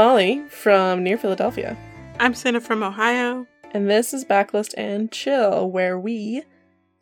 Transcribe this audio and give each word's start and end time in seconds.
Hi, 0.00 0.46
from 0.46 1.02
near 1.02 1.18
Philadelphia, 1.18 1.76
I'm 2.20 2.32
Cinna 2.32 2.60
from 2.60 2.84
Ohio. 2.84 3.48
and 3.72 3.90
this 3.90 4.14
is 4.14 4.24
Backlist 4.24 4.72
and 4.76 5.10
Chill, 5.10 5.68
where 5.68 5.98
we, 5.98 6.44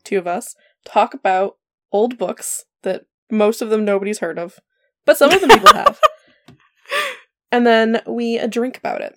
two 0.02 0.16
of 0.16 0.26
us, 0.26 0.56
talk 0.86 1.12
about 1.12 1.58
old 1.92 2.16
books 2.16 2.64
that 2.84 3.04
most 3.30 3.60
of 3.60 3.68
them 3.68 3.84
nobody's 3.84 4.20
heard 4.20 4.38
of, 4.38 4.60
but 5.04 5.18
some 5.18 5.30
of 5.30 5.42
them 5.42 5.50
people 5.50 5.74
have. 5.74 6.00
And 7.52 7.66
then 7.66 8.00
we 8.06 8.38
drink 8.46 8.78
about 8.78 9.02
it 9.02 9.14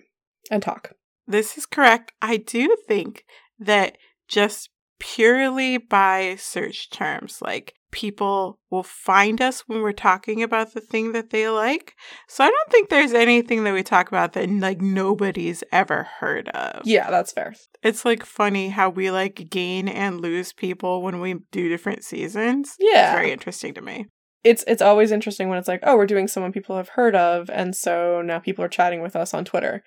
and 0.51 0.61
talk. 0.61 0.91
This 1.25 1.57
is 1.57 1.65
correct. 1.65 2.11
I 2.21 2.35
do 2.35 2.75
think 2.85 3.23
that 3.59 3.97
just 4.27 4.71
purely 4.99 5.77
by 5.77 6.35
search 6.37 6.89
terms, 6.89 7.41
like 7.41 7.75
people 7.91 8.59
will 8.69 8.83
find 8.83 9.41
us 9.41 9.61
when 9.61 9.81
we're 9.81 9.91
talking 9.91 10.43
about 10.43 10.73
the 10.73 10.81
thing 10.81 11.11
that 11.13 11.29
they 11.29 11.49
like. 11.49 11.95
So 12.27 12.43
I 12.43 12.47
don't 12.47 12.71
think 12.71 12.89
there's 12.89 13.13
anything 13.13 13.63
that 13.63 13.73
we 13.73 13.83
talk 13.83 14.07
about 14.07 14.33
that 14.33 14.49
like 14.49 14.81
nobody's 14.81 15.63
ever 15.71 16.03
heard 16.19 16.49
of. 16.49 16.83
Yeah, 16.85 17.09
that's 17.09 17.31
fair. 17.31 17.53
It's 17.81 18.05
like 18.05 18.25
funny 18.25 18.69
how 18.69 18.89
we 18.89 19.11
like 19.11 19.49
gain 19.49 19.87
and 19.87 20.21
lose 20.21 20.53
people 20.53 21.01
when 21.01 21.19
we 21.19 21.35
do 21.51 21.69
different 21.69 22.03
seasons. 22.03 22.75
Yeah. 22.79 23.11
It's 23.11 23.17
very 23.17 23.31
interesting 23.31 23.73
to 23.73 23.81
me. 23.81 24.07
It's 24.43 24.63
it's 24.67 24.81
always 24.81 25.11
interesting 25.11 25.49
when 25.49 25.57
it's 25.57 25.67
like, 25.67 25.81
oh, 25.83 25.97
we're 25.97 26.05
doing 26.05 26.29
someone 26.29 26.53
people 26.53 26.77
have 26.77 26.89
heard 26.89 27.13
of, 27.13 27.49
and 27.49 27.75
so 27.75 28.21
now 28.21 28.39
people 28.39 28.63
are 28.63 28.69
chatting 28.69 29.01
with 29.01 29.13
us 29.13 29.33
on 29.33 29.43
Twitter. 29.43 29.83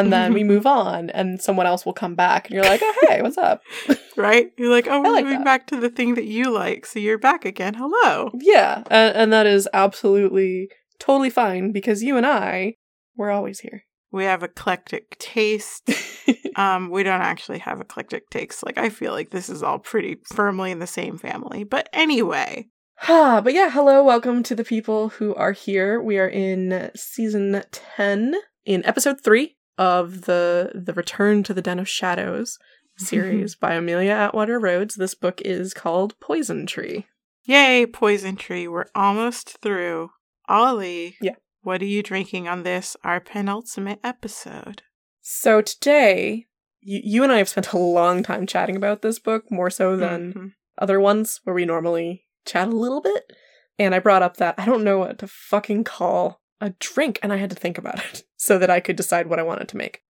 And 0.00 0.12
then 0.12 0.32
we 0.32 0.44
move 0.52 0.66
on, 0.66 1.10
and 1.10 1.40
someone 1.40 1.66
else 1.66 1.84
will 1.84 1.92
come 1.92 2.14
back, 2.14 2.46
and 2.46 2.54
you're 2.54 2.64
like, 2.64 2.80
oh, 2.82 2.94
hey, 3.08 3.22
what's 3.22 3.38
up? 3.38 3.62
Right? 4.18 4.50
You're 4.56 4.70
like, 4.70 4.86
oh, 4.88 5.02
we're 5.02 5.12
like 5.12 5.24
moving 5.24 5.40
that. 5.40 5.44
back 5.44 5.66
to 5.66 5.76
the 5.78 5.90
thing 5.90 6.14
that 6.14 6.24
you 6.24 6.50
like. 6.50 6.86
So 6.86 6.98
you're 6.98 7.18
back 7.18 7.44
again. 7.44 7.74
Hello. 7.74 8.30
Yeah, 8.32 8.82
and, 8.90 9.14
and 9.14 9.32
that 9.34 9.46
is 9.46 9.68
absolutely 9.74 10.70
totally 10.98 11.28
fine 11.28 11.70
because 11.70 12.02
you 12.02 12.16
and 12.16 12.24
I, 12.24 12.76
we're 13.14 13.30
always 13.30 13.60
here. 13.60 13.82
We 14.10 14.24
have 14.24 14.42
eclectic 14.42 15.18
taste. 15.18 15.90
um, 16.56 16.88
we 16.88 17.02
don't 17.02 17.20
actually 17.20 17.58
have 17.58 17.78
eclectic 17.78 18.30
tastes. 18.30 18.62
Like 18.62 18.78
I 18.78 18.88
feel 18.88 19.12
like 19.12 19.32
this 19.32 19.50
is 19.50 19.62
all 19.62 19.78
pretty 19.78 20.16
firmly 20.32 20.70
in 20.70 20.78
the 20.78 20.86
same 20.86 21.18
family. 21.18 21.64
But 21.64 21.90
anyway, 21.92 22.68
Ah, 23.08 23.40
but 23.44 23.52
yeah, 23.52 23.70
hello, 23.70 24.02
welcome 24.02 24.42
to 24.44 24.54
the 24.54 24.64
people 24.64 25.10
who 25.10 25.34
are 25.34 25.52
here. 25.52 26.00
We 26.00 26.18
are 26.18 26.28
in 26.28 26.90
season 26.94 27.62
10 27.70 28.34
in 28.64 28.84
episode 28.86 29.20
3 29.22 29.55
of 29.78 30.22
the 30.22 30.72
the 30.74 30.92
Return 30.94 31.42
to 31.44 31.54
the 31.54 31.62
Den 31.62 31.78
of 31.78 31.88
Shadows 31.88 32.58
series 32.98 33.54
by 33.54 33.74
Amelia 33.74 34.12
Atwater 34.12 34.58
Rhodes. 34.58 34.94
This 34.94 35.14
book 35.14 35.40
is 35.42 35.74
called 35.74 36.18
Poison 36.20 36.66
Tree. 36.66 37.06
yay, 37.44 37.86
poison 37.86 38.36
tree. 38.36 38.66
We're 38.66 38.86
almost 38.94 39.58
through. 39.62 40.10
Ollie. 40.48 41.16
Yeah. 41.20 41.34
What 41.62 41.82
are 41.82 41.86
you 41.86 42.02
drinking 42.02 42.46
on 42.48 42.62
this, 42.62 42.96
our 43.04 43.20
penultimate 43.20 43.98
episode? 44.04 44.82
So 45.22 45.60
today, 45.60 46.46
you, 46.80 47.00
you 47.02 47.22
and 47.24 47.32
I 47.32 47.38
have 47.38 47.48
spent 47.48 47.72
a 47.72 47.78
long 47.78 48.22
time 48.22 48.46
chatting 48.46 48.76
about 48.76 49.02
this 49.02 49.18
book, 49.18 49.50
more 49.50 49.70
so 49.70 49.96
than 49.96 50.32
Mhm. 50.32 50.52
other 50.78 51.00
ones 51.00 51.40
where 51.44 51.54
we 51.54 51.64
normally 51.64 52.26
chat 52.44 52.68
a 52.68 52.70
little 52.70 53.00
bit. 53.00 53.32
And 53.78 53.94
I 53.94 53.98
brought 53.98 54.22
up 54.22 54.36
that 54.36 54.54
I 54.58 54.64
don't 54.64 54.84
know 54.84 54.98
what 54.98 55.18
to 55.18 55.26
fucking 55.26 55.82
call 55.84 56.40
a 56.60 56.70
drink, 56.80 57.18
and 57.22 57.32
I 57.32 57.36
had 57.36 57.50
to 57.50 57.56
think 57.56 57.78
about 57.78 57.98
it 58.04 58.24
so 58.36 58.58
that 58.58 58.70
I 58.70 58.80
could 58.80 58.96
decide 58.96 59.26
what 59.26 59.38
I 59.38 59.42
wanted 59.44 59.68
to 59.68 59.76
make. 59.76 60.02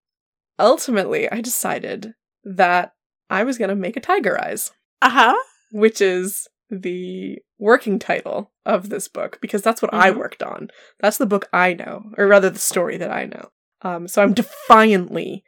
Ultimately, 0.59 1.31
I 1.31 1.41
decided 1.41 2.15
that 2.45 2.93
I 3.29 3.45
was 3.45 3.59
going 3.59 3.69
to 3.71 3.75
make 3.75 3.97
a 3.97 4.01
Tiger 4.01 4.41
Eyes, 4.43 4.71
Uh-huh. 5.03 5.35
which 5.73 6.01
is 6.01 6.47
the 6.71 7.39
working 7.59 7.99
title 7.99 8.53
of 8.65 8.89
this 8.89 9.09
book, 9.09 9.39
because 9.41 9.63
that's 9.63 9.83
what 9.83 9.93
I 9.95 10.11
Mhm. 10.11 10.17
worked 10.19 10.43
on. 10.43 10.71
That's 11.01 11.19
the 11.19 11.27
book 11.27 11.49
I 11.53 11.75
know, 11.75 12.13
or 12.17 12.27
rather, 12.27 12.51
the 12.51 12.59
story 12.59 12.97
that 12.99 13.11
I 13.11 13.25
know. 13.27 13.51
Um, 13.83 14.09
so 14.09 14.23
I'm 14.23 14.33
defiantly 14.35 15.45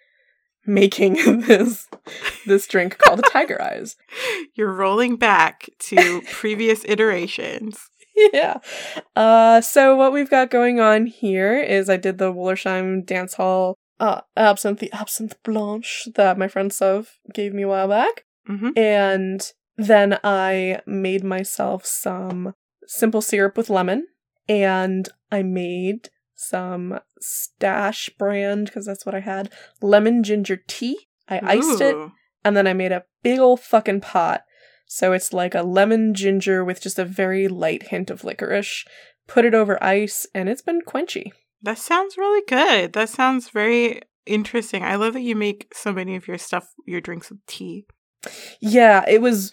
making 0.66 1.14
this 1.46 1.86
this 2.46 2.66
drink 2.66 2.98
called 2.98 3.20
a 3.20 3.30
Tiger 3.30 3.60
Eyes. 3.62 3.96
You're 4.54 4.72
rolling 4.72 5.16
back 5.16 5.68
to 5.80 6.22
previous 6.30 6.84
iterations. 6.84 7.88
yeah. 8.32 8.58
Uh, 9.14 9.60
so 9.60 9.96
what 9.96 10.12
we've 10.12 10.30
got 10.30 10.50
going 10.50 10.80
on 10.80 11.06
here 11.06 11.58
is 11.60 11.88
I 11.88 11.96
did 11.96 12.18
the 12.18 12.32
Wollersheim 12.32 13.04
Dance 13.04 13.34
Hall 13.34 13.76
uh, 14.00 14.20
absinthe, 14.36 14.80
the 14.80 14.92
absinthe 14.92 15.36
blanche 15.42 16.08
that 16.14 16.38
my 16.38 16.48
friend 16.48 16.72
Sov 16.72 17.18
gave 17.32 17.52
me 17.52 17.62
a 17.62 17.68
while 17.68 17.88
back, 17.88 18.24
hmm 18.46 18.70
and 18.76 19.52
then 19.76 20.18
I 20.24 20.80
made 20.86 21.22
myself 21.22 21.86
some 21.86 22.54
simple 22.86 23.20
syrup 23.20 23.56
with 23.56 23.70
lemon, 23.70 24.06
and 24.48 25.08
I 25.30 25.42
made 25.42 26.10
some 26.34 27.00
Stash 27.20 28.10
brand 28.18 28.66
because 28.66 28.86
that's 28.86 29.04
what 29.04 29.14
I 29.14 29.20
had 29.20 29.52
lemon 29.82 30.22
ginger 30.22 30.56
tea. 30.66 31.08
I 31.28 31.40
iced 31.42 31.80
it 31.80 31.96
and 32.44 32.56
then 32.56 32.66
I 32.66 32.72
made 32.72 32.92
a 32.92 33.04
big 33.22 33.38
old 33.38 33.60
fucking 33.60 34.00
pot. 34.00 34.42
So 34.88 35.12
it's 35.12 35.32
like 35.32 35.54
a 35.54 35.62
lemon 35.62 36.14
ginger 36.14 36.64
with 36.64 36.80
just 36.80 36.98
a 36.98 37.04
very 37.04 37.46
light 37.46 37.88
hint 37.88 38.10
of 38.10 38.24
licorice. 38.24 38.84
Put 39.26 39.44
it 39.44 39.54
over 39.54 39.82
ice, 39.84 40.26
and 40.34 40.48
it's 40.48 40.62
been 40.62 40.80
quenchy. 40.80 41.32
That 41.62 41.78
sounds 41.78 42.16
really 42.16 42.42
good. 42.48 42.94
That 42.94 43.10
sounds 43.10 43.50
very 43.50 44.00
interesting. 44.24 44.82
I 44.82 44.96
love 44.96 45.12
that 45.12 45.20
you 45.20 45.36
make 45.36 45.68
so 45.74 45.92
many 45.92 46.16
of 46.16 46.26
your 46.26 46.38
stuff, 46.38 46.72
your 46.86 47.00
drinks 47.02 47.28
with 47.30 47.44
tea. 47.46 47.84
Yeah, 48.60 49.04
it 49.06 49.20
was. 49.20 49.52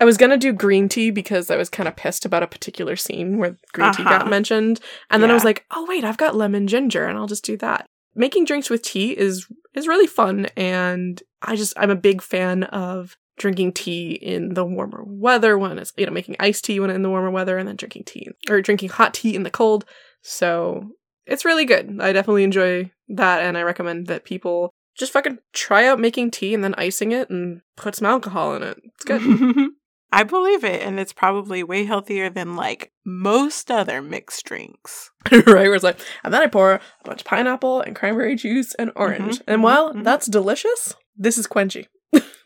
I 0.00 0.04
was 0.04 0.16
gonna 0.16 0.36
do 0.36 0.52
green 0.52 0.88
tea 0.88 1.10
because 1.12 1.50
I 1.50 1.56
was 1.56 1.70
kind 1.70 1.88
of 1.88 1.94
pissed 1.94 2.24
about 2.24 2.42
a 2.42 2.48
particular 2.48 2.96
scene 2.96 3.38
where 3.38 3.56
green 3.72 3.92
tea 3.92 4.02
got 4.02 4.22
Uh-huh. 4.22 4.30
mentioned, 4.30 4.80
and 5.08 5.22
then 5.22 5.30
I 5.30 5.34
was 5.34 5.44
like, 5.44 5.64
"Oh 5.70 5.86
wait, 5.88 6.02
I've 6.02 6.16
got 6.18 6.34
lemon 6.34 6.66
ginger, 6.66 7.06
and 7.06 7.16
I'll 7.16 7.28
just 7.28 7.44
do 7.44 7.56
that." 7.58 7.86
Making 8.16 8.44
drinks 8.44 8.68
with 8.68 8.82
tea 8.82 9.12
is 9.16 9.46
is 9.74 9.86
really 9.86 10.08
fun, 10.08 10.46
and 10.56 11.22
I 11.42 11.54
just 11.54 11.74
I'm 11.76 11.90
a 11.90 11.96
big 11.96 12.22
fan 12.22 12.64
of 12.64 13.16
drinking 13.36 13.72
tea 13.72 14.12
in 14.12 14.54
the 14.54 14.64
warmer 14.64 15.02
weather 15.04 15.58
when 15.58 15.78
it's 15.78 15.92
you 15.96 16.06
know 16.06 16.12
making 16.12 16.36
iced 16.38 16.64
tea 16.64 16.80
when 16.80 16.90
in 16.90 17.02
the 17.02 17.10
warmer 17.10 17.30
weather, 17.30 17.58
and 17.58 17.68
then 17.68 17.76
drinking 17.76 18.04
tea 18.04 18.28
or 18.48 18.60
drinking 18.60 18.90
hot 18.90 19.14
tea 19.14 19.34
in 19.34 19.42
the 19.42 19.50
cold. 19.50 19.84
So 20.22 20.90
it's 21.26 21.44
really 21.44 21.64
good. 21.64 21.98
I 22.00 22.12
definitely 22.12 22.44
enjoy 22.44 22.90
that, 23.08 23.42
and 23.42 23.56
I 23.56 23.62
recommend 23.62 24.06
that 24.08 24.24
people 24.24 24.70
just 24.96 25.12
fucking 25.12 25.38
try 25.52 25.86
out 25.86 25.98
making 25.98 26.30
tea 26.30 26.54
and 26.54 26.62
then 26.62 26.74
icing 26.76 27.12
it 27.12 27.28
and 27.30 27.62
put 27.76 27.96
some 27.96 28.06
alcohol 28.06 28.54
in 28.54 28.62
it. 28.62 28.78
It's 28.84 29.04
good. 29.04 29.22
I 30.12 30.22
believe 30.22 30.62
it, 30.62 30.80
and 30.80 31.00
it's 31.00 31.12
probably 31.12 31.64
way 31.64 31.84
healthier 31.84 32.30
than 32.30 32.54
like 32.54 32.92
most 33.04 33.68
other 33.68 34.00
mixed 34.00 34.44
drinks. 34.44 35.10
right? 35.32 35.46
Where 35.46 35.74
it's 35.74 35.82
like, 35.82 35.98
and 36.22 36.32
then 36.32 36.40
I 36.40 36.46
pour 36.46 36.74
a 36.74 36.80
bunch 37.04 37.22
of 37.22 37.26
pineapple 37.26 37.80
and 37.80 37.96
cranberry 37.96 38.36
juice 38.36 38.74
and 38.76 38.92
orange. 38.94 39.38
Mhm, 39.38 39.42
and 39.48 39.62
while 39.64 39.92
mhm. 39.92 40.04
that's 40.04 40.26
delicious, 40.26 40.94
this 41.16 41.36
is 41.36 41.48
quenchy. 41.48 41.86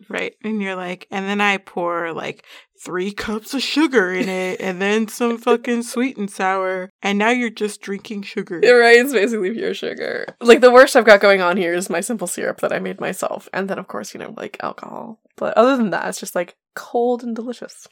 Right. 0.09 0.34
And 0.42 0.62
you're 0.62 0.76
like, 0.76 1.06
and 1.10 1.26
then 1.26 1.41
I 1.41 1.59
pour 1.59 2.12
like 2.12 2.44
three 2.84 3.12
cups 3.12 3.54
of 3.54 3.62
sugar 3.62 4.12
in 4.12 4.28
it 4.28 4.60
and 4.60 4.81
then 4.81 5.09
some 5.09 5.38
fucking 5.38 5.82
sweet 5.82 6.16
and 6.16 6.31
sour. 6.31 6.91
And 7.03 7.19
now 7.19 7.30
you're 7.30 7.50
just 7.50 7.80
drinking 7.80 8.22
sugar. 8.22 8.60
You're 8.62 8.80
right, 8.80 8.98
it's 8.98 9.12
basically 9.12 9.53
pure 9.53 9.74
sugar. 9.74 10.27
Like 10.41 10.60
the 10.60 10.71
worst 10.71 10.97
I've 10.97 11.04
got 11.04 11.21
going 11.21 11.41
on 11.41 11.56
here 11.56 11.74
is 11.74 11.91
my 11.91 12.00
simple 12.00 12.27
syrup 12.27 12.60
that 12.60 12.72
I 12.72 12.78
made 12.78 13.00
myself. 13.00 13.48
And 13.53 13.68
then 13.68 13.78
of 13.78 13.89
course, 13.89 14.15
you 14.15 14.21
know, 14.21 14.34
like 14.36 14.56
alcohol. 14.60 15.21
But 15.36 15.56
other 15.56 15.77
than 15.77 15.91
that, 15.91 16.09
it's 16.09 16.21
just 16.21 16.34
like 16.34 16.56
cold 16.74 17.22
and 17.22 17.34
delicious. 17.34 17.86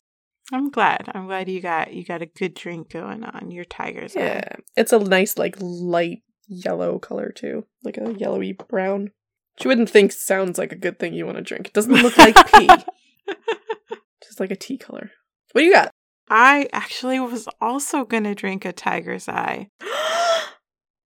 I'm 0.53 0.71
glad. 0.71 1.11
I'm 1.13 1.27
glad 1.27 1.49
you 1.49 1.61
got 1.61 1.93
you 1.93 2.05
got 2.05 2.23
a 2.23 2.27
good 2.27 2.55
drink 2.55 2.91
going 2.91 3.25
on. 3.25 3.51
Your 3.51 3.65
tiger's 3.65 4.17
Eye. 4.17 4.21
Yeah. 4.21 4.57
It's 4.77 4.93
a 4.93 4.99
nice, 4.99 5.37
like 5.37 5.57
light 5.61 6.23
yellow 6.47 6.99
color 6.99 7.33
too. 7.35 7.67
Like 7.83 7.99
a 7.99 8.15
yellowy 8.17 8.53
brown. 8.53 9.11
Which 9.57 9.65
you 9.65 9.69
wouldn't 9.71 9.91
think 9.91 10.13
sounds 10.13 10.59
like 10.59 10.73
a 10.73 10.77
good 10.77 10.99
thing 10.99 11.15
you 11.15 11.25
want 11.27 11.39
to 11.39 11.43
drink. 11.43 11.69
It 11.69 11.73
doesn't 11.73 11.93
look 11.93 12.17
like 12.19 12.35
pee. 12.53 12.69
Just 14.23 14.41
like 14.41 14.51
a 14.51 14.57
tea 14.57 14.79
color. 14.79 15.11
What 15.53 15.61
do 15.63 15.65
you 15.67 15.73
got? 15.73 15.91
I 16.29 16.69
actually 16.73 17.21
was 17.21 17.49
also 17.61 18.05
gonna 18.05 18.35
drink 18.35 18.65
a 18.65 18.73
tiger's 18.73 19.29
eye. 19.29 19.69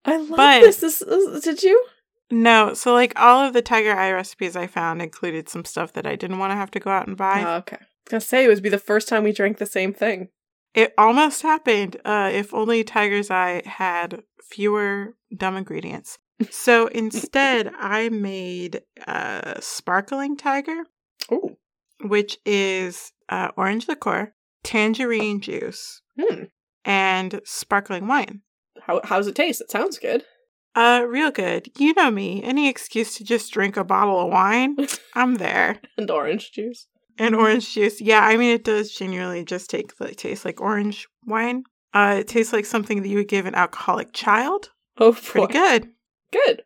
I 0.05 0.17
love 0.17 0.29
But- 0.37 0.61
this. 0.63 0.79
this. 0.79 0.99
this- 1.01 1.43
Did 1.45 1.63
you? 1.63 1.85
No, 2.33 2.75
so 2.75 2.93
like 2.95 3.13
all 3.21 3.45
of 3.45 3.53
the 3.55 3.63
tiger 3.63 3.93
eye 3.93 4.13
recipes 4.13 4.55
I 4.57 4.69
found 4.69 5.03
included 5.03 5.49
some 5.49 5.65
stuff 5.65 5.93
that 5.95 6.07
I 6.07 6.15
didn't 6.15 6.39
want 6.39 6.53
to 6.53 6.57
have 6.57 6.71
to 6.73 6.81
go 6.81 6.91
out 6.91 7.09
and 7.09 7.17
buy. 7.17 7.43
Oh, 7.45 7.57
okay. 7.57 7.77
I 7.77 7.81
was 7.81 8.09
gonna 8.11 8.21
say 8.21 8.45
it 8.45 8.49
would 8.49 8.63
be 8.63 8.69
the 8.69 8.79
first 8.79 9.09
time 9.09 9.25
we 9.25 9.33
drank 9.33 9.59
the 9.59 9.67
same 9.67 9.93
thing. 9.93 10.29
It 10.73 10.95
almost 10.97 11.43
happened. 11.43 11.97
Uh, 12.05 12.31
if 12.33 12.55
only 12.55 12.85
Tiger's 12.85 13.31
Eye 13.33 13.63
had 13.67 14.23
fewer 14.49 15.17
dumb 15.37 15.57
ingredients. 15.57 16.19
So 16.51 16.87
instead, 16.89 17.73
I 17.79 18.09
made 18.09 18.83
a 19.07 19.59
sparkling 19.61 20.37
tiger, 20.37 20.85
Oh. 21.31 21.57
which 22.03 22.39
is 22.47 23.13
uh, 23.29 23.49
orange 23.57 23.89
liqueur, 23.89 24.33
tangerine 24.63 25.41
juice, 25.41 26.03
Hmm. 26.19 26.45
and 26.85 27.41
sparkling 27.45 28.07
wine. 28.07 28.43
How 28.83 29.01
how's 29.05 29.27
it 29.27 29.35
taste? 29.35 29.61
It 29.61 29.71
sounds 29.71 29.99
good. 29.99 30.25
Uh, 30.75 31.05
real 31.09 31.31
good. 31.31 31.69
You 31.79 31.93
know 31.95 32.11
me. 32.11 32.43
Any 32.43 32.69
excuse 32.69 33.17
to 33.17 33.25
just 33.25 33.53
drink 33.53 33.77
a 33.77 33.85
bottle 33.85 34.21
of 34.21 34.31
wine, 34.31 34.77
I'm 35.15 35.35
there. 35.35 35.81
And 35.99 36.11
orange 36.11 36.53
juice. 36.53 36.87
And 37.19 37.35
orange 37.35 37.75
juice. 37.75 38.01
Yeah, 38.01 38.21
I 38.25 38.37
mean 38.37 38.55
it 38.55 38.65
does 38.65 38.93
genuinely 38.93 39.45
just 39.45 39.69
take 39.69 39.93
like 40.01 40.17
taste 40.17 40.45
like 40.45 40.61
orange 40.61 41.07
wine. 41.27 41.65
Uh, 41.93 42.17
it 42.21 42.29
tastes 42.29 42.53
like 42.53 42.65
something 42.65 43.03
that 43.03 43.09
you 43.09 43.17
would 43.19 43.29
give 43.29 43.47
an 43.47 43.55
alcoholic 43.57 44.13
child. 44.13 44.71
Oh, 44.99 45.13
boy. 45.13 45.19
Pretty 45.21 45.53
good. 45.53 45.89
Good. 46.33 46.63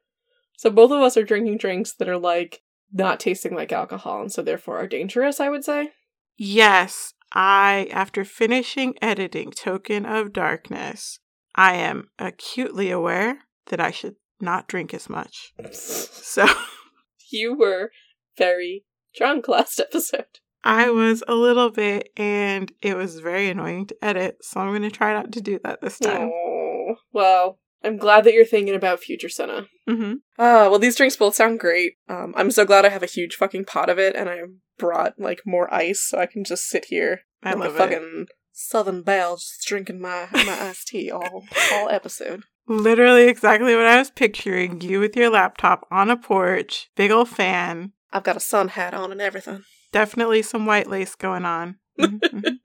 So 0.57 0.71
both 0.71 0.91
of 0.91 1.01
us 1.01 1.17
are 1.17 1.25
drinking 1.25 1.59
drinks 1.59 1.93
that 1.95 2.09
are 2.09 2.19
like 2.19 2.63
not 2.93 3.21
tasting 3.21 3.55
like 3.55 3.73
alcohol 3.73 4.21
and 4.21 4.33
so 4.33 4.43
therefore 4.43 4.79
are 4.79 4.87
dangerous, 4.87 5.41
I 5.41 5.49
would 5.49 5.65
say. 5.65 5.91
Yes, 6.37 7.15
I, 7.33 7.89
after 7.93 8.25
finishing 8.25 8.95
editing 9.03 9.51
Token 9.51 10.07
of 10.07 10.33
Darkness, 10.33 11.19
I 11.55 11.75
am 11.75 12.09
acutely 12.19 12.91
aware 12.91 13.41
that 13.67 13.81
I 13.81 13.91
should 13.91 14.17
not 14.41 14.69
drink 14.69 14.95
as 14.95 15.09
much. 15.09 15.53
So 15.73 16.47
you 17.31 17.57
were 17.57 17.91
very 18.37 18.85
drunk 19.17 19.49
last 19.49 19.81
episode. 19.81 20.27
I 20.63 20.91
was 20.91 21.23
a 21.29 21.35
little 21.35 21.71
bit, 21.71 22.09
and 22.17 22.73
it 22.81 22.97
was 22.97 23.21
very 23.21 23.51
annoying 23.51 23.87
to 23.89 23.97
edit. 24.01 24.39
So 24.41 24.61
I'm 24.61 24.69
going 24.69 24.83
to 24.83 24.91
try 24.91 25.13
not 25.13 25.31
to 25.33 25.43
do 25.43 25.61
that 25.63 25.83
this 25.83 25.99
time. 25.99 26.31
Oh, 26.33 26.95
well, 27.13 27.59
I'm 27.85 27.97
glad 27.99 28.25
that 28.25 28.33
you're 28.35 28.45
thinking 28.45 28.75
about 28.75 29.01
future 29.01 29.29
Cinna. 29.29 29.67
Mm-hmm. 29.89 30.15
Ah, 30.39 30.69
well, 30.71 30.79
these 30.79 30.97
drinks 30.97 31.17
both 31.17 31.35
sound 31.35 31.61
great. 31.61 31.95
Um, 32.09 32.33
I'm 32.37 32.51
so 32.51 32.65
glad 32.65 32.85
I 32.85 32.89
have 32.89 33.03
a 33.03 33.07
huge 33.07 33.35
fucking 33.37 33.67
pot 33.67 33.91
of 33.91 33.99
it, 33.99 34.17
and 34.17 34.29
I 34.29 34.41
brought 34.79 35.15
like 35.19 35.43
more 35.47 35.73
ice 35.73 36.01
so 36.01 36.19
I 36.19 36.27
can 36.27 36.43
just 36.45 36.65
sit 36.69 36.87
here 36.87 37.21
I 37.43 37.51
like 37.51 37.59
love 37.59 37.73
a 37.73 37.75
it. 37.77 37.79
fucking 37.79 38.27
Southern 38.53 39.03
belle, 39.03 39.37
just 39.37 39.65
drinking 39.67 40.01
my 40.01 40.29
my 40.33 40.57
iced 40.69 40.89
tea 40.89 41.11
all 41.11 41.45
all 41.73 41.89
episode. 41.91 42.43
Literally 42.67 43.25
exactly 43.29 43.75
what 43.75 43.85
I 43.87 43.99
was 43.99 44.11
picturing. 44.11 44.81
You 44.81 44.99
with 45.01 45.15
your 45.17 45.29
laptop 45.31 45.87
on 45.91 46.09
a 46.11 46.17
porch, 46.17 46.89
big 46.97 47.11
old 47.11 47.29
fan, 47.29 47.93
I've 48.13 48.23
got 48.25 48.37
a 48.37 48.41
sun 48.41 48.69
hat 48.69 48.95
on 48.95 49.13
and 49.13 49.21
everything. 49.21 49.65
definitely 49.93 50.41
some 50.43 50.65
white 50.67 50.89
lace 50.89 51.15
going 51.15 51.45
on. 51.45 51.77
Mhm, 52.01 52.19
mhm. 52.33 52.57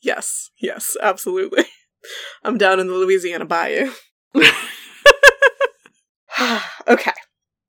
Yes, 0.00 0.50
yes, 0.60 0.96
absolutely. 1.02 1.64
I'm 2.42 2.58
down 2.58 2.80
in 2.80 2.88
the 2.88 2.94
Louisiana 2.94 3.44
Bayou. 3.44 3.92
okay, 6.88 7.12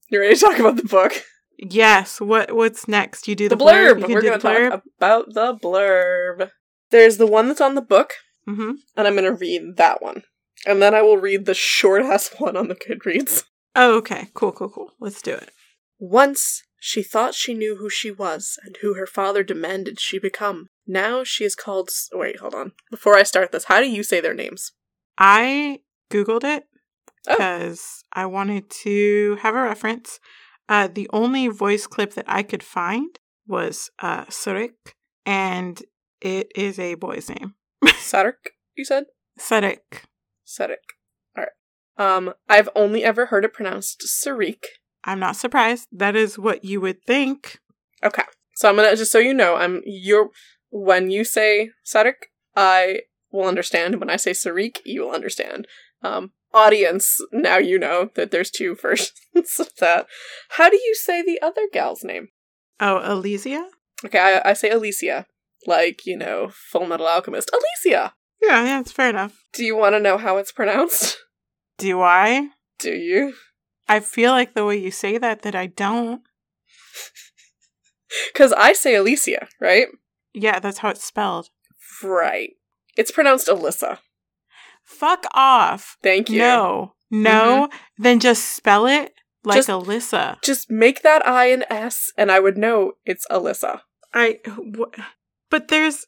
you 0.10 0.20
ready 0.20 0.36
to 0.36 0.42
talk 0.42 0.60
about 0.60 0.78
the 0.78 0.84
book? 0.84 1.14
yes. 1.58 2.20
What 2.20 2.56
What's 2.56 2.88
next? 2.88 3.28
You 3.28 3.36
do 3.36 3.50
the, 3.50 3.56
The 3.56 3.64
blurb. 3.64 4.02
Can 4.02 4.14
We're 4.14 4.22
going 4.22 4.40
to 4.40 4.70
talk 4.72 4.84
about 4.98 5.34
the 5.34 5.56
blurb. 5.56 6.50
There's 6.92 7.18
the 7.18 7.28
one 7.28 7.48
that's 7.48 7.62
on 7.62 7.76
the 7.76 7.82
book, 7.82 8.14
hmm 8.48 8.72
and 8.96 9.08
I'm 9.08 9.16
going 9.16 9.26
to 9.26 9.34
read 9.34 9.78
that 9.78 10.02
one. 10.02 10.24
And 10.66 10.82
then 10.82 10.96
I 10.96 11.02
will 11.02 11.18
read 11.18 11.46
the 11.46 11.54
short 11.54 12.02
ass 12.02 12.32
one 12.38 12.58
on 12.58 12.68
the 12.68 12.76
Goodreads. 12.76 13.44
Oh, 13.76 13.98
okay. 13.98 14.30
Cool, 14.34 14.52
cool, 14.54 14.70
cool. 14.70 14.92
Let's 15.00 15.22
do 15.22 15.34
it. 15.34 15.52
Once 16.00 16.64
she 16.80 17.04
thought 17.04 17.34
she 17.34 17.54
knew 17.54 17.78
who 17.78 17.90
she 17.90 18.12
was 18.12 18.58
and 18.64 18.78
who 18.82 18.94
her 18.94 19.08
father 19.08 19.44
demanded 19.44 20.00
she 20.00 20.20
become. 20.20 20.68
Now 20.88 21.24
she 21.24 21.44
is 21.44 21.56
called. 21.56 21.90
Wait, 22.14 22.40
hold 22.40 22.54
on. 22.54 22.74
Before 22.92 23.16
I 23.16 23.24
start 23.24 23.52
this, 23.52 23.66
how 23.66 23.80
do 23.80 23.90
you 23.90 24.04
say 24.04 24.22
their 24.22 24.34
names? 24.34 24.72
I 25.18 25.80
Googled 26.12 26.44
it 26.44 26.66
Oh. 27.28 27.36
because 27.38 28.04
I 28.14 28.26
wanted 28.28 28.70
to 28.84 29.38
have 29.42 29.56
a 29.56 29.62
reference. 29.62 30.20
Uh, 30.70 30.88
the 30.92 31.10
only 31.12 31.48
voice 31.48 31.88
clip 31.88 32.14
that 32.14 32.26
I 32.28 32.44
could 32.44 32.64
find 32.64 33.18
was 33.48 33.90
uh, 34.00 34.26
Surik, 34.26 34.94
and 35.26 35.82
it 36.22 36.52
is 36.56 36.78
a 36.80 36.96
boy's 36.96 37.30
name. 37.30 37.56
Sarik, 37.86 38.52
you 38.76 38.86
said? 38.86 39.06
Surik. 39.40 40.04
Sarik. 40.46 40.86
Alright. 41.38 41.52
Um, 41.98 42.34
I've 42.50 42.70
only 42.76 43.04
ever 43.04 43.28
heard 43.28 43.46
it 43.46 43.54
pronounced 43.54 44.02
Sarik. 44.08 44.64
I'm 45.04 45.20
not 45.20 45.36
surprised. 45.36 45.88
That 45.92 46.16
is 46.16 46.38
what 46.40 46.66
you 46.66 46.82
would 46.82 47.04
think. 47.04 47.60
Okay. 48.04 48.24
So 48.56 48.70
I'm 48.70 48.76
gonna 48.76 48.96
just 48.96 49.12
so 49.12 49.20
you 49.20 49.34
know, 49.34 49.56
I'm 49.56 49.82
you're 49.86 50.30
when 50.76 51.10
you 51.10 51.24
say 51.24 51.72
Sarik, 51.86 52.28
I 52.54 53.04
will 53.32 53.48
understand. 53.48 54.00
When 54.00 54.10
I 54.10 54.18
say 54.18 54.32
Sarik, 54.32 54.80
you 54.84 55.04
will 55.04 55.12
understand. 55.12 55.68
Um, 56.04 56.32
audience, 56.54 57.22
now 57.32 57.58
you 57.58 57.80
know 57.80 58.10
that 58.16 58.32
there's 58.32 58.52
two 58.52 58.76
versions 58.82 59.58
of 59.58 59.70
that. 59.80 60.08
How 60.50 60.70
do 60.70 60.76
you 60.76 60.94
say 60.94 61.22
the 61.22 61.40
other 61.42 61.62
gal's 61.72 62.04
name? 62.04 62.28
Oh, 62.82 63.00
Alicia? 63.02 63.70
Okay, 64.04 64.20
I, 64.20 64.50
I 64.50 64.54
say 64.54 64.70
Alicia, 64.70 65.26
like 65.66 66.06
you 66.06 66.18
know, 66.18 66.50
Full 66.52 66.86
Metal 66.86 67.08
Alchemist. 67.08 67.50
Alicia. 67.54 68.14
Yeah, 68.42 68.66
yeah, 68.66 68.80
it's 68.82 68.92
fair 68.92 69.10
enough. 69.10 69.46
Do 69.54 69.64
you 69.64 69.78
want 69.78 69.96
to 69.96 70.02
know 70.02 70.18
how 70.18 70.36
it's 70.38 70.52
pronounced? 70.52 71.18
Do 71.78 72.02
I? 72.02 72.50
Do 72.80 72.92
you? 72.92 73.34
I 73.88 74.02
feel 74.02 74.32
like 74.32 74.56
the 74.56 74.66
way 74.66 74.78
you 74.78 74.92
say 74.92 75.18
that 75.18 75.44
that 75.44 75.56
I 75.56 75.68
don't. 75.68 76.22
Because 78.32 78.54
I 78.54 78.72
say 78.72 78.96
Alicia, 78.96 79.48
right? 79.60 79.88
Yeah, 80.36 80.60
that's 80.60 80.80
how 80.80 80.90
it's 80.90 81.04
spelled. 81.04 81.50
Right. 82.04 82.52
It's 82.98 83.12
pronounced 83.12 83.48
Alyssa. 83.48 84.00
Fuck 84.84 85.26
off. 85.34 85.98
Thank 86.04 86.30
you. 86.30 86.40
No. 86.40 86.92
No, 87.12 87.70
then 87.98 88.20
just 88.20 88.50
spell 88.56 88.88
it 88.88 89.14
like 89.44 89.58
Just- 89.58 89.70
Alyssa. 89.70 90.42
Just 90.42 90.70
make 90.72 91.04
that 91.04 91.26
I 91.26 91.46
an 91.46 91.64
S, 91.70 92.12
and 92.18 92.32
I 92.32 92.40
would 92.40 92.58
know 92.58 92.94
it's 93.06 93.26
Alyssa. 93.32 93.82
I 94.14 94.40
wh- 94.48 95.00
but 95.52 95.68
there's 95.68 96.06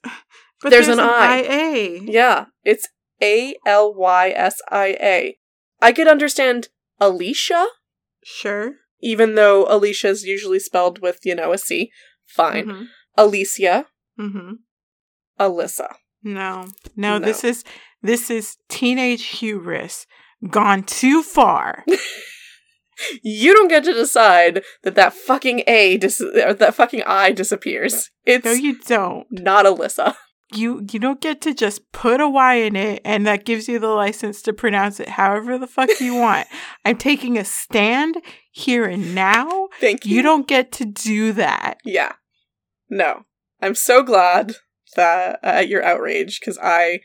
but 0.61 0.69
There's 0.71 0.87
an 0.87 0.99
I. 0.99 1.41
IA. 1.43 2.01
Yeah, 2.01 2.45
it's 2.63 2.87
A 3.21 3.55
L 3.65 3.93
Y 3.93 4.29
S 4.35 4.59
I 4.71 4.97
A. 4.99 5.37
I 5.81 5.91
could 5.91 6.07
understand 6.07 6.69
Alicia, 6.99 7.67
Sure. 8.23 8.73
even 8.99 9.35
though 9.35 9.65
Alicia 9.69 10.07
is 10.09 10.23
usually 10.23 10.59
spelled 10.59 10.99
with, 10.99 11.19
you 11.23 11.35
know, 11.35 11.53
a 11.53 11.59
C. 11.59 11.91
Fine. 12.25 12.65
Mm-hmm. 12.65 12.83
Alicia, 13.17 13.85
hmm 14.17 14.51
Alyssa. 15.39 15.93
No. 16.23 16.65
no. 16.95 17.17
No. 17.19 17.25
This 17.25 17.43
is 17.43 17.63
this 18.01 18.29
is 18.29 18.57
teenage 18.69 19.25
hubris 19.25 20.05
gone 20.49 20.83
too 20.83 21.23
far. 21.23 21.83
You 23.21 23.53
don't 23.53 23.67
get 23.67 23.83
to 23.83 23.93
decide 23.93 24.63
that 24.81 24.95
that 24.95 25.13
fucking 25.13 25.61
A 25.67 25.97
dis- 25.97 26.19
or 26.19 26.53
that 26.55 26.73
fucking 26.73 27.03
I 27.05 27.31
disappears. 27.31 28.09
It's 28.25 28.43
no, 28.43 28.53
you 28.53 28.79
don't. 28.79 29.27
not 29.29 29.65
Alyssa. 29.65 30.15
You 30.51 30.83
you 30.91 30.99
don't 30.99 31.21
get 31.21 31.39
to 31.41 31.53
just 31.53 31.91
put 31.91 32.19
a 32.21 32.27
Y 32.27 32.55
in 32.55 32.75
it 32.75 33.01
and 33.05 33.27
that 33.27 33.45
gives 33.45 33.67
you 33.67 33.77
the 33.77 33.89
license 33.89 34.41
to 34.41 34.51
pronounce 34.53 34.99
it 34.99 35.09
however 35.09 35.59
the 35.59 35.67
fuck 35.67 35.89
you 35.99 36.15
want. 36.19 36.47
I'm 36.85 36.97
taking 36.97 37.37
a 37.37 37.45
stand 37.45 38.17
here 38.51 38.85
and 38.85 39.13
now. 39.13 39.67
Thank 39.79 40.03
you. 40.07 40.15
You 40.15 40.21
don't 40.23 40.47
get 40.47 40.71
to 40.73 40.85
do 40.85 41.33
that. 41.33 41.75
Yeah. 41.85 42.13
No. 42.89 43.25
I'm 43.61 43.75
so 43.75 44.03
glad 44.03 44.55
that 44.95 45.39
uh, 45.43 45.63
you're 45.67 45.83
outraged 45.83 46.39
because 46.41 46.57
I 46.61 46.99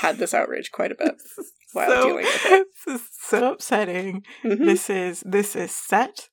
had 0.00 0.18
this 0.18 0.34
outrage 0.34 0.70
quite 0.72 0.92
a 0.92 0.96
bit 0.96 1.14
while 1.72 1.88
so, 1.88 2.02
dealing 2.08 2.24
with 2.24 2.46
it. 2.46 2.66
This 2.86 3.00
is 3.02 3.08
so 3.20 3.52
upsetting. 3.52 4.24
Mhm. 4.42 4.64
This 4.64 4.90
is 4.90 5.22
this 5.26 5.54
is 5.54 5.70
set. 5.74 6.28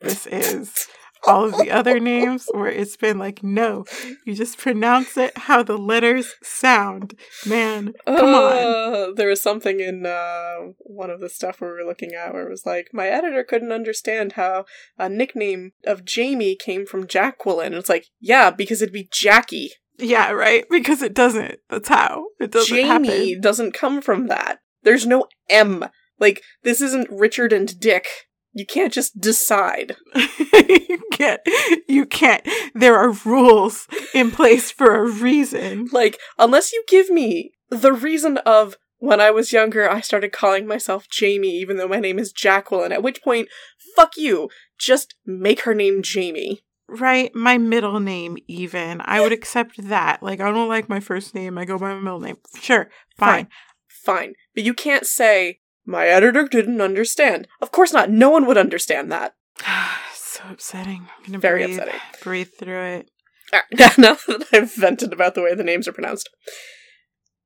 This 0.00 0.26
is 0.30 0.88
all 1.26 1.44
of 1.44 1.56
the 1.56 1.70
other 1.70 2.00
names 2.00 2.46
where 2.52 2.68
it's 2.70 2.96
been 2.96 3.18
like, 3.18 3.42
no, 3.42 3.84
you 4.24 4.34
just 4.34 4.58
pronounce 4.58 5.16
it 5.16 5.36
how 5.36 5.62
the 5.62 5.76
letters 5.78 6.34
sound. 6.42 7.14
Man, 7.46 7.94
come 8.06 8.34
on. 8.34 8.52
Uh, 8.52 9.12
There 9.14 9.28
was 9.28 9.42
something 9.42 9.80
in 9.80 10.06
uh, 10.06 10.56
one 10.78 11.10
of 11.10 11.20
the 11.20 11.28
stuff 11.28 11.60
we 11.60 11.68
were 11.68 11.84
looking 11.86 12.12
at 12.14 12.32
where 12.32 12.46
it 12.46 12.50
was 12.50 12.66
like, 12.66 12.88
my 12.92 13.08
editor 13.08 13.44
couldn't 13.44 13.72
understand 13.72 14.32
how 14.32 14.64
a 14.98 15.08
nickname 15.08 15.72
of 15.86 16.04
Jamie 16.04 16.56
came 16.56 16.86
from 16.86 17.06
Jacqueline. 17.06 17.74
It's 17.74 17.88
like, 17.88 18.06
yeah, 18.20 18.50
because 18.50 18.82
it'd 18.82 18.92
be 18.92 19.08
Jackie. 19.12 19.70
Yeah, 19.98 20.30
right? 20.32 20.64
Because 20.70 21.02
it 21.02 21.14
doesn't. 21.14 21.56
That's 21.68 21.88
how. 21.88 22.26
It 22.40 22.50
doesn't 22.50 22.74
Jamie 22.74 23.08
happen. 23.30 23.40
doesn't 23.40 23.74
come 23.74 24.00
from 24.00 24.26
that. 24.28 24.58
There's 24.82 25.06
no 25.06 25.26
M. 25.48 25.84
Like, 26.18 26.42
this 26.62 26.80
isn't 26.80 27.08
Richard 27.10 27.52
and 27.52 27.78
Dick. 27.78 28.06
You 28.54 28.66
can't 28.66 28.92
just 28.92 29.18
decide. 29.20 29.96
you 30.14 31.02
can't. 31.12 31.40
You 31.88 32.04
can't. 32.04 32.46
There 32.74 32.96
are 32.96 33.12
rules 33.24 33.88
in 34.14 34.30
place 34.30 34.70
for 34.70 34.94
a 34.94 35.10
reason. 35.10 35.88
Like, 35.92 36.18
unless 36.38 36.72
you 36.72 36.84
give 36.86 37.08
me 37.08 37.52
the 37.70 37.92
reason 37.92 38.38
of 38.38 38.76
when 38.98 39.20
I 39.20 39.30
was 39.30 39.52
younger, 39.52 39.90
I 39.90 40.00
started 40.00 40.32
calling 40.32 40.66
myself 40.66 41.08
Jamie, 41.08 41.56
even 41.56 41.76
though 41.76 41.88
my 41.88 41.98
name 41.98 42.18
is 42.18 42.30
Jacqueline, 42.30 42.92
at 42.92 43.02
which 43.02 43.22
point, 43.22 43.48
fuck 43.96 44.16
you. 44.16 44.48
Just 44.78 45.14
make 45.26 45.62
her 45.62 45.74
name 45.74 46.02
Jamie. 46.02 46.60
Right? 46.88 47.34
My 47.34 47.56
middle 47.58 48.00
name, 48.00 48.36
even. 48.46 49.00
I 49.04 49.20
would 49.20 49.32
accept 49.32 49.88
that. 49.88 50.22
Like, 50.22 50.40
I 50.40 50.52
don't 50.52 50.68
like 50.68 50.88
my 50.88 51.00
first 51.00 51.34
name. 51.34 51.56
I 51.56 51.64
go 51.64 51.78
by 51.78 51.94
my 51.94 52.00
middle 52.00 52.20
name. 52.20 52.36
Sure. 52.60 52.90
Fine. 53.16 53.48
Fine. 53.88 54.34
But 54.54 54.64
you 54.64 54.74
can't 54.74 55.06
say, 55.06 55.60
my 55.84 56.06
editor 56.06 56.46
didn't 56.46 56.80
understand. 56.80 57.48
Of 57.60 57.72
course 57.72 57.92
not. 57.92 58.10
No 58.10 58.30
one 58.30 58.46
would 58.46 58.58
understand 58.58 59.10
that. 59.12 59.34
so 60.32 60.42
upsetting. 60.50 61.08
I'm 61.18 61.26
gonna 61.26 61.38
Very 61.38 61.64
breathe, 61.64 61.78
upsetting. 61.78 62.00
breathe 62.22 62.50
through 62.58 62.82
it. 62.82 63.10
Alright, 63.52 63.66
ah, 63.80 63.94
now 63.98 64.16
that 64.26 64.46
I've 64.52 64.74
vented 64.74 65.12
about 65.12 65.34
the 65.34 65.42
way 65.42 65.54
the 65.54 65.64
names 65.64 65.86
are 65.86 65.92
pronounced. 65.92 66.30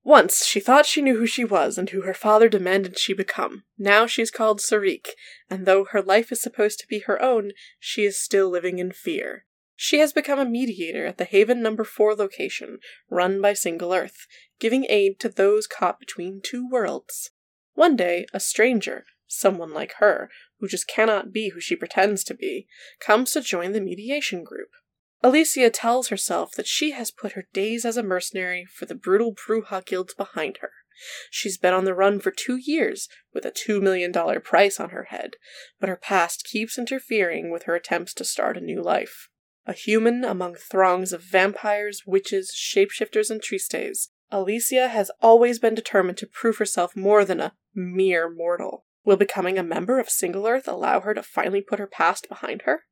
Once 0.05 0.47
she 0.47 0.61
thought 0.61 0.87
she 0.87 1.03
knew 1.03 1.19
who 1.19 1.27
she 1.27 1.45
was 1.45 1.77
and 1.77 1.91
who 1.91 2.03
her 2.03 2.15
father 2.15 2.49
demanded 2.49 2.97
she 2.97 3.13
become. 3.13 3.65
Now 3.77 4.07
she's 4.07 4.31
called 4.31 4.61
Sarik, 4.61 5.09
and 5.51 5.67
though 5.67 5.85
her 5.91 6.01
life 6.01 6.31
is 6.31 6.41
supposed 6.41 6.79
to 6.79 6.87
be 6.87 7.01
her 7.01 7.21
own, 7.21 7.51
she 7.81 8.05
is 8.05 8.23
still 8.23 8.49
living 8.49 8.79
in 8.79 8.93
fear. 8.93 9.47
She 9.75 9.99
has 9.99 10.13
become 10.13 10.39
a 10.39 10.45
mediator 10.45 11.07
at 11.07 11.19
the 11.19 11.25
Haven 11.25 11.61
Number 11.61 11.83
4 11.83 12.15
location, 12.15 12.79
run 13.11 13.43
by 13.43 13.53
Single 13.53 13.93
Earth, 13.93 14.29
giving 14.61 14.87
aid 14.89 15.19
to 15.21 15.29
those 15.29 15.67
caught 15.67 15.99
between 15.99 16.41
two 16.41 16.69
worlds. 16.71 17.33
One 17.77 17.95
day, 17.95 18.27
a 18.33 18.41
stranger, 18.41 19.05
someone 19.27 19.73
like 19.73 19.93
her, 19.99 20.31
who 20.59 20.67
just 20.67 20.89
cannot 20.89 21.31
be 21.31 21.51
who 21.51 21.61
she 21.61 21.77
pretends 21.77 22.25
to 22.25 22.35
be, 22.35 22.67
comes 23.01 23.33
to 23.33 23.43
join 23.43 23.73
the 23.73 23.83
mediation 23.83 24.45
group. 24.45 24.71
Alicia 25.23 25.69
tells 25.69 26.09
herself 26.09 26.53
that 26.57 26.67
she 26.67 26.93
has 26.93 27.11
put 27.11 27.33
her 27.33 27.45
days 27.53 27.85
as 27.85 27.99
a 27.99 28.03
mercenary 28.03 28.65
for 28.65 28.87
the 28.87 28.95
brutal 28.95 29.35
Bruja 29.35 29.85
guilds 29.85 30.15
behind 30.15 30.59
her. 30.63 30.73
She's 31.31 31.59
been 31.59 31.75
on 31.75 31.85
the 31.85 31.95
run 31.95 32.19
for 32.19 32.31
two 32.31 32.57
years, 32.57 33.11
with 33.35 33.45
a 33.45 33.51
$2 33.51 33.83
million 33.83 34.11
price 34.41 34.81
on 34.81 34.91
her 34.91 35.05
head, 35.11 35.33
but 35.79 35.91
her 35.91 35.97
past 35.97 36.45
keeps 36.45 36.79
interfering 36.79 37.51
with 37.51 37.65
her 37.65 37.75
attempts 37.75 38.15
to 38.15 38.25
start 38.25 38.57
a 38.57 38.63
new 38.63 38.83
life. 38.83 39.29
A 39.67 39.75
human 39.75 40.25
among 40.25 40.55
throngs 40.55 41.13
of 41.13 41.23
vampires, 41.23 42.05
witches, 42.07 42.55
shapeshifters, 42.57 43.31
and 43.31 43.43
tristes, 43.43 44.09
Alicia 44.31 44.89
has 44.89 45.11
always 45.21 45.59
been 45.59 45.75
determined 45.75 46.19
to 46.19 46.27
prove 46.27 46.59
herself 46.59 46.97
more 46.97 47.25
than 47.25 47.41
a 47.41 47.55
mere 47.75 48.29
mortal. 48.29 48.85
Will 49.05 49.17
becoming 49.17 49.57
a 49.57 49.63
member 49.63 50.01
of 50.01 50.11
Single 50.11 50.47
Earth 50.47 50.67
allow 50.67 51.01
her 51.01 51.15
to 51.15 51.23
finally 51.23 51.61
put 51.61 51.79
her 51.79 51.87
past 51.87 52.29
behind 52.29 52.63
her? 52.63 52.83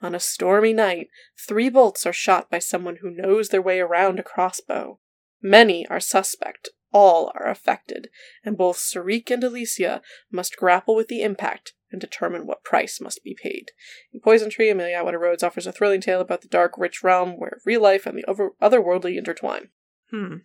On 0.00 0.14
a 0.14 0.20
stormy 0.20 0.72
night, 0.72 1.08
three 1.36 1.68
bolts 1.68 2.06
are 2.06 2.12
shot 2.12 2.50
by 2.50 2.58
someone 2.58 2.96
who 2.96 3.10
knows 3.10 3.48
their 3.48 3.62
way 3.62 3.80
around 3.80 4.20
a 4.20 4.22
crossbow. 4.22 5.00
Many 5.42 5.86
are 5.88 6.00
suspect, 6.00 6.68
all 6.92 7.32
are 7.34 7.48
affected, 7.48 8.08
and 8.44 8.56
both 8.56 8.76
Sarik 8.76 9.30
and 9.30 9.42
Alicia 9.42 10.02
must 10.30 10.56
grapple 10.56 10.94
with 10.94 11.08
the 11.08 11.22
impact 11.22 11.74
and 11.90 12.00
determine 12.00 12.46
what 12.46 12.64
price 12.64 13.00
must 13.00 13.24
be 13.24 13.34
paid. 13.34 13.70
In 14.12 14.20
Poison 14.20 14.50
Tree, 14.50 14.70
Amelia 14.70 14.96
Atwater 14.96 15.18
Rhodes 15.18 15.42
offers 15.42 15.66
a 15.66 15.72
thrilling 15.72 16.00
tale 16.00 16.20
about 16.20 16.42
the 16.42 16.48
dark, 16.48 16.76
rich 16.76 17.02
realm 17.02 17.38
where 17.38 17.60
real 17.64 17.80
life 17.80 18.06
and 18.06 18.18
the 18.18 18.24
over- 18.24 18.52
otherworldly 18.60 19.16
intertwine. 19.16 19.70
Hmm. 20.10 20.36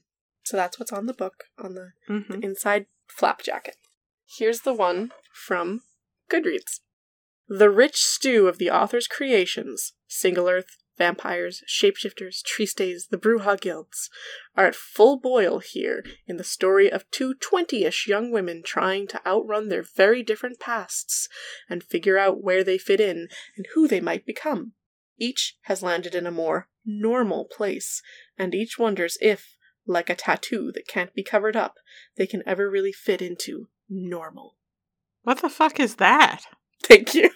So 0.43 0.57
that's 0.57 0.79
what's 0.79 0.91
on 0.91 1.05
the 1.05 1.13
book 1.13 1.45
on 1.57 1.75
the, 1.75 1.91
hmm 2.07 2.21
the 2.29 2.39
inside 2.45 2.87
flap 3.07 3.41
jacket. 3.41 3.75
Here's 4.25 4.61
the 4.61 4.73
one 4.73 5.11
from 5.33 5.81
Goodreads. 6.29 6.79
The 7.47 7.69
rich 7.69 7.97
stew 7.97 8.47
of 8.47 8.57
the 8.57 8.69
author's 8.69 9.07
creations, 9.07 9.93
Single 10.07 10.47
Earth, 10.47 10.77
vampires, 10.97 11.63
shapeshifters, 11.67 12.41
tristes, 12.43 13.09
the 13.09 13.17
Bruja 13.17 13.59
guilds, 13.59 14.09
are 14.55 14.67
at 14.67 14.75
full 14.75 15.19
boil 15.19 15.59
here 15.59 16.03
in 16.27 16.37
the 16.37 16.43
story 16.43 16.91
of 16.91 17.09
two 17.11 17.33
twenty-ish 17.33 18.07
young 18.07 18.31
women 18.31 18.61
trying 18.63 19.07
to 19.07 19.25
outrun 19.27 19.67
their 19.69 19.83
very 19.83 20.21
different 20.23 20.59
pasts 20.59 21.27
and 21.69 21.83
figure 21.83 22.17
out 22.17 22.43
where 22.43 22.63
they 22.63 22.77
fit 22.77 22.99
in 22.99 23.27
and 23.57 23.65
who 23.73 23.87
they 23.87 23.99
might 23.99 24.25
become. 24.25 24.73
Each 25.17 25.57
has 25.63 25.83
landed 25.83 26.15
in 26.15 26.25
a 26.27 26.31
more 26.31 26.67
normal 26.85 27.45
place, 27.45 28.01
and 28.37 28.55
each 28.55 28.77
wonders 28.79 29.17
if, 29.21 29.57
like 29.85 30.09
a 30.09 30.15
tattoo 30.15 30.71
that 30.73 30.87
can't 30.87 31.13
be 31.13 31.23
covered 31.23 31.55
up, 31.55 31.75
they 32.17 32.27
can 32.27 32.43
ever 32.45 32.69
really 32.69 32.91
fit 32.91 33.21
into 33.21 33.67
normal. 33.89 34.55
What 35.23 35.41
the 35.41 35.49
fuck 35.49 35.79
is 35.79 35.95
that? 35.95 36.41
Thank 36.83 37.13
you. 37.13 37.31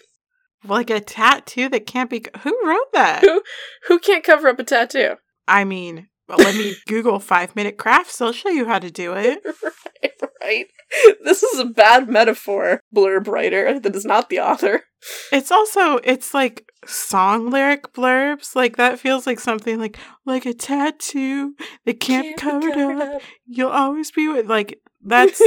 Like 0.63 0.89
a 0.89 0.99
tattoo 0.99 1.69
that 1.69 1.85
can't 1.85 2.09
be. 2.09 2.25
Who 2.41 2.57
wrote 2.65 2.91
that? 2.93 3.21
Who 3.21 3.41
who 3.87 3.99
can't 3.99 4.23
cover 4.23 4.47
up 4.47 4.59
a 4.59 4.63
tattoo? 4.63 5.15
I 5.47 5.63
mean, 5.63 6.07
well, 6.27 6.39
let 6.39 6.55
me 6.55 6.75
Google 6.87 7.19
five 7.19 7.55
minute 7.55 7.77
crafts. 7.77 8.19
I'll 8.21 8.31
show 8.31 8.49
you 8.49 8.65
how 8.65 8.79
to 8.79 8.89
do 8.89 9.13
it. 9.13 9.43
right, 10.03 10.11
right. 10.45 10.67
This 11.23 11.41
is 11.41 11.59
a 11.59 11.65
bad 11.65 12.07
metaphor, 12.07 12.79
blurb 12.95 13.27
writer 13.27 13.79
that 13.79 13.95
is 13.95 14.05
not 14.05 14.29
the 14.29 14.39
author. 14.39 14.83
It's 15.31 15.51
also 15.51 15.97
it's 15.97 16.33
like 16.33 16.69
song 16.85 17.49
lyric 17.49 17.91
blurbs. 17.93 18.55
Like 18.55 18.77
that 18.77 18.99
feels 18.99 19.25
like 19.25 19.39
something 19.39 19.79
like 19.79 19.97
like 20.25 20.45
a 20.45 20.53
tattoo 20.53 21.55
that 21.85 21.99
can't, 21.99 22.37
be 22.37 22.41
covered 22.41 22.77
up. 22.77 23.21
You'll 23.47 23.71
always 23.71 24.11
be 24.11 24.27
with 24.27 24.47
like 24.47 24.79
that's 25.05 25.41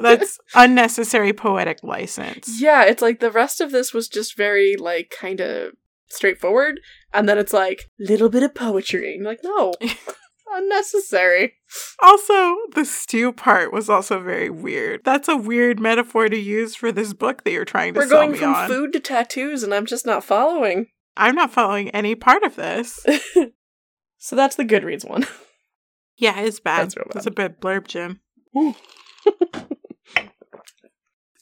that's 0.00 0.38
unnecessary 0.54 1.32
poetic 1.32 1.82
license. 1.82 2.60
yeah, 2.60 2.84
it's 2.84 3.02
like 3.02 3.20
the 3.20 3.30
rest 3.30 3.60
of 3.60 3.70
this 3.70 3.92
was 3.92 4.08
just 4.08 4.36
very 4.36 4.76
like 4.76 5.12
kind 5.18 5.40
of 5.40 5.72
straightforward, 6.08 6.80
and 7.12 7.28
then 7.28 7.38
it's 7.38 7.52
like 7.52 7.90
little 7.98 8.28
bit 8.28 8.42
of 8.42 8.54
poetry. 8.54 9.16
And 9.16 9.24
like, 9.24 9.40
no, 9.42 9.74
unnecessary. 10.54 11.54
Also, 12.00 12.56
the 12.74 12.84
stew 12.84 13.32
part 13.32 13.72
was 13.72 13.88
also 13.88 14.20
very 14.20 14.50
weird. 14.50 15.02
That's 15.04 15.28
a 15.28 15.36
weird 15.36 15.80
metaphor 15.80 16.28
to 16.28 16.38
use 16.38 16.74
for 16.74 16.92
this 16.92 17.12
book 17.12 17.44
that 17.44 17.50
you're 17.52 17.64
trying 17.64 17.94
to 17.94 18.00
We're 18.00 18.08
sell 18.08 18.26
going 18.26 18.34
from 18.34 18.54
on. 18.54 18.68
food 18.68 18.92
to 18.92 19.00
tattoos, 19.00 19.62
and 19.62 19.72
I'm 19.74 19.86
just 19.86 20.06
not 20.06 20.24
following. 20.24 20.88
I'm 21.16 21.34
not 21.34 21.52
following 21.52 21.90
any 21.90 22.14
part 22.14 22.42
of 22.42 22.56
this. 22.56 23.04
So 24.24 24.36
that's 24.36 24.54
the 24.54 24.64
Goodreads 24.64 25.04
one. 25.08 25.26
Yeah, 26.16 26.38
it's 26.38 26.60
bad. 26.60 26.82
That's 26.82 26.94
bad. 26.94 27.06
It's 27.16 27.26
a 27.26 27.30
bit 27.32 27.60
blurb, 27.60 27.88
Jim. 27.88 28.20
I 28.54 28.74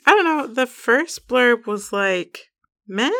don't 0.07 0.25
know. 0.25 0.47
The 0.47 0.67
first 0.67 1.29
blurb 1.29 1.67
was 1.67 1.93
like, 1.93 2.47
meh. 2.89 3.11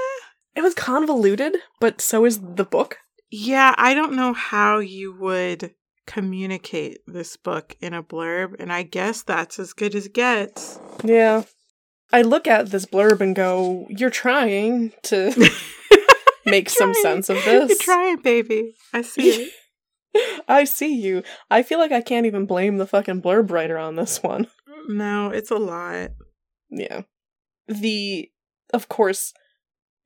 It 0.57 0.63
was 0.63 0.73
convoluted, 0.75 1.57
but 1.79 2.01
so 2.01 2.25
is 2.25 2.41
the 2.41 2.65
book. 2.65 2.97
Yeah, 3.31 3.75
I 3.77 3.93
don't 3.93 4.15
know 4.15 4.33
how 4.33 4.79
you 4.79 5.13
would 5.13 5.75
communicate 6.11 6.99
this 7.07 7.37
book 7.37 7.77
in 7.81 7.95
a 7.95 8.03
blurb, 8.03 8.57
and 8.59 8.73
I 8.73 8.83
guess 8.83 9.23
that's 9.23 9.61
as 9.61 9.73
good 9.73 9.95
as 9.95 10.07
it 10.07 10.15
gets. 10.15 10.81
Yeah. 11.05 11.45
I 12.13 12.23
look 12.23 12.49
at 12.49 12.71
this 12.71 12.85
blurb 12.85 13.21
and 13.21 13.37
go, 13.37 13.87
You're 13.89 14.11
trying 14.11 14.93
to 15.05 15.33
make 16.47 16.69
some 16.69 16.95
sense 16.95 17.29
of 17.29 17.37
this. 17.45 17.69
You're 17.69 17.79
trying, 17.79 18.17
baby. 18.23 18.75
I 18.93 19.03
see 19.03 19.31
it. 19.31 19.53
I 20.49 20.65
see 20.65 20.93
you. 20.93 21.23
I 21.49 21.63
feel 21.63 21.79
like 21.79 21.93
I 21.93 22.01
can't 22.01 22.27
even 22.27 22.45
blame 22.45 22.79
the 22.79 22.87
fucking 22.87 23.23
blurb 23.23 23.53
writer 23.53 23.79
on 23.79 23.95
this 23.95 24.21
one. 24.21 24.49
No, 24.89 25.31
it's 25.31 25.53
a 25.53 25.59
lot. 25.59 26.11
Yeah. 26.69 27.03
The, 27.69 28.29
of 28.75 28.89
course, 28.89 29.33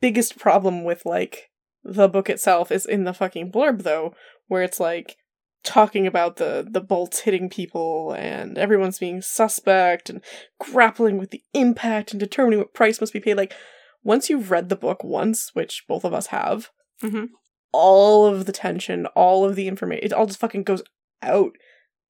biggest 0.03 0.39
problem 0.39 0.85
with, 0.85 1.07
like, 1.07 1.51
the 1.83 2.09
book 2.09 2.29
itself 2.29 2.71
is 2.71 2.85
in 2.85 3.05
the 3.05 3.15
fucking 3.15 3.51
blurb, 3.51 3.85
though, 3.85 4.13
where 4.49 4.63
it's 4.63 4.79
like 4.79 5.17
talking 5.65 6.07
about 6.07 6.37
the 6.37 6.67
the 6.71 6.81
bolts 6.81 7.21
hitting 7.21 7.49
people 7.49 8.13
and 8.13 8.59
everyone's 8.59 8.99
being 8.99 9.23
suspect 9.23 10.11
and 10.11 10.21
grappling 10.61 11.19
with 11.19 11.31
the 11.31 11.43
impact 11.55 12.13
and 12.13 12.21
determining 12.21 12.59
what 12.59 12.75
price 12.75 13.01
must 13.01 13.13
be 13.13 13.21
paid 13.21 13.35
like 13.37 13.55
once 14.03 14.29
you've 14.29 14.51
read 14.51 14.69
the 14.69 14.77
book 14.77 15.03
once 15.03 15.55
which 15.55 15.85
both 15.89 16.05
of 16.05 16.13
us 16.13 16.27
have 16.27 16.69
Mhm. 17.03 17.29
all 17.73 18.27
of 18.27 18.45
the 18.47 18.53
tension 18.53 19.07
all 19.17 19.45
of 19.45 19.57
the 19.57 19.67
information 19.67 20.05
it 20.05 20.13
all 20.13 20.27
just 20.27 20.39
fucking 20.39 20.65
goes 20.65 20.83
out 21.23 21.53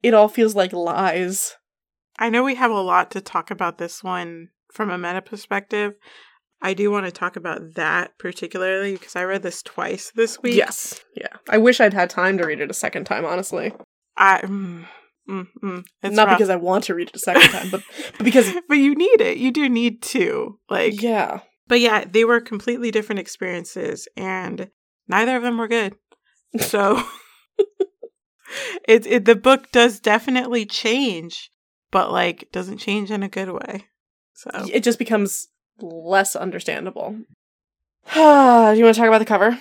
it 0.02 0.12
all 0.14 0.28
feels 0.28 0.54
like 0.54 0.72
lies 0.72 1.56
I 2.18 2.28
know 2.30 2.44
we 2.44 2.54
have 2.56 2.70
a 2.70 2.80
lot 2.80 3.10
to 3.12 3.20
talk 3.20 3.50
about 3.50 3.78
this 3.78 4.04
one 4.04 4.50
from 4.72 4.88
a 4.90 4.96
meta 4.98 5.20
perspective. 5.20 5.94
I 6.64 6.74
do 6.74 6.90
want 6.90 7.06
to 7.06 7.12
talk 7.12 7.36
about 7.36 7.74
that 7.74 8.18
particularly 8.18 8.92
because 8.92 9.14
I 9.16 9.24
read 9.24 9.42
this 9.42 9.62
twice 9.62 10.10
this 10.14 10.42
week. 10.42 10.56
yes 10.56 11.02
yeah 11.16 11.28
i 11.48 11.58
wish 11.58 11.80
i'd 11.80 11.94
had 11.94 12.10
time 12.10 12.38
to 12.38 12.46
read 12.46 12.60
it 12.60 12.70
a 12.70 12.74
second 12.74 13.04
time 13.04 13.24
honestly 13.24 13.72
I, 14.16 14.40
mm, 14.40 14.86
mm, 15.28 15.46
mm, 15.62 15.84
it's 16.02 16.16
not 16.16 16.28
rough. 16.28 16.38
because 16.38 16.50
i 16.50 16.56
want 16.56 16.84
to 16.84 16.94
read 16.94 17.08
it 17.08 17.16
a 17.16 17.18
second 17.18 17.50
time 17.50 17.70
but, 17.70 17.82
but 18.16 18.24
because 18.24 18.52
but 18.68 18.76
you 18.76 18.94
need 18.94 19.20
it. 19.20 19.38
You 19.38 19.50
do 19.50 19.68
need 19.68 20.02
to. 20.02 20.58
Like, 20.68 21.00
yeah 21.02 21.40
but 21.66 21.80
yeah, 21.80 22.04
they 22.04 22.24
were 22.24 22.40
completely 22.40 22.90
different 22.90 23.20
experiences, 23.20 24.06
and 24.16 24.70
neither 25.08 25.36
of 25.36 25.42
them 25.42 25.58
were 25.58 25.68
good. 25.68 25.96
So, 26.58 27.02
it, 28.88 29.06
it 29.06 29.24
the 29.24 29.34
book 29.34 29.70
does 29.72 29.98
definitely 30.00 30.66
change, 30.66 31.50
but 31.90 32.12
like 32.12 32.48
doesn't 32.52 32.78
change 32.78 33.10
in 33.10 33.22
a 33.22 33.28
good 33.28 33.50
way. 33.50 33.86
So 34.34 34.50
it 34.72 34.82
just 34.82 34.98
becomes 34.98 35.48
less 35.80 36.36
understandable. 36.36 37.16
Do 38.14 38.20
you 38.20 38.84
want 38.84 38.94
to 38.94 39.00
talk 39.00 39.08
about 39.08 39.18
the 39.18 39.24
cover? 39.24 39.58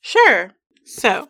Sure. 0.00 0.52
So, 0.84 1.28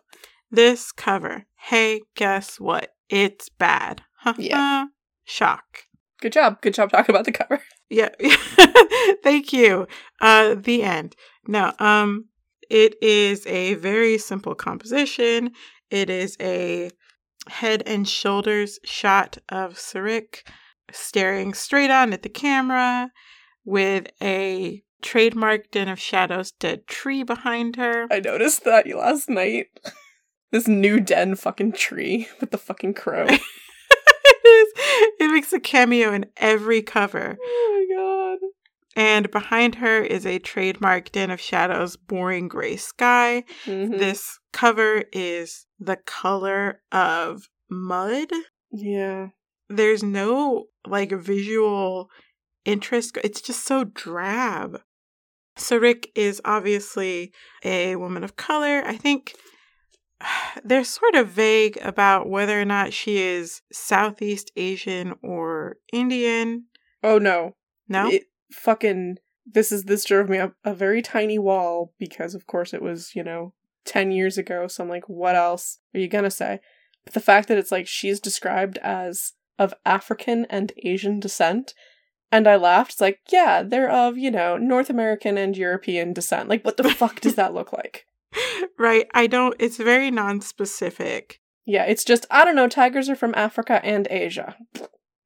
this 0.51 0.93
cover. 0.93 1.47
Hey, 1.57 2.03
guess 2.15 2.61
what? 2.61 2.95
It's 3.09 3.49
bad. 3.49 4.03
Yeah. 4.37 4.87
Shock. 5.25 5.85
Good 6.21 6.33
job. 6.33 6.61
Good 6.61 6.75
job 6.75 6.91
talking 6.91 7.15
about 7.15 7.25
the 7.25 7.33
cover. 7.33 7.61
Yeah. 7.93 8.11
Thank 9.25 9.53
you. 9.53 9.89
Uh 10.21 10.55
the 10.55 10.85
end. 10.85 11.17
No, 11.49 11.73
um 11.81 12.27
it 12.71 12.95
is 13.03 13.45
a 13.49 13.75
very 13.75 14.17
simple 14.17 14.55
composition. 14.55 15.51
It 15.91 16.09
is 16.09 16.37
a 16.41 16.93
head 17.49 17.83
and 17.87 18.09
shoulders 18.09 18.79
shot 18.85 19.39
of 19.49 19.75
Sirik 19.75 20.47
staring 20.93 21.53
straight 21.53 21.91
on 21.91 22.13
at 22.13 22.23
the 22.23 22.29
camera 22.29 23.11
with 23.71 24.09
a 24.21 24.83
trademark 25.01 25.71
Den 25.71 25.89
of 25.89 26.01
Shadows 26.01 26.51
dead 26.51 26.87
tree 26.89 27.23
behind 27.23 27.77
her. 27.77 28.07
I 28.11 28.19
noticed 28.21 28.65
that 28.65 28.87
last 28.89 29.29
night. 29.31 29.67
This 30.53 30.67
new 30.67 30.99
den 30.99 31.37
fucking 31.37 31.75
tree 31.75 32.27
with 32.41 32.51
the 32.51 32.59
fucking 32.59 32.95
crow. 32.95 33.25
it 33.29 33.41
is. 34.45 34.73
It 35.21 35.33
makes 35.33 35.53
a 35.53 35.61
cameo 35.61 36.13
in 36.13 36.27
every 36.39 36.83
cover. 36.83 37.39
oh 37.41 37.87
my 37.89 37.97
god. 37.97 38.49
And 38.97 39.31
behind 39.31 39.77
her 39.77 40.03
is 40.03 40.27
a 40.27 40.41
trademark 40.41 41.13
Den 41.13 41.31
of 41.31 41.41
Shadows 41.41 41.95
boring 41.95 42.49
gray 42.49 42.75
sky. 42.75 43.45
Mhm. 43.65 44.01
This 44.01 44.41
cover 44.53 45.05
is 45.13 45.67
the 45.79 45.99
color 46.05 46.83
of 46.91 47.49
mud. 47.71 48.31
Yeah. 48.73 49.29
There's 49.69 50.03
no 50.03 50.65
like 50.85 51.13
visual 51.13 52.11
interest. 52.65 53.19
It's 53.23 53.41
just 53.41 53.65
so 53.65 53.85
drab. 53.85 54.83
Sarik 55.57 56.07
is 56.15 56.41
obviously 56.45 57.33
a 57.65 57.97
woman 57.97 58.25
of 58.25 58.37
color. 58.37 58.83
I 58.85 58.97
think 58.97 59.35
they're 60.65 60.85
sort 60.85 61.15
of 61.15 61.29
vague 61.29 61.79
about 61.83 62.29
whether 62.29 62.61
or 62.61 62.65
not 62.65 62.93
she 62.93 63.19
is 63.19 63.63
Southeast 63.73 64.51
Asian 64.57 65.15
or 65.23 65.77
Indian. 65.93 66.65
Oh 67.03 67.19
no. 67.19 67.57
No? 67.89 68.09
It 68.09 68.25
fucking 68.53 69.19
this 69.47 69.73
is 69.73 69.85
this 69.85 70.05
drove 70.05 70.29
me 70.29 70.39
up 70.39 70.55
a 70.65 70.75
very 70.75 71.03
tiny 71.03 71.39
wall 71.39 71.93
because 71.99 72.35
of 72.35 72.47
course 72.47 72.73
it 72.73 72.83
was, 72.83 73.15
you 73.15 73.25
know, 73.25 73.55
10 73.87 74.13
years 74.13 74.39
ago. 74.39 74.67
So 74.69 74.85
I'm 74.85 74.91
like, 74.91 75.09
what 75.09 75.35
else 75.35 75.79
are 75.95 76.01
you 76.01 76.09
gonna 76.09 76.31
say? 76.31 76.61
But 77.05 77.15
the 77.15 77.21
fact 77.21 77.49
that 77.49 77.59
it's 77.59 77.73
like 77.73 77.87
she's 77.87 78.21
described 78.21 78.79
as 78.79 79.33
of 79.61 79.75
African 79.85 80.47
and 80.49 80.73
Asian 80.83 81.21
descent. 81.21 81.75
And 82.33 82.47
I 82.47 82.57
laughed. 82.57 82.93
It's 82.93 83.01
like, 83.01 83.21
yeah, 83.31 83.63
they're 83.63 83.91
of, 83.91 84.17
you 84.17 84.31
know, 84.31 84.57
North 84.57 84.89
American 84.91 85.37
and 85.37 85.57
European 85.57 86.13
descent. 86.13 86.49
Like, 86.49 86.65
what 86.65 86.77
the 86.77 86.85
fuck 86.91 87.21
does 87.21 87.35
that 87.35 87.55
look 87.55 87.73
like? 87.73 88.07
right. 88.79 89.07
I 89.15 89.27
don't, 89.27 89.57
it's 89.59 89.77
very 89.77 90.11
non-specific. 90.11 91.41
Yeah, 91.67 91.85
it's 91.85 92.05
just, 92.05 92.27
I 92.31 92.45
don't 92.45 92.57
know, 92.57 92.69
tigers 92.69 93.09
are 93.09 93.17
from 93.17 93.35
Africa 93.37 93.81
and 93.85 94.07
Asia. 94.11 94.57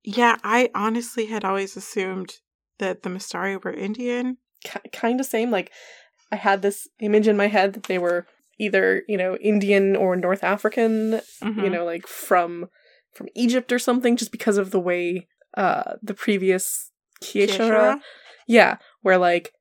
Yeah, 0.02 0.36
I 0.42 0.70
honestly 0.74 1.26
had 1.26 1.44
always 1.44 1.76
assumed 1.76 2.34
that 2.78 3.02
the 3.02 3.10
Mistari 3.10 3.62
were 3.62 3.72
Indian. 3.72 4.38
K- 4.64 4.80
kind 4.92 5.20
of 5.20 5.26
same. 5.26 5.50
Like, 5.50 5.70
I 6.32 6.36
had 6.36 6.62
this 6.62 6.88
image 7.00 7.28
in 7.28 7.36
my 7.36 7.46
head 7.48 7.74
that 7.74 7.84
they 7.84 7.98
were 7.98 8.26
either, 8.58 9.02
you 9.08 9.16
know, 9.16 9.36
Indian 9.36 9.96
or 9.96 10.16
North 10.16 10.42
African, 10.44 11.20
Mhm. 11.42 11.62
you 11.62 11.70
know, 11.70 11.84
like 11.84 12.06
from 12.06 12.68
from 13.12 13.28
Egypt 13.36 13.70
or 13.72 13.78
something, 13.78 14.16
just 14.16 14.32
because 14.32 14.58
of 14.58 14.70
the 14.72 14.80
way 14.80 15.28
uh 15.56 15.94
the 16.02 16.14
previous 16.14 16.90
Kiesha'ra, 17.24 18.00
yeah, 18.46 18.76
where 19.02 19.18
like 19.18 19.52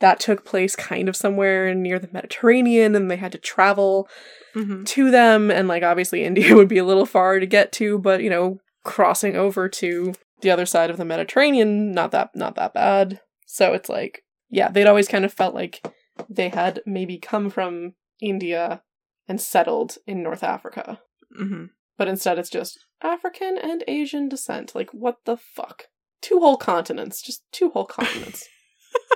that 0.00 0.20
took 0.20 0.44
place 0.44 0.74
kind 0.76 1.08
of 1.08 1.16
somewhere 1.16 1.74
near 1.74 1.98
the 1.98 2.08
Mediterranean, 2.12 2.94
and 2.94 3.10
they 3.10 3.16
had 3.16 3.32
to 3.32 3.38
travel 3.38 4.08
Mhm. 4.54 4.84
to 4.86 5.10
them, 5.10 5.50
and 5.50 5.68
like 5.68 5.82
obviously 5.82 6.24
India 6.24 6.54
would 6.54 6.68
be 6.68 6.78
a 6.78 6.84
little 6.84 7.06
far 7.06 7.38
to 7.40 7.46
get 7.46 7.72
to, 7.72 7.98
but 7.98 8.22
you 8.22 8.30
know, 8.30 8.58
crossing 8.84 9.36
over 9.36 9.68
to 9.68 10.12
the 10.40 10.50
other 10.50 10.66
side 10.66 10.90
of 10.90 10.96
the 10.98 11.04
Mediterranean, 11.04 11.92
not 11.92 12.10
that 12.10 12.30
not 12.34 12.54
that 12.56 12.74
bad. 12.74 13.20
So 13.46 13.72
it's 13.72 13.88
like, 13.88 14.22
yeah, 14.50 14.68
they'd 14.68 14.86
always 14.86 15.08
kind 15.08 15.24
of 15.24 15.32
felt 15.32 15.54
like 15.54 15.80
they 16.28 16.48
had 16.48 16.80
maybe 16.84 17.18
come 17.18 17.48
from 17.50 17.94
India 18.20 18.82
and 19.28 19.40
settled 19.40 19.96
in 20.06 20.22
North 20.22 20.42
Africa. 20.42 21.00
Mhm. 21.40 21.70
But 21.96 22.08
instead 22.08 22.38
it's 22.38 22.50
just 22.50 22.78
African 23.02 23.56
and 23.58 23.82
Asian 23.88 24.28
descent. 24.28 24.74
Like 24.74 24.90
what 24.92 25.18
the 25.24 25.36
fuck? 25.36 25.84
Two 26.24 26.40
whole 26.40 26.56
continents, 26.56 27.20
just 27.20 27.42
two 27.52 27.68
whole 27.68 27.84
continents. 27.84 28.48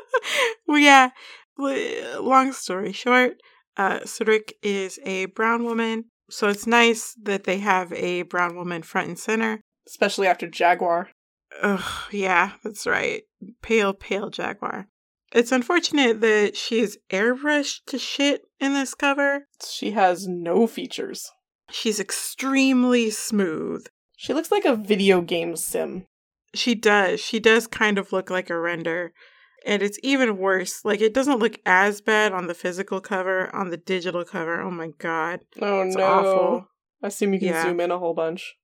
well, 0.69 0.79
yeah. 0.79 1.09
Long 1.57 2.53
story 2.53 2.93
short, 2.93 3.41
uh, 3.79 4.01
Sarik 4.01 4.53
is 4.63 5.01
a 5.07 5.25
brown 5.25 5.65
woman, 5.65 6.05
so 6.29 6.49
it's 6.49 6.67
nice 6.67 7.17
that 7.23 7.45
they 7.45 7.61
have 7.61 7.91
a 7.95 8.23
brown 8.23 8.57
woman 8.57 8.83
front 8.83 9.09
and 9.09 9.19
center. 9.19 9.63
Especially 9.87 10.27
after 10.27 10.47
Jaguar. 10.47 11.09
Ugh, 11.63 12.13
yeah, 12.13 12.53
that's 12.63 12.87
right. 12.87 13.23
Pale, 13.63 13.95
pale 13.95 14.29
jaguar. 14.29 14.87
It's 15.33 15.51
unfortunate 15.51 16.21
that 16.21 16.59
she 16.59 16.81
is 16.81 16.99
airbrushed 17.09 17.87
to 17.87 17.99
shit 17.99 18.43
in 18.61 18.75
this 18.75 18.95
cover. 18.95 19.47
She 19.67 19.93
has 19.93 20.29
no 20.29 20.67
features. 20.67 21.31
She's 21.71 21.99
extremely 21.99 23.09
smooth. 23.09 23.87
She 24.15 24.35
looks 24.35 24.51
like 24.51 24.67
a 24.67 24.77
video 24.77 25.23
game 25.23 25.57
sim. 25.57 26.05
She 26.55 26.75
does. 26.75 27.21
She 27.21 27.41
does 27.41 27.67
kind 27.67 27.99
of 27.99 28.13
look 28.13 28.31
like 28.31 28.51
a 28.51 28.59
render. 28.59 29.13
And 29.67 29.83
it's 29.83 29.99
even 30.03 30.39
worse. 30.39 30.85
Like, 30.85 31.01
it 31.01 31.13
doesn't 31.13 31.41
look 31.41 31.59
as 31.67 32.01
bad 32.01 32.33
on 32.33 32.47
the 32.47 32.55
physical 32.55 33.01
cover. 33.01 33.55
On 33.55 33.71
the 33.71 33.77
digital 33.77 34.25
cover, 34.25 34.61
oh 34.61 34.71
my 34.71 34.89
god. 34.99 35.41
Oh 35.61 35.83
It's 35.83 35.97
no. 35.97 36.05
awful. 36.05 36.69
I 37.03 37.09
assume 37.09 37.35
you 37.35 37.41
can 37.41 37.49
Yeah. 37.49 37.63
zoom 37.65 37.81
in 37.81 37.91
a 37.91 37.99
whole 37.99 38.15
bunch. 38.15 38.55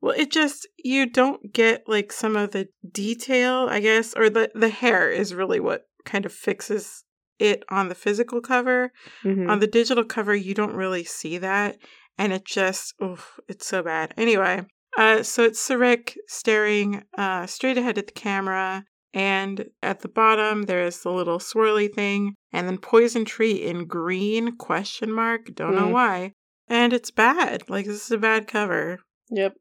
Well, 0.00 0.14
it 0.16 0.30
just, 0.30 0.68
you 0.82 1.06
don't 1.08 1.52
get, 1.52 1.88
like, 1.88 2.12
some 2.12 2.36
of 2.36 2.50
the 2.50 2.68
detail, 2.90 3.68
I 3.70 3.80
guess, 3.80 4.14
or 4.14 4.28
the, 4.28 4.50
the 4.54 4.68
hair 4.68 5.08
is 5.10 5.34
really 5.34 5.60
what 5.60 5.84
kind 6.04 6.26
of 6.26 6.32
fixes 6.32 7.04
it 7.38 7.62
on 7.70 7.88
the 7.88 7.94
physical 7.94 8.40
cover. 8.40 8.92
Mhm. 9.24 9.48
On 9.48 9.58
the 9.60 9.66
digital 9.66 10.04
cover, 10.04 10.34
you 10.34 10.54
don't 10.54 10.74
really 10.74 11.04
see 11.04 11.38
that. 11.38 11.78
And 12.18 12.32
it 12.32 12.44
just, 12.44 12.94
oh, 13.00 13.24
it's 13.48 13.66
so 13.66 13.82
bad. 13.82 14.12
Anyway, 14.16 14.66
uh, 14.96 15.22
so 15.22 15.44
it's 15.44 15.66
Sarik 15.66 16.16
staring 16.28 17.02
uh, 17.16 17.46
straight 17.46 17.78
ahead 17.78 17.98
at 17.98 18.06
the 18.06 18.12
camera. 18.12 18.84
And 19.14 19.66
at 19.82 20.00
the 20.00 20.08
bottom, 20.08 20.62
there's 20.62 21.00
the 21.00 21.10
little 21.10 21.38
swirly 21.38 21.92
thing. 21.92 22.34
And 22.50 22.66
then 22.66 22.78
Poison 22.78 23.26
Tree 23.26 23.62
in 23.62 23.84
green, 23.86 24.56
question 24.56 25.12
mark. 25.12 25.54
Don't 25.54 25.74
know 25.74 25.88
Mm. 25.88 25.92
why. 25.92 26.32
And 26.66 26.94
it's 26.94 27.10
bad. 27.10 27.68
Like, 27.68 27.84
this 27.84 28.06
is 28.06 28.10
a 28.10 28.16
bad 28.16 28.46
cover. 28.48 29.00
Yep. 29.28 29.56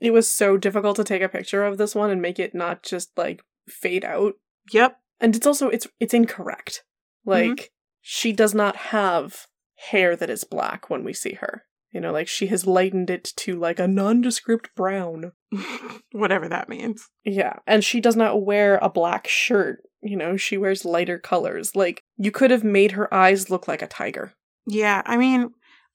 It 0.00 0.10
was 0.12 0.28
so 0.28 0.56
difficult 0.56 0.96
to 0.96 1.04
take 1.04 1.22
a 1.22 1.28
picture 1.28 1.64
of 1.64 1.78
this 1.78 1.94
one 1.94 2.10
and 2.10 2.20
make 2.20 2.40
it 2.40 2.52
not 2.52 2.82
just 2.82 3.16
like 3.16 3.42
fade 3.68 4.04
out. 4.04 4.34
Yep. 4.72 4.98
And 5.20 5.36
it's 5.36 5.46
also 5.46 5.68
it's 5.68 5.86
it's 6.00 6.12
incorrect. 6.12 6.82
Like 7.24 7.70
she 8.00 8.32
does 8.32 8.54
not 8.54 8.76
have 8.76 9.46
hair 9.90 10.16
that 10.16 10.30
is 10.30 10.44
black 10.44 10.90
when 10.90 11.04
we 11.04 11.12
see 11.12 11.34
her. 11.34 11.62
You 11.92 12.00
know, 12.00 12.12
like 12.12 12.28
she 12.28 12.48
has 12.48 12.66
lightened 12.66 13.10
it 13.10 13.32
to 13.36 13.58
like 13.58 13.78
a 13.78 13.88
nondescript 13.88 14.74
brown. 14.74 15.32
Whatever 16.12 16.48
that 16.48 16.68
means. 16.68 17.08
Yeah, 17.24 17.54
and 17.66 17.84
she 17.84 18.00
does 18.00 18.16
not 18.16 18.44
wear 18.44 18.78
a 18.82 18.90
black 18.90 19.28
shirt. 19.28 19.82
You 20.02 20.16
know, 20.16 20.36
she 20.36 20.56
wears 20.56 20.84
lighter 20.84 21.18
colors. 21.18 21.74
Like 21.74 22.02
you 22.16 22.30
could 22.30 22.50
have 22.50 22.64
made 22.64 22.92
her 22.92 23.12
eyes 23.12 23.50
look 23.50 23.66
like 23.66 23.82
a 23.82 23.86
tiger. 23.86 24.34
Yeah, 24.66 25.02
I 25.06 25.16
mean, 25.16 25.50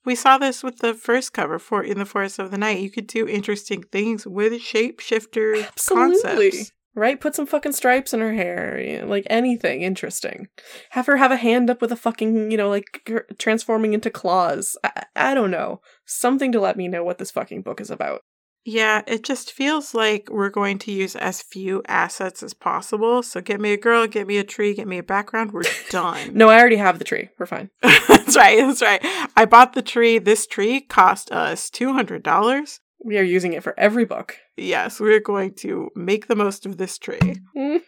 we 0.06 0.15
saw 0.15 0.38
this 0.38 0.63
with 0.63 0.80
the 0.80 0.93
first 0.93 1.34
cover 1.34 1.60
for 1.60 1.84
In 1.84 1.99
the 1.99 2.06
Forest 2.06 2.39
of 2.39 2.51
the 2.51 2.58
Night. 2.58 2.80
You 2.80 2.89
could 2.89 3.08
do 3.08 3.27
interesting 3.27 3.84
things 3.84 4.25
with 4.25 4.54
shapeshifter 4.54 5.67
Absolutely. 5.67 6.51
concepts. 6.51 6.71
Right? 6.93 7.21
Put 7.21 7.36
some 7.36 7.45
fucking 7.45 7.71
stripes 7.71 8.13
in 8.13 8.19
her 8.19 8.34
hair. 8.34 8.80
you 8.80 8.99
know, 8.99 9.08
Like 9.08 9.25
anything 9.30 9.82
interesting. 9.82 10.47
Have 10.89 11.06
her 11.06 11.17
have 11.17 11.32
a 11.32 11.38
hand 11.38 11.69
up 11.69 11.82
with 11.82 11.91
a 11.91 11.95
fucking, 11.95 12.51
you 12.51 12.58
know, 12.58 12.69
like 12.69 13.10
transforming 13.38 13.93
into 13.93 14.10
claws. 14.10 14.77
I, 14.84 15.04
I 15.15 15.34
don't 15.34 15.51
know. 15.51 15.82
Something 16.06 16.51
to 16.51 16.60
let 16.60 16.75
me 16.75 16.88
know 16.89 17.04
what 17.04 17.17
this 17.17 17.32
fucking 17.32 17.62
book 17.62 17.80
is 17.80 17.89
about. 17.89 18.21
Yeah, 18.63 19.01
it 19.08 19.23
just 19.23 19.51
feels 19.51 19.95
like 19.95 20.27
we're 20.30 20.49
going 20.51 20.77
to 20.80 20.91
use 20.91 21.15
as 21.15 21.41
few 21.41 21.82
assets 21.88 22.43
as 22.43 22.54
possible. 22.54 23.23
So 23.23 23.41
get 23.41 23.60
me 23.60 23.73
a 23.73 23.77
girl, 23.77 24.06
get 24.06 24.27
me 24.27 24.38
a 24.38 24.43
tree, 24.43 24.75
get 24.75 24.88
me 24.88 24.99
a 24.99 25.04
background. 25.04 25.51
We're 25.51 25.63
done. 25.89 26.36
No, 26.36 26.49
I 26.49 26.60
already 26.60 26.75
have 26.75 26.99
the 26.99 27.06
tree. 27.06 27.30
We're 27.39 27.47
fine. 27.47 27.71
that's 27.82 28.38
right. 28.38 28.60
That's 28.60 28.82
right. 28.84 28.99
I 29.36 29.45
bought 29.45 29.73
the 29.73 29.82
tree. 29.82 30.19
This 30.19 30.45
tree 30.45 30.82
cost 30.82 31.32
us 31.32 31.71
$200. 31.71 32.80
We 33.04 33.17
are 33.17 33.23
using 33.23 33.54
it 33.54 33.63
for 33.63 33.73
every 33.80 34.06
book. 34.06 34.38
Yes, 34.58 35.00
we're 35.00 35.20
going 35.20 35.54
to 35.56 35.90
make 35.96 36.28
the 36.28 36.36
most 36.36 36.66
of 36.66 36.78
this 36.78 36.98
tree. 36.98 37.20
and 37.56 37.82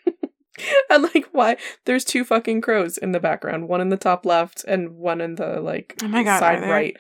like, 1.14 1.28
why? 1.32 1.58
There's 1.86 2.04
two 2.06 2.24
fucking 2.24 2.62
crows 2.62 2.98
in 2.98 3.12
the 3.12 3.20
background. 3.20 3.68
One 3.68 3.82
in 3.82 3.90
the 3.90 3.98
top 3.98 4.26
left 4.26 4.64
and 4.68 4.92
one 4.92 5.22
in 5.22 5.36
the 5.36 5.60
like 5.60 5.96
Oh 6.04 6.08
my 6.08 6.24
God, 6.24 6.40
side 6.40 6.62
right. 6.70 6.96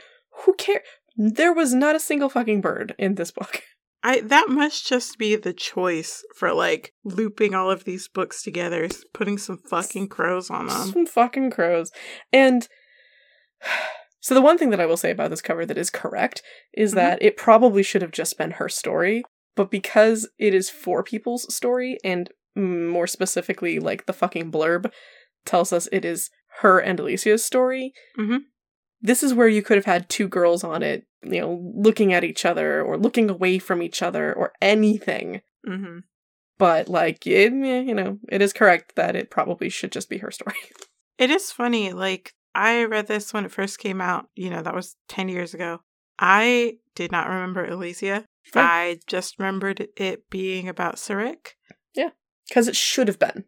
Who 0.46 0.54
cares? 0.56 0.82
There 1.16 1.54
was 1.54 1.74
not 1.74 1.96
a 1.96 2.00
single 2.00 2.30
fucking 2.30 2.62
bird 2.62 2.96
in 2.98 3.16
this 3.16 3.32
book. 3.32 3.62
I 4.06 4.20
that 4.22 4.50
must 4.50 4.86
just 4.86 5.18
be 5.18 5.36
the 5.38 5.54
choice 5.54 6.26
for 6.36 6.54
like 6.54 6.92
looping 7.06 7.54
all 7.56 7.72
of 7.72 7.86
these 7.86 8.10
books 8.10 8.44
together, 8.44 8.90
putting 9.14 9.38
some 9.38 9.60
fucking 9.70 10.10
crows 10.10 10.50
on 10.50 10.68
them. 10.68 10.92
Some 10.92 11.06
fucking 11.06 11.52
crows. 11.52 11.90
And 12.34 12.68
so 14.20 14.34
the 14.34 14.42
one 14.42 14.58
thing 14.58 14.72
that 14.72 14.82
I 14.82 14.86
will 14.86 14.98
say 14.98 15.12
about 15.12 15.30
this 15.30 15.42
cover 15.42 15.66
that 15.66 15.78
is 15.78 15.90
correct 15.90 16.42
is 16.74 16.92
Mhm. 16.92 16.96
that 16.96 17.22
it 17.24 17.38
probably 17.38 17.84
should 17.84 18.02
have 18.02 18.12
just 18.12 18.38
been 18.38 18.52
her 18.52 18.68
story, 18.68 19.24
but 19.56 19.72
because 19.72 20.30
it 20.38 20.54
is 20.54 20.70
four 20.70 21.04
people's 21.04 21.54
story 21.54 21.98
and 22.04 22.30
more 22.56 23.08
specifically 23.08 23.80
like 23.80 24.06
the 24.06 24.14
fucking 24.14 24.52
blurb 24.52 24.92
tells 25.46 25.74
us 25.74 25.88
it 25.92 26.06
is 26.06 26.30
her 26.60 26.80
and 26.80 27.00
Alicia's 27.00 27.44
story. 27.44 27.94
Mhm. 28.18 28.42
This 29.02 29.24
is 29.24 29.34
where 29.34 29.48
you 29.50 29.62
could 29.62 29.78
have 29.78 29.86
had 29.86 30.08
two 30.08 30.28
girls 30.28 30.64
on 30.64 30.82
it, 30.84 31.06
you 31.24 31.42
know, 31.42 31.60
looking 31.76 32.14
at 32.14 32.24
each 32.24 32.46
other 32.46 32.82
or 32.82 32.98
looking 32.98 33.30
away 33.30 33.60
from 33.60 33.82
each 33.82 34.02
other 34.02 34.34
or 34.34 34.54
anything. 34.62 35.42
hmm 35.66 36.00
But 36.58 36.88
like, 36.88 37.26
it, 37.28 37.52
you 37.52 37.94
know, 37.96 38.20
it 38.30 38.42
is 38.42 38.54
correct 38.54 38.96
that 38.96 39.16
it 39.16 39.30
probably 39.32 39.70
should 39.70 39.92
just 39.92 40.10
be 40.10 40.20
her 40.20 40.32
story. 40.32 40.56
It 41.20 41.30
is 41.30 41.52
funny. 41.52 41.94
Like 41.94 42.34
I 42.56 42.86
read 42.86 43.06
this 43.08 43.34
when 43.34 43.46
it 43.46 43.52
first 43.52 43.78
came 43.78 44.02
out. 44.02 44.30
You 44.36 44.50
know, 44.50 44.64
that 44.64 44.74
was 44.74 44.96
ten 45.08 45.30
years 45.30 45.54
ago. 45.54 45.82
I 46.20 46.78
did 46.96 47.12
not 47.12 47.28
remember 47.28 47.68
Elysia. 47.68 48.26
Right. 48.54 48.66
I 48.66 49.00
just 49.08 49.40
remembered 49.40 49.88
it 49.96 50.30
being 50.30 50.68
about 50.68 50.96
Sarik. 50.96 51.54
Because 52.48 52.68
it 52.68 52.76
should 52.76 53.08
have 53.08 53.20
been. 53.20 53.46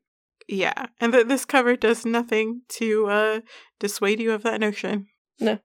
Yeah, 0.47 0.88
and 1.01 1.13
that 1.13 1.28
this 1.28 1.43
cover 1.43 1.75
does 1.75 2.06
nothing 2.06 2.62
to 2.69 3.08
uh 3.08 3.39
dissuade 3.80 4.19
you 4.19 4.32
of 4.32 4.43
that 4.43 4.60
notion. 4.60 5.08
No. 5.39 5.60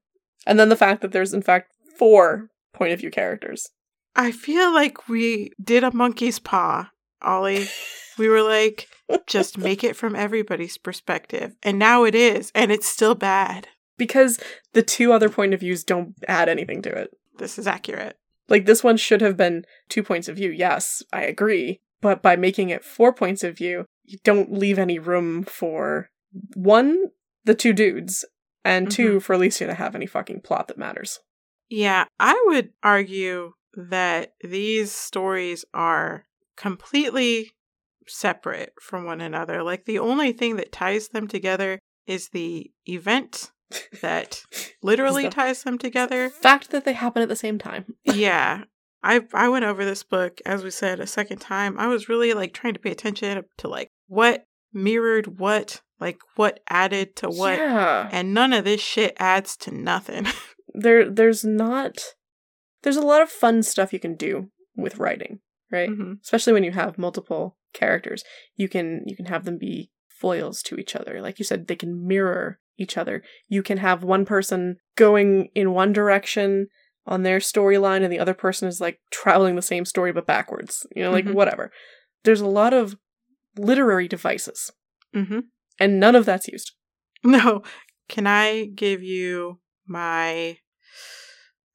And 0.46 0.58
then 0.58 0.70
the 0.70 0.76
fact 0.76 1.02
that 1.02 1.12
there's 1.12 1.34
in 1.34 1.42
fact 1.42 1.72
four 1.98 2.48
point 2.72 2.92
of 2.92 3.00
view 3.00 3.10
characters. 3.10 3.68
I 4.16 4.32
feel 4.32 4.72
like 4.72 5.08
we 5.08 5.52
did 5.62 5.84
a 5.84 5.94
monkey's 5.94 6.38
paw 6.38 6.90
Ollie. 7.22 7.68
We 8.18 8.28
were 8.28 8.42
like, 8.42 8.88
just 9.26 9.58
make 9.58 9.84
it 9.84 9.96
from 9.96 10.16
everybody's 10.16 10.78
perspective. 10.78 11.54
And 11.62 11.78
now 11.78 12.04
it 12.04 12.14
is, 12.14 12.50
and 12.54 12.72
it's 12.72 12.88
still 12.88 13.14
bad. 13.14 13.68
Because 14.00 14.40
the 14.72 14.82
two 14.82 15.12
other 15.12 15.28
point 15.28 15.54
of 15.54 15.60
views 15.60 15.84
don't 15.84 16.14
add 16.26 16.48
anything 16.48 16.80
to 16.82 16.90
it. 16.90 17.10
This 17.38 17.58
is 17.58 17.66
accurate. 17.66 18.16
Like 18.48 18.66
this 18.66 18.82
one 18.82 18.96
should 18.96 19.20
have 19.20 19.36
been 19.36 19.64
two 19.88 20.02
points 20.02 20.26
of 20.26 20.36
view. 20.36 20.50
Yes, 20.50 21.02
I 21.12 21.22
agree. 21.22 21.80
But 22.00 22.22
by 22.22 22.34
making 22.36 22.70
it 22.70 22.82
four 22.82 23.12
points 23.12 23.44
of 23.44 23.58
view, 23.58 23.84
you 24.04 24.18
don't 24.24 24.52
leave 24.52 24.78
any 24.78 24.98
room 24.98 25.44
for 25.44 26.08
one, 26.54 27.10
the 27.44 27.54
two 27.54 27.72
dudes, 27.72 28.24
and 28.64 28.90
2 28.90 29.08
mm-hmm. 29.08 29.18
for 29.18 29.34
Alicia 29.34 29.66
to 29.66 29.74
have 29.74 29.94
any 29.94 30.06
fucking 30.06 30.40
plot 30.40 30.68
that 30.68 30.78
matters. 30.78 31.20
Yeah, 31.68 32.04
I 32.18 32.42
would 32.46 32.70
argue 32.82 33.52
that 33.74 34.32
these 34.42 34.92
stories 34.92 35.64
are 35.72 36.24
completely 36.56 37.52
separate 38.06 38.72
from 38.80 39.04
one 39.04 39.20
another. 39.20 39.62
Like 39.62 39.84
the 39.84 39.98
only 39.98 40.32
thing 40.32 40.56
that 40.56 40.72
ties 40.72 41.08
them 41.08 41.28
together 41.28 41.78
is 42.06 42.30
the 42.30 42.70
event 42.86 43.52
that 44.02 44.42
literally 44.82 45.24
the- 45.24 45.30
ties 45.30 45.62
them 45.62 45.78
together. 45.78 46.28
Fact 46.30 46.70
that 46.70 46.84
they 46.84 46.92
happen 46.92 47.22
at 47.22 47.28
the 47.28 47.36
same 47.36 47.58
time. 47.58 47.94
yeah. 48.04 48.64
I 49.02 49.22
I 49.32 49.48
went 49.48 49.64
over 49.64 49.82
this 49.84 50.02
book 50.02 50.40
as 50.44 50.62
we 50.62 50.70
said 50.70 51.00
a 51.00 51.06
second 51.06 51.38
time. 51.38 51.78
I 51.78 51.86
was 51.86 52.08
really 52.10 52.34
like 52.34 52.52
trying 52.52 52.74
to 52.74 52.80
pay 52.80 52.90
attention 52.90 53.42
to 53.58 53.68
like 53.68 53.90
what 54.08 54.44
mirrored 54.74 55.38
what, 55.38 55.80
like 55.98 56.18
what 56.36 56.60
added 56.68 57.16
to 57.16 57.30
what. 57.30 57.56
Yeah. 57.58 58.10
And 58.12 58.34
none 58.34 58.52
of 58.52 58.64
this 58.64 58.80
shit 58.82 59.16
adds 59.18 59.56
to 59.58 59.70
nothing. 59.74 60.26
There 60.72 61.10
there's 61.10 61.44
not 61.44 61.98
there's 62.82 62.96
a 62.96 63.02
lot 63.02 63.22
of 63.22 63.28
fun 63.28 63.62
stuff 63.64 63.92
you 63.92 63.98
can 63.98 64.14
do 64.14 64.50
with 64.76 64.98
writing, 64.98 65.40
right? 65.72 65.90
Mhm. 65.90 66.20
Especially 66.22 66.52
when 66.52 66.62
you 66.62 66.70
have 66.70 66.96
multiple 66.96 67.56
characters. 67.74 68.22
You 68.54 68.68
can 68.68 69.02
you 69.04 69.16
can 69.16 69.24
have 69.26 69.44
them 69.44 69.58
be 69.58 69.90
foils 70.08 70.62
to 70.64 70.76
each 70.76 70.94
other. 70.94 71.20
Like 71.20 71.40
you 71.40 71.44
said, 71.44 71.66
they 71.66 71.74
can 71.74 72.06
mirror 72.06 72.60
each 72.80 72.96
other. 72.96 73.22
You 73.48 73.62
can 73.62 73.78
have 73.78 74.02
one 74.02 74.24
person 74.24 74.76
going 74.96 75.48
in 75.54 75.72
one 75.72 75.92
direction 75.92 76.66
on 77.06 77.22
their 77.22 77.38
storyline 77.38 78.02
and 78.02 78.12
the 78.12 78.18
other 78.18 78.34
person 78.34 78.68
is 78.68 78.80
like 78.80 78.98
traveling 79.10 79.54
the 79.56 79.62
same 79.62 79.84
story 79.84 80.12
but 80.12 80.26
backwards. 80.26 80.86
You 80.96 81.02
know, 81.04 81.10
like 81.10 81.24
Mhm. 81.26 81.34
whatever. 81.34 81.70
There's 82.24 82.40
a 82.40 82.46
lot 82.46 82.72
of 82.72 82.96
literary 83.56 84.08
devices 84.08 84.70
Mhm. 85.14 85.44
and 85.78 86.00
none 86.00 86.14
of 86.16 86.24
that's 86.26 86.48
used. 86.48 86.72
No. 87.24 87.62
Can 88.08 88.26
I 88.26 88.64
give 88.74 89.02
you 89.02 89.60
my 89.86 90.58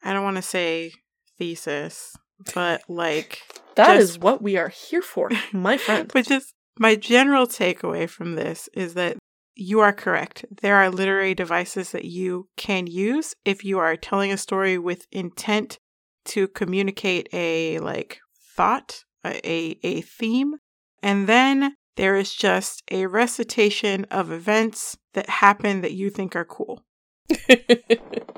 I 0.04 0.14
don't 0.14 0.24
want 0.24 0.36
to 0.38 0.42
say 0.42 0.92
thesis, 1.38 2.14
but 2.54 2.82
like 2.88 3.42
That 3.76 3.98
is 3.98 4.12
Just- 4.12 4.22
what 4.22 4.42
we 4.42 4.56
are 4.58 4.70
here 4.70 5.02
for, 5.02 5.30
my 5.52 5.78
friend. 5.78 6.10
But 6.14 6.26
just 6.28 6.54
my 6.80 6.96
general 6.96 7.46
takeaway 7.46 8.10
from 8.10 8.36
this 8.36 8.70
is 8.74 8.94
that 8.94 9.18
you 9.56 9.80
are 9.80 9.94
correct. 9.94 10.46
There 10.62 10.76
are 10.76 10.90
literary 10.90 11.34
devices 11.34 11.92
that 11.92 12.06
you 12.06 12.50
can 12.58 12.88
use 12.88 13.36
if 13.46 13.64
you 13.64 13.80
are 13.80 13.96
telling 13.96 14.32
a 14.32 14.38
story 14.38 14.78
with 14.78 15.08
intent 15.12 15.80
to 16.26 16.48
communicate 16.48 17.30
a 17.34 17.80
like 17.80 18.20
thought, 18.56 19.04
a 19.24 19.78
a, 19.84 20.02
theme, 20.02 20.56
and 21.02 21.28
then 21.28 21.76
there 21.96 22.16
is 22.16 22.34
just 22.34 22.84
a 22.92 23.06
recitation 23.06 24.06
of 24.06 24.32
events 24.32 24.98
that 25.14 25.30
happen 25.30 25.82
that 25.82 25.94
you 25.94 26.10
think 26.10 26.36
are 26.36 26.46
cool. 26.46 26.84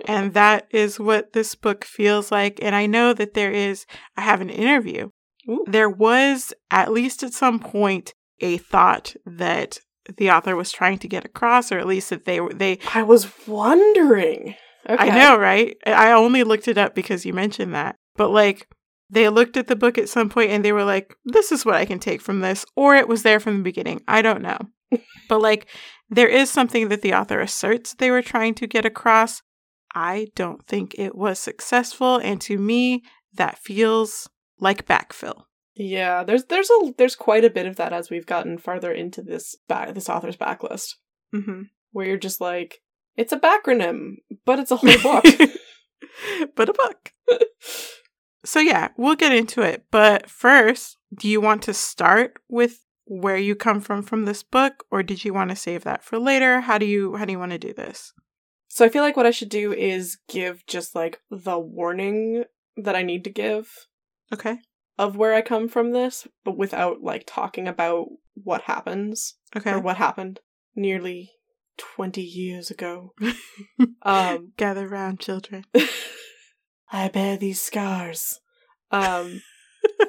And 0.08 0.34
that 0.34 0.67
is 0.71 0.99
what 0.99 1.34
this 1.34 1.53
book 1.53 1.84
feels 1.84 2.32
like. 2.32 2.60
And 2.62 2.73
I 2.73 2.86
know 2.86 3.13
that 3.13 3.34
there 3.34 3.51
is, 3.51 3.86
I 4.15 4.21
have 4.21 4.39
an 4.39 4.49
interview. 4.49 5.10
Ooh. 5.49 5.65
There 5.67 5.89
was, 5.89 6.53
at 6.71 6.91
least 6.93 7.23
at 7.23 7.34
some 7.34 7.60
point, 7.60 8.13
a 8.39 8.58
thought 8.58 9.15
that 9.25 9.80
the 10.15 10.32
author 10.32 10.56
was 10.56 10.72
trying 10.72 11.00
to 11.00 11.08
get 11.08 11.26
across, 11.26 11.72
or 11.72 11.80
at 11.80 11.88
least 11.88 12.10
that 12.10 12.26
they 12.26 12.39
were, 12.39 12.54
they, 12.54 12.80
I 12.93 13.04
was 13.04 13.28
wondering. 13.48 14.56
Okay. 14.89 15.10
I 15.10 15.15
know, 15.15 15.38
right? 15.38 15.76
I 15.86 16.12
only 16.13 16.43
looked 16.43 16.67
it 16.67 16.78
up 16.78 16.96
because 16.96 17.26
you 17.26 17.34
mentioned 17.34 17.76
that. 17.76 17.98
But 18.15 18.30
like, 18.30 18.67
they 19.10 19.28
looked 19.30 19.58
at 19.58 19.67
the 19.67 19.76
book 19.76 19.98
at 19.98 20.10
some 20.10 20.30
point 20.30 20.52
and 20.52 20.63
they 20.63 20.72
were 20.72 20.84
like, 20.84 21.15
this 21.26 21.52
is 21.52 21.65
what 21.65 21.76
I 21.76 21.86
can 21.86 22.00
take 22.00 22.22
from 22.22 22.39
this. 22.39 22.65
Or 22.76 22.96
it 22.96 23.08
was 23.08 23.24
there 23.24 23.39
from 23.39 23.58
the 23.58 23.63
beginning. 23.63 24.02
I 24.08 24.22
don't 24.22 24.41
know. 24.41 24.58
but 25.30 25.41
like, 25.41 25.67
there 26.10 26.28
is 26.28 26.50
something 26.50 26.89
that 26.89 27.02
the 27.02 27.13
author 27.13 27.39
asserts 27.39 27.93
they 27.93 28.12
were 28.12 28.22
trying 28.22 28.54
to 28.56 28.67
get 28.67 28.86
across. 28.86 29.41
I 29.93 30.28
don't 30.36 30.65
think 30.67 30.96
it 30.98 31.15
was 31.15 31.39
successful. 31.39 32.17
And 32.17 32.39
to 32.41 32.58
me, 32.58 33.04
that 33.34 33.60
feels 33.60 34.30
like 34.60 34.86
backfill. 34.86 35.43
Yeah, 35.77 36.23
there's 36.23 36.45
there's 36.45 36.69
a 36.69 36.93
there's 36.97 37.15
quite 37.15 37.45
a 37.45 37.49
bit 37.49 37.67
of 37.67 37.75
that 37.75 37.93
as 37.93 38.09
we've 38.09 38.25
gotten 38.25 38.57
farther 38.57 38.91
into 38.91 39.21
this 39.21 39.55
back 39.67 39.93
this 39.93 40.09
author's 40.09 40.37
backlist, 40.37 40.95
hmm 41.31 41.63
where 41.91 42.05
you're 42.05 42.17
just 42.17 42.41
like, 42.41 42.81
it's 43.15 43.31
a 43.31 43.39
backronym, 43.39 44.15
but 44.45 44.59
it's 44.59 44.71
a 44.71 44.75
whole 44.75 45.01
book. 45.01 45.25
but 46.55 46.69
a 46.69 46.73
book. 46.73 47.13
So 48.45 48.59
yeah, 48.59 48.89
we'll 48.97 49.15
get 49.15 49.31
into 49.31 49.61
it. 49.61 49.85
But 49.89 50.29
first, 50.29 50.97
do 51.17 51.27
you 51.27 51.41
want 51.41 51.63
to 51.63 51.73
start 51.73 52.33
with 52.49 52.85
where 53.05 53.37
you 53.37 53.55
come 53.55 53.79
from 53.79 54.03
from 54.03 54.25
this 54.25 54.43
book 54.43 54.83
or 54.91 55.01
did 55.01 55.23
you 55.23 55.33
want 55.33 55.49
to 55.49 55.55
save 55.55 55.85
that 55.85 56.03
for 56.03 56.19
later? 56.19 56.61
How 56.61 56.77
do 56.77 56.85
you 56.85 57.15
how 57.15 57.25
do 57.25 57.31
you 57.31 57.39
want 57.39 57.51
to 57.53 57.57
do 57.57 57.73
this? 57.73 58.13
so 58.67 58.85
I 58.85 58.89
feel 58.89 59.01
like 59.01 59.17
what 59.17 59.25
I 59.25 59.31
should 59.31 59.49
do 59.49 59.73
is 59.73 60.19
give 60.29 60.65
just 60.67 60.93
like 60.93 61.19
the 61.31 61.57
warning 61.57 62.43
that 62.75 62.95
I 62.95 63.01
need 63.01 63.23
to 63.23 63.31
give 63.31 63.87
Okay. 64.33 64.59
Of 64.97 65.15
where 65.15 65.33
I 65.33 65.41
come 65.41 65.67
from 65.67 65.91
this, 65.91 66.27
but 66.43 66.57
without 66.57 67.01
like 67.01 67.23
talking 67.27 67.67
about 67.67 68.07
what 68.33 68.62
happens 68.63 69.36
Okay. 69.55 69.71
or 69.71 69.79
what 69.79 69.97
happened 69.97 70.39
nearly 70.75 71.31
20 71.77 72.21
years 72.21 72.69
ago. 72.71 73.13
um 74.01 74.53
Gather 74.57 74.88
round 74.88 75.19
children. 75.19 75.65
I 76.91 77.10
bear 77.10 77.38
these 77.38 77.62
scars. 77.62 78.39
Um 78.91 79.41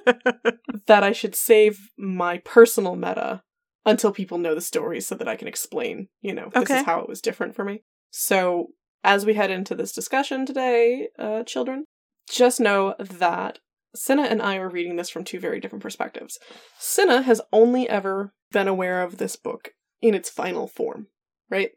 that 0.86 1.02
I 1.02 1.12
should 1.12 1.34
save 1.34 1.90
my 1.98 2.38
personal 2.38 2.96
meta 2.96 3.42
until 3.84 4.12
people 4.12 4.38
know 4.38 4.54
the 4.54 4.60
story 4.60 5.00
so 5.00 5.14
that 5.14 5.28
I 5.28 5.36
can 5.36 5.48
explain, 5.48 6.08
you 6.20 6.34
know, 6.34 6.50
this 6.52 6.62
Okay. 6.62 6.78
is 6.80 6.84
how 6.86 7.00
it 7.00 7.08
was 7.08 7.20
different 7.20 7.54
for 7.54 7.64
me. 7.64 7.82
So, 8.10 8.68
as 9.04 9.24
we 9.24 9.34
head 9.34 9.50
into 9.50 9.74
this 9.74 9.92
discussion 9.92 10.44
today, 10.46 11.08
uh, 11.18 11.42
children, 11.44 11.84
just 12.28 12.60
know 12.60 12.94
that 12.98 13.58
Cinna 13.94 14.22
and 14.22 14.42
I 14.42 14.56
are 14.56 14.68
reading 14.68 14.96
this 14.96 15.08
from 15.08 15.24
two 15.24 15.40
very 15.40 15.60
different 15.60 15.82
perspectives. 15.82 16.38
Cinna 16.78 17.22
has 17.22 17.40
only 17.52 17.88
ever 17.88 18.32
been 18.52 18.68
aware 18.68 19.02
of 19.02 19.18
this 19.18 19.36
book 19.36 19.70
in 20.00 20.14
its 20.14 20.30
final 20.30 20.68
form, 20.68 21.08
right? 21.50 21.70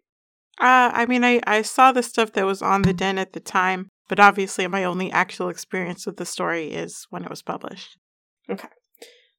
Uh, 0.59 0.91
I 0.93 1.05
mean, 1.05 1.23
I, 1.23 1.39
I 1.47 1.61
saw 1.61 1.91
the 1.91 2.03
stuff 2.03 2.33
that 2.33 2.45
was 2.45 2.61
on 2.61 2.81
the 2.83 2.93
den 2.93 3.17
at 3.17 3.33
the 3.33 3.39
time, 3.39 3.89
but 4.09 4.19
obviously 4.19 4.67
my 4.67 4.83
only 4.83 5.11
actual 5.11 5.49
experience 5.49 6.05
with 6.05 6.17
the 6.17 6.25
story 6.25 6.67
is 6.67 7.07
when 7.09 7.23
it 7.23 7.29
was 7.29 7.41
published. 7.41 7.97
Okay. 8.49 8.67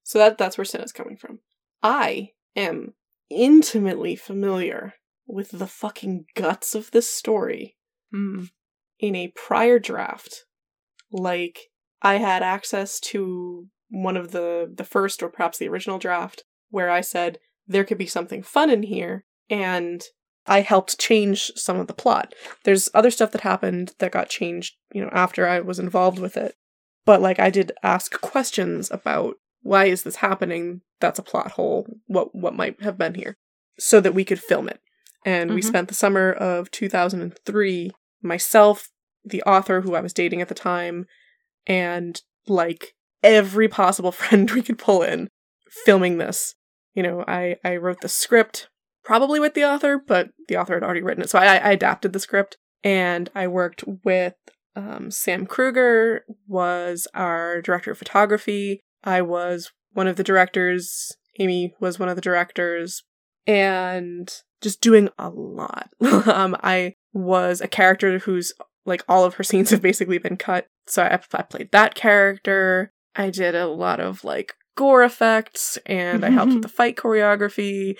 So 0.02 0.18
that 0.18 0.38
that's 0.38 0.58
where 0.58 0.64
Cinna's 0.64 0.92
coming 0.92 1.16
from. 1.16 1.40
I 1.82 2.30
am 2.56 2.94
intimately 3.30 4.16
familiar 4.16 4.94
with 5.26 5.50
the 5.50 5.66
fucking 5.66 6.24
guts 6.34 6.74
of 6.74 6.90
this 6.90 7.10
story 7.10 7.76
Mm. 8.14 8.50
in 8.98 9.14
a 9.16 9.32
prior 9.34 9.78
draft. 9.78 10.44
Like 11.10 11.70
I 12.02 12.14
had 12.18 12.42
access 12.42 13.00
to 13.00 13.68
one 13.88 14.16
of 14.16 14.32
the 14.32 14.70
the 14.74 14.84
first 14.84 15.22
or 15.22 15.28
perhaps 15.28 15.58
the 15.58 15.68
original 15.68 15.98
draft 15.98 16.44
where 16.70 16.90
I 16.90 17.00
said 17.00 17.38
there 17.66 17.84
could 17.84 17.98
be 17.98 18.06
something 18.06 18.42
fun 18.42 18.70
in 18.70 18.82
here 18.82 19.24
and 19.48 20.02
I 20.46 20.62
helped 20.62 20.98
change 20.98 21.52
some 21.54 21.78
of 21.78 21.86
the 21.86 21.94
plot. 21.94 22.34
There's 22.64 22.88
other 22.94 23.10
stuff 23.10 23.30
that 23.30 23.42
happened 23.42 23.92
that 23.98 24.10
got 24.10 24.28
changed, 24.28 24.74
you 24.92 25.00
know, 25.02 25.10
after 25.12 25.46
I 25.46 25.60
was 25.60 25.78
involved 25.78 26.18
with 26.18 26.36
it. 26.36 26.56
But 27.04 27.20
like 27.20 27.38
I 27.38 27.50
did 27.50 27.72
ask 27.82 28.20
questions 28.20 28.90
about 28.90 29.36
why 29.62 29.84
is 29.84 30.02
this 30.02 30.16
happening? 30.16 30.80
That's 31.00 31.20
a 31.20 31.22
plot 31.22 31.52
hole. 31.52 31.86
What 32.06 32.34
what 32.34 32.54
might 32.56 32.82
have 32.82 32.98
been 32.98 33.14
here? 33.14 33.36
So 33.78 34.00
that 34.00 34.14
we 34.14 34.24
could 34.24 34.40
film 34.40 34.68
it. 34.68 34.80
And 35.24 35.54
we 35.54 35.60
Mhm. 35.60 35.66
spent 35.66 35.88
the 35.88 35.94
summer 35.94 36.32
of 36.32 36.70
2003 36.72 37.92
myself, 38.22 38.90
the 39.24 39.42
author 39.44 39.82
who 39.82 39.94
I 39.94 40.00
was 40.00 40.12
dating 40.12 40.40
at 40.40 40.48
the 40.48 40.54
time, 40.54 41.06
and 41.66 42.20
like 42.46 42.94
every 43.22 43.68
possible 43.68 44.12
friend 44.12 44.50
we 44.50 44.62
could 44.62 44.78
pull 44.78 45.02
in 45.02 45.28
filming 45.84 46.18
this. 46.18 46.54
You 46.94 47.02
know, 47.02 47.24
I 47.26 47.56
I 47.64 47.76
wrote 47.76 48.00
the 48.00 48.08
script 48.08 48.68
probably 49.04 49.40
with 49.40 49.54
the 49.54 49.64
author, 49.64 49.98
but 49.98 50.30
the 50.48 50.56
author 50.56 50.74
had 50.74 50.82
already 50.82 51.02
written 51.02 51.24
it. 51.24 51.30
So 51.30 51.38
I, 51.38 51.56
I 51.56 51.70
adapted 51.72 52.12
the 52.12 52.20
script 52.20 52.56
and 52.84 53.30
I 53.34 53.48
worked 53.48 53.84
with 54.04 54.34
um, 54.74 55.10
Sam 55.10 55.46
Kruger 55.46 56.24
was 56.46 57.06
our 57.14 57.60
director 57.60 57.90
of 57.90 57.98
photography. 57.98 58.80
I 59.04 59.22
was 59.22 59.70
one 59.92 60.06
of 60.06 60.16
the 60.16 60.24
directors. 60.24 61.12
Amy 61.38 61.74
was 61.80 61.98
one 61.98 62.08
of 62.08 62.16
the 62.16 62.22
directors, 62.22 63.02
and 63.46 64.32
just 64.60 64.80
doing 64.80 65.08
a 65.18 65.28
lot. 65.30 65.90
um, 66.26 66.56
I 66.62 66.94
was 67.12 67.60
a 67.60 67.68
character 67.68 68.18
whose 68.18 68.52
like 68.84 69.04
all 69.08 69.24
of 69.24 69.34
her 69.34 69.44
scenes 69.44 69.70
have 69.70 69.82
basically 69.82 70.18
been 70.18 70.36
cut, 70.36 70.66
so 70.86 71.02
I, 71.02 71.20
I 71.34 71.42
played 71.42 71.72
that 71.72 71.94
character. 71.94 72.92
I 73.14 73.30
did 73.30 73.54
a 73.54 73.66
lot 73.66 74.00
of 74.00 74.24
like 74.24 74.54
gore 74.76 75.02
effects 75.02 75.78
and 75.86 76.24
I 76.24 76.30
helped 76.30 76.48
with 76.48 76.56
mm-hmm. 76.56 76.62
the 76.62 76.68
fight 76.68 76.96
choreography 76.96 77.96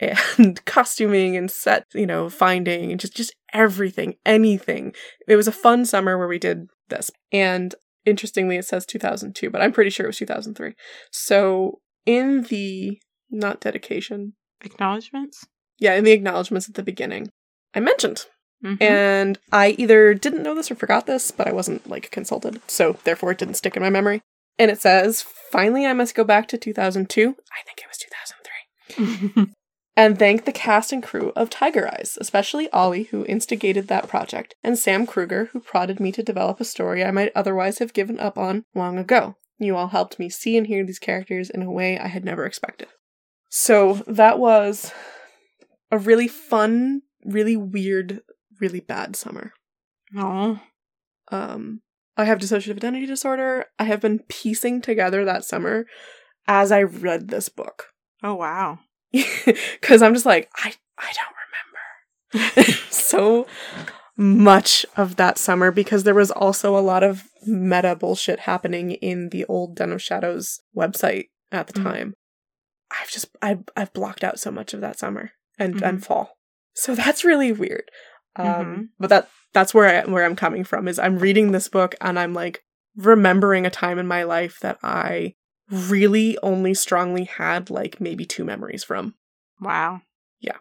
and 0.38 0.64
costuming 0.64 1.36
and 1.36 1.50
set, 1.50 1.86
you 1.94 2.06
know, 2.06 2.28
finding 2.28 2.90
and 2.90 3.00
just 3.00 3.16
just 3.16 3.34
everything, 3.52 4.14
anything. 4.26 4.94
It 5.28 5.36
was 5.36 5.48
a 5.48 5.52
fun 5.52 5.84
summer 5.84 6.18
where 6.18 6.28
we 6.28 6.38
did 6.38 6.68
this. 6.88 7.10
And 7.30 7.74
interestingly 8.04 8.56
it 8.56 8.64
says 8.64 8.86
2002, 8.86 9.50
but 9.50 9.62
I'm 9.62 9.72
pretty 9.72 9.90
sure 9.90 10.06
it 10.06 10.08
was 10.08 10.18
2003. 10.18 10.74
So 11.10 11.80
in 12.04 12.42
the 12.44 13.00
not 13.30 13.60
dedication, 13.60 14.34
Acknowledgements? 14.64 15.46
yeah, 15.78 15.94
in 15.94 16.04
the 16.04 16.12
acknowledgments 16.12 16.68
at 16.68 16.74
the 16.74 16.82
beginning, 16.82 17.30
I 17.74 17.80
mentioned 17.80 18.26
Mhm. 18.62 18.80
and 18.80 19.38
I 19.50 19.70
either 19.78 20.14
didn't 20.14 20.42
know 20.42 20.54
this 20.54 20.70
or 20.70 20.74
forgot 20.76 21.06
this, 21.06 21.30
but 21.30 21.48
I 21.48 21.52
wasn't 21.52 21.88
like 21.88 22.10
consulted, 22.10 22.60
so 22.68 22.96
therefore 23.04 23.32
it 23.32 23.38
didn't 23.38 23.54
stick 23.54 23.76
in 23.76 23.82
my 23.82 23.90
memory. 23.90 24.22
And 24.58 24.70
it 24.70 24.80
says, 24.80 25.22
finally, 25.22 25.86
I 25.86 25.92
must 25.94 26.14
go 26.14 26.24
back 26.24 26.46
to 26.48 26.58
2002. 26.58 27.30
I 27.30 27.62
think 27.64 27.78
it 27.80 27.88
was 27.88 27.98
2003. 27.98 29.46
And 29.94 30.18
thank 30.18 30.46
the 30.46 30.52
cast 30.52 30.90
and 30.90 31.02
crew 31.02 31.32
of 31.36 31.50
Tiger 31.50 31.86
Eyes, 31.86 32.16
especially 32.18 32.70
Ollie, 32.72 33.04
who 33.04 33.26
instigated 33.26 33.88
that 33.88 34.08
project, 34.08 34.54
and 34.64 34.78
Sam 34.78 35.06
Kruger, 35.06 35.50
who 35.52 35.60
prodded 35.60 36.00
me 36.00 36.10
to 36.12 36.22
develop 36.22 36.60
a 36.60 36.64
story 36.64 37.04
I 37.04 37.10
might 37.10 37.30
otherwise 37.34 37.78
have 37.78 37.92
given 37.92 38.18
up 38.18 38.38
on 38.38 38.64
long 38.74 38.96
ago. 38.98 39.36
You 39.58 39.76
all 39.76 39.88
helped 39.88 40.18
me 40.18 40.30
see 40.30 40.56
and 40.56 40.66
hear 40.66 40.82
these 40.82 40.98
characters 40.98 41.50
in 41.50 41.60
a 41.60 41.70
way 41.70 41.98
I 41.98 42.08
had 42.08 42.24
never 42.24 42.46
expected. 42.46 42.88
So 43.50 44.02
that 44.06 44.38
was 44.38 44.92
a 45.90 45.98
really 45.98 46.26
fun, 46.26 47.02
really 47.26 47.58
weird, 47.58 48.22
really 48.62 48.80
bad 48.80 49.14
summer. 49.16 49.52
oh. 50.16 50.58
Um, 51.30 51.80
I 52.16 52.24
have 52.24 52.38
dissociative 52.38 52.76
identity 52.76 53.06
disorder. 53.06 53.66
I 53.78 53.84
have 53.84 54.00
been 54.00 54.18
piecing 54.28 54.82
together 54.82 55.24
that 55.24 55.44
summer 55.44 55.86
as 56.46 56.70
I 56.72 56.82
read 56.82 57.28
this 57.28 57.48
book. 57.48 57.86
Oh 58.24 58.34
wow. 58.36 58.78
Because 59.12 60.00
I'm 60.00 60.14
just 60.14 60.26
like, 60.26 60.48
I, 60.54 60.72
I 60.96 61.12
don't 61.12 62.44
remember 62.54 62.72
so 62.90 63.48
much 64.16 64.86
of 64.96 65.16
that 65.16 65.38
summer 65.38 65.72
because 65.72 66.04
there 66.04 66.14
was 66.14 66.30
also 66.30 66.76
a 66.78 66.80
lot 66.80 67.02
of 67.02 67.24
meta 67.44 67.96
bullshit 67.96 68.38
happening 68.40 68.92
in 68.92 69.30
the 69.30 69.44
old 69.46 69.74
Den 69.74 69.90
of 69.90 70.00
Shadows 70.00 70.60
website 70.76 71.30
at 71.50 71.66
the 71.66 71.80
Mhm. 71.80 71.82
time. 71.82 72.14
I've 72.92 73.10
just 73.10 73.26
I've 73.42 73.64
I've 73.76 73.92
blocked 73.92 74.22
out 74.22 74.38
so 74.38 74.52
much 74.52 74.72
of 74.72 74.80
that 74.82 74.98
summer 75.00 75.32
and 75.58 75.74
Mhm. 75.76 75.88
and 75.88 76.04
fall. 76.06 76.36
So 76.74 76.94
that's 76.94 77.24
really 77.24 77.50
weird. 77.50 77.90
Um 78.36 78.46
Mhm. 78.46 78.88
but 78.98 79.10
that 79.10 79.28
that's 79.52 79.74
where 79.74 80.02
I 80.04 80.10
where 80.10 80.24
I'm 80.24 80.36
coming 80.36 80.64
from 80.64 80.88
is 80.88 80.98
I'm 80.98 81.18
reading 81.18 81.52
this 81.52 81.68
book 81.68 81.94
and 82.00 82.18
I'm 82.18 82.32
like 82.34 82.62
remembering 82.96 83.66
a 83.66 83.70
time 83.70 83.98
in 83.98 84.06
my 84.06 84.22
life 84.22 84.58
that 84.60 84.78
I 84.82 85.34
really 85.70 86.36
only 86.42 86.74
strongly 86.74 87.24
had 87.24 87.70
like 87.70 88.00
maybe 88.00 88.24
two 88.24 88.44
memories 88.44 88.84
from. 88.84 89.14
Wow. 89.60 90.02
Yeah. 90.40 90.58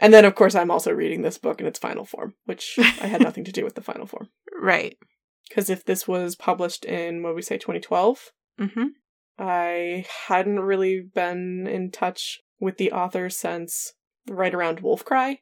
And 0.00 0.12
then, 0.12 0.24
of 0.24 0.34
course, 0.34 0.56
I'm 0.56 0.70
also 0.70 0.90
reading 0.92 1.22
this 1.22 1.38
book 1.38 1.60
in 1.60 1.66
its 1.66 1.78
final 1.78 2.04
form, 2.04 2.34
which 2.46 2.74
I 2.78 3.06
had 3.06 3.20
nothing 3.22 3.44
to 3.44 3.52
do 3.52 3.62
with 3.64 3.74
the 3.74 3.82
final 3.82 4.06
form. 4.06 4.28
Right. 4.60 4.96
Because 5.48 5.68
if 5.70 5.84
this 5.84 6.06
was 6.08 6.34
published 6.36 6.84
in, 6.84 7.22
what 7.22 7.34
we 7.34 7.42
say, 7.42 7.58
2012, 7.58 8.32
Mm-hmm. 8.60 8.86
I 9.38 10.06
hadn't 10.28 10.60
really 10.60 11.00
been 11.00 11.66
in 11.66 11.90
touch 11.90 12.40
with 12.60 12.76
the 12.76 12.92
author 12.92 13.28
since 13.30 13.94
right 14.28 14.54
around 14.54 14.82
Wolfcry. 14.82 15.38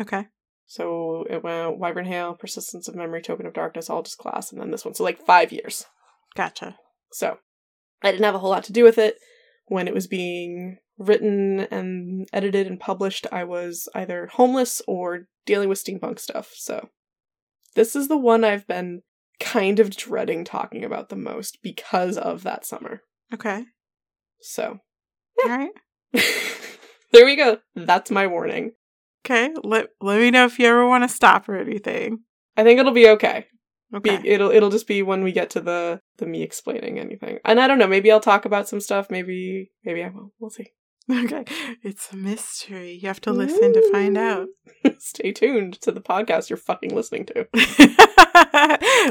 Okay. 0.00 0.26
So 0.66 1.24
it 1.30 1.44
went 1.44 1.78
Wyvernhail, 1.78 2.38
Persistence 2.38 2.88
of 2.88 2.96
Memory, 2.96 3.22
Token 3.22 3.46
of 3.46 3.54
Darkness, 3.54 3.88
All 3.88 4.02
Just 4.02 4.18
Glass, 4.18 4.50
and 4.50 4.60
then 4.60 4.70
this 4.70 4.84
one. 4.84 4.94
So 4.94 5.04
like 5.04 5.24
five 5.24 5.52
years. 5.52 5.86
Gotcha. 6.34 6.76
So 7.12 7.38
I 8.02 8.10
didn't 8.10 8.24
have 8.24 8.34
a 8.34 8.38
whole 8.38 8.50
lot 8.50 8.64
to 8.64 8.72
do 8.72 8.84
with 8.84 8.98
it. 8.98 9.16
When 9.68 9.88
it 9.88 9.94
was 9.94 10.06
being 10.06 10.78
written 10.98 11.60
and 11.60 12.28
edited 12.32 12.66
and 12.66 12.80
published, 12.80 13.26
I 13.32 13.44
was 13.44 13.88
either 13.94 14.28
homeless 14.32 14.82
or 14.86 15.28
dealing 15.44 15.68
with 15.68 15.82
steampunk 15.82 16.18
stuff. 16.18 16.52
So 16.54 16.90
this 17.74 17.94
is 17.96 18.08
the 18.08 18.16
one 18.16 18.44
I've 18.44 18.66
been 18.66 19.02
kind 19.38 19.80
of 19.80 19.96
dreading 19.96 20.44
talking 20.44 20.84
about 20.84 21.08
the 21.08 21.16
most 21.16 21.58
because 21.62 22.16
of 22.16 22.42
that 22.42 22.64
summer. 22.64 23.02
Okay. 23.32 23.64
So 24.40 24.80
All 25.44 25.50
right. 25.50 25.70
there 27.12 27.24
we 27.24 27.36
go. 27.36 27.58
That's 27.74 28.10
my 28.10 28.26
warning. 28.26 28.72
Okay. 29.26 29.52
Let 29.64 29.88
let 30.00 30.20
me 30.20 30.30
know 30.30 30.44
if 30.46 30.58
you 30.58 30.66
ever 30.66 30.86
want 30.86 31.04
to 31.04 31.08
stop 31.14 31.48
or 31.48 31.56
anything. 31.56 32.20
I 32.56 32.62
think 32.64 32.78
it'll 32.80 32.92
be 32.92 33.08
okay. 33.10 33.46
Be- 33.92 33.98
Okay. 33.98 34.20
it'll 34.24 34.50
it'll 34.50 34.70
just 34.70 34.86
be 34.88 35.02
when 35.02 35.22
we 35.22 35.32
get 35.32 35.50
to 35.50 35.60
the 35.60 36.00
the 36.18 36.26
me 36.26 36.42
explaining 36.42 36.98
anything. 36.98 37.38
And 37.44 37.60
I 37.60 37.66
don't 37.66 37.78
know, 37.78 37.86
maybe 37.86 38.10
I'll 38.10 38.20
talk 38.20 38.44
about 38.44 38.68
some 38.68 38.80
stuff, 38.80 39.10
maybe 39.10 39.70
maybe 39.84 40.02
I 40.02 40.08
won't. 40.08 40.32
We'll 40.38 40.50
see. 40.50 40.68
Okay. 41.08 41.44
It's 41.84 42.12
a 42.12 42.16
mystery. 42.16 42.98
You 43.00 43.06
have 43.06 43.20
to 43.22 43.32
listen 43.32 43.72
to 43.74 43.92
find 43.92 44.18
out. 44.18 44.48
Stay 44.98 45.30
tuned 45.30 45.80
to 45.82 45.92
the 45.92 46.00
podcast 46.00 46.50
you're 46.50 46.56
fucking 46.56 46.92
listening 46.96 47.26
to. 47.26 47.46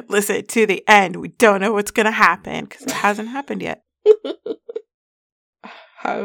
listen 0.10 0.46
to 0.46 0.66
the 0.66 0.84
end. 0.90 1.16
We 1.16 1.30
don't 1.30 1.62
know 1.62 1.72
what's 1.72 1.92
going 1.92 2.06
to 2.06 2.12
happen 2.12 2.66
because 2.66 2.82
it 2.84 2.92
hasn't 2.92 3.30
happened 3.30 3.62
yet. 3.62 3.84
How 6.00 6.22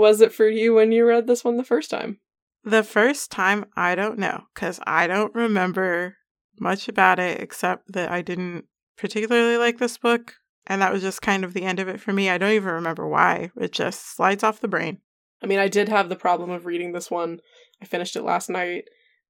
was 0.00 0.20
it 0.20 0.32
for 0.32 0.48
you 0.48 0.74
when 0.74 0.90
you 0.92 1.06
read 1.06 1.28
this 1.28 1.44
one 1.44 1.56
the 1.56 1.62
first 1.64 1.88
time? 1.90 2.18
The 2.64 2.82
first 2.82 3.30
time, 3.30 3.66
I 3.76 3.94
don't 3.94 4.18
know 4.18 4.44
because 4.54 4.80
I 4.86 5.06
don't 5.06 5.34
remember 5.34 6.16
much 6.60 6.88
about 6.88 7.18
it 7.18 7.40
except 7.40 7.92
that 7.92 8.10
I 8.10 8.22
didn't 8.22 8.66
particularly 8.96 9.56
like 9.56 9.78
this 9.78 9.98
book. 9.98 10.34
And 10.66 10.80
that 10.80 10.92
was 10.92 11.02
just 11.02 11.22
kind 11.22 11.44
of 11.44 11.54
the 11.54 11.64
end 11.64 11.80
of 11.80 11.88
it 11.88 12.00
for 12.00 12.12
me. 12.12 12.30
I 12.30 12.38
don't 12.38 12.52
even 12.52 12.72
remember 12.72 13.08
why. 13.08 13.50
It 13.60 13.72
just 13.72 14.14
slides 14.14 14.44
off 14.44 14.60
the 14.60 14.68
brain. 14.68 14.98
I 15.42 15.46
mean, 15.46 15.58
I 15.58 15.66
did 15.66 15.88
have 15.88 16.08
the 16.08 16.14
problem 16.14 16.50
of 16.50 16.66
reading 16.66 16.92
this 16.92 17.10
one. 17.10 17.40
I 17.80 17.84
finished 17.84 18.14
it 18.14 18.22
last 18.22 18.48
night, 18.48 18.84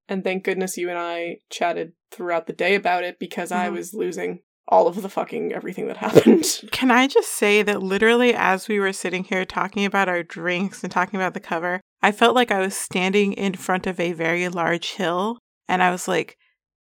and 0.08 0.22
thank 0.22 0.44
goodness 0.44 0.76
you 0.76 0.90
and 0.90 0.98
I 0.98 1.38
chatted 1.48 1.94
throughout 2.10 2.46
the 2.46 2.52
day 2.52 2.74
about 2.74 3.02
it 3.02 3.18
because 3.18 3.50
I 3.50 3.70
Mhm. 3.70 3.72
was 3.72 3.94
losing 3.94 4.42
all 4.68 4.86
of 4.86 5.00
the 5.00 5.08
fucking 5.08 5.52
everything 5.52 5.86
that 5.88 5.96
happened. 5.98 6.44
Can 6.70 6.90
I 6.90 7.06
just 7.06 7.30
say 7.30 7.62
that 7.62 7.82
literally 7.82 8.34
as 8.34 8.68
we 8.68 8.80
were 8.80 8.92
sitting 8.92 9.24
here 9.24 9.44
talking 9.44 9.84
about 9.84 10.08
our 10.08 10.22
drinks 10.22 10.82
and 10.82 10.92
talking 10.92 11.18
about 11.18 11.34
the 11.34 11.40
cover, 11.40 11.80
I 12.02 12.12
felt 12.12 12.34
like 12.34 12.50
I 12.50 12.60
was 12.60 12.76
standing 12.76 13.32
in 13.32 13.54
front 13.54 13.86
of 13.86 14.00
a 14.00 14.12
very 14.12 14.48
large 14.48 14.92
hill 14.92 15.38
and 15.68 15.82
I 15.82 15.90
was 15.90 16.08
like, 16.08 16.36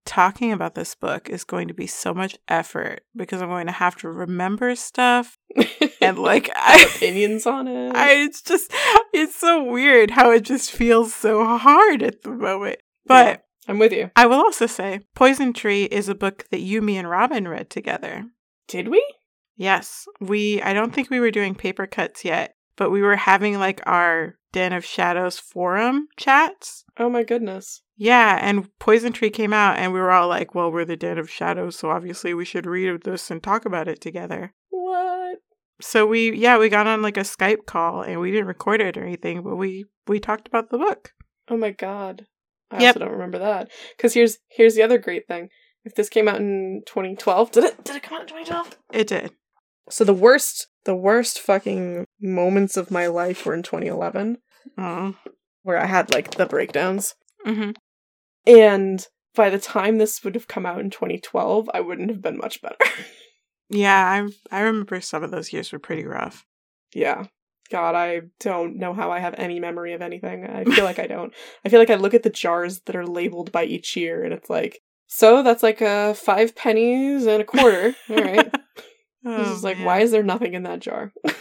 talking 0.05 0.51
about 0.51 0.75
this 0.75 0.95
book 0.95 1.29
is 1.29 1.43
going 1.43 1.67
to 1.67 1.73
be 1.73 1.87
so 1.87 2.13
much 2.13 2.37
effort 2.47 3.01
because 3.15 3.41
I'm 3.41 3.49
going 3.49 3.67
to 3.67 3.71
have 3.71 3.95
to 3.97 4.09
remember 4.09 4.75
stuff 4.75 5.37
and 6.01 6.17
like 6.17 6.47
have 6.55 6.81
I, 6.81 6.95
opinions 6.95 7.45
on 7.45 7.67
it. 7.67 7.91
I 7.95 8.13
it's 8.13 8.41
just 8.41 8.71
it's 9.13 9.35
so 9.35 9.63
weird 9.63 10.11
how 10.11 10.31
it 10.31 10.41
just 10.41 10.71
feels 10.71 11.13
so 11.13 11.57
hard 11.57 12.01
at 12.03 12.23
the 12.23 12.31
moment. 12.31 12.79
But. 13.05 13.43
I'm 13.67 13.79
with 13.79 13.91
you. 13.91 14.11
I 14.15 14.25
will 14.25 14.39
also 14.39 14.65
say 14.65 15.01
Poison 15.15 15.53
Tree 15.53 15.83
is 15.85 16.09
a 16.09 16.15
book 16.15 16.45
that 16.49 16.61
you, 16.61 16.81
me, 16.81 16.97
and 16.97 17.09
Robin 17.09 17.47
read 17.47 17.69
together. 17.69 18.25
Did 18.67 18.87
we? 18.87 19.03
Yes, 19.55 20.05
we. 20.19 20.61
I 20.61 20.73
don't 20.73 20.93
think 20.93 21.09
we 21.09 21.19
were 21.19 21.31
doing 21.31 21.55
paper 21.55 21.85
cuts 21.85 22.25
yet, 22.25 22.55
but 22.75 22.89
we 22.89 23.01
were 23.01 23.15
having 23.15 23.59
like 23.59 23.81
our 23.85 24.35
Den 24.51 24.73
of 24.73 24.83
Shadows 24.83 25.39
forum 25.39 26.07
chats. 26.17 26.83
Oh 26.97 27.09
my 27.09 27.23
goodness. 27.23 27.83
Yeah, 27.95 28.39
and 28.41 28.67
Poison 28.79 29.13
Tree 29.13 29.29
came 29.29 29.53
out, 29.53 29.77
and 29.77 29.93
we 29.93 29.99
were 29.99 30.11
all 30.11 30.27
like, 30.27 30.55
"Well, 30.55 30.71
we're 30.71 30.85
the 30.85 30.97
Den 30.97 31.19
of 31.19 31.29
Shadows, 31.29 31.75
so 31.75 31.91
obviously 31.91 32.33
we 32.33 32.45
should 32.45 32.65
read 32.65 33.03
this 33.03 33.29
and 33.29 33.41
talk 33.41 33.65
about 33.65 33.87
it 33.87 34.01
together." 34.01 34.53
What? 34.69 35.39
So 35.79 36.05
we, 36.07 36.35
yeah, 36.35 36.57
we 36.57 36.69
got 36.69 36.87
on 36.87 37.01
like 37.01 37.17
a 37.17 37.21
Skype 37.21 37.65
call, 37.65 38.01
and 38.01 38.19
we 38.19 38.31
didn't 38.31 38.47
record 38.47 38.81
it 38.81 38.97
or 38.97 39.03
anything, 39.03 39.43
but 39.43 39.55
we 39.55 39.85
we 40.07 40.19
talked 40.19 40.47
about 40.47 40.69
the 40.71 40.77
book. 40.77 41.13
Oh 41.47 41.57
my 41.57 41.71
god. 41.71 42.25
I 42.71 42.81
Yep. 42.81 42.95
also 42.95 42.99
don't 42.99 43.11
remember 43.13 43.39
that. 43.39 43.69
Because 43.97 44.13
here's 44.13 44.37
here's 44.49 44.75
the 44.75 44.83
other 44.83 44.97
great 44.97 45.27
thing. 45.27 45.49
If 45.83 45.95
this 45.95 46.09
came 46.09 46.27
out 46.27 46.37
in 46.37 46.83
2012, 46.85 47.51
did 47.51 47.63
it 47.65 47.83
did 47.83 47.95
it 47.95 48.03
come 48.03 48.15
out 48.15 48.21
in 48.21 48.27
2012? 48.27 48.77
It 48.93 49.07
did. 49.07 49.31
So 49.89 50.03
the 50.03 50.13
worst 50.13 50.67
the 50.85 50.95
worst 50.95 51.39
fucking 51.39 52.05
moments 52.21 52.77
of 52.77 52.91
my 52.91 53.07
life 53.07 53.45
were 53.45 53.53
in 53.53 53.63
2011, 53.63 54.37
Oh. 54.77 55.15
where 55.63 55.77
I 55.77 55.85
had 55.85 56.13
like 56.13 56.31
the 56.35 56.45
breakdowns. 56.45 57.15
hmm 57.43 57.71
And 58.45 59.05
by 59.35 59.49
the 59.49 59.59
time 59.59 59.97
this 59.97 60.23
would 60.23 60.35
have 60.35 60.47
come 60.47 60.65
out 60.65 60.79
in 60.79 60.89
2012, 60.89 61.69
I 61.73 61.81
wouldn't 61.81 62.09
have 62.09 62.21
been 62.21 62.37
much 62.37 62.61
better. 62.61 62.77
Yeah, 63.73 64.27
I 64.51 64.57
I 64.57 64.61
remember 64.63 64.99
some 64.99 65.23
of 65.23 65.31
those 65.31 65.53
years 65.53 65.71
were 65.71 65.79
pretty 65.79 66.05
rough. 66.05 66.45
yeah. 66.93 67.27
God, 67.71 67.95
I 67.95 68.21
don't 68.39 68.77
know 68.77 68.93
how 68.93 69.11
I 69.11 69.19
have 69.19 69.35
any 69.37 69.59
memory 69.59 69.93
of 69.93 70.01
anything. 70.01 70.45
I 70.45 70.63
feel 70.65 70.83
like 70.85 70.99
I 70.99 71.07
don't. 71.07 71.33
I 71.65 71.69
feel 71.69 71.79
like 71.79 71.89
I 71.89 71.95
look 71.95 72.13
at 72.13 72.23
the 72.23 72.29
jars 72.29 72.81
that 72.81 72.95
are 72.95 73.05
labeled 73.05 73.51
by 73.51 73.63
each 73.63 73.95
year 73.95 74.23
and 74.23 74.33
it's 74.33 74.49
like, 74.49 74.81
so 75.07 75.41
that's 75.43 75.63
like 75.63 75.81
uh, 75.81 76.13
five 76.13 76.55
pennies 76.55 77.25
and 77.25 77.41
a 77.41 77.45
quarter. 77.45 77.95
All 78.09 78.15
right. 78.17 78.53
This 79.23 79.47
Oh, 79.47 79.53
is 79.53 79.63
like, 79.63 79.77
man. 79.77 79.85
why 79.85 79.99
is 79.99 80.09
there 80.09 80.23
nothing 80.23 80.55
in 80.55 80.63
that 80.63 80.79
jar? 80.79 81.13
it 81.23 81.35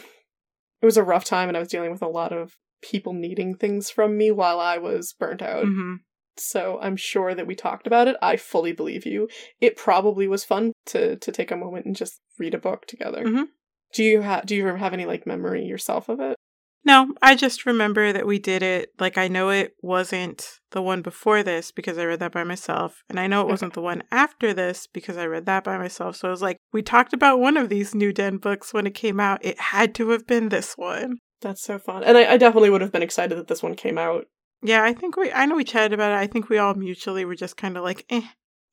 was 0.83 0.99
a 0.99 1.03
rough 1.03 1.25
time 1.25 1.49
and 1.49 1.57
I 1.57 1.61
was 1.61 1.69
dealing 1.71 1.91
with 1.91 2.03
a 2.03 2.09
lot 2.09 2.31
of 2.31 2.53
people 2.83 3.15
needing 3.15 3.55
things 3.55 3.89
from 3.91 4.19
me 4.19 4.31
while 4.31 4.61
I 4.61 4.77
was 4.77 5.15
burnt 5.19 5.41
out. 5.41 5.65
Mhm. 5.65 6.01
So 6.37 6.79
I'm 6.83 6.97
sure 6.97 7.35
that 7.35 7.47
we 7.47 7.55
talked 7.55 7.87
about 7.87 8.07
it. 8.07 8.17
I 8.21 8.37
fully 8.37 8.73
believe 8.73 9.07
you. 9.07 9.29
It 9.63 9.77
probably 9.77 10.29
was 10.29 10.45
fun 10.45 10.73
to 10.87 11.17
to 11.17 11.33
take 11.33 11.51
a 11.51 11.57
moment 11.57 11.87
and 11.87 11.97
just 11.97 12.21
read 12.39 12.53
a 12.55 12.59
book 12.59 12.87
together. 12.87 13.25
Mhm. 13.25 13.45
Do 13.93 14.05
you 14.05 14.21
have 14.21 14.47
do 14.47 14.55
you 14.55 14.67
have 14.67 14.93
any 14.93 15.05
like 15.07 15.27
memory 15.27 15.65
yourself 15.65 16.09
of 16.09 16.21
it? 16.21 16.37
No, 16.83 17.13
I 17.21 17.35
just 17.35 17.67
remember 17.67 18.11
that 18.11 18.27
we 18.27 18.39
did 18.39 18.63
it. 18.63 18.95
Like, 18.99 19.19
I 19.19 19.29
know 19.29 19.51
it 19.51 19.75
wasn't 19.83 20.61
the 20.71 20.81
one 20.81 21.03
before 21.03 21.43
this 21.43 21.71
because 21.71 21.99
I 21.99 22.05
read 22.07 22.21
that 22.21 22.33
by 22.33 22.43
myself. 22.43 23.03
And 23.11 23.21
I 23.21 23.27
know 23.27 23.41
it 23.41 23.45
Okay. 23.45 23.51
wasn't 23.51 23.75
the 23.75 23.83
one 23.83 24.03
after 24.11 24.55
this 24.55 24.87
because 24.87 25.19
I 25.19 25.27
read 25.27 25.45
that 25.45 25.63
by 25.63 25.77
myself. 25.77 26.17
So 26.17 26.29
I 26.29 26.31
was 26.31 26.41
like, 26.41 26.57
we 26.73 26.81
talked 26.81 27.13
about 27.13 27.39
one 27.39 27.59
of 27.59 27.69
these 27.69 27.95
New 27.95 28.15
Den 28.15 28.39
books 28.39 28.73
when 28.73 28.87
it 28.87 28.95
came 28.95 29.21
out. 29.21 29.45
It 29.45 29.61
had 29.61 29.95
to 29.97 30.09
have 30.09 30.27
been 30.27 30.49
this 30.49 30.73
one. 30.79 31.19
That's 31.43 31.61
so 31.63 31.79
fun. 31.79 32.03
And 32.03 32.17
I, 32.17 32.33
I 32.33 32.37
definitely 32.39 32.71
would 32.71 32.81
have 32.81 32.93
been 32.93 33.03
excited 33.03 33.37
that 33.37 33.49
this 33.49 33.63
one 33.63 33.75
came 33.75 33.99
out. 33.99 34.25
Yeah, 34.63 34.83
I 34.83 34.95
think 34.95 35.19
we, 35.19 35.31
I 35.33 35.45
know 35.45 35.57
we 35.57 35.65
chatted 35.65 35.93
about 35.93 36.13
it. 36.13 36.17
I 36.23 36.27
think 36.29 36.49
we 36.49 36.57
all 36.57 36.73
mutually 36.73 37.27
were 37.27 37.35
just 37.35 37.59
kind 37.59 37.77
of 37.77 37.83
like, 37.83 38.07
eh, 38.09 38.23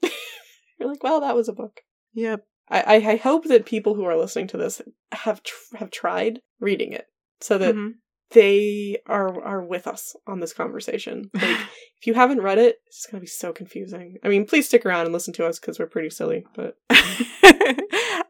You're 0.80 0.88
like, 0.90 1.04
well, 1.04 1.20
that 1.22 1.36
was 1.36 1.50
a 1.50 1.54
book. 1.54 1.82
yep. 2.14 2.46
I, 2.70 2.98
I, 2.98 3.16
hope 3.16 3.46
that 3.46 3.66
people 3.66 3.96
who 3.96 4.04
are 4.06 4.18
listening 4.18 4.48
to 4.48 4.58
this 4.58 4.82
have 5.14 5.42
tr- 5.44 5.78
have 5.78 5.90
tried 5.92 6.42
reading 6.60 6.92
it 6.92 7.06
so 7.40 7.58
that 7.58 7.76
Mhm. 7.76 7.92
they 8.32 8.98
are 9.06 9.42
are 9.42 9.64
with 9.64 9.88
us 9.88 10.16
on 10.26 10.40
this 10.40 10.54
conversation. 10.54 11.30
Like, 11.34 11.60
if 12.00 12.06
you 12.06 12.14
haven't 12.14 12.42
read 12.42 12.58
it, 12.58 12.78
it's 12.88 13.06
gonna 13.08 13.22
be 13.22 13.28
so 13.28 13.52
confusing. 13.54 14.18
I 14.24 14.28
mean, 14.28 14.46
please 14.46 14.68
stick 14.68 14.86
around 14.86 15.06
and 15.06 15.14
listen 15.14 15.34
to 15.36 15.46
us 15.48 15.60
because 15.60 15.80
we're 15.80 15.88
pretty 15.88 16.10
silly. 16.10 16.46
But 16.56 16.78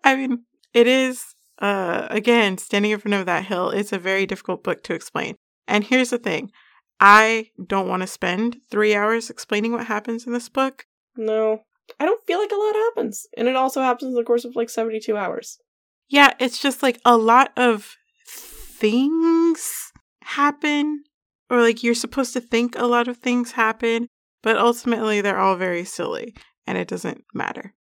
I 0.04 0.16
mean, 0.16 0.44
it 0.74 0.88
is, 0.88 1.24
uh, 1.60 2.08
again, 2.10 2.58
standing 2.58 2.92
in 2.92 3.00
front 3.00 3.16
of 3.16 3.26
that 3.26 3.46
hill, 3.46 3.70
it's 3.72 3.92
a 3.92 4.00
very 4.00 4.26
difficult 4.26 4.64
book 4.64 4.84
to 4.84 4.94
explain. 4.94 5.36
And 5.68 5.84
here's 5.84 6.12
the 6.12 6.18
thing 6.18 6.52
I 7.00 7.50
don't 7.66 7.90
want 7.90 8.02
to 8.04 8.08
spend 8.08 8.58
three 8.72 8.96
hours 8.96 9.30
explaining 9.30 9.72
what 9.74 9.88
happens 9.88 10.26
in 10.26 10.34
this 10.34 10.50
book. 10.50 10.86
no, 11.16 11.64
I 12.00 12.06
don't 12.06 12.26
feel 12.26 12.40
like 12.40 12.52
a 12.52 12.56
lot 12.56 12.76
happens, 12.76 13.26
and 13.38 13.48
it 13.48 13.56
also 13.56 13.82
happens 13.82 14.10
in 14.10 14.16
the 14.16 14.24
course 14.24 14.46
of 14.46 14.56
like 14.56 14.70
seventy 14.70 15.00
two 15.00 15.18
hours. 15.18 15.60
Yeah, 16.10 16.34
it's 16.40 16.62
just 16.62 16.82
like 16.84 17.00
a 17.06 17.18
lot 17.18 17.52
of 17.58 17.96
things 18.78 19.92
happen, 20.24 21.04
or 21.50 21.62
like 21.62 21.84
you're 21.84 21.94
supposed 21.96 22.34
to 22.34 22.42
think 22.42 22.78
a 22.78 22.86
lot 22.86 23.08
of 23.08 23.18
things 23.18 23.54
happen, 23.54 24.08
but 24.44 24.58
ultimately 24.58 25.22
they're 25.22 25.40
all 25.40 25.56
very 25.56 25.84
silly 25.84 26.36
and 26.66 26.78
it 26.78 26.88
doesn't 26.88 27.24
matter. 27.34 27.74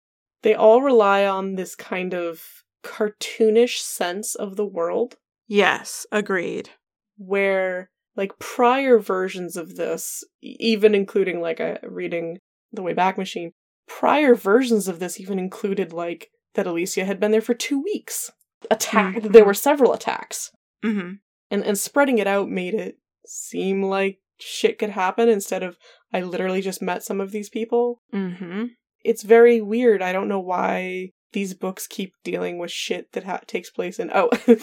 They 0.43 0.53
all 0.53 0.81
rely 0.81 1.25
on 1.25 1.55
this 1.55 1.75
kind 1.75 2.13
of 2.13 2.43
cartoonish 2.83 3.79
sense 3.79 4.35
of 4.35 4.55
the 4.55 4.65
world 4.65 5.17
Yes, 5.47 6.05
agreed. 6.11 6.69
where 7.17 7.89
like 8.15 8.37
prior 8.39 8.99
versions 8.99 9.57
of 9.57 9.75
this 9.75 10.23
even 10.41 10.93
including 10.95 11.41
like 11.41 11.59
a 11.59 11.79
reading 11.83 12.37
the 12.71 12.83
way 12.83 12.93
back 12.93 13.17
machine 13.17 13.51
prior 13.87 14.35
versions 14.35 14.87
of 14.87 14.99
this 14.99 15.19
even 15.19 15.37
included 15.39 15.93
like 15.93 16.29
that 16.55 16.67
alicia 16.67 17.05
had 17.05 17.19
been 17.19 17.31
there 17.31 17.41
for 17.41 17.53
two 17.53 17.81
weeks. 17.81 18.31
Attack 18.71 19.15
Mhm. 19.17 19.31
there 19.33 19.45
were 19.45 19.53
several 19.53 19.93
attacks. 19.93 20.51
Hmm 20.83 21.13
and 21.51 21.63
and 21.63 21.77
spreading 21.77 22.17
it 22.17 22.27
out 22.27 22.49
made 22.49 22.73
it 22.73 22.97
seem 23.27 23.83
like 23.83 24.19
shit 24.39 24.77
could 24.79 24.89
happen 24.89 25.29
instead 25.29 25.61
of 25.63 25.77
i 26.11 26.19
literally 26.21 26.61
just 26.61 26.81
met 26.81 27.03
some 27.03 27.21
of 27.21 27.31
these 27.31 27.49
people. 27.49 28.01
Hmm 28.11 28.65
it's 29.03 29.21
very 29.21 29.61
weird. 29.61 30.01
I 30.01 30.11
don't 30.13 30.27
know 30.27 30.39
why 30.39 31.11
these 31.33 31.53
books 31.53 31.85
keep 31.85 32.13
dealing 32.23 32.57
with 32.57 32.71
shit 32.71 33.11
that 33.11 33.23
ha- 33.25 33.41
takes 33.45 33.69
place 33.69 33.99
in 33.99 34.09
oh 34.13 34.29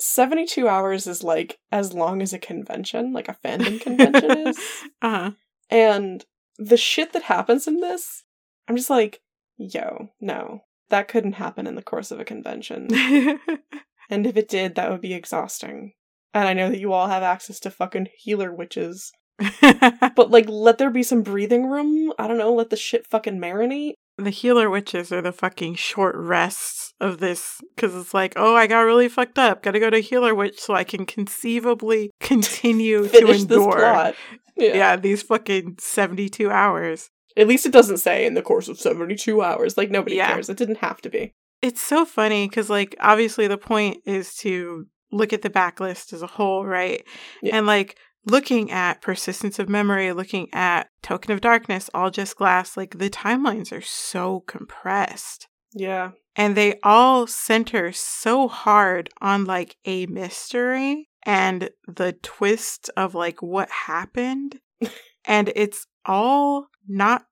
72 0.00 0.68
hours 0.68 1.06
is 1.06 1.22
like 1.22 1.58
as 1.70 1.92
long 1.94 2.20
as 2.20 2.32
a 2.32 2.38
convention 2.38 3.12
like 3.12 3.28
a 3.28 3.36
fandom 3.44 3.80
convention 3.80 4.48
is. 4.48 4.58
Uh-huh. 5.02 5.30
and 5.70 6.24
the 6.58 6.76
shit 6.76 7.12
that 7.12 7.22
happens 7.24 7.66
in 7.66 7.80
this 7.80 8.22
i'm 8.68 8.76
just 8.76 8.90
like 8.90 9.20
yo 9.56 10.10
no 10.20 10.60
that 10.90 11.08
couldn't 11.08 11.34
happen 11.34 11.66
in 11.66 11.74
the 11.74 11.82
course 11.82 12.10
of 12.10 12.20
a 12.20 12.24
convention 12.24 12.88
and 14.10 14.26
if 14.26 14.36
it 14.36 14.48
did 14.48 14.74
that 14.74 14.90
would 14.90 15.00
be 15.00 15.14
exhausting 15.14 15.92
and 16.32 16.48
i 16.48 16.52
know 16.52 16.68
that 16.68 16.80
you 16.80 16.92
all 16.92 17.08
have 17.08 17.22
access 17.22 17.60
to 17.60 17.70
fucking 17.70 18.08
healer 18.16 18.52
witches 18.52 19.12
but 19.60 20.30
like 20.30 20.48
let 20.48 20.78
there 20.78 20.90
be 20.90 21.02
some 21.02 21.22
breathing 21.22 21.66
room 21.66 22.12
i 22.18 22.26
don't 22.26 22.38
know 22.38 22.54
let 22.54 22.70
the 22.70 22.76
shit 22.76 23.06
fucking 23.06 23.38
marinate 23.38 23.94
the 24.16 24.30
healer 24.30 24.70
witches 24.70 25.10
are 25.10 25.22
the 25.22 25.32
fucking 25.32 25.74
short 25.74 26.14
rests 26.14 26.94
of 27.00 27.18
this 27.18 27.60
because 27.74 27.96
it's 27.96 28.14
like, 28.14 28.34
oh, 28.36 28.54
I 28.54 28.68
got 28.68 28.82
really 28.82 29.08
fucked 29.08 29.40
up. 29.40 29.60
Gotta 29.60 29.80
go 29.80 29.90
to 29.90 29.98
healer 29.98 30.32
witch 30.36 30.60
so 30.60 30.72
I 30.72 30.84
can 30.84 31.04
conceivably 31.04 32.12
continue 32.20 33.08
to 33.08 33.30
endure. 33.32 33.72
plot 33.72 34.14
yeah. 34.56 34.76
Yeah, 34.76 34.96
these 34.96 35.22
fucking 35.22 35.76
72 35.80 36.50
hours. 36.50 37.10
At 37.36 37.46
least 37.48 37.66
it 37.66 37.72
doesn't 37.72 37.98
say 37.98 38.26
in 38.26 38.34
the 38.34 38.42
course 38.42 38.68
of 38.68 38.78
72 38.78 39.42
hours. 39.42 39.76
Like, 39.76 39.90
nobody 39.90 40.16
Yeah. 40.16 40.32
cares. 40.32 40.48
It 40.48 40.56
didn't 40.56 40.78
have 40.78 41.00
to 41.02 41.10
be. 41.10 41.32
It's 41.62 41.80
so 41.80 42.04
funny 42.04 42.48
because, 42.48 42.70
like, 42.70 42.94
obviously 43.00 43.46
the 43.48 43.58
point 43.58 43.98
is 44.06 44.34
to 44.36 44.86
look 45.10 45.32
at 45.32 45.42
the 45.42 45.50
backlist 45.50 46.12
as 46.12 46.22
a 46.22 46.26
whole, 46.26 46.64
right? 46.66 47.04
Yeah. 47.42 47.56
And, 47.56 47.66
like, 47.66 47.96
looking 48.26 48.70
at 48.70 49.00
persistence 49.02 49.58
of 49.58 49.68
memory, 49.68 50.12
looking 50.12 50.48
at 50.52 50.88
token 51.02 51.32
of 51.32 51.40
darkness, 51.40 51.88
all 51.94 52.10
just 52.10 52.36
glass, 52.36 52.76
like, 52.76 52.98
the 52.98 53.10
timelines 53.10 53.72
are 53.72 53.80
so 53.82 54.40
compressed. 54.46 55.48
Yeah. 55.76 56.10
and 56.36 56.56
they 56.56 56.78
all 56.84 57.26
center 57.26 57.90
so 57.92 58.46
hard 58.48 59.08
on 59.20 59.44
like 59.44 59.76
a 59.84 60.06
mystery 60.06 61.08
and 61.24 61.70
the 61.88 62.12
twist 62.22 62.90
of 62.96 63.14
like 63.14 63.40
what 63.42 63.68
happened 63.70 64.60
and 65.24 65.52
it's 65.54 65.86
all 66.04 66.66
not 66.86 67.26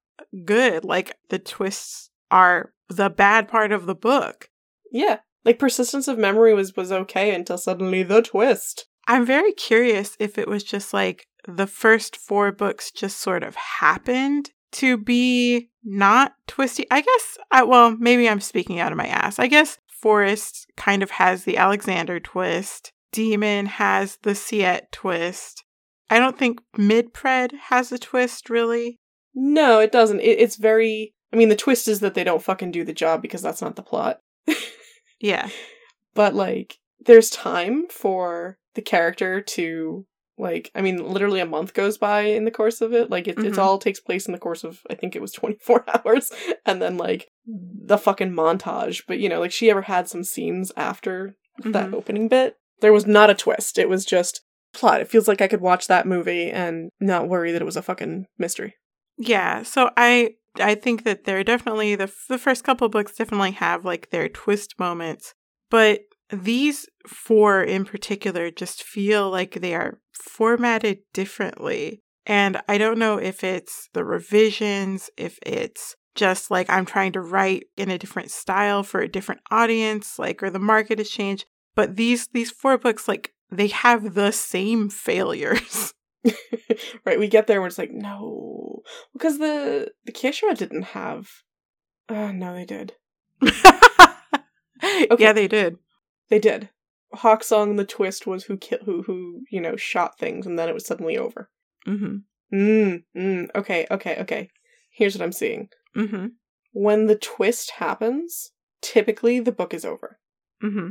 good 0.45 0.85
like 0.85 1.17
the 1.29 1.39
twists 1.39 2.11
are 2.31 2.73
the 2.89 3.11
bad 3.11 3.49
part 3.49 3.73
of 3.73 3.87
the 3.87 3.95
book 3.95 4.49
Yeah. 4.91 5.19
Like, 5.45 5.59
persistence 5.59 6.07
of 6.07 6.19
memory 6.19 6.55
was, 6.55 6.77
was 6.77 6.93
okay 6.93 7.35
until 7.35 7.59
suddenly 7.59 8.03
the 8.05 8.23
twist. 8.23 8.87
i'm 9.09 9.27
very 9.27 9.53
curious 9.53 10.17
if 10.21 10.39
it 10.39 10.49
was 10.49 10.63
just 10.63 10.93
like 10.95 11.27
the 11.49 11.67
first 11.67 12.17
four 12.17 12.53
books 12.53 12.91
just 12.93 13.19
sort 13.19 13.43
of 13.43 13.57
happened 13.57 14.51
to 14.73 14.97
be 14.97 15.69
not 15.85 16.35
twisty. 16.47 16.87
I 16.91 17.01
guess, 17.03 17.39
I, 17.51 17.63
well, 17.65 17.97
maybe 17.99 18.29
I'm 18.29 18.41
speaking 18.41 18.81
out 18.81 18.93
of 18.93 18.99
my 18.99 19.07
ass. 19.07 19.39
I 19.39 19.47
guess 19.49 19.79
Forest 19.87 20.67
kind 20.77 21.03
of 21.03 21.11
has 21.11 21.45
the 21.45 21.57
Alexander 21.57 22.19
twist, 22.21 22.93
Demon 23.13 23.67
has 23.67 24.19
the 24.23 24.35
Siet 24.35 24.91
twist. 24.93 25.65
I 26.13 26.19
don't 26.19 26.39
think 26.39 26.61
mid 26.77 27.15
pred 27.15 27.53
has 27.71 27.91
a 27.93 27.99
twist, 27.99 28.51
really. 28.51 28.99
No, 29.35 29.79
it 29.81 29.91
doesn't. 29.93 30.21
It, 30.21 30.39
it's 30.41 30.57
very. 30.57 31.15
I 31.33 31.37
mean, 31.37 31.49
the 31.49 31.57
twist 31.57 31.89
is 31.89 32.01
that 32.01 32.15
they 32.15 32.25
don't 32.25 32.43
fucking 32.43 32.71
do 32.73 32.85
the 32.85 32.93
job 32.93 33.23
because 33.23 33.41
that's 33.43 33.63
not 33.63 33.77
the 33.77 33.83
plot. 33.83 34.21
Yeah. 35.21 35.49
But, 36.15 36.35
like, 36.35 36.79
there's 37.07 37.31
time 37.31 37.87
for 37.89 38.59
the 38.75 38.83
character 38.83 39.41
to. 39.41 40.05
Like, 40.39 40.71
I 40.75 40.81
mean, 40.81 40.97
literally 41.07 41.39
a 41.41 41.47
month 41.47 41.75
goes 41.75 41.97
by 41.97 42.23
in 42.23 42.45
the 42.45 42.51
course 42.51 42.81
of 42.81 42.93
it. 42.93 43.09
Like, 43.11 43.29
it, 43.29 43.39
it's 43.39 43.57
Mhm. 43.57 43.63
all 43.63 43.79
takes 43.79 44.01
place 44.01 44.27
in 44.27 44.33
the 44.33 44.39
course 44.41 44.65
of, 44.65 44.81
I 44.91 44.95
think 44.95 45.15
it 45.15 45.23
was 45.23 45.31
24 45.41 45.85
hours. 46.05 46.33
And 46.67 46.83
then, 46.83 46.97
like, 46.97 47.31
the 47.47 47.99
fucking 47.99 48.33
montage. 48.33 49.05
But, 49.07 49.21
you 49.21 49.29
know, 49.29 49.39
like, 49.41 49.53
she 49.53 49.71
ever 49.71 49.83
had 49.83 50.09
some 50.09 50.25
scenes 50.25 50.73
after 50.77 51.37
that 51.65 51.91
Mhm. 51.91 51.95
opening 51.95 52.27
bit. 52.29 52.57
There 52.81 52.93
was 52.93 53.07
not 53.07 53.31
a 53.31 53.35
twist. 53.35 53.79
It 53.79 53.89
was 53.89 54.05
just 54.05 54.43
plot. 54.73 55.01
It 55.01 55.09
feels 55.09 55.29
like 55.29 55.41
I 55.41 55.49
could 55.49 55.61
watch 55.61 55.87
that 55.87 56.07
movie 56.07 56.51
and 56.51 56.91
not 57.01 57.29
worry 57.29 57.53
that 57.53 57.63
it 57.63 57.67
was 57.67 57.77
a 57.77 57.83
fucking 57.83 58.27
mystery. 58.39 58.75
Yeah, 59.19 59.63
so 59.63 59.91
I 59.97 60.35
I 60.57 60.75
think 60.75 61.05
that 61.05 61.25
they're 61.25 61.45
definitely 61.45 61.95
the 61.95 62.13
the 62.29 62.39
first 62.39 62.65
couple 62.65 62.89
books 62.89 63.17
definitely 63.17 63.53
have 63.53 63.85
like 63.85 64.11
their 64.11 64.29
twist 64.29 64.79
moments, 64.79 65.35
but 65.71 66.01
these 66.31 66.87
four 67.07 67.63
in 67.63 67.85
particular 67.85 68.51
just 68.51 68.83
feel 68.83 69.31
like 69.31 69.55
they 69.55 69.75
are 69.75 69.99
formatted 70.13 70.99
differently. 71.13 72.01
And 72.25 72.61
I 72.69 72.79
don't 72.79 72.99
know 72.99 73.19
if 73.19 73.43
it's 73.45 73.89
the 73.93 74.05
revisions, 74.05 75.11
if 75.17 75.39
it's 75.45 75.97
just 76.15 76.51
like 76.51 76.69
I'm 76.71 76.87
trying 76.87 77.13
to 77.13 77.21
write 77.21 77.65
in 77.77 77.91
a 77.91 77.99
different 77.99 78.31
style 78.31 78.83
for 78.83 79.01
a 79.01 79.09
different 79.09 79.41
audience, 79.51 80.19
like 80.19 80.43
or 80.43 80.51
the 80.51 80.59
market 80.59 80.99
has 80.99 81.11
changed. 81.11 81.47
But 81.75 81.97
these 81.97 82.29
these 82.29 82.51
four 82.51 82.79
books, 82.79 83.09
like 83.09 83.32
they 83.53 83.69
have 83.69 84.15
the 84.15 84.33
same 84.33 84.89
failures. 84.89 85.95
right, 87.05 87.19
we 87.19 87.29
get 87.29 87.47
there 87.47 87.57
and 87.57 87.63
we're 87.63 87.69
just 87.69 87.79
like, 87.79 87.93
no. 87.93 88.83
Because 89.13 89.39
the 89.39 89.93
the 90.05 90.13
Kiesha'ra 90.13 90.57
didn't 90.57 90.83
have 90.83 91.29
uh 92.09 92.33
no, 92.33 92.55
they 92.55 92.65
did. 92.65 92.95
Yeah, 95.19 95.33
they 95.33 95.49
did. 95.49 95.79
They 96.29 96.39
did. 96.39 96.71
Hawk 97.15 97.45
Song 97.45 97.77
the 97.77 97.85
twist 97.85 98.27
was 98.27 98.45
who 98.45 98.57
ki- 98.57 98.79
who 98.85 99.03
who, 99.03 99.43
you 99.51 99.61
know, 99.61 99.77
shot 99.77 100.19
things 100.19 100.47
and 100.47 100.59
then 100.59 100.69
it 100.69 100.75
was 100.75 100.87
suddenly 100.87 101.17
over. 101.19 101.51
Mm-hmm. 101.87 102.57
Mm, 102.57 103.05
mm, 103.17 103.49
okay, 103.55 103.87
okay, 103.91 104.17
okay. 104.21 104.51
Here's 104.91 105.17
what 105.17 105.25
I'm 105.25 105.33
seeing. 105.33 105.69
Mm-hmm. 105.97 106.27
When 106.73 107.07
the 107.07 107.17
twist 107.17 107.73
happens, 107.73 108.53
typically 108.81 109.41
the 109.41 109.53
book 109.53 109.73
is 109.73 109.85
over. 109.85 110.19
Mm-hmm. 110.63 110.91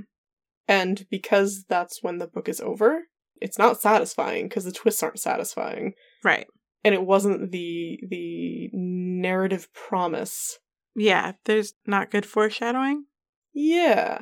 And 0.68 1.06
because 1.10 1.66
that's 1.68 2.02
when 2.02 2.18
the 2.18 2.28
book 2.28 2.48
is 2.48 2.62
over, 2.62 3.04
it's 3.42 3.58
not 3.58 3.82
satisfying 3.82 4.48
because 4.48 4.64
the 4.64 4.72
twists 4.72 5.04
aren't 5.04 5.20
satisfying. 5.20 5.94
Right. 6.24 6.48
And 6.84 6.96
it 6.96 7.04
wasn't 7.04 7.52
the 7.52 8.00
the 8.10 8.70
narrative 8.74 9.68
promise. 9.74 10.60
Yeah, 10.96 11.34
there's 11.46 11.74
not 11.86 12.12
good 12.12 12.26
foreshadowing. 12.26 13.06
Yeah. 13.54 14.22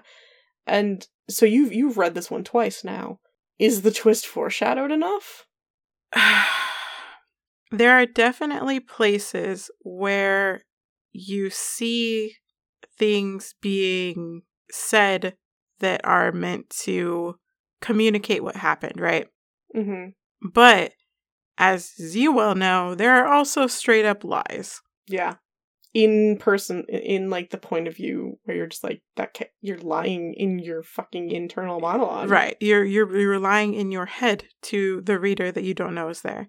And 0.65 1.05
so 1.29 1.45
you've 1.45 1.73
you've 1.73 1.97
read 1.97 2.15
this 2.15 2.31
one 2.31 2.43
twice 2.43 2.83
now. 2.83 3.19
Is 3.57 3.81
the 3.81 3.91
twist 3.91 4.25
foreshadowed 4.25 4.91
enough? 4.91 5.45
there 7.71 7.91
are 7.91 8.05
definitely 8.05 8.79
places 8.79 9.69
where 9.81 10.63
you 11.11 11.49
see 11.49 12.35
things 12.97 13.55
being 13.61 14.41
said 14.71 15.35
that 15.79 16.01
are 16.03 16.31
meant 16.31 16.69
to 16.69 17.35
communicate 17.81 18.43
what 18.43 18.55
happened, 18.55 18.99
right? 18.99 19.27
Mm-hmm. 19.75 20.09
But 20.49 20.93
as 21.57 21.93
you 22.15 22.31
well 22.31 22.55
know, 22.55 22.95
there 22.95 23.15
are 23.15 23.31
also 23.31 23.67
straight 23.67 24.05
up 24.05 24.23
lies. 24.23 24.79
Yeah. 25.07 25.35
In 25.93 26.37
person, 26.37 26.85
in 26.87 27.29
like 27.29 27.49
the 27.49 27.57
point 27.57 27.87
of 27.87 27.95
view 27.95 28.39
where 28.43 28.55
you're 28.55 28.67
just 28.67 28.83
like 28.83 29.01
that, 29.15 29.33
ca- 29.35 29.49
you're 29.59 29.79
lying 29.79 30.35
in 30.35 30.59
your 30.59 30.83
fucking 30.83 31.31
internal 31.31 31.79
monologue, 31.79 32.29
Right. 32.29 32.55
You're 32.59 32.85
you're 32.85 33.17
you're 33.17 33.39
lying 33.39 33.73
in 33.73 33.91
your 33.91 34.05
head 34.05 34.45
to 34.63 35.01
the 35.01 35.19
reader 35.19 35.51
that 35.51 35.63
you 35.63 35.73
don't 35.73 35.95
know 35.95 36.09
is 36.09 36.21
there. 36.21 36.47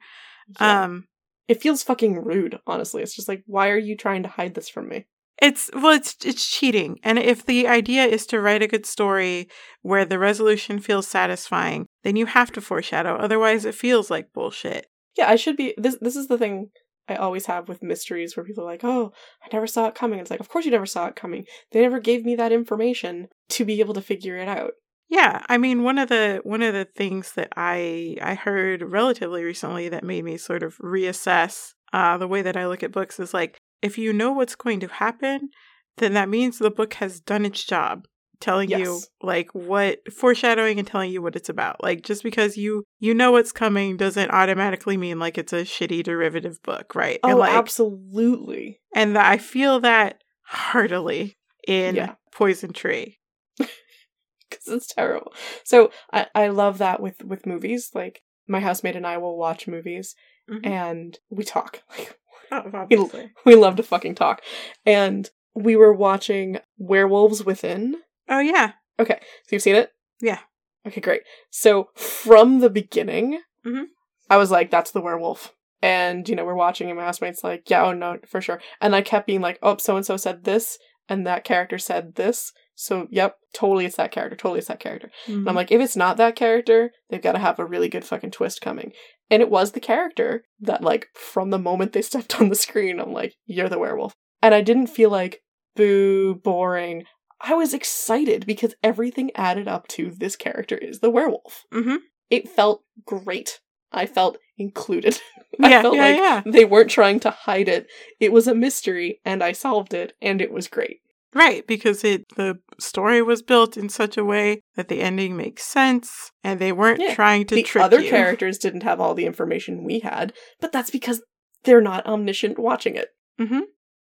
Yeah. 0.60 0.84
Um 0.84 1.06
it 1.48 1.60
feels 1.60 1.82
fucking 1.82 2.22
rude, 2.22 2.60
honestly. 2.64 3.02
It's 3.02 3.16
just 3.16 3.28
like, 3.28 3.42
why 3.46 3.70
are 3.70 3.78
you 3.78 3.96
trying 3.96 4.22
to 4.22 4.28
hide 4.28 4.54
this 4.54 4.68
from 4.68 4.88
me? 4.88 5.06
It's 5.40 5.70
well, 5.74 5.94
it's 5.94 6.16
it's 6.24 6.46
cheating. 6.46 6.98
And 7.02 7.18
if 7.18 7.46
the 7.46 7.66
idea 7.66 8.04
is 8.04 8.26
to 8.26 8.40
write 8.40 8.62
a 8.62 8.68
good 8.68 8.84
story 8.84 9.48
where 9.80 10.04
the 10.04 10.18
resolution 10.18 10.80
feels 10.80 11.08
satisfying, 11.08 11.86
then 12.04 12.16
you 12.16 12.26
have 12.26 12.52
to 12.52 12.60
foreshadow. 12.60 13.16
Otherwise, 13.16 13.64
it 13.64 13.74
feels 13.74 14.10
like 14.10 14.32
bullshit. 14.34 14.86
Yeah, 15.16 15.30
I 15.30 15.36
should 15.36 15.56
be. 15.56 15.74
This 15.78 15.96
this 16.00 16.16
is 16.16 16.28
the 16.28 16.36
thing 16.36 16.70
I 17.08 17.16
always 17.16 17.46
have 17.46 17.68
with 17.68 17.82
mysteries 17.82 18.36
where 18.36 18.44
people 18.44 18.64
are 18.64 18.70
like, 18.70 18.84
"Oh, 18.84 19.12
I 19.42 19.48
never 19.52 19.66
saw 19.66 19.86
it 19.88 19.94
coming." 19.94 20.18
It's 20.20 20.30
like, 20.30 20.40
of 20.40 20.48
course 20.48 20.66
you 20.66 20.70
never 20.70 20.86
saw 20.86 21.06
it 21.06 21.16
coming. 21.16 21.46
They 21.72 21.80
never 21.80 22.00
gave 22.00 22.24
me 22.24 22.36
that 22.36 22.52
information 22.52 23.28
to 23.50 23.64
be 23.64 23.80
able 23.80 23.94
to 23.94 24.02
figure 24.02 24.36
it 24.36 24.48
out. 24.48 24.72
Yeah, 25.08 25.42
I 25.48 25.58
mean 25.58 25.82
one 25.82 25.98
of 25.98 26.08
the 26.08 26.40
one 26.44 26.62
of 26.62 26.74
the 26.74 26.84
things 26.84 27.32
that 27.32 27.48
I 27.56 28.16
I 28.22 28.34
heard 28.34 28.82
relatively 28.82 29.42
recently 29.42 29.88
that 29.88 30.04
made 30.04 30.24
me 30.24 30.36
sort 30.36 30.62
of 30.62 30.76
reassess 30.78 31.72
uh, 31.92 32.16
the 32.18 32.28
way 32.28 32.42
that 32.42 32.56
I 32.56 32.68
look 32.68 32.84
at 32.84 32.92
books 32.92 33.18
is 33.18 33.34
like 33.34 33.58
if 33.82 33.98
you 33.98 34.12
know 34.12 34.32
what's 34.32 34.54
going 34.54 34.80
to 34.80 34.88
happen, 34.88 35.50
then 35.98 36.14
that 36.14 36.28
means 36.28 36.58
the 36.58 36.70
book 36.70 36.94
has 36.94 37.20
done 37.20 37.44
its 37.44 37.64
job 37.64 38.06
telling 38.40 38.70
you 38.70 39.00
like 39.22 39.54
what 39.54 40.00
foreshadowing 40.12 40.78
and 40.78 40.88
telling 40.88 41.12
you 41.12 41.20
what 41.20 41.36
it's 41.36 41.50
about. 41.50 41.82
Like 41.82 42.02
just 42.02 42.22
because 42.22 42.56
you 42.56 42.84
you 42.98 43.12
know 43.14 43.32
what's 43.32 43.52
coming 43.52 43.96
doesn't 43.98 44.30
automatically 44.30 44.96
mean 44.96 45.18
like 45.18 45.36
it's 45.36 45.52
a 45.52 45.62
shitty 45.62 46.02
derivative 46.02 46.62
book, 46.62 46.94
right? 46.94 47.20
Oh, 47.22 47.30
and 47.30 47.38
like 47.38 47.52
absolutely. 47.52 48.80
and 48.94 49.16
I 49.18 49.36
feel 49.36 49.80
that 49.80 50.22
heartily 50.42 51.36
in 51.68 51.96
Yeah. 51.96 52.14
Poison 52.32 52.72
Tree. 52.72 53.18
because 53.58 54.66
it's 54.68 54.86
terrible. 54.94 55.32
So 55.64 55.90
I 56.12 56.26
I 56.34 56.48
love 56.48 56.78
that 56.78 57.00
with 57.00 57.22
with 57.22 57.46
movies. 57.46 57.90
Like 57.94 58.22
my 58.48 58.60
housemate 58.60 58.96
and 58.96 59.06
I 59.06 59.18
will 59.18 59.36
watch 59.36 59.68
movies 59.68 60.14
Mhm. 60.50 60.66
and 60.66 61.18
we 61.28 61.44
talk. 61.44 61.82
Like 61.98 62.18
obviously. 62.74 63.30
we 63.44 63.54
love 63.54 63.76
to 63.76 63.82
fucking 63.82 64.14
talk. 64.14 64.42
And 64.86 65.28
we 65.54 65.76
were 65.76 65.92
watching 65.92 66.58
Werewolves 66.78 67.44
Within. 67.44 67.96
Oh 68.28 68.40
yeah. 68.40 68.72
Okay, 68.98 69.18
so 69.20 69.56
you've 69.56 69.62
seen 69.62 69.76
it? 69.76 69.92
Yeah. 70.20 70.38
Okay, 70.86 71.00
great. 71.00 71.22
So 71.50 71.88
from 71.94 72.60
the 72.60 72.70
beginning, 72.70 73.40
Mhm. 73.66 73.84
I 74.28 74.36
was 74.36 74.50
like, 74.50 74.70
"That's 74.70 74.90
the 74.92 75.00
werewolf." 75.00 75.52
And 75.82 76.28
you 76.28 76.36
know, 76.36 76.44
we're 76.44 76.54
watching, 76.54 76.88
and 76.88 76.98
my 76.98 77.04
housemate's 77.04 77.42
like, 77.44 77.68
"Yeah, 77.68 77.84
oh 77.84 77.92
no, 77.92 78.18
for 78.26 78.40
sure." 78.40 78.60
And 78.80 78.94
I 78.94 79.02
kept 79.02 79.26
being 79.26 79.40
like, 79.40 79.58
"Oh, 79.62 79.76
so 79.78 79.96
and 79.96 80.06
so 80.06 80.16
said 80.16 80.44
this, 80.44 80.78
and 81.08 81.26
that 81.26 81.44
character 81.44 81.78
said 81.78 82.14
this." 82.14 82.52
So, 82.74 83.08
yep, 83.10 83.36
totally, 83.52 83.84
it's 83.84 83.96
that 83.96 84.10
character. 84.10 84.36
Totally, 84.36 84.58
it's 84.60 84.68
that 84.68 84.80
character. 84.80 85.10
And 85.26 85.46
I'm 85.48 85.54
like, 85.54 85.70
if 85.70 85.82
it's 85.82 85.96
not 85.96 86.16
that 86.16 86.34
character, 86.34 86.92
they've 87.10 87.20
got 87.20 87.32
to 87.32 87.38
have 87.38 87.58
a 87.58 87.64
really 87.66 87.90
good 87.90 88.06
fucking 88.06 88.30
twist 88.30 88.62
coming. 88.62 88.92
And 89.30 89.40
it 89.42 89.50
was 89.50 89.72
the 89.72 89.80
character 89.80 90.44
that, 90.60 90.82
like, 90.82 91.08
from 91.14 91.50
the 91.50 91.58
moment 91.58 91.92
they 91.92 92.02
stepped 92.10 92.40
on 92.40 92.48
the 92.48 92.54
screen, 92.54 92.98
I'm 93.00 93.12
like, 93.12 93.34
you're 93.46 93.68
the 93.68 93.78
werewolf. 93.78 94.14
And 94.42 94.54
I 94.54 94.60
didn't 94.62 94.88
feel 94.88 95.10
like, 95.10 95.42
boo, 95.76 96.34
boring. 96.34 97.04
I 97.40 97.54
was 97.54 97.72
excited 97.72 98.44
because 98.46 98.74
everything 98.82 99.30
added 99.34 99.66
up 99.68 99.88
to 99.88 100.10
this 100.10 100.36
character 100.36 100.76
is 100.76 101.00
the 101.00 101.10
werewolf. 101.10 101.64
mm-hmm. 101.72 101.96
It 102.28 102.48
felt 102.48 102.82
great. 103.06 103.60
I 103.92 104.06
felt 104.06 104.38
included. 104.56 105.20
I 105.62 105.70
Yeah, 105.70 105.82
felt 105.82 105.96
yeah, 105.96 106.02
like 106.02 106.16
yeah. 106.16 106.42
they 106.46 106.64
weren't 106.64 106.90
trying 106.90 107.18
to 107.20 107.30
hide 107.30 107.68
it. 107.68 107.86
It 108.20 108.32
was 108.32 108.46
a 108.46 108.54
mystery, 108.54 109.20
and 109.24 109.42
I 109.42 109.52
solved 109.52 109.94
it, 109.94 110.12
and 110.22 110.40
it 110.40 110.52
was 110.52 110.68
great. 110.68 111.00
Right, 111.34 111.64
because 111.66 112.02
it 112.02 112.24
the 112.36 112.58
story 112.80 113.22
was 113.22 113.42
built 113.42 113.76
in 113.76 113.88
such 113.88 114.16
a 114.16 114.24
way 114.24 114.62
that 114.74 114.88
the 114.88 115.00
ending 115.00 115.36
makes 115.36 115.62
sense, 115.64 116.32
and 116.42 116.58
they 116.58 116.72
weren't 116.72 117.00
Yeah. 117.00 117.14
trying 117.14 117.46
to 117.46 117.54
trick. 117.54 117.64
the 117.64 117.68
trick 117.68 117.84
other 117.84 118.00
you. 118.00 118.10
characters 118.10 118.58
didn't 118.58 118.82
have 118.82 119.00
all 119.00 119.14
the 119.14 119.26
information 119.26 119.84
we 119.84 120.00
had, 120.00 120.32
but 120.60 120.72
that's 120.72 120.90
because 120.90 121.22
they're 121.64 121.80
not 121.80 122.04
omniscient 122.06 122.58
watching 122.58 122.96
it. 122.96 123.08
hmm 123.38 123.60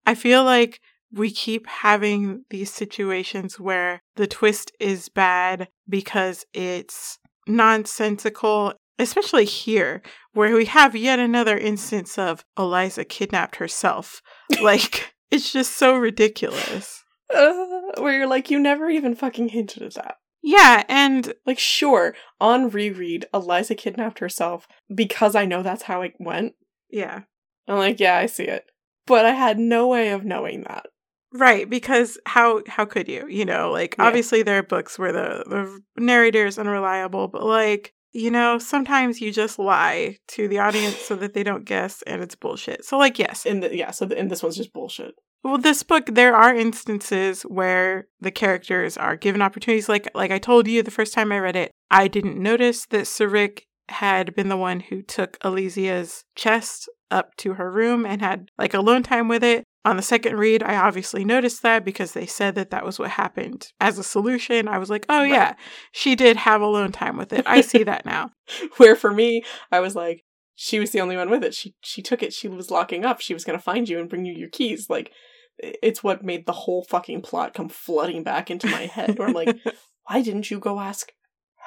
I 0.06 0.14
feel 0.14 0.44
like 0.44 0.80
we 1.12 1.30
keep 1.30 1.66
having 1.66 2.44
these 2.50 2.72
situations 2.72 3.58
where 3.58 4.00
the 4.16 4.26
twist 4.26 4.70
is 4.78 5.08
bad 5.08 5.68
because 5.88 6.44
it's 6.52 7.18
nonsensical, 7.46 8.74
especially 8.98 9.44
here, 9.44 10.02
where 10.32 10.54
we 10.54 10.66
have 10.66 10.94
yet 10.96 11.18
another 11.18 11.56
instance 11.58 12.18
of 12.18 12.44
Eliza 12.58 13.04
kidnapped 13.04 13.56
herself. 13.56 14.20
like, 14.62 15.14
it's 15.30 15.52
just 15.52 15.76
so 15.76 15.96
ridiculous. 15.96 17.02
Uh, 17.32 17.92
where 17.98 18.14
you're 18.16 18.26
like, 18.26 18.50
you 18.50 18.58
never 18.58 18.88
even 18.90 19.14
fucking 19.14 19.48
hinted 19.50 19.82
at 19.82 19.94
that. 19.94 20.16
Yeah, 20.42 20.84
and 20.88 21.34
Like, 21.46 21.58
sure, 21.58 22.14
on 22.40 22.70
reread, 22.70 23.26
Eliza 23.34 23.74
kidnapped 23.74 24.20
herself 24.20 24.68
because 24.94 25.34
I 25.34 25.44
know 25.44 25.62
that's 25.62 25.82
how 25.84 26.02
it 26.02 26.14
went. 26.18 26.54
yeah. 26.90 27.22
I'm 27.66 27.76
like, 27.76 28.00
yeah, 28.00 28.16
I 28.16 28.24
see 28.26 28.44
it. 28.44 28.64
But 29.06 29.26
I 29.26 29.32
had 29.32 29.58
no 29.58 29.88
way 29.88 30.08
of 30.10 30.24
knowing 30.24 30.62
that. 30.62 30.86
Right, 31.34 31.68
because 31.68 32.18
how 32.24 32.62
how 32.66 32.86
could 32.86 33.06
you? 33.08 33.26
You 33.28 33.44
know, 33.44 33.70
like 33.70 33.94
Yeah. 33.98 34.06
obviously 34.06 34.42
there 34.42 34.56
are 34.58 34.62
books 34.62 34.98
where 34.98 35.12
the 35.12 35.44
the 35.46 36.02
narrator 36.02 36.46
is 36.46 36.58
unreliable, 36.58 37.28
but 37.28 37.42
like 37.44 37.92
you 38.12 38.30
know, 38.30 38.58
sometimes 38.58 39.20
you 39.20 39.30
just 39.30 39.58
lie 39.58 40.16
to 40.28 40.48
the 40.48 40.58
audience 40.60 40.96
so 40.96 41.14
that 41.16 41.34
they 41.34 41.42
don't 41.42 41.66
guess, 41.66 42.00
and 42.06 42.22
it's 42.22 42.34
bullshit. 42.34 42.86
So 42.86 42.96
like, 42.96 43.18
yes, 43.18 43.44
In 43.44 43.60
the, 43.60 43.76
yeah, 43.76 43.90
so 43.90 44.06
the, 44.06 44.16
and 44.18 44.30
this 44.30 44.42
one's 44.42 44.56
just 44.56 44.72
bullshit. 44.72 45.14
Well, 45.44 45.58
this 45.58 45.82
book 45.82 46.06
there 46.12 46.34
are 46.36 46.54
instances 46.54 47.42
where 47.42 48.08
the 48.20 48.30
characters 48.30 48.96
are 48.96 49.16
given 49.16 49.42
opportunities. 49.42 49.88
Like 49.88 50.08
like 50.14 50.30
I 50.30 50.38
told 50.38 50.66
you 50.68 50.82
the 50.82 50.90
first 50.90 51.12
time 51.14 51.32
I 51.32 51.38
read 51.38 51.56
it, 51.56 51.70
I 51.90 52.08
didn't 52.08 52.36
notice 52.42 52.86
that 52.86 53.04
Sarik 53.04 53.62
had 53.88 54.34
been 54.34 54.48
the 54.48 54.56
one 54.56 54.80
who 54.80 55.00
took 55.02 55.38
Elysia's 55.42 56.24
chest 56.34 56.88
up 57.10 57.34
to 57.36 57.54
her 57.54 57.70
room 57.70 58.04
and 58.04 58.20
had 58.20 58.50
like 58.58 58.74
alone 58.74 59.02
time 59.02 59.28
with 59.28 59.42
it. 59.42 59.64
On 59.84 59.96
the 59.96 60.02
second 60.02 60.36
read, 60.36 60.62
I 60.62 60.76
obviously 60.76 61.24
noticed 61.24 61.62
that 61.62 61.82
because 61.84 62.12
they 62.12 62.26
said 62.26 62.54
that 62.56 62.68
that 62.70 62.84
was 62.84 62.98
what 62.98 63.10
happened. 63.10 63.68
As 63.80 63.96
a 63.98 64.02
solution, 64.04 64.68
I 64.68 64.76
was 64.76 64.90
like, 64.90 65.06
oh 65.08 65.20
Right. 65.22 65.30
yeah, 65.30 65.54
she 65.92 66.14
did 66.14 66.36
have 66.36 66.60
alone 66.60 66.92
time 66.92 67.16
with 67.16 67.32
it. 67.32 67.44
I 67.46 67.62
see 67.62 67.84
that 67.84 68.04
now. 68.04 68.32
Where 68.76 68.96
for 68.96 69.10
me, 69.10 69.44
I 69.72 69.80
was 69.80 69.94
like, 69.96 70.24
she 70.60 70.80
was 70.80 70.90
the 70.90 71.00
only 71.00 71.16
one 71.16 71.30
with 71.30 71.44
it. 71.44 71.54
She 71.54 71.76
she 71.82 72.02
took 72.02 72.20
it. 72.20 72.32
She 72.32 72.48
was 72.48 72.68
locking 72.68 73.04
up. 73.04 73.20
She 73.20 73.32
was 73.32 73.44
gonna 73.44 73.60
find 73.60 73.88
you 73.88 74.00
and 74.00 74.08
bring 74.08 74.24
you 74.24 74.32
your 74.34 74.48
keys. 74.48 74.90
Like, 74.90 75.12
it's 75.58 76.02
what 76.02 76.24
made 76.24 76.46
the 76.46 76.52
whole 76.52 76.82
fucking 76.82 77.22
plot 77.22 77.54
come 77.54 77.68
flooding 77.68 78.24
back 78.24 78.50
into 78.50 78.68
my 78.68 78.86
head. 78.86 79.16
Where 79.16 79.28
I'm 79.28 79.34
like, 79.34 79.56
why 80.08 80.20
didn't 80.20 80.50
you 80.50 80.58
go 80.58 80.80
ask 80.80 81.12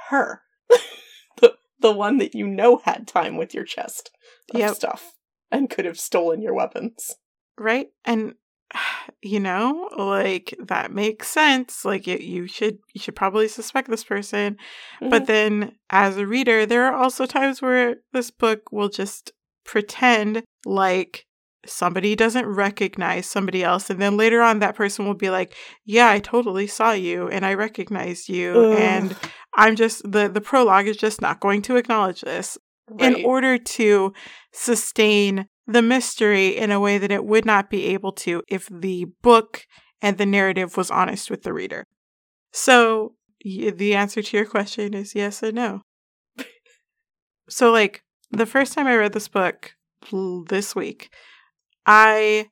her, 0.09 0.41
the 1.41 1.55
the 1.79 1.93
one 1.93 2.17
that 2.17 2.35
you 2.35 2.45
know 2.45 2.81
had 2.83 3.07
time 3.07 3.37
with 3.37 3.53
your 3.53 3.63
chest 3.63 4.11
of 4.53 4.59
Yep. 4.59 4.75
stuff 4.75 5.13
and 5.49 5.69
could 5.69 5.85
have 5.85 5.99
stolen 5.99 6.41
your 6.41 6.53
weapons? 6.53 7.15
right 7.57 7.87
and 8.03 8.33
you 9.21 9.39
know 9.39 9.89
like 9.97 10.55
that 10.59 10.91
makes 10.91 11.27
sense 11.27 11.85
like 11.85 12.07
it, 12.07 12.21
you 12.21 12.47
should 12.47 12.77
you 12.93 13.01
should 13.01 13.15
probably 13.15 13.47
suspect 13.47 13.89
this 13.89 14.03
person 14.03 14.57
but 14.99 15.23
mm-hmm. 15.23 15.25
then 15.25 15.71
as 15.89 16.17
a 16.17 16.27
reader 16.27 16.65
there 16.65 16.85
are 16.85 16.95
also 16.95 17.25
times 17.25 17.61
where 17.61 17.97
this 18.13 18.31
book 18.31 18.71
will 18.71 18.89
just 18.89 19.31
pretend 19.65 20.43
like 20.65 21.25
somebody 21.65 22.15
doesn't 22.15 22.47
recognize 22.47 23.27
somebody 23.27 23.63
else 23.63 23.89
and 23.89 24.01
then 24.01 24.17
later 24.17 24.41
on 24.41 24.59
that 24.59 24.75
person 24.75 25.05
will 25.05 25.13
be 25.13 25.29
like 25.29 25.55
yeah 25.85 26.09
i 26.09 26.19
totally 26.19 26.65
saw 26.65 26.91
you 26.91 27.27
and 27.29 27.45
i 27.45 27.53
recognized 27.53 28.29
you 28.29 28.53
Ugh. 28.53 28.79
and 28.79 29.15
i'm 29.55 29.75
just 29.75 30.01
the 30.09 30.27
the 30.27 30.41
prologue 30.41 30.87
is 30.87 30.97
just 30.97 31.21
not 31.21 31.39
going 31.39 31.61
to 31.63 31.75
acknowledge 31.75 32.21
this 32.21 32.57
Right. 32.89 33.15
in 33.15 33.25
order 33.25 33.57
to 33.57 34.13
sustain 34.51 35.47
the 35.67 35.81
mystery 35.81 36.49
in 36.57 36.71
a 36.71 36.79
way 36.79 36.97
that 36.97 37.11
it 37.11 37.25
would 37.25 37.45
not 37.45 37.69
be 37.69 37.85
able 37.87 38.11
to 38.13 38.43
if 38.47 38.67
the 38.71 39.05
book 39.21 39.65
and 40.01 40.17
the 40.17 40.25
narrative 40.25 40.77
was 40.77 40.91
honest 40.91 41.29
with 41.29 41.43
the 41.43 41.53
reader. 41.53 41.85
So, 42.51 43.15
y- 43.45 43.71
the 43.75 43.95
answer 43.95 44.21
to 44.21 44.37
your 44.37 44.45
question 44.45 44.93
is 44.93 45.15
yes 45.15 45.43
and 45.43 45.55
no. 45.55 45.81
so, 47.49 47.71
like, 47.71 48.03
the 48.31 48.45
first 48.45 48.73
time 48.73 48.87
I 48.87 48.95
read 48.95 49.13
this 49.13 49.27
book 49.27 49.73
this 50.47 50.75
week, 50.75 51.13
I 51.85 52.47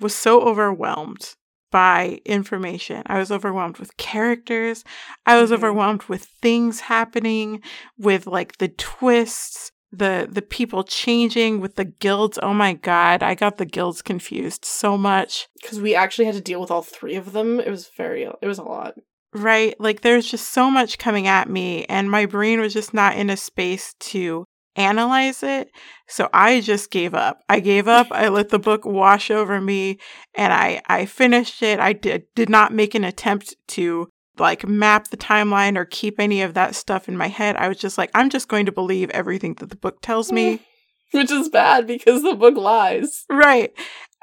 was 0.00 0.14
so 0.14 0.40
overwhelmed 0.42 1.34
by 1.70 2.20
information. 2.24 3.02
I 3.06 3.18
was 3.18 3.32
overwhelmed 3.32 3.78
with 3.78 3.96
characters. 3.96 4.84
I 5.26 5.40
was 5.40 5.50
Mhm. 5.50 5.54
overwhelmed 5.54 6.02
with 6.04 6.24
things 6.42 6.80
happening, 6.80 7.62
with 7.98 8.26
like 8.26 8.58
the 8.58 8.68
twists, 8.68 9.72
the 9.98 10.28
the 10.30 10.42
people 10.42 10.84
changing, 10.84 11.60
with 11.60 11.76
the 11.76 11.84
guilds. 11.84 12.38
Oh 12.42 12.54
my 12.54 12.74
god, 12.74 13.22
I 13.22 13.34
got 13.34 13.58
the 13.58 13.64
guilds 13.64 14.02
confused 14.02 14.64
so 14.64 14.96
much. 14.98 15.48
Because 15.60 15.80
we 15.80 15.94
actually 15.94 16.26
had 16.26 16.34
to 16.34 16.40
deal 16.40 16.60
with 16.60 16.70
all 16.70 16.82
three 16.82 17.16
of 17.16 17.32
them. 17.32 17.60
It 17.60 17.70
was 17.70 17.88
very, 17.96 18.22
it 18.24 18.46
was 18.46 18.58
a 18.58 18.64
lot. 18.64 18.94
Right? 19.32 19.74
Like 19.80 20.02
there's 20.02 20.30
just 20.30 20.52
so 20.52 20.70
much 20.70 20.98
coming 20.98 21.26
at 21.26 21.48
me 21.48 21.84
and 21.86 22.10
my 22.10 22.26
brain 22.26 22.60
was 22.60 22.72
just 22.72 22.94
not 22.94 23.16
in 23.16 23.30
a 23.30 23.36
space 23.36 23.94
to 23.98 24.44
analyze 24.76 25.42
it. 25.42 25.70
So 26.08 26.28
I 26.32 26.60
just 26.60 26.90
gave 26.90 27.14
up. 27.14 27.40
I 27.48 27.60
gave 27.60 27.88
up. 27.88 28.08
I 28.10 28.28
let 28.28 28.50
the 28.50 28.58
book 28.58 28.84
wash 28.84 29.30
over 29.30 29.60
me 29.60 29.98
and 30.34 30.52
I 30.52 30.82
I 30.86 31.06
finished 31.06 31.62
it. 31.62 31.80
I 31.80 31.92
did 31.92 32.24
did 32.34 32.48
not 32.48 32.72
make 32.72 32.94
an 32.94 33.04
attempt 33.04 33.56
to 33.68 34.08
like 34.38 34.66
map 34.66 35.08
the 35.08 35.16
timeline 35.16 35.76
or 35.76 35.84
keep 35.84 36.18
any 36.18 36.42
of 36.42 36.54
that 36.54 36.74
stuff 36.74 37.08
in 37.08 37.16
my 37.16 37.28
head. 37.28 37.56
I 37.56 37.68
was 37.68 37.78
just 37.78 37.98
like 37.98 38.10
I'm 38.14 38.30
just 38.30 38.48
going 38.48 38.66
to 38.66 38.72
believe 38.72 39.10
everything 39.10 39.54
that 39.54 39.70
the 39.70 39.76
book 39.76 40.00
tells 40.02 40.32
me. 40.32 40.60
Which 41.12 41.30
is 41.30 41.48
bad 41.48 41.86
because 41.86 42.22
the 42.22 42.34
book 42.34 42.56
lies. 42.56 43.24
Right. 43.30 43.72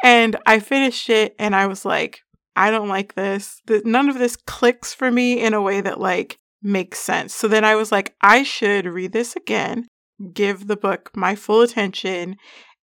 And 0.03 0.35
I 0.45 0.59
finished 0.59 1.09
it 1.09 1.35
and 1.39 1.55
I 1.55 1.67
was 1.67 1.85
like, 1.85 2.19
I 2.55 2.69
don't 2.69 2.89
like 2.89 3.15
this. 3.15 3.61
Th- 3.67 3.85
None 3.85 4.09
of 4.09 4.17
this 4.19 4.35
clicks 4.35 4.93
for 4.93 5.09
me 5.09 5.41
in 5.41 5.53
a 5.53 5.61
way 5.61 5.79
that 5.81 5.99
like 5.99 6.37
makes 6.61 6.99
sense. 6.99 7.33
So 7.33 7.47
then 7.47 7.63
I 7.63 7.75
was 7.75 7.91
like, 7.91 8.13
I 8.21 8.43
should 8.43 8.85
read 8.85 9.13
this 9.13 9.35
again, 9.35 9.87
give 10.33 10.67
the 10.67 10.75
book 10.75 11.11
my 11.15 11.35
full 11.35 11.61
attention, 11.61 12.35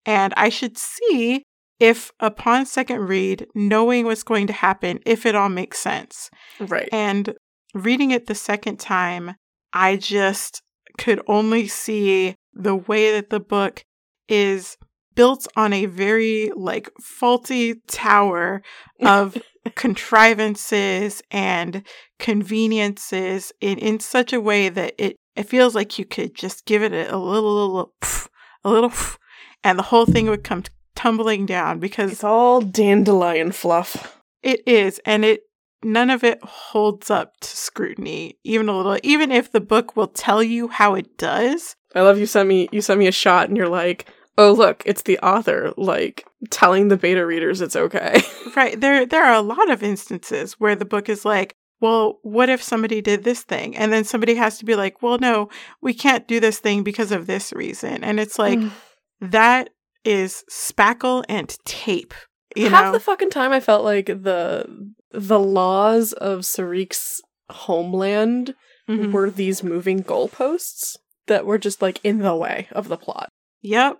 and 0.07 0.33
I 0.37 0.49
should 0.49 0.79
see 0.79 1.43
if 1.81 2.13
upon 2.21 2.67
second 2.67 3.01
read, 3.09 3.47
knowing 3.55 4.05
what's 4.05 4.23
going 4.23 4.47
to 4.49 4.53
happen, 4.53 4.99
if 5.07 5.25
it 5.25 5.35
all 5.35 5.49
makes 5.49 5.79
sense. 5.79 6.31
Right. 6.59 6.89
And 6.93 7.35
reading 7.75 8.11
it 8.11 8.27
the 8.27 8.35
second 8.35 8.79
time, 8.79 9.35
I 9.73 9.97
just 9.97 10.63
could 10.99 11.21
only 11.27 11.69
see 11.69 12.35
the 12.53 12.75
way 12.75 13.13
that 13.13 13.31
the 13.31 13.41
book 13.41 13.85
is 14.29 14.77
built 15.15 15.47
on 15.57 15.73
a 15.73 15.87
very 15.87 16.51
like 16.55 16.91
faulty 17.01 17.77
tower 17.89 18.63
of 19.01 19.37
contrivances 19.75 21.23
and 21.31 21.87
conveniences 22.19 23.53
in, 23.61 23.79
in 23.79 24.01
such 24.01 24.33
a 24.33 24.41
way 24.41 24.69
that 24.69 24.95
it, 24.99 25.17
it 25.37 25.49
feels 25.49 25.75
like 25.75 25.99
you 25.99 26.05
could 26.05 26.35
just 26.35 26.65
give 26.67 26.83
it 26.83 26.93
a, 26.93 27.15
a 27.15 27.19
little, 27.19 27.69
little, 27.69 27.95
pff, 28.01 28.29
a 28.65 28.71
little, 28.71 28.91
pff, 28.91 29.19
and 29.63 29.79
the 29.79 29.85
whole 29.85 30.07
thing 30.07 30.29
would 30.29 30.45
come 30.45 30.63
tumbling 30.99 31.47
down 31.47 31.79
because 31.79 32.13
It's 32.13 32.25
all 32.25 32.61
dandelion 32.61 33.53
fluff. 33.53 34.21
it 34.43 34.67
is, 34.67 35.01
and 35.05 35.25
it 35.25 35.43
none 35.85 36.11
of 36.11 36.25
it 36.25 36.43
holds 36.43 37.09
up 37.09 37.39
to 37.41 37.49
scrutiny, 37.57 38.37
even 38.43 38.69
a 38.69 38.77
little. 38.77 38.99
Even 39.05 39.31
if 39.31 39.53
the 39.53 39.61
book 39.61 39.97
will 39.97 40.09
tell 40.09 40.43
you 40.43 40.67
how 40.69 40.95
it 40.95 41.17
does, 41.17 41.77
I 41.95 42.01
love 42.03 42.19
you 42.19 42.27
sent 42.27 42.49
me 42.49 42.69
you 42.73 42.81
sent 42.83 42.99
me 42.99 43.07
a 43.07 43.13
shot 43.13 43.49
and 43.49 43.57
you're 43.57 43.69
like, 43.69 44.07
oh 44.37 44.53
look, 44.53 44.83
it's 44.87 45.03
the 45.03 45.19
author, 45.21 45.73
like 45.77 46.27
telling 46.51 46.89
the 46.89 46.97
beta 46.97 47.25
readers 47.25 47.61
it's 47.61 47.77
okay. 47.77 48.21
right? 48.57 48.81
There, 48.81 49.07
there 49.07 49.25
are 49.25 49.35
a 49.35 49.41
lot 49.41 49.71
of 49.71 49.83
instances 49.83 50.55
where 50.55 50.75
the 50.75 50.85
book 50.85 51.09
is 51.09 51.25
like, 51.25 51.55
"Well, 51.81 52.19
what 52.23 52.49
if 52.49 52.61
somebody 52.63 53.01
did 53.01 53.23
this 53.23 53.43
thing?" 53.43 53.77
And 53.77 53.93
then 53.93 54.03
somebody 54.05 54.35
has 54.35 54.59
to 54.59 54.65
be 54.65 54.75
like, 54.75 55.01
"Well, 55.01 55.19
no, 55.19 55.49
we 55.81 55.95
can't 55.95 56.27
do 56.27 56.41
this 56.41 56.59
thing 56.59 56.83
because 56.83 57.13
of 57.13 57.27
this 57.27 57.53
reason." 57.53 58.03
And 58.03 58.19
it's 58.19 58.39
like 58.39 58.59
that 59.21 59.71
is 60.09 60.45
spackle 60.51 61.25
and 61.29 61.57
tape. 61.65 62.15
You 62.57 62.71
Half 62.71 62.87
know, 62.87 62.93
the 62.93 63.01
fucking 63.01 63.31
time 63.31 63.53
I 63.53 63.61
felt 63.61 63.85
like 63.85 64.07
the 64.07 64.67
the 65.11 65.39
laws 65.39 66.13
of 66.15 66.41
Sarik's 66.41 67.21
homeland 67.51 68.55
Mhm. 68.89 69.13
were 69.13 69.31
these 69.31 69.63
moving 69.63 70.03
goalposts 70.03 70.97
that 71.27 71.45
were 71.47 71.59
just 71.59 71.83
like 71.83 72.01
in 72.03 72.19
the 72.21 72.35
way 72.35 72.69
of 72.73 72.89
the 72.89 72.97
plot. 72.97 73.29
Yep. 73.63 73.99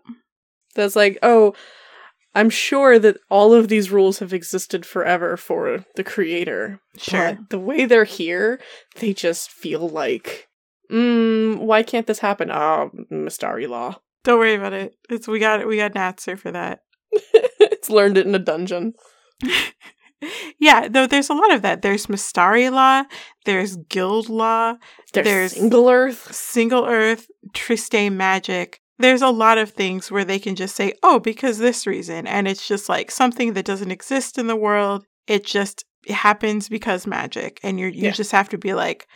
That's 0.75 0.97
like, 0.97 1.19
oh, 1.23 1.55
I'm 2.35 2.49
sure 2.51 2.99
that 2.99 3.19
all 3.31 3.53
of 3.53 3.69
these 3.69 3.91
rules 3.91 4.19
have 4.21 4.33
existed 4.33 4.87
forever 4.87 5.37
for 5.37 5.85
the 5.97 6.05
creator. 6.05 6.81
Sure. 6.97 7.35
But 7.35 7.51
the 7.51 7.59
way 7.59 7.85
they're 7.85 8.05
here, 8.05 8.61
they 8.97 9.13
just 9.13 9.51
feel 9.51 9.89
like, 9.89 10.47
mm, 10.91 11.59
why 11.59 11.83
can't 11.83 12.07
this 12.07 12.21
happen? 12.21 12.51
Oh, 12.51 12.91
Mistari 13.11 13.69
law. 13.69 13.97
Don't 14.25 14.39
worry 14.39 14.55
about 14.55 14.73
it. 14.73 14.95
It's 15.09 15.29
we 15.29 15.39
got 15.39 15.67
we 15.67 15.77
got 15.77 15.93
an 15.93 15.99
answer 15.99 16.37
for 16.37 16.51
that. 16.53 16.81
it's 17.13 17.89
learned 17.91 18.19
it 18.19 18.27
in 18.27 18.35
a 18.35 18.39
dungeon. 18.39 18.93
yeah, 20.59 20.89
though 20.89 21.07
there's 21.07 21.31
a 21.31 21.35
lot 21.35 21.53
of 21.53 21.63
that. 21.63 21.83
There's 21.83 22.07
Mistari 22.07 22.71
law, 22.71 23.05
there's 23.45 23.77
guild 23.77 24.29
law, 24.29 24.75
There's, 25.13 25.25
There's- 25.25 25.53
single 25.55 25.89
Earth. 25.89 26.35
single 26.35 26.85
earth, 26.87 27.27
Triste 27.55 28.11
magic. 28.13 28.81
There's 28.99 29.23
a 29.23 29.29
lot 29.31 29.59
of 29.59 29.71
things 29.71 30.11
where 30.11 30.25
they 30.25 30.41
can 30.41 30.57
just 30.57 30.75
say, 30.75 30.93
oh, 31.05 31.21
because 31.21 31.59
this 31.59 31.87
reason. 31.87 32.27
And 32.27 32.49
it's 32.49 32.67
just 32.67 32.89
like 32.89 33.13
something 33.13 33.53
that 33.53 33.65
doesn't 33.65 33.93
exist 33.93 34.39
in 34.39 34.49
the 34.49 34.57
world. 34.57 35.05
It 35.29 35.47
just 35.47 35.85
happens 36.09 36.69
because 36.69 37.07
magic. 37.07 37.61
And 37.63 37.79
you're, 37.79 37.91
you 37.91 38.07
Yeah. 38.07 38.11
just 38.11 38.33
have 38.33 38.49
to 38.49 38.59
be 38.59 38.75
like, 38.75 39.07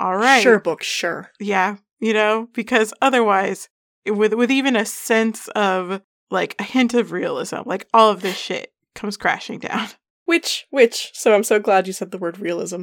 all 0.00 0.16
right. 0.16 0.42
Sure, 0.42 0.58
book, 0.58 0.82
sure. 0.82 1.30
Yeah. 1.38 1.76
You 2.00 2.12
know, 2.12 2.48
because 2.54 2.92
otherwise, 3.00 3.68
with, 4.10 4.34
with 4.34 4.50
even 4.50 4.76
a 4.76 4.84
sense 4.84 5.48
of 5.48 6.02
like 6.30 6.54
a 6.58 6.62
hint 6.64 6.94
of 6.94 7.12
realism, 7.12 7.56
like 7.66 7.86
all 7.92 8.10
of 8.10 8.22
this 8.22 8.36
shit 8.36 8.72
comes 8.94 9.16
crashing 9.16 9.58
down. 9.58 9.88
Which, 10.26 10.66
which, 10.70 11.10
so 11.12 11.34
I'm 11.34 11.42
so 11.42 11.58
glad 11.58 11.88
you 11.88 11.92
said 11.92 12.12
the 12.12 12.18
word 12.18 12.38
realism, 12.38 12.82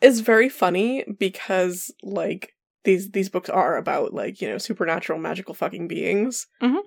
is 0.00 0.18
very 0.18 0.48
funny 0.48 1.04
because, 1.16 1.94
like, 2.02 2.54
these 2.82 3.12
these 3.12 3.28
books 3.28 3.48
are 3.48 3.76
about, 3.76 4.12
like, 4.12 4.40
you 4.40 4.48
know, 4.48 4.58
supernatural 4.58 5.20
magical 5.20 5.54
fucking 5.54 5.86
beings. 5.86 6.48
Mhm. 6.60 6.80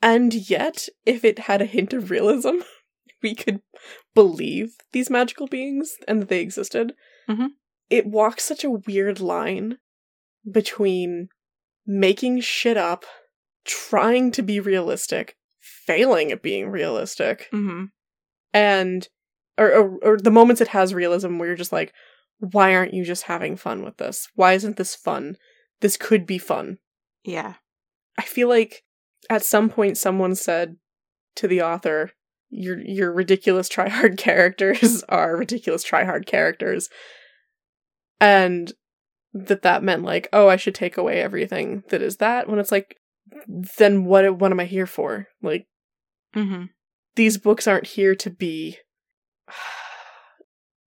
And 0.00 0.32
yet, 0.48 0.88
if 1.04 1.24
it 1.24 1.40
had 1.40 1.60
a 1.60 1.64
hint 1.64 1.92
of 1.92 2.08
realism, 2.08 2.58
we 3.22 3.34
could 3.34 3.62
believe 4.14 4.76
these 4.92 5.10
magical 5.10 5.48
beings 5.48 5.96
and 6.06 6.22
that 6.22 6.28
they 6.28 6.40
existed. 6.40 6.92
Mhm. 7.28 7.48
It 7.90 8.06
walks 8.06 8.44
such 8.44 8.62
a 8.62 8.70
weird 8.70 9.18
line 9.18 9.78
between 10.48 11.30
making 11.86 12.40
shit 12.40 12.76
up, 12.76 13.04
trying 13.64 14.30
to 14.32 14.42
be 14.42 14.60
realistic, 14.60 15.36
failing 15.60 16.30
at 16.32 16.42
being 16.42 16.68
realistic, 16.70 17.48
Mm-hmm. 17.52 17.84
and 18.52 19.08
or, 19.58 19.72
or 19.72 19.98
or 20.02 20.16
the 20.18 20.30
moments 20.30 20.60
it 20.60 20.68
has 20.68 20.94
realism 20.94 21.38
where 21.38 21.48
you're 21.48 21.56
just 21.56 21.72
like 21.72 21.92
why 22.38 22.74
aren't 22.74 22.94
you 22.94 23.04
just 23.04 23.24
having 23.24 23.56
fun 23.56 23.84
with 23.84 23.98
this? 23.98 24.28
Why 24.34 24.54
isn't 24.54 24.76
this 24.76 24.96
fun? 24.96 25.36
This 25.80 25.96
could 25.96 26.26
be 26.26 26.38
fun. 26.38 26.78
Yeah. 27.24 27.54
i 28.18 28.22
feel 28.22 28.48
like 28.48 28.82
at 29.30 29.44
some 29.44 29.70
point 29.70 29.96
someone 29.96 30.34
said 30.34 30.76
to 31.36 31.46
the 31.46 31.62
author 31.62 32.10
your 32.50 32.80
your 32.80 33.12
ridiculous 33.12 33.68
tryhard 33.68 34.18
characters 34.28 35.04
are 35.08 35.36
ridiculous 35.36 35.84
tryhard 35.84 36.26
characters. 36.26 36.88
And 38.20 38.72
that 39.32 39.62
that 39.62 39.82
meant 39.82 40.02
like 40.02 40.28
oh 40.32 40.48
i 40.48 40.56
should 40.56 40.74
take 40.74 40.96
away 40.96 41.20
everything 41.20 41.82
that 41.88 42.02
is 42.02 42.16
that 42.18 42.48
when 42.48 42.58
it's 42.58 42.72
like 42.72 42.96
then 43.78 44.04
what 44.04 44.38
what 44.38 44.52
am 44.52 44.60
i 44.60 44.64
here 44.64 44.86
for 44.86 45.26
like 45.42 45.66
Mm-hmm. 46.34 46.64
these 47.14 47.36
books 47.36 47.66
aren't 47.66 47.88
here 47.88 48.14
to 48.14 48.30
be 48.30 48.78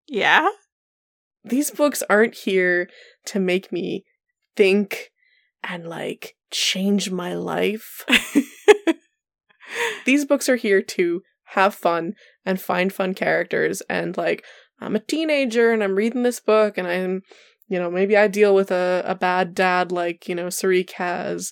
Yeah. 0.08 0.48
these 1.44 1.70
books 1.70 2.02
aren't 2.08 2.34
here 2.36 2.88
to 3.26 3.40
make 3.40 3.72
me 3.72 4.04
think 4.56 5.10
and 5.64 5.88
like 5.88 6.34
change 6.50 7.10
my 7.10 7.34
life. 7.34 8.04
these 10.04 10.24
books 10.24 10.48
are 10.48 10.56
here 10.56 10.82
to 10.82 11.22
have 11.44 11.74
fun 11.74 12.14
and 12.44 12.60
find 12.60 12.92
fun 12.92 13.14
characters 13.14 13.80
and 13.88 14.16
like 14.16 14.44
I'm 14.80 14.96
a 14.96 15.00
teenager 15.00 15.72
and 15.72 15.82
I'm 15.82 15.94
reading 15.96 16.22
this 16.24 16.40
book 16.40 16.76
and 16.78 16.86
I'm 16.86 17.22
you 17.72 17.78
know 17.78 17.90
maybe 17.90 18.16
I 18.16 18.28
deal 18.28 18.54
with 18.54 18.70
a, 18.70 19.02
a 19.06 19.14
bad 19.14 19.54
dad 19.54 19.90
like 19.90 20.28
you 20.28 20.34
know 20.34 20.48
Sarik 20.48 20.92
has 20.92 21.50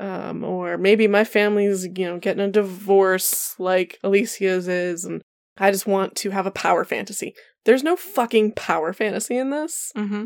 um 0.00 0.42
or 0.42 0.78
maybe 0.78 1.06
my 1.06 1.24
family's 1.24 1.86
you 1.94 2.06
know 2.06 2.18
getting 2.18 2.42
a 2.42 2.50
divorce 2.50 3.54
like 3.58 3.98
Alicia's 4.02 4.66
is 4.66 5.04
and 5.04 5.20
I 5.58 5.70
just 5.70 5.86
want 5.86 6.16
to 6.16 6.30
have 6.30 6.46
a 6.46 6.50
power 6.50 6.84
fantasy. 6.84 7.34
There's 7.66 7.84
no 7.84 7.94
fucking 7.94 8.52
power 8.52 8.94
fantasy 8.94 9.36
in 9.36 9.50
this. 9.50 9.92
mm-hmm. 9.94 10.24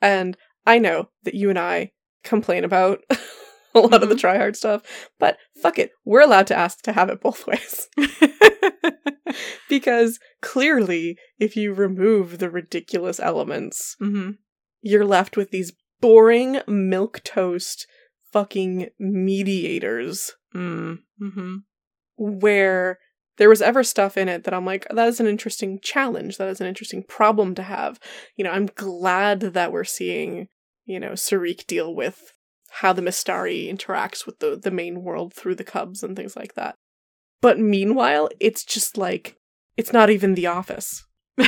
And 0.00 0.36
I 0.64 0.78
know 0.78 1.08
that 1.24 1.34
you 1.34 1.50
and 1.50 1.58
I 1.58 1.90
complain 2.22 2.62
about 2.62 3.00
a 3.74 3.80
lot 3.80 4.02
of 4.02 4.08
the 4.08 4.14
try 4.14 4.36
hard 4.36 4.56
stuff, 4.56 4.82
but 5.18 5.36
fuck 5.60 5.80
it. 5.80 5.90
We're 6.04 6.22
allowed 6.22 6.46
to 6.48 6.56
ask 6.56 6.82
to 6.82 6.92
have 6.92 7.10
it 7.10 7.20
both 7.20 7.46
ways. 7.48 7.88
because 9.68 10.20
clearly, 10.40 11.16
if 11.38 11.56
you 11.56 11.74
remove 11.74 12.38
the 12.38 12.50
ridiculous 12.50 13.18
elements, 13.18 13.96
mm-hmm. 14.00 14.30
You're 14.80 15.04
left 15.04 15.36
with 15.36 15.50
these 15.50 15.72
boring 16.00 16.60
milk 16.66 17.20
toast 17.24 17.86
fucking 18.32 18.88
mediators 18.98 20.32
Mm. 20.54 21.00
Mm-hmm. 21.20 21.56
where 22.16 22.98
there 23.36 23.50
was 23.50 23.60
ever 23.60 23.84
stuff 23.84 24.16
in 24.16 24.28
it 24.28 24.44
that 24.44 24.54
I'm 24.54 24.64
like, 24.64 24.86
that 24.88 25.08
is 25.08 25.20
an 25.20 25.26
interesting 25.26 25.78
challenge. 25.80 26.38
That 26.38 26.48
is 26.48 26.60
an 26.60 26.66
interesting 26.66 27.02
problem 27.04 27.54
to 27.56 27.62
have. 27.62 28.00
You 28.34 28.44
know, 28.44 28.50
I'm 28.50 28.66
glad 28.74 29.40
that 29.40 29.72
we're 29.72 29.84
seeing, 29.84 30.48
you 30.86 30.98
know, 30.98 31.10
Sarik 31.10 31.66
deal 31.66 31.94
with 31.94 32.32
how 32.70 32.92
the 32.92 33.02
Mistari 33.02 33.70
interacts 33.70 34.26
with 34.26 34.38
the, 34.40 34.56
the 34.56 34.70
main 34.70 35.02
world 35.02 35.34
through 35.34 35.54
the 35.56 35.64
cubs 35.64 36.02
and 36.02 36.16
things 36.16 36.34
like 36.34 36.54
that. 36.54 36.74
But 37.40 37.58
meanwhile, 37.58 38.28
it's 38.40 38.64
just 38.64 38.96
like, 38.96 39.36
it's 39.76 39.92
not 39.92 40.10
even 40.10 40.34
The 40.34 40.46
Office. 40.46 41.04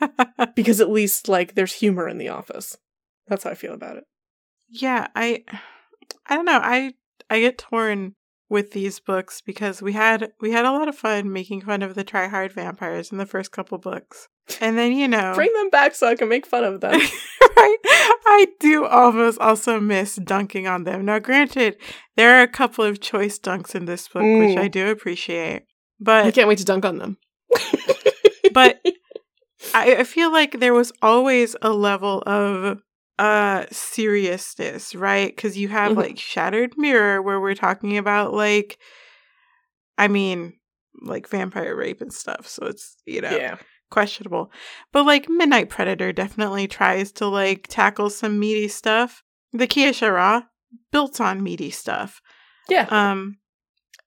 because 0.54 0.80
at 0.80 0.90
least, 0.90 1.28
like, 1.28 1.54
there's 1.54 1.74
humor 1.74 2.08
in 2.08 2.18
The 2.18 2.28
Office. 2.28 2.76
That's 3.28 3.44
how 3.44 3.50
I 3.50 3.54
feel 3.54 3.74
about 3.74 3.96
it. 3.96 4.04
Yeah, 4.68 5.08
I 5.14 5.44
I 6.26 6.36
don't 6.36 6.44
know. 6.44 6.60
I 6.62 6.94
I 7.28 7.40
get 7.40 7.58
torn 7.58 8.14
with 8.48 8.72
these 8.72 8.98
books 9.00 9.40
because 9.40 9.80
we 9.82 9.92
had 9.92 10.32
we 10.40 10.50
had 10.52 10.64
a 10.64 10.72
lot 10.72 10.88
of 10.88 10.96
fun 10.96 11.32
making 11.32 11.60
fun 11.62 11.82
of 11.82 11.94
the 11.94 12.04
try 12.04 12.26
hard 12.28 12.52
vampires 12.52 13.12
in 13.12 13.18
the 13.18 13.26
first 13.26 13.52
couple 13.52 13.78
books. 13.78 14.28
And 14.60 14.76
then, 14.76 14.90
you 14.92 15.06
know, 15.06 15.32
Bring 15.36 15.52
them 15.52 15.70
back 15.70 15.94
so 15.94 16.08
I 16.08 16.16
can 16.16 16.28
make 16.28 16.44
fun 16.44 16.64
of 16.64 16.80
them. 16.80 16.92
right? 17.56 17.76
I 17.86 18.48
do 18.58 18.84
almost 18.84 19.38
also 19.38 19.78
miss 19.78 20.16
dunking 20.16 20.66
on 20.66 20.82
them. 20.82 21.04
Now, 21.04 21.20
granted, 21.20 21.76
there 22.16 22.36
are 22.36 22.42
a 22.42 22.48
couple 22.48 22.84
of 22.84 23.00
choice 23.00 23.38
dunks 23.38 23.76
in 23.76 23.84
this 23.84 24.08
book, 24.08 24.22
which 24.22 24.56
Mm. 24.56 24.58
I 24.58 24.66
do 24.66 24.88
appreciate. 24.90 25.66
But 26.00 26.24
I 26.26 26.30
can't 26.32 26.48
wait 26.48 26.58
to 26.58 26.64
dunk 26.64 26.84
on 26.84 26.98
them. 26.98 27.18
but 28.52 28.80
I, 29.74 29.96
I 29.96 30.04
feel 30.04 30.32
like 30.32 30.58
there 30.60 30.74
was 30.74 30.92
always 31.02 31.54
a 31.62 31.70
level 31.70 32.22
of 32.26 32.80
uh 33.18 33.66
seriousness, 33.70 34.94
right? 34.94 35.34
Because 35.34 35.56
you 35.58 35.68
have 35.68 35.92
Mhm. 35.92 35.96
like 35.96 36.18
Shattered 36.18 36.72
Mirror, 36.76 37.22
where 37.22 37.40
we're 37.40 37.54
talking 37.54 37.98
about 37.98 38.32
like, 38.32 38.78
I 39.98 40.08
mean, 40.08 40.54
like 41.02 41.28
vampire 41.28 41.76
rape 41.76 42.00
and 42.00 42.12
stuff. 42.12 42.46
So 42.48 42.66
it's 42.66 42.96
you 43.06 43.20
know 43.20 43.36
yeah. 43.36 43.56
questionable. 43.90 44.50
But 44.92 45.04
like 45.06 45.28
Midnight 45.28 45.68
Predator 45.68 46.12
definitely 46.12 46.66
tries 46.66 47.12
to 47.12 47.26
like 47.26 47.66
tackle 47.68 48.10
some 48.10 48.38
meaty 48.38 48.68
stuff. 48.68 49.22
The 49.52 49.66
Kiesha'ra 49.66 50.46
built 50.92 51.20
on 51.20 51.42
meaty 51.42 51.70
stuff. 51.70 52.20
Yeah. 52.68 52.86
Um 52.90 53.38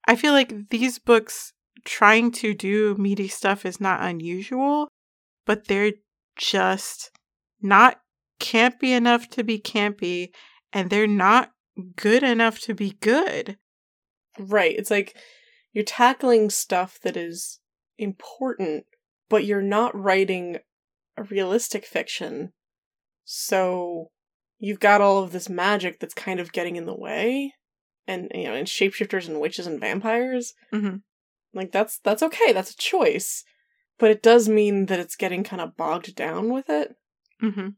I 0.08 0.16
feel 0.16 0.34
like 0.34 0.70
these 0.70 1.00
books 1.00 1.54
trying 1.86 2.32
to 2.32 2.54
do 2.54 2.96
meaty 2.98 3.28
stuff 3.28 3.66
is 3.66 3.80
not 3.80 4.02
unusual, 4.02 4.88
but 5.46 5.68
they're 5.68 5.94
just 6.36 7.12
not 7.62 8.00
campy 8.40 8.96
enough 8.96 9.30
to 9.30 9.44
be 9.44 9.60
campy 9.60 10.30
and 10.72 10.90
they're 10.90 11.08
not 11.08 11.52
good 11.96 12.24
enough 12.24 12.60
to 12.62 12.74
be 12.74 12.98
good. 13.02 13.58
Right. 14.38 14.76
It's 14.78 14.92
like 14.92 15.16
you're 15.72 15.84
tackling 15.84 16.50
stuff 16.50 17.00
that 17.04 17.16
is 17.18 17.60
important, 17.98 18.86
but 19.30 19.46
you're 19.46 19.62
not 19.62 19.96
writing 19.98 20.58
a 21.18 21.24
realistic 21.24 21.86
fiction. 21.86 22.54
So 23.24 24.10
you've 24.60 24.80
got 24.80 25.02
all 25.02 25.24
of 25.24 25.32
this 25.32 25.50
magic 25.50 26.00
that's 26.00 26.14
kind 26.14 26.40
of 26.40 26.52
getting 26.52 26.76
in 26.76 26.86
the 26.86 26.98
way. 26.98 27.54
And 28.08 28.30
you 28.34 28.46
know, 28.46 28.54
and 28.54 28.68
shapeshifters 28.68 29.28
and 29.28 29.40
witches 29.40 29.66
and 29.66 29.80
vampires. 29.80 30.54
Mhm. 30.74 31.04
Like 31.54 31.72
that's 31.72 32.00
that's 32.00 32.24
okay, 32.24 32.52
that's 32.52 32.72
a 32.72 32.78
choice. 32.78 33.44
But 34.00 34.12
it 34.12 34.24
does 34.24 34.50
mean 34.50 34.88
that 34.88 35.00
it's 35.00 35.16
getting 35.16 35.44
kind 35.44 35.62
of 35.62 35.78
bogged 35.78 36.16
down 36.16 36.52
with 36.52 36.70
it. 36.70 36.96
Mhm. 37.42 37.76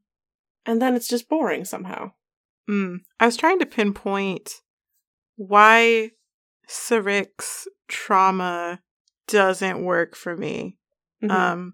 And 0.65 0.81
then 0.81 0.95
it's 0.95 1.07
just 1.07 1.29
boring 1.29 1.65
somehow. 1.65 2.11
Mm. 2.69 2.99
I 3.19 3.25
was 3.25 3.37
trying 3.37 3.59
to 3.59 3.65
pinpoint 3.65 4.61
why 5.35 6.11
Sarik's 6.67 7.67
trauma 7.87 8.81
doesn't 9.27 9.83
work 9.83 10.15
for 10.15 10.35
me. 10.35 10.77
Mhm. 11.21 11.31
Um, 11.31 11.73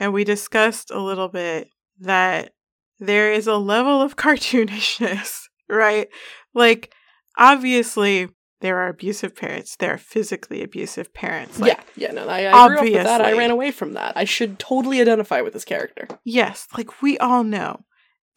and 0.00 0.12
we 0.12 0.24
discussed 0.24 0.90
a 0.90 1.00
little 1.00 1.28
bit 1.28 1.68
that 1.98 2.54
there 2.98 3.32
is 3.32 3.46
a 3.46 3.56
level 3.56 4.00
of 4.00 4.16
cartoonishness, 4.16 5.42
right? 5.68 6.08
Like, 6.54 6.92
obviously, 7.36 8.28
there 8.60 8.78
are 8.78 8.88
abusive 8.88 9.36
parents. 9.36 9.76
There 9.76 9.92
are 9.92 9.98
physically 9.98 10.62
abusive 10.62 11.12
parents. 11.12 11.58
Like, 11.58 11.78
yeah, 11.96 12.08
yeah, 12.08 12.12
no, 12.12 12.28
I, 12.28 12.52
I 12.52 12.68
grew 12.68 12.78
up 12.78 12.84
with 12.84 12.94
that. 12.94 13.20
I 13.20 13.36
ran 13.36 13.50
away 13.50 13.70
from 13.70 13.92
that. 13.94 14.16
I 14.16 14.24
should 14.24 14.58
totally 14.58 15.00
identify 15.00 15.40
with 15.40 15.52
this 15.52 15.64
character. 15.64 16.08
Yes, 16.24 16.66
like 16.76 17.02
we 17.02 17.18
all 17.18 17.44
know 17.44 17.84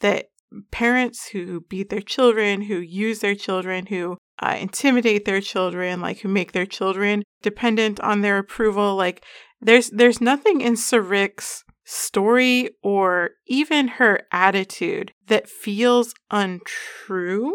that 0.02 0.28
parents 0.72 1.30
who 1.30 1.62
beat 1.62 1.90
their 1.90 2.02
children, 2.02 2.64
who 2.64 2.78
use 2.80 3.20
their 3.20 3.36
children, 3.36 3.88
who 3.88 4.18
uh, 4.40 4.58
intimidate 4.60 5.26
their 5.26 5.42
children, 5.42 6.02
like 6.02 6.20
who 6.20 6.30
make 6.30 6.52
their 6.52 6.66
children 6.66 7.24
dependent 7.42 8.00
on 8.00 8.22
their 8.22 8.38
approval, 8.38 8.96
like 8.96 9.24
there's 9.62 9.90
there's 9.90 10.22
nothing 10.22 10.62
in 10.62 10.74
Sarik's 10.74 11.64
story 11.84 12.70
or 12.84 13.32
even 13.48 13.88
her 13.88 14.22
attitude 14.32 15.12
that 15.28 15.50
feels 15.50 16.14
untrue, 16.32 17.54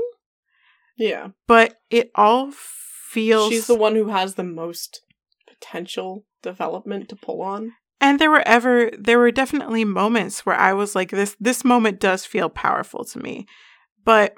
Yeah. 0.97 1.29
but 1.47 1.81
it 1.91 2.11
all 2.15 2.51
feels 2.53 3.51
She's 3.51 3.67
the 3.67 3.75
one 3.75 3.95
who 3.95 4.09
has 4.09 4.35
the 4.35 4.45
most 4.45 5.03
potential 5.49 6.25
development 6.43 7.09
to 7.09 7.17
pull 7.17 7.43
on. 7.43 7.73
And 8.01 8.19
there 8.19 8.31
were 8.31 8.47
ever 8.47 8.91
there 8.99 9.19
were 9.19 9.31
definitely 9.31 9.85
moments 9.85 10.45
where 10.45 10.57
I 10.57 10.73
was 10.73 10.95
like 10.95 11.11
this 11.11 11.37
this 11.41 11.65
moment 11.65 12.01
does 12.01 12.27
feel 12.27 12.49
powerful 12.49 13.05
to 13.05 13.19
me. 13.19 13.47
But 14.05 14.35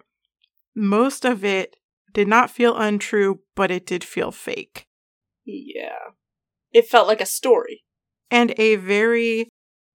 most 0.75 1.25
of 1.25 1.45
it 1.45 1.77
did 2.13 2.29
not 2.29 2.51
feel 2.51 2.77
untrue, 2.77 3.41
but 3.55 3.71
it 3.71 3.87
did 3.87 4.05
feel 4.05 4.31
fake. 4.31 4.87
Yeah. 5.45 6.13
It 6.73 6.87
felt 6.87 7.09
like 7.09 7.21
a 7.21 7.27
story. 7.27 7.85
And 8.31 8.55
a 8.59 8.77
very 8.77 9.49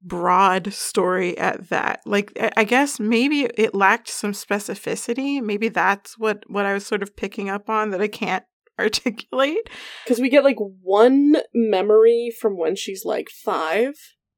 broad 0.03 0.73
story 0.73 1.37
at 1.37 1.69
that. 1.69 2.01
Like 2.05 2.31
I- 2.57 2.63
guess 2.63 2.99
maybe 2.99 3.41
it 3.55 3.75
lacked 3.75 4.09
some 4.09 4.31
specificity. 4.33 5.41
Maybe 5.41 5.69
that's 5.69 6.17
what 6.17 6.43
what 6.47 6.65
I 6.65 6.73
was 6.73 6.85
sort 6.85 7.03
of 7.03 7.15
picking 7.15 7.49
up 7.49 7.69
on 7.69 7.91
that 7.91 8.01
I 8.01 8.07
can't 8.07 8.43
articulate. 8.79 9.69
Because 10.05 10.19
we 10.19 10.29
get 10.29 10.43
like 10.43 10.57
one 10.59 11.35
memory 11.53 12.31
from 12.39 12.57
when 12.57 12.75
she's 12.75 13.05
like 13.05 13.29
five. 13.29 13.93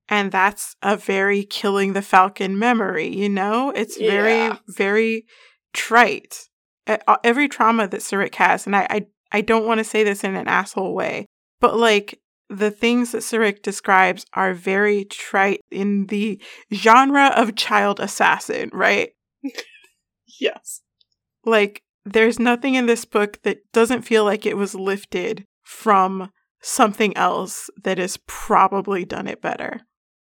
And 0.09 0.31
that's 0.31 0.75
a 0.81 0.97
very 0.97 1.43
killing 1.43 1.93
the 1.93 2.01
falcon 2.01 2.59
memory, 2.59 3.07
you 3.07 3.29
know? 3.29 3.69
It's 3.71 3.97
very, 3.97 4.31
Yeah. 4.33 4.57
very 4.67 5.25
trite. 5.73 6.49
Uh, 6.85 6.97
Every 7.23 7.47
trauma 7.47 7.87
that 7.87 8.01
Sarik 8.01 8.35
has, 8.35 8.65
and 8.65 8.75
I, 8.75 8.85
I, 8.89 9.05
I 9.31 9.41
don't 9.41 9.65
want 9.65 9.77
to 9.79 9.83
say 9.85 10.03
this 10.03 10.23
in 10.25 10.35
an 10.35 10.47
asshole 10.49 10.93
way, 10.93 11.25
but 11.61 11.77
like 11.77 12.19
the 12.57 12.71
things 12.71 13.11
that 13.11 13.19
Sarik 13.23 13.61
describes 13.61 14.25
are 14.33 14.53
very 14.53 15.05
trite 15.05 15.61
in 15.71 16.07
the 16.07 16.41
genre 16.73 17.27
of 17.35 17.55
child 17.55 17.99
assassin, 17.99 18.69
right? 18.73 19.11
Yes. 20.39 20.81
Like, 21.45 21.83
there's 22.05 22.39
nothing 22.39 22.75
in 22.75 22.85
this 22.85 23.05
book 23.05 23.41
that 23.43 23.59
doesn't 23.71 24.01
feel 24.01 24.23
like 24.23 24.45
it 24.45 24.57
was 24.57 24.75
lifted 24.75 25.45
from 25.61 26.31
something 26.61 27.15
else 27.15 27.69
that 27.83 27.97
has 27.97 28.17
probably 28.25 29.05
done 29.05 29.27
it 29.27 29.41
better. 29.41 29.81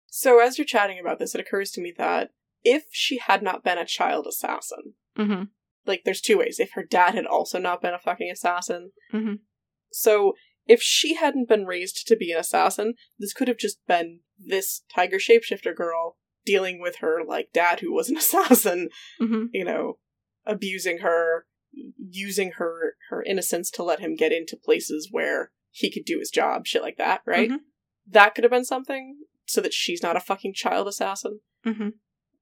So 0.08 0.40
as 0.40 0.58
you're 0.58 0.66
chatting 0.66 1.00
about 1.00 1.20
this, 1.20 1.36
it 1.36 1.42
occurs 1.42 1.72
to 1.72 1.82
me 1.82 1.94
that 1.98 2.30
if 2.64 2.86
she 2.92 3.18
had 3.20 3.44
not 3.44 3.64
been 3.64 3.78
a 3.78 3.86
child 3.86 4.26
assassin, 4.28 4.94
Mm-hmm. 5.18 5.44
like 5.86 6.04
there's 6.06 6.22
two 6.22 6.38
ways. 6.38 6.60
If 6.62 6.72
her 6.74 6.84
dad 6.84 7.14
had 7.14 7.26
also 7.26 7.60
not 7.60 7.82
been 7.82 7.94
a 7.94 8.00
fucking 8.00 8.32
assassin. 8.32 8.92
Mhm. 9.14 9.40
So 9.92 10.34
if 10.70 10.82
she 10.82 11.16
hadn't 11.16 11.50
been 11.50 11.66
raised 11.66 12.08
to 12.08 12.16
be 12.16 12.32
an 12.32 12.40
assassin, 12.40 12.94
this 13.18 13.34
could 13.34 13.48
have 13.50 13.58
just 13.58 13.80
been 13.88 14.20
this 14.38 14.84
tiger 14.94 15.18
shapeshifter 15.18 15.76
girl 15.76 16.16
dealing 16.46 16.80
with 16.80 16.98
her 16.98 17.20
like 17.28 17.50
dad 17.54 17.82
who 17.82 17.94
was 17.94 18.10
an 18.10 18.18
assassin, 18.24 18.90
Mm-hmm. 19.22 19.46
you 19.52 19.66
know, 19.66 19.98
abusing 20.46 21.00
her, 21.00 21.46
using 21.98 22.52
her 22.58 22.96
her 23.10 23.22
innocence 23.24 23.70
to 23.72 23.84
let 23.84 24.00
him 24.00 24.16
get 24.16 24.32
into 24.32 24.56
places 24.56 25.10
where 25.12 25.52
he 25.72 25.92
could 25.92 26.06
do 26.06 26.20
his 26.20 26.30
job, 26.30 26.66
shit 26.66 26.82
like 26.82 26.98
that, 26.98 27.22
right? 27.26 27.50
Mhm. 27.50 27.58
That 28.08 28.34
could 28.36 28.44
have 28.44 28.52
been 28.52 28.66
something 28.66 29.18
so 29.46 29.62
that 29.62 29.74
she's 29.74 30.02
not 30.04 30.16
a 30.16 30.20
fucking 30.22 30.54
child 30.54 30.88
assassin. 30.88 31.40
Mm-hmm. 31.66 31.90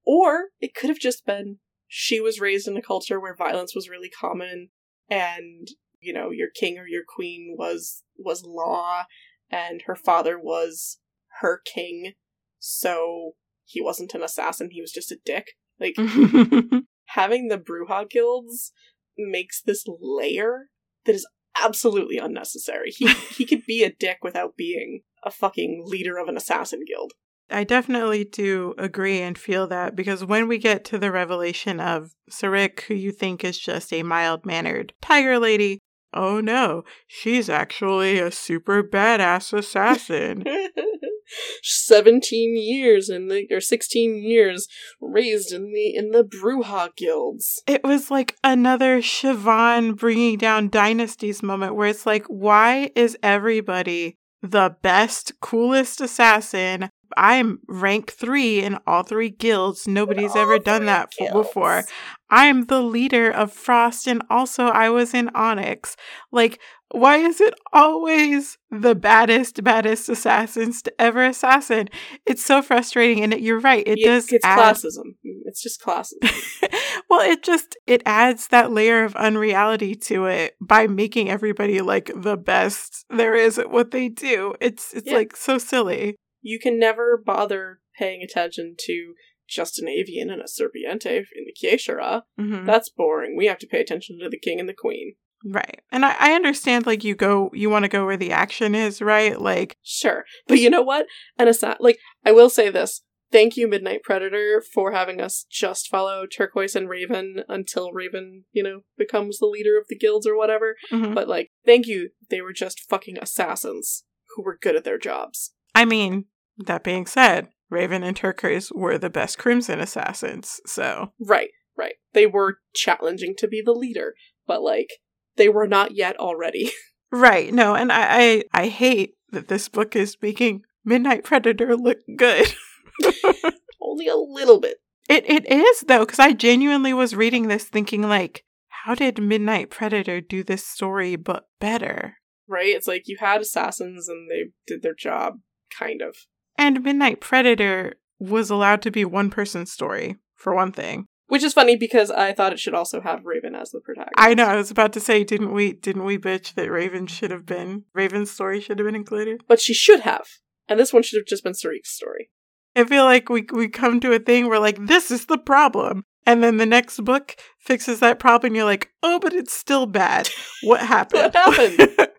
Or 0.06 0.48
it 0.60 0.74
could 0.74 0.88
have 0.90 0.98
just 0.98 1.26
been 1.26 1.58
she 1.86 2.20
was 2.20 2.40
raised 2.40 2.68
in 2.68 2.76
a 2.76 2.82
culture 2.82 3.18
where 3.18 3.34
violence 3.34 3.74
was 3.74 3.88
really 3.88 4.10
common 4.10 4.68
and 5.10 5.68
you 6.00 6.12
know 6.12 6.30
your 6.30 6.48
king 6.54 6.78
or 6.78 6.86
your 6.86 7.02
queen 7.06 7.54
was 7.58 8.02
was 8.18 8.44
law 8.44 9.04
and 9.50 9.82
her 9.86 9.96
father 9.96 10.38
was 10.38 10.98
her 11.40 11.60
king 11.64 12.12
so 12.58 13.34
he 13.64 13.80
wasn't 13.80 14.14
an 14.14 14.22
assassin 14.22 14.70
he 14.72 14.80
was 14.80 14.92
just 14.92 15.12
a 15.12 15.18
dick. 15.24 15.52
Like 15.78 15.94
having 17.06 17.48
the 17.48 17.58
Bruja 17.58 18.08
guilds 18.08 18.72
makes 19.16 19.62
this 19.62 19.84
layer 19.86 20.68
that 21.04 21.14
is 21.14 21.26
absolutely 21.62 22.18
unnecessary. 22.18 22.90
He 22.90 23.06
he 23.36 23.44
could 23.44 23.64
be 23.66 23.84
a 23.84 23.92
dick 23.92 24.18
without 24.22 24.56
being 24.56 25.02
a 25.22 25.30
fucking 25.30 25.84
leader 25.86 26.18
of 26.18 26.28
an 26.28 26.36
assassin 26.36 26.80
guild. 26.86 27.12
I 27.50 27.64
definitely 27.64 28.24
do 28.24 28.74
agree 28.76 29.20
and 29.20 29.38
feel 29.38 29.66
that 29.68 29.96
because 29.96 30.22
when 30.22 30.48
we 30.48 30.58
get 30.58 30.84
to 30.86 30.98
the 30.98 31.10
revelation 31.10 31.80
of 31.80 32.12
Sarik, 32.30 32.80
who 32.82 32.94
you 32.94 33.10
think 33.10 33.42
is 33.42 33.58
just 33.58 33.90
a 33.92 34.02
mild 34.02 34.44
mannered 34.44 34.92
tiger 35.00 35.38
lady, 35.38 35.78
oh 36.12 36.40
no, 36.40 36.84
she's 37.06 37.48
actually 37.48 38.18
a 38.18 38.30
super 38.30 38.82
badass 38.82 39.52
assassin. 39.52 40.44
17 41.62 42.56
years 42.56 43.10
in 43.10 43.28
the 43.28 43.46
or 43.50 43.60
16 43.60 44.22
years 44.22 44.66
raised 45.00 45.52
in 45.52 45.72
the 45.72 45.94
in 45.94 46.10
the 46.10 46.24
Bruja 46.24 46.94
guilds. 46.96 47.62
it 47.66 47.84
was 47.84 48.10
like 48.10 48.36
another 48.42 49.00
Siobhan 49.00 49.96
bringing 49.96 50.38
down 50.38 50.68
dynasties 50.68 51.42
moment 51.42 51.74
where 51.74 51.88
it's 51.88 52.06
like, 52.06 52.24
why 52.26 52.90
is 52.94 53.16
everybody 53.22 54.16
the 54.42 54.76
best, 54.82 55.38
coolest 55.40 56.00
assassin? 56.00 56.90
I'm 57.16 57.60
rank 57.68 58.12
three 58.12 58.60
in 58.60 58.78
all 58.86 59.02
three 59.02 59.30
guilds. 59.30 59.86
Nobody's 59.88 60.32
All 60.32 60.42
ever 60.42 60.58
done 60.58 60.86
that 60.86 61.10
f- 61.20 61.32
before. 61.32 61.84
I'm 62.30 62.66
the 62.66 62.82
leader 62.82 63.30
of 63.30 63.52
Frost, 63.52 64.06
and 64.06 64.22
also 64.28 64.64
I 64.66 64.90
was 64.90 65.14
in 65.14 65.30
Onyx. 65.34 65.96
Like, 66.30 66.60
why 66.90 67.16
is 67.16 67.40
it 67.40 67.54
always 67.72 68.58
the 68.70 68.94
baddest, 68.94 69.62
baddest 69.64 70.08
assassins 70.08 70.82
to 70.82 71.00
ever 71.00 71.24
assassin? 71.24 71.88
It's 72.26 72.44
so 72.44 72.60
frustrating, 72.62 73.22
and 73.24 73.32
it, 73.32 73.40
you're 73.40 73.60
right. 73.60 73.82
It 73.86 73.98
Yeah, 74.00 74.08
does 74.10 74.30
It's 74.32 74.44
add 74.44 74.58
classism. 74.76 75.14
It's 75.22 75.62
just 75.62 75.80
classism. 75.82 76.30
well, 77.10 77.20
it 77.30 77.42
just 77.42 77.76
it 77.86 78.02
adds 78.04 78.48
that 78.48 78.72
layer 78.72 79.04
of 79.04 79.16
unreality 79.16 79.94
to 79.94 80.26
it 80.26 80.54
by 80.60 80.86
making 80.86 81.30
everybody 81.30 81.80
like 81.80 82.10
the 82.14 82.36
best 82.36 83.06
there 83.08 83.34
is 83.34 83.58
at 83.58 83.70
what 83.70 83.90
they 83.90 84.08
do. 84.10 84.54
It's 84.60 84.92
it's 84.92 85.06
Yeah. 85.10 85.16
like 85.16 85.34
so 85.36 85.56
silly. 85.58 86.16
You 86.40 86.58
can 86.58 86.78
never 86.78 87.16
bother 87.16 87.80
paying 87.98 88.22
attention 88.22 88.76
to 88.86 89.14
just 89.48 89.78
an 89.80 89.88
avian 89.88 90.30
and 90.30 90.42
a 90.42 90.44
serpiente 90.44 91.16
in 91.34 91.44
the 91.46 91.54
Kiesha'ra. 91.60 92.22
Mhm. 92.38 92.66
That's 92.66 92.90
boring. 92.90 93.36
We 93.36 93.46
have 93.46 93.58
to 93.58 93.66
pay 93.66 93.80
attention 93.80 94.18
to 94.20 94.28
the 94.28 94.38
king 94.38 94.60
and 94.60 94.68
the 94.68 94.74
queen. 94.74 95.14
Right. 95.44 95.80
And 95.92 96.04
I, 96.04 96.16
I 96.18 96.32
understand 96.32 96.84
like 96.86 97.04
you 97.04 97.14
go 97.14 97.50
you 97.54 97.70
want 97.70 97.84
to 97.84 97.88
go 97.88 98.04
where 98.04 98.16
the 98.16 98.32
action 98.32 98.74
is, 98.74 99.00
right? 99.00 99.40
Like 99.40 99.76
Sure. 99.82 100.24
But 100.46 100.58
you 100.58 100.68
know 100.68 100.82
what? 100.82 101.06
An 101.38 101.48
assa- 101.48 101.76
like 101.80 101.98
I 102.24 102.32
will 102.32 102.50
say 102.50 102.68
this. 102.70 103.02
Thank 103.30 103.56
you, 103.58 103.68
Midnight 103.68 104.02
Predator, 104.04 104.62
for 104.74 104.92
having 104.92 105.20
us 105.20 105.44
just 105.50 105.88
follow 105.88 106.24
Turquoise 106.26 106.74
and 106.74 106.88
Raven 106.88 107.42
until 107.46 107.92
Raven, 107.92 108.44
you 108.52 108.62
know, 108.62 108.80
becomes 108.96 109.38
the 109.38 109.46
leader 109.46 109.76
of 109.78 109.84
the 109.88 109.98
guilds 109.98 110.26
or 110.26 110.34
whatever. 110.36 110.76
mhm. 110.90 111.14
But 111.14 111.28
like, 111.28 111.50
thank 111.66 111.86
you. 111.86 112.10
They 112.30 112.40
were 112.40 112.54
just 112.54 112.80
fucking 112.88 113.18
assassins 113.20 114.04
who 114.34 114.42
were 114.42 114.58
good 114.60 114.76
at 114.76 114.84
their 114.84 114.98
jobs. 114.98 115.52
I 115.78 115.84
mean, 115.84 116.24
that 116.56 116.82
being 116.82 117.06
said, 117.06 117.46
Raven 117.70 118.02
and 118.02 118.16
Turquoise 118.16 118.72
were 118.72 118.98
the 118.98 119.08
best 119.08 119.38
Crimson 119.38 119.78
assassins. 119.78 120.60
So 120.66 121.12
Right, 121.20 121.50
right. 121.76 121.94
They 122.14 122.26
were 122.26 122.58
challenging 122.74 123.36
to 123.38 123.46
be 123.46 123.62
the 123.64 123.72
leader, 123.72 124.14
but 124.44 124.60
like, 124.60 124.90
they 125.36 125.48
were 125.48 125.68
not 125.68 125.94
yet 125.94 126.16
already. 126.18 126.72
Right. 127.10 127.54
No, 127.54 127.74
and 127.74 127.90
I, 127.90 128.42
I 128.52 128.64
I 128.64 128.68
hate 128.68 129.14
that 129.30 129.48
this 129.48 129.70
book 129.70 129.96
is 129.96 130.18
making 130.20 130.60
Midnight 130.84 131.24
Predator 131.24 131.74
look 131.74 131.96
good. 132.18 132.54
Only 133.80 134.08
a 134.08 134.14
little 134.14 134.60
bit. 134.60 134.76
It 135.08 135.24
it 135.26 135.50
is 135.50 135.84
though, 135.88 136.00
because 136.00 136.18
I 136.18 136.34
genuinely 136.34 136.92
was 136.92 137.16
reading 137.16 137.48
this 137.48 137.64
thinking 137.64 138.02
like, 138.02 138.44
how 138.84 138.94
did 138.94 139.22
Midnight 139.22 139.70
Predator 139.70 140.20
do 140.20 140.44
this 140.44 140.66
story 140.66 141.16
but 141.16 141.44
better? 141.60 142.18
Right? 142.46 142.76
It's 142.76 142.86
like 142.86 143.04
you 143.06 143.16
had 143.18 143.40
assassins 143.40 144.06
and 144.06 144.30
they 144.30 144.50
did 144.66 144.82
their 144.82 144.94
job, 144.94 145.36
kind 145.76 146.02
of. 146.02 146.16
And 146.56 146.82
Midnight 146.82 147.20
Predator 147.20 147.94
was 148.18 148.50
allowed 148.50 148.82
to 148.82 148.90
be 148.90 149.04
one 149.04 149.30
person's 149.30 149.72
story, 149.72 150.16
for 150.34 150.54
one 150.54 150.72
thing. 150.72 151.06
Which 151.28 151.42
is 151.42 151.52
funny 151.52 151.76
because 151.76 152.10
I 152.10 152.32
thought 152.32 152.54
it 152.54 152.58
should 152.58 152.74
also 152.74 153.02
have 153.02 153.26
Raven 153.26 153.54
as 153.54 153.70
the 153.70 153.80
protagonist. 153.80 154.14
I 154.16 154.32
know, 154.32 154.46
I 154.46 154.56
was 154.56 154.70
about 154.70 154.94
to 154.94 155.00
say, 155.00 155.24
didn't 155.24 155.52
we 155.52 155.74
didn't 155.74 156.04
we 156.04 156.16
bitch 156.16 156.54
that 156.54 156.70
Raven 156.70 157.06
should 157.06 157.30
have 157.30 157.44
been 157.44 157.84
Raven's 157.94 158.30
story 158.30 158.60
should 158.60 158.78
have 158.78 158.86
been 158.86 158.94
included? 158.94 159.44
But 159.46 159.60
she 159.60 159.74
should 159.74 160.00
have. 160.00 160.26
And 160.68 160.80
this 160.80 160.92
one 160.92 161.02
should 161.02 161.18
have 161.18 161.26
just 161.26 161.44
been 161.44 161.52
Sarik's 161.52 161.90
story. 161.90 162.30
I 162.74 162.84
feel 162.84 163.04
like 163.04 163.28
we 163.28 163.46
we 163.52 163.68
come 163.68 164.00
to 164.00 164.12
a 164.12 164.18
thing 164.18 164.48
where 164.48 164.58
like 164.58 164.86
this 164.86 165.10
is 165.10 165.26
the 165.26 165.38
problem. 165.38 166.04
And 166.26 166.42
then 166.42 166.56
the 166.56 166.66
next 166.66 167.04
book 167.04 167.36
fixes 167.58 168.00
that 168.00 168.18
problem 168.18 168.50
and 168.50 168.56
you're 168.56 168.64
like, 168.64 168.90
oh, 169.02 169.18
but 169.18 169.32
it's 169.32 169.52
still 169.52 169.86
bad. 169.86 170.28
What 170.62 170.80
happened? 170.80 171.34
What 171.34 171.56
happened? 171.56 172.08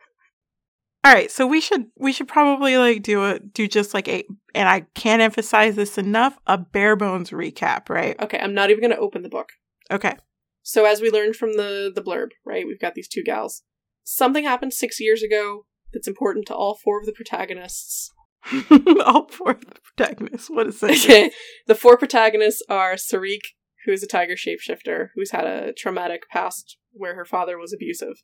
All 1.09 1.15
right, 1.15 1.31
so 1.31 1.47
we 1.47 1.59
should 1.59 1.87
we 1.97 2.13
should 2.13 2.27
probably 2.27 2.77
like 2.77 3.01
do 3.01 3.25
a 3.25 3.39
do 3.39 3.67
just 3.67 3.95
like 3.95 4.07
a 4.07 4.25
and 4.53 4.69
I 4.69 4.81
can't 4.93 5.23
emphasize 5.23 5.75
this 5.75 5.97
enough, 5.97 6.37
a 6.45 6.55
bare 6.55 6.95
bones 6.95 7.31
recap, 7.31 7.89
right? 7.89 8.15
Okay, 8.21 8.37
I'm 8.37 8.53
not 8.53 8.69
even 8.69 8.81
going 8.81 8.95
to 8.95 9.01
open 9.01 9.23
the 9.23 9.29
book. 9.29 9.49
Okay. 9.89 10.17
So 10.61 10.85
as 10.85 11.01
we 11.01 11.09
learned 11.09 11.35
from 11.35 11.53
the 11.53 11.91
the 11.93 12.03
blurb, 12.03 12.27
right? 12.45 12.67
We've 12.67 12.79
got 12.79 12.93
these 12.93 13.07
two 13.07 13.23
gals. 13.23 13.63
Something 14.03 14.43
happened 14.43 14.71
6 14.71 14.99
years 14.99 15.23
ago 15.23 15.65
that's 15.91 16.07
important 16.07 16.45
to 16.45 16.55
all 16.55 16.75
four 16.75 16.99
of 16.99 17.07
the 17.07 17.11
protagonists. 17.11 18.11
All 19.03 19.27
four 19.27 19.51
of 19.51 19.65
the 19.65 19.81
protagonists. 19.97 20.49
What 20.49 20.67
is 20.67 20.79
this? 20.79 21.03
Okay. 21.03 21.31
The 21.65 21.75
four 21.75 21.97
protagonists 21.97 22.61
are 22.69 22.93
Sarik, 22.93 23.41
who 23.85 23.91
is 23.91 24.01
a 24.01 24.07
tiger 24.07 24.35
shapeshifter 24.35 25.09
who's 25.15 25.31
had 25.31 25.45
a 25.45 25.73
traumatic 25.73 26.29
past 26.29 26.77
where 26.91 27.15
her 27.15 27.25
father 27.25 27.57
was 27.57 27.73
abusive. 27.73 28.23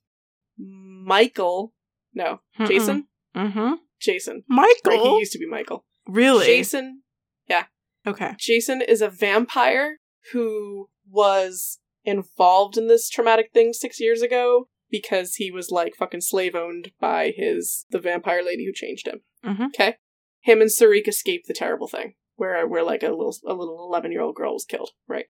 Michael, 0.57 1.73
no, 2.16 2.39
Jason? 2.66 3.07
Mm-hmm. 3.36 3.74
Jason. 3.99 4.43
Right, 4.49 4.99
he 4.99 5.20
used 5.20 5.34
to 5.34 5.39
be 5.39 5.47
Michael. 5.47 5.86
Really? 6.07 6.45
Jason 6.45 7.01
Yeah. 7.47 7.66
Okay. 8.07 8.34
Jason 8.38 8.82
is 8.82 9.01
a 9.01 9.09
vampire 9.09 9.97
who 10.32 10.89
was 11.09 11.80
involved 12.03 12.78
in 12.78 12.88
this 12.88 13.09
traumatic 13.09 13.49
thing 13.53 13.74
six 13.74 13.99
years 13.99 14.22
ago 14.22 14.70
because 14.91 15.36
he 15.36 15.51
was 15.51 15.72
like 15.72 15.95
fucking 15.95 16.22
slave 16.22 16.55
owned 16.55 16.91
by 16.99 17.34
his 17.36 17.86
the 17.89 17.99
vampire 17.99 18.43
lady 18.43 18.66
who 18.66 18.72
changed 18.74 19.07
him. 19.07 19.22
Mhm. 19.43 19.68
Okay, 19.68 19.95
him 20.41 20.61
and 20.61 20.70
Sarik 20.70 21.07
escaped 21.07 21.47
the 21.47 21.53
terrible 21.53 21.88
thing 21.88 22.16
where 22.36 22.68
where 22.68 22.84
like 22.84 23.03
a 23.03 23.09
little 23.09 23.36
a 23.45 23.53
little 23.53 23.86
eleven 23.89 24.11
year 24.11 24.22
old 24.22 24.36
girl 24.36 24.53
was 24.53 24.66
killed. 24.66 24.91
Right. 25.07 25.26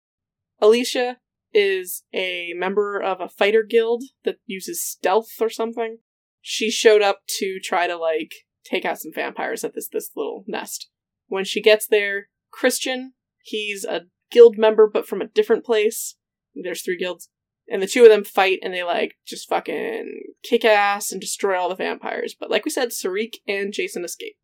Alicia 0.59 1.17
is 1.53 2.03
a 2.13 2.53
member 2.55 2.99
of 3.01 3.21
a 3.21 3.29
fighter 3.29 3.63
guild 3.63 4.03
that 4.25 4.37
uses 4.45 4.83
stealth 4.83 5.31
or 5.39 5.49
something. 5.49 5.99
She 6.47 6.69
showed 6.69 7.01
up 7.01 7.21
to 7.39 7.59
try 7.59 7.87
to 7.87 7.97
like 7.97 8.31
take 8.63 8.85
out 8.85 8.99
some 8.99 9.11
vampires 9.11 9.63
at 9.63 9.73
this 9.73 9.89
this 9.91 10.11
little 10.15 10.43
nest. 10.45 10.89
When 11.25 11.43
she 11.43 11.59
gets 11.59 11.87
there, 11.87 12.27
Christian, 12.51 13.13
he's 13.41 13.83
a 13.83 14.01
guild 14.29 14.55
member 14.55 14.87
but 14.87 15.07
from 15.07 15.21
a 15.21 15.27
different 15.27 15.65
place. 15.65 16.17
There's 16.53 16.83
three 16.83 16.97
guilds. 16.97 17.29
And 17.67 17.81
the 17.81 17.87
two 17.87 18.03
of 18.03 18.09
them 18.09 18.23
fight 18.23 18.59
and 18.61 18.71
they 18.71 18.83
like 18.83 19.15
just 19.25 19.49
fucking 19.49 20.21
kick 20.43 20.63
ass 20.63 21.11
and 21.11 21.19
destroy 21.19 21.59
all 21.59 21.67
the 21.67 21.73
vampires. 21.73 22.35
But 22.39 22.51
like 22.51 22.63
we 22.63 22.69
said, 22.69 22.89
Sarik 22.89 23.37
and 23.47 23.73
Jason 23.73 24.05
escape. 24.05 24.35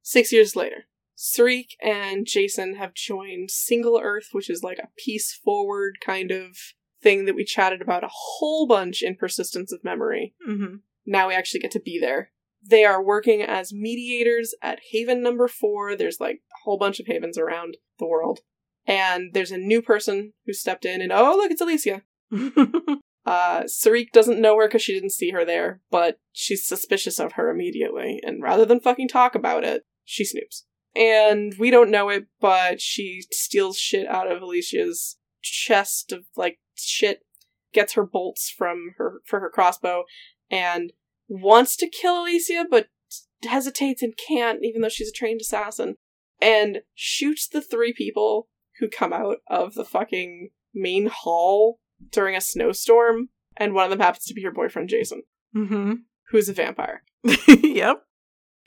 Six 0.00 0.32
years 0.32 0.56
later, 0.56 0.86
Sarik 1.14 1.72
and 1.82 2.26
Jason 2.26 2.76
have 2.76 2.94
joined 2.94 3.50
Single 3.50 4.00
Earth, 4.02 4.28
which 4.32 4.48
is 4.48 4.62
like 4.62 4.78
a 4.78 4.88
peace 4.96 5.38
forward 5.44 5.98
kind 6.02 6.30
of 6.30 6.56
thing 7.02 7.26
that 7.26 7.34
we 7.34 7.44
chatted 7.44 7.82
about 7.82 8.02
a 8.02 8.10
whole 8.10 8.66
bunch 8.66 9.02
in 9.02 9.14
Persistence 9.14 9.74
of 9.74 9.84
Memory 9.84 10.34
Mm-hmm. 10.48 10.76
Now 11.06 11.28
we 11.28 11.34
actually 11.34 11.60
get 11.60 11.70
to 11.72 11.80
be 11.80 11.98
there. 11.98 12.30
They 12.62 12.84
are 12.84 13.02
working 13.02 13.42
as 13.42 13.72
mediators 13.72 14.54
at 14.62 14.80
Haven 14.92 15.22
number 15.22 15.48
four. 15.48 15.96
There's 15.96 16.20
like 16.20 16.42
a 16.52 16.64
whole 16.64 16.78
bunch 16.78 17.00
of 17.00 17.06
havens 17.06 17.38
around 17.38 17.78
the 17.98 18.06
world. 18.06 18.40
And 18.86 19.32
there's 19.32 19.50
a 19.50 19.58
new 19.58 19.82
person 19.82 20.32
who 20.46 20.52
stepped 20.52 20.84
in, 20.84 21.00
and 21.00 21.12
oh, 21.12 21.36
look, 21.36 21.50
it's 21.50 21.60
Alicia. 21.60 22.02
Uh, 23.26 23.62
Sarik 23.64 24.10
doesn't 24.12 24.40
know 24.40 24.56
her 24.58 24.66
because 24.66 24.82
she 24.82 24.94
didn't 24.94 25.12
see 25.12 25.30
her 25.30 25.44
there, 25.44 25.80
but 25.90 26.18
she's 26.32 26.66
suspicious 26.66 27.18
of 27.18 27.32
her 27.32 27.50
immediately. 27.50 28.20
And 28.24 28.42
rather 28.42 28.64
than 28.64 28.80
fucking 28.80 29.08
talk 29.08 29.34
about 29.34 29.62
it, 29.62 29.84
she 30.04 30.24
snoops. 30.24 30.62
And 30.96 31.54
we 31.58 31.70
don't 31.70 31.90
know 31.90 32.08
it, 32.08 32.26
but 32.40 32.80
she 32.80 33.22
steals 33.30 33.78
shit 33.78 34.08
out 34.08 34.30
of 34.30 34.42
Alicia's 34.42 35.18
chest 35.42 36.12
of 36.12 36.24
like 36.36 36.58
shit, 36.74 37.20
gets 37.72 37.92
her 37.92 38.04
bolts 38.04 38.50
from 38.50 38.94
her 38.96 39.20
for 39.24 39.40
her 39.40 39.50
crossbow, 39.50 40.04
and 40.50 40.92
wants 41.28 41.76
to 41.76 41.88
kill 41.88 42.22
Alicia, 42.22 42.66
but 42.70 42.88
hesitates 43.44 44.02
and 44.02 44.14
can't, 44.16 44.60
even 44.62 44.82
though 44.82 44.88
she's 44.88 45.08
a 45.08 45.12
trained 45.12 45.40
assassin, 45.40 45.96
and 46.40 46.80
shoots 46.94 47.46
the 47.46 47.60
three 47.60 47.92
people 47.92 48.48
who 48.78 48.88
come 48.88 49.12
out 49.12 49.38
of 49.48 49.74
the 49.74 49.84
fucking 49.84 50.50
main 50.74 51.06
hall 51.06 51.78
during 52.10 52.34
a 52.34 52.40
snowstorm, 52.40 53.28
and 53.56 53.74
one 53.74 53.84
of 53.84 53.90
them 53.90 54.00
happens 54.00 54.24
to 54.24 54.34
be 54.34 54.42
her 54.42 54.50
boyfriend 54.50 54.88
Jason, 54.88 55.22
mm-hmm. 55.54 55.94
who's 56.30 56.48
a 56.48 56.54
vampire. 56.54 57.02
yep. 57.48 58.02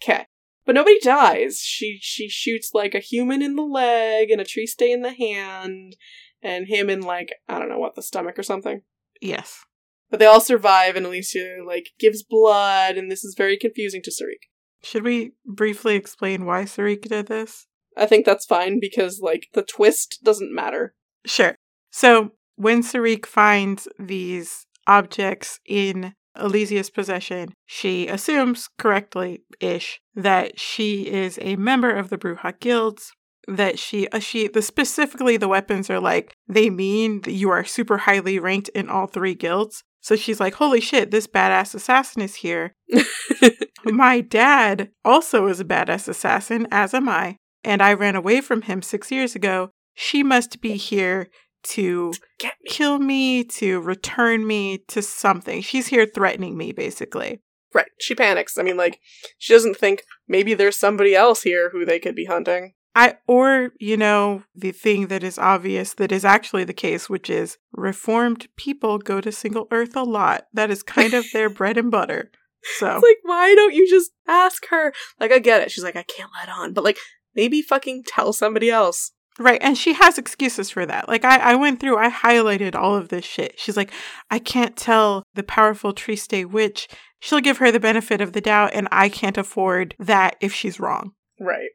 Okay. 0.04 0.26
But 0.66 0.76
nobody 0.76 1.00
dies. 1.00 1.60
She 1.60 2.00
she 2.02 2.30
shoots 2.30 2.72
like 2.74 2.96
a 2.96 3.00
human 3.00 3.42
in 3.42 3.56
the 3.56 3.64
leg 3.64 4.30
and 4.30 4.40
a 4.40 4.46
Triste 4.46 4.82
in 4.82 5.02
the 5.02 5.14
hand, 5.14 5.98
and 6.42 6.68
him 6.68 6.90
in 6.90 7.02
like 7.02 7.34
I 7.50 7.60
don't 7.60 7.70
know 7.70 7.80
what 7.80 7.96
the 7.96 8.02
stomach 8.02 8.40
or 8.40 8.44
something. 8.44 8.82
Yes. 9.22 9.66
But 10.14 10.20
they 10.20 10.28
all 10.28 10.41
survive, 10.41 10.95
and 10.95 11.07
Alicia 11.07 11.55
like 11.66 11.89
gives 11.99 12.22
blood, 12.22 12.97
and 12.97 13.09
this 13.09 13.24
is 13.24 13.34
very 13.36 13.57
confusing 13.57 14.03
to 14.03 14.11
Sarik. 14.11 14.45
Should 14.84 15.03
we 15.03 15.32
briefly 15.43 15.95
explain 15.95 16.45
why 16.45 16.66
Sarik 16.66 17.01
did 17.09 17.26
this? 17.26 17.66
I 17.97 18.05
think 18.05 18.24
that's 18.24 18.45
fine 18.45 18.80
because 18.80 19.22
like 19.24 19.47
the 19.55 19.64
twist 19.64 20.20
doesn't 20.24 20.53
matter. 20.53 20.93
Sure. 21.26 21.55
So 21.89 22.30
when 22.57 22.84
Sarik 22.84 23.26
finds 23.26 23.88
these 23.97 24.68
objects 24.86 25.59
in 25.66 26.14
Elysia's 26.39 26.91
possession, 26.91 27.55
she 27.66 28.07
assumes 28.07 28.70
correctly 28.78 29.41
ish 29.59 29.99
that 30.14 30.59
she 30.59 31.07
is 31.11 31.39
a 31.41 31.55
member 31.55 31.89
of 31.91 32.11
the 32.11 32.20
Bruja 32.20 32.59
guilds. 32.59 33.14
That 33.47 33.80
she, 33.80 34.07
uh, 34.09 34.20
she, 34.20 34.47
the 34.47 34.61
specifically 34.61 35.38
the 35.38 35.47
weapons 35.47 35.89
are 35.89 35.99
like 35.99 36.36
they 36.47 36.70
mean 36.70 37.22
that 37.22 37.34
you 37.34 37.49
are 37.49 37.66
super 37.66 37.97
highly 37.97 38.38
ranked 38.38 38.70
in 38.76 38.89
all 38.89 39.07
three 39.07 39.34
guilds. 39.34 39.84
So 40.04 40.16
she's 40.18 40.39
like, 40.39 40.56
"Holy 40.56 40.82
shit, 40.82 41.10
this 41.12 41.28
badass 41.28 41.74
assassin 41.74 42.22
is 42.22 42.36
here." 42.36 42.76
My 43.86 44.22
dad 44.22 44.89
also 45.04 45.47
is 45.47 45.60
a 45.60 45.66
badass 45.66 46.08
assassin, 46.08 46.68
as 46.72 46.93
am 46.93 47.10
I, 47.10 47.38
and 47.64 47.82
I 47.82 47.93
ran 47.93 48.16
away 48.16 48.41
from 48.41 48.64
him 48.64 48.82
six 48.82 49.12
years 49.12 49.34
ago. 49.34 49.72
She 49.95 50.22
must 50.22 50.62
be 50.62 50.76
here 50.76 51.30
to 51.64 52.14
Get 52.38 52.54
me. 52.62 52.70
kill 52.70 52.99
me, 52.99 53.43
to 53.45 53.80
return 53.80 54.45
me 54.45 54.80
to 54.89 55.01
something. 55.01 55.62
She's 55.62 55.88
here 55.88 56.06
threatening 56.06 56.58
me, 56.58 56.74
basically. 56.74 57.41
Right. 57.74 57.88
She 57.99 58.14
panics. 58.14 58.58
I 58.58 58.64
mean, 58.64 58.78
like, 58.78 58.99
she 59.38 59.54
doesn't 59.54 59.78
think 59.78 60.04
maybe 60.28 60.54
there's 60.54 60.78
somebody 60.78 61.16
else 61.16 61.43
here 61.43 61.70
who 61.72 61.86
they 61.86 61.99
could 61.99 62.16
be 62.16 62.26
hunting. 62.26 62.74
I 62.96 63.16
or 63.28 63.72
you 63.80 63.98
know 63.98 64.44
the 64.56 64.72
thing 64.72 65.08
that 65.08 65.24
is 65.24 65.39
obvious 65.39 65.94
that 65.96 66.12
is 66.12 66.24
actually 66.24 66.64
the 66.64 66.74
case, 66.74 67.10
which 67.10 67.30
is 67.30 67.58
reformed 67.72 68.48
people 68.56 69.00
go 69.00 69.20
to 69.20 69.32
Single 69.32 69.68
Earth 69.72 69.96
a 69.96 70.04
lot. 70.04 70.48
That 70.54 70.70
is 70.70 70.84
kind 70.84 71.14
of 71.14 71.26
their 71.34 71.50
bread 71.50 71.78
and 71.78 71.89
butter. 71.89 72.32
So 72.78 72.96
It's 72.96 73.04
like, 73.04 73.18
why 73.24 73.56
don't 73.56 73.74
you 73.74 73.89
just 73.89 74.12
ask 74.28 74.68
her? 74.70 74.94
Like, 75.20 75.32
I 75.32 75.39
get 75.39 75.62
it. 75.62 75.72
She's 75.72 75.84
like, 75.84 75.98
I 75.98 76.04
can't 76.04 76.30
let 76.39 76.48
on. 76.48 76.72
But, 76.72 76.86
like, 76.86 76.98
maybe 77.36 77.62
fucking 77.62 78.04
tell 78.08 78.32
somebody 78.32 78.70
else. 78.70 79.12
Right. 79.39 79.62
And 79.62 79.78
she 79.78 79.94
has 79.94 80.18
excuses 80.18 80.70
for 80.70 80.86
that. 80.86 81.10
Like 81.10 81.26
I, 81.26 81.38
I 81.38 81.56
went 81.56 81.80
through, 81.80 81.98
I 81.98 82.10
highlighted 82.10 82.76
all 82.76 82.96
of 82.96 83.10
this 83.10 83.26
shit. 83.26 83.60
She's 83.60 83.76
like, 83.76 83.91
I 84.30 84.38
can't 84.38 84.78
tell 84.78 85.24
the 85.34 85.41
powerful 85.41 85.91
Triste 85.91 86.46
witch. 86.46 86.88
She'll 87.20 87.39
give 87.39 87.58
her 87.58 87.72
the 87.72 87.80
benefit 87.80 88.22
of 88.22 88.34
the 88.34 88.41
doubt, 88.41 88.72
and 88.74 88.88
I 88.91 89.08
can't 89.08 89.38
afford 89.38 89.96
that 89.98 90.36
if 90.41 90.54
she's 90.54 90.80
wrong. 90.80 91.14
Right. 91.39 91.70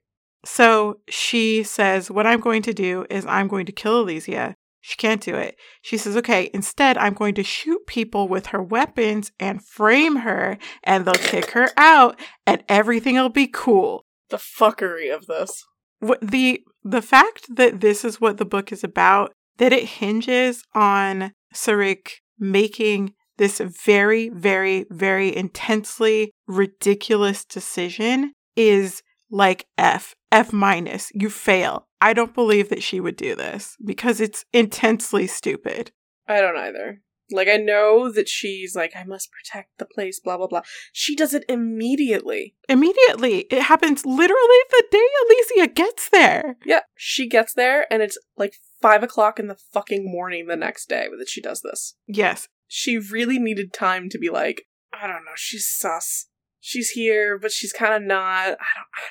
So 0.44 1.00
she 1.08 1.62
says, 1.62 2.10
What 2.10 2.26
I'm 2.26 2.40
going 2.40 2.62
to 2.62 2.74
do 2.74 3.06
is 3.10 3.26
I'm 3.26 3.48
going 3.48 3.66
to 3.66 3.72
kill 3.72 4.04
Elysia. 4.04 4.54
She 4.80 4.96
can't 4.96 5.20
do 5.22 5.34
it. 5.34 5.56
She 5.82 5.96
says, 5.96 6.16
Okay, 6.16 6.50
instead, 6.54 6.96
I'm 6.96 7.14
going 7.14 7.34
to 7.34 7.42
shoot 7.42 7.86
people 7.86 8.28
with 8.28 8.46
her 8.46 8.62
weapons 8.62 9.32
and 9.40 9.64
frame 9.64 10.16
her, 10.16 10.58
and 10.84 11.04
they'll 11.04 11.14
kick 11.14 11.50
her 11.52 11.68
out, 11.76 12.18
and 12.46 12.62
everything 12.68 13.16
will 13.16 13.28
be 13.28 13.48
cool. 13.48 14.04
The 14.30 14.36
fuckery 14.36 15.14
of 15.14 15.26
this. 15.26 15.64
What 16.00 16.20
the 16.20 16.62
the 16.84 17.02
fact 17.02 17.56
that 17.56 17.80
this 17.80 18.04
is 18.04 18.20
what 18.20 18.38
the 18.38 18.44
book 18.44 18.70
is 18.70 18.84
about, 18.84 19.32
that 19.58 19.72
it 19.72 19.84
hinges 19.84 20.62
on 20.74 21.32
Sarik 21.54 22.20
making 22.38 23.14
this 23.36 23.60
very, 23.60 24.28
very, 24.28 24.86
very 24.90 25.34
intensely 25.34 26.32
ridiculous 26.46 27.44
decision 27.44 28.32
is 28.56 29.02
like 29.30 29.66
F, 29.76 30.14
F 30.30 30.52
minus. 30.52 31.10
You 31.14 31.30
fail. 31.30 31.86
I 32.00 32.12
don't 32.12 32.34
believe 32.34 32.68
that 32.68 32.82
she 32.82 33.00
would 33.00 33.16
do 33.16 33.34
this 33.34 33.76
because 33.84 34.20
it's 34.20 34.44
intensely 34.52 35.26
stupid. 35.26 35.90
I 36.28 36.40
don't 36.40 36.56
either. 36.56 37.02
Like, 37.30 37.48
I 37.48 37.56
know 37.56 38.10
that 38.10 38.28
she's 38.28 38.74
like, 38.74 38.92
I 38.96 39.04
must 39.04 39.28
protect 39.30 39.76
the 39.78 39.84
place, 39.84 40.18
blah, 40.18 40.38
blah, 40.38 40.46
blah. 40.46 40.62
She 40.92 41.14
does 41.14 41.34
it 41.34 41.44
immediately. 41.46 42.54
Immediately, 42.70 43.40
it 43.50 43.62
happens 43.62 44.06
literally 44.06 44.58
the 44.70 44.84
day 44.90 45.06
Alicia 45.26 45.72
gets 45.74 46.08
there. 46.08 46.56
Yeah. 46.64 46.80
She 46.96 47.28
gets 47.28 47.52
there, 47.52 47.86
and 47.92 48.02
it's 48.02 48.18
like 48.38 48.54
five 48.80 49.02
o'clock 49.02 49.38
in 49.38 49.48
the 49.48 49.58
fucking 49.74 50.10
morning 50.10 50.46
the 50.46 50.56
next 50.56 50.88
day 50.88 51.08
that 51.18 51.28
she 51.28 51.42
does 51.42 51.60
this. 51.60 51.96
Yes, 52.06 52.48
She 52.66 52.98
really 52.98 53.38
needed 53.38 53.72
time 53.72 54.08
to 54.10 54.18
be 54.18 54.30
like, 54.30 54.62
I 54.92 55.06
don't 55.06 55.24
know, 55.24 55.32
she's 55.36 55.68
sus. 55.68 56.28
She's 56.60 56.90
here, 56.90 57.38
but 57.38 57.52
she's 57.52 57.72
kind 57.72 57.94
of 57.94 58.02
not. 58.02 58.18
I 58.18 58.46
don't, 58.46 58.56
I 58.56 59.04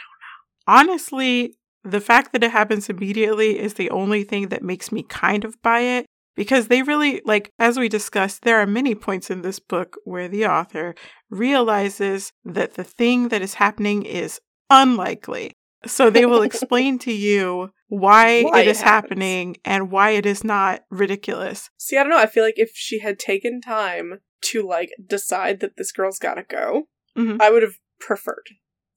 honestly, 0.68 1.56
the 1.84 2.02
fact 2.02 2.34
that 2.34 2.44
it 2.44 2.52
happens 2.52 2.90
immediately 2.90 3.58
is 3.60 3.76
the 3.76 3.90
only 3.90 4.24
thing 4.24 4.50
that 4.50 4.64
makes 4.64 4.92
me 4.92 5.04
kind 5.04 5.46
of 5.46 5.62
buy 5.62 5.80
it 5.80 6.06
because 6.36 6.68
they 6.68 6.82
really, 6.84 7.22
like, 7.26 7.52
as 7.58 7.80
we 7.80 7.88
discussed, 7.90 8.44
there 8.44 8.60
are 8.60 8.68
many 8.68 8.94
points 8.94 9.30
in 9.30 9.42
this 9.42 9.60
book 9.60 9.96
where 10.04 10.28
the 10.28 10.46
author 10.46 10.94
realizes 11.30 12.32
that 12.46 12.74
the 12.74 12.84
thing 12.84 13.30
that 13.30 13.42
is 13.42 13.56
happening 13.56 14.04
is 14.04 14.40
unlikely. 14.70 15.54
So 15.86 16.10
they 16.10 16.26
will 16.26 16.42
explain 16.42 17.00
to 17.00 17.12
you 17.28 17.72
why, 17.88 18.44
Why 18.44 18.60
it 18.62 18.68
it 18.68 18.72
is 18.72 18.82
happens. 18.82 19.10
happening 19.10 19.58
and 19.64 19.90
why 19.92 20.12
it 20.12 20.26
is 20.26 20.44
not 20.44 20.82
ridiculous. 20.90 21.70
See, 21.78 21.98
I 21.98 22.04
don't 22.04 22.10
know. 22.12 22.18
I 22.18 22.26
feel 22.26 22.44
like 22.44 22.58
if 22.58 22.72
she 22.74 23.00
had 23.00 23.18
taken 23.18 23.62
time 23.62 24.20
to 24.42 24.62
like 24.68 24.90
decide 25.06 25.62
that 25.62 25.78
this 25.78 25.92
girl's 25.92 26.20
gotta 26.20 26.44
go, 26.44 26.84
Mhm. 27.18 27.38
I 27.42 27.50
would 27.50 27.64
have 27.64 27.78
preferred 28.00 28.50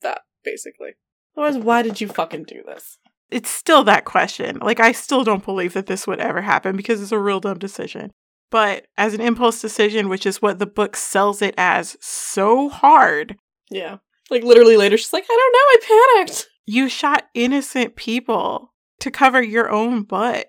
that, 0.02 0.22
basically. 0.44 0.94
Otherwise, 1.36 1.62
why 1.62 1.82
did 1.82 2.00
you 2.00 2.08
fucking 2.08 2.44
do 2.44 2.62
this? 2.66 2.98
It's 3.30 3.50
still 3.50 3.84
that 3.84 4.04
question. 4.04 4.58
Like, 4.58 4.80
I 4.80 4.92
still 4.92 5.22
don't 5.24 5.44
believe 5.44 5.72
that 5.74 5.86
this 5.86 6.06
would 6.06 6.18
ever 6.20 6.42
happen 6.42 6.76
because 6.76 7.00
it's 7.00 7.12
a 7.12 7.18
real 7.18 7.40
dumb 7.40 7.58
decision. 7.58 8.10
But 8.50 8.86
as 8.98 9.14
an 9.14 9.20
impulse 9.20 9.60
decision, 9.60 10.08
which 10.08 10.26
is 10.26 10.42
what 10.42 10.58
the 10.58 10.66
book 10.66 10.96
sells 10.96 11.40
it 11.40 11.54
as 11.56 11.96
so 12.00 12.68
hard, 12.68 13.36
Yeah. 13.70 13.98
Like 14.28 14.42
literally 14.44 14.76
later, 14.76 14.96
she's 14.96 15.12
like, 15.12 15.24
I 15.28 15.36
don't 15.36 15.52
know, 15.52 16.18
I 16.18 16.22
panicked. 16.24 16.48
you 16.66 16.88
shot 16.88 17.24
innocent 17.34 17.94
people 17.96 18.72
to 19.00 19.10
cover 19.10 19.42
your 19.42 19.70
own 19.70 20.02
butt. 20.02 20.46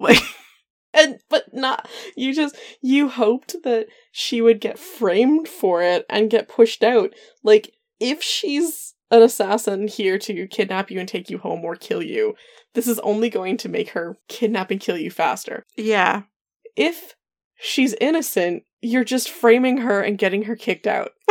Like, 0.00 0.18
And 0.96 1.18
but 1.28 1.52
not 1.52 1.88
you 2.16 2.32
just 2.32 2.56
you 2.80 3.08
hoped 3.08 3.56
that 3.64 3.86
she 4.12 4.40
would 4.40 4.60
get 4.60 4.78
framed 4.78 5.48
for 5.48 5.82
it 5.82 6.06
and 6.08 6.30
get 6.30 6.48
pushed 6.48 6.84
out. 6.84 7.12
Like 7.42 7.72
if 7.98 8.22
she's 8.22 8.93
an 9.10 9.22
assassin 9.22 9.88
here 9.88 10.18
to 10.18 10.46
kidnap 10.48 10.90
you 10.90 10.98
and 10.98 11.08
take 11.08 11.30
you 11.30 11.38
home 11.38 11.64
or 11.64 11.76
kill 11.76 12.02
you, 12.02 12.34
this 12.74 12.88
is 12.88 12.98
only 13.00 13.30
going 13.30 13.56
to 13.58 13.68
make 13.68 13.90
her 13.90 14.16
kidnap 14.28 14.70
and 14.70 14.80
kill 14.80 14.96
you 14.96 15.10
faster. 15.10 15.64
yeah. 15.76 16.22
If 16.76 17.14
she's 17.56 17.94
innocent, 18.00 18.64
you're 18.82 19.04
just 19.04 19.30
framing 19.30 19.78
her 19.78 20.00
and 20.00 20.18
getting 20.18 20.42
her 20.44 20.56
kicked 20.56 20.88
out. 20.88 21.12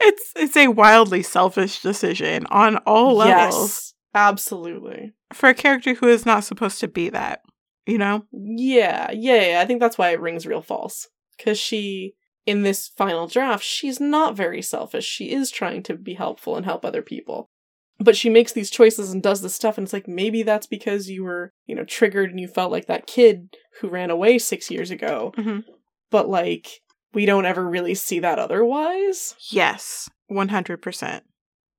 it's 0.00 0.32
it's 0.36 0.56
a 0.56 0.68
wildly 0.68 1.22
selfish 1.22 1.80
decision 1.82 2.46
on 2.46 2.78
all 2.78 3.14
levels 3.16 3.54
Yes, 3.54 3.94
absolutely. 4.14 5.12
for 5.32 5.48
a 5.48 5.54
character 5.54 5.94
who 5.94 6.08
is 6.08 6.26
not 6.26 6.42
supposed 6.44 6.80
to 6.80 6.88
be 6.88 7.08
that. 7.10 7.42
You 7.86 7.98
know? 7.98 8.24
Yeah, 8.32 9.12
yeah, 9.12 9.50
yeah. 9.50 9.60
I 9.60 9.64
think 9.66 9.78
that's 9.78 9.96
why 9.96 10.10
it 10.10 10.20
rings 10.20 10.44
real 10.46 10.62
false. 10.62 11.06
Because 11.36 11.58
she, 11.60 12.15
in 12.46 12.62
this 12.62 12.88
final 12.88 13.26
draft, 13.26 13.64
she's 13.64 14.00
not 14.00 14.36
very 14.36 14.62
selfish. 14.62 15.04
She 15.04 15.32
is 15.32 15.50
trying 15.50 15.82
to 15.84 15.94
be 15.96 16.14
helpful 16.14 16.56
and 16.56 16.64
help 16.64 16.84
other 16.84 17.02
people. 17.02 17.50
But 17.98 18.16
she 18.16 18.28
makes 18.30 18.52
these 18.52 18.70
choices 18.70 19.10
and 19.10 19.22
does 19.22 19.40
this 19.42 19.54
stuff, 19.54 19.78
and 19.78 19.84
it's 19.86 19.92
like 19.92 20.06
maybe 20.06 20.42
that's 20.42 20.66
because 20.66 21.08
you 21.08 21.24
were, 21.24 21.50
you 21.66 21.74
know, 21.74 21.84
triggered 21.84 22.30
and 22.30 22.38
you 22.38 22.46
felt 22.46 22.70
like 22.70 22.86
that 22.86 23.06
kid 23.06 23.56
who 23.80 23.88
ran 23.88 24.10
away 24.10 24.38
six 24.38 24.70
years 24.70 24.90
ago. 24.90 25.32
Mhm. 25.36 25.64
But 26.10 26.28
like, 26.28 26.80
we 27.14 27.24
don't 27.26 27.46
ever 27.46 27.66
really 27.66 27.94
see 27.94 28.20
that 28.20 28.38
otherwise. 28.38 29.34
Yes, 29.50 30.08
one 30.26 30.48
hundred 30.48 30.82
percent. 30.82 31.24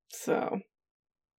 So, 0.09 0.61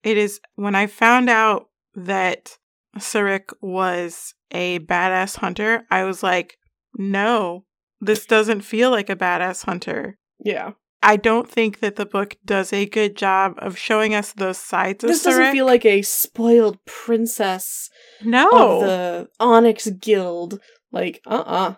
It 0.04 0.16
is 0.16 0.40
when 0.54 0.76
I 0.76 0.86
found 0.86 1.28
out 1.28 1.66
that 1.96 2.56
Sarik 2.96 3.52
was 3.60 4.34
a 4.52 4.78
badass 4.78 5.36
hunter, 5.38 5.82
I 5.90 6.04
was 6.04 6.22
like, 6.22 6.56
no, 6.96 7.64
this 8.00 8.26
doesn't 8.26 8.62
feel 8.62 8.90
like 8.90 9.10
a 9.10 9.16
badass 9.16 9.64
hunter. 9.64 10.18
yeah. 10.44 10.72
I 11.00 11.14
don't 11.14 11.48
think 11.48 11.78
that 11.78 11.94
the 11.94 12.04
book 12.06 12.36
does 12.44 12.72
a 12.72 12.84
good 12.84 13.16
job 13.16 13.54
of 13.58 13.78
showing 13.78 14.16
us 14.16 14.32
those 14.32 14.58
sides 14.58 15.04
of 15.04 15.08
This 15.08 15.22
doesn't 15.22 15.52
feel 15.52 15.64
like 15.64 15.86
a 15.86 16.02
spoiled 16.02 16.84
princess 16.86 17.88
no, 18.24 18.48
of 18.50 18.80
the 18.80 19.28
Onyx 19.38 19.86
Guild. 19.90 20.58
Like, 20.90 21.20
uh 21.24 21.44
uh 21.46 21.74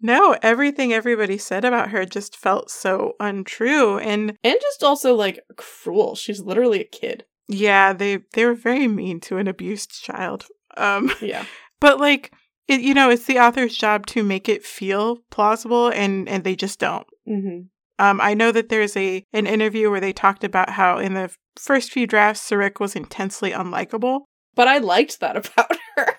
no. 0.00 0.36
Everything 0.42 0.92
everybody 0.92 1.38
said 1.38 1.64
about 1.64 1.90
her 1.90 2.04
just 2.04 2.36
felt 2.36 2.68
so 2.68 3.12
untrue, 3.20 3.96
and 3.98 4.36
And 4.42 4.56
just 4.60 4.82
also 4.82 5.14
like 5.14 5.38
cruel. 5.56 6.16
She's 6.16 6.40
literally 6.40 6.80
a 6.80 6.84
kid. 6.84 7.26
yeah, 7.46 7.92
they 7.92 8.24
they 8.32 8.44
were 8.44 8.54
very 8.54 8.88
mean 8.88 9.20
to 9.20 9.36
an 9.36 9.46
abused 9.46 10.02
child. 10.02 10.46
Um, 10.76 11.12
Yeah. 11.20 11.44
but 11.80 12.00
like. 12.00 12.32
It, 12.66 12.80
you 12.80 12.94
know, 12.94 13.10
it's 13.10 13.26
the 13.26 13.38
author's 13.38 13.76
job 13.76 14.06
to 14.06 14.22
make 14.22 14.48
it 14.48 14.64
feel 14.64 15.18
plausible, 15.30 15.88
and 15.88 16.28
and 16.28 16.44
they 16.44 16.56
just 16.56 16.78
don't. 16.78 17.06
Mm-hmm. 17.28 17.66
Um, 17.98 18.20
I 18.20 18.34
know 18.34 18.52
that 18.52 18.68
there's 18.68 18.96
a 18.96 19.24
an 19.32 19.46
interview 19.46 19.90
where 19.90 20.00
they 20.00 20.12
talked 20.12 20.44
about 20.44 20.70
how 20.70 20.98
in 20.98 21.14
the 21.14 21.34
first 21.56 21.92
few 21.92 22.06
drafts, 22.06 22.48
Sarik 22.48 22.80
was 22.80 22.96
intensely 22.96 23.50
unlikable. 23.52 24.22
But 24.54 24.68
I 24.68 24.78
liked 24.78 25.20
that 25.20 25.36
about 25.46 25.76
her. 25.96 26.16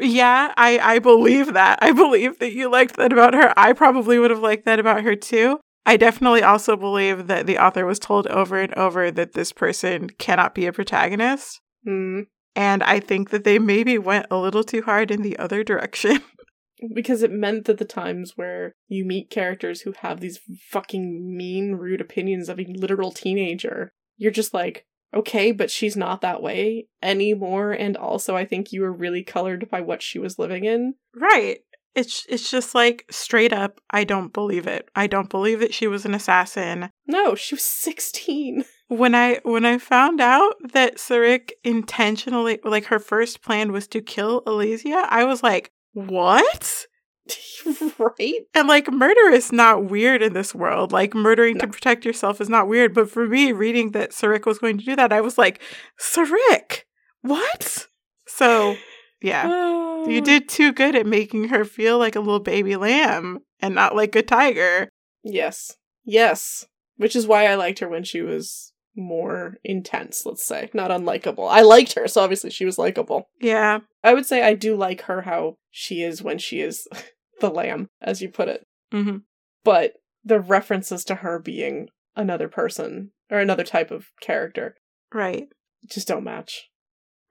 Yeah, 0.00 0.52
I 0.56 0.78
I 0.78 0.98
believe 0.98 1.54
that. 1.54 1.78
I 1.82 1.92
believe 1.92 2.38
that 2.38 2.52
you 2.52 2.70
liked 2.70 2.96
that 2.96 3.12
about 3.12 3.34
her. 3.34 3.52
I 3.56 3.72
probably 3.72 4.18
would 4.18 4.30
have 4.30 4.40
liked 4.40 4.64
that 4.64 4.78
about 4.78 5.02
her 5.02 5.16
too. 5.16 5.60
I 5.86 5.96
definitely 5.96 6.42
also 6.42 6.76
believe 6.76 7.26
that 7.26 7.46
the 7.46 7.58
author 7.58 7.86
was 7.86 7.98
told 7.98 8.26
over 8.28 8.60
and 8.60 8.74
over 8.74 9.10
that 9.10 9.32
this 9.32 9.52
person 9.52 10.10
cannot 10.10 10.54
be 10.54 10.66
a 10.66 10.72
protagonist. 10.72 11.60
Mm. 11.86 12.26
And 12.56 12.82
I 12.82 13.00
think 13.00 13.30
that 13.30 13.44
they 13.44 13.58
maybe 13.58 13.98
went 13.98 14.26
a 14.30 14.36
little 14.36 14.64
too 14.64 14.82
hard 14.82 15.10
in 15.10 15.22
the 15.22 15.38
other 15.38 15.62
direction. 15.62 16.20
because 16.94 17.22
it 17.22 17.30
meant 17.30 17.66
that 17.66 17.78
the 17.78 17.84
times 17.84 18.32
where 18.36 18.74
you 18.88 19.04
meet 19.04 19.30
characters 19.30 19.82
who 19.82 19.92
have 20.00 20.20
these 20.20 20.40
fucking 20.70 21.36
mean, 21.36 21.72
rude 21.74 22.00
opinions 22.00 22.48
of 22.48 22.58
a 22.58 22.66
literal 22.68 23.12
teenager, 23.12 23.92
you're 24.16 24.32
just 24.32 24.54
like, 24.54 24.86
okay, 25.14 25.52
but 25.52 25.70
she's 25.70 25.96
not 25.96 26.20
that 26.20 26.42
way 26.42 26.86
anymore. 27.02 27.72
And 27.72 27.96
also, 27.96 28.36
I 28.36 28.44
think 28.44 28.72
you 28.72 28.82
were 28.82 28.92
really 28.92 29.22
colored 29.22 29.68
by 29.70 29.80
what 29.80 30.02
she 30.02 30.18
was 30.18 30.38
living 30.38 30.64
in. 30.64 30.94
Right. 31.14 31.60
It's 31.94 32.24
it's 32.28 32.48
just 32.48 32.74
like 32.74 33.04
straight 33.10 33.52
up, 33.52 33.80
I 33.90 34.04
don't 34.04 34.32
believe 34.32 34.68
it. 34.68 34.88
I 34.94 35.08
don't 35.08 35.28
believe 35.28 35.58
that 35.58 35.74
she 35.74 35.88
was 35.88 36.04
an 36.04 36.14
assassin. 36.14 36.90
No, 37.06 37.34
she 37.34 37.56
was 37.56 37.64
16. 37.64 38.64
When 38.90 39.14
I 39.14 39.38
when 39.44 39.64
I 39.64 39.78
found 39.78 40.20
out 40.20 40.54
that 40.72 40.96
Sarik 40.96 41.52
intentionally 41.62 42.58
like 42.64 42.86
her 42.86 42.98
first 42.98 43.40
plan 43.40 43.70
was 43.70 43.86
to 43.88 44.00
kill 44.00 44.42
Elysia, 44.42 45.06
I 45.08 45.22
was 45.24 45.44
like, 45.44 45.70
"What?" 45.92 46.86
right? 47.98 48.40
And 48.52 48.66
like 48.66 48.90
murder 48.90 49.30
is 49.30 49.52
not 49.52 49.84
weird 49.84 50.22
in 50.22 50.32
this 50.32 50.52
world. 50.56 50.90
Like 50.90 51.14
murdering 51.14 51.56
No. 51.58 51.60
to 51.66 51.68
protect 51.68 52.04
yourself 52.04 52.40
is 52.40 52.48
not 52.48 52.66
weird. 52.66 52.92
But 52.92 53.08
for 53.08 53.28
me, 53.28 53.52
reading 53.52 53.92
that 53.92 54.10
Sarik 54.10 54.44
was 54.44 54.58
going 54.58 54.78
to 54.78 54.84
do 54.84 54.96
that, 54.96 55.12
I 55.12 55.20
was 55.20 55.38
like, 55.38 55.62
Sarik, 56.00 56.82
what? 57.22 57.86
So 58.26 58.76
yeah, 59.22 59.44
Oh. 59.48 60.08
you 60.08 60.20
did 60.32 60.48
too 60.48 60.72
good 60.72 60.96
at 60.96 61.06
making 61.06 61.44
her 61.48 61.64
feel 61.64 61.96
like 61.98 62.16
a 62.16 62.20
little 62.20 62.40
baby 62.40 62.74
lamb 62.74 63.38
and 63.60 63.72
not 63.74 63.94
like 63.94 64.16
a 64.16 64.22
tiger. 64.22 64.88
Yes. 65.22 65.76
Yes. 66.04 66.66
Which 66.96 67.14
is 67.14 67.28
why 67.28 67.46
I 67.46 67.54
liked 67.54 67.78
her 67.78 67.88
when 67.88 68.02
she 68.04 68.20
was 68.20 68.69
more 68.96 69.56
intense, 69.64 70.24
let's 70.26 70.46
say. 70.46 70.70
Not 70.74 70.90
unlikable. 70.90 71.48
I 71.50 71.62
liked 71.62 71.94
her, 71.94 72.08
so 72.08 72.22
obviously 72.22 72.50
she 72.50 72.64
was 72.64 72.78
likable. 72.78 73.28
Yeah, 73.40 73.80
I 74.02 74.14
would 74.14 74.26
say 74.26 74.42
I 74.42 74.54
do 74.54 74.76
like 74.76 75.02
her 75.02 75.22
how 75.22 75.56
she 75.70 76.02
is 76.02 76.22
when 76.22 76.38
she 76.38 76.60
is 76.60 76.86
the 77.40 77.50
lamb, 77.50 77.88
as 78.02 78.20
you 78.20 78.28
put 78.28 78.48
it. 78.48 78.66
hmm 78.92 79.18
But 79.64 79.94
the 80.24 80.40
references 80.40 81.04
to 81.04 81.16
her 81.16 81.38
being 81.38 81.88
another 82.16 82.48
person 82.48 83.12
or 83.30 83.38
another 83.38 83.64
type 83.64 83.90
of 83.90 84.06
character 84.20 84.74
right, 85.14 85.44
just 85.90 86.08
don't 86.08 86.24
match. 86.24 86.68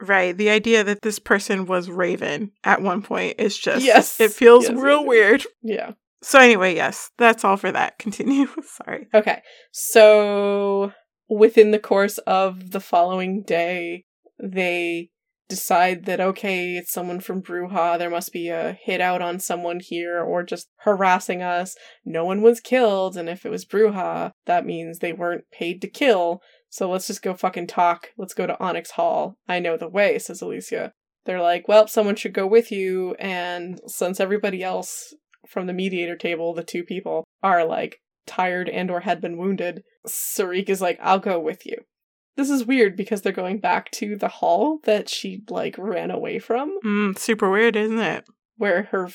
right. 0.01 0.35
The 0.35 0.49
idea 0.49 0.83
that 0.85 1.01
this 1.01 1.19
person 1.19 1.65
was 1.65 1.89
Raven 1.89 2.51
at 2.63 2.81
one 2.81 3.01
point 3.03 3.35
is 3.39 3.57
just 3.57 3.85
Yes. 3.85 4.19
it 4.19 4.31
feels 4.31 4.69
Yes, 4.69 4.77
real 4.79 4.99
yes. 5.01 5.07
weird. 5.07 5.43
Yeah. 5.61 5.91
So 6.21 6.39
anyway, 6.39 6.73
yes, 6.75 7.11
that's 7.17 7.43
all 7.45 7.57
for 7.57 7.71
that. 7.71 7.99
Continue. 7.99 8.47
Sorry. 8.83 9.07
Okay. 9.13 9.41
So 9.71 10.91
within 11.29 11.71
the 11.71 11.79
course 11.79 12.17
of 12.19 12.71
the 12.71 12.79
following 12.79 13.43
day, 13.43 14.05
they 14.39 15.09
decide 15.49 16.05
that 16.05 16.21
okay, 16.21 16.77
it's 16.77 16.91
someone 16.91 17.19
from 17.19 17.41
Bruja, 17.41 17.97
there 17.97 18.09
must 18.09 18.31
be 18.31 18.49
a 18.49 18.77
hit 18.81 19.01
out 19.01 19.21
on 19.21 19.39
someone 19.39 19.79
here 19.81 20.21
or 20.21 20.43
just 20.43 20.69
harassing 20.81 21.41
us. 21.41 21.75
No 22.05 22.23
one 22.23 22.41
was 22.41 22.59
killed, 22.59 23.17
and 23.17 23.27
if 23.27 23.45
it 23.45 23.49
was 23.49 23.65
Bruja, 23.65 24.31
that 24.45 24.65
means 24.65 24.99
they 24.99 25.11
weren't 25.11 25.45
paid 25.51 25.81
to 25.81 25.87
kill. 25.89 26.41
So 26.69 26.89
let's 26.89 27.07
just 27.07 27.23
go 27.23 27.33
fucking 27.33 27.67
talk. 27.67 28.09
Let's 28.17 28.35
go 28.35 28.45
to 28.45 28.59
Onyx 28.63 28.91
Hall. 28.91 29.37
I 29.47 29.59
know 29.59 29.75
the 29.75 29.89
way, 29.89 30.19
says 30.19 30.41
Elysia. 30.41 30.91
They're 31.25 31.41
like, 31.41 31.67
well, 31.67 31.87
someone 31.87 32.15
should 32.15 32.33
go 32.33 32.47
with 32.47 32.71
you, 32.71 33.15
and 33.19 33.81
since 33.87 34.19
everybody 34.19 34.63
else 34.63 35.13
from 35.47 35.65
the 35.65 35.73
mediator 35.73 36.15
table, 36.15 36.53
the 36.53 36.63
two 36.63 36.83
people, 36.83 37.23
are 37.41 37.65
like 37.65 37.97
tired 38.25 38.69
and 38.69 38.89
or 38.91 39.01
had 39.01 39.21
been 39.21 39.37
wounded, 39.37 39.83
Sarik 40.07 40.69
is 40.69 40.81
like, 40.81 40.99
I'll 41.01 41.19
go 41.19 41.39
with 41.39 41.65
you. 41.65 41.77
This 42.37 42.49
is 42.49 42.65
weird 42.65 42.95
because 42.95 43.21
they're 43.21 43.31
going 43.33 43.59
back 43.59 43.91
to 43.91 44.15
the 44.15 44.27
hall 44.29 44.79
that 44.85 45.09
she 45.09 45.43
like 45.49 45.75
ran 45.77 46.09
away 46.11 46.39
from, 46.39 46.77
Mm, 46.85 47.17
super 47.17 47.49
weird, 47.49 47.75
isn't 47.75 47.99
it? 47.99 48.25
where 48.57 48.83
her 48.91 49.09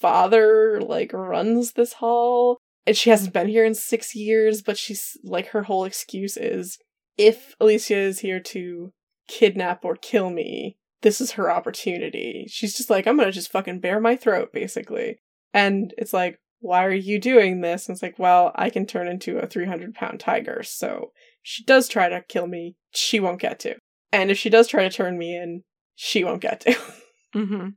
father 0.00 0.80
like 0.80 1.12
runs 1.12 1.72
this 1.72 1.94
hall. 1.94 2.58
And 2.86 2.96
she 2.96 3.10
hasn't 3.10 3.32
been 3.32 3.48
here 3.48 3.64
in 3.64 3.74
six 3.74 4.14
years, 4.14 4.62
but 4.62 4.78
she's 4.78 5.16
like 5.24 5.48
her 5.48 5.64
whole 5.64 5.84
excuse 5.84 6.36
is 6.36 6.78
if 7.18 7.56
Elysia 7.60 7.96
is 7.96 8.20
here 8.20 8.38
to 8.40 8.92
kidnap 9.28 9.84
or 9.84 9.96
kill 9.96 10.30
me, 10.30 10.76
this 11.02 11.20
is 11.20 11.32
her 11.32 11.50
opportunity. 11.50 12.46
She's 12.48 12.76
just 12.76 12.88
like, 12.90 13.06
I'm 13.06 13.16
gonna 13.16 13.32
just 13.32 13.50
fucking 13.50 13.80
bare 13.80 14.00
my 14.00 14.16
throat, 14.16 14.50
basically. 14.52 15.18
And 15.52 15.92
it's 15.98 16.12
like, 16.12 16.38
why 16.60 16.84
are 16.84 16.92
you 16.92 17.20
doing 17.20 17.60
this? 17.60 17.88
And 17.88 17.94
it's 17.94 18.02
like, 18.02 18.18
well, 18.18 18.52
I 18.54 18.70
can 18.70 18.86
turn 18.86 19.08
into 19.08 19.38
a 19.38 19.46
300 19.46 19.94
pound 19.94 20.20
tiger. 20.20 20.62
So 20.62 21.12
she 21.42 21.64
does 21.64 21.88
try 21.88 22.08
to 22.08 22.24
kill 22.28 22.46
me. 22.46 22.76
She 22.90 23.20
won't 23.20 23.40
get 23.40 23.58
to. 23.60 23.76
And 24.12 24.30
if 24.30 24.38
she 24.38 24.50
does 24.50 24.68
try 24.68 24.82
to 24.82 24.90
turn 24.90 25.18
me 25.18 25.36
in, 25.36 25.62
she 25.94 26.24
won't 26.24 26.42
get 26.42 26.60
to. 26.60 26.76
hmm 27.32 27.68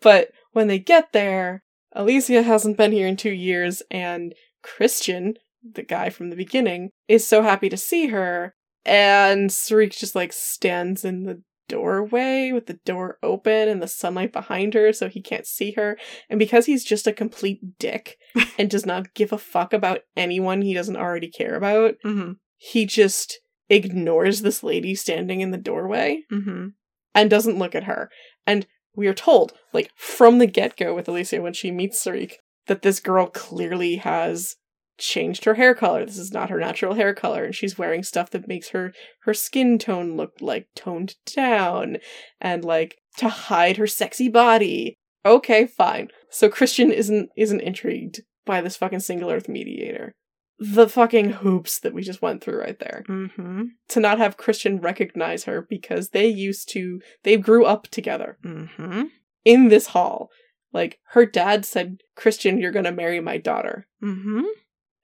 but 0.00 0.30
when 0.52 0.68
they 0.68 0.78
get 0.78 1.12
there, 1.12 1.64
Elysia 1.96 2.44
hasn't 2.44 2.76
been 2.76 2.92
here 2.92 3.06
in 3.06 3.16
two 3.16 3.32
years, 3.32 3.82
and 3.90 4.34
Christian, 4.62 5.34
the 5.62 5.82
guy 5.82 6.10
from 6.10 6.30
the 6.30 6.36
beginning, 6.36 6.90
is 7.08 7.26
so 7.26 7.42
happy 7.42 7.68
to 7.68 7.76
see 7.76 8.08
her. 8.08 8.54
And 8.84 9.50
Sarik 9.50 9.96
just 9.96 10.14
like 10.14 10.32
stands 10.32 11.04
in 11.04 11.24
the 11.24 11.42
doorway 11.68 12.52
with 12.52 12.66
the 12.66 12.78
door 12.84 13.18
open 13.22 13.68
and 13.68 13.82
the 13.82 13.88
sunlight 13.88 14.32
behind 14.32 14.74
her 14.74 14.92
so 14.92 15.08
he 15.08 15.20
can't 15.20 15.46
see 15.46 15.72
her. 15.72 15.98
And 16.28 16.38
because 16.38 16.66
he's 16.66 16.84
just 16.84 17.06
a 17.06 17.12
complete 17.12 17.78
dick 17.78 18.16
and 18.58 18.70
does 18.70 18.86
not 18.86 19.14
give 19.14 19.32
a 19.32 19.38
fuck 19.38 19.72
about 19.72 20.00
anyone 20.16 20.62
he 20.62 20.74
doesn't 20.74 20.96
already 20.96 21.28
care 21.28 21.54
about, 21.54 21.94
hmm 22.02 22.32
he 22.56 22.86
just 22.86 23.40
ignores 23.68 24.40
this 24.40 24.62
lady 24.62 24.94
standing 24.94 25.40
in 25.40 25.50
the 25.50 25.58
doorway 25.58 26.22
hmm 26.30 26.68
and 27.14 27.30
doesn't 27.30 27.58
look 27.58 27.74
at 27.74 27.84
her. 27.84 28.10
And 28.46 28.66
we 28.96 29.06
are 29.06 29.14
told, 29.14 29.52
like, 29.72 29.90
from 29.96 30.38
the 30.38 30.46
get 30.46 30.76
go 30.76 30.94
with 30.94 31.06
Elysia 31.06 31.42
when 31.42 31.52
she 31.52 31.70
meets 31.70 32.02
Sarik, 32.02 32.34
that 32.66 32.82
this 32.82 33.00
girl 33.00 33.26
clearly 33.26 33.96
has 33.96 34.56
changed 34.98 35.44
her 35.44 35.54
hair 35.54 35.74
color. 35.74 36.04
This 36.04 36.18
is 36.18 36.32
not 36.32 36.50
her 36.50 36.58
natural 36.58 36.94
hair 36.94 37.14
color, 37.14 37.44
and 37.44 37.54
she's 37.54 37.78
wearing 37.78 38.02
stuff 38.02 38.30
that 38.30 38.48
makes 38.48 38.70
her 38.70 38.92
her 39.22 39.34
skin 39.34 39.78
tone 39.78 40.16
look 40.16 40.34
like 40.40 40.68
toned 40.74 41.16
down 41.34 41.98
and 42.40 42.64
like 42.64 42.98
to 43.18 43.28
hide 43.28 43.76
her 43.76 43.86
sexy 43.86 44.28
body. 44.28 44.94
Okay, 45.26 45.66
fine. 45.66 46.08
So 46.30 46.48
Christian 46.48 46.92
isn't 46.92 47.30
isn't 47.36 47.60
intrigued 47.60 48.22
by 48.44 48.60
this 48.60 48.76
fucking 48.76 49.00
single 49.00 49.30
earth 49.30 49.48
mediator. 49.48 50.12
The 50.58 50.88
fucking 50.88 51.30
hoops 51.30 51.80
that 51.80 51.92
we 51.94 52.02
just 52.02 52.22
went 52.22 52.42
through 52.42 52.60
right 52.60 52.78
there 52.78 53.02
hmm 53.06 53.62
to 53.88 54.00
not 54.00 54.18
have 54.18 54.36
Christian 54.36 54.80
recognize 54.80 55.44
her 55.44 55.62
because 55.62 56.10
they 56.10 56.26
used 56.26 56.68
to 56.70 57.00
they 57.22 57.36
grew 57.36 57.64
up 57.64 57.88
together 57.88 58.38
hmm 58.42 59.04
in 59.44 59.68
this 59.68 59.88
hall. 59.88 60.30
Like 60.72 60.98
her 61.10 61.26
dad 61.26 61.64
said, 61.64 62.02
"Christian, 62.16 62.58
you're 62.58 62.72
to 62.72 62.92
marry 62.92 63.20
my 63.20 63.38
daughter." 63.38 63.86
hmm 64.00 64.42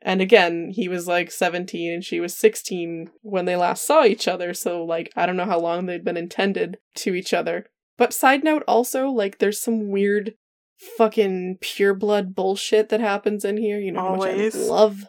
And 0.03 0.21
again, 0.23 0.71
he 0.75 0.89
was 0.89 1.07
like 1.07 1.31
17 1.31 1.93
and 1.93 2.05
she 2.05 2.21
was 2.21 2.35
16 2.35 3.11
when 3.23 3.45
they 3.45 3.57
last 3.57 3.85
saw 3.87 4.05
each 4.05 4.27
other, 4.27 4.55
so 4.55 4.85
like 4.85 5.13
I 5.15 5.27
don't 5.27 5.37
know 5.37 5.45
how 5.45 5.61
long 5.61 5.87
they'd 5.87 6.05
been 6.05 6.17
intended 6.17 6.79
to 6.97 7.15
each 7.15 7.35
other. 7.35 7.67
But 7.99 8.15
side 8.15 8.43
note 8.43 8.63
also, 8.67 9.09
like 9.11 9.39
there's 9.39 9.61
some 9.61 9.91
weird 9.91 10.35
fucking 10.97 11.59
pure 11.61 11.93
blood 11.93 12.35
bullshit 12.35 12.89
that 12.89 13.01
happens 13.01 13.45
in 13.45 13.59
here. 13.59 13.79
You 13.79 13.93
know 13.93 14.01
how 14.01 14.17
much 14.17 14.29
I 14.29 14.33
Always. 14.33 14.55
love 14.57 15.05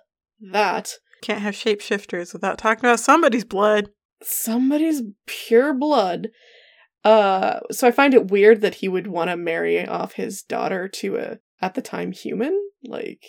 that. 0.52 0.96
Can't 1.22 1.40
have 1.42 1.54
shapeshifters 1.56 2.34
without 2.34 2.58
talking 2.58 2.84
about 2.86 3.00
somebody's 3.00 3.46
blood. 3.46 3.90
somebody's 4.22 5.02
pure 5.26 5.74
blood. 5.74 6.30
Uh, 7.04 7.60
so 7.72 7.88
I 7.88 7.92
find 7.92 8.14
it 8.14 8.30
weird 8.30 8.62
that 8.62 8.76
he 8.76 8.88
would 8.88 9.08
want 9.08 9.30
to 9.30 9.38
marry 9.38 9.88
off 9.88 10.14
his 10.14 10.42
daughter 10.44 10.88
to 10.90 11.16
a 11.18 11.40
at 11.62 11.76
the 11.76 11.82
time 11.82 12.12
human. 12.12 12.60
Like, 12.84 13.24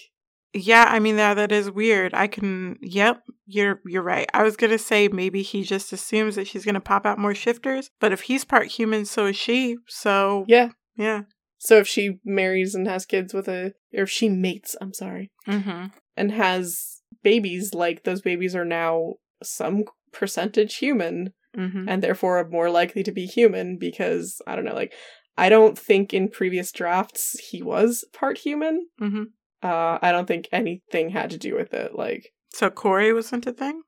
Yeah, 0.54 0.84
I 0.88 0.98
mean 0.98 1.16
that 1.16 1.34
that 1.34 1.52
is 1.52 1.70
weird. 1.70 2.12
I 2.14 2.26
can 2.26 2.76
yep, 2.82 3.22
you're 3.46 3.80
you're 3.86 4.02
right. 4.02 4.28
I 4.34 4.42
was 4.42 4.56
gonna 4.56 4.78
say 4.78 5.08
maybe 5.08 5.42
he 5.42 5.62
just 5.62 5.92
assumes 5.92 6.36
that 6.36 6.46
she's 6.46 6.64
gonna 6.64 6.80
pop 6.80 7.06
out 7.06 7.18
more 7.18 7.34
shifters, 7.34 7.90
but 8.00 8.12
if 8.12 8.22
he's 8.22 8.44
part 8.44 8.66
human, 8.66 9.04
so 9.04 9.26
is 9.26 9.36
she. 9.36 9.76
So 9.88 10.44
yeah. 10.48 10.70
yeah. 10.96 11.22
So 11.58 11.78
if 11.78 11.86
she 11.88 12.18
marries 12.24 12.74
and 12.74 12.86
has 12.88 13.06
kids 13.06 13.32
with 13.32 13.48
a, 13.48 13.72
or 13.94 14.02
if 14.02 14.10
she 14.10 14.28
mates, 14.28 14.74
I'm 14.80 14.92
sorry, 14.92 15.30
Mm-hmm. 15.48 15.86
and 16.16 16.32
has 16.32 17.00
babies, 17.22 17.72
like 17.72 18.02
those 18.02 18.20
babies 18.20 18.54
are 18.56 18.64
now 18.64 19.14
some 19.42 19.84
percentage 20.12 20.76
human 20.76 21.32
Mm-hmm. 21.56 21.86
and 21.86 22.02
therefore 22.02 22.38
are 22.38 22.48
more 22.48 22.70
likely 22.70 23.02
to 23.02 23.12
be 23.12 23.26
human 23.26 23.76
because 23.78 24.40
I 24.46 24.56
don't 24.56 24.64
know, 24.64 24.74
like 24.74 24.92
I 25.36 25.50
don't 25.50 25.78
think 25.78 26.14
in 26.14 26.30
previous 26.30 26.72
drafts 26.72 27.38
he 27.50 27.62
was 27.62 28.04
part 28.14 28.38
human. 28.38 28.86
Mm-hmm. 29.00 29.22
Uh, 29.62 29.98
I 30.02 30.10
don't 30.12 30.26
think 30.26 30.48
anything 30.52 31.10
had 31.10 31.30
to 31.30 31.38
do 31.38 31.54
with 31.54 31.72
it. 31.74 31.94
Like, 31.94 32.30
So 32.52 32.68
Corey 32.70 33.12
wasn't 33.12 33.46
a 33.46 33.52
thing? 33.52 33.82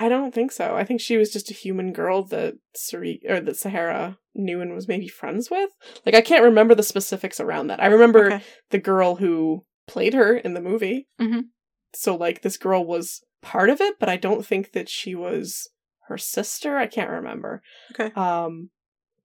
I 0.00 0.08
don't 0.08 0.32
think 0.34 0.52
so. 0.52 0.76
I 0.76 0.84
think 0.84 1.00
she 1.00 1.16
was 1.16 1.32
just 1.32 1.50
a 1.50 1.54
human 1.54 1.92
girl 1.92 2.22
that 2.26 2.54
Sari 2.74 3.20
or 3.28 3.40
that 3.40 3.56
Sahara 3.56 4.18
knew 4.34 4.60
and 4.60 4.72
was 4.74 4.86
maybe 4.86 5.08
friends 5.08 5.50
with. 5.50 5.70
Like, 6.06 6.14
I 6.14 6.20
can't 6.20 6.44
remember 6.44 6.74
the 6.74 6.82
specifics 6.84 7.40
around 7.40 7.66
that. 7.68 7.82
I 7.82 7.86
remember 7.86 8.26
Okay. 8.26 8.44
the 8.70 8.78
girl 8.78 9.16
who 9.16 9.64
played 9.88 10.14
her 10.14 10.36
in 10.36 10.54
the 10.54 10.60
movie. 10.60 11.08
Mhm. 11.20 11.44
So, 11.94 12.14
like, 12.14 12.42
this 12.42 12.56
girl 12.58 12.84
was 12.84 13.22
part 13.42 13.70
of 13.70 13.80
it, 13.80 13.96
but 13.98 14.08
I 14.08 14.16
don't 14.16 14.44
think 14.46 14.72
that 14.72 14.88
she 14.88 15.14
was 15.14 15.68
her 16.08 16.18
sister. 16.18 16.76
I 16.76 16.86
can't 16.86 17.10
remember. 17.10 17.62
Okay. 17.92 18.12
Um, 18.14 18.70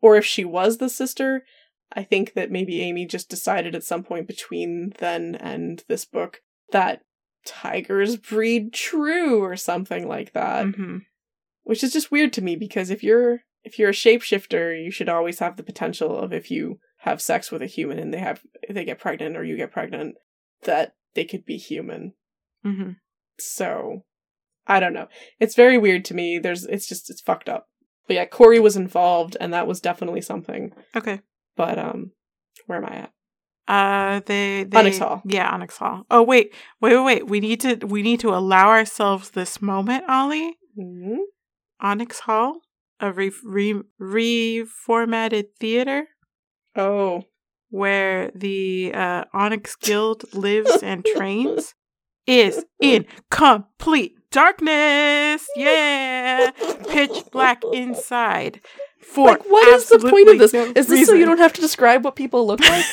or 0.01 0.15
if 0.17 0.25
she 0.25 0.43
was 0.45 0.77
the 0.77 0.89
sister, 0.89 1.43
I 1.93 2.03
think 2.03 2.33
that 2.33 2.51
maybe 2.51 2.81
Amy 2.81 3.05
just 3.05 3.29
decided 3.29 3.75
at 3.75 3.83
some 3.83 4.03
point 4.03 4.27
between 4.27 4.93
then 4.99 5.35
and 5.35 5.83
this 5.87 6.05
book 6.05 6.41
that 6.71 7.01
tigers 7.45 8.17
breed 8.17 8.73
true 8.73 9.43
or 9.43 9.55
something 9.55 10.07
like 10.07 10.33
that. 10.33 10.65
Mm-hmm. 10.65 10.97
Which 11.63 11.83
is 11.83 11.93
just 11.93 12.11
weird 12.11 12.33
to 12.33 12.41
me 12.41 12.55
because 12.55 12.89
if 12.89 13.03
you're 13.03 13.41
if 13.63 13.79
you're 13.79 13.89
a 13.89 13.93
shapeshifter, 13.93 14.83
you 14.83 14.91
should 14.91 15.07
always 15.07 15.39
have 15.39 15.55
the 15.55 15.63
potential 15.63 16.17
of 16.17 16.33
if 16.33 16.51
you 16.51 16.79
have 16.99 17.21
sex 17.21 17.51
with 17.51 17.61
a 17.61 17.67
human 17.67 17.99
and 17.99 18.13
they 18.13 18.19
have 18.19 18.41
if 18.63 18.75
they 18.75 18.83
get 18.83 18.99
pregnant 18.99 19.37
or 19.37 19.43
you 19.43 19.55
get 19.55 19.71
pregnant, 19.71 20.15
that 20.63 20.95
they 21.13 21.25
could 21.25 21.45
be 21.45 21.57
human. 21.57 22.13
Mm-hmm. 22.65 22.91
So 23.39 24.03
I 24.67 24.79
don't 24.79 24.93
know. 24.93 25.07
It's 25.39 25.55
very 25.55 25.77
weird 25.77 26.05
to 26.05 26.13
me. 26.13 26.39
There's 26.39 26.65
it's 26.65 26.87
just 26.87 27.09
it's 27.09 27.21
fucked 27.21 27.49
up. 27.49 27.67
But 28.07 28.15
yeah, 28.15 28.25
Corey 28.25 28.59
was 28.59 28.75
involved 28.75 29.37
and 29.39 29.53
that 29.53 29.67
was 29.67 29.79
definitely 29.79 30.21
something. 30.21 30.73
Okay. 30.95 31.21
But 31.55 31.77
um 31.79 32.11
where 32.65 32.77
am 32.79 32.85
I 32.85 32.95
at? 32.97 33.11
Uh, 33.65 34.19
they, 34.25 34.65
they 34.65 34.77
Onyx 34.77 34.97
Hall. 34.97 35.21
Yeah, 35.25 35.49
Onyx 35.49 35.77
Hall. 35.77 36.05
Oh 36.11 36.21
wait, 36.21 36.53
wait, 36.81 36.95
wait, 36.97 37.03
wait. 37.05 37.27
We 37.29 37.39
need 37.39 37.61
to 37.61 37.75
we 37.85 38.01
need 38.01 38.19
to 38.21 38.29
allow 38.35 38.69
ourselves 38.69 39.31
this 39.31 39.61
moment, 39.61 40.03
Ollie. 40.09 40.57
hmm 40.75 41.15
Onyx 41.79 42.19
Hall, 42.21 42.61
a 42.99 43.11
re- 43.11 43.31
re- 43.43 43.81
reformatted 44.01 45.45
theater 45.59 46.07
Oh. 46.75 47.23
where 47.69 48.31
the 48.35 48.91
uh, 48.93 49.25
Onyx 49.33 49.75
Guild 49.75 50.23
lives 50.33 50.81
and 50.83 51.05
trains, 51.15 51.73
is 52.25 52.65
in 52.81 53.05
complete 53.31 54.15
darkness. 54.31 55.45
Yeah, 55.55 56.51
pitch 56.89 57.25
black 57.31 57.63
inside. 57.73 58.61
For 59.03 59.27
Like 59.27 59.43
what 59.49 59.67
is 59.69 59.89
the 59.89 59.99
point 59.99 60.29
of 60.29 60.37
this? 60.39 60.53
absolutely 60.53 60.79
Is 60.81 60.89
no 60.89 60.95
this 60.95 61.07
so 61.07 61.13
you 61.13 61.25
don't 61.25 61.37
have 61.39 61.53
to 61.53 61.61
describe 61.61 62.03
what 62.03 62.15
people 62.15 62.45
look 62.47 62.59
like? 62.69 62.85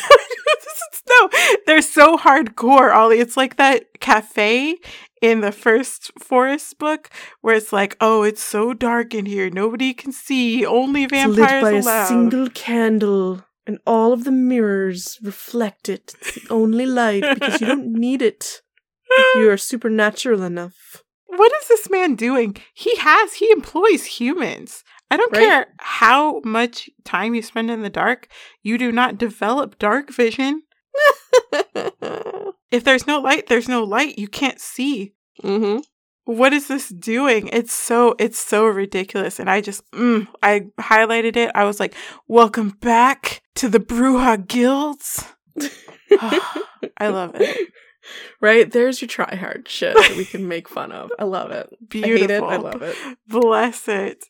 no, 1.09 1.29
they're 1.67 1.83
so 1.83 2.17
hardcore, 2.17 2.95
Ollie. 2.95 3.19
It's 3.19 3.37
like 3.37 3.57
that 3.57 4.01
cafe 4.01 4.77
in 5.21 5.41
the 5.41 5.53
first 5.53 6.11
Forest 6.19 6.79
book 6.79 7.11
where 7.41 7.55
it's 7.57 7.73
like, 7.73 7.97
oh, 8.01 8.23
it's 8.23 8.43
so 8.43 8.73
dark 8.73 9.15
in 9.15 9.27
here, 9.27 9.51
nobody 9.51 9.93
can 9.93 10.13
see, 10.13 10.65
only 10.65 11.05
It's 11.05 11.13
vampires 11.13 11.63
lit 11.63 11.63
by 11.63 11.71
allowed. 11.79 12.05
a 12.05 12.07
single 12.09 12.49
candle, 12.51 13.45
and 13.67 13.79
all 13.87 14.13
of 14.13 14.25
the 14.25 14.31
mirrors 14.31 15.19
reflect 15.23 15.89
it. 15.89 16.15
It's 16.21 16.35
the 16.47 16.55
only 16.55 16.87
light 16.87 17.25
because 17.35 17.61
you 17.61 17.67
don't 17.67 17.93
need 18.07 18.23
it 18.23 18.63
if 19.11 19.35
you 19.35 19.51
are 19.51 19.57
supernatural 19.59 20.43
enough. 20.43 21.03
What 21.27 21.53
is 21.61 21.69
this 21.69 21.91
man 21.91 22.15
doing? 22.15 22.57
He 22.75 22.97
has, 22.97 23.35
he 23.35 23.51
employs 23.51 24.05
humans. 24.07 24.85
I 25.11 25.17
don't 25.17 25.33
Right. 25.33 25.41
care 25.49 25.67
how 25.79 26.41
much 26.45 26.89
time 27.05 27.35
you 27.35 27.43
spend 27.43 27.71
in 27.71 27.83
the 27.83 27.91
dark, 27.91 28.29
you 28.63 28.79
do 28.79 28.93
not 28.93 29.19
develop 29.19 29.79
dark 29.79 30.11
vision. 30.11 30.63
If 32.71 32.85
there's 32.85 33.05
no 33.07 33.19
light, 33.19 33.49
there's 33.49 33.69
no 33.69 33.83
light. 33.83 34.17
You 34.19 34.29
can't 34.29 34.61
see. 34.61 35.15
mm-hmm. 35.43 35.81
what 36.25 36.53
is 36.53 36.69
this 36.69 36.89
doing 36.91 37.49
it's 37.53 37.73
so 37.73 38.15
it's 38.19 38.39
so 38.39 38.67
ridiculous 38.67 39.41
and 39.41 39.49
i 39.51 39.61
just 39.61 39.83
mm, 39.93 40.29
i 40.43 40.61
highlighted 40.79 41.35
it 41.35 41.51
i 41.55 41.65
was 41.65 41.81
like 41.81 41.95
welcome 42.29 42.69
back 42.83 43.41
to 43.55 43.69
the 43.71 43.81
bruja 43.81 44.47
guilds 44.47 45.25
i 46.99 47.09
love 47.09 47.33
it 47.35 47.57
Right? 48.41 48.69
There's 48.71 49.01
your 49.03 49.09
try 49.09 49.35
hard 49.37 49.69
shit 49.69 49.95
that 49.95 50.17
we 50.17 50.25
can 50.25 50.49
make 50.49 50.69
fun 50.69 50.91
of. 50.91 51.11
I 51.19 51.25
love 51.25 51.51
it. 51.53 51.69
beautiful 51.89 52.49
I 52.49 52.55
it. 52.55 52.59
I 52.59 52.61
love 52.63 52.83
it. 52.83 52.97
bless 53.29 53.89
it 53.89 54.25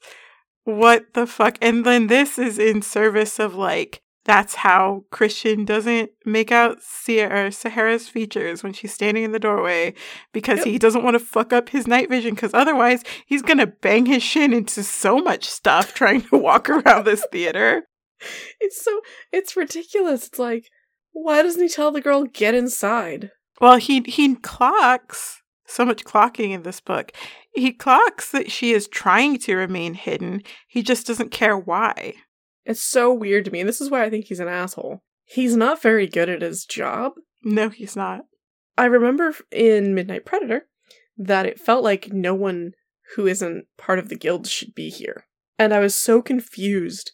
what 0.64 1.14
the 1.14 1.26
fuck 1.26 1.56
and 1.60 1.84
then 1.84 2.06
this 2.08 2.38
is 2.38 2.58
in 2.58 2.82
service 2.82 3.38
of 3.38 3.54
like 3.54 4.00
that's 4.24 4.56
how 4.56 5.04
Christian 5.10 5.64
doesn't 5.64 6.10
make 6.26 6.52
out 6.52 6.82
Sierra 6.82 7.50
Sahara's 7.50 8.08
features 8.08 8.62
when 8.62 8.74
she's 8.74 8.92
standing 8.92 9.24
in 9.24 9.32
the 9.32 9.38
doorway 9.38 9.94
because 10.32 10.58
Yep. 10.58 10.66
he 10.66 10.78
doesn't 10.78 11.02
want 11.02 11.14
to 11.14 11.18
fuck 11.24 11.52
up 11.54 11.70
his 11.70 11.86
night 11.86 12.10
vision 12.10 12.34
because 12.34 12.52
otherwise 12.52 13.02
he's 13.26 13.40
gonna 13.42 13.66
bang 13.66 14.06
his 14.06 14.22
shin 14.22 14.52
into 14.52 14.82
so 14.82 15.18
much 15.18 15.44
stuff 15.48 15.94
trying 15.94 16.22
to 16.22 16.36
walk 16.36 16.68
around 16.68 17.04
this 17.04 17.24
theater. 17.32 17.84
It's 18.60 18.84
so 18.84 19.00
it's 19.32 19.56
ridiculous. 19.56 20.26
It's 20.26 20.38
like, 20.38 20.66
why 21.12 21.42
doesn't 21.42 21.62
he 21.62 21.70
tell 21.70 21.90
the 21.90 22.02
girl 22.02 22.24
get 22.24 22.54
inside? 22.54 23.30
Well, 23.62 23.78
he 23.78 24.00
he 24.02 24.34
clocks 24.36 25.39
so 25.70 25.84
much 25.84 26.04
clocking 26.04 26.50
in 26.50 26.62
this 26.62 26.80
book. 26.80 27.12
He 27.54 27.72
clocks 27.72 28.30
that 28.32 28.50
she 28.50 28.72
is 28.72 28.88
trying 28.88 29.38
to 29.40 29.56
remain 29.56 29.94
hidden. 29.94 30.42
He 30.68 30.82
just 30.82 31.06
doesn't 31.06 31.30
care 31.30 31.56
why. 31.56 32.14
It's 32.64 32.82
so 32.82 33.12
weird 33.12 33.44
to 33.46 33.50
me. 33.50 33.60
And 33.60 33.68
this 33.68 33.80
is 33.80 33.90
why 33.90 34.04
I 34.04 34.10
think 34.10 34.26
he's 34.26 34.40
an 34.40 34.48
asshole. 34.48 35.02
He's 35.24 35.56
not 35.56 35.82
very 35.82 36.06
good 36.06 36.28
at 36.28 36.42
his 36.42 36.64
job. 36.64 37.12
No, 37.42 37.68
he's 37.68 37.96
not. 37.96 38.22
I 38.76 38.86
remember 38.86 39.34
in 39.50 39.94
Midnight 39.94 40.24
Predator 40.24 40.66
that 41.16 41.46
it 41.46 41.60
felt 41.60 41.84
like 41.84 42.12
no 42.12 42.34
one 42.34 42.72
who 43.14 43.26
isn't 43.26 43.66
part 43.76 43.98
of 43.98 44.08
the 44.08 44.16
guild 44.16 44.46
should 44.46 44.74
be 44.74 44.88
here. 44.88 45.26
And 45.58 45.74
I 45.74 45.80
was 45.80 45.94
so 45.94 46.22
confused 46.22 47.12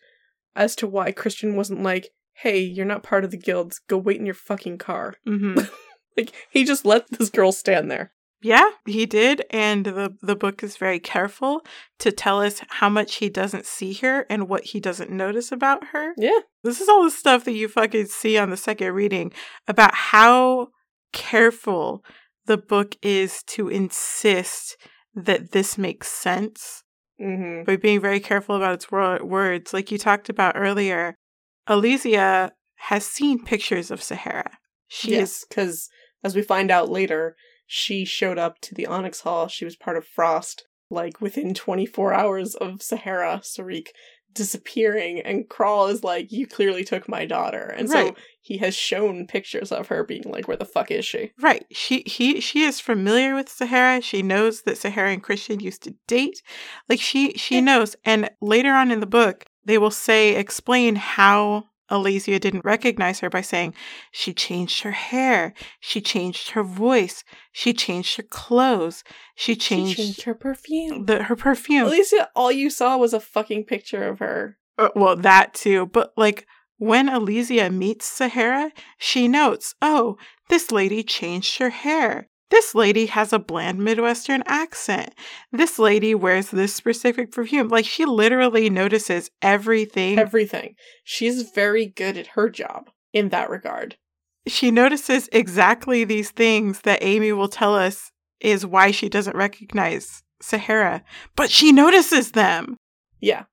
as 0.55 0.77
to 0.77 0.87
why 0.87 1.13
Christian 1.13 1.57
wasn't 1.57 1.83
like, 1.83 2.11
hey, 2.35 2.61
you're 2.61 2.87
not 2.87 3.03
part 3.03 3.25
of 3.25 3.31
the 3.31 3.37
guild, 3.37 3.75
go 3.89 3.99
wait 3.99 4.19
in 4.19 4.27
your 4.27 4.35
fucking 4.35 4.79
car. 4.79 5.15
Mm-hmm. 5.27 5.65
Like, 6.17 6.33
he 6.51 6.65
just 6.65 6.87
let 6.87 7.11
this 7.11 7.29
girl 7.29 7.53
stand 7.53 7.91
there. 7.91 8.11
Yeah, 8.43 8.69
he 8.85 9.07
did, 9.07 9.45
and 9.51 9.87
the 9.87 10.15
the 10.21 10.37
book 10.37 10.63
is 10.63 10.77
very 10.77 11.01
careful 11.01 11.63
to 11.99 12.13
tell 12.13 12.41
us 12.43 12.61
how 12.69 12.89
much 12.89 13.17
he 13.17 13.29
doesn't 13.29 13.65
see 13.67 13.95
her 13.95 14.27
and 14.29 14.49
what 14.49 14.65
he 14.65 14.81
doesn't 14.81 15.11
notice 15.11 15.51
about 15.51 15.89
her. 15.89 16.13
Yeah. 16.19 16.41
This 16.63 16.81
is 16.81 16.89
all 16.89 17.03
the 17.05 17.11
stuff 17.11 17.45
that 17.45 17.53
you 17.53 17.69
fucking 17.69 18.07
see 18.07 18.37
on 18.37 18.51
the 18.51 18.57
second 18.57 18.93
reading 18.93 19.33
about 19.67 19.95
how 19.95 20.69
careful 21.13 22.05
the 22.45 22.59
book 22.59 22.97
is 23.03 23.43
to 23.45 23.69
insist 23.69 24.77
that 25.15 25.53
this 25.53 25.79
makes 25.79 26.09
sense 26.09 26.83
Mm-hmm. 27.19 27.65
by 27.65 27.77
being 27.77 27.99
very 28.03 28.21
careful 28.21 28.57
about 28.57 28.75
its 28.75 28.91
words. 28.93 29.73
Like 29.73 29.91
you 29.91 29.97
talked 29.97 30.29
about 30.29 30.53
earlier, 30.55 31.15
Elysia 31.67 32.51
has 32.75 33.07
seen 33.07 33.43
pictures 33.43 33.91
of 33.91 34.03
Sahara. 34.03 34.59
She 34.89 35.15
is 35.15 35.19
Yes, 35.19 35.45
because 35.49 35.89
as 36.23 36.37
we 36.37 36.43
find 36.43 36.71
out 36.71 36.91
later, 36.91 37.35
she 37.67 38.05
showed 38.05 38.39
up 38.39 38.61
to 38.63 38.75
the 38.75 38.87
Onyx 38.87 39.21
Hall. 39.21 39.49
She 39.49 39.65
was 39.65 39.77
part 39.77 39.97
of 39.97 40.07
Frost, 40.07 40.67
like 40.91 41.21
within 41.21 41.53
24 41.55 42.15
hours 42.15 42.55
of 42.55 42.83
Sahara 42.83 43.41
Sarik 43.43 43.89
disappearing, 44.37 45.21
and 45.21 45.49
Crawl 45.49 45.89
is 45.89 46.05
like, 46.05 46.31
You 46.31 46.47
clearly 46.47 46.85
took 46.85 47.09
my 47.09 47.25
daughter. 47.25 47.75
And 47.77 47.89
Right. 47.89 48.15
so 48.15 48.17
he 48.41 48.59
has 48.59 48.77
shown 48.77 49.27
pictures 49.27 49.73
of 49.73 49.89
her 49.89 50.05
being 50.05 50.23
like, 50.25 50.47
Where 50.47 50.57
the 50.57 50.65
fuck 50.65 50.91
is 50.91 51.05
she? 51.05 51.33
Right. 51.41 51.67
She 51.73 52.03
he 52.07 52.41
she 52.41 52.63
is 52.63 52.79
familiar 52.79 53.35
with 53.35 53.49
Sahara. 53.49 54.01
She 54.01 54.23
knows 54.23 54.63
that 54.63 54.79
Sahara 54.79 55.11
and 55.13 55.23
Christian 55.23 55.59
used 55.59 55.83
to 55.85 55.95
date. 56.07 56.43
Like 56.89 57.01
she 57.01 57.33
she 57.33 57.61
knows. 57.61 57.97
And 58.05 58.31
later 58.41 58.73
on 58.73 58.91
in 58.91 59.01
the 59.01 59.07
book, 59.07 59.47
they 59.65 59.79
will 59.79 59.91
say 59.91 60.37
explain 60.37 60.95
how 60.97 61.65
Elysia 61.91 62.41
didn't 62.41 62.65
recognize 62.65 63.21
her 63.21 63.31
by 63.31 63.41
saying 63.41 63.75
she 64.11 64.33
changed 64.33 64.83
her 64.83 64.91
hair, 64.93 65.55
she 65.81 66.01
changed 66.01 66.51
her 66.51 66.63
voice, 66.63 67.23
she 67.53 67.73
changed 67.73 68.17
her 68.17 68.23
clothes, 68.23 69.05
she 69.35 69.55
changed, 69.55 69.97
She 69.97 70.03
changed 70.05 70.23
her 70.23 70.35
perfume. 70.35 71.07
the 71.07 71.25
her 71.25 71.37
perfume. 71.37 71.89
Elysia, 71.89 72.29
all 72.35 72.51
you 72.51 72.71
saw 72.71 72.97
was 72.97 73.13
a 73.15 73.21
fucking 73.21 73.65
picture 73.65 74.09
of 74.09 74.19
her. 74.19 74.59
Uh, 74.79 74.89
well, 74.95 75.17
that 75.17 75.55
too. 75.55 75.87
But 75.87 76.13
like 76.17 76.47
when 76.79 77.09
Elysia 77.09 77.73
meets 77.73 78.07
Sahara, 78.07 78.73
she 78.99 79.29
notes, 79.29 79.75
oh, 79.81 80.17
this 80.49 80.71
lady 80.71 81.03
changed 81.03 81.59
her 81.59 81.71
hair. 81.71 82.29
This 82.51 82.75
lady 82.75 83.07
has 83.07 83.33
a 83.33 83.39
bland 83.39 83.79
Midwestern 83.81 84.43
accent. 84.47 85.13
This 85.53 85.79
lady 85.79 86.15
wears 86.15 86.51
this 86.51 86.75
specific 86.75 87.33
perfume. 87.33 87.69
Like 87.69 87.85
she 87.87 88.05
literally 88.05 88.71
notices 88.71 89.31
everything. 89.43 90.19
Everything. 90.19 90.75
She's 91.03 91.51
very 91.51 91.87
good 91.87 92.17
at 92.17 92.29
her 92.29 92.49
job 92.49 92.91
in 93.13 93.31
that 93.31 93.51
regard. 93.51 93.97
she 94.47 94.71
notices 94.71 95.29
exactly 95.33 96.05
these 96.05 96.31
things 96.31 96.83
that 96.83 97.03
Amy 97.03 97.33
will 97.33 97.49
tell 97.49 97.75
us 97.75 98.13
is 98.41 98.65
why 98.65 98.93
she 98.93 99.09
doesn't 99.09 99.37
recognize 99.37 100.23
Sahara, 100.41 101.03
but 101.35 101.51
she 101.51 101.73
notices 101.73 102.33
them. 102.33 102.77
Yeah. 103.21 103.45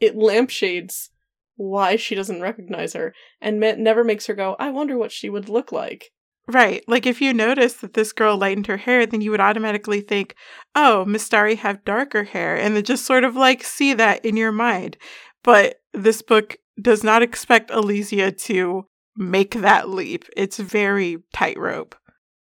It 0.00 0.16
lampshades 0.16 1.10
why 1.56 1.96
she 1.96 2.14
doesn't 2.14 2.40
recognize 2.40 2.92
her 2.94 3.12
and 3.40 3.58
never 3.60 4.04
makes 4.04 4.26
her 4.26 4.34
go, 4.34 4.56
I 4.58 4.70
wonder 4.70 4.96
what 4.96 5.12
she 5.12 5.28
would 5.28 5.48
look 5.48 5.72
like. 5.72 6.12
Right. 6.48 6.82
Like 6.88 7.04
if 7.04 7.20
you 7.20 7.34
notice 7.34 7.74
that 7.74 7.92
this 7.92 8.12
girl 8.12 8.38
lightened 8.38 8.68
her 8.68 8.78
hair, 8.78 9.04
then 9.04 9.20
you 9.20 9.30
would 9.30 9.40
automatically 9.40 10.00
think, 10.00 10.34
oh, 10.74 11.04
Mistari 11.06 11.56
have 11.58 11.84
darker 11.84 12.24
hair, 12.24 12.56
and 12.56 12.74
then 12.74 12.84
just 12.84 13.04
sort 13.04 13.24
of 13.24 13.36
like 13.36 13.62
see 13.62 13.92
that 13.94 14.24
in 14.24 14.36
your 14.36 14.52
mind. 14.52 14.96
But 15.44 15.76
this 15.92 16.22
book 16.22 16.56
does 16.80 17.04
not 17.04 17.22
expect 17.22 17.70
Elysia 17.70 18.36
to 18.44 18.86
make 19.14 19.56
that 19.56 19.90
leap. 19.90 20.24
It's 20.36 20.58
very 20.58 21.18
tightrope. 21.34 21.94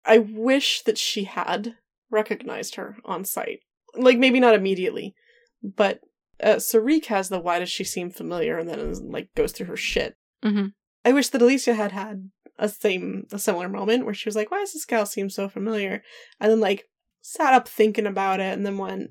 I 0.05 0.19
wish 0.19 0.83
that 0.83 0.99
she 0.99 1.25
had 1.25 1.77
recognized 2.11 2.75
her 2.75 2.97
on 3.05 3.25
sight. 3.25 3.61
Like, 3.95 4.19
maybe 4.19 4.41
not 4.41 4.55
immediately, 4.55 5.15
but 5.63 6.01
uh, 6.43 6.57
Sarik 6.57 7.07
has 7.07 7.29
the 7.29 7.41
why 7.41 7.59
does 7.61 7.71
she 7.71 7.85
seem 7.85 8.11
familiar 8.11 8.59
and 8.59 8.69
then 8.69 8.93
like 9.11 9.35
goes 9.35 9.53
through 9.53 9.67
her 9.67 9.77
shit. 9.77 10.17
Mhm. 10.45 10.73
I 11.05 11.13
wish 11.13 11.29
that 11.29 11.41
Elysia 11.41 11.75
had 11.77 11.93
had 11.93 12.31
a 12.59 12.69
same 12.69 13.27
a 13.33 13.39
similar 13.39 13.69
moment 13.69 14.05
where 14.05 14.15
she 14.15 14.29
was 14.29 14.37
like, 14.37 14.51
"Why 14.51 14.61
does 14.61 14.73
this 14.73 14.85
gal 14.85 15.07
seem 15.07 15.31
so 15.31 15.49
familiar?" 15.49 16.03
And 16.41 16.51
then 16.51 16.61
like 16.61 16.85
sat 17.21 17.55
up 17.55 17.69
thinking 17.69 18.07
about 18.07 18.41
it, 18.41 18.53
and 18.53 18.65
then 18.65 18.79
went, 18.79 19.11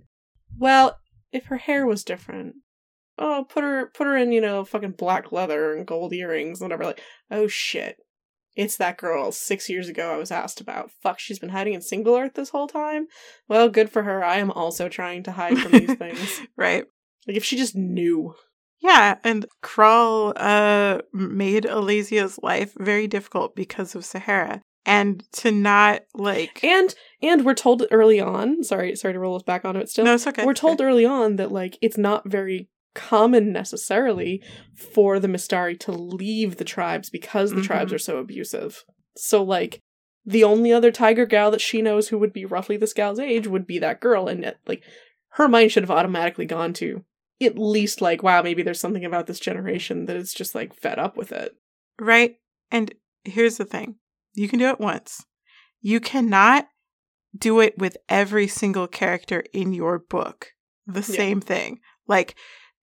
"Well, 0.57 0.97
if 1.31 1.45
her 1.47 1.57
hair 1.57 1.85
was 1.85 2.03
different, 2.03 2.55
oh, 3.17 3.45
put 3.47 3.63
her 3.63 3.91
put 3.93 4.07
her 4.07 4.17
in 4.17 4.31
you 4.31 4.41
know 4.41 4.65
fucking 4.65 4.91
black 4.91 5.31
leather 5.31 5.73
and 5.73 5.85
gold 5.85 6.13
earrings, 6.13 6.61
and 6.61 6.65
whatever." 6.69 6.85
Like, 6.85 7.01
oh 7.29 7.47
shit, 7.47 7.97
it's 8.55 8.77
that 8.77 8.97
girl 8.97 9.31
six 9.31 9.69
years 9.69 9.89
ago 9.89 10.13
I 10.13 10.17
was 10.17 10.31
asked 10.31 10.61
about. 10.61 10.91
Fuck, 11.03 11.19
she's 11.19 11.39
been 11.39 11.49
hiding 11.49 11.73
in 11.73 11.81
Single 11.81 12.15
Earth 12.15 12.35
this 12.35 12.49
whole 12.49 12.67
time. 12.67 13.07
Well, 13.49 13.69
good 13.69 13.89
for 13.89 14.03
her. 14.03 14.23
I 14.23 14.37
am 14.37 14.51
also 14.51 14.87
trying 14.87 15.23
to 15.23 15.33
hide 15.33 15.57
from 15.57 15.71
these 15.73 15.93
things. 15.97 16.41
right. 16.55 16.85
Like 17.27 17.37
if 17.37 17.43
she 17.43 17.57
just 17.57 17.75
knew. 17.75 18.33
Yeah, 18.81 19.17
and 19.23 19.45
Krull 19.63 20.33
uh 20.35 21.01
made 21.13 21.65
Elysia's 21.65 22.39
life 22.43 22.73
very 22.77 23.07
difficult 23.07 23.55
because 23.55 23.95
of 23.95 24.05
Sahara. 24.05 24.61
And 24.87 25.23
to 25.33 25.51
not 25.51 26.01
like 26.13 26.63
And 26.63 26.93
and 27.21 27.43
we're 27.43 27.55
told 27.55 27.83
early 27.91 28.19
on, 28.19 28.63
sorry, 28.63 28.95
sorry 28.95 29.13
to 29.15 29.19
roll 29.19 29.35
us 29.35 29.43
back 29.43 29.65
onto 29.65 29.79
it 29.79 29.89
still. 29.89 30.05
No, 30.05 30.13
it's 30.13 30.27
okay. 30.27 30.45
We're 30.45 30.53
told 30.53 30.79
okay. 30.79 30.85
early 30.87 31.05
on 31.05 31.37
that 31.37 31.51
like 31.51 31.77
it's 31.81 31.97
not 31.97 32.29
very 32.29 32.69
common 32.93 33.51
necessarily 33.51 34.41
for 34.73 35.19
the 35.19 35.27
Mistari 35.27 35.77
to 35.79 35.91
leave 35.91 36.57
the 36.57 36.63
tribes 36.63 37.09
because 37.09 37.51
the 37.51 37.61
tribes 37.61 37.91
Mhm. 37.91 37.95
are 37.95 37.99
so 37.99 38.17
abusive. 38.17 38.85
So 39.17 39.43
like 39.43 39.79
the 40.25 40.43
only 40.43 40.71
other 40.71 40.91
tiger 40.91 41.25
gal 41.25 41.51
that 41.51 41.61
she 41.61 41.81
knows 41.81 42.09
who 42.09 42.17
would 42.19 42.33
be 42.33 42.45
roughly 42.45 42.77
this 42.77 42.93
gal's 42.93 43.19
age 43.19 43.47
would 43.47 43.65
be 43.67 43.79
that 43.79 43.99
girl 43.99 44.27
and 44.27 44.45
it, 44.45 44.57
like 44.67 44.83
her 45.31 45.47
mind 45.47 45.71
should 45.71 45.83
have 45.83 45.91
automatically 45.91 46.45
gone 46.45 46.73
to 46.73 47.03
at 47.41 47.57
least 47.57 48.01
like 48.01 48.23
wow 48.23 48.41
maybe 48.41 48.63
there's 48.63 48.79
something 48.79 49.05
about 49.05 49.27
this 49.27 49.39
generation 49.39 50.05
that 50.05 50.15
is 50.15 50.33
just 50.33 50.55
like 50.55 50.73
fed 50.73 50.99
up 50.99 51.17
with 51.17 51.31
it. 51.31 51.53
Right? 51.99 52.35
And 52.71 52.93
here's 53.23 53.57
the 53.57 53.65
thing. 53.65 53.95
You 54.33 54.47
can 54.49 54.59
do 54.59 54.69
it 54.69 54.79
once. 54.79 55.25
You 55.81 55.99
cannot 55.99 56.67
do 57.37 57.59
it 57.59 57.77
with 57.77 57.97
every 58.09 58.47
single 58.47 58.87
character 58.87 59.43
in 59.53 59.73
your 59.73 59.99
book. 59.99 60.53
The 60.87 60.99
Yeah. 60.99 61.17
same 61.17 61.41
thing. 61.41 61.79
Like 62.07 62.35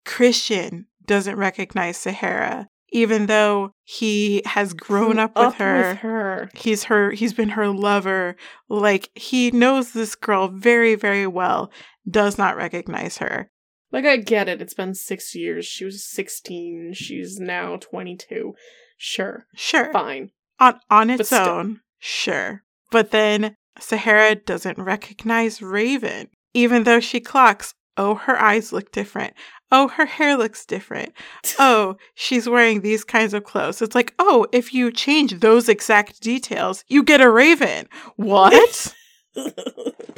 Christian 0.05 0.87
doesn't 1.07 1.37
recognize 1.37 1.97
Sahara 1.97 2.69
even 2.93 3.25
though 3.27 3.73
he 3.85 4.43
has 4.45 4.75
grown 4.75 5.19
up 5.19 5.35
with 5.37 5.55
her. 5.55 5.89
with 5.89 5.99
her. 5.99 6.51
He's 6.55 6.85
her 6.85 7.11
he's 7.11 7.33
been 7.33 7.51
her 7.51 7.69
lover. 7.69 8.37
Like 8.69 9.11
he 9.15 9.51
knows 9.51 9.93
this 9.93 10.15
girl 10.15 10.49
very 10.49 10.95
very 10.95 11.27
well, 11.27 11.73
does 12.09 12.39
not 12.39 12.57
recognize 12.57 13.19
her. 13.19 13.51
Like 13.93 14.05
I 14.07 14.17
get 14.17 14.49
it. 14.49 14.63
It's 14.63 14.75
been 14.75 14.95
6 14.95 15.35
years. 15.35 15.67
She 15.67 15.85
was 15.85 16.05
16. 16.05 16.95
She's 16.95 17.39
now 17.39 17.77
22. 17.77 18.55
Sure. 18.97 19.47
Sure. 19.55 19.93
Fine. 19.93 20.31
On 20.59 20.81
on 20.91 21.09
But 21.09 21.21
its 21.21 21.29
still. 21.29 21.49
own, 21.49 21.81
sure. 21.99 22.63
But 22.91 23.11
then 23.11 23.57
Sahara 23.79 24.35
doesn't 24.35 24.79
recognize 24.79 25.61
Raven, 25.63 26.29
even 26.55 26.85
though 26.85 27.01
she 27.01 27.21
clocks, 27.21 27.75
oh, 27.97 28.15
her 28.15 28.39
eyes 28.41 28.73
look 28.73 28.93
different. 28.93 29.35
Oh, 29.71 29.89
her 29.89 30.05
hair 30.07 30.37
looks 30.37 30.65
different. 30.67 31.13
Oh, 31.59 31.97
she's 32.15 32.49
wearing 32.49 32.81
these 32.81 33.05
kinds 33.05 33.35
of 33.35 33.45
clothes. 33.45 33.83
It's 33.83 33.95
like, 33.95 34.15
oh, 34.19 34.47
if 34.53 34.73
you 34.73 34.91
change 34.93 35.41
those 35.41 35.69
exact 35.69 36.21
details, 36.23 36.85
you 36.89 37.03
get 37.03 37.21
a 37.21 37.31
Raven. 37.31 37.89
What? 38.17 38.95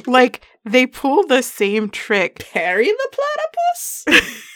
like, 0.07 0.45
they 0.63 0.85
pull 0.87 1.25
the 1.27 1.41
same 1.41 1.89
trick. 1.89 2.39
Perry 2.51 2.87
the 2.87 3.09
platypus? 3.11 4.41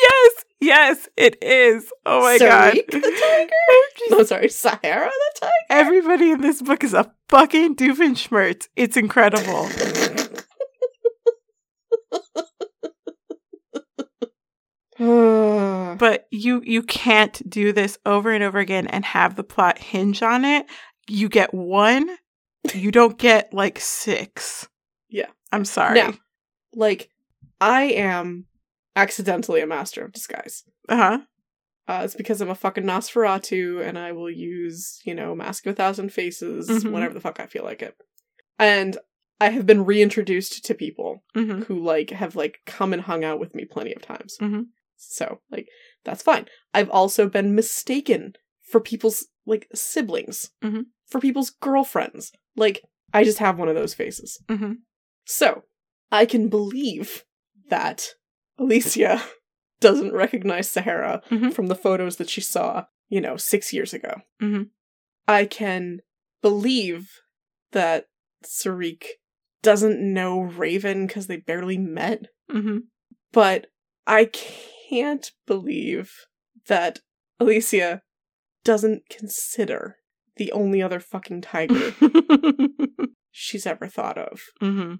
Yes, 0.00 0.44
yes, 0.60 1.08
it 1.16 1.42
is. 1.42 1.90
Oh 2.06 2.20
my 2.20 2.38
Sarik 2.38 2.90
god. 2.90 3.00
the 3.00 3.00
tiger? 3.00 3.50
Oh, 3.70 3.88
no, 4.10 4.22
sorry, 4.22 4.48
Sahara 4.48 5.10
the 5.10 5.40
tiger? 5.40 5.52
Everybody 5.70 6.30
in 6.30 6.40
this 6.40 6.62
book 6.62 6.84
is 6.84 6.94
a 6.94 7.12
fucking 7.28 7.74
Doofenshmirtz. 7.74 8.68
It's 8.76 8.96
incredible. 8.96 9.68
But 15.98 16.26
you 16.30 16.62
you 16.64 16.82
can't 16.82 17.40
do 17.48 17.72
this 17.72 17.98
over 18.06 18.30
and 18.30 18.42
over 18.44 18.58
again 18.58 18.86
and 18.86 19.04
have 19.04 19.34
the 19.36 19.42
plot 19.44 19.78
hinge 19.78 20.22
on 20.22 20.44
it. 20.44 20.66
You 21.08 21.28
get 21.28 21.52
one, 21.52 22.08
you 22.74 22.90
don't 22.90 23.18
get 23.18 23.52
like 23.52 23.78
six. 23.80 24.68
Yeah. 25.08 25.26
I'm 25.52 25.64
sorry. 25.64 25.94
Now, 26.00 26.14
like, 26.74 27.10
I 27.60 27.84
am 27.84 28.46
accidentally 28.96 29.60
a 29.60 29.66
master 29.66 30.04
of 30.04 30.12
disguise. 30.12 30.64
Uh-huh. 30.88 31.20
Uh, 31.86 32.02
it's 32.04 32.14
because 32.14 32.40
I'm 32.42 32.50
a 32.50 32.54
fucking 32.54 32.84
Nosferatu 32.84 33.82
and 33.86 33.98
I 33.98 34.12
will 34.12 34.30
use, 34.30 35.00
you 35.04 35.14
know, 35.14 35.34
Mask 35.34 35.64
of 35.66 35.72
a 35.72 35.74
Thousand 35.74 36.12
Faces 36.12 36.68
Mhm. 36.68 36.92
whenever 36.92 37.14
the 37.14 37.20
fuck 37.20 37.40
I 37.40 37.46
feel 37.46 37.64
like 37.64 37.80
it. 37.80 37.96
And 38.58 38.98
I 39.40 39.50
have 39.50 39.64
been 39.66 39.84
reintroduced 39.86 40.64
to 40.64 40.74
people 40.74 41.24
hmm 41.34 41.62
who, 41.62 41.82
like, 41.82 42.10
have, 42.10 42.36
like, 42.36 42.58
come 42.66 42.92
and 42.92 43.00
hung 43.02 43.24
out 43.24 43.40
with 43.40 43.54
me 43.54 43.64
plenty 43.64 43.94
of 43.94 44.02
times. 44.02 44.36
Mhm. 44.38 44.66
So, 44.96 45.40
like, 45.50 45.68
that's 46.04 46.22
fine. 46.22 46.46
I've 46.74 46.90
also 46.90 47.28
been 47.28 47.54
mistaken 47.54 48.34
for 48.60 48.80
people's, 48.80 49.26
like, 49.46 49.68
siblings, 49.74 50.50
Mhm. 50.62 50.86
for 51.06 51.20
people's 51.20 51.50
girlfriends. 51.50 52.32
Like, 52.58 52.82
I 53.14 53.24
just 53.24 53.38
have 53.38 53.58
one 53.58 53.68
of 53.68 53.74
those 53.74 53.94
faces. 53.94 54.42
hmm 54.48 54.72
So, 55.24 55.62
I 56.10 56.26
can 56.26 56.48
believe 56.48 57.24
that 57.70 58.08
Elysia 58.60 59.22
doesn't 59.80 60.12
recognize 60.12 60.68
Sahara 60.70 61.22
Mhm. 61.30 61.52
from 61.54 61.68
the 61.68 61.74
photos 61.76 62.16
that 62.16 62.28
she 62.28 62.40
saw, 62.40 62.86
you 63.08 63.20
know, 63.20 63.36
six 63.36 63.72
years 63.72 63.94
ago. 63.94 64.22
Mhm. 64.42 64.70
I 65.26 65.44
can 65.46 66.00
believe 66.42 67.10
that 67.72 68.06
Sarik 68.44 69.04
doesn't 69.62 70.00
know 70.00 70.40
Raven 70.40 71.06
because 71.06 71.26
they 71.26 71.36
barely 71.36 71.78
met, 71.78 72.26
hmm 72.50 72.78
but 73.32 73.66
I 74.06 74.24
can't 74.24 75.30
believe 75.46 76.12
that 76.66 77.00
Elysia 77.40 78.00
doesn't 78.64 79.08
consider 79.10 79.97
the 80.38 80.52
only 80.52 80.80
other 80.82 81.00
fucking 81.00 81.42
tiger 81.42 81.92
she's 83.30 83.66
ever 83.66 83.86
thought 83.86 84.18
of. 84.18 84.40
hmm 84.60 84.94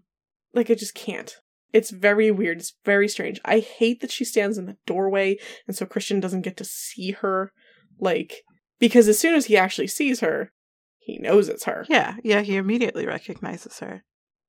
Like, 0.53 0.71
I 0.71 0.75
just 0.75 0.95
can't. 0.95 1.35
It's 1.73 1.91
very 1.91 2.31
weird. 2.31 2.59
It's 2.59 2.75
very 2.85 3.09
strange. 3.09 3.41
I 3.45 3.59
hate 3.59 4.01
that 4.01 4.11
she 4.11 4.25
stands 4.25 4.57
in 4.57 4.67
the 4.67 4.77
doorway, 4.87 5.37
and 5.67 5.77
so 5.77 5.87
Christian 5.87 6.21
doesn't 6.21 6.43
get 6.43 6.57
to 6.59 6.65
see 6.65 7.13
her. 7.13 7.53
Like, 7.99 8.43
because 8.79 9.09
as 9.09 9.19
soon 9.19 9.35
as 9.35 9.47
he 9.47 9.57
actually 9.57 9.89
sees 9.89 10.21
her, 10.21 10.53
he 10.99 11.19
knows 11.19 11.49
it's 11.49 11.65
her. 11.65 11.85
Yeah, 11.89 12.17
yeah, 12.23 12.43
he 12.43 12.57
immediately 12.57 13.07
recognizes 13.07 13.81
her. 13.81 14.03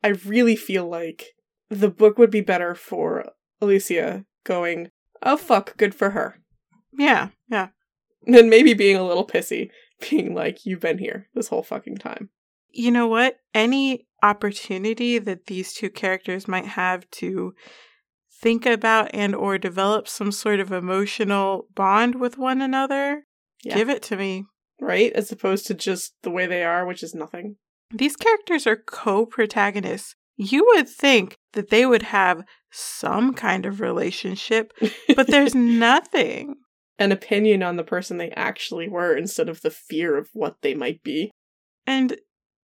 I 0.03 0.09
really 0.09 0.55
feel 0.55 0.87
like 0.87 1.27
the 1.69 1.89
book 1.89 2.17
would 2.17 2.31
be 2.31 2.41
better 2.41 2.73
for 2.75 3.25
Elysia 3.61 4.25
going, 4.43 4.89
oh 5.21 5.37
fuck, 5.37 5.77
good 5.77 5.93
for 5.93 6.11
her. 6.11 6.39
Yeah, 6.93 7.29
yeah. 7.49 7.69
And 8.25 8.35
then 8.35 8.49
maybe 8.49 8.73
being 8.73 8.95
a 8.95 9.05
little 9.05 9.25
pissy, 9.27 9.69
being 10.09 10.33
like, 10.35 10.65
you've 10.65 10.79
been 10.81 10.97
here 10.97 11.27
this 11.33 11.47
whole 11.47 11.63
fucking 11.63 11.97
time. 11.97 12.29
You 12.71 12.91
know 12.91 13.07
what? 13.07 13.37
Any 13.53 14.07
opportunity 14.21 15.17
that 15.17 15.47
these 15.47 15.73
two 15.73 15.89
characters 15.89 16.47
might 16.47 16.65
have 16.65 17.09
to 17.11 17.53
think 18.41 18.65
about 18.65 19.09
and 19.13 19.33
or 19.35 19.57
develop 19.57 20.07
some 20.07 20.31
sort 20.31 20.59
of 20.59 20.71
emotional 20.71 21.67
bond 21.75 22.15
with 22.15 22.37
one 22.37 22.61
another, 22.61 23.23
Yeah. 23.63 23.75
give 23.75 23.89
it 23.89 24.01
to 24.03 24.15
me. 24.15 24.45
Right? 24.81 25.11
As 25.13 25.31
opposed 25.31 25.65
to 25.67 25.73
just 25.73 26.13
the 26.21 26.29
way 26.29 26.45
they 26.45 26.63
are, 26.63 26.85
which 26.85 27.03
is 27.03 27.13
nothing. 27.13 27.57
These 27.91 28.15
characters 28.15 28.65
are 28.67 28.77
co-protagonists. 28.77 30.15
You 30.37 30.63
would 30.73 30.87
think 30.87 31.35
that 31.53 31.69
they 31.69 31.85
would 31.85 32.03
have 32.03 32.43
some 32.71 33.33
kind 33.33 33.65
of 33.65 33.81
relationship, 33.81 34.71
but 35.15 35.27
there's 35.27 35.55
nothing. 35.55 36.55
An 36.99 37.11
opinion 37.11 37.63
on 37.63 37.77
the 37.77 37.83
person 37.83 38.17
they 38.17 38.29
actually 38.31 38.87
were 38.87 39.15
instead 39.15 39.49
of 39.49 39.61
the 39.61 39.71
fear 39.71 40.17
of 40.17 40.29
what 40.33 40.57
they 40.61 40.75
might 40.75 41.01
be. 41.01 41.31
And 41.87 42.17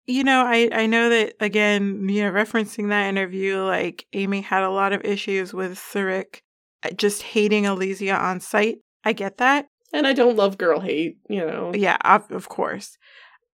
you 0.06 0.22
know, 0.22 0.44
I 0.46 0.68
I 0.72 0.86
know 0.86 1.08
that 1.08 1.34
again, 1.40 2.08
you 2.08 2.22
know, 2.22 2.30
referencing 2.30 2.90
that 2.90 3.08
interview, 3.08 3.58
like 3.62 4.06
Amy 4.12 4.42
had 4.42 4.62
a 4.62 4.70
lot 4.70 4.92
of 4.92 5.04
issues 5.04 5.52
with 5.52 5.76
Sarik 5.76 6.40
uh, 6.84 6.90
just 6.90 7.22
hating 7.22 7.64
Elysia 7.64 8.18
on 8.18 8.40
sight. 8.40 8.78
I 9.04 9.12
get 9.12 9.38
that. 9.38 9.66
And 9.92 10.06
I 10.06 10.12
don't 10.12 10.36
love 10.36 10.58
girl 10.58 10.80
hate, 10.80 11.18
you 11.28 11.44
know. 11.44 11.72
Yeah, 11.74 11.96
of, 12.04 12.30
of 12.30 12.48
course. 12.48 12.98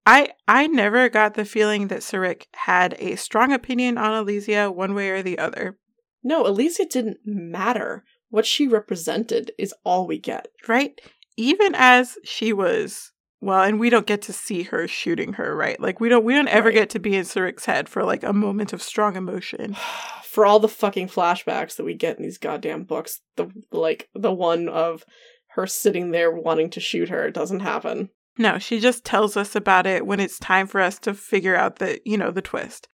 I 0.05 0.31
I 0.49 0.67
never 0.67 1.09
got 1.09 1.35
the 1.35 1.45
feeling 1.45 1.89
that 1.89 2.01
Sarik 2.01 2.47
had 2.55 2.97
a 2.99 3.17
strong 3.17 3.53
opinion 3.53 3.97
on 3.97 4.25
Elysia 4.25 4.75
one 4.75 4.95
way 4.95 5.11
or 5.11 5.23
the 5.23 5.39
other. 5.39 5.79
No, 6.25 6.45
Elysia 6.45 6.89
didn't 6.89 7.19
matter. 7.25 8.05
What 8.33 8.47
she 8.47 8.67
represented 8.67 9.53
is 9.59 9.75
all 9.85 10.07
we 10.07 10.19
get. 10.19 10.49
Right? 10.67 10.99
Even 11.37 11.75
as 11.75 12.17
she 12.25 12.55
was 12.55 13.13
well, 13.43 13.63
and 13.63 13.79
we 13.79 13.91
don't 13.91 14.07
get 14.07 14.23
to 14.23 14.33
see 14.33 14.63
her 14.63 14.89
shooting 14.89 15.35
her, 15.35 15.55
right? 15.55 15.79
Like 15.79 16.01
we 16.01 16.09
don't 16.09 16.25
we 16.25 16.33
don't 16.33 16.49
ever 16.49 16.69
Right. 16.69 16.75
get 16.75 16.91
to 16.91 16.99
be 16.99 17.15
in 17.15 17.25
Sarik's 17.25 17.67
head 17.67 17.91
for 17.91 18.05
like 18.05 18.23
a 18.23 18.33
moment 18.33 18.73
of 18.73 18.83
strong 18.83 19.17
emotion. 19.17 19.77
For 20.25 20.47
all 20.47 20.61
the 20.61 20.67
fucking 20.69 21.09
flashbacks 21.09 21.77
that 21.77 21.85
we 21.85 21.93
get 21.93 22.17
in 22.17 22.23
these 22.23 22.39
goddamn 22.39 22.85
books, 22.85 23.21
the 23.37 23.51
like 23.71 24.09
the 24.15 24.33
one 24.33 24.67
of 24.67 25.05
her 25.49 25.67
sitting 25.67 26.11
there 26.11 26.31
wanting 26.31 26.71
to 26.71 26.81
shoot 26.81 27.11
her. 27.11 27.27
It 27.27 27.35
doesn't 27.35 27.61
happen. 27.61 28.09
No, 28.39 28.59
she 28.59 28.81
just 28.81 29.05
tells 29.05 29.37
us 29.37 29.55
about 29.55 29.87
it 29.87 30.07
when 30.07 30.21
it's 30.21 30.39
time 30.39 30.67
for 30.67 30.81
us 30.81 30.99
to 31.01 31.13
figure 31.13 31.55
out 31.55 31.81
the, 31.81 32.01
you 32.07 32.17
know, 32.17 32.31
the 32.31 32.41
twist. 32.41 32.89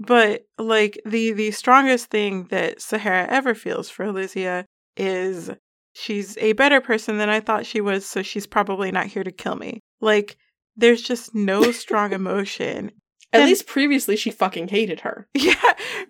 But 0.00 0.46
like 0.56 0.98
the 1.04 1.32
the 1.32 1.50
strongest 1.50 2.06
thing 2.08 2.44
that 2.50 2.80
Sahara 2.80 3.26
ever 3.28 3.54
feels 3.54 3.90
for 3.90 4.06
Elysia 4.06 4.64
is 4.98 5.50
she's 5.94 6.36
a 6.38 6.52
better 6.52 6.80
person 6.80 7.18
than 7.18 7.28
I 7.28 7.40
thought 7.40 7.66
she 7.66 7.80
was, 7.80 8.04
so 8.06 8.22
she's 8.22 8.46
probably 8.46 8.90
not 8.90 9.06
here 9.06 9.24
to 9.24 9.32
kill 9.32 9.56
me. 9.56 9.80
Like 10.00 10.36
there's 10.76 11.02
just 11.02 11.34
no 11.34 11.70
strong 11.72 12.12
emotion. 12.20 12.92
At 13.32 13.38
Then- 13.40 13.48
least 13.48 13.66
previously 13.66 14.16
she 14.16 14.30
fucking 14.30 14.68
hated 14.68 15.00
her. 15.00 15.28
Yeah, 15.34 15.54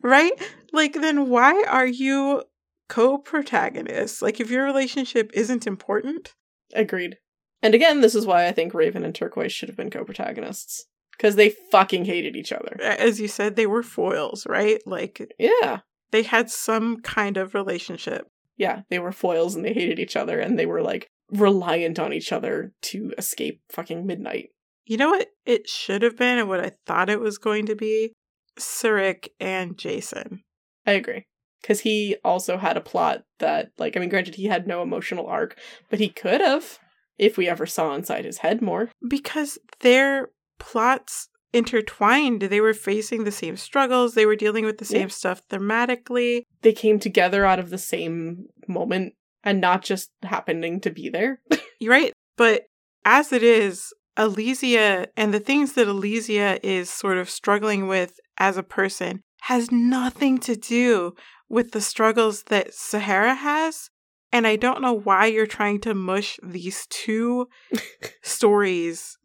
right? 0.03 0.33
Like 0.73 0.95
then 0.95 1.29
why 1.29 1.65
are 1.69 1.87
you 1.87 2.43
co-protagonists? 2.89 4.23
Like 4.23 4.41
if 4.41 4.51
your 4.51 4.65
relationship 4.65 5.31
isn't 5.35 5.67
important? 5.67 6.35
Agreed. 6.75 7.17
And 7.63 7.75
again, 7.75 8.01
this 8.01 8.15
is 8.15 8.27
why 8.27 8.47
I 8.47 8.53
think 8.53 8.73
Raven 8.75 9.05
and 9.05 9.15
Turquoise 9.15 9.53
should 9.53 9.69
have 9.69 9.77
been 9.77 9.91
co-protagonists. 9.91 10.87
Because 11.13 11.35
they 11.35 11.51
fucking 11.73 12.05
hated 12.05 12.37
each 12.37 12.53
other. 12.53 12.77
As 12.81 13.19
you 13.21 13.27
said, 13.27 13.57
they 13.57 13.67
were 13.67 13.83
foils, 13.83 14.47
right? 14.47 14.81
Like 14.87 15.35
Yeah. 15.39 15.81
they 16.13 16.23
had 16.23 16.49
some 16.51 17.01
kind 17.01 17.37
of 17.37 17.55
relationship. 17.55 18.29
Yeah, 18.59 18.83
they 18.91 18.99
were 18.99 19.13
foils 19.13 19.55
and 19.55 19.65
they 19.65 19.73
hated 19.73 19.99
each 19.99 20.17
other 20.17 20.39
and 20.41 20.59
they 20.59 20.67
were 20.67 20.83
like 20.83 21.09
reliant 21.31 21.99
on 21.99 22.13
each 22.13 22.33
other 22.33 22.73
to 22.83 23.15
escape 23.17 23.63
fucking 23.71 24.05
midnight. 24.07 24.51
You 24.85 24.97
know 24.99 25.11
what 25.11 25.29
it 25.47 25.69
should 25.69 26.03
have 26.03 26.17
been 26.17 26.39
and 26.39 26.49
what 26.49 26.61
I 26.61 26.73
thought 26.87 27.09
it 27.11 27.21
was 27.21 27.39
going 27.39 27.67
to 27.67 27.75
be? 27.77 28.13
Sarik 28.59 29.29
and 29.39 29.79
Jason. 29.79 30.43
I 30.87 30.93
agree. 30.93 31.25
Because 31.63 31.81
he 31.81 32.17
also 32.25 32.57
had 32.57 32.77
a 32.77 32.81
plot 32.81 33.25
that, 33.39 33.71
like, 33.79 33.97
I 33.97 34.01
mean, 34.01 34.09
granted, 34.09 34.37
he 34.37 34.47
had 34.47 34.67
no 34.67 34.83
emotional 34.83 35.27
arc, 35.27 35.59
but 35.91 35.99
he 35.99 36.09
could 36.09 36.41
have 36.41 36.79
if 37.19 37.37
we 37.37 37.49
ever 37.49 37.67
saw 37.67 37.95
inside 37.95 38.25
his 38.25 38.39
head 38.39 38.63
more. 38.63 38.91
Because 39.09 39.59
their 39.81 40.31
plots 40.59 41.29
intertwined. 41.53 42.43
They 42.43 42.61
were 42.61 42.75
facing 42.75 43.25
the 43.25 43.33
same 43.33 43.57
struggles, 43.57 44.15
they 44.15 44.27
were 44.27 44.37
dealing 44.37 44.65
with 44.65 44.79
the 44.79 44.85
same 44.85 45.03
Yeah. 45.03 45.07
stuff 45.09 45.43
thematically. 45.49 46.43
They 46.63 46.73
came 46.73 46.99
together 46.99 47.45
out 47.45 47.59
of 47.59 47.71
the 47.71 47.79
same 47.79 48.47
moment 48.67 49.15
and 49.45 49.61
not 49.61 49.83
just 49.83 50.11
happening 50.23 50.81
to 50.81 50.91
be 50.91 51.09
there. 51.09 51.41
You're 51.81 51.93
right. 51.93 52.13
But 52.37 52.65
as 53.05 53.33
it 53.33 53.43
is, 53.43 53.93
Elysia 54.17 55.07
and 55.17 55.33
the 55.33 55.41
things 55.41 55.75
that 55.75 55.87
Elysia 55.87 56.59
is 56.63 56.91
sort 56.91 57.19
of 57.19 57.31
struggling 57.31 57.87
with 57.87 58.19
as 58.37 58.57
a 58.57 58.63
person 58.63 59.23
has 59.43 59.71
nothing 59.71 60.39
to 60.39 60.57
do 60.57 61.15
with 61.49 61.71
the 61.71 61.81
struggles 61.81 62.45
that 62.45 62.75
Sahara 62.75 63.35
has. 63.35 63.91
And 64.33 64.47
I 64.47 64.57
don't 64.57 64.83
know 64.83 64.93
why 64.93 65.27
you're 65.27 65.47
trying 65.47 65.81
to 65.83 65.95
mush 65.95 66.39
these 66.43 66.87
two 66.91 67.49
stories 68.23 69.17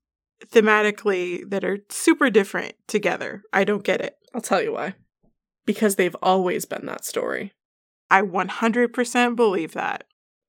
thematically 0.46 1.50
that 1.50 1.64
are 1.64 1.80
super 1.90 2.30
different 2.30 2.76
together. 2.88 3.42
I 3.52 3.64
don't 3.64 3.84
get 3.84 4.02
it. 4.02 4.16
I'll 4.34 4.42
tell 4.42 4.62
you 4.62 4.74
why. 4.74 4.94
Because 5.65 5.95
they've 5.95 6.15
always 6.22 6.65
been 6.65 6.85
that 6.85 7.06
story. 7.06 7.53
I 8.10 8.22
100% 8.22 9.35
believe 9.35 9.73
that. 9.73 10.06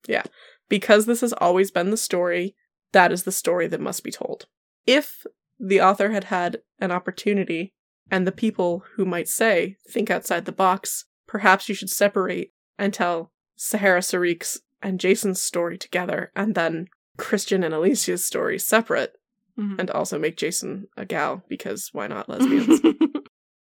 Yeah. 0.06 0.24
Because 0.68 1.06
this 1.06 1.20
has 1.20 1.32
always 1.34 1.70
been 1.70 1.90
the 1.90 1.96
story, 1.96 2.54
that 2.92 3.12
is 3.12 3.22
the 3.24 3.32
story 3.32 3.66
that 3.68 3.80
must 3.80 4.02
be 4.04 4.10
told. 4.10 4.46
If 4.86 5.24
the 5.58 5.80
author 5.80 6.10
had 6.10 6.24
had 6.24 6.62
an 6.80 6.90
opportunity 6.90 7.72
and 8.10 8.26
the 8.26 8.32
people 8.32 8.84
who 8.96 9.04
might 9.04 9.28
say, 9.28 9.76
think 9.88 10.10
outside 10.10 10.44
the 10.44 10.52
box, 10.52 11.04
perhaps 11.26 11.68
you 11.68 11.74
should 11.74 11.90
separate 11.90 12.52
and 12.78 12.92
tell 12.92 13.32
Sahara 13.56 14.00
Sarik's 14.00 14.60
and 14.82 15.00
Jason's 15.00 15.40
story 15.40 15.78
together 15.78 16.30
and 16.34 16.54
then 16.54 16.88
Christian 17.16 17.62
and 17.62 17.72
Elysia's 17.72 18.24
story 18.24 18.58
separate 18.58 19.14
Mhm. 19.58 19.78
and 19.78 19.90
also 19.92 20.18
make 20.18 20.36
Jason 20.36 20.88
a 20.96 21.04
gal 21.04 21.44
because 21.48 21.90
why 21.92 22.08
not 22.08 22.28
lesbians? 22.28 22.80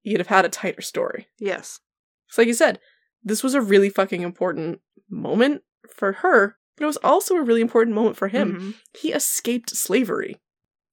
You'd 0.09 0.21
have 0.21 0.27
had 0.29 0.45
a 0.45 0.49
tighter 0.49 0.83
story. 0.83 1.29
yes. 1.39 1.81
So, 2.31 2.43
like 2.43 2.47
you 2.49 2.55
said, 2.55 2.79
this 3.23 3.43
was 3.43 3.55
a 3.55 3.61
really 3.61 3.89
fucking 3.91 4.21
important 4.23 4.81
moment 5.09 5.63
for 5.91 6.13
her, 6.13 6.57
but 6.77 6.85
it 6.85 6.87
was 6.87 6.99
also 6.99 7.35
a 7.37 7.43
really 7.43 7.61
important 7.63 7.95
moment 7.95 8.17
for 8.17 8.29
him. 8.29 8.53
Mhm. 8.55 8.75
He 8.99 9.13
escaped 9.13 9.71
slavery. 9.77 10.41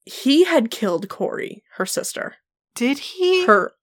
He 0.05 0.45
had 0.45 0.71
killed 0.71 1.09
Corey, 1.09 1.63
her 1.75 1.85
sister. 1.85 2.35
Did 2.75 2.99
he? 2.99 3.45
Her, 3.45 3.73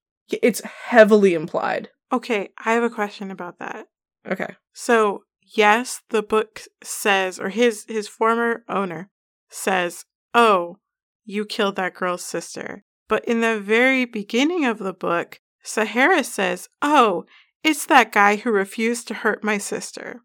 it's 0.41 0.61
heavily 0.61 1.33
implied. 1.33 1.89
Okay, 2.11 2.49
I 2.63 2.73
have 2.73 2.83
a 2.83 2.89
question 2.89 3.29
about 3.31 3.59
that. 3.59 3.87
Okay. 4.29 4.55
So, 4.73 5.23
yes, 5.41 6.01
the 6.09 6.23
book 6.23 6.61
says 6.83 7.39
or 7.39 7.49
his 7.49 7.85
his 7.87 8.07
former 8.07 8.63
owner 8.69 9.09
says, 9.49 10.05
"Oh, 10.33 10.77
you 11.25 11.45
killed 11.45 11.75
that 11.75 11.93
girl's 11.93 12.23
sister." 12.25 12.83
But 13.07 13.25
in 13.25 13.41
the 13.41 13.59
very 13.59 14.05
beginning 14.05 14.65
of 14.65 14.79
the 14.79 14.93
book, 14.93 15.39
Sahara 15.63 16.23
says, 16.23 16.69
"Oh, 16.81 17.25
it's 17.63 17.85
that 17.85 18.11
guy 18.11 18.37
who 18.37 18.51
refused 18.51 19.07
to 19.09 19.13
hurt 19.13 19.43
my 19.43 19.57
sister." 19.57 20.21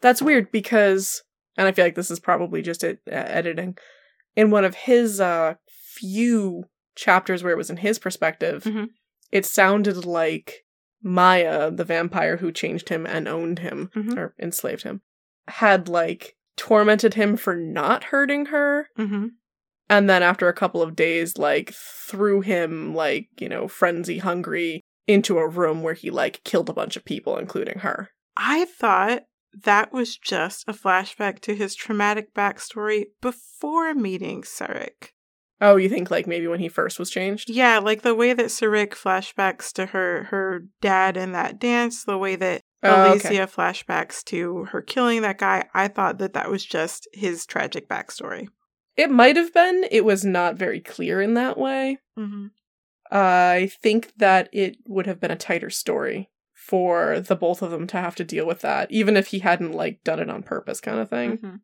That's 0.00 0.22
weird 0.22 0.50
because, 0.50 1.22
and 1.56 1.68
I 1.68 1.72
feel 1.72 1.84
like 1.84 1.94
this 1.94 2.10
is 2.10 2.20
probably 2.20 2.62
just 2.62 2.82
it, 2.84 3.00
uh, 3.06 3.14
editing. 3.14 3.76
In 4.34 4.50
one 4.50 4.64
of 4.64 4.74
his 4.74 5.20
uh, 5.20 5.54
few 5.68 6.64
chapters 6.96 7.42
where 7.42 7.52
it 7.52 7.58
was 7.58 7.70
in 7.70 7.76
his 7.78 7.98
perspective, 7.98 8.64
Mhm. 8.64 8.88
it 9.30 9.46
sounded 9.46 10.04
like 10.04 10.64
Maya, 11.02 11.70
the 11.70 11.84
vampire 11.84 12.36
who 12.38 12.52
changed 12.52 12.88
him 12.88 13.06
and 13.06 13.26
owned 13.28 13.58
him, 13.60 13.90
Mhm. 13.94 14.16
or 14.16 14.34
enslaved 14.38 14.82
him, 14.82 15.02
had 15.48 15.88
like 15.88 16.36
tormented 16.56 17.14
him 17.14 17.36
for 17.36 17.56
not 17.56 18.04
hurting 18.04 18.46
her. 18.46 18.88
Mhm. 18.98 19.32
And 19.92 20.08
then 20.08 20.22
after 20.22 20.48
a 20.48 20.54
couple 20.54 20.80
of 20.80 20.96
days, 20.96 21.36
like 21.36 21.74
threw 21.74 22.40
him, 22.40 22.94
like, 22.94 23.28
you 23.38 23.46
know, 23.46 23.68
frenzy 23.68 24.18
hungry 24.18 24.80
into 25.06 25.36
a 25.36 25.46
room 25.46 25.82
where 25.82 25.92
he 25.92 26.10
like 26.10 26.42
killed 26.44 26.70
a 26.70 26.72
bunch 26.72 26.96
of 26.96 27.04
people, 27.04 27.36
including 27.36 27.80
her. 27.80 28.08
I 28.34 28.64
thought 28.64 29.24
that 29.64 29.92
was 29.92 30.16
just 30.16 30.64
a 30.66 30.72
flashback 30.72 31.40
to 31.40 31.54
his 31.54 31.74
traumatic 31.74 32.32
backstory 32.32 33.04
before 33.20 33.92
meeting 33.94 34.40
Sarik. 34.42 35.10
Oh, 35.60 35.76
you 35.76 35.90
think 35.90 36.10
like 36.10 36.26
maybe 36.26 36.46
when 36.46 36.60
he 36.60 36.68
first 36.70 36.98
was 36.98 37.10
changed? 37.10 37.50
Yeah, 37.50 37.78
like 37.78 38.00
the 38.00 38.14
way 38.14 38.32
that 38.32 38.46
Sarik 38.46 38.92
flashbacks 38.92 39.72
to 39.74 39.86
her 39.86 40.24
her 40.30 40.64
dad 40.80 41.18
in 41.18 41.32
that 41.32 41.58
dance, 41.58 42.04
the 42.04 42.16
way 42.16 42.36
that 42.36 42.62
Oh, 42.82 42.88
Elysia 42.88 43.42
okay. 43.42 43.46
flashbacks 43.46 44.24
to 44.24 44.64
her 44.70 44.80
killing 44.80 45.20
that 45.22 45.38
guy. 45.38 45.68
I 45.74 45.86
thought 45.86 46.18
that 46.18 46.32
that 46.32 46.50
was 46.50 46.64
just 46.64 47.06
his 47.12 47.46
tragic 47.46 47.88
backstory. 47.88 48.48
It 48.96 49.10
might 49.10 49.36
have 49.36 49.52
been. 49.54 49.84
It 49.90 50.04
was 50.04 50.24
not 50.24 50.56
very 50.56 50.80
clear 50.80 51.20
in 51.20 51.34
that 51.34 51.58
way. 51.58 51.98
Mm-hmm. 52.18 52.46
I 53.10 53.70
think 53.82 54.12
that 54.16 54.48
it 54.52 54.76
would 54.86 55.06
have 55.06 55.20
been 55.20 55.30
a 55.30 55.36
tighter 55.36 55.70
story 55.70 56.30
for 56.54 57.20
the 57.20 57.36
both 57.36 57.60
of 57.62 57.70
them 57.70 57.86
to 57.88 57.96
have 57.98 58.14
to 58.16 58.24
deal 58.24 58.46
with 58.46 58.60
that, 58.60 58.90
even 58.90 59.16
if 59.16 59.28
he 59.28 59.40
hadn't 59.40 59.72
like 59.72 60.02
done 60.04 60.20
it 60.20 60.30
on 60.30 60.42
purpose, 60.42 60.80
kind 60.80 60.98
of 60.98 61.10
thing. 61.10 61.38
Mm-hmm. 61.38 61.56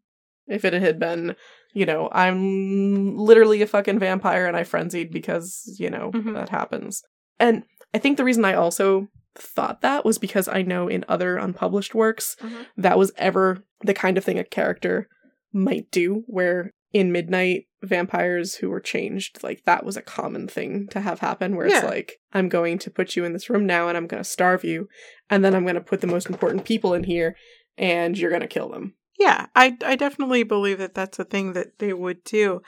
If 0.49 0.65
it 0.65 0.73
had 0.73 0.99
been, 0.99 1.37
you 1.75 1.87
know, 1.87 2.09
I'm 2.13 3.17
literally 3.17 3.63
a 3.63 3.67
fucking 3.67 3.99
vampire 3.99 4.47
and 4.47 4.57
I 4.57 4.65
frenzied 4.65 5.11
because, 5.13 5.77
you 5.79 5.91
know, 5.91 6.11
Mhm. 6.13 6.35
that 6.35 6.49
happens. 6.49 7.03
And 7.39 7.65
I 7.95 7.99
think 7.99 8.17
the 8.17 8.25
reason 8.25 8.45
I 8.45 8.55
also 8.55 9.09
thought 9.35 9.83
that 9.83 10.05
was 10.05 10.19
because 10.19 10.49
I 10.49 10.63
know 10.63 10.89
in 10.89 11.05
other 11.09 11.37
unpublished 11.37 11.95
works 11.95 12.35
Mhm. 12.41 12.67
that 12.79 12.99
was 12.99 13.13
ever 13.17 13.63
the 13.83 13.95
kind 13.95 14.19
of 14.19 14.25
thing 14.25 14.39
a 14.39 14.45
character 14.45 15.09
might 15.53 15.91
do 15.91 16.25
where 16.27 16.73
in 16.93 17.13
midnight 17.13 17.65
vampires 17.83 18.57
who 18.57 18.71
were 18.71 18.81
changed 18.81 19.43
like 19.43 19.63
that 19.65 19.85
was 19.85 19.97
a 19.97 20.03
common 20.03 20.49
thing 20.49 20.89
to 20.89 21.01
have 21.01 21.21
happen 21.21 21.55
where 21.55 21.67
it's 21.67 21.75
like 21.85 22.15
i'm 22.33 22.49
going 22.49 22.77
to 22.79 22.91
put 22.91 23.15
you 23.15 23.25
in 23.25 23.33
this 23.33 23.49
room 23.51 23.67
now 23.67 23.87
and 23.89 23.97
i'm 23.97 24.07
going 24.07 24.23
to 24.23 24.29
starve 24.29 24.65
you 24.65 24.89
and 25.31 25.45
then 25.45 25.55
i'm 25.55 25.63
going 25.65 25.75
to 25.77 25.81
put 25.81 26.01
the 26.01 26.07
most 26.07 26.29
important 26.29 26.65
people 26.65 26.95
in 26.95 27.05
here 27.05 27.37
and 27.77 28.19
you're 28.19 28.31
going 28.31 28.41
to 28.43 28.49
kill 28.49 28.69
them 28.71 28.95
Yeah, 29.19 29.47
I 29.55 29.77
I 29.85 29.95
definitely 29.97 30.43
believe 30.45 30.79
that 30.79 30.95
that's 30.95 31.19
a 31.19 31.25
thing 31.25 31.53
that 31.55 31.79
they 31.79 31.93
would 31.93 32.25
do. 32.25 32.63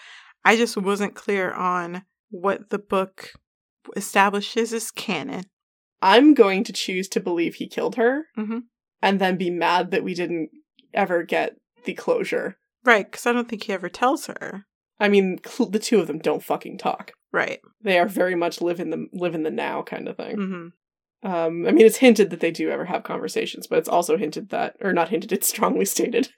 I 0.44 0.56
just 0.56 0.76
wasn't 0.76 1.14
clear 1.14 1.50
on 1.52 2.02
what 2.30 2.70
the 2.70 2.78
book 2.78 3.30
establishes 3.96 4.72
as 4.72 4.90
canon. 4.90 5.44
i'm 6.02 6.34
going 6.34 6.62
to 6.64 6.72
choose 6.72 7.08
to 7.08 7.20
believe 7.20 7.54
he 7.56 7.68
killed 7.68 7.96
her 7.96 8.26
Mhm. 8.36 8.62
and 9.02 9.20
then 9.20 9.36
be 9.36 9.50
mad 9.50 9.90
that 9.90 10.04
we 10.04 10.14
didn't 10.14 10.50
ever 10.94 11.22
get 11.22 11.56
the 11.84 11.94
closure 11.94 12.58
Right, 12.84 13.10
because 13.10 13.26
I 13.26 13.32
don't 13.32 13.48
think 13.48 13.64
he 13.64 13.72
ever 13.72 13.88
tells 13.88 14.26
her. 14.26 14.66
i 14.98 15.08
mean 15.08 15.38
the 15.70 15.78
two 15.78 16.00
of 16.00 16.06
them 16.06 16.18
don't 16.18 16.42
fucking 16.42 16.78
talk 16.78 17.12
Right. 17.32 17.60
they 17.82 17.98
are 17.98 18.08
very 18.08 18.34
much 18.34 18.60
live 18.60 18.80
in 18.80 18.90
the 18.90 19.06
live 19.12 19.34
in 19.34 19.42
the 19.44 19.50
now 19.50 19.82
kind 19.82 20.08
of 20.08 20.16
thing 20.16 20.36
hmm 20.36 20.66
Um, 21.28 21.66
I 21.66 21.72
mean, 21.72 21.84
it's 21.86 21.98
hinted 21.98 22.30
that 22.30 22.40
they 22.40 22.50
do 22.50 22.70
ever 22.70 22.86
have 22.86 23.02
conversations, 23.02 23.66
but 23.66 23.78
it's 23.78 23.88
also 23.90 24.16
hinted 24.16 24.48
that, 24.50 24.76
or 24.80 24.92
not 24.94 25.10
hinted, 25.10 25.32
it's 25.32 25.48
strongly 25.48 25.84
stated 25.96 26.30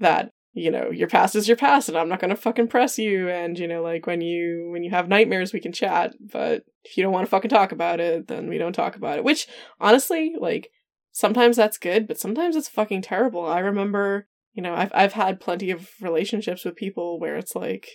that 0.00 0.30
you 0.52 0.70
know 0.72 0.90
your 0.90 1.06
past 1.08 1.36
is 1.36 1.46
your 1.48 1.56
past, 1.56 1.88
and 1.88 1.96
I'm 1.96 2.08
not 2.08 2.18
gonna 2.20 2.34
fucking 2.36 2.66
press 2.68 2.98
you. 2.98 3.28
And 3.28 3.56
you 3.58 3.68
know, 3.68 3.80
like 3.82 4.06
when 4.08 4.20
you 4.20 4.70
when 4.72 4.82
you 4.82 4.90
have 4.90 5.08
nightmares, 5.08 5.52
we 5.52 5.60
can 5.60 5.72
chat, 5.72 6.14
but 6.20 6.64
if 6.84 6.96
you 6.96 7.02
don't 7.04 7.12
want 7.12 7.24
to 7.26 7.30
fucking 7.30 7.48
talk 7.50 7.70
about 7.72 8.00
it, 8.00 8.26
then 8.26 8.48
we 8.48 8.58
don't 8.58 8.72
talk 8.72 8.96
about 8.96 9.18
it. 9.18 9.24
Which 9.24 9.46
honestly, 9.80 10.34
like 10.38 10.70
sometimes 11.12 11.56
that's 11.56 11.78
good, 11.78 12.08
but 12.08 12.18
sometimes 12.18 12.56
it's 12.56 12.68
fucking 12.68 13.02
terrible. 13.02 13.46
I 13.46 13.60
remember 13.60 14.26
you 14.54 14.62
know, 14.62 14.74
I've 14.74 14.90
I've 14.94 15.12
had 15.12 15.40
plenty 15.40 15.70
of 15.70 15.90
relationships 16.00 16.64
with 16.64 16.76
people 16.76 17.20
where 17.20 17.36
it's 17.36 17.54
like 17.54 17.88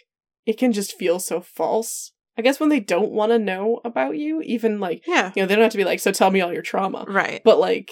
it 0.46 0.58
can 0.58 0.72
just 0.72 0.98
feel 0.98 1.20
so 1.20 1.42
false. 1.42 2.12
I 2.38 2.42
guess 2.42 2.60
when 2.60 2.70
they 2.70 2.80
don't 2.80 3.12
want 3.12 3.32
to 3.32 3.40
know 3.40 3.82
about 3.84 4.18
you, 4.18 4.42
even 4.42 4.80
like 4.80 5.04
Yeah. 5.08 5.32
you 5.36 5.42
know, 5.42 5.48
they 5.48 5.56
don't 5.56 5.64
have 5.64 5.72
to 5.72 5.78
be 5.78 5.84
like, 5.84 6.00
so 6.00 6.12
tell 6.12 6.32
me 6.32 6.42
all 6.42 6.54
your 6.54 6.62
trauma. 6.62 7.06
Right. 7.08 7.42
But 7.44 7.60
like 7.60 7.92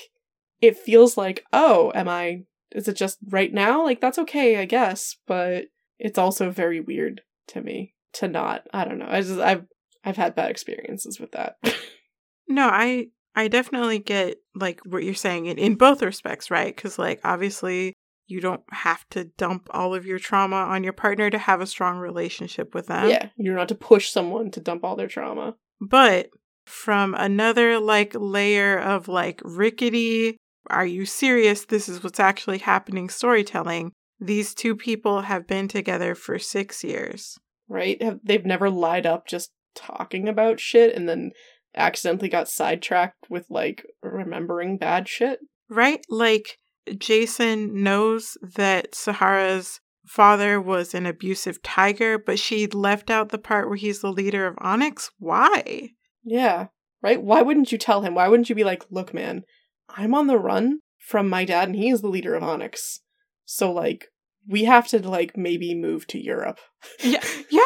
it 0.61 0.77
feels 0.77 1.17
like, 1.17 1.43
oh, 1.51 1.91
am 1.95 2.07
I 2.07 2.43
is 2.71 2.87
it 2.87 2.95
just 2.95 3.17
right 3.29 3.53
now? 3.53 3.83
Like 3.83 4.01
that's 4.01 4.19
okay, 4.19 4.57
I 4.57 4.65
guess, 4.65 5.15
but 5.25 5.65
it's 5.99 6.17
also 6.19 6.51
very 6.51 6.79
weird 6.79 7.21
to 7.47 7.61
me 7.61 7.93
to 8.13 8.27
not. 8.27 8.63
I 8.73 8.85
don't 8.85 8.99
know. 8.99 9.07
I 9.09 9.21
just 9.21 9.39
I've 9.39 9.65
I've 10.03 10.17
had 10.17 10.35
bad 10.35 10.51
experiences 10.51 11.19
with 11.19 11.31
that. 11.31 11.55
No, 12.47 12.67
I 12.71 13.07
I 13.35 13.49
definitely 13.49 13.99
get 13.99 14.37
like 14.55 14.79
what 14.85 15.03
you're 15.03 15.13
saying 15.13 15.47
in, 15.47 15.57
in 15.57 15.75
both 15.75 16.01
respects, 16.01 16.49
right? 16.49 16.73
Because 16.75 16.97
like 16.97 17.19
obviously 17.23 17.93
you 18.27 18.41
don't 18.41 18.63
have 18.71 19.07
to 19.09 19.23
dump 19.25 19.69
all 19.71 19.95
of 19.95 20.05
your 20.05 20.19
trauma 20.19 20.57
on 20.57 20.83
your 20.83 20.93
partner 20.93 21.29
to 21.29 21.37
have 21.37 21.61
a 21.61 21.67
strong 21.67 21.97
relationship 21.97 22.73
with 22.75 22.87
them. 22.87 23.09
yeah, 23.09 23.29
you're 23.37 23.55
not 23.55 23.69
to 23.69 23.75
push 23.75 24.09
someone 24.09 24.51
to 24.51 24.59
dump 24.59 24.83
all 24.83 24.95
their 24.95 25.07
trauma. 25.07 25.55
But 25.79 26.29
from 26.65 27.15
another 27.15 27.79
like 27.79 28.13
layer 28.13 28.77
of 28.77 29.07
like 29.07 29.41
rickety, 29.43 30.37
are 30.69 30.85
you 30.85 31.05
serious? 31.05 31.65
This 31.65 31.87
is 31.87 32.03
what's 32.03 32.19
actually 32.19 32.57
happening 32.57 33.09
storytelling. 33.09 33.93
These 34.19 34.53
two 34.53 34.75
people 34.75 35.21
have 35.21 35.47
been 35.47 35.67
together 35.67 36.13
for 36.15 36.37
six 36.39 36.83
years. 36.83 37.37
right? 37.69 38.01
Have 38.01 38.19
they've 38.23 38.45
never 38.45 38.69
lied 38.69 39.05
up 39.05 39.27
just 39.27 39.51
talking 39.75 40.27
about 40.27 40.59
shit 40.59 40.95
and 40.95 41.07
then 41.07 41.31
accidentally 41.75 42.27
got 42.27 42.49
sidetracked 42.49 43.29
with 43.29 43.45
like 43.49 43.85
remembering 44.01 44.77
bad 44.77 45.07
shit. 45.07 45.39
Right? 45.69 46.03
Like 46.09 46.57
Jason 46.97 47.83
knows 47.83 48.37
that 48.41 48.93
Sahara's 48.93 49.79
father 50.05 50.59
was 50.59 50.93
an 50.93 51.05
abusive 51.05 51.61
tiger, 51.61 52.17
but 52.17 52.39
she 52.39 52.67
left 52.67 53.09
out 53.09 53.29
the 53.29 53.37
part 53.37 53.67
where 53.67 53.75
he's 53.77 54.01
the 54.01 54.11
leader 54.11 54.47
of 54.47 54.57
Onyx. 54.59 55.11
Why? 55.19 55.89
Yeah. 56.23 56.67
Right? 57.01 57.21
Why 57.21 57.41
wouldn't 57.41 57.71
you 57.71 57.77
tell 57.77 58.01
him? 58.01 58.15
Why 58.15 58.27
wouldn't 58.27 58.49
you 58.49 58.55
be 58.55 58.63
like, 58.63 58.83
"Look, 58.89 59.13
man, 59.13 59.43
I'm 59.89 60.15
on 60.15 60.27
the 60.27 60.39
run 60.39 60.79
from 60.97 61.29
my 61.29 61.45
dad 61.45 61.69
and 61.69 61.75
he 61.75 61.89
is 61.89 62.01
the 62.01 62.07
leader 62.07 62.35
of 62.35 62.43
Onyx." 62.43 63.01
So 63.45 63.71
like 63.71 64.07
we 64.49 64.63
have 64.63 64.87
to 64.87 64.99
like 65.07 65.35
maybe 65.35 65.75
move 65.75 66.07
to 66.07 66.19
Europe 66.19 66.59
Yeah, 67.03 67.23
yeah, 67.49 67.61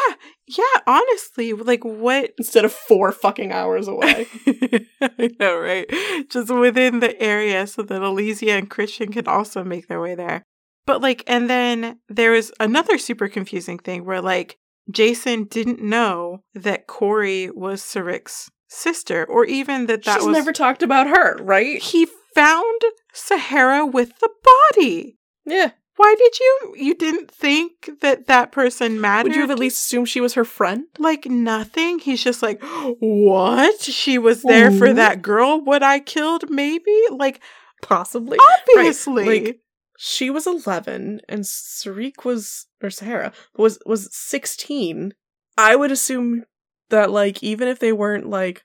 yeah. 0.46 0.80
Honestly, 0.86 1.52
like 1.52 1.84
what 1.84 2.32
instead 2.38 2.64
of 2.64 2.72
4 2.72 3.12
fucking 3.12 3.52
hours 3.52 3.88
away. 3.88 4.26
I 5.00 5.30
know, 5.38 5.58
right? 5.58 5.86
Just 6.28 6.50
within 6.52 7.00
the 7.00 7.20
area 7.22 7.66
so 7.66 7.82
that 7.82 8.00
Elysia 8.00 8.58
and 8.58 8.70
Christian 8.70 9.12
can 9.12 9.28
also 9.28 9.62
make 9.64 9.88
their 9.88 10.00
way 10.00 10.14
there. 10.14 10.42
But 10.86 11.00
like, 11.00 11.22
and 11.26 11.48
then 11.48 11.98
there 12.08 12.32
was 12.32 12.52
another 12.58 12.98
super 12.98 13.28
confusing 13.28 13.78
thing 13.78 14.04
where 14.04 14.20
like 14.20 14.58
Jason 14.90 15.44
didn't 15.44 15.80
know 15.80 16.42
that 16.54 16.86
Corey 16.86 17.50
was 17.50 17.82
Sarik's 17.82 18.50
sister, 18.68 19.24
or 19.24 19.44
even 19.44 19.86
that 19.86 20.04
that 20.04 20.14
She's 20.18 20.26
was 20.26 20.34
never 20.36 20.52
talked 20.52 20.82
about 20.82 21.06
her, 21.06 21.36
right? 21.42 21.80
he 21.80 22.08
found 22.34 22.80
Sahara 23.12 23.86
with 23.86 24.18
the 24.20 24.30
body. 24.72 25.18
Yeah. 25.44 25.72
Why 26.02 26.16
did 26.18 26.40
you? 26.40 26.74
You 26.78 26.94
didn't 26.96 27.30
think 27.30 28.00
that 28.00 28.26
that 28.26 28.50
person 28.50 29.00
mattered? 29.00 29.28
Would 29.28 29.36
you 29.36 29.42
have 29.42 29.52
at 29.52 29.58
least 29.60 29.80
assumed 29.84 30.08
she 30.08 30.20
was 30.20 30.34
her 30.34 30.44
friend? 30.44 30.86
like 30.98 31.26
nothing. 31.26 32.00
He's 32.00 32.24
just 32.24 32.42
like, 32.42 32.60
what? 32.98 33.80
She 33.80 34.18
was 34.18 34.42
there 34.42 34.72
for 34.72 34.92
that 34.92 35.22
girl. 35.22 35.60
What 35.60 35.84
I 35.84 36.00
killed? 36.00 36.50
Maybe 36.50 36.92
like 37.08 37.40
Possibly. 37.82 38.36
obviously. 38.68 39.44
like- 39.44 39.60
she 39.96 40.28
was 40.28 40.44
11 40.48 41.20
and 41.28 41.44
Sarik 41.44 42.24
was 42.24 42.66
or 42.82 42.90
Sahara 42.90 43.32
was 43.56 43.78
was 43.86 44.08
16 44.10 45.14
I 45.56 45.76
would 45.76 45.92
assume 45.92 46.42
that 46.90 47.12
like 47.12 47.44
even 47.44 47.68
if 47.68 47.78
they 47.78 47.92
weren't 47.92 48.28
like 48.28 48.64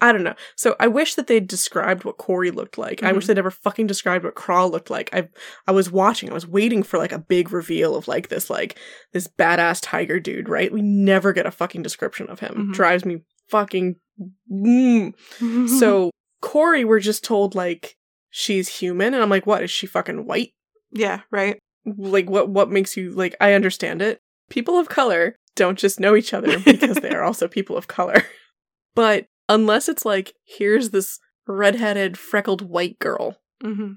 I 0.00 0.12
don't 0.12 0.24
know. 0.24 0.34
So 0.56 0.76
I 0.78 0.88
wish 0.88 1.14
that 1.14 1.26
they'd 1.26 1.48
described 1.48 2.04
what 2.04 2.18
Corey 2.18 2.50
looked 2.50 2.76
like. 2.76 3.02
I 3.02 3.12
wish 3.12 3.24
Mhm. 3.24 3.28
they 3.28 3.34
never 3.34 3.50
fucking 3.50 3.86
described 3.86 4.24
what 4.24 4.34
Crawl 4.34 4.70
looked 4.70 4.90
like. 4.90 5.08
I 5.14 5.28
I 5.66 5.72
was 5.72 5.90
watching, 5.90 6.30
I 6.30 6.34
was 6.34 6.46
waiting 6.46 6.82
for 6.82 6.98
like 6.98 7.12
a 7.12 7.18
big 7.18 7.50
reveal 7.52 7.96
of 7.96 8.06
like 8.06 8.28
this 8.28 8.50
like 8.50 8.78
this 9.12 9.26
badass 9.26 9.78
tiger 9.82 10.20
dude, 10.20 10.48
right? 10.50 10.70
We 10.72 10.82
never 10.82 11.32
get 11.32 11.46
a 11.46 11.50
fucking 11.50 11.82
description 11.82 12.28
of 12.28 12.40
him. 12.40 12.68
Mhm. 12.70 12.74
Drives 12.74 13.04
me 13.06 13.22
fucking 13.48 13.96
mm. 14.52 15.12
So 15.78 16.10
Corey, 16.42 16.84
we're 16.84 17.00
just 17.00 17.24
told 17.24 17.54
like 17.54 17.96
she's 18.30 18.68
human, 18.68 19.14
and 19.14 19.22
I'm 19.22 19.30
like, 19.30 19.46
what 19.46 19.62
is 19.62 19.70
she 19.70 19.86
fucking 19.86 20.26
white? 20.26 20.52
yeah, 20.92 21.20
right. 21.30 21.58
Like, 21.84 22.28
what 22.28 22.48
what 22.48 22.70
makes 22.70 22.96
you 22.96 23.10
like? 23.12 23.34
I 23.40 23.52
understand 23.54 24.02
it. 24.02 24.18
People 24.50 24.78
of 24.78 24.88
color 24.88 25.36
don't 25.54 25.78
just 25.78 26.00
know 26.00 26.14
each 26.16 26.34
other 26.34 26.58
because 26.64 26.96
they 26.96 27.10
are 27.10 27.22
also 27.22 27.48
people 27.48 27.76
of 27.76 27.88
color. 27.88 28.22
But 28.94 29.26
unless 29.48 29.88
it's 29.88 30.04
like, 30.04 30.34
here's 30.44 30.90
this 30.90 31.18
redheaded, 31.46 32.18
freckled 32.18 32.62
white 32.62 32.98
girl, 32.98 33.36
hmm 33.62 33.92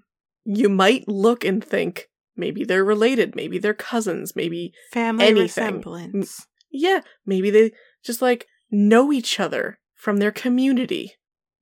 you 0.45 0.69
might 0.69 1.07
look 1.07 1.43
and 1.43 1.63
think 1.63 2.07
maybe 2.35 2.63
they're 2.63 2.83
related, 2.83 3.35
maybe 3.35 3.59
they're 3.59 3.73
cousins, 3.73 4.35
maybe 4.35 4.73
Family 4.91 5.25
Anything. 5.27 5.41
resemblance. 5.43 6.47
yeah, 6.71 7.01
maybe 7.25 7.49
they 7.51 7.71
just 8.03 8.21
like 8.21 8.47
know 8.71 9.11
each 9.11 9.39
other 9.39 9.79
from 9.95 10.17
their 10.17 10.31
community. 10.31 11.13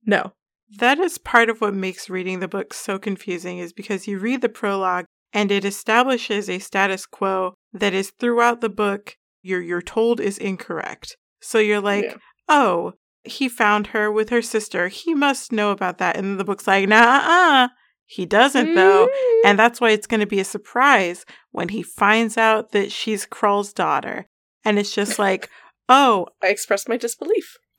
No, 0.06 0.32
That 0.78 0.98
is 1.00 1.18
part 1.18 1.50
of 1.50 1.60
what 1.60 1.74
makes 1.74 2.08
reading 2.08 2.40
the 2.40 2.48
book 2.48 2.72
so 2.72 2.98
confusing, 2.98 3.58
is 3.58 3.72
because 3.74 4.06
you 4.06 4.18
read 4.18 4.40
the 4.42 4.48
prologue 4.48 5.04
and 5.34 5.50
it 5.50 5.64
establishes 5.64 6.48
a 6.48 6.58
status 6.60 7.04
quo 7.04 7.54
that 7.72 7.92
is 7.92 8.12
throughout 8.18 8.60
the 8.62 8.68
book 8.70 9.16
you're 9.42 9.60
you're 9.60 9.82
told 9.82 10.18
is 10.20 10.38
incorrect. 10.38 11.16
So 11.40 11.58
you're 11.58 11.80
like, 11.80 12.04
Yeah. 12.04 12.14
oh, 12.48 12.92
he 13.28 13.48
found 13.48 13.88
her 13.88 14.10
with 14.10 14.30
her 14.30 14.42
sister. 14.42 14.88
He 14.88 15.14
must 15.14 15.52
know 15.52 15.70
about 15.70 15.98
that. 15.98 16.16
And 16.16 16.38
the 16.38 16.44
book's 16.44 16.66
like, 16.66 16.88
nah, 16.88 17.20
uh, 17.22 17.68
he 18.06 18.24
doesn't 18.26 18.74
though. 18.74 19.06
Mm. 19.06 19.40
And 19.44 19.58
that's 19.58 19.80
why 19.80 19.90
it's 19.90 20.06
going 20.06 20.20
to 20.20 20.26
be 20.26 20.40
a 20.40 20.44
surprise 20.44 21.24
when 21.52 21.68
he 21.68 21.82
finds 21.82 22.36
out 22.36 22.72
that 22.72 22.90
she's 22.90 23.26
Krull's 23.26 23.72
daughter. 23.72 24.26
And 24.64 24.78
it's 24.78 24.94
just 24.94 25.18
like, 25.18 25.48
oh, 25.88 26.26
I 26.42 26.48
express 26.48 26.88
my 26.88 26.96
disbelief. 26.96 27.58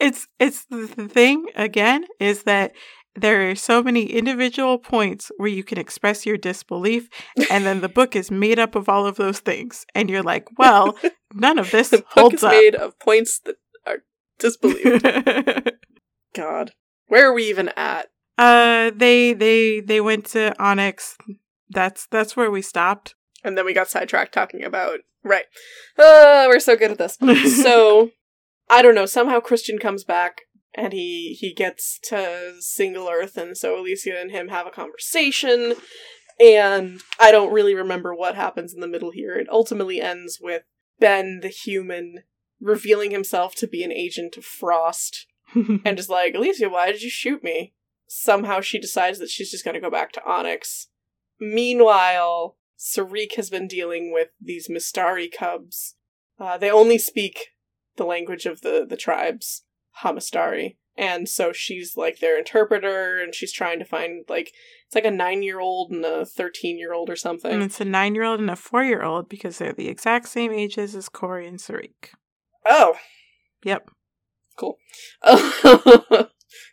it's 0.00 0.26
it's 0.38 0.64
the 0.66 0.86
thing 0.86 1.46
again 1.54 2.04
is 2.18 2.44
that 2.44 2.72
there 3.14 3.50
are 3.50 3.54
so 3.54 3.82
many 3.82 4.04
individual 4.04 4.78
points 4.78 5.30
where 5.36 5.48
you 5.48 5.64
can 5.64 5.78
express 5.78 6.24
your 6.24 6.36
disbelief 6.36 7.08
and 7.50 7.66
then 7.66 7.80
the 7.80 7.88
book 7.88 8.14
is 8.14 8.30
made 8.30 8.58
up 8.58 8.74
of 8.74 8.88
all 8.88 9.06
of 9.06 9.16
those 9.16 9.40
things 9.40 9.84
and 9.94 10.08
you're 10.08 10.22
like 10.22 10.46
well 10.56 10.96
none 11.34 11.58
of 11.58 11.70
this 11.70 11.90
the 11.90 11.98
book 11.98 12.06
holds 12.10 12.34
is 12.36 12.44
up 12.44 12.52
made 12.52 12.74
of 12.74 12.98
points 12.98 13.40
that 13.44 13.56
are 14.44 14.48
disbelieved. 14.48 15.72
God, 16.34 16.72
where 17.06 17.28
are 17.28 17.32
we 17.32 17.48
even 17.48 17.70
at? 17.76 18.08
uh 18.38 18.92
they 18.94 19.32
they 19.32 19.80
they 19.80 20.00
went 20.00 20.24
to 20.24 20.54
onyx 20.62 21.18
that's 21.70 22.06
that's 22.06 22.36
where 22.36 22.50
we 22.50 22.62
stopped 22.62 23.14
And 23.44 23.58
then 23.58 23.64
we 23.64 23.74
got 23.74 23.88
sidetracked 23.88 24.32
talking 24.32 24.64
about 24.64 25.00
right. 25.24 25.44
Uh, 25.98 26.46
we're 26.48 26.60
so 26.60 26.76
good 26.76 26.92
at 26.92 26.98
this. 26.98 27.18
so 27.62 28.10
I 28.70 28.82
don't 28.82 28.94
know. 28.94 29.06
Somehow 29.06 29.40
Christian 29.40 29.78
comes 29.78 30.04
back 30.04 30.42
and 30.74 30.92
he 30.92 31.36
he 31.38 31.52
gets 31.52 31.98
to 32.04 32.54
Single 32.60 33.08
Earth, 33.08 33.36
and 33.36 33.56
so 33.56 33.76
Elysia 33.76 34.20
and 34.20 34.30
him 34.30 34.48
have 34.48 34.66
a 34.66 34.70
conversation. 34.70 35.74
And 36.40 37.00
I 37.18 37.32
don't 37.32 37.52
really 37.52 37.74
remember 37.74 38.14
what 38.14 38.36
happens 38.36 38.72
in 38.72 38.80
the 38.80 38.88
middle 38.88 39.10
here. 39.10 39.34
It 39.34 39.48
ultimately 39.50 40.00
ends 40.00 40.38
with 40.40 40.62
Ben, 41.00 41.40
the 41.42 41.48
human, 41.48 42.22
revealing 42.60 43.10
himself 43.10 43.54
to 43.56 43.66
be 43.66 43.82
an 43.82 43.92
agent 43.92 44.36
of 44.36 44.44
Frost, 44.44 45.26
and 45.54 45.98
is 45.98 46.08
like, 46.08 46.34
Elysia, 46.34 46.70
why 46.70 46.90
did 46.92 47.02
you 47.02 47.10
shoot 47.10 47.42
me? 47.42 47.74
Somehow 48.08 48.60
she 48.60 48.78
decides 48.78 49.18
that 49.18 49.30
she's 49.30 49.50
just 49.50 49.64
going 49.64 49.74
to 49.74 49.80
go 49.80 49.90
back 49.90 50.12
to 50.12 50.24
Onyx. 50.24 50.88
Meanwhile, 51.40 52.56
Sarik 52.78 53.36
has 53.36 53.50
been 53.50 53.68
dealing 53.68 54.12
with 54.12 54.28
these 54.40 54.68
Mistari 54.68 55.28
cubs. 55.30 55.96
Uh, 56.38 56.56
they 56.56 56.70
only 56.70 56.98
speak 56.98 57.48
the 57.96 58.04
language 58.04 58.46
of 58.46 58.60
the, 58.60 58.86
the 58.88 58.96
tribes, 58.96 59.64
Hamistari. 60.02 60.78
And 60.96 61.28
so 61.28 61.52
she's 61.52 61.96
like 61.96 62.18
their 62.18 62.36
interpreter, 62.36 63.22
and 63.22 63.34
she's 63.34 63.52
trying 63.52 63.78
to 63.78 63.84
find, 63.84 64.24
like, 64.28 64.52
it's 64.86 64.94
like 64.94 65.04
a 65.04 65.10
nine 65.10 65.42
year 65.42 65.60
old 65.60 65.92
and 65.92 66.04
a 66.04 66.24
13 66.24 66.78
year 66.78 66.92
old 66.92 67.08
or 67.08 67.16
something. 67.16 67.52
and 67.52 67.62
it's 67.62 67.80
a 67.80 67.84
nine-year-old 67.84 68.40
and 68.40 68.50
a 68.50 68.56
four-year-old 68.56 69.28
because 69.28 69.58
they're 69.58 69.72
the 69.72 69.88
exact 69.88 70.28
same 70.28 70.50
ages 70.50 70.96
as 70.96 71.08
Corey 71.08 71.46
and 71.46 71.58
Sarik. 71.58 72.10
Oh, 72.68 72.96
Yep. 73.64 73.90
Cool. 74.56 74.78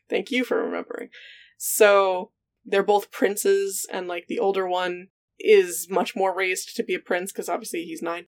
Thank 0.09 0.31
you 0.31 0.43
for 0.43 0.63
remembering. 0.63 1.09
So 1.57 2.31
they're 2.63 2.83
both 2.83 3.11
princes, 3.11 3.87
and 3.91 4.07
like 4.07 4.27
the 4.27 4.39
older 4.39 4.67
one 4.67 5.07
is 5.39 5.87
much 5.89 6.15
more 6.15 6.35
raised 6.35 6.75
to 6.75 6.83
be 6.83 6.93
a 6.95 6.99
prince 6.99 7.31
because 7.31 7.49
obviously 7.49 7.83
he's 7.83 8.01
nine. 8.01 8.25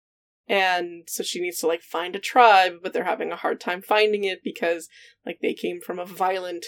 And 0.48 1.04
so 1.08 1.22
she 1.22 1.40
needs 1.40 1.58
to 1.58 1.66
like 1.66 1.82
find 1.82 2.14
a 2.14 2.20
tribe, 2.20 2.74
but 2.82 2.92
they're 2.92 3.04
having 3.04 3.32
a 3.32 3.36
hard 3.36 3.60
time 3.60 3.82
finding 3.82 4.24
it 4.24 4.40
because 4.44 4.88
like 5.24 5.38
they 5.42 5.54
came 5.54 5.80
from 5.80 5.98
a 5.98 6.04
violent 6.06 6.66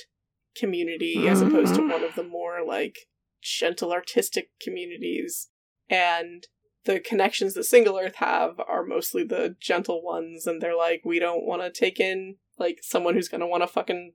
community 0.57 1.27
as 1.29 1.41
opposed 1.41 1.75
to 1.77 1.83
Mhm. 1.83 1.93
one 1.93 2.05
of 2.05 2.15
the 2.17 2.25
more 2.25 2.65
like 2.67 3.07
gentle 3.43 3.93
artistic 3.93 4.51
communities 4.61 5.49
and 5.89 6.49
the 6.85 7.01
connections 7.01 7.55
that 7.55 7.65
Single 7.65 7.99
Earth 7.99 8.17
have 8.17 8.61
are 8.61 8.85
mostly 8.85 9.25
the 9.25 9.57
gentle 9.61 10.03
ones, 10.03 10.47
and 10.47 10.61
they're 10.61 10.77
like, 10.77 11.03
we 11.05 11.19
don't 11.19 11.45
want 11.45 11.63
to 11.63 11.71
take 11.71 12.01
in 12.01 12.37
like 12.59 12.81
someone 12.83 13.15
who's 13.15 13.29
gonna 13.29 13.47
want 13.47 13.63
to 13.63 13.67
fucking 13.67 14.13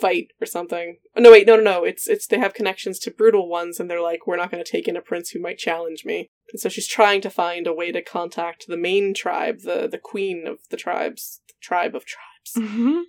fight 0.00 0.28
or 0.40 0.46
something. 0.46 0.98
No, 1.16 1.30
wait, 1.30 1.46
no, 1.46 1.56
no, 1.56 1.62
no. 1.62 1.84
It's 1.84 2.08
it's 2.08 2.26
they 2.26 2.38
have 2.38 2.54
connections 2.54 2.98
to 3.00 3.10
brutal 3.10 3.48
ones, 3.48 3.80
and 3.80 3.90
they're 3.90 4.02
like, 4.02 4.26
we're 4.26 4.36
not 4.36 4.50
gonna 4.50 4.64
take 4.64 4.88
in 4.88 4.96
a 4.96 5.02
prince 5.02 5.30
who 5.30 5.40
might 5.40 5.58
challenge 5.58 6.04
me. 6.04 6.30
And 6.52 6.60
so 6.60 6.68
she's 6.68 6.86
trying 6.86 7.20
to 7.22 7.30
find 7.30 7.66
a 7.66 7.74
way 7.74 7.92
to 7.92 8.02
contact 8.02 8.66
the 8.68 8.76
main 8.76 9.14
tribe, 9.14 9.60
the 9.60 9.88
the 9.90 9.98
queen 9.98 10.46
of 10.46 10.58
the 10.70 10.76
tribes, 10.76 11.40
the 11.48 11.54
tribe 11.60 11.94
of 11.94 12.04
tribes. 12.04 12.52
Mm-hmm. 12.56 13.00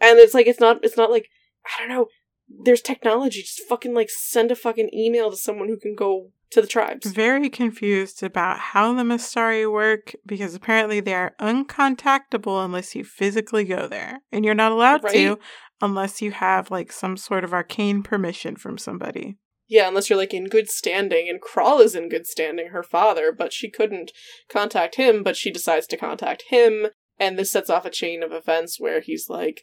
And 0.00 0.18
it's 0.18 0.34
like 0.34 0.46
it's 0.46 0.60
not 0.60 0.84
it's 0.84 0.96
not 0.96 1.10
like 1.10 1.28
I 1.64 1.80
don't 1.80 1.88
know. 1.88 2.06
There's 2.48 2.82
technology. 2.82 3.42
Just 3.42 3.62
fucking 3.68 3.94
like 3.94 4.10
send 4.10 4.50
a 4.50 4.56
fucking 4.56 4.90
email 4.94 5.30
to 5.30 5.36
someone 5.36 5.68
who 5.68 5.78
can 5.78 5.94
go 5.94 6.30
to 6.50 6.60
the 6.60 6.66
tribes. 6.66 7.06
Very 7.10 7.48
confused 7.48 8.22
about 8.22 8.58
how 8.58 8.92
the 8.92 9.02
Mistari 9.02 9.70
work 9.70 10.14
because 10.26 10.54
apparently 10.54 11.00
they 11.00 11.14
are 11.14 11.34
uncontactable 11.40 12.64
unless 12.64 12.94
you 12.94 13.04
physically 13.04 13.64
go 13.64 13.86
there. 13.86 14.20
And 14.32 14.44
you're 14.44 14.54
not 14.54 14.72
allowed 14.72 15.04
Right. 15.04 15.14
to 15.14 15.38
unless 15.80 16.20
you 16.20 16.32
have 16.32 16.70
like 16.70 16.92
some 16.92 17.16
sort 17.16 17.44
of 17.44 17.52
arcane 17.54 18.02
permission 18.02 18.56
from 18.56 18.78
somebody. 18.78 19.36
Yeah, 19.68 19.86
unless 19.86 20.10
you're 20.10 20.18
like 20.18 20.34
in 20.34 20.46
good 20.46 20.68
standing, 20.68 21.28
and 21.28 21.40
Kral 21.40 21.80
is 21.80 21.94
in 21.94 22.08
good 22.08 22.26
standing, 22.26 22.68
her 22.70 22.82
father, 22.82 23.30
but 23.30 23.52
she 23.52 23.70
couldn't 23.70 24.10
contact 24.50 24.96
him, 24.96 25.22
but 25.22 25.36
she 25.36 25.52
decides 25.52 25.86
to 25.86 25.96
contact 25.96 26.44
him, 26.48 26.88
and 27.20 27.38
this 27.38 27.52
sets 27.52 27.70
off 27.70 27.84
a 27.84 27.90
chain 27.90 28.24
of 28.24 28.32
events 28.32 28.80
where 28.80 29.00
he's 29.00 29.28
like, 29.28 29.62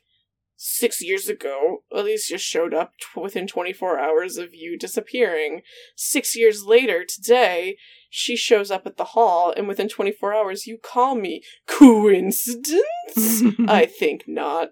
Six 0.60 1.04
years 1.04 1.30
ago, 1.30 1.84
Elysia 1.94 2.40
showed 2.40 2.74
up 2.74 2.94
t- 3.00 3.22
within 3.22 3.46
24 3.46 4.00
hours 4.00 4.38
of 4.38 4.56
you 4.56 4.76
disappearing. 4.76 5.62
Six 5.96 6.36
years 6.36 6.64
later, 6.66 7.06
today, 7.08 7.78
she 8.10 8.36
shows 8.36 8.72
up 8.72 8.88
at 8.88 8.98
the 8.98 9.04
hall, 9.04 9.54
and 9.56 9.68
within 9.68 9.88
24 9.88 10.34
hours, 10.34 10.66
you 10.66 10.80
call 10.82 11.14
me. 11.14 11.44
Coincidence? 11.68 12.74
I 13.68 13.86
think 13.86 14.24
not. 14.26 14.70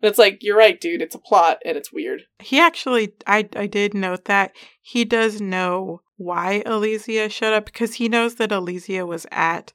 And 0.00 0.08
it's 0.08 0.20
like, 0.20 0.38
you're 0.40 0.56
right, 0.56 0.80
dude, 0.80 1.02
it's 1.02 1.16
a 1.16 1.18
plot, 1.18 1.58
and 1.64 1.76
it's 1.76 1.92
weird. 1.92 2.22
He 2.38 2.60
actually, 2.60 3.14
I, 3.26 3.48
I 3.56 3.66
did 3.66 3.92
note 3.92 4.26
that 4.26 4.52
he 4.80 5.04
does 5.04 5.40
know 5.40 6.02
why 6.16 6.62
Elysia 6.64 7.28
showed 7.28 7.54
up 7.54 7.64
because 7.64 7.94
he 7.94 8.08
knows 8.08 8.36
that 8.36 8.50
Elysia 8.50 9.04
was 9.04 9.26
at 9.32 9.72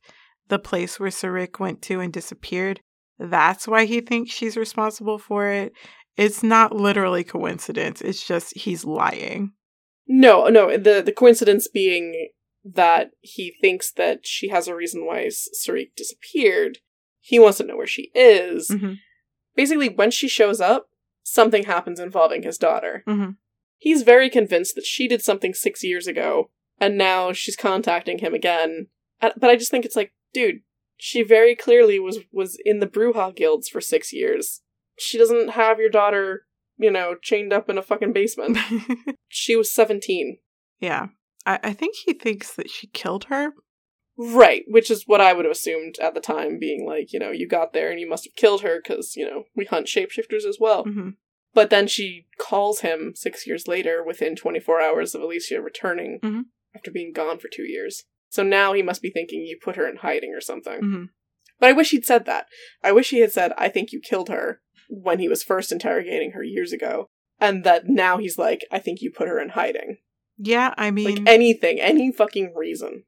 the 0.47 0.59
place 0.59 1.01
where 1.01 1.09
Sarik 1.09 1.59
went 1.59 1.81
to 1.83 1.99
and 1.99 2.13
disappeared. 2.13 2.79
That's 3.19 3.67
why 3.67 3.85
he 3.85 4.01
thinks 4.01 4.31
she's 4.31 4.55
responsible 4.57 5.19
for 5.19 5.49
it. 5.51 5.73
It's 6.17 6.41
not 6.41 6.75
literally 6.75 7.23
coincidence. 7.23 8.01
It's 8.01 8.25
just 8.25 8.57
he's 8.57 8.85
lying. 8.85 9.51
No, 10.07 10.47
no. 10.47 10.75
The 10.77 11.01
the 11.01 11.11
coincidence 11.11 11.67
being 11.67 12.29
that 12.65 13.11
he 13.21 13.55
thinks 13.61 13.91
that 13.93 14.25
she 14.25 14.49
has 14.49 14.67
a 14.67 14.75
reason 14.75 15.05
why 15.05 15.23
S- 15.25 15.47
Sarik 15.65 15.91
disappeared. 15.95 16.79
He 17.21 17.39
wants 17.39 17.57
to 17.59 17.65
know 17.65 17.77
where 17.77 17.87
she 17.87 18.11
is. 18.15 18.69
Mhm. 18.69 18.97
Basically, 19.55 19.89
when 19.89 20.11
she 20.11 20.27
shows 20.27 20.59
up, 20.61 20.89
something 21.23 21.63
happens 21.65 21.99
involving 21.99 22.43
his 22.43 22.57
daughter. 22.57 23.03
Mhm. 23.07 23.35
He's 23.77 24.01
very 24.03 24.29
convinced 24.29 24.75
that 24.75 24.85
she 24.85 25.07
did 25.07 25.21
something 25.21 25.53
six 25.53 25.83
years 25.83 26.07
ago, 26.07 26.49
and 26.79 26.97
now 26.97 27.31
she's 27.31 27.55
contacting 27.55 28.19
him 28.19 28.33
again. 28.33 28.87
But 29.21 29.43
I 29.49 29.55
just 29.55 29.71
think 29.71 29.85
it's 29.85 29.95
like, 29.95 30.13
dude, 30.33 30.61
she 30.99 31.23
very 31.23 31.55
clearly 31.55 31.97
was 31.99 32.19
was 32.31 32.57
in 32.63 32.79
the 32.79 32.87
Bruja 32.87 33.35
guilds 33.35 33.67
for 33.69 33.81
six 33.81 34.13
years. 34.13 34.61
She 34.99 35.17
doesn't 35.17 35.51
have 35.51 35.79
your 35.79 35.89
daughter, 35.89 36.45
you 36.77 36.91
know, 36.91 37.15
chained 37.19 37.53
up 37.53 37.69
in 37.69 37.77
a 37.77 37.81
fucking 37.81 38.13
basement. 38.13 38.57
she 39.27 39.55
was 39.55 39.71
seventeen. 39.71 40.37
yeah. 40.79 41.07
I, 41.45 41.57
I 41.63 41.73
think 41.73 41.95
he 42.05 42.11
thinks 42.13 42.53
that 42.55 42.69
she 42.69 42.87
killed 42.87 43.23
her. 43.25 43.53
Right, 44.17 44.63
which 44.67 44.91
is 44.91 45.03
what 45.07 45.21
I 45.21 45.31
would 45.31 45.45
have 45.45 45.53
assumed 45.53 45.95
at 45.99 46.13
the 46.13 46.19
time, 46.19 46.59
being 46.59 46.85
like, 46.85 47.13
you 47.13 47.19
know, 47.19 47.31
you 47.31 47.47
got 47.47 47.71
there 47.71 47.89
and 47.89 47.97
you 48.01 48.09
must 48.09 48.25
have 48.25 48.35
killed 48.35 48.61
her 48.61 48.81
because, 48.83 49.15
you 49.15 49.25
know, 49.25 49.45
we 49.55 49.63
hunt 49.63 49.87
shapeshifters 49.87 50.43
as 50.43 50.57
well. 50.59 50.83
Mhm. 50.83 51.15
But 51.53 51.69
then 51.69 51.87
she 51.87 52.27
calls 52.37 52.81
him 52.81 53.13
six 53.15 53.47
years 53.47 53.65
later 53.69 54.03
within 54.05 54.35
24 54.35 54.81
hours 54.81 55.15
of 55.15 55.21
Elysia 55.21 55.63
returning 55.63 56.19
Mhm. 56.21 56.43
after 56.75 56.91
being 56.91 57.13
gone 57.13 57.39
for 57.39 57.47
two 57.47 57.63
years. 57.63 58.03
So 58.29 58.43
now 58.43 58.73
he 58.73 58.81
must 58.81 59.01
be 59.01 59.09
thinking 59.09 59.41
you 59.41 59.57
put 59.61 59.75
her 59.75 59.87
in 59.87 59.97
hiding 59.97 60.33
or 60.33 60.41
something. 60.41 60.81
Mhm. 60.81 61.09
But 61.59 61.69
I 61.69 61.73
wish 61.73 61.91
he'd 61.91 62.05
said 62.05 62.25
that. 62.25 62.45
I 62.83 62.91
wish 62.91 63.09
he 63.09 63.19
had 63.19 63.31
said, 63.31 63.51
I 63.57 63.69
think 63.69 63.91
you 63.91 63.99
killed 63.99 64.29
her 64.29 64.61
when 64.87 65.19
he 65.19 65.27
was 65.27 65.43
first 65.43 65.71
interrogating 65.71 66.31
her 66.31 66.43
years 66.43 66.71
ago. 66.71 67.07
And 67.39 67.63
that 67.63 67.87
now 67.87 68.17
he's 68.17 68.37
like, 68.37 68.65
I 68.71 68.79
think 68.79 69.01
you 69.01 69.11
put 69.11 69.27
her 69.27 69.39
in 69.39 69.49
hiding. 69.49 69.97
Yeah, 70.37 70.73
I 70.77 70.91
mean, 70.91 71.23
Like 71.25 71.27
anything, 71.27 71.79
any 71.79 72.11
fucking 72.11 72.53
reason. 72.55 73.03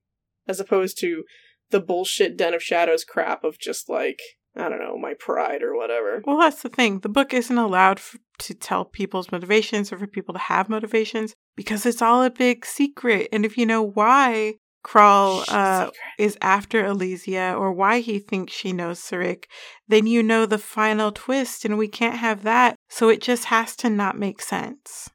As 0.48 0.60
opposed 0.60 0.98
to 1.00 1.24
the 1.70 1.80
bullshit 1.80 2.36
Den 2.38 2.54
of 2.54 2.62
Shadows 2.64 3.04
crap 3.06 3.44
of 3.44 3.58
just 3.60 3.90
like, 3.90 4.20
I 4.56 4.68
don't 4.68 4.80
know, 4.80 4.98
my 4.98 5.14
pride 5.14 5.64
or 5.64 5.76
whatever. 5.76 6.22
Well, 6.26 6.40
that's 6.40 6.62
the 6.62 6.70
thing. 6.70 7.00
The 7.00 7.10
book 7.10 7.34
isn't 7.34 7.58
allowed 7.58 8.00
f- 8.00 8.18
to 8.40 8.54
tell 8.54 8.84
people's 8.84 9.32
motivations 9.32 9.94
or 9.94 9.98
for 9.98 10.08
people 10.08 10.34
to 10.34 10.40
have 10.40 10.68
motivations 10.68 11.34
because 11.56 11.86
it's 11.86 12.02
all 12.02 12.22
a 12.24 12.30
big 12.30 12.66
secret. 12.66 13.30
And 13.32 13.46
if 13.46 13.58
you 13.58 13.66
know 13.66 13.82
why 13.82 14.56
Kral 14.84 15.44
uh, 15.48 15.92
is 16.18 16.38
after 16.42 16.84
Elysia 16.84 17.58
or 17.58 17.72
why 17.72 18.00
he 18.00 18.20
thinks 18.20 18.54
she 18.54 18.74
knows 18.74 19.00
Sarik, 19.00 19.46
then 19.88 20.08
you 20.08 20.24
know 20.24 20.46
the 20.46 20.58
final 20.58 21.12
twist, 21.12 21.66
and 21.66 21.78
we 21.78 21.88
can't 21.88 22.18
have 22.18 22.44
that. 22.44 22.76
So 22.90 23.10
it 23.10 23.22
just 23.22 23.46
has 23.46 23.76
to 23.78 23.90
not 23.90 24.18
make 24.18 24.42
sense. 24.42 25.10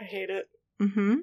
I 0.00 0.04
hate 0.04 0.30
it. 0.30 0.46
Mm-hmm. 0.80 1.14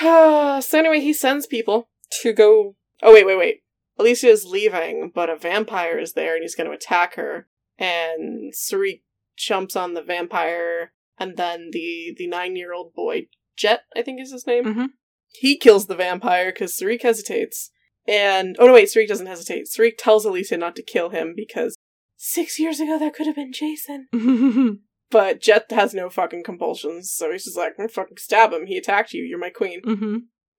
so 0.60 0.78
anyway, 0.78 1.00
he 1.00 1.12
sends 1.12 1.46
people 1.46 1.88
to 2.22 2.32
go. 2.32 2.76
Oh 3.02 3.12
wait, 3.12 3.26
wait, 3.26 3.38
wait. 3.38 3.62
Elysia 3.98 4.28
is 4.28 4.44
leaving, 4.44 5.10
but 5.14 5.30
a 5.30 5.36
vampire 5.36 5.98
is 5.98 6.12
there, 6.12 6.34
and 6.34 6.42
he's 6.42 6.54
going 6.54 6.68
to 6.68 6.76
attack 6.76 7.14
her. 7.14 7.48
And 7.78 8.52
Sarik 8.52 9.02
jumps 9.36 9.76
on 9.76 9.94
the 9.94 10.02
vampire, 10.02 10.92
and 11.18 11.36
then 11.36 11.70
the 11.72 12.14
the 12.16 12.26
nine 12.26 12.56
year 12.56 12.72
old 12.74 12.92
boy 12.94 13.28
Jet, 13.56 13.84
I 13.96 14.02
think 14.02 14.20
is 14.20 14.32
his 14.32 14.46
name. 14.46 14.64
Mhm. 14.64 14.88
He 15.32 15.56
kills 15.58 15.86
the 15.86 15.96
vampire 15.96 16.52
because 16.52 16.76
Sarik 16.76 17.02
hesitates. 17.02 17.70
And 18.08 18.56
oh 18.58 18.66
no, 18.66 18.74
wait, 18.74 18.88
Sarik 18.88 19.08
doesn't 19.08 19.26
hesitate. 19.26 19.66
Sarik 19.66 19.98
tells 19.98 20.24
Elysia 20.24 20.58
not 20.58 20.76
to 20.76 20.82
kill 20.82 21.10
him 21.10 21.34
because 21.36 21.76
six 22.16 22.58
years 22.58 22.80
ago 22.80 22.98
that 22.98 23.14
could 23.14 23.26
have 23.26 23.36
been 23.36 23.52
Jason. 23.52 24.08
But 25.10 25.40
Jet 25.40 25.66
has 25.70 25.94
no 25.94 26.10
fucking 26.10 26.42
compulsions, 26.42 27.12
so 27.12 27.30
he's 27.30 27.44
just 27.44 27.56
like, 27.56 27.74
"I'm 27.78 27.88
fucking 27.88 28.16
stab 28.16 28.52
him. 28.52 28.66
He 28.66 28.76
attacked 28.76 29.12
you. 29.12 29.22
You're 29.22 29.38
my 29.38 29.50
queen. 29.50 29.80
mm-hmm. 29.82 30.16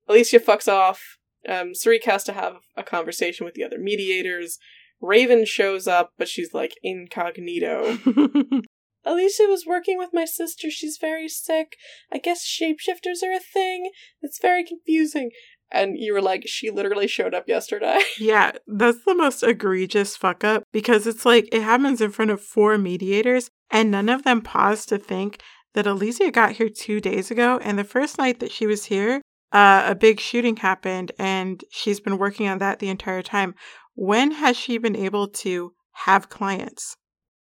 Elysia 0.09 0.39
fucks 0.39 0.71
off. 0.71 1.17
Um, 1.47 1.73
Sarik 1.73 2.05
has 2.05 2.23
to 2.25 2.33
have 2.33 2.55
a 2.75 2.83
conversation 2.83 3.45
with 3.45 3.55
the 3.55 3.63
other 3.63 3.77
mediators. 3.77 4.57
Raven 5.01 5.45
shows 5.45 5.87
up, 5.87 6.13
but 6.17 6.29
she's 6.29 6.53
like 6.53 6.75
incognito. 6.81 7.97
Elysia 9.07 9.47
was 9.47 9.65
working 9.65 9.97
with 9.97 10.09
my 10.13 10.25
sister. 10.25 10.69
She's 10.69 10.97
very 10.99 11.29
sick. 11.29 11.77
I 12.11 12.17
guess 12.17 12.45
shapeshifters 12.45 13.23
are 13.23 13.33
a 13.33 13.39
thing. 13.39 13.91
It's 14.21 14.39
very 14.39 14.63
confusing. 14.63 15.31
And 15.71 15.97
you 15.97 16.13
were 16.13 16.21
like, 16.21 16.43
she 16.47 16.69
literally 16.69 17.07
showed 17.07 17.33
up 17.33 17.47
yesterday. 17.47 17.99
Yeah, 18.19 18.53
that's 18.67 19.03
the 19.05 19.15
most 19.15 19.43
egregious 19.43 20.17
fuck 20.17 20.43
up 20.43 20.63
because 20.71 21.05
it's 21.05 21.25
like 21.25 21.47
it 21.51 21.61
happens 21.61 22.01
in 22.01 22.11
front 22.11 22.31
of 22.31 22.41
four 22.41 22.77
mediators 22.77 23.49
and 23.69 23.91
none 23.91 24.09
of 24.09 24.23
them 24.23 24.41
pause 24.41 24.85
to 24.87 24.97
think 24.97 25.41
that 25.73 25.85
Elysia 25.85 26.33
got 26.33 26.53
here 26.53 26.69
two 26.69 26.99
days 26.99 27.29
ago. 27.29 27.59
And 27.61 27.77
the 27.77 27.83
first 27.83 28.17
night 28.17 28.39
that 28.39 28.51
she 28.51 28.65
was 28.65 28.85
here, 28.85 29.21
uh, 29.51 29.83
a 29.85 29.95
big 29.95 30.19
shooting 30.19 30.57
happened 30.57 31.11
and 31.19 31.63
she's 31.69 31.99
been 31.99 32.17
working 32.17 32.47
on 32.47 32.57
that 32.57 32.79
the 32.79 32.89
entire 32.89 33.21
time. 33.21 33.53
When 33.95 34.31
has 34.31 34.57
she 34.57 34.77
been 34.77 34.95
able 34.95 35.27
to 35.27 35.73
have 36.05 36.29
clients? 36.29 36.95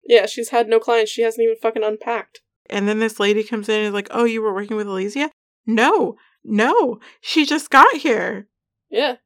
Yeah, 0.07 0.27
she's 0.27 0.51
had 0.51 0.69
no 0.69 0.79
clients. 0.81 1.11
She 1.11 1.23
hasn't 1.23 1.43
even 1.45 1.57
fucking 1.57 1.83
unpacked. 1.85 2.41
And 2.71 2.89
then 2.89 2.99
this 2.99 3.21
lady 3.21 3.43
comes 3.45 3.69
in 3.69 3.77
and 3.77 3.87
is 3.89 3.93
like, 3.95 4.09
Oh, 4.11 4.25
you 4.25 4.43
were 4.43 4.55
working 4.55 4.77
with 4.77 4.87
Elysia? 4.87 5.31
No, 5.67 6.17
no, 6.45 6.99
she 7.21 7.47
just 7.47 7.71
got 7.71 7.97
here. 7.97 8.49
Yeah. 8.91 9.17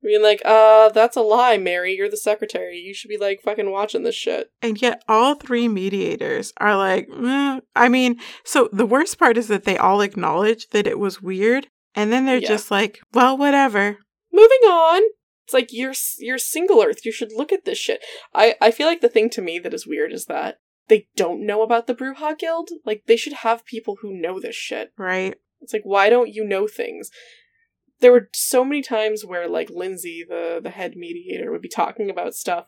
Being 0.00 0.22
like, 0.22 0.40
uh, 0.44 0.90
that's 0.90 1.16
a 1.16 1.20
lie, 1.22 1.58
Mary. 1.58 1.96
You're 1.96 2.08
the 2.08 2.16
secretary. 2.16 2.76
You 2.78 2.94
should 2.94 3.08
be 3.08 3.16
like 3.18 3.40
fucking 3.42 3.72
watching 3.72 4.04
this 4.04 4.14
shit. 4.14 4.52
And 4.62 4.80
yet, 4.80 5.02
all 5.08 5.34
three 5.34 5.66
mediators 5.66 6.52
are 6.58 6.76
like, 6.76 7.08
"Eh." 7.12 7.60
I 7.74 7.88
mean, 7.88 8.20
so 8.44 8.68
the 8.72 8.86
worst 8.86 9.18
part 9.18 9.36
is 9.36 9.48
that 9.48 9.64
they 9.64 9.76
all 9.76 10.00
acknowledge 10.00 10.68
that 10.68 10.86
it 10.86 11.00
was 11.00 11.20
weird. 11.20 11.66
And 11.96 12.12
then 12.12 12.26
they're 12.26 12.38
Yeah. 12.38 12.46
just 12.48 12.70
like, 12.70 13.00
well, 13.12 13.36
whatever. 13.36 13.98
Moving 14.32 14.62
on. 14.68 15.02
It's 15.48 15.54
like 15.54 15.72
you're 15.72 15.94
you're 16.18 16.36
single 16.36 16.82
Earth. 16.82 17.06
You 17.06 17.12
should 17.12 17.32
look 17.34 17.52
at 17.52 17.64
this 17.64 17.78
shit. 17.78 18.04
I 18.34 18.56
I 18.60 18.70
feel 18.70 18.86
like 18.86 19.00
the 19.00 19.08
thing 19.08 19.30
to 19.30 19.40
me 19.40 19.58
that 19.58 19.72
is 19.72 19.86
weird 19.86 20.12
is 20.12 20.26
that 20.26 20.58
they 20.88 21.08
don't 21.16 21.46
know 21.46 21.62
about 21.62 21.86
the 21.86 21.94
Bruja 21.94 22.38
Guild. 22.38 22.68
Like 22.84 23.04
they 23.06 23.16
should 23.16 23.32
have 23.32 23.64
people 23.64 23.96
who 24.02 24.12
know 24.12 24.38
this 24.38 24.54
shit. 24.54 24.92
Right? 24.98 25.36
It's 25.62 25.72
like 25.72 25.84
why 25.84 26.10
don't 26.10 26.34
you 26.34 26.44
know 26.44 26.66
things? 26.68 27.10
There 28.00 28.12
were 28.12 28.28
so 28.34 28.62
many 28.62 28.82
times 28.82 29.24
where 29.24 29.48
like 29.48 29.70
Lindsay, 29.70 30.22
the 30.28 30.60
the 30.62 30.68
head 30.68 30.96
mediator, 30.96 31.50
would 31.50 31.62
be 31.62 31.70
talking 31.70 32.10
about 32.10 32.34
stuff, 32.34 32.66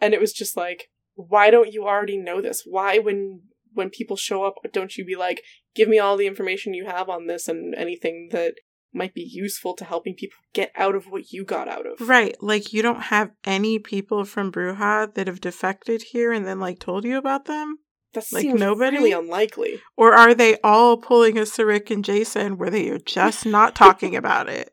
and 0.00 0.14
it 0.14 0.20
was 0.20 0.32
just 0.32 0.56
like, 0.56 0.88
why 1.16 1.50
don't 1.50 1.72
you 1.72 1.84
already 1.84 2.16
know 2.16 2.40
this? 2.40 2.62
Why 2.64 2.98
when 2.98 3.42
when 3.72 3.90
people 3.90 4.16
show 4.16 4.44
up, 4.44 4.54
don't 4.72 4.96
you 4.96 5.04
be 5.04 5.16
like, 5.16 5.42
give 5.74 5.88
me 5.88 5.98
all 5.98 6.16
the 6.16 6.28
information 6.28 6.74
you 6.74 6.86
have 6.86 7.08
on 7.08 7.26
this 7.26 7.48
and 7.48 7.74
anything 7.74 8.28
that 8.30 8.54
might 8.92 9.14
be 9.14 9.22
useful 9.22 9.74
to 9.76 9.84
helping 9.84 10.14
people 10.14 10.36
get 10.52 10.72
out 10.76 10.94
of 10.94 11.04
what 11.06 11.32
you 11.32 11.44
got 11.44 11.68
out 11.68 11.86
of. 11.86 12.08
Right. 12.08 12.36
Like 12.42 12.72
you 12.72 12.82
don't 12.82 13.02
have 13.04 13.30
any 13.44 13.78
people 13.78 14.24
from 14.24 14.50
Bruja 14.50 15.14
that 15.14 15.26
have 15.26 15.40
defected 15.40 16.02
here 16.12 16.32
and 16.32 16.46
then 16.46 16.58
like 16.60 16.78
told 16.80 17.04
you 17.04 17.16
about 17.18 17.44
them? 17.44 17.78
That 18.14 18.24
Like, 18.32 18.42
seems 18.42 18.58
nobody? 18.58 18.96
really 18.96 19.12
unlikely. 19.12 19.80
Or 19.96 20.12
are 20.14 20.34
they 20.34 20.58
all 20.64 20.96
pulling 20.96 21.38
a 21.38 21.42
Sarik 21.42 21.90
and 21.92 22.04
Jason 22.04 22.58
where 22.58 22.70
they 22.70 22.88
are 22.90 22.98
just 22.98 23.46
not 23.46 23.74
talking 23.76 24.16
about 24.16 24.48
it? 24.48 24.72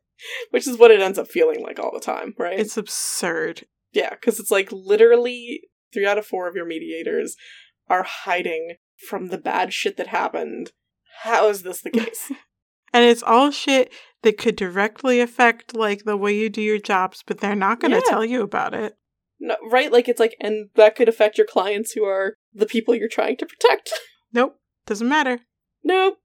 Which 0.49 0.65
is 0.67 0.77
what 0.79 0.89
it 0.89 0.99
ends 0.99 1.19
up 1.19 1.27
feeling 1.27 1.61
like 1.61 1.77
all 1.79 1.91
the 1.93 1.99
time, 1.99 2.33
right? 2.39 2.59
It's 2.59 2.77
absurd. 2.77 3.67
yeah, 3.93 4.09
because 4.09 4.39
it's 4.39 4.49
like 4.49 4.71
literally 4.71 5.61
three 5.93 6.07
out 6.07 6.17
of 6.17 6.25
four 6.25 6.47
of 6.49 6.55
your 6.55 6.65
mediators 6.65 7.35
are 7.87 8.03
hiding 8.03 8.77
from 9.07 9.27
the 9.27 9.37
bad 9.37 9.71
shit 9.73 9.95
that 9.97 10.07
happened. 10.07 10.71
How 11.21 11.47
is 11.49 11.61
this 11.61 11.81
the 11.83 11.89
case? 11.91 12.31
And 12.97 13.05
it's 13.05 13.21
all 13.23 13.51
shit 13.51 13.91
that 14.23 14.39
could 14.39 14.55
directly 14.55 15.19
affect 15.19 15.75
like 15.75 16.03
the 16.03 16.17
way 16.17 16.33
you 16.35 16.49
do 16.49 16.61
your 16.61 16.79
jobs, 16.79 17.23
but 17.25 17.39
they're 17.39 17.55
not 17.55 17.79
going 17.79 17.91
to 17.91 17.97
Yeah. 17.97 18.09
tell 18.09 18.25
you 18.25 18.41
about 18.41 18.73
it. 18.73 18.95
no, 19.39 19.55
right? 19.69 19.91
Like 19.91 20.07
it's 20.09 20.19
like, 20.19 20.35
and 20.41 20.69
that 20.75 20.95
could 20.95 21.07
affect 21.07 21.37
your 21.37 21.45
clients 21.45 21.91
who 21.91 22.03
are 22.05 22.33
the 22.53 22.65
people 22.65 22.95
you're 22.95 23.07
trying 23.07 23.37
to 23.37 23.45
protect. 23.45 23.93
Nope, 24.33 24.57
doesn't 24.85 25.07
matter. 25.07 25.39
no, 25.83 26.15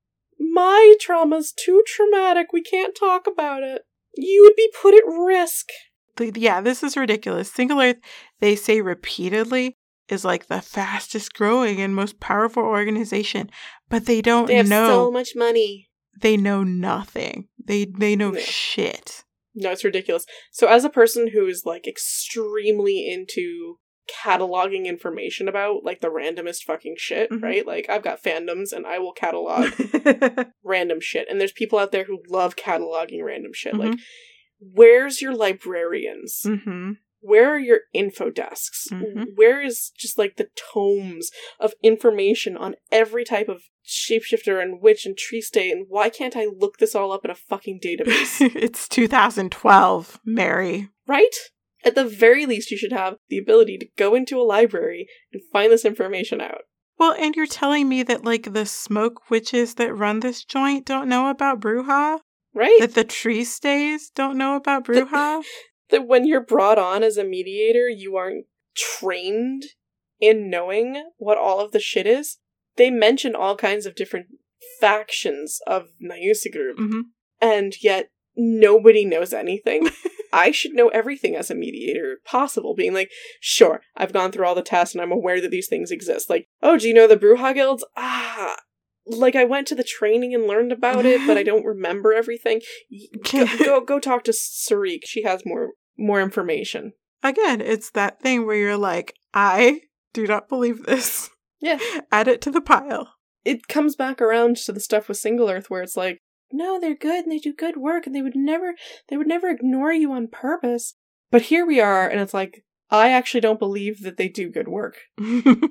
my 0.41 0.95
trauma's 1.01 1.53
too 1.53 1.85
traumatic. 1.87 2.49
We 2.53 2.63
can't 2.63 2.97
talk 2.99 3.27
about 3.29 3.63
it. 3.63 3.83
You 4.17 4.43
would 4.43 4.57
be 4.57 4.73
put 4.83 4.95
at 4.95 5.05
risk. 5.07 5.69
Yeah, 6.19 6.61
this 6.61 6.83
is 6.83 6.97
ridiculous. 6.97 7.53
Single 7.53 7.81
Earth, 7.81 7.99
they 8.41 8.57
say 8.57 8.81
repeatedly, 8.81 9.77
is 10.09 10.25
like 10.25 10.47
the 10.47 10.61
fastest 10.61 11.33
growing 11.35 11.81
and 11.81 11.95
most 11.95 12.19
powerful 12.19 12.65
organization, 12.65 13.51
but 13.89 14.07
they 14.07 14.21
don't 14.21 14.47
They 14.49 14.57
have 14.57 14.69
know. 14.69 14.89
so 14.89 15.11
much 15.13 15.31
money. 15.37 15.89
They 16.21 16.37
know 16.37 16.63
nothing. 16.63 17.49
They 17.65 17.85
they 17.87 18.17
know 18.17 18.35
Yeah. 18.35 18.41
shit. 18.43 19.25
No, 19.55 19.71
it's 19.71 19.85
ridiculous. 19.85 20.25
So, 20.51 20.67
as 20.69 20.85
a 20.85 20.91
person 20.91 21.29
who 21.29 21.47
is 21.47 21.65
like 21.67 21.87
extremely 21.87 23.07
into 23.11 23.79
cataloging 24.25 24.87
information 24.87 25.47
about 25.47 25.85
like 25.85 26.01
the 26.01 26.09
randomest 26.11 26.65
fucking 26.65 26.95
shit, 26.99 27.31
Mhm. 27.31 27.43
right? 27.43 27.67
Like, 27.67 27.89
I've 27.89 28.03
got 28.03 28.23
fandoms 28.23 28.73
and 28.73 28.87
I 28.87 28.99
will 28.99 29.13
catalog 29.13 29.71
random 30.65 31.01
shit. 31.01 31.29
And 31.31 31.41
there's 31.41 31.53
people 31.53 31.79
out 31.79 31.93
there 31.93 32.05
who 32.05 32.23
love 32.29 32.57
cataloging 32.57 33.23
random 33.23 33.53
shit. 33.55 33.75
Like, 33.75 33.99
where's 34.59 35.21
your 35.23 35.35
librarians? 35.35 36.43
mm-hmm. 36.45 36.93
Where 37.23 37.49
are 37.55 37.59
your 37.59 37.81
info 37.95 38.31
desks? 38.31 38.89
Mhm. 38.91 39.29
Where 39.37 39.63
is 39.63 39.91
just 39.97 40.19
like 40.19 40.37
the 40.37 40.49
tomes 40.75 41.31
of 41.59 41.73
information 41.83 42.57
on 42.57 42.75
every 42.91 43.25
type 43.25 43.49
of 43.49 43.63
shapeshifter 43.87 44.61
and 44.61 44.81
witch 44.83 45.07
and 45.07 45.17
tree 45.17 45.41
stay? 45.41 45.71
And 45.71 45.87
why 45.89 46.11
can't 46.11 46.37
I 46.37 46.47
look 46.47 46.79
this 46.79 46.95
all 46.95 47.13
up 47.13 47.25
in 47.25 47.31
a 47.31 47.35
fucking 47.37 47.81
database? 47.81 48.41
it's 48.57 48.89
2012, 48.89 50.21
Mary. 50.25 50.89
right? 51.07 51.35
At 51.85 51.95
the 51.97 52.05
very 52.05 52.45
least, 52.47 52.71
you 52.71 52.77
should 52.77 52.93
have 52.93 53.17
the 53.29 53.39
ability 53.39 53.79
to 53.79 53.89
go 53.97 54.15
into 54.15 54.41
a 54.41 54.43
library 54.43 55.07
and 55.33 55.43
find 55.53 55.73
this 55.73 55.85
information 55.85 56.41
out. 56.41 56.63
Well, 56.99 57.15
and 57.19 57.35
you're 57.35 57.47
telling 57.47 57.89
me 57.89 58.03
that 58.05 58.25
like 58.25 58.53
the 58.53 58.67
smoke 58.67 59.29
witches 59.31 59.75
that 59.77 59.93
run 59.95 60.21
this 60.21 60.45
joint 60.45 60.87
don't 60.87 61.09
know 61.09 61.29
about 61.31 61.61
Bruja? 61.61 62.21
Right? 62.55 62.79
That 62.81 62.95
the 62.95 63.03
tree 63.05 63.45
stays 63.45 64.11
don't 64.15 64.37
know 64.39 64.55
about 64.57 64.85
Bruja? 64.85 65.43
that 65.93 66.09
when 66.09 66.27
you're 66.27 66.45
brought 66.45 66.79
on 66.79 67.05
as 67.05 67.17
a 67.17 67.25
mediator, 67.25 67.89
you 67.89 68.17
aren't 68.17 68.47
trained 68.75 69.63
in 70.21 70.51
knowing 70.51 71.11
what 71.19 71.39
all 71.39 71.61
of 71.61 71.73
the 71.73 71.81
shit 71.81 72.07
is. 72.07 72.39
They 72.77 72.91
mention 72.91 73.37
all 73.37 73.57
kinds 73.57 73.87
of 73.87 73.95
different 73.95 74.27
factions 74.81 75.61
of 75.67 75.91
Nayusa 76.03 76.53
group, 76.53 76.79
hmm 76.79 77.01
and 77.41 77.75
yet 77.83 78.11
nobody 78.37 79.05
knows 79.05 79.33
anything. 79.33 79.89
I 80.33 80.51
should 80.53 80.73
know 80.73 80.89
everything 80.89 81.37
as 81.37 81.51
a 81.51 81.55
mediator 81.55 82.21
possible, 82.25 82.75
being 82.75 82.95
like, 82.95 83.11
sure, 83.41 83.83
I've 83.97 84.13
gone 84.13 84.33
through 84.33 84.47
all 84.47 84.55
the 84.55 84.63
tests 84.63 84.95
and 84.95 85.03
I'm 85.03 85.13
aware 85.13 85.41
that 85.41 85.51
these 85.51 85.69
things 85.69 85.91
exist. 85.91 86.31
Like, 86.31 86.47
oh, 86.63 86.79
do 86.79 86.89
you 86.89 86.95
know 86.95 87.07
the 87.07 87.19
Bruja 87.19 87.53
guilds? 87.53 87.85
Ah, 87.97 88.57
like 89.07 89.37
I 89.37 89.45
went 89.45 89.67
to 89.69 89.75
the 89.75 89.85
training 89.85 90.35
and 90.35 90.47
learned 90.47 90.73
about 90.73 91.05
it, 91.05 91.27
but 91.27 91.37
I 91.37 91.43
don't 91.43 91.67
remember 91.67 92.15
everything. 92.15 92.63
Go, 93.31 93.47
go, 93.59 93.81
go 93.81 93.99
talk 93.99 94.25
to 94.25 94.33
Sarik. 94.33 95.01
She 95.05 95.23
has 95.25 95.43
more 95.45 95.73
more 95.97 96.21
information. 96.21 96.93
Again, 97.23 97.61
it's 97.61 97.91
that 97.93 98.21
thing 98.21 98.47
where 98.47 98.57
you're 98.57 98.77
like, 98.77 99.15
I 99.33 99.83
do 100.13 100.27
not 100.27 100.49
believe 100.49 100.85
this. 100.85 101.31
Yeah. 101.61 101.79
Add 102.13 102.29
it 102.29 102.41
to 102.43 102.51
the 102.51 102.61
pile. 102.61 103.15
It 103.45 103.69
comes 103.69 103.97
back 103.97 104.21
around 104.21 104.57
to 104.59 104.73
the 104.73 104.81
stuff 104.81 105.09
with 105.09 105.17
Single 105.17 105.49
Earth 105.49 105.71
where 105.71 105.83
it's 105.83 105.97
like, 105.97 106.19
no, 106.53 106.79
they're 106.79 106.95
good 106.95 107.25
and 107.25 107.33
they 107.33 107.39
do 107.39 107.55
good 107.55 107.77
work 107.77 108.07
and 108.07 108.15
they 108.15 108.23
would 108.23 108.37
never 108.37 108.75
they 109.09 109.17
would 109.17 109.27
never 109.27 109.49
ignore 109.49 109.93
you 109.93 110.13
on 110.13 110.29
purpose. 110.29 110.95
But 111.31 111.43
here 111.43 111.67
we 111.67 111.81
are 111.81 112.09
and 112.09 112.21
it's 112.21 112.35
like 112.35 112.65
I 112.91 113.11
actually 113.11 113.41
don't 113.41 113.59
believe 113.59 114.03
that 114.03 114.19
they 114.19 114.29
do 114.29 114.51
good 114.51 114.69
work 114.69 114.97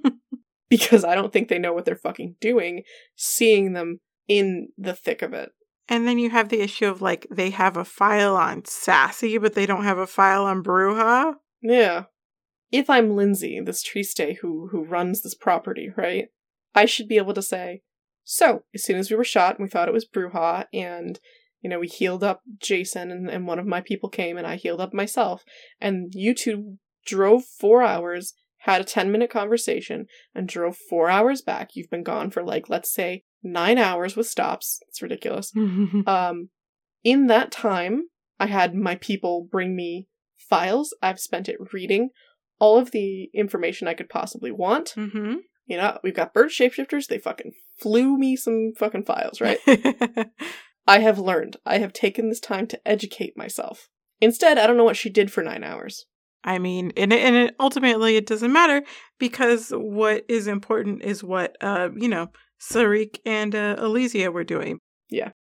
because 0.70 1.06
I 1.06 1.14
don't 1.14 1.32
think 1.32 1.50
they 1.50 1.60
know 1.60 1.72
what 1.72 1.86
they're 1.86 1.96
fucking 1.96 2.38
doing 2.42 2.84
seeing 3.16 3.74
them 3.74 4.00
in 4.28 4.70
the 4.78 4.96
thick 4.96 5.22
of 5.22 5.34
it. 5.34 5.52
And 5.90 6.08
then 6.08 6.20
you 6.20 6.30
have 6.30 6.50
the 6.50 6.62
issue 6.62 6.88
of 6.88 7.02
like 7.02 7.28
they 7.30 7.50
have 7.50 7.78
a 7.78 7.86
file 7.86 8.36
on 8.36 8.66
Sassy, 8.66 9.38
but 9.38 9.54
they 9.54 9.66
don't 9.66 9.84
have 9.84 9.98
a 9.98 10.08
file 10.08 10.46
on 10.46 10.64
Bruja. 10.64 11.36
Yeah. 11.62 12.06
If 12.72 12.90
I'm 12.90 13.16
Lindsay, 13.16 13.60
this 13.60 13.84
tree 13.84 14.04
stay 14.04 14.36
who 14.36 14.70
who 14.72 14.84
runs 14.84 15.22
this 15.22 15.36
property, 15.36 15.90
right? 15.96 16.30
I 16.74 16.86
should 16.86 17.08
be 17.08 17.18
able 17.18 17.34
to 17.34 17.42
say, 17.42 17.82
so 18.24 18.64
as 18.74 18.84
soon 18.84 18.98
as 18.98 19.10
we 19.10 19.18
were 19.18 19.26
shot 19.26 19.58
and 19.58 19.66
we 19.66 19.70
thought 19.70 19.90
it 19.90 19.94
was 19.94 20.08
Bruja, 20.08 20.66
and 20.74 21.20
you 21.60 21.70
know 21.70 21.80
we 21.80 21.88
healed 21.88 22.24
up 22.24 22.42
Jason 22.60 23.12
and, 23.12 23.30
and 23.30 23.46
one 23.46 23.60
of 23.60 23.66
my 23.66 23.82
people 23.82 24.10
came 24.10 24.38
and 24.38 24.48
I 24.48 24.56
healed 24.56 24.82
up 24.82 24.94
myself, 24.94 25.44
and 25.82 26.14
you 26.16 26.34
two 26.34 26.78
drove 27.06 27.44
four 27.44 27.82
hours, 27.82 28.34
had 28.60 28.80
a 28.80 28.86
ten 28.86 29.12
minute 29.12 29.30
conversation, 29.30 30.06
and 30.34 30.48
drove 30.48 30.78
four 30.90 31.10
hours 31.10 31.42
back. 31.42 31.72
You've 31.74 31.90
been 31.90 32.04
gone 32.04 32.32
for 32.32 32.44
like 32.44 32.70
let's 32.70 32.94
say 32.94 33.26
nine 33.44 33.78
hours 33.78 34.16
with 34.16 34.28
stops. 34.28 34.80
It's 34.88 35.02
ridiculous. 35.02 35.52
Um, 36.08 36.50
in 37.04 37.28
that 37.28 37.52
time, 37.52 38.04
I 38.40 38.46
had 38.46 38.76
my 38.76 38.96
people 38.96 39.48
bring 39.50 39.76
me 39.76 40.08
files. 40.38 40.94
I've 41.02 41.20
spent 41.20 41.50
it 41.50 41.58
reading 41.74 42.10
all 42.60 42.78
of 42.78 42.92
the 42.92 43.30
information 43.34 43.88
I 43.88 43.96
could 43.96 44.10
possibly 44.10 44.52
want. 44.52 44.94
mm-hmm. 44.96 45.38
You 45.66 45.78
know, 45.78 45.98
we've 46.04 46.16
got 46.16 46.34
bird 46.34 46.50
shapeshifters. 46.50 47.08
They 47.08 47.18
fucking 47.18 47.54
flew 47.80 48.18
me 48.18 48.36
some 48.36 48.74
fucking 48.78 49.06
files, 49.06 49.40
right? 49.42 49.58
I 50.88 51.00
have 51.00 51.18
learned. 51.18 51.58
I 51.66 51.78
have 51.78 51.94
taken 51.94 52.30
this 52.30 52.40
time 52.40 52.68
to 52.68 52.88
educate 52.88 53.38
myself. 53.38 53.88
Instead, 54.20 54.58
I 54.58 54.68
don't 54.68 54.78
know 54.78 54.84
what 54.84 54.98
she 54.98 55.10
did 55.10 55.32
for 55.32 55.44
nine 55.44 55.64
hours. 55.64 56.06
I 56.44 56.60
mean, 56.60 56.92
and 56.98 57.14
it, 57.14 57.22
and 57.22 57.36
it, 57.36 57.56
ultimately 57.60 58.16
it 58.16 58.26
doesn't 58.26 58.52
matter 58.52 58.84
because 59.20 59.70
what 59.70 60.26
is 60.28 60.48
important 60.48 61.04
is 61.04 61.24
what 61.24 61.56
uh 61.62 61.90
you 61.96 62.08
know 62.08 62.32
Sarik 62.62 63.20
and 63.26 63.56
uh, 63.56 63.76
Elysia 63.78 64.32
were 64.32 64.44
doing. 64.44 64.80
Yeah. 65.10 65.32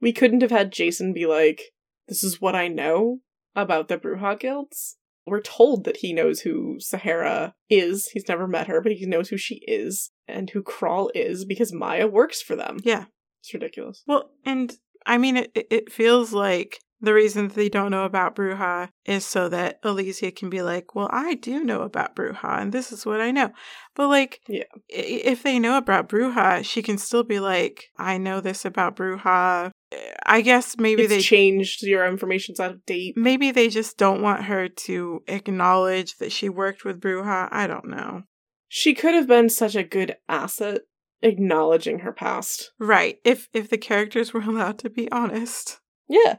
We 0.00 0.12
couldn't 0.12 0.42
have 0.42 0.50
had 0.50 0.72
Jason 0.72 1.12
be 1.12 1.26
like, 1.26 1.62
this 2.08 2.22
is 2.22 2.40
what 2.40 2.54
I 2.54 2.68
know 2.68 3.20
about 3.54 3.88
the 3.88 3.96
Bruja 3.98 4.38
guilds. 4.38 4.96
We're 5.26 5.40
told 5.40 5.84
that 5.84 5.98
he 5.98 6.12
knows 6.12 6.40
who 6.40 6.76
Sahara 6.78 7.54
is. 7.68 8.08
He's 8.12 8.28
never 8.28 8.46
met 8.46 8.68
her, 8.68 8.80
but 8.80 8.92
he 8.92 9.06
knows 9.06 9.28
who 9.30 9.36
she 9.36 9.56
is 9.66 10.10
and 10.28 10.50
who 10.50 10.62
Crawl 10.62 11.10
is 11.14 11.44
because 11.44 11.72
Maya 11.72 12.06
works 12.06 12.40
for 12.42 12.54
them. 12.54 12.76
Yeah. 12.84 13.06
It's 13.42 13.52
ridiculous. 13.52 14.02
Well, 14.06 14.30
and 14.44 14.76
I 15.04 15.18
mean, 15.18 15.36
it 15.36 15.50
it- 15.54 15.66
it 15.70 15.92
feels 15.92 16.32
like 16.32 16.78
the 17.00 17.12
reason 17.14 17.48
that 17.48 17.54
they 17.54 17.68
don't 17.68 17.90
know 17.90 18.04
about 18.04 18.34
Bruja 18.36 18.88
is 19.04 19.24
so 19.26 19.48
that 19.50 19.82
Elysia 19.82 20.34
can 20.34 20.48
be 20.48 20.62
like, 20.62 20.94
well, 20.94 21.08
I 21.12 21.34
do 21.34 21.62
know 21.62 21.82
about 21.82 22.16
Bruja, 22.16 22.60
and 22.60 22.72
this 22.72 22.90
is 22.92 23.04
what 23.04 23.20
I 23.20 23.30
know. 23.30 23.50
But 23.94 24.08
like, 24.08 24.40
Yeah. 24.48 24.64
if 24.88 25.42
they 25.42 25.58
know 25.58 25.76
about 25.76 26.08
Bruja, 26.08 26.64
she 26.64 26.82
can 26.82 26.98
still 26.98 27.22
be 27.22 27.38
like, 27.40 27.84
I 27.98 28.18
know 28.18 28.40
this 28.40 28.64
about 28.64 28.96
Bruja. 28.96 29.70
Eh, 29.92 30.12
I 30.24 30.40
guess 30.40 30.76
maybe 30.78 31.02
it's 31.02 31.10
they 31.10 31.20
changed. 31.20 31.82
Your 31.82 32.06
information's 32.06 32.60
out 32.60 32.72
of 32.72 32.84
date. 32.86 33.14
maybe 33.16 33.50
they 33.50 33.68
just 33.68 33.98
don't 33.98 34.22
want 34.22 34.44
her 34.44 34.68
to 34.68 35.22
acknowledge 35.28 36.16
that 36.16 36.32
she 36.32 36.48
worked 36.48 36.84
with 36.84 37.00
Bruja. 37.00 37.48
I 37.52 37.66
don't 37.66 37.88
know. 37.88 38.22
She 38.68 38.94
could 38.94 39.14
have 39.14 39.28
been 39.28 39.48
such 39.48 39.76
a 39.76 39.84
good 39.84 40.16
asset 40.28 40.80
acknowledging 41.22 42.00
her 42.00 42.12
past. 42.12 42.72
Right. 42.78 43.18
If 43.24 43.48
if 43.52 43.68
the 43.70 43.78
characters 43.78 44.32
were 44.32 44.40
allowed 44.46 44.78
to 44.80 44.90
be 44.90 45.10
honest. 45.10 45.80
Yeah. 46.08 46.36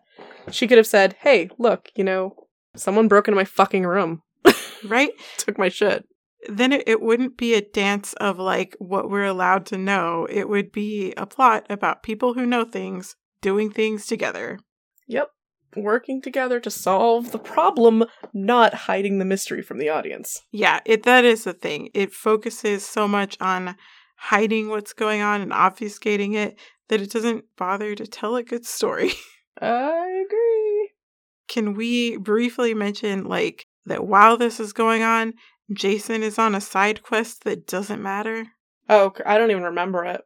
She 0.52 0.68
could 0.68 0.78
have 0.78 0.88
said, 0.88 1.16
hey, 1.22 1.50
look, 1.58 1.90
you 1.96 2.04
know, 2.04 2.36
someone 2.76 3.08
broke 3.08 3.28
into 3.28 3.36
my 3.36 3.44
fucking 3.46 3.86
room, 3.86 4.22
Right? 4.86 5.10
took 5.38 5.58
my 5.58 5.70
shit. 5.70 6.06
then 6.48 6.72
it, 6.72 6.84
it 6.88 7.02
wouldn't 7.02 7.38
be 7.38 7.54
a 7.54 7.62
dance 7.62 8.14
of 8.14 8.38
like 8.40 8.76
what 8.80 9.10
we're 9.10 9.26
allowed 9.26 9.66
to 9.68 9.78
know. 9.78 10.28
It 10.30 10.48
would 10.48 10.72
be 10.72 11.14
a 11.18 11.26
plot 11.26 11.66
about 11.70 12.04
people 12.04 12.34
who 12.36 12.46
know 12.46 12.64
things 12.64 13.16
doing 13.42 13.72
things 13.72 14.06
together. 14.06 14.60
Yep. 15.08 15.30
Working 15.76 16.22
together 16.22 16.60
to 16.62 16.72
solve 16.72 17.32
the 17.32 17.40
problem, 17.40 18.06
not 18.34 18.74
hiding 18.74 19.20
the 19.20 19.26
mystery 19.26 19.62
from 19.62 19.78
the 19.80 19.90
audience. 19.90 20.42
Yeah, 20.52 20.80
it 20.86 21.04
that 21.04 21.26
is 21.26 21.44
the 21.44 21.54
thing. 21.54 21.90
It 21.94 22.14
focuses 22.14 22.86
so 22.86 23.08
much 23.08 23.38
on 23.42 23.76
hiding 24.16 24.70
what's 24.70 24.94
going 24.94 25.22
on 25.22 25.42
and 25.42 25.52
obfuscating 25.52 26.34
it 26.36 26.58
that 26.90 27.02
it 27.02 27.12
doesn't 27.12 27.46
bother 27.58 27.94
to 27.96 28.08
tell 28.08 28.36
a 28.38 28.44
good 28.44 28.66
story. 28.66 29.12
I 29.62 30.24
agree. 30.26 30.92
Can 31.48 31.74
we 31.74 32.18
briefly 32.18 32.74
mention, 32.74 33.26
like, 33.26 33.66
that 33.86 34.06
while 34.06 34.38
this 34.38 34.60
is 34.60 34.74
going 34.74 35.04
on, 35.04 35.34
Jason 35.74 36.24
is 36.24 36.38
on 36.38 36.56
a 36.56 36.62
side 36.62 37.04
quest 37.04 37.44
that 37.44 37.68
doesn't 37.68 38.02
matter? 38.02 38.48
Oh, 38.90 39.14
I 39.26 39.38
don't 39.38 39.52
even 39.52 39.64
remember 39.64 40.06
it. 40.06 40.22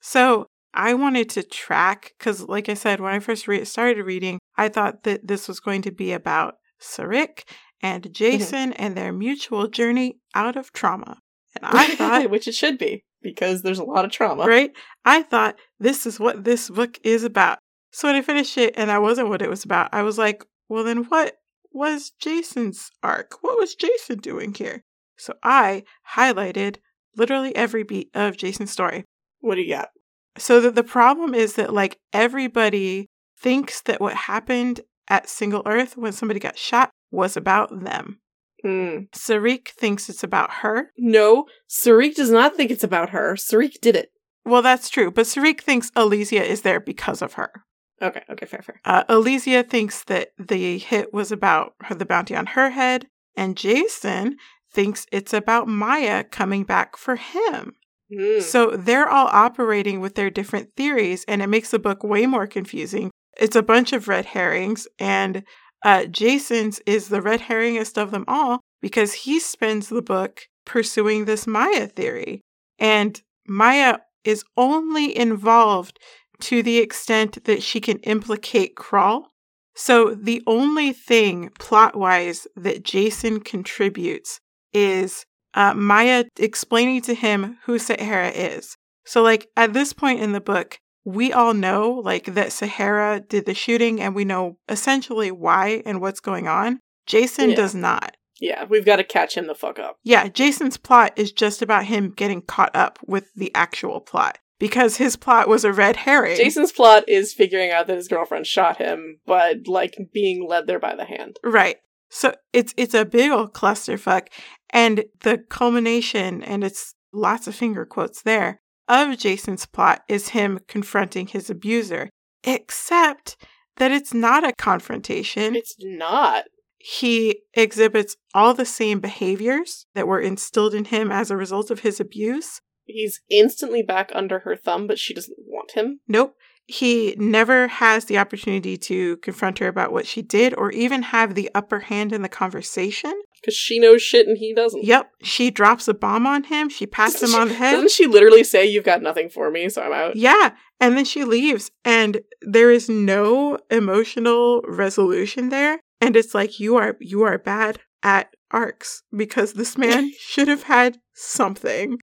So 0.00 0.46
I 0.74 0.94
wanted 0.94 1.30
to 1.30 1.42
track, 1.42 2.14
because, 2.18 2.42
like 2.42 2.68
I 2.68 2.74
said, 2.74 3.00
when 3.00 3.14
I 3.14 3.20
first 3.20 3.48
re- 3.48 3.64
started 3.64 4.02
reading, 4.02 4.38
I 4.56 4.68
thought 4.68 5.02
that 5.04 5.26
this 5.26 5.48
was 5.48 5.60
going 5.60 5.82
to 5.82 5.90
be 5.90 6.12
about 6.12 6.56
Sarik 6.80 7.44
and 7.82 8.04
mm-hmm. 8.04 8.12
Jason 8.12 8.72
and 8.74 8.96
their 8.96 9.12
mutual 9.12 9.68
journey 9.68 10.18
out 10.34 10.56
of 10.56 10.72
trauma. 10.72 11.18
And 11.54 11.64
I 11.64 11.94
thought, 11.94 12.30
which 12.30 12.48
it 12.48 12.54
should 12.54 12.78
be 12.78 13.04
because 13.22 13.62
there's 13.62 13.78
a 13.78 13.84
lot 13.84 14.04
of 14.04 14.10
trauma. 14.10 14.44
right? 14.44 14.70
I 15.04 15.22
thought 15.22 15.56
this 15.80 16.06
is 16.06 16.20
what 16.20 16.44
this 16.44 16.70
book 16.70 16.98
is 17.02 17.24
about. 17.24 17.58
So 17.96 18.08
when 18.08 18.14
I 18.14 18.20
finished 18.20 18.58
it 18.58 18.74
and 18.76 18.90
that 18.90 19.00
wasn't 19.00 19.30
what 19.30 19.40
it 19.40 19.48
was 19.48 19.64
about, 19.64 19.88
I 19.90 20.02
was 20.02 20.18
like, 20.18 20.44
well, 20.68 20.84
then 20.84 21.04
what 21.04 21.38
was 21.72 22.12
Jason's 22.20 22.90
arc? 23.02 23.42
What 23.42 23.56
was 23.56 23.74
Jason 23.74 24.18
doing 24.18 24.52
here? 24.52 24.84
So 25.16 25.32
I 25.42 25.82
highlighted 26.14 26.76
literally 27.16 27.56
every 27.56 27.84
beat 27.84 28.10
of 28.12 28.36
Jason's 28.36 28.70
story. 28.70 29.06
What 29.40 29.54
do 29.54 29.62
you 29.62 29.72
got? 29.72 29.88
So 30.36 30.60
that 30.60 30.74
the 30.74 30.82
problem 30.84 31.34
is 31.34 31.54
that 31.54 31.72
like 31.72 31.96
everybody 32.12 33.08
thinks 33.40 33.80
that 33.80 33.98
what 33.98 34.12
happened 34.12 34.82
at 35.08 35.30
Single 35.30 35.62
Earth 35.64 35.96
when 35.96 36.12
somebody 36.12 36.38
got 36.38 36.58
shot 36.58 36.90
was 37.10 37.34
about 37.34 37.82
them. 37.82 38.20
Hmm. 38.60 39.04
Sarik 39.14 39.68
thinks 39.68 40.10
it's 40.10 40.22
about 40.22 40.52
her. 40.60 40.90
No, 40.98 41.46
Sarik 41.66 42.14
does 42.14 42.30
not 42.30 42.56
think 42.56 42.70
it's 42.70 42.84
about 42.84 43.08
her. 43.08 43.36
Sarik 43.36 43.80
did 43.80 43.96
it. 43.96 44.10
Well, 44.44 44.60
that's 44.60 44.90
true, 44.90 45.10
but 45.10 45.24
Sarik 45.24 45.62
thinks 45.62 45.90
Elysia 45.92 46.44
is 46.44 46.60
there 46.60 46.78
because 46.78 47.22
of 47.22 47.32
her. 47.32 47.64
Okay, 48.00 48.22
okay, 48.28 48.46
fair, 48.46 48.62
fair. 48.62 48.80
Uh, 48.84 49.04
Elysia 49.04 49.66
thinks 49.68 50.04
that 50.04 50.32
the 50.38 50.78
hit 50.78 51.14
was 51.14 51.32
about 51.32 51.74
her, 51.82 51.94
the 51.94 52.04
bounty 52.04 52.36
on 52.36 52.46
her 52.46 52.70
head, 52.70 53.06
and 53.36 53.56
Jason 53.56 54.36
thinks 54.70 55.06
it's 55.10 55.32
about 55.32 55.68
Maya 55.68 56.24
coming 56.24 56.64
back 56.64 56.96
for 56.96 57.16
him. 57.16 57.74
Hmm. 58.14 58.40
So 58.40 58.70
they're 58.76 59.08
all 59.08 59.28
operating 59.28 60.00
with 60.00 60.14
their 60.14 60.30
different 60.30 60.74
theories, 60.76 61.24
and 61.26 61.40
it 61.40 61.48
makes 61.48 61.70
the 61.70 61.78
book 61.78 62.04
way 62.04 62.26
more 62.26 62.46
confusing. 62.46 63.10
It's 63.38 63.56
a 63.56 63.62
bunch 63.62 63.92
of 63.92 64.08
red 64.08 64.26
herrings, 64.26 64.86
and 64.98 65.42
uh, 65.82 66.06
Jason's 66.06 66.80
is 66.86 67.08
the 67.08 67.22
red 67.22 67.42
herringest 67.42 67.96
of 68.00 68.10
them 68.10 68.24
all 68.28 68.60
because 68.80 69.12
he 69.12 69.40
spends 69.40 69.88
the 69.88 70.02
book 70.02 70.42
pursuing 70.64 71.24
this 71.24 71.46
Maya 71.46 71.86
theory. 71.86 72.42
And 72.78 73.20
Maya 73.46 73.98
is 74.24 74.44
only 74.56 75.16
involved 75.16 75.98
to 76.40 76.62
the 76.62 76.78
extent 76.78 77.44
that 77.44 77.62
she 77.62 77.80
can 77.80 77.98
implicate 78.00 78.76
Crawl. 78.76 79.32
So 79.74 80.14
the 80.14 80.42
only 80.46 80.92
thing 80.92 81.50
plot 81.58 81.96
wise 81.96 82.46
that 82.56 82.82
Jason 82.82 83.40
contributes 83.40 84.40
is 84.72 85.26
uh, 85.54 85.74
Maya 85.74 86.24
explaining 86.38 87.02
to 87.02 87.14
him 87.14 87.58
who 87.64 87.78
Sahara 87.78 88.30
is. 88.30 88.76
So, 89.04 89.22
like, 89.22 89.48
at 89.56 89.72
this 89.72 89.92
point 89.92 90.20
in 90.20 90.32
the 90.32 90.40
book, 90.40 90.78
we 91.04 91.32
all 91.32 91.54
know, 91.54 91.90
like, 91.90 92.24
that 92.34 92.52
Sahara 92.52 93.20
did 93.20 93.46
the 93.46 93.54
shooting 93.54 94.00
and 94.00 94.14
we 94.14 94.24
know 94.24 94.58
essentially 94.68 95.30
why 95.30 95.82
and 95.86 96.00
what's 96.00 96.20
going 96.20 96.48
on. 96.48 96.80
Jason 97.06 97.50
Yeah. 97.50 97.56
does 97.56 97.74
not. 97.74 98.16
yeah, 98.40 98.64
we've 98.64 98.84
got 98.84 98.96
to 98.96 99.04
catch 99.04 99.34
him 99.36 99.46
the 99.46 99.54
fuck 99.54 99.78
up. 99.78 99.96
Yeah, 100.04 100.28
Jason's 100.28 100.76
plot 100.76 101.12
is 101.16 101.32
just 101.32 101.62
about 101.62 101.84
him 101.86 102.10
getting 102.10 102.42
caught 102.42 102.74
up 102.76 102.98
with 103.06 103.32
the 103.34 103.50
actual 103.54 104.00
plot 104.00 104.38
because 104.58 104.96
his 104.96 105.16
plot 105.16 105.48
was 105.48 105.64
a 105.64 105.72
red 105.72 105.96
herring. 105.96 106.36
Jason's 106.36 106.72
plot 106.72 107.04
is 107.08 107.34
figuring 107.34 107.70
out 107.70 107.86
that 107.86 107.96
his 107.96 108.08
girlfriend 108.08 108.46
shot 108.46 108.78
him, 108.78 109.20
but 109.26 109.66
like 109.66 109.96
being 110.12 110.46
led 110.48 110.66
there 110.66 110.78
by 110.78 110.94
the 110.94 111.04
hand. 111.04 111.36
Right. 111.44 111.76
So 112.08 112.34
it's 112.52 112.72
it's 112.76 112.94
a 112.94 113.04
big 113.04 113.30
old 113.30 113.52
clusterfuck. 113.52 114.28
And 114.70 115.04
the 115.20 115.38
culmination, 115.38 116.42
and 116.42 116.64
it's 116.64 116.94
lots 117.12 117.46
of 117.46 117.54
finger 117.54 117.84
quotes 117.84 118.22
there, 118.22 118.60
of 118.88 119.18
Jason's 119.18 119.66
plot 119.66 120.02
is 120.08 120.28
him 120.28 120.60
confronting 120.68 121.26
his 121.26 121.50
abuser. 121.50 122.10
Except 122.44 123.36
that 123.76 123.90
it's 123.92 124.14
not 124.14 124.44
a 124.44 124.52
confrontation. 124.54 125.54
It's 125.56 125.74
not. 125.80 126.44
he 126.78 127.40
exhibits 127.54 128.16
all 128.32 128.54
the 128.54 128.64
same 128.64 129.00
behaviors 129.00 129.86
that 129.94 130.06
were 130.06 130.20
instilled 130.20 130.72
in 130.74 130.84
him 130.86 131.10
as 131.10 131.30
a 131.30 131.36
result 131.36 131.70
of 131.70 131.80
his 131.80 131.98
abuse. 131.98 132.60
He's 132.86 133.20
instantly 133.28 133.82
back 133.82 134.10
under 134.14 134.40
her 134.40 134.56
thumb, 134.56 134.86
but 134.86 134.98
she 134.98 135.14
doesn't 135.14 135.38
want 135.38 135.72
him. 135.72 136.00
Nope. 136.08 136.36
He 136.68 137.14
never 137.16 137.68
has 137.68 138.06
the 138.06 138.18
opportunity 138.18 138.76
to 138.78 139.18
confront 139.18 139.60
her 139.60 139.68
about 139.68 139.92
what 139.92 140.06
she 140.06 140.20
did 140.20 140.52
or 140.54 140.72
even 140.72 141.02
have 141.02 141.34
the 141.34 141.48
upper 141.54 141.80
hand 141.80 142.12
in 142.12 142.22
the 142.22 142.28
conversation. 142.28 143.12
Because 143.40 143.54
she 143.54 143.78
knows 143.78 144.02
shit 144.02 144.26
and 144.26 144.36
he 144.36 144.52
doesn't. 144.52 144.82
Yep. 144.82 145.12
She 145.22 145.52
drops 145.52 145.86
a 145.86 145.94
bomb 145.94 146.26
on 146.26 146.44
him. 146.44 146.68
She 146.68 146.86
pats 146.86 147.22
him 147.22 147.36
on 147.36 147.48
the 147.48 147.54
head. 147.54 147.72
Doesn't 147.72 147.92
she 147.92 148.06
literally 148.06 148.42
say, 148.42 148.66
You've 148.66 148.84
got 148.84 149.00
nothing 149.00 149.28
for 149.28 149.50
me, 149.50 149.68
so 149.68 149.82
I'm 149.82 149.92
out? 149.92 150.16
Yeah. 150.16 150.52
And 150.80 150.96
then 150.96 151.04
she 151.04 151.22
leaves. 151.22 151.70
And 151.84 152.22
there 152.42 152.72
is 152.72 152.88
no 152.88 153.58
emotional 153.70 154.62
resolution 154.66 155.50
there. 155.50 155.80
And 156.00 156.16
it's 156.16 156.34
like 156.34 156.58
you 156.58 156.76
are 156.76 156.96
you 157.00 157.22
are 157.22 157.38
bad 157.38 157.80
at 158.02 158.34
arcs 158.50 159.02
because 159.14 159.52
this 159.52 159.78
man 159.78 160.12
should 160.18 160.48
have 160.48 160.64
had 160.64 160.98
something. 161.14 161.98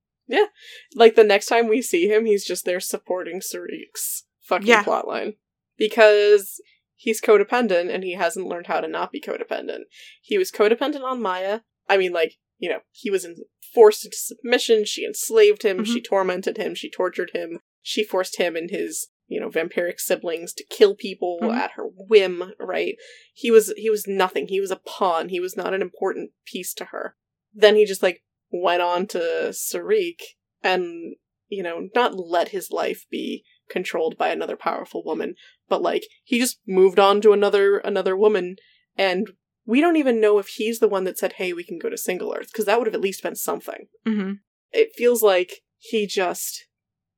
Like 0.96 1.16
the 1.16 1.24
next 1.24 1.48
time 1.48 1.68
we 1.68 1.82
see 1.82 2.08
him, 2.08 2.26
he's 2.26 2.46
just 2.46 2.66
there 2.66 2.80
supporting 2.80 3.40
Sarik's 3.40 4.26
fucking 4.42 4.68
Yeah. 4.68 4.84
plotline. 4.84 5.36
Because 5.78 6.62
he's 6.96 7.22
codependent 7.22 7.94
and 7.94 8.04
he 8.04 8.14
hasn't 8.14 8.48
learned 8.48 8.68
how 8.68 8.80
to 8.82 8.88
not 8.88 9.12
be 9.12 9.20
codependent. 9.22 9.84
He 10.22 10.38
was 10.38 10.52
codependent 10.52 11.04
on 11.04 11.22
Maya. 11.22 11.62
I 11.90 11.98
mean, 11.98 12.14
like, 12.14 12.36
you 12.60 12.70
know, 12.70 12.80
he 12.92 13.10
was 13.10 13.26
in- 13.26 13.44
forced 13.74 14.06
into 14.06 14.18
submission, 14.18 14.86
she 14.86 15.04
enslaved 15.06 15.64
him, 15.64 15.84
she 15.84 16.00
tormented 16.02 16.58
him, 16.58 16.76
she 16.76 16.90
tortured 16.90 17.32
him, 17.34 17.60
she 17.82 18.04
forced 18.04 18.38
him 18.38 18.56
and 18.56 18.70
his, 18.70 19.08
you 19.28 19.40
know, 19.40 19.50
vampiric 19.50 20.00
siblings 20.00 20.54
to 20.54 20.64
kill 20.64 20.96
people 20.96 21.40
Mhm. 21.42 21.56
at 21.56 21.72
her 21.72 21.84
whim, 21.86 22.54
right? 22.60 22.96
He 23.34 23.50
was 23.52 23.74
he 23.76 23.90
was 23.90 24.08
nothing. 24.08 24.48
He 24.48 24.62
was 24.62 24.72
a 24.72 24.78
pawn. 24.78 25.30
He 25.30 25.40
was 25.40 25.58
not 25.58 25.74
an 25.74 25.82
important 25.82 26.32
piece 26.46 26.74
to 26.76 26.86
her. 26.86 27.18
Then 27.54 27.76
he 27.76 27.84
just 27.86 28.04
like 28.04 28.24
went 28.54 28.82
on 28.82 29.08
to 29.08 29.50
Sarik 29.52 30.22
and, 30.62 31.16
you 31.50 31.64
know, 31.64 31.90
not 31.96 32.16
let 32.16 32.50
his 32.50 32.70
life 32.72 33.06
be 33.10 33.44
controlled 33.70 34.18
by 34.18 34.30
another 34.30 34.56
powerful 34.56 35.04
woman, 35.04 35.36
but 35.68 35.82
like 35.82 36.06
he 36.24 36.40
just 36.40 36.60
moved 36.68 37.00
on 37.00 37.20
to 37.22 37.34
another 37.34 37.80
another 37.80 38.16
woman 38.16 38.58
and 38.98 39.32
we 39.66 39.80
don't 39.82 39.96
even 39.96 40.20
know 40.20 40.40
if 40.40 40.48
he's 40.50 40.80
the 40.80 40.90
one 40.90 41.06
that 41.06 41.18
said, 41.18 41.34
"Hey, 41.34 41.54
we 41.54 41.64
can 41.64 41.80
go 41.80 41.90
to 41.90 41.98
Single 41.98 42.36
Earth," 42.36 42.50
because 42.52 42.66
that 42.66 42.78
would 42.78 42.88
have 42.88 42.96
at 42.96 43.02
least 43.02 43.24
been 43.24 43.36
something. 43.36 43.88
hmm 44.06 44.34
It 44.72 44.92
feels 44.94 45.24
like 45.24 45.62
he 45.78 46.06
just 46.06 46.68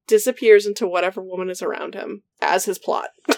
disappears 0.07 0.65
into 0.65 0.87
whatever 0.87 1.21
woman 1.21 1.49
is 1.49 1.61
around 1.61 1.95
him 1.95 2.23
as 2.41 2.65
his 2.65 2.79
plot. 2.79 3.09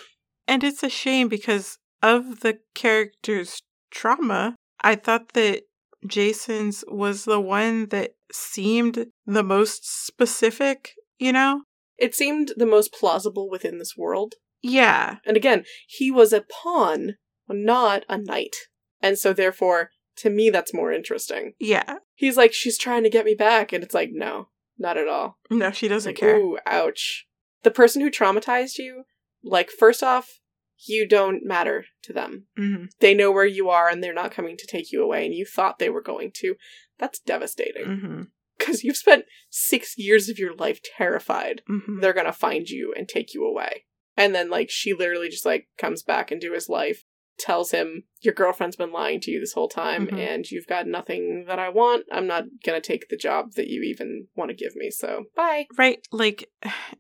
And 0.49 0.64
it's 0.64 0.82
a 0.82 0.90
shame 0.90 1.28
because 1.28 1.78
of 2.02 2.40
the 2.40 2.60
character's 2.74 3.60
trauma, 3.91 4.56
I 4.80 4.95
thought 4.95 5.34
that 5.34 5.64
Jason's 6.07 6.84
was 6.88 7.25
the 7.25 7.39
one 7.39 7.88
that 7.88 8.15
seemed 8.31 9.07
the 9.25 9.43
most 9.43 10.05
specific, 10.05 10.93
you 11.17 11.31
know? 11.31 11.63
It 11.97 12.15
seemed 12.15 12.53
the 12.57 12.65
most 12.65 12.93
plausible 12.93 13.49
within 13.49 13.79
this 13.79 13.95
world. 13.97 14.35
Yeah. 14.61 15.17
And 15.25 15.38
again, 15.38 15.63
he 15.88 16.11
was 16.11 16.34
a 16.34 16.41
pawn, 16.41 17.15
not 17.47 18.03
a 18.09 18.17
knight. 18.17 18.55
And 19.01 19.17
so 19.17 19.34
therefore, 19.34 19.91
to 20.17 20.29
me 20.29 20.49
that's 20.49 20.73
more 20.73 20.91
interesting. 20.91 21.53
Yeah. 21.59 21.97
He's 22.15 22.38
like, 22.38 22.53
she's 22.53 22.77
trying 22.77 23.03
to 23.03 23.09
get 23.09 23.25
me 23.25 23.35
back, 23.35 23.71
and 23.71 23.84
it's 23.84 23.93
like, 23.93 24.09
no, 24.11 24.49
not 24.77 24.97
at 24.97 25.07
all. 25.07 25.38
No, 25.49 25.71
she 25.71 25.88
doesn't 25.88 26.11
like, 26.11 26.19
care. 26.19 26.38
ooh, 26.38 26.57
ouch. 26.65 27.25
The 27.63 27.71
person 27.71 28.01
who 28.01 28.09
traumatized 28.09 28.77
you, 28.77 29.03
like, 29.43 29.69
first 29.69 30.01
off, 30.01 30.39
you 30.86 31.08
don't 31.08 31.44
matter 31.45 31.86
to 32.04 32.14
them. 32.14 32.48
hmm 32.56 32.86
They 32.99 33.14
know 33.14 33.32
where 33.32 33.45
you 33.45 33.70
are 33.70 33.90
and 33.90 34.04
they're 34.04 34.14
not 34.14 34.32
coming 34.32 34.58
to 34.58 34.68
take 34.68 34.91
you 34.91 35.04
away, 35.04 35.26
and 35.26 35.34
you 35.34 35.45
thought 35.45 35.80
they 35.80 35.90
were 35.90 36.02
going 36.02 36.32
to. 36.36 36.56
That's 36.99 37.20
devastating. 37.20 37.86
hmm 37.99 38.22
Because 38.58 38.84
you've 38.84 38.98
spent 38.98 39.26
six 39.49 39.98
years 39.98 40.30
of 40.30 40.40
your 40.40 40.56
life 40.56 40.80
terrified 40.98 41.62
hmm 41.68 41.99
they're 41.99 42.14
gonna 42.14 42.34
find 42.34 42.70
you 42.70 42.94
and 42.95 43.08
take 43.08 43.34
you 43.34 43.45
away. 43.45 43.86
And 44.20 44.34
then, 44.34 44.49
like, 44.49 44.72
she 44.72 44.94
literally 44.94 45.30
just, 45.30 45.45
like, 45.45 45.68
comes 45.78 46.02
back 46.02 46.32
into 46.32 46.54
his 46.54 46.68
life, 46.68 47.04
tells 47.38 47.72
him, 47.72 48.03
Your 48.22 48.34
girlfriend's 48.34 48.76
been 48.76 48.91
lying 48.91 49.19
to 49.22 49.31
you 49.31 49.39
this 49.39 49.53
whole 49.53 49.68
time, 49.69 50.07
Mhm. 50.07 50.18
and 50.18 50.51
you've 50.51 50.65
got 50.65 50.88
nothing 50.88 51.45
that 51.47 51.59
I 51.59 51.69
want. 51.69 52.05
I'm 52.11 52.26
not 52.26 52.45
gonna 52.65 52.81
take 52.81 53.09
the 53.09 53.15
job 53.18 53.53
that 53.53 53.68
you 53.68 53.84
even 53.84 54.27
want 54.35 54.49
to 54.49 54.55
give 54.55 54.76
me, 54.76 54.89
so 54.89 55.26
bye. 55.35 55.68
Right. 55.77 55.99
Like, 56.11 56.49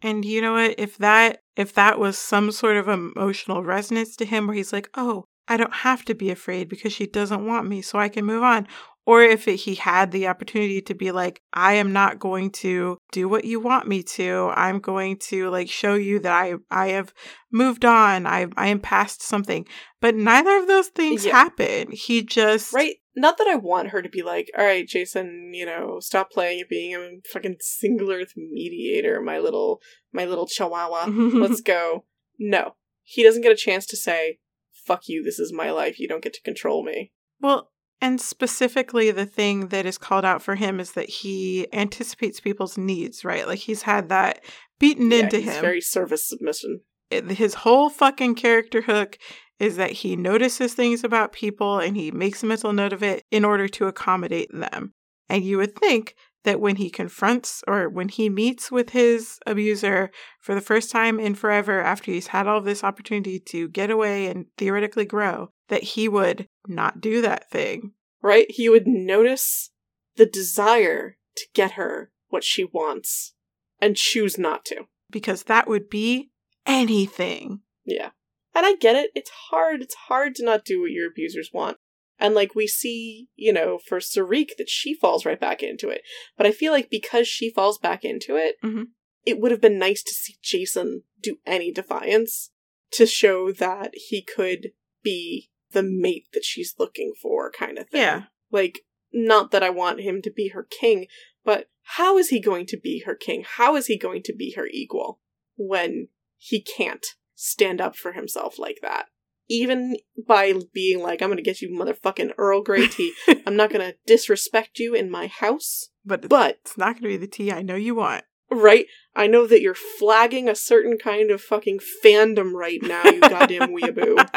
and 0.03 0.23
you 0.23 0.41
know 0.41 0.53
what? 0.53 0.75
If 0.77 0.97
that, 0.99 1.41
if 1.55 1.73
that 1.73 1.97
was 1.99 2.17
some 2.19 2.51
sort 2.51 2.77
of 2.77 2.87
emotional 2.87 3.63
resonance 3.63 4.15
to 4.17 4.25
him 4.25 4.45
where 4.45 4.55
he's 4.55 4.71
like, 4.71 4.89
oh, 4.95 5.25
I 5.47 5.57
don't 5.57 5.73
have 5.73 6.05
to 6.05 6.13
be 6.13 6.29
afraid 6.29 6.69
because 6.69 6.93
she 6.93 7.07
doesn't 7.07 7.45
want 7.45 7.67
me, 7.67 7.81
so 7.81 7.97
I 7.97 8.09
can 8.09 8.25
move 8.25 8.43
on. 8.43 8.67
Or 9.07 9.23
if 9.23 9.47
it, 9.47 9.55
he 9.55 9.75
had 9.75 10.11
the 10.11 10.27
opportunity 10.27 10.81
to 10.81 10.93
be 10.93 11.13
like, 11.13 11.41
I 11.53 11.75
am 11.75 11.93
not 11.93 12.19
going 12.19 12.51
to 12.63 12.97
do 13.13 13.29
what 13.29 13.45
you 13.45 13.61
want 13.61 13.87
me 13.87 14.03
to. 14.03 14.51
I'm 14.53 14.79
going 14.79 15.15
to 15.29 15.49
like 15.49 15.69
show 15.69 15.95
you 15.95 16.19
that 16.19 16.31
I 16.33 16.55
I 16.69 16.89
have 16.89 17.13
moved 17.49 17.85
on. 17.85 18.27
I 18.27 18.47
I 18.57 18.67
am 18.67 18.81
past 18.81 19.23
something. 19.23 19.65
But 20.01 20.15
neither 20.15 20.57
of 20.57 20.67
those 20.67 20.89
things 20.89 21.25
Yeah. 21.25 21.31
happen. 21.31 21.93
He 21.93 22.21
just 22.21 22.73
Right? 22.73 22.97
Not 23.15 23.37
that 23.37 23.47
I 23.47 23.55
want 23.55 23.91
her 23.91 24.01
to 24.01 24.09
be 24.09 24.21
like, 24.23 24.51
all 24.57 24.65
right, 24.65 24.85
Jason, 24.85 25.51
you 25.53 25.65
know, 25.65 25.99
stop 26.01 26.29
playing 26.29 26.59
at 26.59 26.69
being 26.69 26.93
a 26.93 27.07
fucking 27.31 27.55
single 27.61 28.11
earth 28.11 28.33
mediator, 28.35 29.21
my 29.21 29.39
little, 29.39 29.79
my 30.11 30.25
little 30.25 30.45
chihuahua. 30.47 31.05
Let's 31.07 31.61
go. 31.75 32.03
No. 32.37 32.75
He 33.03 33.23
doesn't 33.23 33.41
get 33.41 33.53
a 33.53 33.55
chance 33.55 33.85
to 33.87 33.95
say, 33.97 34.39
fuck 34.85 35.03
you, 35.07 35.23
this 35.23 35.39
is 35.39 35.53
my 35.53 35.71
life, 35.71 35.97
you 35.97 36.07
don't 36.09 36.21
get 36.23 36.33
to 36.33 36.41
control 36.41 36.83
me. 36.83 37.13
Well, 37.41 37.71
and 38.01 38.19
specifically, 38.21 39.11
the 39.11 39.25
thing 39.25 39.67
that 39.69 39.85
is 39.85 39.97
called 39.97 40.25
out 40.25 40.41
for 40.41 40.55
him 40.55 40.79
is 40.79 40.91
that 40.93 41.09
he 41.09 41.67
anticipates 41.73 42.39
people's 42.39 42.77
needs, 42.77 43.25
right? 43.25 43.47
Like 43.47 43.59
he's 43.59 43.83
had 43.83 44.09
that 44.09 44.43
beaten 44.79 45.09
Yeah, 45.11 45.19
into 45.23 45.39
him. 45.39 45.61
very 45.61 45.81
service 45.81 46.27
submission. 46.27 46.81
It- 47.09 47.25
his 47.31 47.53
whole 47.55 47.89
fucking 47.89 48.35
character 48.35 48.81
hook 48.81 49.17
is 49.59 49.75
that 49.77 49.91
he 49.91 50.15
notices 50.15 50.73
things 50.75 51.03
about 51.03 51.31
people 51.31 51.79
and 51.79 51.97
he 51.97 52.11
makes 52.11 52.43
a 52.43 52.45
mental 52.45 52.73
note 52.73 52.93
of 52.93 53.01
it 53.01 53.23
in 53.31 53.43
order 53.43 53.67
to 53.67 53.87
accommodate 53.87 54.49
them. 54.53 54.93
And 55.29 55.43
you 55.43 55.57
would 55.57 55.75
think 55.75 56.15
that 56.47 56.61
when 56.61 56.77
he 56.77 56.89
confronts 56.89 57.61
or 57.67 57.89
when 57.89 58.07
he 58.07 58.29
meets 58.29 58.71
with 58.71 58.91
his 58.91 59.37
abuser 59.45 60.09
for 60.39 60.55
the 60.55 60.61
first 60.61 60.89
time 60.89 61.19
in 61.19 61.35
forever 61.35 61.81
after 61.81 62.09
he's 62.09 62.27
had 62.27 62.47
all 62.47 62.61
this 62.61 62.85
opportunity 62.85 63.37
to 63.37 63.67
get 63.67 63.91
away 63.91 64.27
and 64.27 64.45
theoretically 64.57 65.03
grow, 65.03 65.49
that 65.67 65.83
he 65.83 66.07
would 66.07 66.47
not 66.65 67.01
do 67.01 67.21
that 67.21 67.51
thing. 67.51 67.91
Right? 68.21 68.45
He 68.49 68.69
would 68.69 68.87
notice 68.87 69.71
the 70.15 70.25
desire 70.25 71.17
to 71.35 71.45
get 71.53 71.71
her 71.73 72.11
what 72.29 72.45
she 72.45 72.63
wants 72.63 73.33
and 73.81 73.97
choose 73.97 74.37
not 74.37 74.63
to. 74.65 74.85
because 75.11 75.43
that 75.43 75.67
would 75.67 75.89
be 75.89 76.31
anything. 76.65 77.59
Yeah. 77.85 78.11
And 78.55 78.65
I 78.65 78.75
get 78.75 78.95
it. 78.95 79.11
It's 79.15 79.31
hard. 79.49 79.81
It's 79.81 79.95
hard 80.07 80.33
to 80.35 80.45
not 80.45 80.63
do 80.63 80.79
what 80.81 80.91
your 80.91 81.07
abusers 81.09 81.51
want. 81.53 81.77
And 82.19 82.33
like 82.33 82.55
we 82.55 82.67
see, 82.67 83.27
you 83.35 83.53
know, 83.53 83.77
for 83.77 83.99
Sarik 83.99 84.57
that 84.57 84.69
she 84.69 84.93
falls 84.93 85.25
right 85.25 85.39
back 85.39 85.61
into 85.61 85.89
it. 85.89 86.01
But 86.35 86.47
I 86.47 86.51
feel 86.51 86.71
like 86.71 86.89
because 86.89 87.27
she 87.27 87.49
falls 87.49 87.77
back 87.77 88.03
into 88.03 88.35
it, 88.35 88.55
Mhm. 88.63 88.87
it 89.25 89.39
would 89.39 89.51
have 89.51 89.61
been 89.61 89.77
nice 89.77 90.01
to 90.03 90.13
see 90.13 90.37
Jason 90.41 91.03
do 91.21 91.39
any 91.45 91.71
defiance 91.71 92.51
to 92.91 93.05
show 93.05 93.51
that 93.51 93.91
he 93.93 94.21
could 94.21 94.71
be 95.03 95.49
the 95.71 95.83
mate 95.83 96.27
that 96.33 96.45
she's 96.45 96.75
looking 96.79 97.13
for, 97.21 97.51
kind 97.51 97.77
of 97.77 97.89
thing. 97.89 98.01
Yeah. 98.01 98.23
Like, 98.51 98.85
not 99.11 99.51
that 99.51 99.63
I 99.63 99.69
want 99.69 100.01
him 100.01 100.21
to 100.21 100.31
be 100.31 100.49
her 100.49 100.63
king, 100.63 101.07
but 101.43 101.69
how 101.81 102.17
is 102.17 102.29
he 102.29 102.39
going 102.39 102.65
to 102.67 102.77
be 102.77 103.03
her 103.05 103.15
king? 103.15 103.43
How 103.45 103.75
is 103.75 103.87
he 103.87 103.97
going 103.97 104.23
to 104.23 104.33
be 104.33 104.53
her 104.53 104.67
equal 104.67 105.21
when 105.55 106.09
he 106.37 106.61
can't 106.61 107.05
stand 107.35 107.79
up 107.81 107.95
for 107.95 108.13
himself 108.13 108.57
like 108.57 108.79
that? 108.81 109.07
Even 109.49 109.97
by 110.27 110.53
being 110.73 111.01
like, 111.01 111.21
I'm 111.21 111.29
gonna 111.29 111.41
get 111.41 111.61
you 111.61 111.69
motherfucking 111.69 112.33
Earl 112.37 112.61
Grey 112.63 112.87
tea. 112.87 113.13
I'm 113.47 113.55
not 113.55 113.71
gonna 113.71 113.93
disrespect 114.05 114.79
you 114.79 114.93
in 114.93 115.09
my 115.09 115.27
house, 115.27 115.89
But 116.05 116.19
it's, 116.19 116.27
but, 116.27 116.57
it's 116.61 116.77
not 116.77 116.93
going 116.93 117.03
to 117.03 117.07
be 117.09 117.17
the 117.17 117.27
tea 117.27 117.51
I 117.51 117.61
know 117.61 117.75
you 117.75 117.95
want. 117.95 118.23
right? 118.51 118.85
I 119.15 119.27
know 119.27 119.47
that 119.47 119.61
you're 119.61 119.73
flagging 119.73 120.47
a 120.47 120.55
certain 120.55 120.97
kind 120.97 121.31
of 121.31 121.41
fucking 121.41 121.79
fandom 122.03 122.53
right 122.53 122.79
now, 122.81 123.03
you 123.05 123.19
goddamn 123.21 123.69
weeaboo. 123.75 124.27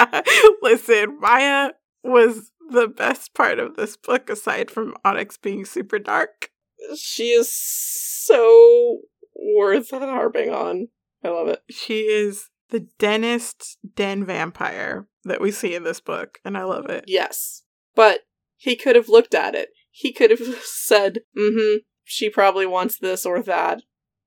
Listen, 0.62 1.18
Maya 1.20 1.70
was 2.02 2.52
the 2.70 2.88
best 2.88 3.34
part 3.34 3.58
of 3.58 3.76
this 3.76 3.96
book 3.96 4.30
aside 4.30 4.70
from 4.70 4.94
Onyx 5.04 5.36
being 5.36 5.64
super 5.64 5.98
dark. 5.98 6.50
She 6.96 7.30
is 7.30 7.52
so 7.52 9.00
worth 9.34 9.90
harping 9.90 10.50
on. 10.50 10.88
I 11.24 11.28
love 11.28 11.48
it. 11.48 11.62
She 11.70 12.00
is 12.00 12.48
the 12.70 12.86
dentist 12.98 13.78
den 13.94 14.24
vampire 14.24 15.06
that 15.24 15.40
we 15.40 15.50
see 15.50 15.74
in 15.74 15.84
this 15.84 16.00
book, 16.00 16.38
and 16.44 16.56
I 16.56 16.64
love 16.64 16.86
it. 16.86 17.04
Yes. 17.06 17.62
But 17.94 18.20
he 18.56 18.76
could 18.76 18.96
have 18.96 19.08
looked 19.08 19.34
at 19.34 19.54
it. 19.54 19.70
He 19.90 20.12
could 20.12 20.30
have 20.30 20.40
said, 20.62 21.20
mm 21.36 21.52
hmm, 21.54 21.76
she 22.04 22.30
probably 22.30 22.66
wants 22.66 22.98
this 22.98 23.24
or 23.24 23.42
that. 23.42 23.82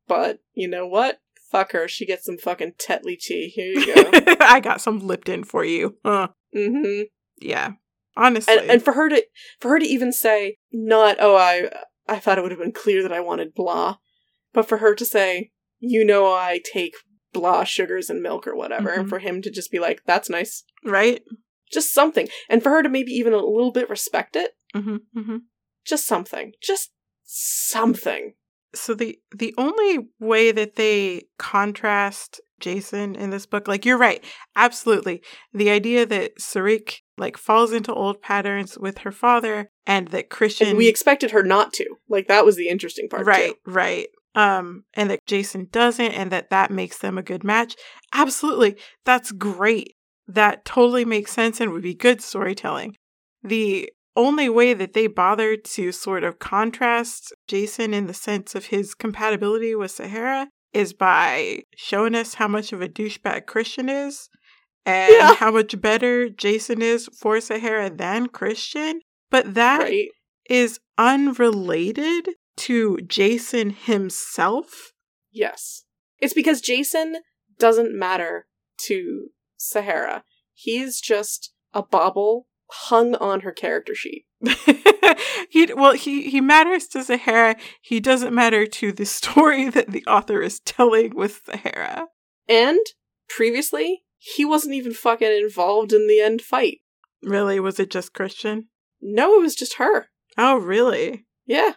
But 0.08 0.40
you 0.54 0.68
know 0.68 0.88
what? 0.88 1.20
Fuck 1.52 1.74
her. 1.74 1.88
She 1.88 2.06
gets 2.06 2.26
some 2.26 2.38
fucking 2.38 2.74
Tetley 2.80 3.18
tea. 3.20 3.50
Here 3.54 3.68
you 3.68 3.94
go. 3.94 4.36
I 4.40 4.60
got 4.60 4.82
some 4.82 5.00
Lipton 5.00 5.44
for 5.44 5.64
you. 5.64 5.98
Huh. 6.04 6.30
mm 6.56 6.68
hmm. 6.68 7.02
Yeah. 7.42 7.74
Honestly. 8.16 8.58
And, 8.58 8.70
and 8.70 8.84
for 8.84 8.94
her 8.94 9.10
to 9.10 9.24
for 9.60 9.70
her 9.70 9.80
to 9.80 9.86
even 9.86 10.12
say 10.12 10.58
not 10.72 11.18
oh 11.20 11.36
I 11.36 11.70
I 12.08 12.20
thought 12.20 12.38
it 12.38 12.42
would 12.42 12.52
have 12.52 12.60
been 12.60 12.72
clear 12.72 13.02
that 13.02 13.14
I 13.14 13.20
wanted 13.20 13.56
blah, 13.56 13.98
but 14.54 14.68
for 14.68 14.78
her 14.78 14.94
to 14.96 15.06
say 15.06 15.52
you 15.80 16.06
know 16.06 16.32
I 16.32 16.60
take 16.72 16.94
blah 17.34 17.64
sugars 17.64 18.10
and 18.10 18.22
milk 18.22 18.48
or 18.48 18.56
whatever, 18.56 18.90
and 18.92 19.06
Mhm. 19.06 19.10
for 19.10 19.20
him 19.20 19.42
to 19.42 19.50
just 19.52 19.72
be 19.72 19.80
like 19.80 20.02
that's 20.06 20.30
nice, 20.30 20.64
right? 20.86 21.22
just 21.72 21.92
something, 21.94 22.28
and 22.50 22.62
for 22.62 22.70
her 22.70 22.84
to 22.84 22.90
maybe 22.90 23.12
even 23.12 23.34
a 23.34 23.38
little 23.38 23.72
bit 23.72 23.90
respect 23.90 24.36
it, 24.36 24.52
hmm 24.74 24.98
hmm 25.14 25.38
just 25.86 26.06
something, 26.06 26.54
just 26.62 26.92
something. 27.48 28.34
so 28.76 28.94
the 28.94 29.20
the 29.36 29.54
only 29.58 30.08
way 30.20 30.52
that 30.52 30.76
they 30.76 31.24
contrast 31.38 32.40
Jason 32.60 33.16
in 33.16 33.30
this 33.30 33.46
book, 33.46 33.68
like 33.68 33.86
you're 33.86 33.98
right, 33.98 34.24
absolutely. 34.56 35.22
The 35.54 35.70
idea 35.70 36.06
that 36.06 36.38
Sarik 36.40 37.00
like 37.18 37.38
falls 37.38 37.72
into 37.74 37.94
old 37.94 38.22
patterns 38.22 38.78
with 38.78 39.00
her 39.00 39.12
father, 39.12 39.70
and 39.86 40.08
that 40.10 40.30
Christian, 40.30 40.68
And 40.70 40.78
we 40.78 40.88
expected 40.88 41.32
her 41.32 41.44
not 41.44 41.74
to. 41.74 41.86
Like 42.10 42.28
that 42.28 42.46
was 42.46 42.56
the 42.56 42.70
interesting 42.70 43.10
part, 43.10 43.26
right, 43.26 43.54
too. 43.66 43.72
right, 43.72 44.08
um, 44.36 44.84
and 44.94 45.10
that 45.10 45.26
Jason 45.26 45.68
doesn't, 45.72 46.12
and 46.14 46.32
that 46.32 46.50
that 46.50 46.72
makes 46.72 46.98
them 47.00 47.18
a 47.18 47.24
good 47.24 47.44
match. 47.44 47.76
Absolutely, 48.14 48.78
that's 49.06 49.32
great. 49.32 49.96
That 50.28 50.66
totally 50.66 51.06
makes 51.06 51.32
sense 51.32 51.60
and 51.60 51.72
would 51.72 51.84
be 51.84 51.94
good 51.94 52.22
storytelling. 52.22 52.96
The 53.44 53.92
only 54.16 54.48
way 54.48 54.74
that 54.74 54.94
they 54.94 55.08
bothered 55.08 55.66
to 55.66 55.92
sort 55.92 56.24
of 56.24 56.40
contrast 56.40 57.34
Jason 57.48 57.94
in 57.94 58.08
the 58.08 58.14
sense 58.14 58.56
of 58.56 58.68
his 58.68 58.94
compatibility 58.94 59.76
with 59.76 59.92
Sahara 59.92 60.48
is 60.72 60.94
by 60.94 61.64
showing 61.76 62.16
us 62.16 62.36
how 62.36 62.48
much 62.48 62.72
of 62.72 62.82
a 62.82 62.88
douchebag 62.88 63.46
Christian 63.48 63.90
is 63.90 64.30
and 64.86 65.12
Yeah. 65.14 65.34
how 65.36 65.52
much 65.52 65.80
better 65.82 66.30
Jason 66.30 66.82
is 66.82 67.10
for 67.20 67.40
Sahara 67.42 67.90
than 67.90 68.28
Christian. 68.28 69.02
But 69.30 69.56
that 69.56 69.92
is 70.50 70.80
Right? 70.98 71.16
unrelated 71.16 72.30
to 72.58 72.98
Jason 73.08 73.72
himself. 73.72 74.94
Yes. 75.32 75.86
It's 76.20 76.34
because 76.34 76.62
Jason 76.62 77.18
doesn't 77.58 77.98
matter 77.98 78.48
to 78.86 79.28
Sahara. 79.58 80.24
He's 80.54 81.02
just 81.02 81.54
a 81.74 81.84
bauble 81.84 82.48
hung 82.70 83.16
on 83.16 83.42
her 83.42 83.52
character 83.52 83.96
sheet. 83.96 84.26
he 85.50 85.74
well 85.74 85.94
he 85.94 86.30
he 86.30 86.42
matters 86.42 86.88
to 86.88 87.04
Sahara. 87.04 87.56
He 87.82 88.00
doesn't 88.00 88.34
matter 88.34 88.66
to 88.66 88.92
the 88.92 89.06
story 89.20 89.70
that 89.70 89.92
the 89.92 90.06
author 90.06 90.42
is 90.42 90.60
telling 90.60 91.16
with 91.16 91.42
Sahara. 91.46 92.08
And 92.48 92.80
previously, 93.30 94.04
he 94.18 94.46
wasn't 94.46 94.76
even 94.76 94.94
fucking 94.94 95.32
involved 95.32 95.94
in 95.94 96.08
the 96.08 96.20
end 96.20 96.42
fight. 96.42 96.80
Really, 97.22 97.60
was 97.60 97.80
it 97.80 97.90
just 97.90 98.14
Christian? 98.14 98.68
No, 99.02 99.36
it 99.36 99.42
was 99.42 99.56
just 99.56 99.76
her. 99.76 100.08
Oh, 100.38 100.58
really? 100.58 101.26
Yeah, 101.46 101.74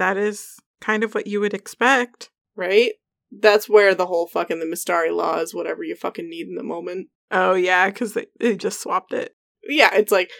That 0.00 0.16
is 0.16 0.56
kind 0.80 1.04
of 1.04 1.14
what 1.14 1.26
you 1.26 1.40
would 1.40 1.52
expect. 1.54 2.30
right? 2.56 2.92
That's 3.30 3.68
where 3.68 3.94
the 3.94 4.06
whole 4.06 4.26
fucking 4.26 4.58
the 4.58 4.66
Mistari 4.66 5.14
law 5.14 5.38
is 5.38 5.54
whatever 5.54 5.84
you 5.84 5.94
fucking 5.94 6.28
need 6.28 6.48
in 6.48 6.56
the 6.56 6.64
moment. 6.64 7.08
Oh 7.30 7.54
yeah, 7.54 7.88
because 7.88 8.14
they, 8.14 8.26
they 8.40 8.56
just 8.56 8.80
swapped 8.80 9.12
it. 9.12 9.36
Yeah, 9.62 9.94
it's 9.94 10.10
like, 10.10 10.30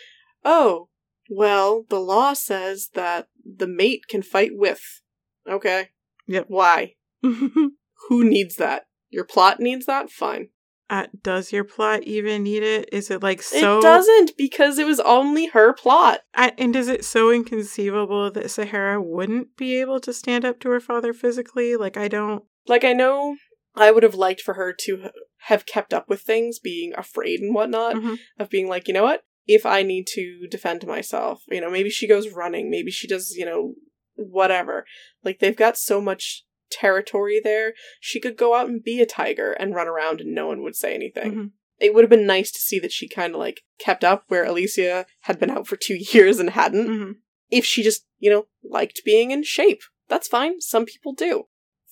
oh, 0.45 0.89
well, 1.29 1.85
the 1.89 2.01
law 2.01 2.33
says 2.33 2.89
that 2.95 3.29
the 3.45 3.69
mate 3.69 4.09
can 4.09 4.23
fight 4.23 4.53
with. 4.55 5.03
Okay. 5.49 5.91
Yep. 6.27 6.47
Why? 6.49 6.95
Who 7.23 8.25
needs 8.25 8.57
that? 8.57 8.87
Your 9.11 9.25
plot 9.25 9.61
needs 9.61 9.87
that? 9.87 10.11
Fine. 10.11 10.49
Uh, 10.91 11.07
does 11.23 11.53
your 11.53 11.63
plot 11.65 12.03
even 12.03 12.43
need 12.43 12.65
it? 12.65 12.89
Is 12.93 13.11
it 13.11 13.23
like 13.23 13.41
so? 13.43 13.79
it 13.79 13.83
doesn't 13.83 14.33
because 14.37 14.79
it 14.79 14.87
was 14.87 15.01
only 15.01 15.47
her 15.47 15.73
plot. 15.73 16.21
I, 16.35 16.53
and 16.59 16.75
is 16.75 16.89
it 16.89 17.05
so 17.05 17.31
inconceivable 17.31 18.31
that 18.33 18.51
Sahara 18.51 19.01
wouldn't 19.01 19.57
be 19.57 19.81
able 19.81 20.01
to 20.01 20.13
stand 20.13 20.45
up 20.45 20.59
to 20.61 20.71
her 20.71 20.81
father 20.81 21.13
physically? 21.13 21.77
Like 21.77 21.97
I 21.97 22.09
don't. 22.09 22.45
Like, 22.67 22.85
I 22.85 22.93
know 22.93 23.37
I 23.75 23.91
would 23.93 24.03
have 24.03 24.17
liked 24.17 24.41
for 24.43 24.55
her 24.55 24.75
to 24.81 25.11
have 25.45 25.65
kept 25.65 25.95
up 25.95 26.09
with 26.09 26.21
things, 26.23 26.59
being 26.59 26.93
afraid 26.97 27.41
and 27.41 27.55
whatnot, 27.55 27.95
Mhm. 27.97 28.19
of 28.39 28.51
being 28.51 28.69
like, 28.69 28.89
you 28.89 28.95
know 28.95 29.05
what? 29.05 29.23
If 29.47 29.65
I 29.65 29.83
need 29.83 30.07
to 30.09 30.47
defend 30.51 30.87
myself, 30.87 31.43
you 31.49 31.61
know, 31.61 31.71
maybe 31.71 31.89
she 31.89 32.07
goes 32.07 32.29
running, 32.29 32.69
maybe 32.69 32.91
she 32.91 33.09
does, 33.09 33.35
you 33.37 33.45
know, 33.45 33.75
whatever. 34.17 34.85
Like, 35.25 35.39
they've 35.39 35.57
got 35.57 35.79
so 35.79 36.01
much 36.01 36.45
territory 36.71 37.41
there, 37.43 37.75
she 38.01 38.21
could 38.21 38.37
go 38.37 38.55
out 38.55 38.69
and 38.69 38.83
be 38.83 39.01
a 39.01 39.07
tiger 39.07 39.53
and 39.53 39.75
run 39.75 39.89
around 39.89 40.21
and 40.21 40.35
no 40.35 40.47
one 40.47 40.63
would 40.63 40.77
say 40.77 40.95
anything. 40.95 41.33
Mhm. 41.35 41.51
It 41.79 41.95
would 41.95 42.03
have 42.05 42.11
been 42.11 42.27
nice 42.27 42.51
to 42.53 42.61
see 42.61 42.79
that 42.81 42.93
she 42.93 43.09
kind 43.09 43.35
of 43.35 43.39
like 43.41 43.63
kept 43.79 44.05
up 44.05 44.25
where 44.29 44.45
Elysia 44.45 45.07
had 45.23 45.39
been 45.41 45.51
out 45.51 45.67
for 45.67 45.77
two 45.77 45.97
years 46.13 46.39
and 46.39 46.51
hadn't. 46.51 46.89
Mhm. 46.89 47.15
if 47.53 47.65
she 47.65 47.83
just, 47.83 48.07
you 48.21 48.31
know, 48.31 48.47
liked 48.63 49.03
being 49.05 49.33
in 49.33 49.43
shape. 49.43 49.83
That's 50.09 50.29
fine. 50.29 50.61
Some 50.61 50.85
people 50.87 51.13
do. 51.13 51.49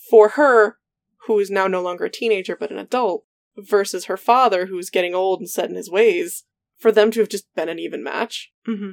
For 0.09 0.29
her, 0.31 0.79
who 1.27 1.39
is 1.41 1.51
now 1.51 1.67
no 1.67 1.83
longer 1.83 2.05
a 2.05 2.11
teenager 2.11 2.55
but 2.55 2.71
an 2.71 2.79
adult, 2.79 3.25
versus 3.57 4.05
her 4.05 4.17
father, 4.17 4.67
who's 4.67 4.89
getting 4.89 5.17
old 5.17 5.41
and 5.41 5.51
set 5.51 5.69
in 5.69 5.75
his 5.75 5.91
ways, 5.91 6.45
for 6.77 6.93
them 6.93 7.11
to 7.11 7.19
have 7.19 7.29
just 7.29 7.53
been 7.57 7.69
an 7.69 7.81
even 7.81 8.05
match. 8.05 8.53
hmm 8.67 8.91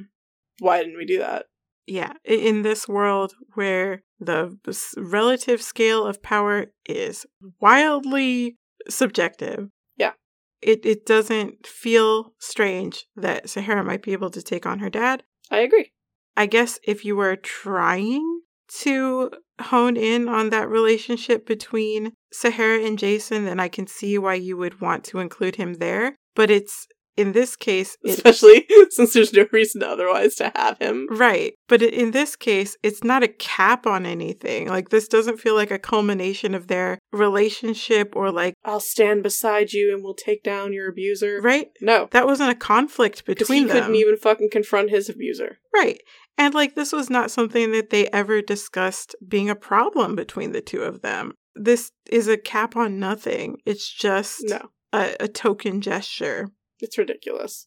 Why 0.58 0.82
didn't 0.82 0.96
we 0.98 1.04
do 1.06 1.18
that? 1.18 1.46
Yeah, 1.86 2.14
in 2.24 2.62
this 2.62 2.88
world 2.88 3.34
where 3.54 4.02
the 4.18 4.58
relative 4.96 5.62
scale 5.62 6.04
of 6.04 6.22
power 6.22 6.66
is 6.88 7.26
wildly 7.60 8.56
subjective. 8.88 9.68
Yeah. 9.96 10.12
It 10.60 10.84
it 10.84 11.06
doesn't 11.06 11.66
feel 11.66 12.34
strange 12.38 13.06
that 13.14 13.48
Sahara 13.48 13.84
might 13.84 14.02
be 14.02 14.12
able 14.12 14.30
to 14.30 14.42
take 14.42 14.66
on 14.66 14.80
her 14.80 14.90
dad. 14.90 15.22
I 15.50 15.58
agree. 15.58 15.92
I 16.36 16.46
guess 16.46 16.78
if 16.82 17.04
you 17.04 17.16
were 17.16 17.36
trying 17.36 18.40
to 18.68 19.30
hone 19.60 19.96
in 19.96 20.28
on 20.28 20.50
that 20.50 20.68
relationship 20.68 21.46
between 21.46 22.12
Sahara 22.32 22.84
and 22.84 22.98
Jason, 22.98 23.44
then 23.44 23.60
I 23.60 23.68
can 23.68 23.86
see 23.86 24.18
why 24.18 24.34
you 24.34 24.56
would 24.56 24.80
want 24.80 25.04
to 25.04 25.20
include 25.20 25.56
him 25.56 25.74
there. 25.74 26.16
But 26.34 26.50
it's 26.50 26.88
in 27.16 27.32
this 27.32 27.56
case, 27.56 27.96
it, 28.02 28.10
Especially 28.10 28.66
since 28.90 29.12
there's 29.14 29.32
no 29.32 29.46
reason 29.52 29.82
otherwise 29.82 30.34
to 30.36 30.52
have 30.54 30.78
him. 30.78 31.06
right. 31.10 31.54
But 31.68 31.82
in 31.82 32.10
this 32.12 32.36
case, 32.36 32.76
it's 32.82 33.02
not 33.02 33.22
a 33.22 33.28
cap 33.28 33.86
on 33.86 34.06
anything. 34.06 34.68
Like 34.68 34.90
this 34.90 35.08
doesn't 35.08 35.38
feel 35.40 35.54
like 35.54 35.70
a 35.70 35.78
culmination 35.78 36.54
of 36.54 36.68
their 36.68 36.98
relationship 37.12 38.14
or 38.16 38.30
like 38.30 38.54
I'll 38.64 38.80
stand 38.80 39.22
beside 39.22 39.72
you 39.72 39.92
and 39.94 40.02
we'll 40.02 40.14
take 40.14 40.42
down 40.42 40.72
your 40.72 40.88
abuser. 40.88 41.40
right. 41.42 41.68
No. 41.80 42.08
That 42.12 42.26
wasn't 42.26 42.50
a 42.50 42.54
conflict 42.54 43.24
between 43.24 43.62
he 43.62 43.68
them. 43.68 43.76
couldn't 43.76 43.96
even 43.96 44.16
fucking 44.16 44.50
confront 44.50 44.90
his 44.90 45.08
abuser. 45.08 45.58
Right. 45.74 46.00
And 46.38 46.54
like 46.54 46.74
this 46.74 46.92
was 46.92 47.10
not 47.10 47.30
something 47.30 47.72
that 47.72 47.90
they 47.90 48.08
ever 48.08 48.42
discussed 48.42 49.14
being 49.26 49.48
a 49.50 49.54
problem 49.56 50.16
between 50.16 50.52
the 50.52 50.60
two 50.60 50.82
of 50.82 51.02
them. 51.02 51.32
This 51.54 51.90
is 52.10 52.28
a 52.28 52.36
cap 52.36 52.76
on 52.76 52.98
nothing. 52.98 53.56
It's 53.64 53.90
just 53.90 54.40
No. 54.44 54.68
a, 54.92 55.16
a 55.20 55.28
token 55.28 55.80
gesture. 55.80 56.48
It's 56.80 56.98
ridiculous. 56.98 57.66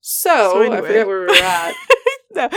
So, 0.00 0.52
So 0.52 0.72
I 0.72 0.80
forget 0.80 1.06
where 1.06 1.20
we 1.20 1.26
were 1.26 1.32
at. 1.32 1.74
so, 2.34 2.48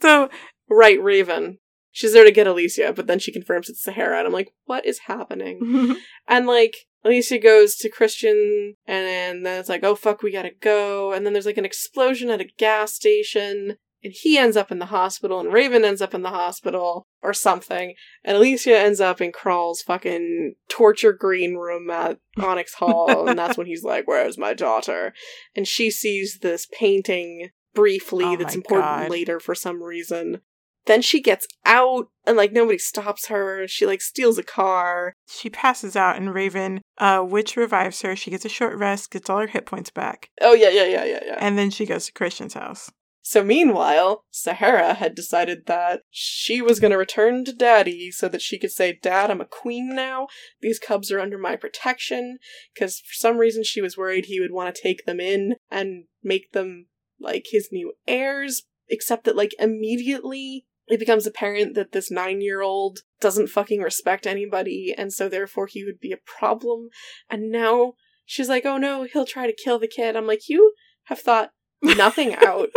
so 0.00 0.30
right, 0.68 1.02
Raven. 1.02 1.58
She's 1.92 2.12
there 2.12 2.24
to 2.24 2.32
get 2.32 2.48
Elysia, 2.48 2.94
but 2.94 3.06
then 3.06 3.20
she 3.20 3.30
confirms 3.30 3.68
it's 3.68 3.82
Sahara, 3.82 4.18
and 4.18 4.26
I'm 4.26 4.32
like, 4.32 4.52
what 4.64 4.84
is 4.84 5.00
happening? 5.06 5.96
And 6.26 6.46
like, 6.46 6.74
Elysia 7.04 7.40
goes 7.42 7.76
to 7.76 7.90
Christian, 7.90 8.74
and 8.86 9.44
then 9.44 9.60
it's 9.60 9.68
like, 9.68 9.84
oh 9.84 9.94
fuck, 9.94 10.22
we 10.22 10.32
gotta 10.32 10.52
go. 10.60 11.12
And 11.12 11.24
then 11.24 11.34
there's 11.34 11.46
like 11.46 11.58
an 11.58 11.66
explosion 11.66 12.30
at 12.30 12.40
a 12.40 12.48
gas 12.58 12.94
station, 12.94 13.76
and 14.04 14.12
he 14.12 14.36
ends 14.38 14.56
up 14.56 14.70
in 14.70 14.78
the 14.78 14.86
hospital, 14.86 15.40
and 15.40 15.52
Raven 15.52 15.84
ends 15.84 16.02
up 16.02 16.14
in 16.14 16.22
the 16.22 16.28
hospital, 16.30 17.06
or 17.22 17.32
something. 17.32 17.94
And 18.22 18.36
Elysia 18.36 18.76
ends 18.76 19.00
up 19.00 19.20
in 19.20 19.32
Crawl's 19.32 19.82
fucking 19.82 20.54
torture 20.68 21.14
green 21.14 21.54
room 21.54 21.90
at 21.90 22.18
Onyx 22.38 22.74
Hall, 22.74 23.26
and 23.28 23.38
that's 23.38 23.56
when 23.56 23.66
he's 23.66 23.82
like, 23.82 24.06
where's 24.06 24.38
my 24.38 24.52
daughter? 24.52 25.14
And 25.56 25.66
she 25.66 25.90
sees 25.90 26.38
this 26.42 26.68
painting 26.70 27.48
briefly 27.74 28.24
Oh 28.24 28.36
that's 28.36 28.54
important 28.54 28.84
God. 28.84 29.10
later 29.10 29.40
for 29.40 29.54
some 29.54 29.82
reason. 29.82 30.40
Then 30.86 31.00
she 31.00 31.22
gets 31.22 31.46
out, 31.64 32.08
and 32.26 32.36
like 32.36 32.52
nobody 32.52 32.76
stops 32.76 33.28
her. 33.28 33.66
She 33.66 33.86
like 33.86 34.02
steals 34.02 34.36
a 34.36 34.42
car. 34.42 35.14
she 35.26 35.48
passes 35.48 35.96
out 35.96 36.16
and 36.16 36.34
Raven, 36.34 36.82
uh, 36.98 37.24
witch 37.26 37.56
revives 37.56 38.02
her. 38.02 38.14
She 38.14 38.30
gets 38.30 38.44
a 38.44 38.50
short 38.50 38.76
rest, 38.76 39.10
gets 39.10 39.30
all 39.30 39.38
her 39.38 39.46
hit 39.46 39.64
points 39.64 39.88
back. 39.90 40.28
Oh 40.42 40.52
yeah, 40.52 40.68
yeah, 40.68 40.84
yeah, 40.84 41.04
yeah, 41.04 41.20
yeah. 41.24 41.36
And 41.40 41.56
then 41.58 41.70
she 41.70 41.86
goes 41.86 42.06
to 42.06 42.12
Christian's 42.12 42.52
house. 42.52 42.90
So 43.26 43.42
meanwhile, 43.42 44.26
Sahara 44.30 44.92
had 44.92 45.14
decided 45.14 45.64
that 45.64 46.02
she 46.10 46.60
was 46.60 46.78
going 46.78 46.90
to 46.90 46.98
return 46.98 47.46
to 47.46 47.54
Daddy 47.54 48.10
so 48.10 48.28
that 48.28 48.42
she 48.42 48.58
could 48.58 48.70
say, 48.70 48.92
"Dad, 48.92 49.30
I'm 49.30 49.40
a 49.40 49.46
queen 49.46 49.94
now. 49.94 50.28
These 50.60 50.78
cubs 50.78 51.10
are 51.10 51.18
under 51.18 51.38
my 51.38 51.56
protection." 51.56 52.36
Because 52.74 53.00
for 53.00 53.14
some 53.14 53.38
reason 53.38 53.64
she 53.64 53.80
was 53.80 53.96
worried 53.96 54.26
he 54.26 54.40
would 54.40 54.52
want 54.52 54.74
to 54.74 54.80
take 54.80 55.06
them 55.06 55.20
in 55.20 55.56
and 55.70 56.04
make 56.22 56.52
them 56.52 56.88
like 57.18 57.46
his 57.50 57.70
new 57.72 57.94
heirs. 58.06 58.64
Except 58.90 59.24
that 59.24 59.36
like 59.36 59.54
immediately 59.58 60.66
it 60.86 60.98
becomes 60.98 61.26
apparent 61.26 61.74
that 61.76 61.92
this 61.92 62.10
nine-year-old 62.10 62.98
doesn't 63.22 63.46
fucking 63.46 63.80
respect 63.80 64.26
anybody, 64.26 64.94
and 64.94 65.10
so 65.14 65.30
therefore 65.30 65.66
he 65.66 65.82
would 65.82 65.98
be 65.98 66.12
a 66.12 66.18
problem. 66.18 66.90
And 67.30 67.50
now 67.50 67.94
she's 68.26 68.50
like, 68.50 68.66
"Oh 68.66 68.76
no, 68.76 69.04
he'll 69.04 69.24
try 69.24 69.46
to 69.46 69.56
kill 69.64 69.78
the 69.78 69.88
kid." 69.88 70.14
I'm 70.14 70.26
like, 70.26 70.50
"You 70.50 70.74
have 71.04 71.20
thought 71.20 71.52
nothing 71.82 72.34
out." 72.34 72.68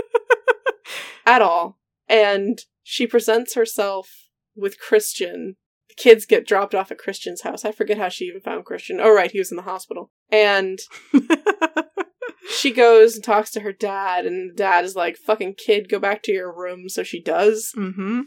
At 1.28 1.44
all. 1.44 1.78
And 2.10 2.58
she 2.82 3.06
presents 3.06 3.54
herself 3.54 4.30
with 4.56 4.80
Christian. 4.80 5.58
The 5.90 5.95
kids 5.95 6.26
get 6.26 6.48
dropped 6.48 6.74
off 6.74 6.90
at 6.90 6.98
Christian's 6.98 7.41
house. 7.41 7.66
I 7.66 7.72
forget 7.72 7.98
how 7.98 8.10
she 8.10 8.26
even 8.26 8.41
found 8.41 8.66
Christian. 8.66 8.99
Oh, 8.99 9.14
right, 9.14 9.30
he 9.30 9.40
was 9.40 9.52
in 9.52 9.58
the 9.58 9.64
hospital. 9.64 10.10
And 10.32 10.80
she 12.49 12.72
goes 12.72 13.16
and 13.16 13.24
talks 13.24 13.52
to 13.52 13.60
her 13.60 13.74
dad, 13.74 14.26
and 14.26 14.52
the 14.52 14.56
dad 14.56 14.86
is 14.86 14.95
like, 14.95 15.18
fucking 15.18 15.56
kid, 15.64 15.90
go 15.90 15.99
back 15.99 16.24
to 16.24 16.32
your 16.32 16.52
room. 16.52 16.90
So 16.90 17.04
she 17.04 17.22
does. 17.22 17.72
mm-hmm. 17.78 18.22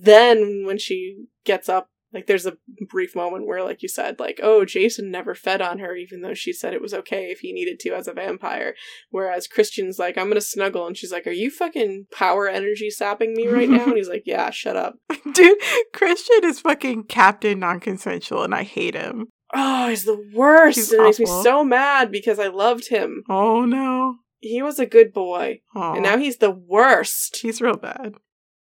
Then, 0.00 0.64
when 0.66 0.78
she 0.78 1.26
gets 1.44 1.68
up, 1.68 1.88
like, 2.12 2.26
there's 2.26 2.46
a 2.46 2.56
brief 2.88 3.14
moment 3.14 3.46
where, 3.46 3.62
like 3.62 3.82
you 3.82 3.88
said, 3.88 4.18
like, 4.18 4.40
oh, 4.42 4.64
Jason 4.64 5.10
never 5.10 5.34
fed 5.34 5.60
on 5.60 5.78
her, 5.78 5.94
even 5.94 6.22
though 6.22 6.34
she 6.34 6.52
said 6.52 6.72
it 6.72 6.80
was 6.80 6.94
okay 6.94 7.26
if 7.26 7.40
he 7.40 7.52
needed 7.52 7.78
to 7.80 7.90
as 7.90 8.08
a 8.08 8.14
vampire. 8.14 8.74
Whereas 9.10 9.46
Christian's 9.46 9.98
like, 9.98 10.16
I'm 10.16 10.28
gonna 10.28 10.40
snuggle. 10.40 10.86
And 10.86 10.96
she's 10.96 11.12
like, 11.12 11.26
Are 11.26 11.32
you 11.32 11.50
fucking 11.50 12.06
power 12.10 12.48
energy 12.48 12.88
sapping 12.90 13.34
me 13.34 13.46
right 13.46 13.68
now? 13.68 13.84
And 13.84 13.96
he's 13.96 14.08
like, 14.08 14.22
Yeah, 14.24 14.50
shut 14.50 14.76
up. 14.76 14.94
Dude, 15.32 15.58
Christian 15.92 16.44
is 16.44 16.60
fucking 16.60 17.04
Captain 17.04 17.58
Non 17.58 17.80
Consensual 17.80 18.42
and 18.42 18.54
I 18.54 18.62
hate 18.62 18.94
him. 18.94 19.28
Oh, 19.54 19.88
he's 19.88 20.04
the 20.04 20.30
worst. 20.34 20.76
He's 20.76 20.92
it 20.92 21.00
makes 21.00 21.18
me 21.18 21.26
so 21.26 21.64
mad 21.64 22.10
because 22.10 22.38
I 22.38 22.48
loved 22.48 22.88
him. 22.88 23.22
Oh 23.28 23.64
no. 23.64 24.16
He 24.40 24.62
was 24.62 24.78
a 24.78 24.86
good 24.86 25.12
boy. 25.12 25.60
Aw. 25.74 25.94
And 25.94 26.02
now 26.02 26.16
he's 26.16 26.38
the 26.38 26.50
worst. 26.50 27.38
he's 27.42 27.60
real 27.60 27.76
bad. 27.76 28.14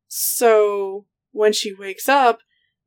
So 0.08 1.08
when 1.32 1.52
she 1.52 1.74
wakes 1.74 2.08
up, 2.08 2.40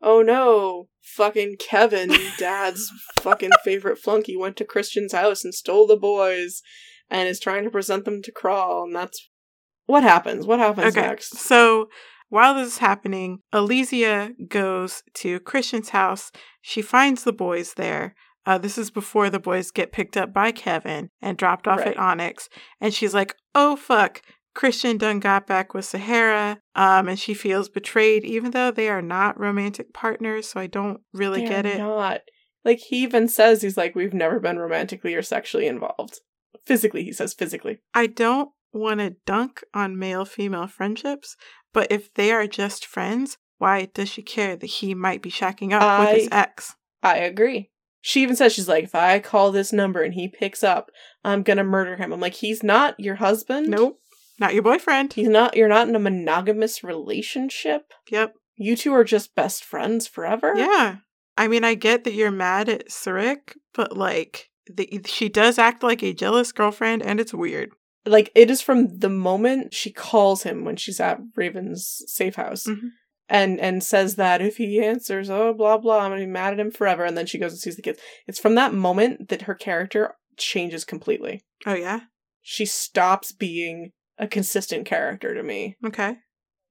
oh 0.02 0.22
no, 0.22 0.88
fucking 1.00 1.56
Kevin, 1.58 2.12
dad's 2.38 2.90
fucking 3.20 3.50
favorite 3.64 3.98
flunky, 3.98 4.36
went 4.36 4.56
to 4.56 4.64
Christian's 4.64 5.12
house 5.12 5.44
and 5.44 5.54
stole 5.54 5.86
the 5.86 5.96
boys 5.96 6.62
and 7.10 7.28
is 7.28 7.40
trying 7.40 7.64
to 7.64 7.70
present 7.70 8.04
them 8.04 8.22
to 8.22 8.32
Crawl. 8.32 8.84
And 8.84 8.94
that's 8.94 9.28
what 9.86 10.02
happens. 10.02 10.46
What 10.46 10.58
happens 10.58 10.96
Okay. 10.96 11.06
next? 11.06 11.38
So 11.38 11.88
while 12.28 12.54
this 12.54 12.68
is 12.74 12.78
happening, 12.78 13.38
Elysia 13.52 14.32
goes 14.48 15.02
to 15.14 15.38
Christian's 15.40 15.90
house. 15.90 16.32
She 16.60 16.82
finds 16.82 17.22
the 17.24 17.32
boys 17.32 17.74
there. 17.74 18.14
Uh, 18.44 18.58
this 18.58 18.78
is 18.78 18.90
before 18.90 19.28
the 19.30 19.40
boys 19.40 19.70
get 19.72 19.92
picked 19.92 20.16
up 20.16 20.32
by 20.32 20.52
Kevin 20.52 21.10
and 21.20 21.36
dropped 21.36 21.66
off 21.66 21.78
Right. 21.80 21.88
at 21.88 21.98
Onyx. 21.98 22.48
And 22.80 22.92
she's 22.94 23.14
like, 23.14 23.34
oh, 23.54 23.74
fuck. 23.76 24.22
Christian 24.56 24.98
done 24.98 25.20
got 25.20 25.46
back 25.46 25.72
with 25.74 25.84
Sahara. 25.84 26.58
Um, 26.74 27.08
and 27.08 27.18
she 27.18 27.34
feels 27.34 27.68
betrayed, 27.68 28.24
even 28.24 28.50
though 28.50 28.72
they 28.72 28.88
are 28.88 29.02
not 29.02 29.38
romantic 29.38 29.94
partners. 29.94 30.48
So 30.48 30.58
I 30.58 30.66
don't 30.66 31.00
really 31.12 31.40
They're 31.40 31.62
get 31.62 31.66
it. 31.66 31.78
Not. 31.78 32.22
Like, 32.64 32.80
he 32.80 33.04
even 33.04 33.28
says, 33.28 33.62
he's 33.62 33.76
like, 33.76 33.94
we've 33.94 34.12
never 34.12 34.40
been 34.40 34.58
romantically 34.58 35.14
or 35.14 35.22
sexually 35.22 35.68
involved. 35.68 36.18
Physically, 36.64 37.04
he 37.04 37.12
says 37.12 37.32
physically. 37.32 37.78
I 37.94 38.08
don't 38.08 38.50
want 38.72 38.98
to 38.98 39.14
dunk 39.24 39.62
on 39.72 39.98
male 39.98 40.24
female 40.24 40.66
friendships, 40.66 41.36
but 41.72 41.86
if 41.92 42.12
they 42.14 42.32
are 42.32 42.48
just 42.48 42.84
friends, 42.84 43.38
why 43.58 43.88
does 43.94 44.08
she 44.08 44.22
care 44.22 44.56
that 44.56 44.66
he 44.66 44.94
might 44.94 45.22
be 45.22 45.30
shacking 45.30 45.72
up 45.72 46.00
with 46.00 46.18
his 46.18 46.28
ex? 46.32 46.74
I 47.02 47.18
agree. 47.18 47.70
She 48.00 48.22
even 48.22 48.36
says, 48.36 48.52
she's 48.52 48.68
like, 48.68 48.84
if 48.84 48.94
I 48.94 49.18
call 49.18 49.52
this 49.52 49.72
number 49.72 50.02
and 50.02 50.14
he 50.14 50.28
picks 50.28 50.62
up, 50.62 50.90
I'm 51.24 51.42
gonna 51.42 51.64
murder 51.64 51.96
him. 51.96 52.12
I'm 52.12 52.20
like, 52.20 52.34
he's 52.34 52.62
not 52.62 52.98
your 52.98 53.16
husband. 53.16 53.68
Nope, 53.68 54.00
not 54.38 54.54
your 54.54 54.62
boyfriend. 54.62 55.12
He's 55.12 55.28
not, 55.28 55.56
you're 55.56 55.68
not 55.68 55.88
in 55.88 55.96
a 55.96 56.00
monogamous 56.00 56.84
relationship. 56.84 57.92
Yep. 58.10 58.34
You 58.56 58.76
two 58.76 58.92
are 58.92 59.04
just 59.04 59.34
best 59.34 59.64
friends 59.64 60.06
forever. 60.06 60.52
Yeah. 60.56 60.96
I 61.36 61.48
mean, 61.48 61.64
I 61.64 61.74
get 61.74 62.04
that 62.04 62.14
you're 62.14 62.30
mad 62.30 62.68
at 62.68 62.88
Sarik, 62.88 63.56
but 63.74 63.96
like, 63.96 64.50
the, 64.72 65.02
she 65.04 65.28
does 65.28 65.58
act 65.58 65.82
like 65.82 66.02
a 66.02 66.14
jealous 66.14 66.52
girlfriend, 66.52 67.02
and 67.02 67.20
it's 67.20 67.34
weird. 67.34 67.70
Like, 68.04 68.32
it 68.34 68.50
is 68.50 68.62
from 68.62 68.98
the 68.98 69.08
moment 69.08 69.74
she 69.74 69.92
calls 69.92 70.42
him 70.44 70.64
when 70.64 70.76
she's 70.76 71.00
at 71.00 71.20
Raven's 71.34 72.02
safe 72.06 72.36
house. 72.36 72.66
Mhm. 72.66 72.90
And 73.28 73.58
and 73.58 73.82
says 73.82 74.14
that 74.14 74.40
if 74.40 74.56
he 74.56 74.80
answers, 74.80 75.28
oh 75.28 75.52
blah 75.52 75.78
blah, 75.78 75.98
I'm 75.98 76.12
gonna 76.12 76.20
be 76.20 76.26
mad 76.26 76.52
at 76.52 76.60
him 76.60 76.70
forever. 76.70 77.04
And 77.04 77.18
then 77.18 77.26
she 77.26 77.38
goes 77.38 77.50
and 77.52 77.60
sees 77.60 77.74
the 77.74 77.82
kids. 77.82 77.98
It's 78.28 78.38
from 78.38 78.54
that 78.54 78.72
moment 78.72 79.30
that 79.30 79.42
her 79.42 79.54
character 79.54 80.14
changes 80.36 80.84
completely. 80.84 81.42
Oh, 81.66 81.74
yeah? 81.74 82.02
She 82.42 82.64
stops 82.64 83.32
being 83.32 83.90
a 84.18 84.26
consistent 84.26 84.86
character 84.86 85.34
to 85.34 85.42
me. 85.42 85.76
Okay. 85.84 86.16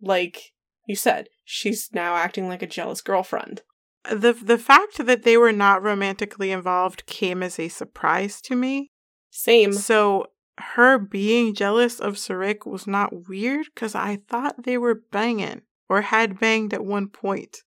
Like 0.01 0.53
you 0.87 0.95
said, 0.95 1.29
she's 1.43 1.89
now 1.93 2.15
acting 2.15 2.47
like 2.47 2.61
a 2.61 2.67
jealous 2.67 3.01
girlfriend. 3.01 3.61
The, 4.09 4.33
the 4.33 4.57
fact 4.57 5.03
that 5.05 5.23
they 5.23 5.35
were 5.35 5.51
not 5.51 5.81
romantically 5.81 6.51
involved 6.51 7.05
came 7.07 7.41
as 7.41 7.57
a 7.57 7.69
surprise 7.69 8.39
to 8.41 8.55
me. 8.55 8.91
Same. 9.31 9.73
So 9.73 10.27
her 10.57 10.97
being 10.97 11.53
jealous 11.53 11.99
of 11.99 12.15
Sarik 12.15 12.65
was 12.65 12.87
not 12.87 13.27
weird 13.27 13.67
because 13.73 13.95
I 13.95 14.19
thought 14.27 14.63
they 14.63 14.77
were 14.77 15.03
banging 15.11 15.63
or 15.89 16.01
had 16.01 16.39
banged 16.39 16.73
at 16.73 16.85
one 16.85 17.07
point. 17.09 17.63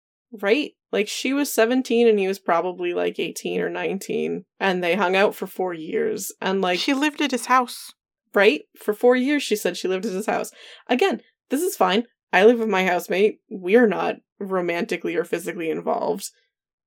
Right? 0.41 0.71
Like 0.91 1.07
she 1.07 1.33
was 1.33 1.51
17 1.53 2.07
and 2.07 2.19
he 2.19 2.27
was 2.27 2.39
probably 2.39 2.93
like 2.93 3.19
18 3.19 3.61
or 3.61 3.69
19 3.69 4.45
and 4.59 4.83
they 4.83 4.95
hung 4.95 5.15
out 5.15 5.35
for 5.35 5.47
4 5.47 5.73
years 5.73 6.31
and 6.41 6.61
like 6.61 6.79
she 6.79 6.93
lived 6.93 7.21
at 7.21 7.31
his 7.31 7.45
house. 7.45 7.93
Right? 8.33 8.61
For 8.77 8.93
4 8.93 9.15
years 9.15 9.43
she 9.43 9.55
said 9.55 9.77
she 9.77 9.87
lived 9.87 10.05
at 10.05 10.13
his 10.13 10.25
house. 10.25 10.51
Again, 10.87 11.21
this 11.49 11.61
is 11.61 11.75
fine. 11.75 12.05
I 12.31 12.45
live 12.45 12.59
with 12.59 12.69
my 12.69 12.85
housemate. 12.85 13.39
We're 13.49 13.87
not 13.87 14.15
romantically 14.39 15.15
or 15.15 15.23
physically 15.23 15.69
involved. 15.69 16.29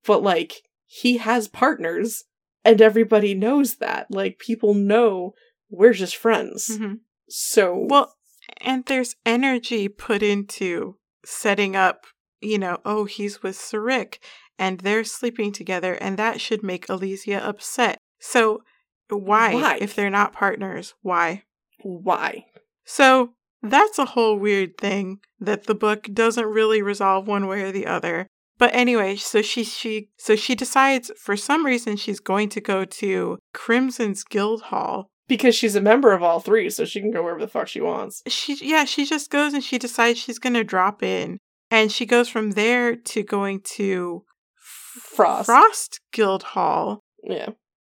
But 0.05 0.23
like 0.23 0.63
he 0.87 1.19
has 1.19 1.49
partners 1.49 2.25
and 2.65 2.81
everybody 2.81 3.35
knows 3.35 3.77
that. 3.77 4.07
Like 4.11 4.39
people 4.39 4.75
know 4.75 5.35
we're 5.71 5.93
just 5.93 6.17
friends. 6.17 6.79
Mhm. 6.79 7.01
So 7.29 7.87
Well, 7.89 8.17
and 8.61 8.85
there's 8.87 9.17
energy 9.25 9.89
put 9.89 10.23
into 10.23 10.97
setting 11.25 11.75
up, 11.75 12.07
you 12.41 12.59
know, 12.59 12.79
oh, 12.85 13.05
he's 13.05 13.43
with 13.43 13.57
Sarik 13.57 14.19
and 14.59 14.81
they're 14.81 15.05
sleeping 15.05 15.53
together, 15.53 15.95
and 15.95 16.17
that 16.17 16.41
should 16.41 16.63
make 16.63 16.87
Elysia 16.87 17.41
upset. 17.43 17.99
So, 18.19 18.63
why, 19.09 19.55
Why? 19.55 19.79
if 19.81 19.95
they're 19.95 20.11
not 20.11 20.33
partners? 20.33 20.95
Why? 21.03 21.43
why? 21.83 22.47
So, 22.85 23.31
that's 23.63 23.99
a 23.99 24.05
whole 24.07 24.39
weird 24.39 24.77
thing 24.79 25.19
that 25.41 25.65
the 25.65 25.75
book 25.75 26.09
doesn't 26.13 26.45
really 26.47 26.83
resolve 26.83 27.27
one 27.27 27.47
way 27.47 27.63
or 27.63 27.73
the 27.73 27.87
other. 27.87 28.27
But 28.59 28.75
anyway, 28.75 29.17
so 29.17 29.43
she 29.43 29.65
she 29.65 30.09
so 30.17 30.35
she 30.37 30.55
decides 30.55 31.11
for 31.19 31.37
some 31.37 31.67
reason 31.67 31.97
she's 31.97 32.21
going 32.21 32.49
to 32.51 32.61
go 32.61 32.85
to 32.85 33.39
Crimson's 33.53 34.25
Guild 34.25 34.63
Hall 34.63 35.11
Because 35.29 35.55
she's 35.55 35.77
a 35.77 35.81
member 35.81 36.13
of 36.13 36.23
all 36.23 36.41
three, 36.41 36.71
so 36.71 36.85
she 36.87 37.01
can 37.01 37.11
go 37.11 37.23
wherever 37.23 37.41
the 37.41 37.49
fuck 37.49 37.69
she 37.69 37.81
wants. 37.83 38.23
she 38.29 38.55
yeah 38.63 38.85
she 38.85 39.05
just 39.05 39.31
goes 39.31 39.53
and 39.53 39.63
she 39.63 39.79
decides 39.79 40.19
she's 40.19 40.39
going 40.39 40.55
to 40.55 40.65
drop 40.65 41.03
in 41.03 41.39
and 41.71 41.93
she 41.93 42.07
goes 42.07 42.29
from 42.31 42.53
there 42.53 42.97
to 42.97 43.23
going 43.23 43.61
to 43.77 44.25
Frost. 44.55 45.47
frost 45.47 46.01
guild 46.13 46.43
hall 46.43 47.01
Yeah. 47.23 47.51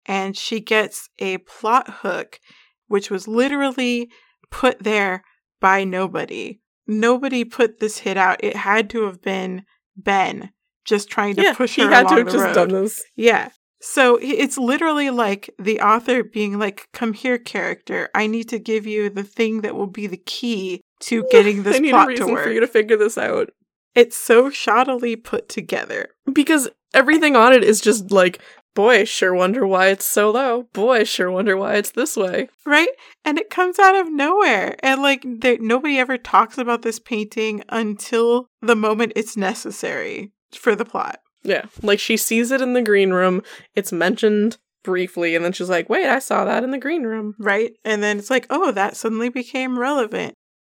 And 0.06 0.36
she 0.36 0.60
gets 0.60 1.08
a 1.18 1.38
plot 1.38 1.88
hook 2.02 2.40
which 2.88 3.10
was 3.10 3.28
literally 3.28 4.10
put 4.50 4.82
there 4.82 5.22
by 5.60 5.84
nobody 5.84 6.60
nobody 6.86 7.44
put 7.44 7.80
this 7.80 7.98
hit 7.98 8.16
out 8.16 8.42
it 8.42 8.56
had 8.56 8.90
to 8.90 9.04
have 9.04 9.22
been 9.22 9.64
ben 9.96 10.50
just 10.84 11.08
trying 11.08 11.34
to 11.36 11.42
yeah, 11.42 11.54
push 11.54 11.76
her 11.76 11.84
he 11.84 11.88
had 11.88 12.06
along 12.06 12.16
to 12.16 12.16
have 12.16 12.26
the 12.26 12.32
just 12.32 12.44
road. 12.44 12.54
done 12.54 12.68
this. 12.68 13.02
Yeah. 13.16 13.50
So 13.80 14.18
it's 14.22 14.58
literally 14.58 15.10
like 15.10 15.50
the 15.58 15.80
author 15.80 16.22
being 16.22 16.58
like, 16.58 16.88
come 16.92 17.14
here, 17.14 17.36
character. 17.38 18.08
I 18.14 18.28
need 18.28 18.48
to 18.50 18.58
give 18.58 18.86
you 18.86 19.10
the 19.10 19.24
thing 19.24 19.62
that 19.62 19.74
will 19.74 19.88
be 19.88 20.06
the 20.06 20.16
key 20.16 20.82
to 21.00 21.26
getting 21.32 21.64
this 21.64 21.76
I 21.76 21.78
need 21.80 21.90
plot 21.90 22.06
a 22.06 22.08
reason 22.10 22.26
to 22.28 22.32
work. 22.32 22.44
for 22.44 22.52
you 22.52 22.60
to 22.60 22.68
figure 22.68 22.96
this 22.96 23.18
out. 23.18 23.50
It's 23.94 24.16
so 24.16 24.50
shoddily 24.50 25.22
put 25.22 25.48
together. 25.48 26.10
Because 26.32 26.68
everything 26.94 27.34
on 27.34 27.52
it 27.52 27.64
is 27.64 27.80
just 27.80 28.12
like, 28.12 28.40
boy, 28.74 29.04
sure 29.04 29.34
wonder 29.34 29.66
why 29.66 29.88
it's 29.88 30.06
so 30.06 30.30
low. 30.30 30.64
Boy, 30.72 31.04
sure 31.04 31.30
wonder 31.30 31.56
why 31.56 31.74
it's 31.74 31.90
this 31.90 32.16
way. 32.16 32.48
Right? 32.64 32.88
And 33.24 33.38
it 33.38 33.50
comes 33.50 33.78
out 33.78 33.94
of 33.94 34.12
nowhere. 34.12 34.76
And 34.82 35.02
like, 35.02 35.24
there, 35.24 35.58
nobody 35.60 35.98
ever 35.98 36.18
talks 36.18 36.58
about 36.58 36.82
this 36.82 36.98
painting 36.98 37.62
until 37.68 38.46
the 38.60 38.76
moment 38.76 39.12
it's 39.16 39.36
necessary 39.36 40.32
for 40.52 40.74
the 40.74 40.84
plot. 40.84 41.20
Yeah. 41.42 41.66
Like 41.82 41.98
she 41.98 42.16
sees 42.16 42.50
it 42.50 42.60
in 42.60 42.72
the 42.72 42.82
green 42.82 43.10
room, 43.10 43.42
it's 43.74 43.92
mentioned 43.92 44.58
briefly, 44.84 45.34
and 45.34 45.44
then 45.44 45.52
she's 45.52 45.70
like, 45.70 45.88
wait, 45.88 46.06
I 46.06 46.18
saw 46.18 46.44
that 46.44 46.64
in 46.64 46.70
the 46.70 46.78
green 46.78 47.02
room. 47.04 47.34
right 47.38 47.72
and 47.84 48.02
then 48.02 48.18
it's 48.18 48.30
like 48.30 48.46
oh 48.50 48.72
that 48.72 48.96
suddenly 48.96 49.28
became 49.28 49.78
relevant 49.78 50.34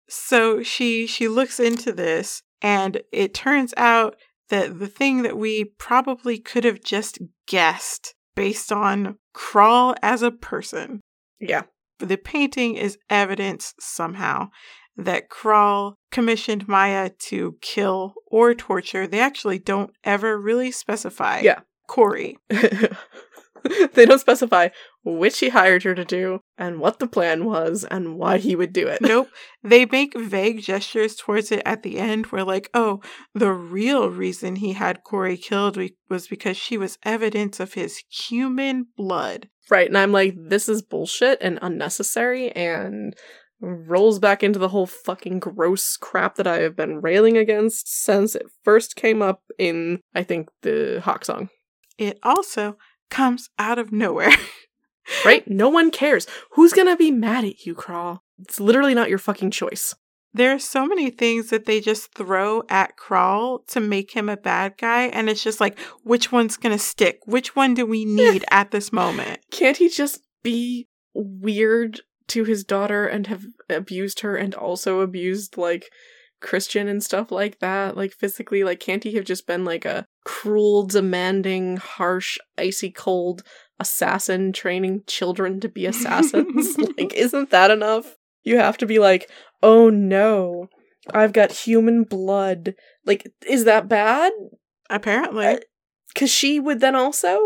so 0.10 0.64
she 0.64 1.06
she 1.07 1.28
looks 1.28 1.60
into 1.60 1.91
this 1.91 2.41
and 2.61 3.02
it 3.11 3.34
turns 3.34 3.74
out 3.78 4.15
that 4.49 4.80
the 4.80 4.88
thing 4.88 5.22
that 5.24 5.38
we 5.38 5.65
probably 5.78 6.38
could 6.40 6.64
have 6.64 6.82
just 6.84 7.19
guessed 7.48 8.14
based 8.36 8.72
on 8.72 9.18
crawl 9.34 9.95
as 10.02 10.22
a 10.22 10.32
person 10.32 11.02
Yeah. 11.40 11.64
the 11.99 12.18
painting 12.18 12.76
is 12.76 12.98
evidence 13.10 13.74
somehow 13.80 14.49
that 14.95 15.30
Kral 15.30 15.94
commissioned 16.11 16.68
Maya 16.68 17.11
to 17.19 17.56
kill 17.61 18.15
or 18.26 18.56
torture. 18.56 19.06
They 19.06 19.19
actually 19.19 19.60
don't 19.60 19.91
ever 20.03 20.40
really 20.40 20.72
specify. 20.72 21.40
Yeah. 21.41 21.60
Corey. 21.88 22.38
they 22.49 24.06
don't 24.06 24.19
specify 24.19 24.69
which 25.15 25.39
he 25.39 25.49
hired 25.49 25.84
her 25.84 25.95
to 25.95 26.03
do 26.03 26.41
and 26.57 26.79
what 26.79 26.99
the 26.99 27.07
plan 27.07 27.45
was 27.45 27.85
and 27.89 28.17
why 28.17 28.38
he 28.38 28.55
would 28.55 28.73
do 28.73 28.88
it. 28.88 29.01
nope. 29.01 29.29
They 29.63 29.85
make 29.85 30.17
vague 30.17 30.61
gestures 30.61 31.15
towards 31.15 31.51
it 31.51 31.61
at 31.65 31.84
the 31.84 31.97
end 31.99 32.27
where, 32.27 32.43
like, 32.43 32.69
oh, 32.73 33.01
the 33.34 33.51
real 33.51 34.09
reason 34.09 34.57
he 34.57 34.73
had 34.73 35.03
Corey 35.03 35.38
killed 35.38 35.77
was 36.09 36.27
because 36.27 36.57
she 36.57 36.77
was 36.77 36.97
evidence 37.03 37.59
of 37.59 37.73
his 37.73 38.03
human 38.09 38.88
blood. 38.95 39.49
Right. 39.69 39.88
And 39.88 39.97
I'm 39.97 40.11
like, 40.11 40.35
this 40.38 40.69
is 40.69 40.81
bullshit 40.81 41.38
and 41.41 41.59
unnecessary 41.61 42.51
and 42.51 43.13
rolls 43.59 44.19
back 44.19 44.43
into 44.43 44.59
the 44.59 44.69
whole 44.69 44.85
fucking 44.85 45.39
gross 45.39 45.97
crap 45.97 46.35
that 46.35 46.47
I 46.47 46.59
have 46.59 46.75
been 46.75 47.01
railing 47.01 47.38
against 47.38 47.91
since 47.91 48.35
it 48.35 48.45
first 48.63 48.95
came 48.95 49.21
up 49.21 49.41
in, 49.57 49.99
I 50.13 50.23
think, 50.23 50.49
the 50.61 51.01
Hawksong. 51.03 51.49
It 51.97 52.19
also 52.23 52.77
comes 53.09 53.49
out 53.57 53.79
of 53.79 53.91
nowhere. 53.91 54.31
Right? 55.25 55.47
no 55.47 55.69
one 55.69 55.91
cares. 55.91 56.27
Who's 56.51 56.73
gonna 56.73 56.97
be 56.97 57.11
mad 57.11 57.45
at 57.45 57.65
you, 57.65 57.73
Crawl? 57.73 58.23
It's 58.39 58.59
literally 58.59 58.93
not 58.93 59.09
your 59.09 59.17
fucking 59.17 59.51
choice. 59.51 59.95
There 60.34 60.53
are 60.53 60.59
so 60.59 60.85
many 60.85 61.09
things 61.09 61.49
that 61.49 61.65
they 61.65 61.79
just 61.79 62.13
throw 62.13 62.61
at 62.69 62.95
Crawl 62.95 63.63
to 63.69 63.79
make 63.79 64.11
him 64.11 64.29
a 64.29 64.38
bad 64.38 64.77
guy, 64.77 65.03
and 65.05 65.29
it's 65.29 65.43
just 65.43 65.59
like, 65.59 65.79
which 66.03 66.31
one's 66.31 66.57
gonna 66.57 66.77
stick? 66.77 67.19
Which 67.25 67.55
one 67.55 67.73
do 67.73 67.85
we 67.85 68.05
need 68.05 68.45
at 68.51 68.71
this 68.71 68.91
moment? 68.93 69.39
Can't 69.51 69.77
he 69.77 69.89
just 69.89 70.21
be 70.43 70.88
weird 71.13 72.01
to 72.27 72.43
his 72.43 72.63
daughter 72.63 73.07
and 73.07 73.27
have 73.27 73.45
abused 73.69 74.19
her 74.19 74.35
and 74.35 74.53
also 74.53 74.99
abused, 74.99 75.57
like, 75.57 75.89
Christian 76.39 76.88
and 76.88 77.01
stuff 77.01 77.31
like 77.31 77.59
that? 77.59 77.97
Like, 77.97 78.13
physically, 78.13 78.63
like, 78.63 78.79
can't 78.79 79.03
he 79.03 79.13
have 79.13 79.25
just 79.25 79.47
been, 79.47 79.65
like, 79.65 79.85
a 79.85 80.05
cruel, 80.23 80.85
demanding, 80.85 81.77
harsh, 81.77 82.38
icy 82.57 82.91
cold 82.91 83.43
assassin 83.79 84.53
training 84.53 85.03
children 85.07 85.59
to 85.61 85.69
be 85.69 85.85
assassins? 85.87 86.77
like, 86.97 87.13
isn't 87.13 87.49
that 87.51 87.71
enough? 87.71 88.15
You 88.43 88.57
have 88.57 88.77
to 88.77 88.85
be 88.85 88.99
like, 88.99 89.29
oh 89.61 89.89
no, 89.89 90.69
I've 91.13 91.33
got 91.33 91.51
human 91.51 92.03
blood. 92.03 92.75
Like, 93.05 93.31
is 93.47 93.65
that 93.65 93.87
bad? 93.87 94.31
Apparently. 94.89 95.59
Because 96.13 96.29
she 96.29 96.59
would 96.59 96.79
then 96.79 96.95
also, 96.95 97.39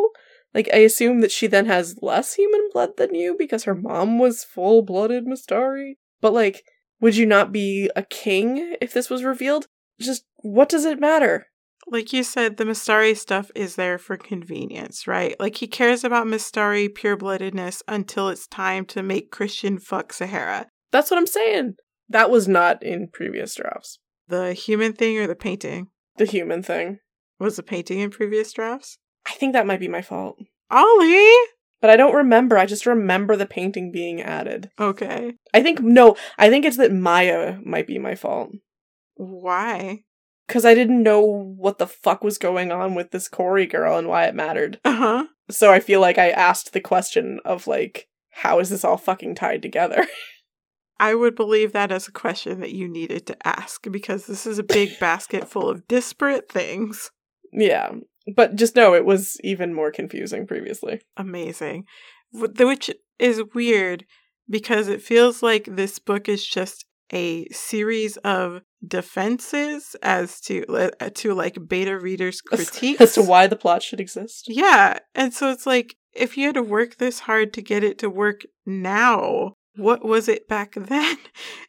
like, 0.53 0.69
I 0.73 0.77
assume 0.77 1.21
that 1.21 1.31
she 1.31 1.47
then 1.47 1.65
has 1.65 1.97
less 2.01 2.35
human 2.35 2.69
blood 2.71 2.97
than 2.97 3.15
you 3.15 3.35
because 3.37 3.63
her 3.63 3.75
mom 3.75 4.19
was 4.19 4.43
full 4.43 4.81
blooded 4.81 5.25
Mistari. 5.25 5.93
But, 6.21 6.33
like, 6.33 6.63
would 6.99 7.15
you 7.15 7.25
not 7.25 7.51
be 7.51 7.89
a 7.95 8.03
king 8.03 8.75
if 8.79 8.93
this 8.93 9.09
was 9.09 9.23
revealed? 9.23 9.67
Just, 9.99 10.23
what 10.37 10.69
does 10.69 10.85
it 10.85 10.99
matter? 10.99 11.47
Like 11.87 12.13
you 12.13 12.23
said, 12.23 12.57
the 12.57 12.63
Mistari 12.63 13.17
stuff 13.17 13.51
is 13.55 13.75
there 13.75 13.97
for 13.97 14.17
convenience, 14.17 15.07
right? 15.07 15.39
Like 15.39 15.57
he 15.57 15.67
cares 15.67 16.03
about 16.03 16.27
Mistari 16.27 16.93
pure 16.93 17.17
bloodedness 17.17 17.81
until 17.87 18.29
it's 18.29 18.47
time 18.47 18.85
to 18.85 19.03
make 19.03 19.31
Christian 19.31 19.77
fuck 19.77 20.13
Sahara. 20.13 20.67
That's 20.91 21.11
what 21.11 21.17
I'm 21.17 21.27
saying. 21.27 21.75
That 22.09 22.29
was 22.29 22.47
not 22.47 22.83
in 22.83 23.07
previous 23.07 23.55
drafts. 23.55 23.99
The 24.27 24.53
human 24.53 24.93
thing 24.93 25.17
or 25.17 25.27
the 25.27 25.35
painting? 25.35 25.87
The 26.17 26.25
human 26.25 26.63
thing. 26.63 26.99
Was 27.39 27.55
the 27.55 27.63
painting 27.63 27.99
in 27.99 28.09
previous 28.09 28.51
drafts? 28.53 28.97
I 29.27 29.31
think 29.33 29.53
that 29.53 29.67
might 29.67 29.79
be 29.79 29.87
my 29.87 30.01
fault. 30.01 30.37
Ollie! 30.69 31.35
But 31.81 31.89
I 31.89 31.95
don't 31.95 32.13
remember. 32.13 32.57
I 32.57 32.65
just 32.65 32.85
remember 32.85 33.35
the 33.35 33.47
painting 33.47 33.91
being 33.91 34.21
added. 34.21 34.69
Okay. 34.79 35.33
I 35.53 35.63
think, 35.63 35.79
no, 35.79 36.15
I 36.37 36.49
think 36.49 36.63
it's 36.63 36.77
that 36.77 36.93
Maya 36.93 37.57
might 37.65 37.87
be 37.87 37.97
my 37.97 38.15
fault. 38.15 38.51
Why? 39.15 40.03
Because 40.52 40.65
I 40.65 40.73
didn't 40.73 41.02
know 41.02 41.22
what 41.22 41.78
the 41.78 41.88
fuck 41.88 42.23
was 42.23 42.38
going 42.38 42.72
on 42.73 42.94
with 42.94 43.11
this 43.11 43.30
Corey 43.30 43.65
girl 43.65 43.98
and 43.98 44.07
why 44.10 44.26
it 44.26 44.36
mattered. 44.36 44.80
Uh 44.84 44.95
huh. 44.95 45.26
So 45.49 45.72
I 45.72 45.80
feel 45.80 46.02
like 46.02 46.18
I 46.18 46.30
asked 46.30 46.73
the 46.73 46.82
question 46.82 47.40
of, 47.45 47.68
like, 47.68 48.10
how 48.32 48.60
is 48.60 48.69
this 48.69 48.84
all 48.84 48.98
fucking 48.98 49.36
tied 49.36 49.61
together? 49.61 50.06
I 50.99 51.15
would 51.15 51.36
believe 51.36 51.72
that 51.72 51.91
as 51.91 52.07
a 52.07 52.11
question 52.11 52.60
that 52.60 52.73
you 52.73 52.88
needed 52.88 53.26
to 53.28 53.48
ask 53.48 53.90
because 53.90 54.28
this 54.28 54.45
is 54.45 54.60
a 54.60 54.64
big 54.64 54.98
basket 54.99 55.48
full 55.48 55.69
of 55.69 55.88
disparate 55.88 56.52
things. 56.52 57.11
yeah. 57.52 57.91
But 58.36 58.56
just 58.56 58.76
know 58.76 58.94
it 58.94 59.03
was 59.03 59.38
even 59.44 59.73
more 59.73 59.90
confusing 59.90 60.45
previously. 60.45 61.02
Amazing. 61.18 61.86
Wh- 62.32 62.56
Which 62.60 62.91
is 63.18 63.41
weird 63.56 64.06
because 64.48 64.88
it 64.88 65.02
feels 65.02 65.41
like 65.41 65.65
this 65.65 65.98
book 65.98 66.30
is 66.30 66.45
just 66.45 66.86
a 67.11 67.48
series 67.48 68.18
of 68.18 68.61
defenses 68.85 69.95
as 70.01 70.39
to 70.41 70.65
uh, 70.67 71.09
to 71.15 71.33
like 71.33 71.57
beta 71.67 71.99
readers 71.99 72.41
critiques 72.41 73.01
As 73.01 73.13
to 73.13 73.21
why 73.21 73.47
the 73.47 73.55
plot 73.55 73.83
should 73.83 73.99
exist. 73.99 74.45
Yeah, 74.47 74.99
and 75.13 75.33
so 75.33 75.51
it's 75.51 75.65
like 75.65 75.95
if 76.13 76.37
you 76.37 76.47
had 76.47 76.55
to 76.55 76.63
work 76.63 76.97
this 76.97 77.21
hard 77.21 77.53
to 77.53 77.61
get 77.61 77.83
it 77.83 77.97
to 77.99 78.09
work 78.09 78.41
now, 78.65 79.55
what 79.75 80.03
was 80.03 80.27
it 80.27 80.47
back 80.47 80.73
then 80.75 81.17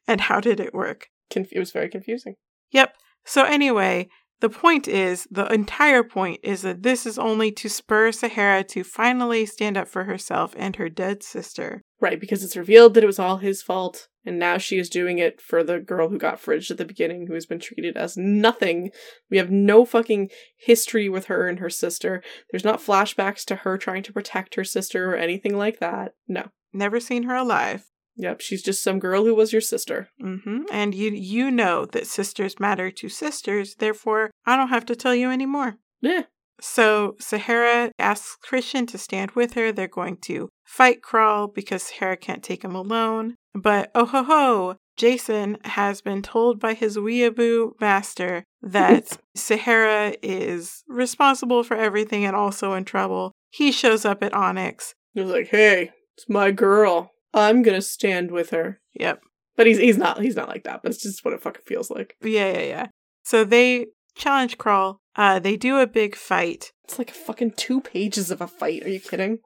and 0.07 0.23
how 0.23 0.41
did 0.41 0.61
it 0.61 0.75
work? 0.75 1.09
Conf- 1.31 1.53
it 1.53 1.59
was 1.59 1.73
very 1.73 1.89
confusing. 1.89 2.35
Yep. 2.73 2.95
So, 3.25 3.45
anyway, 3.45 4.09
the 4.43 4.51
point 4.51 4.89
is 4.89 5.29
the 5.31 5.47
entire 5.53 6.03
point 6.03 6.41
is 6.43 6.63
that 6.63 6.83
this 6.83 7.07
is 7.07 7.17
only 7.17 7.53
to 7.53 7.69
spur 7.69 8.11
Sahara 8.11 8.65
to 8.65 8.83
finally 8.83 9.47
stand 9.47 9.77
up 9.77 9.87
for 9.87 10.03
herself 10.03 10.53
and 10.59 10.75
her 10.75 10.89
dead 10.89 11.23
sister. 11.23 11.81
Right, 12.01 12.19
because 12.19 12.43
it's 12.43 12.57
revealed 12.57 12.95
that 12.95 13.05
it 13.05 13.07
was 13.07 13.21
all 13.21 13.37
his 13.37 13.63
fault, 13.63 14.09
and 14.27 14.41
now 14.41 14.59
she 14.59 14.79
is 14.79 14.91
doing 14.91 15.19
it 15.19 15.41
for 15.41 15.63
the 15.63 15.79
girl 15.79 16.09
who 16.09 16.19
got 16.19 16.43
fridged 16.43 16.73
at 16.73 16.77
the 16.77 16.85
beginning, 16.85 17.29
who 17.29 17.35
has 17.35 17.47
been 17.47 17.61
treated 17.61 17.97
as 17.97 18.17
nothing. 18.17 18.91
We 19.31 19.39
have 19.39 19.53
no 19.53 19.85
fucking 19.85 20.31
history 20.57 21.09
with 21.09 21.27
her 21.27 21.47
and 21.47 21.61
her 21.61 21.71
sister. 21.71 22.21
There's 22.51 22.65
not 22.65 22.81
flashbacks 22.81 23.45
to 23.45 23.57
her 23.57 23.79
trying 23.79 24.03
to 24.03 24.13
protect 24.13 24.57
her 24.57 24.65
sister 24.65 25.13
or 25.13 25.17
anything 25.17 25.57
like 25.57 25.79
that. 25.79 26.15
No. 26.27 26.49
Never 26.73 26.99
seen 26.99 27.23
her 27.25 27.37
alive. 27.37 27.92
Yep, 28.17 28.41
she's 28.41 28.63
just 28.63 28.83
some 28.83 28.99
girl 28.99 29.25
who 29.25 29.35
was 29.35 29.53
your 29.53 29.63
sister. 29.63 30.09
hmm 30.21 30.63
And 30.71 30.95
you 30.95 31.11
you 31.11 31.51
know 31.51 31.87
that 31.87 32.07
sisters 32.07 32.61
matter 32.61 32.91
to 32.91 33.09
sisters, 33.09 33.77
therefore 33.77 34.31
I 34.47 34.57
don't 34.57 34.69
have 34.69 34.87
to 34.87 34.97
tell 34.97 35.15
you 35.15 35.31
anymore. 35.31 35.77
Yeah. 36.01 36.23
So 36.61 37.17
Sahara 37.19 37.91
asks 37.99 38.37
Christian 38.41 38.87
to 38.87 38.99
stand 38.99 39.33
with 39.33 39.55
her. 39.55 39.73
They're 39.73 39.89
going 39.89 40.19
to 40.29 40.49
fight 40.65 41.03
Crawl 41.03 41.49
because 41.49 41.83
Sahara 41.83 42.17
can't 42.17 42.43
take 42.43 42.63
him 42.63 42.75
alone. 42.75 43.35
But 43.55 43.91
oh 43.95 44.07
ho 44.07 44.23
ho, 44.23 44.77
Jason 44.97 45.59
has 45.65 46.01
been 46.03 46.23
told 46.23 46.61
by 46.61 46.75
his 46.75 46.97
weeaboo 46.97 47.73
master 47.81 48.45
that 48.61 49.19
Sahara 49.35 50.15
is 50.23 50.85
responsible 50.87 51.65
for 51.65 51.77
everything 51.77 52.25
and 52.25 52.37
also 52.37 52.75
in 52.75 52.85
trouble. 52.85 53.33
He 53.51 53.73
shows 53.73 54.05
up 54.05 54.23
at 54.23 54.35
Onyx. 54.35 54.95
He 55.15 55.21
was 55.21 55.31
like, 55.31 55.49
hey, 55.49 55.91
it's 56.17 56.29
my 56.29 56.51
girl. 56.51 57.12
I'm 57.35 57.63
gonna 57.63 57.83
stand 57.83 58.31
with 58.31 58.51
her. 58.51 58.81
Yep. 58.95 59.21
But 59.57 59.67
he's 59.67 59.79
he's 59.79 59.99
not 59.99 60.21
he's 60.21 60.37
not 60.37 60.49
like 60.49 60.65
that, 60.65 60.83
but 60.83 60.93
it's 60.93 61.03
just 61.03 61.25
what 61.25 61.35
it 61.35 61.43
fucking 61.43 61.63
feels 61.67 61.91
like. 61.91 62.17
Yeah, 62.23 62.53
yeah, 62.53 62.65
yeah. 62.65 62.87
So 63.25 63.45
they 63.45 63.87
challenge 64.15 64.59
Crawl. 64.59 65.01
Uh, 65.15 65.39
they 65.39 65.57
do 65.57 65.79
a 65.79 65.87
big 65.87 66.17
fight. 66.17 66.73
It's 66.93 66.99
like 66.99 67.11
fucking 67.11 67.53
two 67.53 67.81
pages 67.81 68.31
of 68.31 68.43
a 68.43 68.47
fight. 68.47 68.85
Are 68.85 68.91
you 68.91 69.01
kidding? 69.01 69.39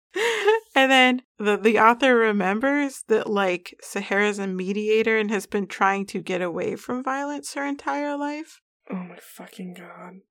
and 0.74 0.90
then 0.90 1.22
the, 1.38 1.56
the 1.56 1.78
author 1.78 2.16
remembers 2.16 3.04
that 3.06 3.30
like 3.30 3.76
Sahara's 3.80 4.40
a 4.40 4.48
mediator 4.48 5.16
and 5.16 5.30
has 5.30 5.46
been 5.46 5.68
trying 5.68 6.06
to 6.06 6.20
get 6.20 6.42
away 6.42 6.74
from 6.74 7.04
violence 7.04 7.54
her 7.54 7.64
entire 7.64 8.16
life. 8.16 8.60
Oh 8.90 8.96
my 8.96 9.18
fucking 9.20 9.74
god. 9.74 10.22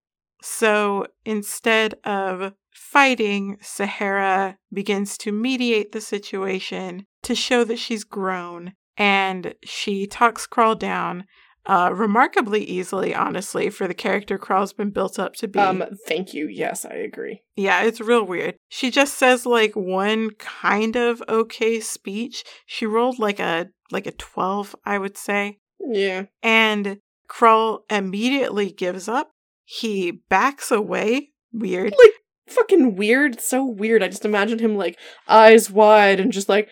So 0.42 1.08
instead 1.24 1.96
of 2.04 2.52
fighting, 2.74 3.58
Sahara 3.62 4.58
begins 4.74 5.18
to 5.20 5.32
mediate 5.32 5.94
the 5.94 6.02
situation 6.02 7.06
to 7.26 7.36
show 7.36 7.64
that 7.64 7.80
she's 7.80 8.04
grown. 8.04 8.74
And 8.98 9.56
she 9.64 10.08
talks 10.08 10.48
Crawl 10.48 10.76
down 10.76 11.26
uh, 11.66 11.92
remarkably 11.94 12.64
easily, 12.64 13.14
honestly, 13.14 13.70
for 13.70 13.88
the 13.88 13.94
character 13.94 14.38
Crawl's 14.38 14.74
been 14.74 14.92
built 14.92 15.18
up 15.18 15.36
to 15.38 15.48
be. 15.48 15.60
Um, 15.60 15.84
thank 16.08 16.34
you. 16.34 16.48
Yes, 16.48 16.86
I 16.86 16.94
agree. 16.94 17.42
Yeah, 17.56 17.84
it's 17.84 18.00
real 18.00 18.24
weird. 18.24 18.56
She 18.70 18.92
just 18.92 19.16
says 19.16 19.46
like 19.46 19.76
one 19.76 20.32
kind 20.38 20.96
of 20.96 21.24
okay 21.28 21.80
speech. 21.80 22.44
She 22.66 22.86
rolled 22.86 23.20
like 23.20 23.40
a 23.40 23.70
like 23.92 24.06
a 24.08 24.12
12, 24.12 24.76
I 24.86 24.98
would 24.98 25.18
say. 25.18 25.58
Yeah. 25.80 26.26
And 26.44 27.00
Crawl 27.28 27.84
immediately 27.90 28.72
gives 28.72 29.08
up. 29.08 29.32
He 29.64 30.12
backs 30.12 30.72
away. 30.72 31.32
Weird. 31.52 31.94
Like 31.98 32.14
fucking 32.48 32.96
weird. 32.96 33.42
So 33.42 33.66
weird. 33.66 34.04
I 34.04 34.08
just 34.08 34.26
imagine 34.26 34.60
him 34.60 34.76
like 34.76 35.00
eyes 35.28 35.72
wide 35.72 36.20
and 36.20 36.32
just 36.32 36.50
like 36.50 36.70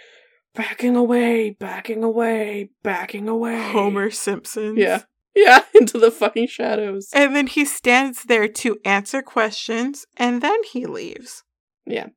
backing 0.56 0.96
away, 0.96 1.52
backing 1.60 2.04
away, 2.04 2.70
backing 2.84 3.28
away. 3.28 3.72
Homer 3.72 4.10
Simpson. 4.12 4.78
Yeah. 4.78 5.04
Yeah, 5.36 5.64
into 5.74 5.98
the 5.98 6.12
fucking 6.12 6.46
shadows. 6.46 7.10
And 7.12 7.36
then 7.36 7.48
he 7.48 7.66
stands 7.66 8.22
there 8.26 8.48
to 8.48 8.78
answer 8.86 9.24
questions 9.24 10.06
and 10.16 10.44
then 10.44 10.62
he 10.72 10.86
leaves. 10.86 11.42
Yeah. 11.88 12.10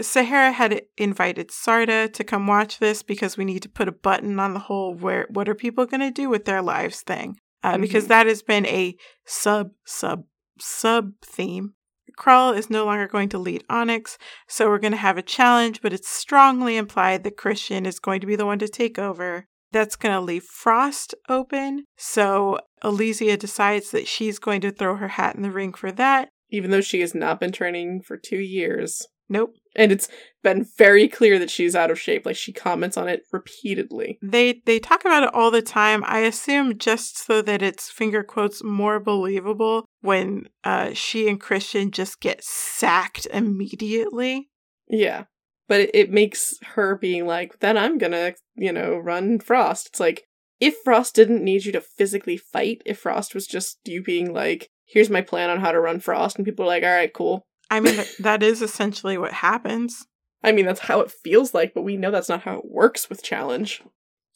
Sahara 0.00 0.50
had 0.50 0.82
invited 0.96 1.50
Sarda 1.50 2.12
to 2.12 2.24
come 2.24 2.48
watch 2.48 2.80
this 2.80 3.04
because 3.04 3.36
we 3.36 3.44
need 3.44 3.62
to 3.62 3.68
put 3.68 3.86
a 3.86 3.92
button 3.92 4.40
on 4.40 4.54
the 4.54 4.58
whole 4.58 4.92
where 4.92 5.28
what 5.30 5.48
are 5.48 5.54
people 5.54 5.86
going 5.86 6.00
to 6.00 6.10
do 6.10 6.28
with 6.28 6.46
their 6.46 6.60
lives 6.60 7.00
thing. 7.02 7.36
Uh, 7.62 7.74
Mhm. 7.76 7.82
Because 7.82 8.08
that 8.08 8.26
has 8.26 8.42
been 8.42 8.66
a 8.66 8.96
sub, 9.24 9.70
sub, 9.86 10.24
sub 10.58 11.12
theme. 11.24 11.74
Krull 12.18 12.56
is 12.56 12.68
no 12.68 12.84
longer 12.84 13.06
going 13.06 13.28
to 13.30 13.38
lead 13.38 13.64
Onyx, 13.70 14.18
so 14.48 14.68
we're 14.68 14.78
going 14.78 14.92
to 14.92 14.98
have 14.98 15.16
a 15.16 15.22
challenge, 15.22 15.80
but 15.80 15.92
it's 15.92 16.08
strongly 16.08 16.76
implied 16.76 17.22
that 17.22 17.36
Christian 17.36 17.86
is 17.86 18.00
going 18.00 18.20
to 18.20 18.26
be 18.26 18.36
the 18.36 18.46
one 18.46 18.58
to 18.58 18.68
take 18.68 18.98
over. 18.98 19.46
That's 19.70 19.96
going 19.96 20.14
to 20.14 20.20
leave 20.20 20.44
Frost 20.44 21.14
open, 21.28 21.84
so 21.96 22.58
Elysia 22.82 23.38
decides 23.38 23.90
that 23.92 24.08
she's 24.08 24.38
going 24.38 24.60
to 24.62 24.72
throw 24.72 24.96
her 24.96 25.08
hat 25.08 25.36
in 25.36 25.42
the 25.42 25.50
ring 25.50 25.72
for 25.72 25.92
that. 25.92 26.30
Even 26.50 26.70
though 26.70 26.80
she 26.80 27.00
has 27.00 27.14
not 27.14 27.38
been 27.38 27.52
training 27.52 28.02
for 28.02 28.16
two 28.16 28.40
years. 28.40 29.06
Nope. 29.28 29.52
And 29.76 29.92
it's 29.92 30.08
been 30.42 30.66
very 30.76 31.08
clear 31.08 31.38
that 31.38 31.50
she's 31.50 31.74
out 31.74 31.90
of 31.90 32.00
shape. 32.00 32.24
Like 32.24 32.36
she 32.36 32.52
comments 32.52 32.96
on 32.96 33.08
it 33.08 33.22
repeatedly. 33.32 34.18
They 34.22 34.62
they 34.66 34.78
talk 34.78 35.04
about 35.04 35.24
it 35.24 35.34
all 35.34 35.50
the 35.50 35.62
time. 35.62 36.04
I 36.06 36.20
assume 36.20 36.78
just 36.78 37.24
so 37.26 37.42
that 37.42 37.62
it's 37.62 37.90
finger 37.90 38.22
quotes 38.22 38.62
more 38.62 39.00
believable 39.00 39.84
when 40.00 40.48
uh, 40.64 40.92
she 40.94 41.28
and 41.28 41.40
Christian 41.40 41.90
just 41.90 42.20
get 42.20 42.44
sacked 42.44 43.26
immediately. 43.32 44.48
Yeah. 44.88 45.24
But 45.66 45.80
it, 45.80 45.90
it 45.92 46.10
makes 46.10 46.54
her 46.74 46.96
being 46.96 47.26
like, 47.26 47.60
then 47.60 47.76
I'm 47.76 47.98
gonna, 47.98 48.34
you 48.56 48.72
know, 48.72 48.96
run 48.96 49.38
Frost. 49.38 49.88
It's 49.88 50.00
like, 50.00 50.24
if 50.60 50.76
Frost 50.82 51.14
didn't 51.14 51.44
need 51.44 51.64
you 51.64 51.72
to 51.72 51.80
physically 51.80 52.36
fight, 52.36 52.80
if 52.86 53.00
Frost 53.00 53.34
was 53.34 53.46
just 53.46 53.78
you 53.84 54.02
being 54.02 54.32
like, 54.32 54.70
here's 54.86 55.10
my 55.10 55.20
plan 55.20 55.50
on 55.50 55.60
how 55.60 55.70
to 55.70 55.80
run 55.80 56.00
Frost, 56.00 56.36
and 56.36 56.44
people 56.44 56.64
are 56.64 56.68
like, 56.68 56.82
alright, 56.82 57.12
cool. 57.12 57.46
I 57.70 57.80
mean, 57.80 58.02
that 58.20 58.42
is 58.42 58.62
essentially 58.62 59.18
what 59.18 59.32
happens. 59.34 60.06
I 60.42 60.52
mean, 60.52 60.66
that's 60.66 60.80
how 60.80 61.00
it 61.00 61.10
feels 61.10 61.52
like, 61.52 61.74
but 61.74 61.82
we 61.82 61.96
know 61.96 62.10
that's 62.10 62.28
not 62.28 62.42
how 62.42 62.58
it 62.58 62.70
works 62.70 63.08
with 63.08 63.22
challenge. 63.22 63.82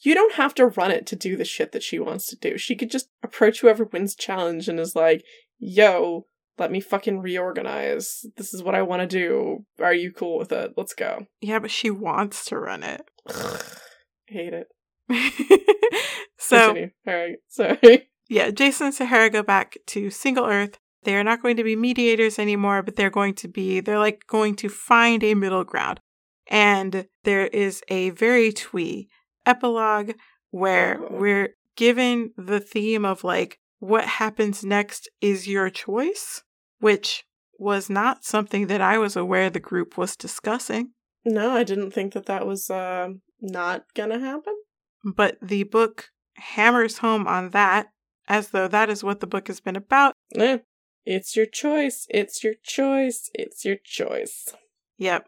You 0.01 0.13
don't 0.13 0.33
have 0.33 0.53
to 0.55 0.67
run 0.67 0.91
it 0.91 1.05
to 1.07 1.15
do 1.15 1.37
the 1.37 1.45
shit 1.45 1.71
that 1.71 1.83
she 1.83 1.97
wants 1.97 2.27
to 2.27 2.35
do. 2.35 2.57
She 2.57 2.75
could 2.75 2.91
just 2.91 3.07
approach 3.23 3.61
whoever 3.61 3.85
wins 3.85 4.15
challenge 4.15 4.67
and 4.67 4.79
is 4.79 4.95
like, 4.95 5.23
yo, 5.59 6.27
let 6.57 6.71
me 6.71 6.81
fucking 6.81 7.19
reorganize. 7.19 8.25
This 8.35 8.53
is 8.53 8.61
what 8.61 8.75
I 8.75 8.81
want 8.81 9.01
to 9.01 9.07
do. 9.07 9.65
Are 9.81 9.93
you 9.93 10.11
cool 10.11 10.37
with 10.37 10.51
it? 10.51 10.73
Let's 10.75 10.93
go. 10.93 11.27
Yeah, 11.39 11.59
but 11.59 11.71
she 11.71 11.89
wants 11.89 12.45
to 12.45 12.59
run 12.59 12.83
it. 12.83 13.01
Hate 14.27 14.53
it. 14.53 14.67
so, 16.37 16.67
Continue. 16.67 16.89
Alright, 17.07 17.37
sorry. 17.47 18.09
yeah, 18.29 18.51
Jason 18.51 18.87
and 18.87 18.95
Sahara 18.95 19.29
go 19.29 19.41
back 19.41 19.77
to 19.87 20.09
Single 20.09 20.45
Earth. 20.45 20.79
They 21.03 21.15
are 21.15 21.23
not 21.23 21.41
going 21.41 21.57
to 21.57 21.63
be 21.63 21.75
mediators 21.75 22.39
anymore, 22.39 22.81
but 22.83 22.95
they're 22.95 23.09
going 23.09 23.35
to 23.35 23.47
be, 23.47 23.79
they're 23.79 23.99
like 23.99 24.25
going 24.27 24.55
to 24.57 24.69
find 24.69 25.23
a 25.23 25.33
middle 25.33 25.63
ground. 25.63 25.99
And 26.47 27.07
there 27.23 27.47
is 27.47 27.81
a 27.87 28.11
very 28.11 28.51
twee 28.51 29.09
epilogue 29.45 30.11
where 30.51 30.99
we're 31.09 31.55
given 31.75 32.31
the 32.37 32.59
theme 32.59 33.05
of 33.05 33.23
like, 33.23 33.59
what 33.79 34.05
happens 34.05 34.63
next 34.63 35.09
is 35.19 35.47
your 35.47 35.69
choice, 35.69 36.43
which 36.79 37.25
was 37.59 37.89
not 37.89 38.23
something 38.23 38.67
that 38.67 38.81
I 38.81 38.97
was 38.97 39.15
aware 39.15 39.49
the 39.49 39.59
group 39.59 39.97
was 39.97 40.15
discussing. 40.15 40.91
No, 41.25 41.51
I 41.51 41.63
didn't 41.63 41.91
think 41.91 42.13
that 42.13 42.25
that 42.25 42.45
was 42.45 42.69
uh, 42.69 43.09
not 43.41 43.85
gonna 43.93 44.19
happen. 44.19 44.55
But 45.03 45.37
the 45.41 45.63
book 45.63 46.09
hammers 46.35 46.99
home 46.99 47.27
on 47.27 47.49
that 47.49 47.87
as 48.27 48.49
though 48.49 48.67
that 48.67 48.89
is 48.89 49.03
what 49.03 49.19
the 49.19 49.27
book 49.27 49.47
has 49.47 49.59
been 49.59 49.75
about. 49.75 50.13
Eh, 50.35 50.59
it's 51.05 51.35
your 51.35 51.45
choice. 51.45 52.07
It's 52.09 52.43
your 52.43 52.53
choice. 52.63 53.29
It's 53.33 53.65
your 53.65 53.77
choice. 53.83 54.53
Yep. 54.97 55.27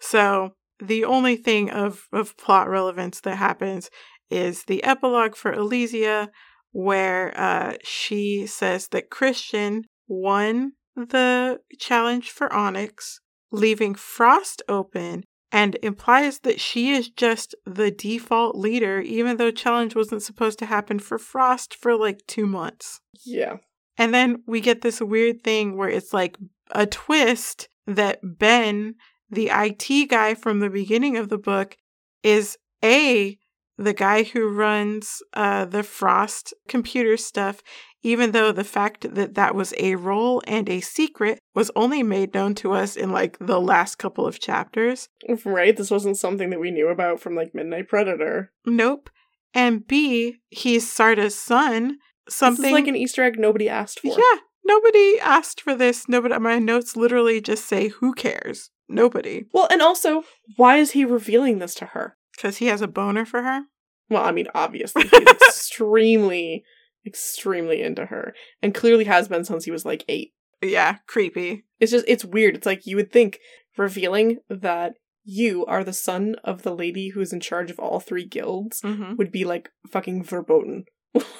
So 0.00 0.52
the 0.80 1.04
only 1.04 1.36
thing 1.36 1.70
of, 1.70 2.06
of 2.12 2.36
plot 2.36 2.68
relevance 2.68 3.20
that 3.20 3.36
happens 3.36 3.90
is 4.30 4.64
the 4.64 4.84
epilogue 4.84 5.34
for 5.34 5.52
Elysia, 5.52 6.28
where 6.70 7.32
uh, 7.38 7.74
she 7.82 8.46
says 8.46 8.88
that 8.88 9.10
Christian 9.10 9.84
won 10.06 10.72
the 10.94 11.60
challenge 11.78 12.30
for 12.30 12.52
Onyx, 12.52 13.20
leaving 13.50 13.94
Frost 13.94 14.62
open, 14.68 15.24
and 15.50 15.78
implies 15.82 16.40
that 16.40 16.60
she 16.60 16.90
is 16.90 17.08
just 17.08 17.54
the 17.64 17.90
default 17.90 18.56
leader, 18.56 19.00
even 19.00 19.38
though 19.38 19.50
challenge 19.50 19.96
wasn't 19.96 20.22
supposed 20.22 20.58
to 20.58 20.66
happen 20.66 20.98
for 20.98 21.18
Frost 21.18 21.74
for 21.74 21.96
like 21.96 22.20
two 22.26 22.46
months. 22.46 23.00
Yeah. 23.24 23.56
And 23.98 24.14
then 24.14 24.42
we 24.46 24.60
get 24.60 24.80
this 24.80 25.00
weird 25.00 25.42
thing 25.42 25.76
where 25.76 25.90
it's 25.90 26.14
like 26.14 26.38
a 26.70 26.86
twist 26.86 27.68
that 27.86 28.20
Ben, 28.22 28.94
the 29.28 29.50
IT 29.52 30.08
guy 30.08 30.34
from 30.34 30.60
the 30.60 30.70
beginning 30.70 31.16
of 31.16 31.28
the 31.28 31.38
book, 31.38 31.76
is 32.22 32.56
A, 32.84 33.36
the 33.76 33.92
guy 33.92 34.22
who 34.22 34.48
runs 34.48 35.22
uh, 35.34 35.64
the 35.64 35.82
Frost 35.82 36.54
computer 36.68 37.16
stuff, 37.16 37.62
even 38.02 38.30
though 38.30 38.52
the 38.52 38.64
fact 38.64 39.14
that 39.14 39.34
that 39.34 39.54
was 39.54 39.74
a 39.78 39.96
role 39.96 40.42
and 40.46 40.68
a 40.68 40.80
secret 40.80 41.40
was 41.54 41.70
only 41.74 42.02
made 42.02 42.34
known 42.34 42.54
to 42.56 42.72
us 42.72 42.96
in 42.96 43.10
like 43.10 43.36
the 43.40 43.60
last 43.60 43.96
couple 43.96 44.26
of 44.26 44.38
chapters. 44.38 45.08
Right? 45.44 45.76
This 45.76 45.90
wasn't 45.90 46.16
something 46.16 46.50
that 46.50 46.60
we 46.60 46.70
knew 46.70 46.88
about 46.88 47.20
from 47.20 47.34
like 47.34 47.54
Midnight 47.54 47.88
Predator. 47.88 48.52
Nope. 48.64 49.10
And 49.54 49.86
B, 49.86 50.36
he's 50.50 50.90
Sarda's 50.90 51.34
son. 51.34 51.98
Something 52.28 52.62
This 52.62 52.68
is 52.68 52.72
like 52.74 52.86
an 52.88 52.96
Easter 52.96 53.22
egg 53.22 53.38
nobody 53.38 53.68
asked 53.68 54.00
for. 54.00 54.08
Yeah, 54.08 54.40
nobody 54.64 55.18
asked 55.20 55.60
for 55.60 55.74
this. 55.74 56.08
Nobody. 56.08 56.38
My 56.38 56.58
notes 56.58 56.96
literally 56.96 57.40
just 57.40 57.64
say, 57.66 57.88
"Who 57.88 58.12
cares?" 58.14 58.70
Nobody, 58.90 59.44
Well, 59.52 59.68
and 59.70 59.82
also, 59.82 60.24
why 60.56 60.76
is 60.78 60.92
he 60.92 61.04
revealing 61.04 61.58
this 61.58 61.74
to 61.76 61.86
her? 61.86 62.16
because 62.34 62.56
he 62.58 62.66
has 62.66 62.80
a 62.80 62.88
boner 62.88 63.26
for 63.26 63.42
her. 63.42 63.64
Well, 64.08 64.24
I 64.24 64.30
mean, 64.32 64.46
obviously, 64.54 65.02
he's 65.08 65.28
extremely, 65.72 66.64
extremely 67.06 67.82
into 67.82 68.06
her, 68.06 68.34
and 68.62 68.74
clearly 68.74 69.04
has 69.04 69.28
been 69.28 69.44
since 69.44 69.64
he 69.64 69.70
was 69.70 69.84
like 69.84 70.04
eight. 70.08 70.32
Yeah, 70.62 70.98
creepy. 71.06 71.64
It's 71.80 71.92
just, 71.92 72.04
it's 72.08 72.24
weird. 72.24 72.56
It's 72.56 72.66
like 72.66 72.86
you 72.86 72.96
would 72.96 73.12
think 73.12 73.38
revealing 73.76 74.38
that 74.48 74.94
you 75.24 75.66
are 75.66 75.84
the 75.84 75.92
son 75.92 76.36
of 76.42 76.62
the 76.62 76.74
lady 76.74 77.10
who's 77.10 77.32
in 77.32 77.40
charge 77.40 77.70
of 77.70 77.78
all 77.78 78.00
three 78.00 78.24
guilds 78.24 78.80
hmm 78.80 79.14
would 79.16 79.30
be 79.30 79.44
like 79.44 79.70
fucking 79.90 80.24
verboten. 80.24 80.86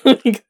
Like, 0.04 0.44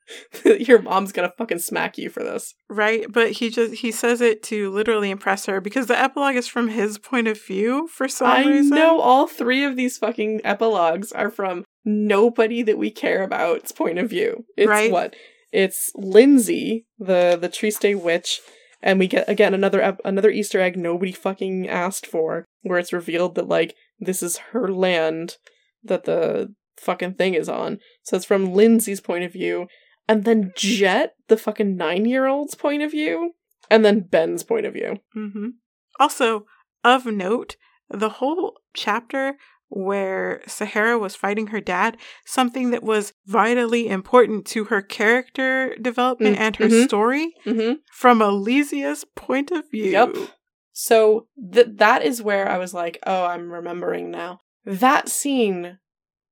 your 0.45 0.81
mom's 0.81 1.13
gonna 1.13 1.33
fucking 1.37 1.59
smack 1.59 1.99
you 1.99 2.09
for 2.11 2.23
this. 2.23 2.55
Right, 2.69 3.11
but 3.13 3.33
he 3.33 3.51
just 3.51 3.75
he 3.77 3.91
says 3.91 4.21
it 4.21 4.43
to 4.45 4.71
literally 4.71 5.11
impress 5.11 5.47
her 5.47 5.61
because 5.61 5.87
the 5.87 5.99
epilogue 5.99 6.37
is 6.37 6.49
from 6.49 6.69
his 6.69 6.99
point 6.99 7.29
of 7.29 7.41
view 7.45 7.89
for 7.89 8.09
some 8.09 8.29
I 8.29 8.45
reason. 8.45 8.77
know 8.77 9.01
all 9.01 9.27
three 9.27 9.65
of 9.65 9.77
these 9.77 9.99
fucking 9.99 10.41
epilogues 10.45 11.13
are 11.13 11.31
from 11.31 11.65
nobody 11.85 12.63
that 12.63 12.79
we 12.79 12.91
care 12.91 13.23
about's 13.23 13.73
point 13.73 13.99
of 13.99 14.09
view. 14.11 14.45
It's 14.57 14.69
Right. 14.69 14.91
what? 14.93 15.15
It's 15.53 15.91
Lindsay, 15.95 16.87
the 16.99 17.39
the 17.41 17.49
Triste 17.49 17.95
witch, 18.01 18.41
and 18.83 18.99
we 18.99 19.07
get 19.09 19.29
again 19.29 19.55
another 19.55 19.81
ep- 19.81 20.01
another 20.05 20.31
Easter 20.31 20.61
egg 20.61 20.77
nobody 20.77 21.13
fucking 21.13 21.69
asked 21.69 22.07
for, 22.07 22.45
where 22.63 22.79
it's 22.79 22.93
revealed 22.93 23.35
that 23.35 23.49
like 23.49 23.75
this 23.99 24.23
is 24.23 24.37
her 24.53 24.73
land 24.73 25.37
that 25.83 26.05
the 26.05 26.55
fucking 26.79 27.15
thing 27.15 27.35
is 27.35 27.49
on. 27.49 27.79
So 28.05 28.17
it's 28.17 28.25
from 28.25 28.53
Lindsay's 28.55 29.01
point 29.01 29.25
of 29.25 29.33
view, 29.33 29.67
and 30.09 30.25
then 30.25 30.53
Jet, 30.57 31.15
the 31.29 31.37
fucking 31.37 31.77
nine 31.77 32.05
year 32.07 32.27
old's 32.27 32.55
point 32.55 32.83
of 32.83 32.91
view, 32.91 33.33
and 33.71 33.85
then 33.85 34.01
Ben's 34.01 34.43
point 34.43 34.67
of 34.67 34.73
view. 34.75 34.99
hmm 35.13 35.49
Also, 36.01 36.47
of 36.85 37.07
note, 37.07 37.57
the 37.91 38.09
whole 38.09 38.59
chapter 38.75 39.37
where 39.71 40.41
Sahara 40.47 40.99
was 40.99 41.15
fighting 41.15 41.49
her 41.49 41.61
dad, 41.61 41.99
something 42.25 42.71
that 42.71 42.83
was 42.83 43.13
vitally 43.27 43.87
important 43.89 44.47
to 44.47 44.65
her 44.65 44.81
character 44.81 45.77
development 45.77 46.37
Mm, 46.37 46.41
and 46.41 46.57
her 46.57 46.69
mhm. 46.69 46.85
story 46.87 47.35
Mm-hmm. 47.45 47.73
from 47.93 48.23
Elysia's 48.23 49.05
point 49.15 49.51
of 49.51 49.71
view. 49.71 49.91
Yep. 49.91 50.17
So 50.73 51.27
th- 51.53 51.67
that 51.77 52.03
is 52.03 52.23
where 52.23 52.49
I 52.49 52.57
was 52.57 52.73
like, 52.73 52.99
oh, 53.07 53.27
I'm 53.27 53.53
remembering 53.53 54.11
now. 54.11 54.41
That 54.65 55.09
scene, 55.11 55.79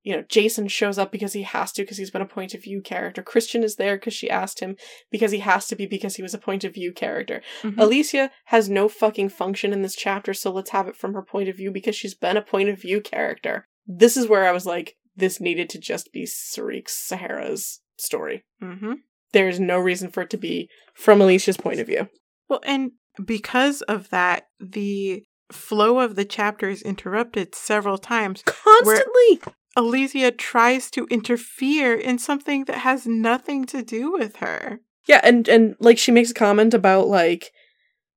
you 0.06 0.14
know, 0.14 0.22
Jason 0.28 0.68
shows 0.68 0.98
up 0.98 1.10
because 1.10 1.32
he 1.32 1.42
has 1.42 1.72
to, 1.72 1.82
because 1.82 1.96
he's 1.98 2.12
been 2.12 2.22
a 2.22 2.26
point 2.26 2.54
of 2.54 2.62
view 2.62 2.80
character. 2.80 3.24
Christian 3.24 3.64
is 3.64 3.74
there 3.74 3.96
because 3.96 4.14
she 4.14 4.30
asked 4.30 4.60
him, 4.60 4.76
because 5.10 5.32
he 5.32 5.40
has 5.40 5.66
to 5.66 5.74
be, 5.74 5.84
because 5.84 6.14
he 6.14 6.22
was 6.22 6.32
a 6.32 6.38
point 6.38 6.62
of 6.62 6.72
view 6.74 6.92
character. 6.92 7.42
Mhm. 7.64 7.74
Elysia 7.74 8.30
has 8.44 8.70
no 8.70 8.88
fucking 8.88 9.30
function 9.30 9.72
in 9.72 9.82
this 9.82 9.96
chapter, 9.96 10.32
so 10.32 10.52
let's 10.52 10.70
have 10.70 10.86
it 10.86 10.94
from 10.94 11.12
her 11.14 11.22
point 11.22 11.48
of 11.48 11.56
view 11.56 11.72
because 11.72 11.96
she's 11.96 12.14
been 12.14 12.36
a 12.36 12.40
point 12.42 12.68
of 12.68 12.80
view 12.80 13.00
character. 13.00 13.66
This 13.84 14.16
is 14.16 14.28
where 14.28 14.46
I 14.46 14.52
was 14.52 14.64
like, 14.64 14.94
this 15.16 15.40
needed 15.40 15.68
to 15.70 15.80
just 15.80 16.12
be 16.12 16.22
Sarik 16.24 16.88
Sahara's 16.88 17.80
story. 17.96 18.44
hmm 18.60 18.92
There 19.32 19.48
is 19.48 19.58
no 19.58 19.76
reason 19.76 20.12
for 20.12 20.22
it 20.22 20.30
to 20.30 20.36
be 20.36 20.70
from 20.94 21.18
Elysia's 21.18 21.56
point 21.56 21.80
of 21.80 21.88
view. 21.88 22.08
Well, 22.48 22.60
and 22.64 22.92
because 23.24 23.82
of 23.82 24.10
that, 24.10 24.46
the 24.60 25.24
flow 25.50 25.98
of 25.98 26.14
the 26.14 26.24
chapter 26.24 26.68
is 26.68 26.80
interrupted 26.82 27.56
several 27.56 27.98
times. 27.98 28.44
Constantly! 28.46 29.40
Elysia 29.76 30.36
tries 30.36 30.90
to 30.92 31.06
interfere 31.06 31.94
in 31.94 32.18
something 32.18 32.64
that 32.64 32.78
has 32.78 33.06
nothing 33.06 33.64
to 33.66 33.82
do 33.82 34.12
with 34.12 34.36
her. 34.36 34.80
Yeah, 35.06 35.20
and 35.22 35.48
and 35.48 35.76
like 35.80 35.98
she 35.98 36.12
makes 36.12 36.30
a 36.30 36.34
comment 36.34 36.74
about 36.74 37.08
like 37.08 37.52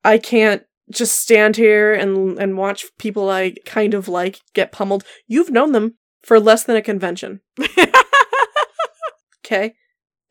I 0.03 0.17
can't 0.17 0.63
just 0.91 1.19
stand 1.19 1.55
here 1.57 1.93
and 1.93 2.39
and 2.39 2.57
watch 2.57 2.85
people 2.97 3.29
I 3.29 3.53
kind 3.65 3.93
of 3.93 4.07
like 4.07 4.41
get 4.53 4.71
pummeled. 4.71 5.03
You've 5.27 5.51
known 5.51 5.71
them 5.71 5.95
for 6.23 6.39
less 6.39 6.63
than 6.63 6.75
a 6.75 6.81
convention. 6.81 7.41
Okay? 9.49 9.73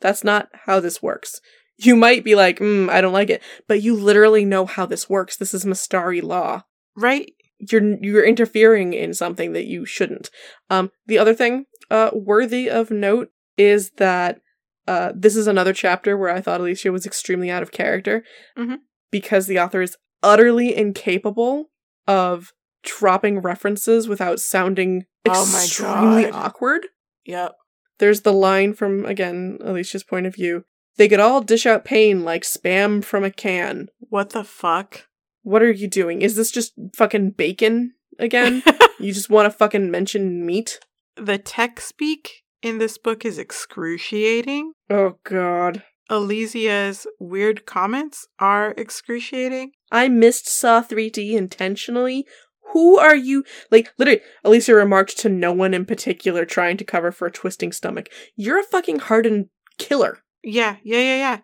That's 0.00 0.22
not 0.22 0.48
how 0.66 0.78
this 0.78 1.02
works. 1.02 1.40
You 1.76 1.96
might 1.96 2.22
be 2.22 2.34
like, 2.36 2.58
mm, 2.60 2.88
I 2.88 3.00
don't 3.00 3.12
like 3.12 3.30
it, 3.30 3.42
but 3.66 3.82
you 3.82 3.94
literally 3.96 4.44
know 4.44 4.64
how 4.64 4.86
this 4.86 5.08
works. 5.10 5.36
This 5.36 5.52
is 5.52 5.64
Mistari 5.64 6.22
law. 6.22 6.62
right? 6.96 7.32
You're 7.70 7.96
you're 8.02 8.24
interfering 8.24 8.92
in 8.92 9.14
something 9.14 9.52
that 9.52 9.66
you 9.66 9.84
shouldn't. 9.84 10.30
Um, 10.70 10.90
the 11.06 11.18
other 11.18 11.34
thing, 11.34 11.64
uh, 11.90 12.10
worthy 12.12 12.68
of 12.70 12.90
note 12.90 13.30
is 13.56 13.90
that 13.96 14.40
uh, 14.86 15.12
this 15.14 15.36
is 15.36 15.46
another 15.46 15.72
chapter 15.72 16.16
where 16.16 16.30
I 16.30 16.40
thought 16.40 16.60
Elysia 16.60 16.90
was 16.92 17.04
extremely 17.04 17.50
out 17.50 17.62
of 17.62 17.72
character 17.72 18.24
Mhm. 18.56 18.78
because 19.10 19.46
the 19.46 19.58
author 19.58 19.82
is 19.82 19.96
utterly 20.22 20.74
incapable 20.74 21.66
of 22.06 22.52
dropping 22.84 23.40
references 23.40 24.08
without 24.08 24.40
sounding 24.40 25.04
Oh 25.26 25.42
extremely 25.42 26.22
God. 26.24 26.32
awkward. 26.34 26.86
Yep. 27.26 27.52
There's 27.98 28.20
the 28.22 28.32
line 28.32 28.72
from, 28.72 29.04
again, 29.04 29.58
Elysia's 29.60 30.04
point 30.04 30.26
of 30.26 30.34
view. 30.34 30.64
They 30.96 31.08
could 31.08 31.20
all 31.20 31.40
dish 31.42 31.66
out 31.66 31.84
pain 31.84 32.24
like 32.24 32.42
spam 32.44 33.04
from 33.04 33.24
a 33.24 33.30
can. 33.30 33.88
What 33.98 34.30
the 34.30 34.44
fuck? 34.44 35.07
What 35.48 35.62
are 35.62 35.72
you 35.72 35.88
doing? 35.88 36.22
Is 36.22 36.36
this 36.36 36.50
just 36.50 36.74
fucking 36.94 37.30
bacon 37.30 37.94
again? 38.18 38.62
you 39.00 39.12
just 39.12 39.30
want 39.30 39.50
to 39.50 39.56
fucking 39.56 39.90
mention 39.90 40.44
meat? 40.44 40.78
the 41.18 41.38
tech 41.38 41.80
speak 41.80 42.44
in 42.62 42.78
this 42.78 42.98
book 42.98 43.24
is 43.24 43.38
excruciating. 43.38 44.72
Oh 44.88 45.18
god. 45.24 45.82
Elysia's 46.10 47.06
weird 47.18 47.66
comments 47.66 48.26
are 48.38 48.72
excruciating. 48.76 49.72
I 49.92 50.08
missed 50.08 50.48
Saw 50.48 50.82
3D 50.82 51.32
intentionally. 51.32 52.26
Who 52.72 52.98
are 52.98 53.16
you? 53.16 53.44
Like, 53.70 53.92
literally, 53.98 54.20
Elysia 54.44 54.74
remarked 54.74 55.18
to 55.18 55.28
no 55.28 55.52
one 55.52 55.74
in 55.74 55.84
particular 55.84 56.44
trying 56.44 56.76
to 56.78 56.84
cover 56.84 57.12
for 57.12 57.26
a 57.26 57.32
twisting 57.32 57.72
stomach. 57.72 58.08
You're 58.36 58.60
a 58.60 58.64
fucking 58.64 59.00
hardened 59.00 59.48
killer. 59.78 60.18
Yeah, 60.42 60.76
yeah, 60.82 60.98
yeah, 60.98 61.16
yeah. 61.16 61.38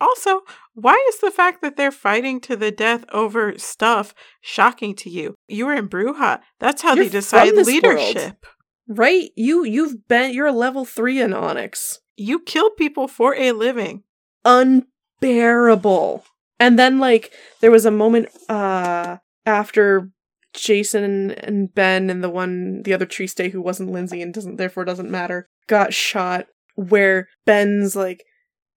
Also, 0.00 0.40
why 0.74 1.02
is 1.08 1.20
the 1.20 1.30
fact 1.30 1.60
that 1.62 1.76
they're 1.76 1.90
fighting 1.90 2.40
to 2.40 2.56
the 2.56 2.70
death 2.70 3.04
over 3.12 3.58
stuff 3.58 4.14
shocking 4.40 4.94
to 4.96 5.10
you? 5.10 5.34
You 5.48 5.66
were 5.66 5.74
in 5.74 5.88
Bruja. 5.88 6.40
That's 6.58 6.82
how 6.82 6.94
You're 6.94 7.04
they 7.04 7.10
decide 7.10 7.54
leadership. 7.54 8.46
Right? 8.88 9.30
You 9.36 9.64
you've 9.64 10.08
been 10.08 10.32
you're 10.32 10.46
a 10.46 10.52
level 10.52 10.84
3 10.84 11.20
in 11.20 11.34
Onyx. 11.34 12.00
You 12.16 12.38
kill 12.38 12.70
people 12.70 13.08
for 13.08 13.34
a 13.34 13.52
living. 13.52 14.04
unbearable. 14.44 16.24
And 16.58 16.78
then 16.78 16.98
like 16.98 17.32
there 17.60 17.70
was 17.70 17.84
a 17.84 17.90
moment 17.90 18.28
uh 18.48 19.18
after 19.44 20.10
Jason 20.54 21.32
and 21.32 21.74
Ben 21.74 22.08
and 22.08 22.24
the 22.24 22.30
one 22.30 22.82
the 22.82 22.94
other 22.94 23.06
Triste 23.06 23.50
who 23.50 23.60
wasn't 23.60 23.90
Lindsay 23.90 24.22
and 24.22 24.32
doesn't 24.32 24.56
therefore 24.56 24.84
doesn't 24.84 25.10
matter 25.10 25.48
got 25.66 25.92
shot 25.92 26.46
where 26.76 27.28
Ben's 27.44 27.96
like 27.96 28.24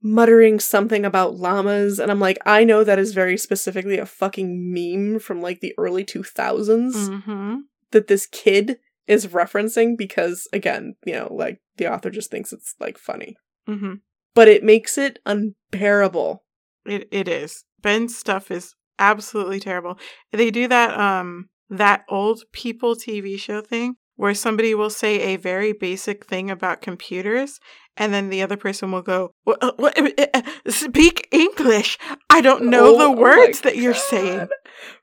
muttering 0.01 0.59
something 0.59 1.03
about 1.05 1.35
llamas 1.35 1.99
and 1.99 2.09
I'm 2.09 2.19
like 2.21 2.37
I 2.45 2.63
know 2.63 2.83
that 2.83 2.99
is 2.99 3.13
very 3.13 3.37
specifically 3.37 3.97
a 3.97 4.05
fucking 4.05 4.73
meme 4.73 5.19
from 5.19 5.41
like 5.41 5.59
the 5.59 5.73
early 5.77 6.05
2000s 6.05 6.93
Mm-hmm. 6.93 7.55
that 7.91 8.07
this 8.07 8.25
kid 8.27 8.79
is 9.07 9.27
referencing 9.27 9.97
because 9.97 10.47
again, 10.53 10.95
you 11.05 11.13
know, 11.13 11.33
like 11.33 11.59
the 11.77 11.91
author 11.91 12.09
just 12.09 12.29
thinks 12.31 12.53
it's 12.53 12.75
like 12.79 12.97
funny. 12.97 13.35
Mm-hmm. 13.67 13.95
But 14.35 14.47
it 14.47 14.63
makes 14.63 14.97
it 14.97 15.19
unbearable. 15.25 16.43
It 16.85 17.07
it 17.11 17.27
is. 17.27 17.65
Ben's 17.81 18.15
stuff 18.15 18.51
is 18.51 18.75
absolutely 18.99 19.59
terrible. 19.59 19.97
They 20.31 20.51
do 20.51 20.67
that 20.67 20.97
um 20.97 21.49
that 21.69 22.05
old 22.07 22.43
people 22.51 22.95
TV 22.95 23.37
show 23.39 23.61
thing 23.61 23.95
where 24.19 24.33
somebody 24.33 24.75
will 24.75 24.89
say 24.89 25.21
a 25.21 25.37
very 25.37 25.71
basic 25.71 26.25
thing 26.25 26.51
about 26.51 26.81
computers 26.81 27.57
and 27.95 28.13
then 28.13 28.29
the 28.29 28.41
other 28.41 28.57
person 28.57 28.91
will 28.91 29.01
go, 29.01 29.31
"What- 29.45 29.63
uh, 29.63 29.71
what- 29.77 29.97
uh, 29.97 30.25
uh, 30.33 30.41
"Speak 30.69 31.27
English. 31.31 31.97
I 32.29 32.41
don't 32.41 32.65
know 32.65 32.95
Oh, 32.95 32.97
the 32.97 33.03
oh 33.05 33.11
words 33.11 33.61
that 33.61 33.77
you're 33.77 33.93
God. 33.93 34.01
saying." 34.01 34.47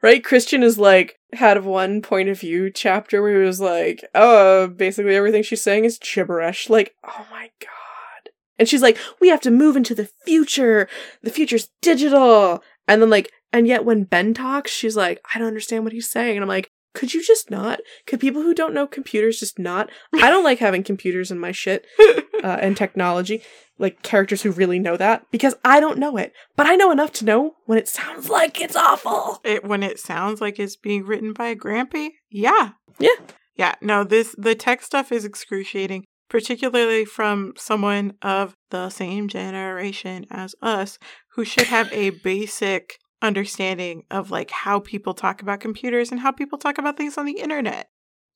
Right? 0.03 0.23
Christian 0.23 0.63
is 0.63 0.79
like, 0.79 1.17
had 1.33 1.65
one 1.65 2.03
point 2.03 2.29
of 2.29 2.41
view 2.41 2.71
chapter 2.71 3.23
where 3.23 3.41
he 3.41 3.47
was 3.47 3.61
like, 3.61 4.05
oh, 4.15 4.69
basically 4.69 5.17
everything 5.17 5.43
she's 5.43 5.63
saying 5.63 5.85
is 5.87 5.99
gibberish. 5.99 6.69
Like, 6.69 6.95
oh 7.05 7.27
my 7.31 7.51
god. 7.61 8.31
And 8.59 8.69
she's 8.69 8.83
like, 8.83 8.99
we 9.21 9.29
have 9.29 9.41
to 9.43 9.51
move 9.51 9.77
into 9.77 9.95
the 9.95 10.09
future. 10.27 10.89
The 11.23 11.31
future's 11.31 11.69
digital. 11.83 12.63
And 12.89 13.01
then, 13.03 13.11
like, 13.11 13.31
and 13.53 13.67
yet 13.67 13.85
when 13.85 14.05
Ben 14.05 14.33
talks, 14.35 14.71
she's 14.71 14.97
like, 14.97 15.21
I 15.35 15.39
don't 15.39 15.49
understand 15.49 15.85
what 15.85 15.93
he's 15.93 16.09
saying. 16.11 16.37
And 16.37 16.43
I'm 16.43 16.49
like, 16.49 16.71
Could 16.97 17.13
you 17.13 17.23
just 17.23 17.51
not? 17.51 17.81
Could 18.07 18.21
people 18.21 18.41
who 18.41 18.55
don't 18.55 18.73
know 18.73 18.87
computers 18.87 19.39
just 19.39 19.59
not? 19.59 19.91
I 20.15 20.31
don't 20.31 20.45
like 20.45 20.61
having 20.61 20.83
computers 20.83 21.31
in 21.31 21.39
my 21.39 21.53
shit 21.53 21.87
uh, 22.43 22.57
and 22.59 22.75
technology, 22.75 23.43
like 23.79 24.03
characters 24.03 24.41
who 24.41 24.51
really 24.51 24.79
know 24.79 24.97
that, 24.97 25.27
because 25.31 25.55
I 25.63 25.79
don't 25.79 25.99
know 25.99 26.17
it. 26.17 26.33
But 26.57 26.67
I 26.67 26.75
know 26.75 26.91
enough 26.91 27.13
to 27.13 27.27
know 27.27 27.57
when 27.67 27.77
it 27.77 27.87
sounds 27.87 28.31
like 28.31 28.63
it's 28.63 28.77
awful. 28.77 29.43
It, 29.45 29.63
when 29.63 29.83
it 29.83 29.99
sounds 29.99 30.41
like 30.41 30.59
it's 30.59 30.75
being 30.75 31.05
written 31.05 31.35
by 31.35 31.49
a 31.49 31.55
grampy, 31.55 32.13
yeah. 32.31 32.71
Yeah. 32.99 33.17
Yeah, 33.57 33.75
no, 33.83 34.03
this 34.03 34.35
the 34.39 34.55
tech 34.55 34.81
stuff 34.81 35.13
is 35.13 35.27
excruciating, 35.27 36.07
particularly 36.31 37.05
from 37.05 37.53
someone 37.59 38.15
of 38.23 38.55
the 38.71 38.89
same 38.89 39.29
generation 39.29 40.25
as 40.31 40.55
us 40.63 40.99
who 41.35 41.45
should 41.45 41.67
have 41.67 41.93
a 41.93 42.09
basic 42.09 42.97
understanding 43.27 44.05
of 44.11 44.31
like 44.31 44.51
how 44.51 44.81
people 44.81 45.13
talk 45.13 45.43
about 45.43 45.61
computers 45.61 46.11
and 46.11 46.21
how 46.21 46.33
people 46.33 46.59
talk 46.59 46.79
about 46.79 46.97
things 46.97 47.19
on 47.19 47.27
the 47.27 47.41
internet. 47.41 47.91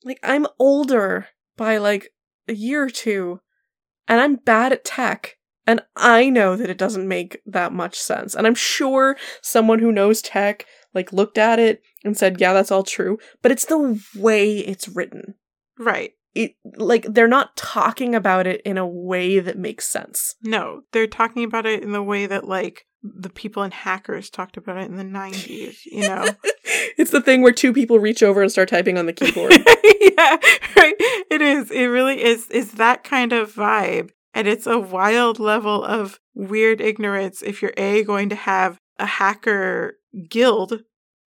Like, 0.05 0.21
I'm 0.23 0.47
older 0.59 1.29
by 1.57 1.79
like 1.79 2.13
a 2.49 2.55
year 2.55 2.83
or 2.83 2.91
two, 2.91 3.41
and 4.09 4.21
I'm 4.21 4.37
bad 4.37 4.73
at 4.73 4.85
tech. 4.85 5.37
And 5.67 5.83
I 5.95 6.31
know 6.31 6.57
that 6.57 6.71
it 6.71 6.79
doesn't 6.79 7.07
make 7.07 7.41
that 7.47 7.73
much 7.73 7.97
sense. 7.97 8.35
And 8.35 8.47
I'm 8.47 8.55
sure 8.55 9.17
someone 9.43 9.79
who 9.79 9.93
knows 9.93 10.23
tech, 10.23 10.67
like, 10.95 11.13
looked 11.13 11.39
at 11.39 11.59
it 11.59 11.83
and 12.03 12.17
said, 12.17 12.41
yeah, 12.41 12.53
that's 12.53 12.73
all 12.73 12.83
true. 12.83 13.19
But 13.43 13.53
it's 13.53 13.67
the 13.67 14.03
way 14.17 14.59
it's 14.59 14.89
written. 14.89 15.35
Right. 15.79 16.13
It, 16.35 16.53
like, 16.77 17.05
they're 17.05 17.29
not 17.29 17.57
talking 17.57 18.15
about 18.15 18.47
it 18.47 18.63
in 18.63 18.79
a 18.79 18.87
way 18.87 19.39
that 19.39 19.59
makes 19.59 19.87
sense. 19.87 20.35
No, 20.43 20.81
they're 20.93 21.07
talking 21.07 21.45
about 21.45 21.67
it 21.67 21.83
in 21.83 21.93
the 21.93 22.03
way 22.03 22.27
that 22.27 22.49
like 22.49 22.87
the 23.03 23.31
people 23.31 23.63
in 23.63 23.71
hackers 23.71 24.31
talked 24.31 24.57
about 24.57 24.77
it 24.77 24.91
in 24.91 24.97
the 24.97 25.05
90s, 25.05 25.85
you 25.87 26.03
know. 26.03 26.27
it's 26.99 27.11
the 27.11 27.21
thing 27.21 27.43
where 27.43 27.53
two 27.53 27.73
people 27.73 27.99
reach 27.99 28.23
over 28.23 28.43
and 28.43 28.53
start 28.53 28.69
typing 28.69 28.99
on 28.99 29.07
the 29.07 29.13
keyboard. 29.13 29.53
yeah, 30.01 30.37
right. 30.77 30.95
It 31.31 31.41
is. 31.41 31.71
It 31.71 31.87
really 31.87 32.23
is 32.23 32.49
is 32.51 32.73
that 32.73 33.05
kind 33.05 33.33
of 33.33 33.55
vibe. 33.55 34.11
And 34.35 34.47
it's 34.47 34.67
a 34.67 34.79
wild 34.79 35.39
level 35.39 35.83
of 35.83 36.21
weird 36.35 36.81
ignorance 36.81 37.43
if 37.43 37.63
you're 37.63 37.75
A 37.77 38.05
going 38.05 38.29
to 38.29 38.37
have 38.37 38.79
a 38.99 39.07
hacker 39.07 39.99
guild 40.29 40.83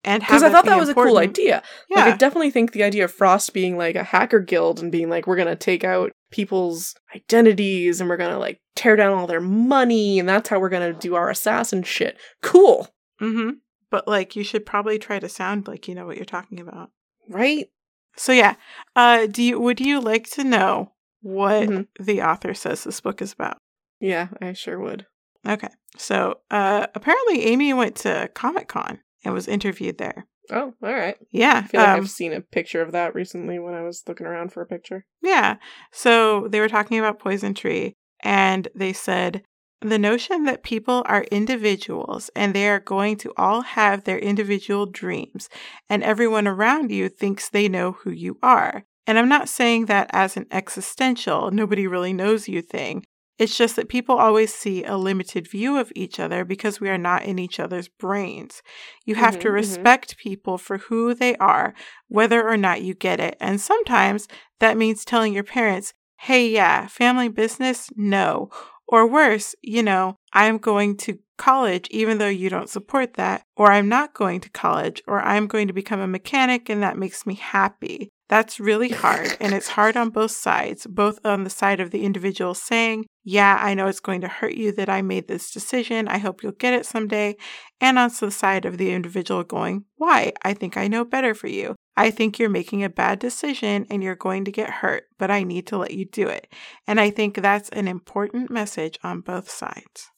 and 0.05 0.20
Because 0.22 0.43
I 0.43 0.51
thought 0.51 0.64
that 0.64 0.78
was 0.78 0.89
a 0.89 0.94
cool 0.94 1.18
idea. 1.18 1.62
Yeah. 1.89 2.05
Like, 2.05 2.14
I 2.14 2.16
definitely 2.16 2.51
think 2.51 2.72
the 2.72 2.82
idea 2.82 3.05
of 3.05 3.12
Frost 3.12 3.52
being 3.52 3.77
like 3.77 3.97
a 3.97 4.02
hacker 4.05 4.40
guild 4.40 4.81
and 4.81 4.90
being 4.90 5.10
like, 5.10 5.27
we're 5.27 5.36
gonna 5.36 5.56
take 5.56 5.85
out 5.85 6.12
people's 6.31 6.94
identities 7.14 8.01
and 8.01 8.09
we're 8.09 8.16
gonna 8.16 8.39
like 8.39 8.60
tear 8.77 8.97
down 8.97 9.12
all 9.12 9.27
their 9.27 9.40
money 9.40 10.18
and 10.18 10.28
that's 10.28 10.48
how 10.48 10.59
we're 10.59 10.68
gonna 10.68 10.93
do 10.93 11.14
our 11.14 11.28
assassin 11.31 11.82
shit. 11.82 12.16
Cool, 12.43 12.89
mm-hmm. 13.20 13.51
But 13.90 14.06
like 14.09 14.36
you 14.36 14.44
should 14.44 14.64
probably 14.64 14.98
try 14.98 15.18
to 15.18 15.28
sound 15.28 15.66
like 15.68 15.89
you 15.89 15.94
know 15.94 16.06
what 16.06 16.16
you're 16.16 16.24
talking 16.24 16.60
about. 16.60 16.90
right? 17.28 17.68
So 18.16 18.32
yeah, 18.32 18.55
uh, 18.97 19.27
do 19.27 19.43
you 19.43 19.60
would 19.60 19.81
you 19.81 20.01
like 20.01 20.28
to 20.31 20.44
know 20.44 20.93
what 21.22 21.68
Mhm. 21.68 21.86
the 22.01 22.22
author 22.22 22.55
says 22.55 22.85
this 22.85 23.01
book 23.01 23.20
is 23.22 23.32
about? 23.32 23.59
Yeah, 24.01 24.28
I 24.40 24.52
sure 24.52 24.78
would. 24.81 25.06
Okay, 25.47 25.68
so 25.97 26.39
uh, 26.51 26.86
apparently 26.94 27.44
Amy 27.47 27.72
went 27.72 27.97
to 27.97 28.31
Comic 28.35 28.68
Con 28.68 29.01
and 29.25 29.35
was 29.35 29.49
interviewed 29.49 29.99
there. 29.99 30.27
Oh, 30.51 30.75
all 30.83 30.93
right. 30.93 31.17
Yeah, 31.31 31.63
I 31.65 31.69
feel 31.69 31.81
like 31.81 31.91
um, 31.91 31.97
I've 31.99 32.11
seen 32.11 32.33
a 32.33 32.41
picture 32.41 32.83
of 32.83 32.93
that 32.93 33.15
recently 33.15 33.59
when 33.59 33.75
I 33.75 33.83
was 33.83 34.03
looking 34.07 34.27
around 34.27 34.53
for 34.53 34.63
a 34.63 34.67
picture. 34.67 35.07
yeah. 35.23 35.57
So 35.93 36.49
they 36.49 36.61
were 36.61 36.69
talking 36.69 36.99
about 36.99 37.19
Poison 37.21 37.55
Tree, 37.55 37.95
and 38.23 38.69
they 38.75 38.93
said 38.93 39.43
the 39.81 39.99
notion 39.99 40.45
that 40.45 40.63
people 40.63 41.03
are 41.07 41.25
individuals 41.31 42.31
and 42.37 42.55
they 42.55 42.69
are 42.69 42.81
going 42.81 43.17
to 43.17 43.33
all 43.37 43.63
have 43.63 44.05
their 44.05 44.19
individual 44.19 44.87
dreams, 44.87 45.49
and 45.89 46.03
everyone 46.03 46.47
around 46.49 46.91
you 46.91 47.09
thinks 47.09 47.49
they 47.49 47.69
know 47.69 47.93
who 47.93 48.11
you 48.11 48.39
are. 48.43 48.85
And 49.07 49.19
I'm 49.19 49.29
not 49.29 49.49
saying 49.49 49.87
that 49.87 50.11
as 50.13 50.37
an 50.37 50.47
existential, 50.51 51.51
nobody 51.51 51.87
really 51.87 52.13
knows 52.13 52.49
you 52.49 52.61
thing. 52.63 53.05
It's 53.41 53.57
just 53.57 53.77
that 53.77 53.89
people 53.89 54.17
always 54.17 54.53
see 54.53 54.85
a 54.85 54.99
limited 54.99 55.49
view 55.49 55.79
of 55.79 55.91
each 55.97 56.21
other 56.21 56.45
because 56.45 56.79
we 56.79 56.91
are 56.91 56.99
not 56.99 57.25
in 57.25 57.39
each 57.39 57.59
other's 57.59 57.89
brains. 57.89 58.62
You 59.07 59.15
have 59.15 59.39
to 59.39 59.49
Mhm, 59.49 59.53
mhm. 59.53 59.55
respect 59.55 60.19
people 60.19 60.59
for 60.59 60.77
who 60.77 61.15
they 61.15 61.37
are, 61.37 61.73
whether 62.09 62.47
or 62.47 62.59
not 62.59 62.83
you 62.83 62.93
get 62.93 63.19
it. 63.19 63.39
And 63.41 63.59
sometimes 63.59 64.29
that 64.59 64.77
means 64.77 65.07
telling 65.07 65.33
your 65.33 65.43
parents, 65.43 65.95
hey, 66.19 66.51
yeah, 66.51 66.87
family 66.87 67.29
business? 67.29 67.89
No. 67.97 68.51
Or 68.87 69.07
worse, 69.07 69.55
you 69.62 69.83
know, 69.83 70.17
I'm 70.35 70.59
going 70.59 70.99
to 70.99 71.19
college 71.39 71.89
even 71.91 72.19
though 72.19 72.29
you 72.29 72.51
don't 72.51 72.69
support 72.69 73.15
that, 73.15 73.43
or 73.57 73.73
I'm 73.73 73.89
not 73.89 74.12
going 74.12 74.41
to 74.43 74.51
college, 74.51 75.01
or 75.07 75.23
I'm 75.23 75.47
going 75.47 75.69
to 75.69 75.73
become 75.73 76.01
a 76.01 76.07
mechanic 76.07 76.69
and 76.69 76.83
that 76.83 76.99
makes 76.99 77.25
me 77.25 77.37
happy. 77.37 78.11
That's 78.29 78.61
really 78.61 78.91
hard, 78.91 79.37
and 79.41 79.53
it's 79.55 79.71
hard 79.71 79.97
on 79.97 80.11
both 80.11 80.31
sides, 80.31 80.87
both 80.87 81.19
on 81.25 81.43
the 81.43 81.51
side 81.51 81.81
of 81.81 81.91
the 81.91 82.05
individual 82.05 82.55
saying, 82.55 83.07
Yeah, 83.23 83.59
I 83.61 83.75
know 83.75 83.87
it's 83.87 84.01
going 84.01 84.23
to 84.23 84.29
hurt 84.29 84.55
you 84.55 84.73
that 84.73 84.89
I 84.89 85.03
made 85.03 85.29
this 85.29 85.51
decision. 85.51 86.09
I 86.09 86.19
hope 86.19 86.43
you'll 86.43 86.53
get 86.53 86.75
it 86.75 86.87
someday. 86.87 87.37
And 87.81 87.99
on 87.99 88.11
the 88.19 88.31
side 88.31 88.65
of 88.65 88.79
the 88.79 88.93
individual 88.93 89.45
going, 89.45 89.85
Why? 89.97 90.33
I 90.43 90.55
think 90.55 90.77
I 90.77 90.89
know 90.89 91.05
better 91.05 91.35
for 91.35 91.49
you. 91.49 91.77
I 91.97 92.11
think 92.11 92.39
you're 92.39 92.49
making 92.49 92.83
a 92.83 92.89
bad 92.89 93.19
decision 93.19 93.87
and 93.91 94.03
you're 94.03 94.15
going 94.15 94.45
to 94.47 94.53
get 94.53 94.71
hurt, 94.71 95.05
but 95.19 95.31
I 95.31 95.43
need 95.43 95.67
to 95.67 95.77
let 95.77 95.93
you 95.93 96.07
do 96.07 96.29
it. 96.29 96.51
And 96.87 96.99
I 96.99 97.11
think 97.11 97.37
that's 97.37 97.69
an 97.71 97.89
important 97.89 98.51
message 98.51 98.99
on 99.03 99.21
both 99.21 99.51
sides. 99.51 100.09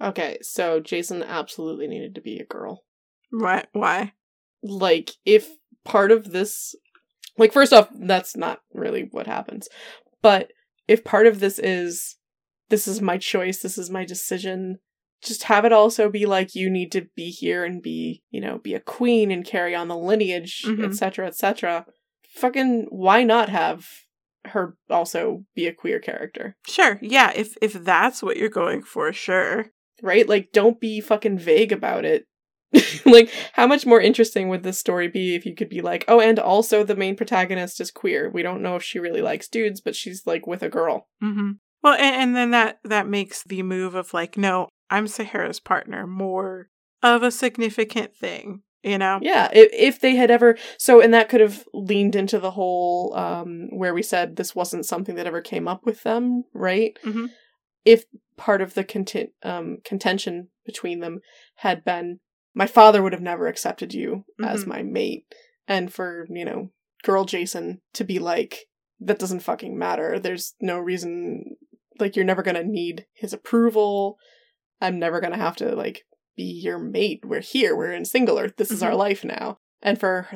Okay, 0.00 0.38
so 0.40 0.80
Jason 0.80 1.22
absolutely 1.22 1.86
needed 1.86 2.14
to 2.14 2.22
be 2.22 2.38
a 2.38 2.46
girl. 2.46 2.84
What? 3.30 3.68
Why? 3.72 4.14
like 4.62 5.12
if 5.24 5.48
part 5.84 6.10
of 6.10 6.32
this 6.32 6.74
like 7.38 7.52
first 7.52 7.72
off 7.72 7.88
that's 8.00 8.36
not 8.36 8.60
really 8.74 9.08
what 9.10 9.26
happens 9.26 9.68
but 10.22 10.52
if 10.88 11.04
part 11.04 11.26
of 11.26 11.40
this 11.40 11.58
is 11.58 12.16
this 12.70 12.88
is 12.88 13.00
my 13.02 13.18
choice 13.18 13.60
this 13.62 13.76
is 13.76 13.90
my 13.90 14.04
decision 14.04 14.78
just 15.22 15.42
have 15.44 15.64
it 15.66 15.72
also 15.72 16.08
be 16.08 16.24
like 16.24 16.54
you 16.54 16.70
need 16.70 16.90
to 16.90 17.06
be 17.14 17.28
here 17.30 17.64
and 17.64 17.82
be 17.82 18.22
you 18.30 18.40
know 18.40 18.58
be 18.58 18.72
a 18.74 18.80
queen 18.80 19.30
and 19.30 19.44
carry 19.44 19.74
on 19.74 19.88
the 19.88 19.96
lineage 19.96 20.62
Mhm. 20.66 20.84
etc 20.84 21.26
etc 21.26 21.84
fucking 22.34 22.86
why 22.90 23.22
not 23.24 23.48
have 23.50 23.86
her 24.46 24.76
also 24.88 25.44
be 25.54 25.66
a 25.66 25.74
queer 25.74 25.98
character 26.00 26.56
Sure. 26.66 26.98
Yeah, 27.02 27.32
if 27.36 27.56
if 27.60 27.72
that's 27.74 28.22
what 28.22 28.36
you're 28.38 28.48
going 28.48 28.82
for, 28.82 29.12
sure. 29.12 29.66
right? 30.02 30.26
Like, 30.26 30.52
don't 30.52 30.80
be 30.80 31.00
fucking 31.02 31.38
vague 31.38 31.72
about 31.72 32.06
it. 32.06 32.24
like, 33.04 33.28
how 33.52 33.66
much 33.66 33.84
more 33.84 34.00
interesting 34.00 34.48
would 34.48 34.62
this 34.62 34.78
story 34.78 35.08
be 35.08 35.34
if 35.34 35.44
you 35.44 35.54
could 35.54 35.68
be 35.68 35.82
like, 35.82 36.04
oh, 36.08 36.20
and 36.20 36.38
also 36.38 36.82
the 36.84 36.96
main 36.96 37.16
protagonist 37.16 37.80
is 37.82 37.90
queer. 37.90 38.30
We 38.30 38.42
don't 38.42 38.62
know 38.62 38.76
if 38.76 38.82
she 38.82 38.98
really 38.98 39.20
likes 39.20 39.46
dudes, 39.48 39.82
but 39.82 39.94
she's 39.94 40.22
like 40.26 40.46
with 40.46 40.62
a 40.62 40.70
girl. 40.70 41.08
Mm-hmm. 41.22 41.50
Well, 41.82 41.94
and, 41.94 42.16
and 42.16 42.36
then 42.36 42.50
that 42.50 42.78
that 42.84 43.06
makes 43.08 43.42
the 43.44 43.62
move 43.62 43.94
of 43.94 44.12
like, 44.12 44.36
no, 44.36 44.68
I'm 44.90 45.06
Sahara's 45.06 45.60
partner 45.60 46.06
more 46.06 46.68
of 47.02 47.22
a 47.22 47.30
significant 47.30 48.14
thing, 48.14 48.62
you 48.82 48.98
know? 48.98 49.18
Yeah, 49.22 49.48
if, 49.52 49.70
if 49.72 50.00
they 50.00 50.16
had 50.16 50.30
ever, 50.30 50.58
so, 50.78 51.00
and 51.00 51.14
that 51.14 51.28
could 51.30 51.40
have 51.40 51.64
leaned 51.72 52.14
into 52.14 52.38
the 52.38 52.50
whole, 52.50 53.14
um, 53.16 53.68
where 53.70 53.94
we 53.94 54.02
said 54.02 54.36
this 54.36 54.54
wasn't 54.54 54.84
something 54.84 55.14
that 55.14 55.26
ever 55.26 55.40
came 55.40 55.66
up 55.66 55.86
with 55.86 56.02
them, 56.02 56.44
right? 56.52 56.98
Mhm. 57.04 57.30
If 57.86 58.04
part 58.36 58.60
of 58.60 58.74
the 58.74 58.84
content, 58.84 59.30
um, 59.42 59.78
contention 59.84 60.48
between 60.66 61.00
them 61.00 61.20
had 61.56 61.84
been, 61.84 62.20
my 62.54 62.66
father 62.66 63.02
would 63.02 63.12
have 63.14 63.22
never 63.22 63.46
accepted 63.46 63.94
you 63.94 64.24
as 64.44 64.64
Mhm. 64.64 64.68
my 64.68 64.82
mate, 64.82 65.24
and 65.66 65.90
for, 65.92 66.26
you 66.28 66.44
know, 66.44 66.70
girl 67.02 67.24
Jason 67.24 67.80
to 67.94 68.04
be 68.04 68.18
like, 68.18 68.66
that 69.00 69.18
doesn't 69.18 69.40
fucking 69.40 69.78
matter. 69.78 70.18
There's 70.18 70.54
no 70.60 70.78
reason, 70.78 71.56
like, 72.00 72.16
you're 72.16 72.24
never 72.24 72.42
gonna 72.42 72.64
need 72.64 73.06
his 73.14 73.32
approval. 73.32 74.18
I'm 74.80 74.98
never 74.98 75.20
gonna 75.20 75.36
have 75.36 75.56
to, 75.56 75.74
like, 75.74 76.04
be 76.36 76.44
your 76.44 76.78
mate. 76.78 77.20
We're 77.24 77.40
here. 77.40 77.76
We're 77.76 77.92
in 77.92 78.04
single 78.04 78.38
earth. 78.38 78.54
This 78.56 78.70
is 78.70 78.82
our 78.82 78.92
Mhm. 78.92 78.96
life 78.98 79.24
now. 79.24 79.58
And 79.82 79.98
for 80.00 80.28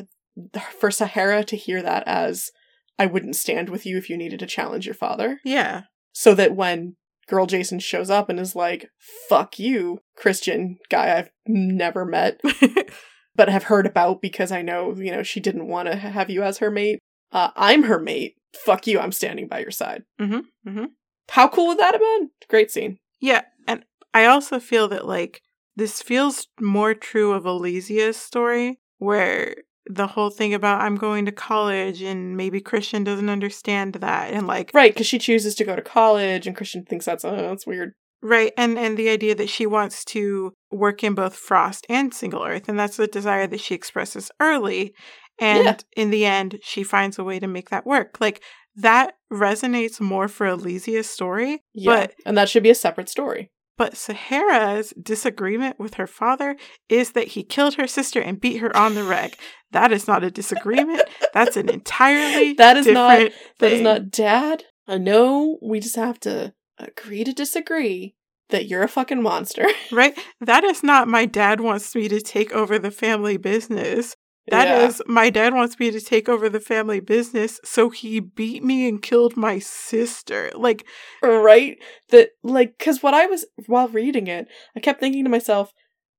for 0.81 0.91
Sahara 0.91 1.45
to 1.45 1.57
hear 1.57 1.81
that 1.81 2.03
as 2.09 2.51
I 2.99 3.07
wouldn't 3.07 3.37
stand 3.37 3.69
with 3.69 3.87
you 3.87 3.97
if 3.97 4.11
you 4.11 4.17
needed 4.17 4.41
to 4.41 4.47
challenge 4.47 4.85
your 4.85 4.95
father. 4.97 5.39
Yeah. 5.45 5.83
So 6.13 6.35
that 6.35 6.57
when 6.57 6.97
girl 7.29 7.47
Jason 7.47 7.79
shows 7.79 8.11
up 8.11 8.29
and 8.29 8.39
is 8.41 8.57
like, 8.57 8.91
"Fuck 9.29 9.59
you, 9.61 10.01
Christian 10.17 10.79
guy 10.91 11.17
I've 11.17 11.31
never 11.47 12.05
met 12.05 12.41
but 13.37 13.49
have 13.49 13.65
heard 13.65 13.87
about 13.87 14.21
because 14.21 14.51
I 14.53 14.61
know, 14.63 14.95
you 14.97 15.11
know, 15.13 15.23
she 15.23 15.41
didn't 15.41 15.69
want 15.69 15.87
to 15.89 15.97
have 15.97 16.31
you 16.31 16.43
as 16.43 16.59
her 16.59 16.71
mate. 16.71 16.99
Uh, 17.33 17.51
I'm 17.57 17.85
her 17.85 17.99
mate. 18.01 18.35
Fuck 18.55 18.87
you. 18.87 18.99
I'm 18.99 19.13
standing 19.13 19.47
by 19.49 19.61
your 19.61 19.71
side." 19.71 20.03
Mhm, 20.21 20.43
mhm. 20.67 20.89
How 21.31 21.49
cool 21.49 21.69
would 21.69 21.79
that 21.79 21.95
have 21.95 22.01
been? 22.01 22.31
Great 22.49 22.71
scene. 22.71 22.99
yeah. 23.21 23.43
And 23.67 23.85
I 24.13 24.27
also 24.27 24.61
feel 24.61 24.89
that 24.89 25.07
like 25.07 25.41
this 25.77 26.03
feels 26.03 26.47
more 26.61 26.95
true 26.95 27.33
of 27.33 27.47
Elysia's 27.47 28.17
story, 28.17 28.79
where 28.99 29.57
the 29.87 30.07
whole 30.07 30.31
thing 30.31 30.55
about 30.55 30.81
I'm 30.81 30.97
going 30.97 31.27
to 31.27 31.33
college 31.33 32.01
and 32.03 32.37
maybe 32.37 32.61
Christian 32.61 33.05
doesn't 33.05 33.29
understand 33.29 33.95
that 33.95 34.33
and 34.33 34.47
like 34.47 34.71
Right, 34.73 34.93
because 34.95 35.07
she 35.07 35.19
chooses 35.19 35.55
to 35.57 35.65
go 35.65 35.75
to 35.77 35.83
college, 35.83 36.47
and 36.47 36.57
Christian 36.57 36.85
thinks 36.85 37.05
that's 37.07 37.25
uh, 37.25 37.35
that's 37.35 37.67
weird. 37.67 37.93
Right, 38.23 38.53
and 38.57 38.79
and 38.79 38.97
the 38.97 39.09
idea 39.11 39.35
that 39.35 39.49
she 39.51 39.67
wants 39.67 40.05
to 40.07 40.53
work 40.71 41.03
in 41.05 41.15
both 41.15 41.35
Frost 41.35 41.85
and 41.91 42.15
Single 42.15 42.45
Earth, 42.45 42.69
and 42.69 42.79
that's 42.79 42.97
the 42.97 43.07
desire 43.07 43.47
that 43.49 43.61
she 43.61 43.75
expresses 43.75 44.31
early, 44.41 44.95
and 45.39 45.65
Yeah. 45.65 45.77
in 45.97 46.11
the 46.11 46.25
end, 46.25 46.61
she 46.63 46.83
finds 46.85 47.19
a 47.19 47.25
way 47.25 47.39
to 47.39 47.47
make 47.47 47.69
that 47.71 47.85
work. 47.85 48.19
Like 48.21 48.43
that 48.77 49.15
resonates 49.33 50.01
more 50.01 50.29
for 50.29 50.47
Elysia's 50.47 51.09
story, 51.09 51.63
Yeah. 51.75 51.91
but 52.07 52.15
and 52.27 52.37
that 52.37 52.49
should 52.49 52.63
be 52.63 52.71
a 52.71 52.75
separate 52.75 53.09
story. 53.09 53.51
but 53.77 53.95
Sahara's 53.97 54.93
disagreement 55.03 55.81
with 55.81 55.95
her 55.95 56.07
father 56.07 56.55
is 56.89 57.11
that 57.13 57.29
he 57.29 57.43
killed 57.43 57.75
her 57.75 57.89
sister 57.89 58.21
and 58.21 58.41
beat 58.41 58.59
her 58.59 58.75
on 58.77 58.95
the 58.95 59.03
reg. 59.03 59.35
That 59.73 59.91
is 59.91 60.07
not 60.07 60.23
a 60.23 60.31
disagreement. 60.31 61.03
That's 61.33 61.57
an 61.57 61.69
entirely 61.69 62.53
That 62.59 62.77
is 62.77 62.87
not- 62.87 63.11
different 63.19 63.35
That 63.59 63.73
is 63.73 63.81
not 63.81 64.11
dad. 64.13 64.63
I 64.87 64.99
know 64.99 65.59
we 65.61 65.81
just 65.81 65.97
have 65.97 66.21
to 66.21 66.53
agree 66.79 67.25
to 67.25 67.33
disagree 67.33 68.15
that 68.51 68.67
you're 68.67 68.83
a 68.85 68.89
fucking 68.89 69.23
monster. 69.23 69.67
right. 69.93 70.17
That 70.41 70.63
is 70.63 70.83
not 70.85 71.09
my 71.09 71.25
dad 71.27 71.61
wants 71.61 71.95
me 71.97 72.07
to 72.09 72.21
take 72.21 72.53
over 72.53 72.79
the 72.79 72.91
family 72.93 73.37
business. 73.39 74.14
That 74.49 74.83
is 74.85 75.03
Yeah. 75.07 75.13
my 75.13 75.31
dad 75.31 75.55
wants 75.55 75.79
me 75.79 75.91
to 75.91 76.01
take 76.01 76.29
over 76.29 76.49
the 76.49 76.61
family 76.61 77.01
business, 77.01 77.61
so 77.65 77.91
he 77.91 78.21
beat 78.21 78.63
me 78.63 78.89
and 78.89 79.01
killed 79.01 79.37
my 79.37 79.59
sister. 79.59 80.51
Like, 80.55 80.85
right 81.23 81.79
that 82.11 82.31
like 82.43 82.77
because 82.79 83.03
what 83.03 83.15
i 83.15 83.27
was 83.27 83.45
while 83.67 83.89
reading 83.89 84.27
it 84.27 84.47
i 84.77 84.81
kept 84.81 85.01
thinking 85.01 85.25
to 85.25 85.31
myself 85.31 85.73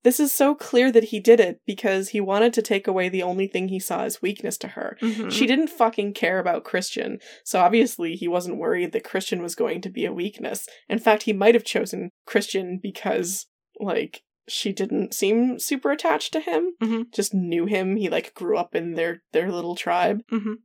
this 0.03 0.19
is 0.19 0.31
so 0.31 0.53
clear 0.53 0.91
that 0.91 1.05
he 1.05 1.19
did 1.19 1.39
it 1.39 1.61
because 1.65 2.09
he 2.09 2.21
wanted 2.21 2.53
to 2.53 2.61
take 2.61 2.87
away 2.87 3.09
the 3.09 3.23
only 3.23 3.47
thing 3.47 3.67
he 3.67 3.79
saw 3.79 4.03
as 4.03 4.21
weakness 4.21 4.57
to 4.57 4.69
her 4.69 4.97
mhm. 5.01 5.31
she 5.31 5.45
didn't 5.47 5.69
fucking 5.69 6.13
care 6.13 6.39
about 6.39 6.63
christian 6.63 7.19
so 7.43 7.59
obviously 7.59 8.15
he 8.15 8.27
wasn't 8.27 8.57
worried 8.57 8.91
that 8.91 9.03
christian 9.03 9.41
was 9.41 9.55
going 9.55 9.81
to 9.81 9.89
be 9.89 10.05
a 10.05 10.13
weakness 10.13 10.67
in 10.89 10.99
fact 10.99 11.23
he 11.23 11.33
might 11.33 11.55
have 11.55 11.63
chosen 11.63 12.09
christian 12.25 12.79
because 12.81 13.47
like 13.79 14.21
she 14.47 14.71
didn't 14.71 15.13
seem 15.13 15.57
super 15.59 15.91
attached 15.91 16.31
to 16.33 16.39
him 16.39 16.73
Mhm. 16.81 17.11
just 17.13 17.33
knew 17.33 17.65
him 17.65 17.95
he 17.95 18.09
like 18.09 18.33
grew 18.33 18.57
up 18.57 18.75
in 18.75 18.93
their 18.93 19.23
their 19.31 19.51
little 19.51 19.75
tribe 19.75 20.21
Mhm. 20.31 20.55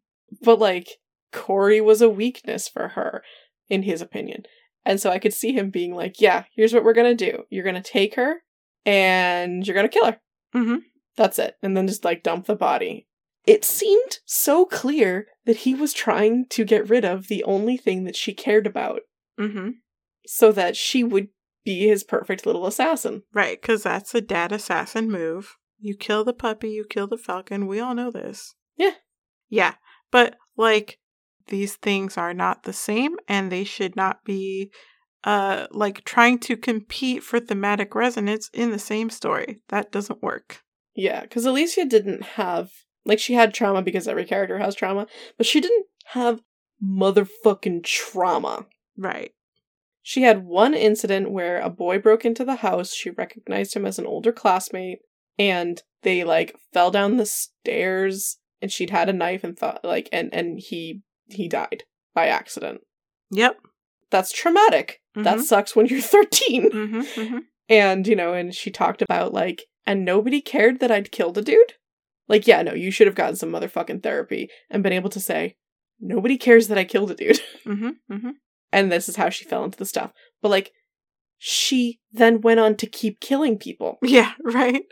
but 0.42 0.58
like 0.58 0.98
Corey 1.32 1.80
was 1.80 2.02
a 2.02 2.08
weakness 2.08 2.68
for 2.68 2.88
her, 2.88 3.22
in 3.68 3.84
his 3.84 4.00
opinion. 4.02 4.44
And 4.84 5.00
so 5.00 5.10
I 5.10 5.18
could 5.20 5.32
see 5.34 5.52
him 5.52 5.70
being 5.70 5.94
like, 5.94 6.20
yeah, 6.20 6.44
here's 6.56 6.72
what 6.74 6.82
we're 6.82 6.92
gonna 6.92 7.14
do. 7.14 7.44
You're 7.50 7.64
gonna 7.64 7.82
take 7.82 8.16
her 8.16 8.42
and 8.84 9.64
you're 9.66 9.74
gonna 9.76 9.88
kill 9.88 10.06
her. 10.06 10.20
Mhm. 10.54 10.82
That's 11.16 11.38
it. 11.38 11.56
And 11.62 11.76
then 11.76 11.86
just 11.86 12.04
like 12.04 12.22
dump 12.22 12.46
the 12.46 12.56
body. 12.56 13.06
It 13.46 13.64
seemed 13.64 14.18
so 14.26 14.64
clear 14.64 15.28
that 15.44 15.58
he 15.58 15.74
was 15.74 15.92
trying 15.92 16.46
to 16.50 16.64
get 16.64 16.88
rid 16.88 17.04
of 17.04 17.28
the 17.28 17.44
only 17.44 17.76
thing 17.76 18.04
that 18.04 18.16
she 18.16 18.34
cared 18.34 18.66
about 18.66 19.02
Mhm. 19.38 19.74
so 20.26 20.50
that 20.52 20.76
she 20.76 21.04
would 21.04 21.28
be 21.70 21.86
his 21.86 22.04
perfect 22.04 22.46
little 22.46 22.66
assassin. 22.66 23.22
Right, 23.32 23.60
because 23.60 23.82
that's 23.82 24.14
a 24.14 24.20
dad 24.20 24.52
assassin 24.52 25.10
move. 25.10 25.56
You 25.78 25.96
kill 25.96 26.24
the 26.24 26.32
puppy, 26.32 26.70
you 26.70 26.84
kill 26.88 27.06
the 27.06 27.18
falcon. 27.18 27.66
We 27.66 27.80
all 27.80 27.94
know 27.94 28.10
this. 28.10 28.54
Yeah. 28.76 28.94
Yeah. 29.48 29.74
But, 30.10 30.36
like, 30.56 30.98
these 31.46 31.76
things 31.76 32.16
are 32.16 32.34
not 32.34 32.64
the 32.64 32.72
same, 32.72 33.16
and 33.28 33.50
they 33.50 33.64
should 33.64 33.96
not 33.96 34.24
be, 34.24 34.70
uh, 35.24 35.66
like, 35.70 36.04
trying 36.04 36.38
to 36.40 36.56
compete 36.56 37.22
for 37.22 37.40
thematic 37.40 37.94
resonance 37.94 38.50
in 38.52 38.70
the 38.70 38.78
same 38.78 39.10
story. 39.10 39.60
That 39.68 39.92
doesn't 39.92 40.22
work. 40.22 40.62
Yeah, 40.94 41.22
because 41.22 41.46
Elysia 41.46 41.88
didn't 41.88 42.22
have 42.22 42.70
like 43.04 43.18
she 43.18 43.34
had 43.34 43.54
trauma 43.54 43.82
because 43.82 44.08
every 44.08 44.24
character 44.24 44.58
has 44.58 44.74
trauma, 44.74 45.06
but 45.36 45.46
she 45.46 45.60
didn't 45.60 45.86
have 46.06 46.42
motherfucking 46.82 47.84
trauma. 47.84 48.66
Right. 48.96 49.32
She 50.02 50.22
had 50.22 50.44
one 50.44 50.74
incident 50.74 51.30
where 51.30 51.58
a 51.60 51.68
boy 51.70 51.98
broke 51.98 52.24
into 52.24 52.44
the 52.44 52.56
house. 52.56 52.92
She 52.94 53.10
recognized 53.10 53.74
him 53.74 53.84
as 53.84 53.98
an 53.98 54.06
older 54.06 54.32
classmate, 54.32 54.98
and 55.38 55.82
they 56.02 56.24
like 56.24 56.56
fell 56.72 56.90
down 56.90 57.16
the 57.16 57.26
stairs, 57.26 58.38
and 58.62 58.72
she'd 58.72 58.90
had 58.90 59.08
a 59.08 59.12
knife 59.12 59.44
and 59.44 59.58
thought 59.58 59.84
like, 59.84 60.08
and 60.12 60.32
and 60.32 60.58
he 60.58 61.02
he 61.26 61.48
died 61.48 61.84
by 62.14 62.26
accident. 62.28 62.80
Yep. 63.30 63.58
That's 64.10 64.32
traumatic. 64.32 65.00
That 65.14 65.38
Mhm. 65.38 65.42
sucks 65.42 65.76
when 65.76 65.86
you're 65.86 66.00
13. 66.16 66.70
Mm-hmm, 66.70 67.00
mm-hmm. 67.00 67.38
And, 67.68 68.06
you 68.08 68.16
know, 68.16 68.32
and 68.34 68.52
she 68.54 68.70
talked 68.70 69.00
about 69.02 69.32
like, 69.32 69.66
and 69.86 70.04
nobody 70.04 70.40
cared 70.40 70.80
that 70.80 70.90
I'd 70.90 71.12
killed 71.12 71.38
a 71.38 71.42
dude. 71.42 71.74
Like, 72.26 72.46
yeah, 72.48 72.62
no, 72.62 72.74
you 72.74 72.90
should 72.90 73.06
have 73.06 73.14
gotten 73.16 73.36
some 73.36 73.50
motherfucking 73.52 74.02
therapy 74.02 74.48
and 74.68 74.82
been 74.82 74.92
able 74.92 75.10
to 75.10 75.20
say, 75.20 75.54
nobody 76.00 76.36
cares 76.36 76.66
that 76.68 76.78
I 76.78 76.84
killed 76.84 77.10
a 77.12 77.14
dude. 77.14 77.40
Mm-hmm. 77.66 77.90
Mm-hmm. 78.12 78.30
And 78.72 78.90
this 78.90 79.08
is 79.08 79.16
how 79.16 79.28
she 79.28 79.44
fell 79.44 79.64
into 79.64 79.78
the 79.78 79.84
stuff. 79.84 80.12
But 80.42 80.50
like, 80.50 80.72
she 81.38 82.00
then 82.12 82.40
went 82.40 82.60
on 82.60 82.76
to 82.76 82.86
keep 82.86 83.20
killing 83.20 83.58
people. 83.58 83.98
Yeah, 84.02 84.32
right. 84.42 84.82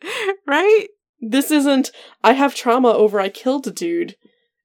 Right. 0.46 0.88
This 1.20 1.50
isn't, 1.50 1.90
I 2.22 2.32
have 2.32 2.54
trauma 2.54 2.88
over 2.88 3.20
I 3.20 3.28
killed 3.28 3.66
a 3.66 3.70
dude 3.70 4.16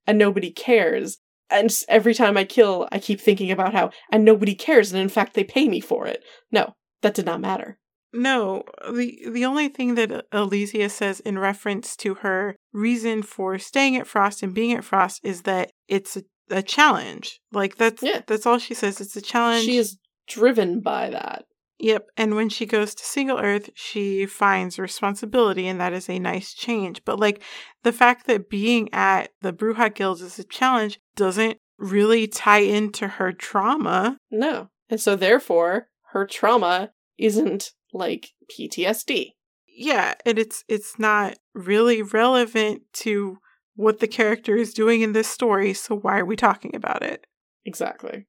and 0.05 0.17
nobody 0.17 0.51
cares. 0.51 1.17
And 1.49 1.71
every 1.87 2.13
time 2.13 2.37
I 2.37 2.45
kill, 2.45 2.87
I 2.91 2.99
keep 2.99 3.19
thinking 3.19 3.51
about 3.51 3.73
how, 3.73 3.91
and 4.11 4.23
nobody 4.23 4.55
cares, 4.55 4.91
and 4.91 5.01
in 5.01 5.09
fact, 5.09 5.33
they 5.33 5.43
pay 5.43 5.67
me 5.67 5.79
for 5.79 6.07
it. 6.07 6.23
No, 6.51 6.73
that 7.01 7.13
did 7.13 7.25
not 7.25 7.41
matter. 7.41 7.77
No, 8.11 8.63
the 8.91 9.19
the 9.31 9.45
only 9.45 9.69
thing 9.69 9.95
that 9.95 10.11
uh, 10.11 10.21
Elysia 10.31 10.89
says 10.89 11.19
in 11.19 11.39
reference 11.39 11.95
to 11.97 12.15
her 12.15 12.55
reason 12.71 13.23
for 13.23 13.57
staying 13.57 13.97
at 13.97 14.05
Frost 14.05 14.43
and 14.43 14.53
being 14.53 14.71
at 14.73 14.83
Frost 14.83 15.19
is 15.23 15.41
that 15.43 15.71
it's 15.87 16.15
a, 16.15 16.23
a 16.49 16.61
challenge. 16.61 17.39
Like 17.51 17.77
that's 17.77 18.01
Yeah. 18.03 18.21
that's 18.27 18.45
all 18.45 18.57
she 18.59 18.73
says. 18.73 18.99
It's 19.01 19.15
a 19.15 19.21
challenge. 19.21 19.65
She 19.65 19.77
is 19.77 19.97
driven 20.27 20.79
by 20.81 21.09
that. 21.09 21.45
Yep. 21.79 22.07
And 22.15 22.35
when 22.35 22.47
she 22.49 22.65
goes 22.65 22.95
to 22.95 23.03
Single 23.03 23.39
Earth, 23.39 23.69
she 23.75 24.25
finds 24.25 24.79
responsibility, 24.79 25.67
and 25.67 25.81
that 25.81 25.91
is 25.91 26.07
a 26.09 26.19
nice 26.19 26.53
change. 26.53 27.03
But 27.03 27.19
like 27.19 27.41
the 27.83 27.91
fact 27.91 28.27
that 28.27 28.49
being 28.49 28.87
at 28.93 29.31
the 29.41 29.51
Bruja 29.51 29.93
Guild 29.93 30.21
is 30.21 30.39
a 30.39 30.43
challenge 30.45 30.99
doesn't 31.15 31.57
really 31.77 32.27
tie 32.27 32.59
into 32.59 33.07
her 33.07 33.33
trauma. 33.33 34.17
No. 34.31 34.69
And 34.89 35.01
so 35.01 35.15
therefore, 35.15 35.87
her 36.11 36.25
trauma 36.25 36.91
isn't 37.17 37.71
like 37.91 38.29
PTSD. 38.51 39.31
yeah 39.67 40.13
and 40.25 40.37
it's 40.39 40.63
it's 40.67 40.97
not 40.99 41.35
really 41.53 42.01
relevant 42.01 42.81
to 42.93 43.37
what 43.75 43.99
the 43.99 44.07
character 44.07 44.55
is 44.55 44.73
doing 44.73 45.01
in 45.01 45.13
this 45.13 45.27
story 45.27 45.73
so 45.73 45.95
why 45.95 46.19
are 46.19 46.25
we 46.25 46.35
talking 46.35 46.75
about 46.75 47.01
it 47.03 47.25
Exactly. 47.65 48.27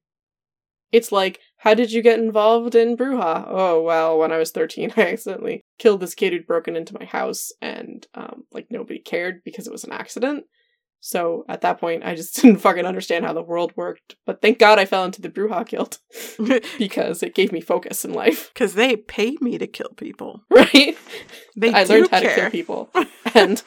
It's 0.91 1.11
like, 1.11 1.39
how 1.57 1.73
did 1.73 1.91
you 1.91 2.01
get 2.01 2.19
involved 2.19 2.75
in 2.75 2.95
Bruja? 2.95 3.45
Oh, 3.47 3.81
well, 3.81 4.17
when 4.17 4.31
I 4.31 4.37
was 4.37 4.51
13, 4.51 4.93
I 4.97 5.11
accidentally 5.11 5.65
killed 5.77 5.99
this 5.99 6.15
kid 6.15 6.31
who'd 6.31 6.47
broken 6.47 6.75
into 6.75 6.97
my 6.97 7.05
house, 7.05 7.51
and, 7.61 8.05
um, 8.13 8.43
like, 8.51 8.67
nobody 8.69 8.99
cared 8.99 9.43
because 9.43 9.67
it 9.67 9.73
was 9.73 9.83
an 9.83 9.91
accident. 9.91 10.45
So 11.01 11.43
at 11.49 11.61
that 11.61 11.79
point, 11.79 12.03
I 12.03 12.15
just 12.15 12.35
didn't 12.41 12.59
fucking 12.59 12.85
understand 12.85 13.25
how 13.25 13.33
the 13.33 13.43
world 13.43 13.73
worked. 13.75 14.15
But 14.25 14.41
thank 14.41 14.57
God 14.57 14.79
I 14.79 14.85
fell 14.85 15.03
into 15.03 15.21
the 15.21 15.29
Bruja 15.29 15.67
Guild 15.67 15.99
because 16.77 17.21
it 17.21 17.35
gave 17.35 17.51
me 17.51 17.61
focus 17.61 18.05
in 18.05 18.13
life, 18.13 18.51
because 18.53 18.75
they 18.75 18.95
pay 18.95 19.35
me 19.41 19.57
to 19.57 19.67
kill 19.67 19.89
people 19.97 20.43
right? 20.49 20.97
they 21.57 21.73
I 21.73 21.83
learned 21.83 22.09
how 22.09 22.21
to 22.21 22.25
care 22.25 22.35
kill 22.35 22.51
people. 22.51 22.89
And, 23.33 23.61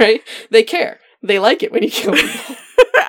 right? 0.00 0.22
They 0.50 0.62
care. 0.62 0.98
They 1.22 1.38
like 1.38 1.62
it 1.62 1.72
when 1.72 1.82
you 1.82 1.90
kill 1.90 2.14
people. 2.16 2.56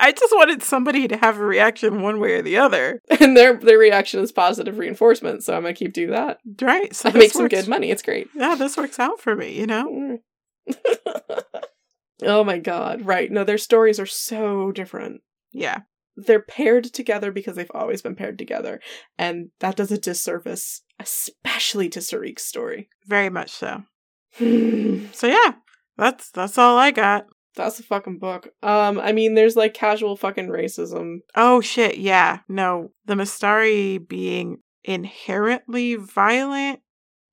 i 0.00 0.12
just 0.12 0.34
wanted 0.36 0.62
somebody 0.62 1.08
to 1.08 1.16
have 1.16 1.38
a 1.38 1.44
reaction 1.44 2.02
one 2.02 2.20
way 2.20 2.32
or 2.34 2.42
the 2.42 2.56
other 2.58 3.00
and 3.20 3.36
their 3.36 3.56
their 3.56 3.78
reaction 3.78 4.20
is 4.20 4.32
positive 4.32 4.78
reinforcement, 4.78 5.42
so 5.42 5.54
I'm 5.56 5.62
gonna 5.62 5.74
keep 5.74 5.92
doing 5.92 6.10
that. 6.10 6.38
right 6.60 6.94
so 6.94 7.08
I 7.08 7.12
make 7.12 7.32
some 7.32 7.42
works- 7.42 7.54
good 7.54 7.68
money. 7.68 7.90
It's 7.90 8.02
great. 8.02 8.28
yeah 8.34 8.54
this 8.54 8.76
works 8.76 8.98
out 8.98 9.20
for 9.20 9.34
me 9.36 9.52
you 9.58 9.66
know 9.66 9.88
mm. 9.90 10.18
oh 12.22 12.44
my 12.44 12.58
god. 12.58 13.04
Right. 13.04 13.30
No, 13.30 13.44
their 13.44 13.58
stories 13.58 13.98
are 14.00 14.06
so 14.06 14.72
different. 14.72 15.20
yeah 15.52 15.80
They're 16.16 16.40
paired 16.40 16.84
together 16.84 17.32
because 17.32 17.56
they've 17.56 17.70
always 17.74 18.00
been 18.02 18.14
paired 18.16 18.38
together. 18.38 18.80
And 19.18 19.50
that 19.60 19.76
does 19.76 19.90
a 19.92 19.98
disservice, 19.98 20.82
especially 21.00 21.88
to 21.90 22.00
Sarik's 22.00 22.44
story. 22.44 22.88
very 23.06 23.28
much 23.30 23.50
so 23.50 23.82
so 24.38 25.26
yeah 25.26 25.52
that's 25.96 26.30
that's 26.30 26.58
all 26.58 26.76
i 26.76 26.90
got 26.90 27.26
a 27.58 27.82
fucking 27.82 28.18
book. 28.18 28.48
Um, 28.62 28.98
I 28.98 29.12
mean, 29.12 29.34
there's 29.34 29.56
like 29.56 29.74
casual 29.74 30.16
fucking 30.16 30.48
racism. 30.48 31.18
oh 31.34 31.60
shit 31.60 31.98
yeah 31.98 32.40
no 32.48 32.90
the 33.06 33.14
mistari 33.14 33.98
being 34.06 34.58
inherently 34.84 35.94
violent 35.96 36.80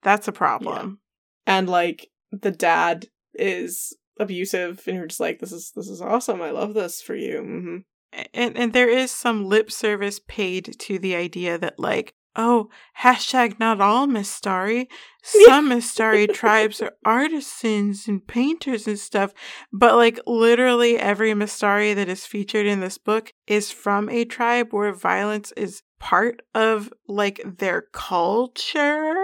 that's 0.03 0.27
a 0.27 0.31
problem 0.31 0.99
And 1.45 1.69
like 1.69 2.07
the 2.31 2.51
dad 2.51 3.07
is 3.33 3.95
abusive 4.19 4.81
and 4.87 4.95
you're 4.95 5.07
just 5.07 5.19
like, 5.19 5.39
this 5.39 5.51
is 5.51 5.71
this 5.75 5.87
is 5.87 6.01
awesome. 6.01 6.41
I 6.41 6.51
love 6.51 6.73
this 6.73 7.01
for 7.01 7.15
you. 7.15 7.39
hmm 7.41 7.77
and 8.33 8.57
and 8.57 8.73
there 8.73 8.89
is 8.89 9.09
some 9.11 9.45
lip 9.45 9.71
service 9.71 10.19
paid 10.27 10.77
to 10.79 10.99
the 10.99 11.15
idea 11.15 11.57
that 11.57 11.79
like 11.79 12.13
oh 12.35 12.69
hashtag 12.99 13.59
not 13.59 13.81
all 13.81 14.07
mistari 14.07 14.87
some 15.23 15.69
mistari 15.69 16.31
tribes 16.31 16.81
are 16.81 16.93
artisans 17.05 18.07
and 18.07 18.25
painters 18.27 18.87
and 18.87 18.99
stuff 18.99 19.33
but 19.71 19.95
like 19.95 20.19
literally 20.25 20.97
every 20.97 21.31
mistari 21.31 21.93
that 21.93 22.09
is 22.09 22.25
featured 22.25 22.65
in 22.65 22.79
this 22.79 22.97
book 22.97 23.33
is 23.47 23.71
from 23.71 24.09
a 24.09 24.25
tribe 24.25 24.67
where 24.71 24.93
violence 24.93 25.51
is 25.57 25.83
part 26.01 26.41
of 26.55 26.91
like 27.07 27.41
their 27.45 27.83
culture. 27.93 29.15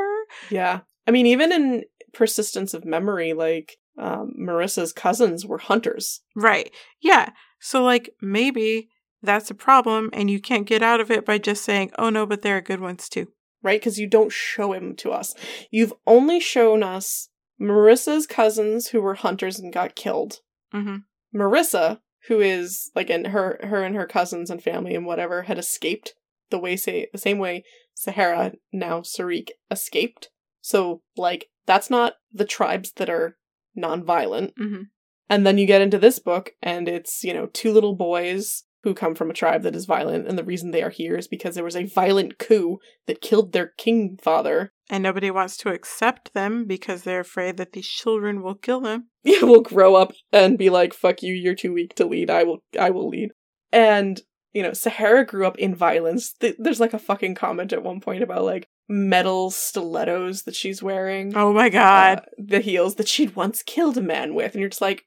Yeah. 0.49 0.81
I 1.07 1.11
mean, 1.11 1.25
even 1.25 1.51
in 1.51 1.83
persistence 2.13 2.73
of 2.73 2.85
memory, 2.85 3.33
like 3.33 3.77
um, 3.97 4.33
Marissa's 4.39 4.93
cousins 4.93 5.45
were 5.45 5.57
hunters. 5.57 6.21
Right. 6.35 6.71
Yeah. 7.01 7.31
So 7.59 7.83
like 7.83 8.11
maybe 8.21 8.89
that's 9.21 9.49
a 9.49 9.55
problem 9.55 10.09
and 10.13 10.29
you 10.29 10.39
can't 10.39 10.67
get 10.67 10.81
out 10.81 10.99
of 10.99 11.11
it 11.11 11.25
by 11.25 11.37
just 11.37 11.63
saying, 11.63 11.91
"Oh 11.97 12.09
no, 12.09 12.25
but 12.25 12.41
there 12.41 12.57
are 12.57 12.61
good 12.61 12.81
ones 12.81 13.09
too." 13.09 13.27
Right? 13.63 13.79
Because 13.79 13.99
you 13.99 14.07
don't 14.07 14.31
show 14.31 14.73
him 14.73 14.95
to 14.97 15.11
us. 15.11 15.33
You've 15.71 15.93
only 16.05 16.39
shown 16.39 16.83
us 16.83 17.29
Marissa's 17.59 18.27
cousins 18.27 18.89
who 18.89 19.01
were 19.01 19.15
hunters 19.15 19.59
and 19.59 19.73
got 19.73 19.95
killed. 19.95 20.41
Mm-hmm. 20.73 20.97
Marissa, 21.35 21.99
who 22.27 22.39
is 22.39 22.91
like, 22.95 23.09
and 23.09 23.27
her, 23.27 23.59
her 23.63 23.83
and 23.83 23.95
her 23.95 24.05
cousins 24.05 24.49
and 24.49 24.61
family 24.61 24.95
and 24.95 25.05
whatever 25.05 25.43
had 25.43 25.57
escaped 25.57 26.13
the 26.49 26.59
way 26.59 26.77
say 26.77 27.07
the 27.11 27.17
same 27.17 27.39
way 27.39 27.63
Sahara 27.93 28.53
now 28.71 29.01
Sarik 29.01 29.49
escaped. 29.69 30.29
So 30.61 31.01
like 31.15 31.49
that's 31.65 31.89
not 31.89 32.13
the 32.31 32.45
tribes 32.45 32.93
that 32.93 33.09
are 33.09 33.37
non-violent. 33.75 34.53
Mm-hmm. 34.57 34.83
And 35.29 35.45
then 35.45 35.57
you 35.57 35.65
get 35.67 35.81
into 35.81 35.97
this 35.97 36.19
book, 36.19 36.51
and 36.63 36.87
it's, 36.87 37.21
you 37.23 37.33
know, 37.33 37.47
two 37.47 37.73
little 37.73 37.95
boys 37.95 38.63
who 38.83 38.93
come 38.93 39.15
from 39.15 39.29
a 39.29 39.33
tribe 39.33 39.63
that 39.63 39.75
is 39.75 39.85
violent, 39.85 40.27
and 40.27 40.37
the 40.37 40.43
reason 40.43 40.71
they 40.71 40.83
are 40.83 40.89
here 40.89 41.15
is 41.17 41.27
because 41.27 41.55
there 41.55 41.63
was 41.63 41.75
a 41.75 41.85
violent 41.85 42.37
coup 42.37 42.77
that 43.07 43.21
killed 43.21 43.51
their 43.51 43.73
king 43.77 44.17
father. 44.21 44.71
And 44.89 45.03
nobody 45.03 45.29
wants 45.31 45.57
to 45.57 45.69
accept 45.69 46.33
them 46.33 46.65
because 46.65 47.03
they're 47.03 47.19
afraid 47.19 47.57
that 47.57 47.73
these 47.73 47.87
children 47.87 48.41
will 48.41 48.55
kill 48.55 48.79
them. 48.81 49.07
Yeah, 49.23 49.41
will 49.43 49.61
grow 49.61 49.95
up 49.95 50.13
and 50.31 50.57
be 50.57 50.69
like, 50.69 50.93
fuck 50.93 51.21
you, 51.21 51.33
you're 51.33 51.53
too 51.55 51.73
weak 51.73 51.95
to 51.95 52.05
lead, 52.05 52.29
I 52.29 52.43
will 52.43 52.59
I 52.79 52.91
will 52.91 53.09
lead. 53.09 53.31
And, 53.73 54.21
you 54.53 54.63
know, 54.63 54.71
Sahara 54.71 55.25
grew 55.25 55.45
up 55.45 55.57
in 55.57 55.75
violence. 55.75 56.31
Th- 56.31 56.55
There's 56.57 56.79
like 56.79 56.93
a 56.93 56.99
fucking 56.99 57.35
comment 57.35 57.73
at 57.73 57.83
one 57.83 57.99
point 57.99 58.23
about 58.23 58.45
like 58.45 58.69
metal 58.87 59.51
stilettos 59.51 60.43
that 60.43 60.55
she's 60.55 60.81
wearing. 60.81 61.35
Oh 61.35 61.51
my 61.51 61.67
god. 61.67 62.19
uh, 62.19 62.21
the 62.37 62.61
heels 62.61 62.95
that 62.95 63.09
she'd 63.09 63.35
once 63.35 63.63
killed 63.63 63.97
a 63.97 64.01
man 64.01 64.33
with, 64.33 64.53
and 64.53 64.61
you're 64.61 64.69
just 64.69 64.81
like, 64.81 65.03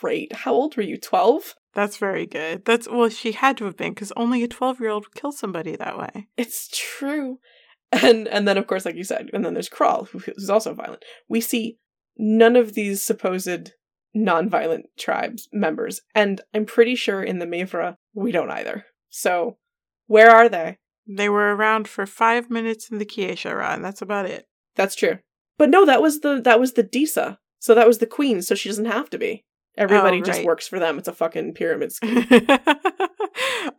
great. 0.00 0.32
How 0.32 0.52
old 0.52 0.76
were 0.76 0.82
you? 0.84 0.96
Twelve? 0.96 1.56
That's 1.74 1.96
very 1.96 2.26
good. 2.26 2.64
That's 2.64 2.88
well, 2.88 3.08
she 3.08 3.32
had 3.32 3.56
to 3.58 3.64
have 3.64 3.76
been 3.76 3.94
because 3.94 4.12
only 4.16 4.42
a 4.42 4.48
twelve-year-old 4.48 5.06
would 5.06 5.14
kill 5.14 5.32
somebody 5.32 5.76
that 5.76 5.98
way. 5.98 6.28
It's 6.36 6.68
true. 6.72 7.38
And 7.92 8.26
and 8.28 8.46
then 8.48 8.58
of 8.58 8.66
course, 8.66 8.84
like 8.84 8.96
you 8.96 9.04
said, 9.04 9.30
and 9.32 9.44
then 9.44 9.54
there's 9.54 9.68
Kral, 9.68 10.08
who- 10.08 10.18
who's 10.18 10.50
also 10.50 10.74
violent. 10.74 11.04
We 11.28 11.40
see 11.40 11.78
none 12.16 12.56
of 12.56 12.74
these 12.74 13.02
supposed 13.02 13.72
non-violent 14.14 14.86
tribes 14.98 15.48
members, 15.52 16.00
and 16.14 16.40
I'm 16.54 16.64
pretty 16.66 16.94
sure 16.94 17.22
in 17.22 17.40
the 17.40 17.46
Mavra 17.46 17.96
we 18.14 18.32
don't 18.32 18.50
either. 18.50 18.86
So 19.10 19.58
where 20.06 20.30
are 20.30 20.48
they? 20.48 20.78
They 21.06 21.28
were 21.28 21.54
around 21.54 21.88
for 21.88 22.06
five 22.06 22.50
minutes 22.50 22.90
in 22.90 22.98
the 22.98 23.06
Kiesha'ra. 23.06 23.82
That's 23.82 24.02
about 24.02 24.26
it. 24.26 24.46
That's 24.76 24.94
true. 24.94 25.18
But 25.58 25.70
no, 25.70 25.84
that 25.84 26.02
was 26.02 26.20
the 26.20 26.40
that 26.40 26.60
was 26.60 26.72
the 26.72 26.82
Disa. 26.82 27.38
So 27.58 27.74
that 27.74 27.86
was 27.86 27.98
the 27.98 28.06
queen, 28.06 28.42
so 28.42 28.54
she 28.54 28.68
doesn't 28.68 28.84
have 28.84 29.08
to 29.10 29.18
be. 29.18 29.44
Everybody 29.76 30.20
just 30.22 30.38
right. 30.38 30.46
works 30.46 30.68
for 30.68 30.78
them. 30.78 30.98
It's 30.98 31.08
a 31.08 31.12
fucking 31.12 31.54
pyramid 31.54 31.92
scheme. 31.96 32.26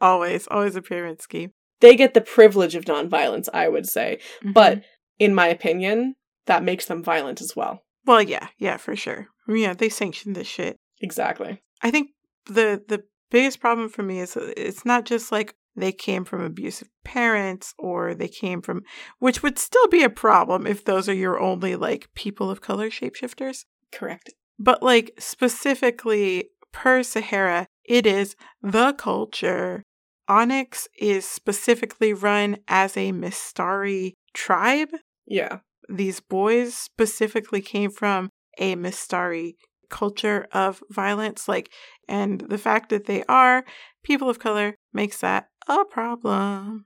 always, 0.01 0.47
always 0.49 0.75
a 0.75 0.81
pyramid 0.81 1.21
scheme. 1.21 1.51
they 1.81 1.95
get 1.95 2.13
the 2.13 2.21
privilege 2.21 2.75
of 2.75 2.85
nonviolence, 2.85 3.47
I 3.53 3.67
would 3.67 3.85
say. 3.87 4.19
Mhm. 4.43 4.53
But 4.53 4.83
in 5.19 5.35
my 5.35 5.47
opinion, 5.47 6.15
that 6.45 6.63
makes 6.63 6.85
them 6.85 7.03
violent 7.03 7.41
as 7.41 7.55
well. 7.55 7.83
well, 8.05 8.21
yeah, 8.21 8.47
yeah, 8.57 8.77
for 8.77 8.95
sure. 8.95 9.27
Yeah, 9.47 9.73
they 9.73 9.89
sanction 9.89 10.33
this 10.33 10.47
shit. 10.47 10.77
Exactly. 11.01 11.61
I 11.81 11.91
think 11.91 12.11
the 12.47 12.81
the 12.87 13.03
biggest 13.31 13.59
problem 13.59 13.89
for 13.89 14.03
me 14.03 14.19
is 14.19 14.35
it's 14.37 14.85
not 14.85 15.05
just 15.05 15.31
like 15.31 15.55
they 15.75 15.91
came 15.91 16.23
from 16.23 16.41
abusive 16.41 16.87
parents 17.03 17.73
or 17.77 18.13
they 18.15 18.27
came 18.29 18.61
from 18.61 18.81
which 19.19 19.43
would 19.43 19.59
still 19.59 19.87
be 19.87 20.03
a 20.03 20.09
problem 20.09 20.65
if 20.65 20.85
those 20.85 21.09
are 21.09 21.13
your 21.13 21.39
only 21.39 21.75
like 21.75 22.07
people 22.15 22.49
of 22.49 22.61
color 22.61 22.89
shapeshifters. 22.89 23.65
Correct. 23.91 24.33
But 24.59 24.81
like 24.81 25.13
specifically 25.19 26.49
per 26.71 27.03
Sahara, 27.03 27.67
it 27.83 28.05
is 28.05 28.35
the 28.61 28.93
culture. 28.93 29.83
Onyx 30.27 30.87
is 30.99 31.27
specifically 31.27 32.13
run 32.13 32.57
as 32.67 32.97
a 32.97 33.11
Mistari 33.11 34.13
tribe. 34.33 34.89
Yeah. 35.27 35.59
These 35.87 36.19
boys 36.19 36.73
specifically 36.73 37.61
came 37.61 37.91
from 37.91 38.29
a 38.57 38.75
Mistari 38.75 39.53
culture 39.89 40.47
of 40.51 40.81
violence. 40.89 41.47
Like, 41.47 41.71
and 42.07 42.41
the 42.41 42.57
fact 42.57 42.89
that 42.89 43.05
they 43.05 43.23
are 43.29 43.63
people 44.03 44.29
of 44.29 44.39
color 44.39 44.75
makes 44.93 45.21
that 45.21 45.47
a 45.67 45.85
problem. 45.85 46.85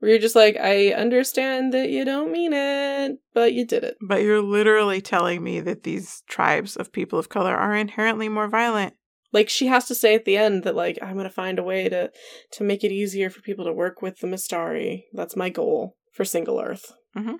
Where 0.00 0.10
you're 0.10 0.20
just 0.20 0.36
like, 0.36 0.56
I 0.58 0.88
understand 0.88 1.72
that 1.74 1.90
you 1.90 2.04
don't 2.04 2.32
mean 2.32 2.52
it, 2.52 3.18
but 3.34 3.52
you 3.52 3.66
did 3.66 3.84
it. 3.84 3.96
But 4.06 4.22
you're 4.22 4.42
literally 4.42 5.00
telling 5.00 5.42
me 5.42 5.60
that 5.60 5.82
these 5.82 6.22
tribes 6.28 6.76
of 6.76 6.92
people 6.92 7.18
of 7.18 7.28
color 7.28 7.54
are 7.54 7.74
inherently 7.74 8.28
more 8.28 8.48
violent. 8.48 8.94
Like 9.32 9.48
she 9.48 9.66
has 9.66 9.86
to 9.86 9.94
say 9.94 10.14
at 10.14 10.24
the 10.24 10.36
end 10.36 10.64
that 10.64 10.74
like 10.74 10.98
I'm 11.00 11.16
gonna 11.16 11.30
find 11.30 11.58
a 11.58 11.62
way 11.62 11.88
to 11.88 12.10
to 12.52 12.64
make 12.64 12.82
it 12.82 12.90
easier 12.90 13.30
for 13.30 13.40
people 13.40 13.64
to 13.64 13.72
work 13.72 14.02
with 14.02 14.18
the 14.18 14.26
Mistari. 14.26 15.04
That's 15.12 15.36
my 15.36 15.50
goal 15.50 15.96
for 16.12 16.24
Single 16.24 16.60
Earth. 16.60 16.92
Mm-hmm. 17.16 17.34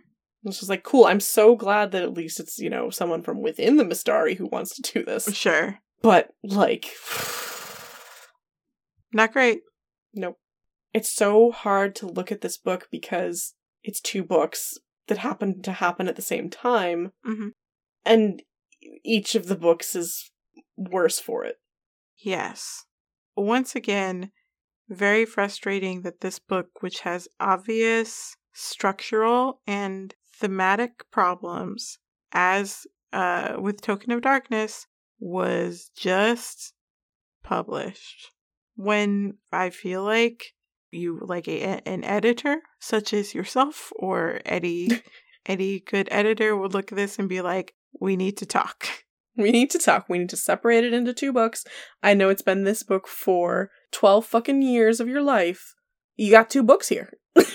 It's 0.44 0.58
just 0.58 0.70
like 0.70 0.84
cool. 0.84 1.06
I'm 1.06 1.18
so 1.18 1.56
glad 1.56 1.90
that 1.90 2.04
at 2.04 2.12
least 2.12 2.38
it's 2.38 2.58
you 2.58 2.70
know 2.70 2.90
someone 2.90 3.22
from 3.22 3.42
within 3.42 3.76
the 3.76 3.84
Mistari 3.84 4.36
who 4.36 4.46
wants 4.46 4.76
to 4.76 4.92
do 4.92 5.04
this. 5.04 5.34
Sure. 5.34 5.80
But 6.00 6.30
like, 6.44 6.86
Not 9.12 9.32
great. 9.32 9.62
Nope. 10.14 10.38
It's 10.92 11.14
so 11.14 11.50
hard 11.50 11.94
to 11.96 12.06
look 12.06 12.32
at 12.32 12.40
this 12.40 12.58
book 12.58 12.88
because 12.90 13.54
it's 13.82 14.00
two 14.00 14.24
books 14.24 14.78
that 15.06 15.18
happen 15.18 15.62
to 15.62 15.72
happen 15.72 16.08
at 16.08 16.16
the 16.16 16.22
same 16.22 16.50
time, 16.50 17.12
hmm 17.24 17.48
and 18.04 18.42
each 19.04 19.34
of 19.34 19.46
the 19.46 19.56
books 19.56 19.94
is 19.94 20.30
worse 20.76 21.18
for 21.18 21.44
it. 21.44 21.56
Yes. 22.16 22.86
Once 23.36 23.74
again, 23.74 24.32
very 24.88 25.24
frustrating 25.24 26.02
that 26.02 26.20
this 26.20 26.38
book, 26.38 26.68
which 26.80 27.00
has 27.00 27.28
obvious 27.38 28.36
structural 28.52 29.60
and 29.66 30.14
thematic 30.34 31.04
problems, 31.10 31.98
as 32.32 32.86
uh, 33.12 33.56
with 33.58 33.82
Token 33.82 34.12
of 34.12 34.22
Darkness, 34.22 34.86
was 35.18 35.90
just 35.96 36.72
published. 37.42 38.30
When 38.76 39.38
I 39.52 39.70
feel 39.70 40.02
like 40.02 40.54
you, 40.92 41.20
like 41.22 41.48
a, 41.48 41.80
an 41.86 42.04
editor, 42.04 42.62
such 42.78 43.12
as 43.12 43.34
yourself 43.34 43.92
or 43.96 44.40
Eddie, 44.44 45.02
any 45.46 45.80
good 45.80 46.08
editor 46.10 46.56
would 46.56 46.74
look 46.74 46.92
at 46.92 46.96
this 46.96 47.18
and 47.18 47.28
be 47.28 47.40
like, 47.40 47.74
we 48.00 48.16
need 48.16 48.36
to 48.38 48.46
talk. 48.46 48.86
We 49.36 49.52
need 49.52 49.70
to 49.70 49.78
talk. 49.78 50.08
We 50.08 50.18
need 50.18 50.28
to 50.30 50.36
separate 50.36 50.84
it 50.84 50.92
into 50.92 51.14
two 51.14 51.32
books. 51.32 51.64
I 52.02 52.14
know 52.14 52.28
it's 52.28 52.42
been 52.42 52.64
this 52.64 52.82
book 52.82 53.06
for 53.06 53.70
12 53.92 54.26
fucking 54.26 54.62
years 54.62 55.00
of 55.00 55.08
your 55.08 55.22
life. 55.22 55.74
You 56.16 56.30
got 56.30 56.50
two 56.50 56.62
books 56.62 56.88
here. 56.88 57.12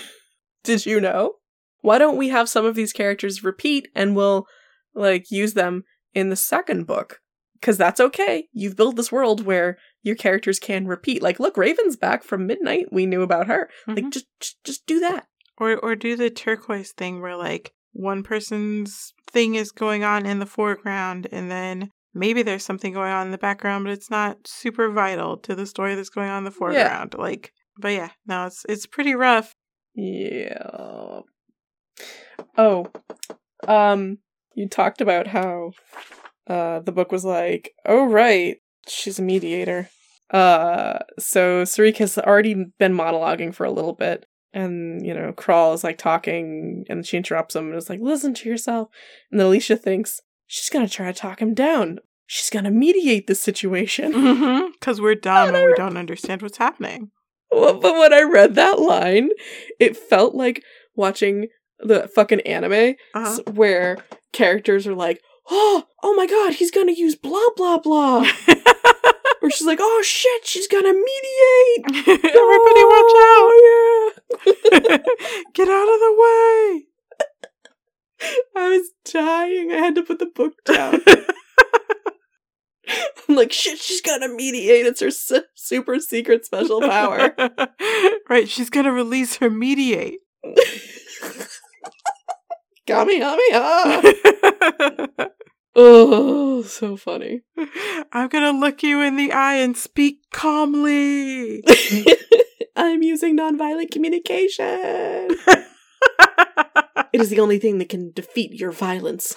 Did 0.64 0.86
you 0.86 1.00
know? 1.00 1.34
Why 1.82 1.98
don't 1.98 2.16
we 2.16 2.30
have 2.30 2.48
some 2.48 2.64
of 2.64 2.74
these 2.74 2.92
characters 2.92 3.44
repeat 3.44 3.88
and 3.94 4.16
we'll 4.16 4.46
like 4.94 5.30
use 5.30 5.54
them 5.54 5.84
in 6.14 6.30
the 6.30 6.36
second 6.36 6.86
book? 6.86 7.20
Cuz 7.62 7.76
that's 7.76 8.00
okay. 8.00 8.48
You've 8.52 8.76
built 8.76 8.96
this 8.96 9.12
world 9.12 9.44
where 9.44 9.78
your 10.06 10.14
characters 10.16 10.58
can 10.60 10.86
repeat. 10.86 11.20
Like 11.22 11.40
look, 11.40 11.56
Raven's 11.56 11.96
back 11.96 12.22
from 12.22 12.46
Midnight. 12.46 12.86
We 12.92 13.06
knew 13.06 13.22
about 13.22 13.48
her. 13.48 13.68
Like 13.86 14.04
Mhm. 14.04 14.12
just, 14.12 14.26
just 14.40 14.64
just 14.64 14.86
do 14.86 15.00
that. 15.00 15.26
Or 15.58 15.76
or 15.76 15.96
do 15.96 16.16
the 16.16 16.30
turquoise 16.30 16.92
thing 16.92 17.20
where 17.20 17.36
like 17.36 17.72
one 17.92 18.22
person's 18.22 19.12
thing 19.30 19.54
is 19.56 19.72
going 19.72 20.04
on 20.04 20.24
in 20.26 20.38
the 20.38 20.46
foreground 20.46 21.26
and 21.32 21.50
then 21.50 21.90
maybe 22.14 22.42
there's 22.42 22.64
something 22.64 22.92
going 22.92 23.10
on 23.12 23.26
in 23.26 23.32
the 23.32 23.38
background 23.38 23.84
but 23.84 23.92
it's 23.92 24.10
not 24.10 24.46
super 24.46 24.90
vital 24.90 25.36
to 25.38 25.54
the 25.54 25.66
story 25.66 25.94
that's 25.94 26.08
going 26.10 26.30
on 26.30 26.38
in 26.38 26.44
the 26.44 26.50
foreground. 26.50 27.14
Like 27.18 27.52
but 27.78 27.88
yeah, 27.92 28.10
no, 28.26 28.46
it's 28.46 28.64
it's 28.68 28.86
pretty 28.86 29.14
rough. 29.14 29.54
Yeah. 29.94 31.20
Oh, 32.58 32.86
um, 33.66 34.18
you 34.54 34.68
talked 34.68 35.00
about 35.00 35.26
how 35.26 35.72
uh 36.46 36.80
the 36.80 36.92
book 36.92 37.10
was 37.12 37.24
like, 37.24 37.72
oh 37.86 38.06
right, 38.06 38.58
she's 38.88 39.18
a 39.18 39.22
mediator. 39.22 39.88
Uh, 40.30 40.98
so 41.18 41.62
Sarik 41.62 41.98
has 41.98 42.18
already 42.18 42.54
been 42.78 42.92
monologuing 42.94 43.54
for 43.54 43.64
a 43.64 43.70
little 43.70 43.92
bit, 43.92 44.26
and 44.52 45.04
you 45.06 45.14
know, 45.14 45.32
Kral 45.32 45.74
is 45.74 45.84
like 45.84 45.98
talking, 45.98 46.84
and 46.88 47.06
she 47.06 47.16
interrupts 47.16 47.54
him 47.54 47.66
and 47.68 47.76
is 47.76 47.88
like, 47.88 48.00
"Listen 48.00 48.34
to 48.34 48.48
yourself." 48.48 48.88
And 49.30 49.38
then 49.40 49.46
Elysia 49.48 49.78
thinks 49.80 50.20
she's 50.46 50.68
gonna 50.70 50.88
try 50.88 51.12
to 51.12 51.18
talk 51.18 51.40
him 51.40 51.54
down. 51.54 52.00
She's 52.26 52.50
gonna 52.50 52.70
mediate 52.72 53.26
this 53.28 53.40
situation. 53.40 54.12
Mm-hmm. 54.14 54.66
Because 54.72 55.00
we're 55.00 55.14
dumb 55.14 55.54
and 55.54 55.64
we 55.66 55.74
don't 55.74 55.96
understand 55.96 56.42
what's 56.42 56.58
happening. 56.58 57.10
Well, 57.50 57.78
but 57.78 57.94
when 57.94 58.12
I 58.12 58.22
read 58.22 58.54
that 58.56 58.78
line, 58.80 59.30
it 59.80 59.96
felt 59.96 60.34
like 60.34 60.62
watching 60.94 61.46
the 61.78 62.08
fucking 62.14 62.40
anime 62.40 62.96
Uh-huh. 63.14 63.38
where 63.52 63.98
characters 64.32 64.86
are 64.86 64.94
like, 64.94 65.20
"Oh, 65.50 65.84
oh 66.02 66.14
my 66.14 66.26
god, 66.26 66.54
he's 66.54 66.70
gonna 66.72 66.92
use 66.92 67.14
blah 67.14 67.48
blah 67.56 67.78
blah," 67.78 68.26
or 69.42 69.50
she's 69.50 69.66
like, 69.66 69.78
"Oh 69.80 70.02
shit, 70.04 70.46
she's 70.46 70.68
gonna 70.68 70.92
mediate." 70.92 71.84
Everybody 72.08 72.32
oh, 72.34 72.88
watch 72.94 73.14
out. 73.26 73.48
Oh, 73.48 74.12
yeah. 74.46 74.98
Get 75.54 75.68
out 75.68 75.88
of 75.94 76.00
the 76.00 76.14
way. 76.22 76.86
I 78.56 78.70
was 78.70 78.90
dying. 79.04 79.72
I 79.72 79.76
had 79.76 79.94
to 79.96 80.02
put 80.02 80.18
the 80.18 80.26
book 80.26 80.54
down. 80.64 81.00
I'm 83.28 83.34
like, 83.34 83.52
shit, 83.52 83.78
she's 83.78 84.00
gonna 84.00 84.28
mediate. 84.28 84.86
It's 84.86 85.00
her 85.00 85.10
su- 85.10 85.42
super 85.54 85.98
secret 85.98 86.46
special 86.46 86.80
power. 86.80 87.34
right, 88.28 88.48
she's 88.48 88.70
gonna 88.70 88.92
release 88.92 89.36
her 89.36 89.50
mediate. 89.50 90.20
Kamehameha! 92.86 94.14
Oh, 95.78 96.62
so 96.62 96.96
funny. 96.96 97.42
I'm 98.12 98.28
gonna 98.28 98.52
look 98.58 98.82
you 98.82 99.02
in 99.02 99.16
the 99.16 99.30
eye 99.32 99.56
and 99.56 99.76
speak 99.76 100.20
calmly. 100.32 101.62
I'm 102.76 103.02
using 103.02 103.36
nonviolent 103.36 103.90
communication. 103.90 104.56
it 107.12 107.20
is 107.20 107.28
the 107.30 107.40
only 107.40 107.58
thing 107.58 107.76
that 107.78 107.90
can 107.90 108.10
defeat 108.12 108.52
your 108.52 108.72
violence. 108.72 109.36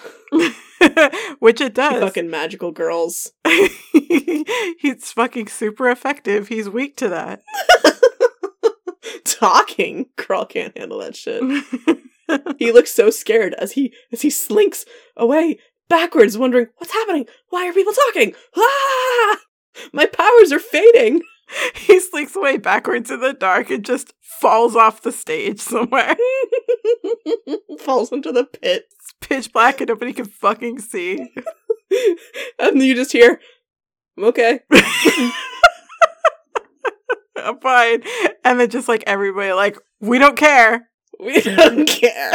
Which 1.39 1.59
it 1.59 1.63
You 1.63 1.69
does. 1.69 2.01
fucking 2.03 2.29
magical 2.29 2.71
girls. 2.71 3.31
He's 4.79 5.11
fucking 5.11 5.47
super 5.47 5.89
effective. 5.89 6.47
He's 6.47 6.69
weak 6.69 6.95
to 6.97 7.09
that. 7.09 7.41
Talking. 9.25 10.07
Girl 10.15 10.45
can't 10.45 10.77
handle 10.77 10.99
that 10.99 11.15
shit. 11.15 11.41
He 12.59 12.71
looks 12.71 12.93
so 12.93 13.09
scared 13.09 13.55
as 13.55 13.71
he 13.71 13.91
as 14.11 14.21
he 14.21 14.29
slinks 14.29 14.85
away 15.17 15.57
backwards, 15.89 16.37
wondering 16.37 16.67
what's 16.77 16.93
happening. 16.93 17.25
Why 17.49 17.67
are 17.67 17.73
people 17.73 17.93
talking? 17.93 18.33
Ah! 18.55 19.37
My 19.93 20.05
powers 20.05 20.51
are 20.51 20.59
fading. 20.59 21.21
he 21.75 21.99
slinks 21.99 22.35
away 22.35 22.57
backwards 22.57 23.11
in 23.11 23.19
the 23.19 23.33
dark 23.33 23.69
and 23.69 23.83
just 23.83 24.13
falls 24.21 24.75
off 24.75 25.01
the 25.01 25.11
stage 25.11 25.59
somewhere. 25.59 26.15
Falls 27.79 28.11
into 28.11 28.31
the 28.31 28.45
pit, 28.45 28.85
It's 28.91 29.13
pitch 29.21 29.51
black 29.53 29.81
and 29.81 29.87
nobody 29.87 30.13
can 30.13 30.25
fucking 30.25 30.79
see. 30.79 31.17
and 32.59 32.81
you 32.81 32.95
just 32.95 33.11
hear, 33.11 33.39
"I'm 34.17 34.25
okay." 34.25 34.59
I'm 37.35 37.59
fine. 37.59 38.03
And 38.43 38.59
then 38.59 38.69
just 38.69 38.87
like 38.87 39.03
everybody, 39.07 39.53
like, 39.53 39.77
we 39.99 40.19
don't 40.19 40.37
care. 40.37 40.89
We 41.19 41.41
don't 41.41 41.87
care. 41.87 42.33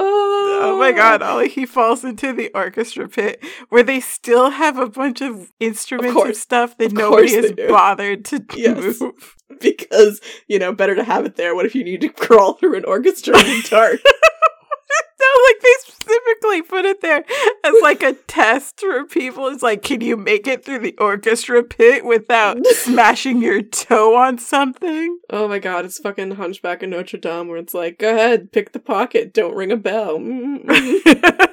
Oh, 0.00 0.60
Oh 0.62 0.78
my 0.78 0.92
god, 0.92 1.22
Ollie, 1.22 1.48
he 1.48 1.66
falls 1.66 2.04
into 2.04 2.32
the 2.32 2.50
orchestra 2.54 3.08
pit 3.08 3.42
where 3.68 3.82
they 3.82 4.00
still 4.00 4.50
have 4.50 4.78
a 4.78 4.88
bunch 4.88 5.20
of 5.20 5.52
instruments 5.60 6.20
and 6.20 6.36
stuff 6.36 6.76
that 6.78 6.86
Of 6.86 6.92
nobody 6.94 7.34
has 7.34 7.52
bothered 7.52 8.24
to 8.26 8.44
Yes. 8.56 9.00
move. 9.00 9.36
Because 9.60 10.20
you 10.46 10.58
know, 10.60 10.72
better 10.72 10.94
to 10.94 11.02
have 11.04 11.26
it 11.26 11.34
there. 11.36 11.54
What 11.56 11.66
if 11.66 11.74
you 11.74 11.82
need 11.84 12.00
to 12.02 12.08
crawl 12.24 12.54
through 12.54 12.76
an 12.76 12.84
orchestra 12.84 13.36
in 13.38 13.44
the 13.44 13.68
dark? 13.68 14.00
No, 14.04 15.26
like 15.46 15.60
they 15.60 15.74
specifically 16.20 16.62
put 16.62 16.84
it 16.84 17.00
there 17.00 17.24
as 17.64 17.74
like 17.82 18.02
a 18.02 18.14
test 18.14 18.80
for 18.80 19.04
people. 19.04 19.48
It's 19.48 19.62
like, 19.62 19.82
can 19.82 20.00
you 20.00 20.16
make 20.16 20.46
it 20.46 20.64
through 20.64 20.80
the 20.80 20.96
orchestra 20.98 21.62
pit 21.62 22.04
without 22.04 22.64
smashing 22.66 23.42
your 23.42 23.62
toe 23.62 24.16
on 24.16 24.38
something? 24.38 25.18
oh 25.30 25.48
my 25.48 25.58
god, 25.58 25.84
it's 25.84 25.98
fucking 25.98 26.32
Hunchback 26.32 26.82
of 26.82 26.88
Notre 26.88 27.18
Dame, 27.18 27.48
where 27.48 27.58
it's 27.58 27.74
like, 27.74 27.98
go 27.98 28.10
ahead, 28.10 28.52
pick 28.52 28.72
the 28.72 28.78
pocket, 28.78 29.32
don't 29.32 29.54
ring 29.54 29.72
a 29.72 29.76
bell. 29.76 30.18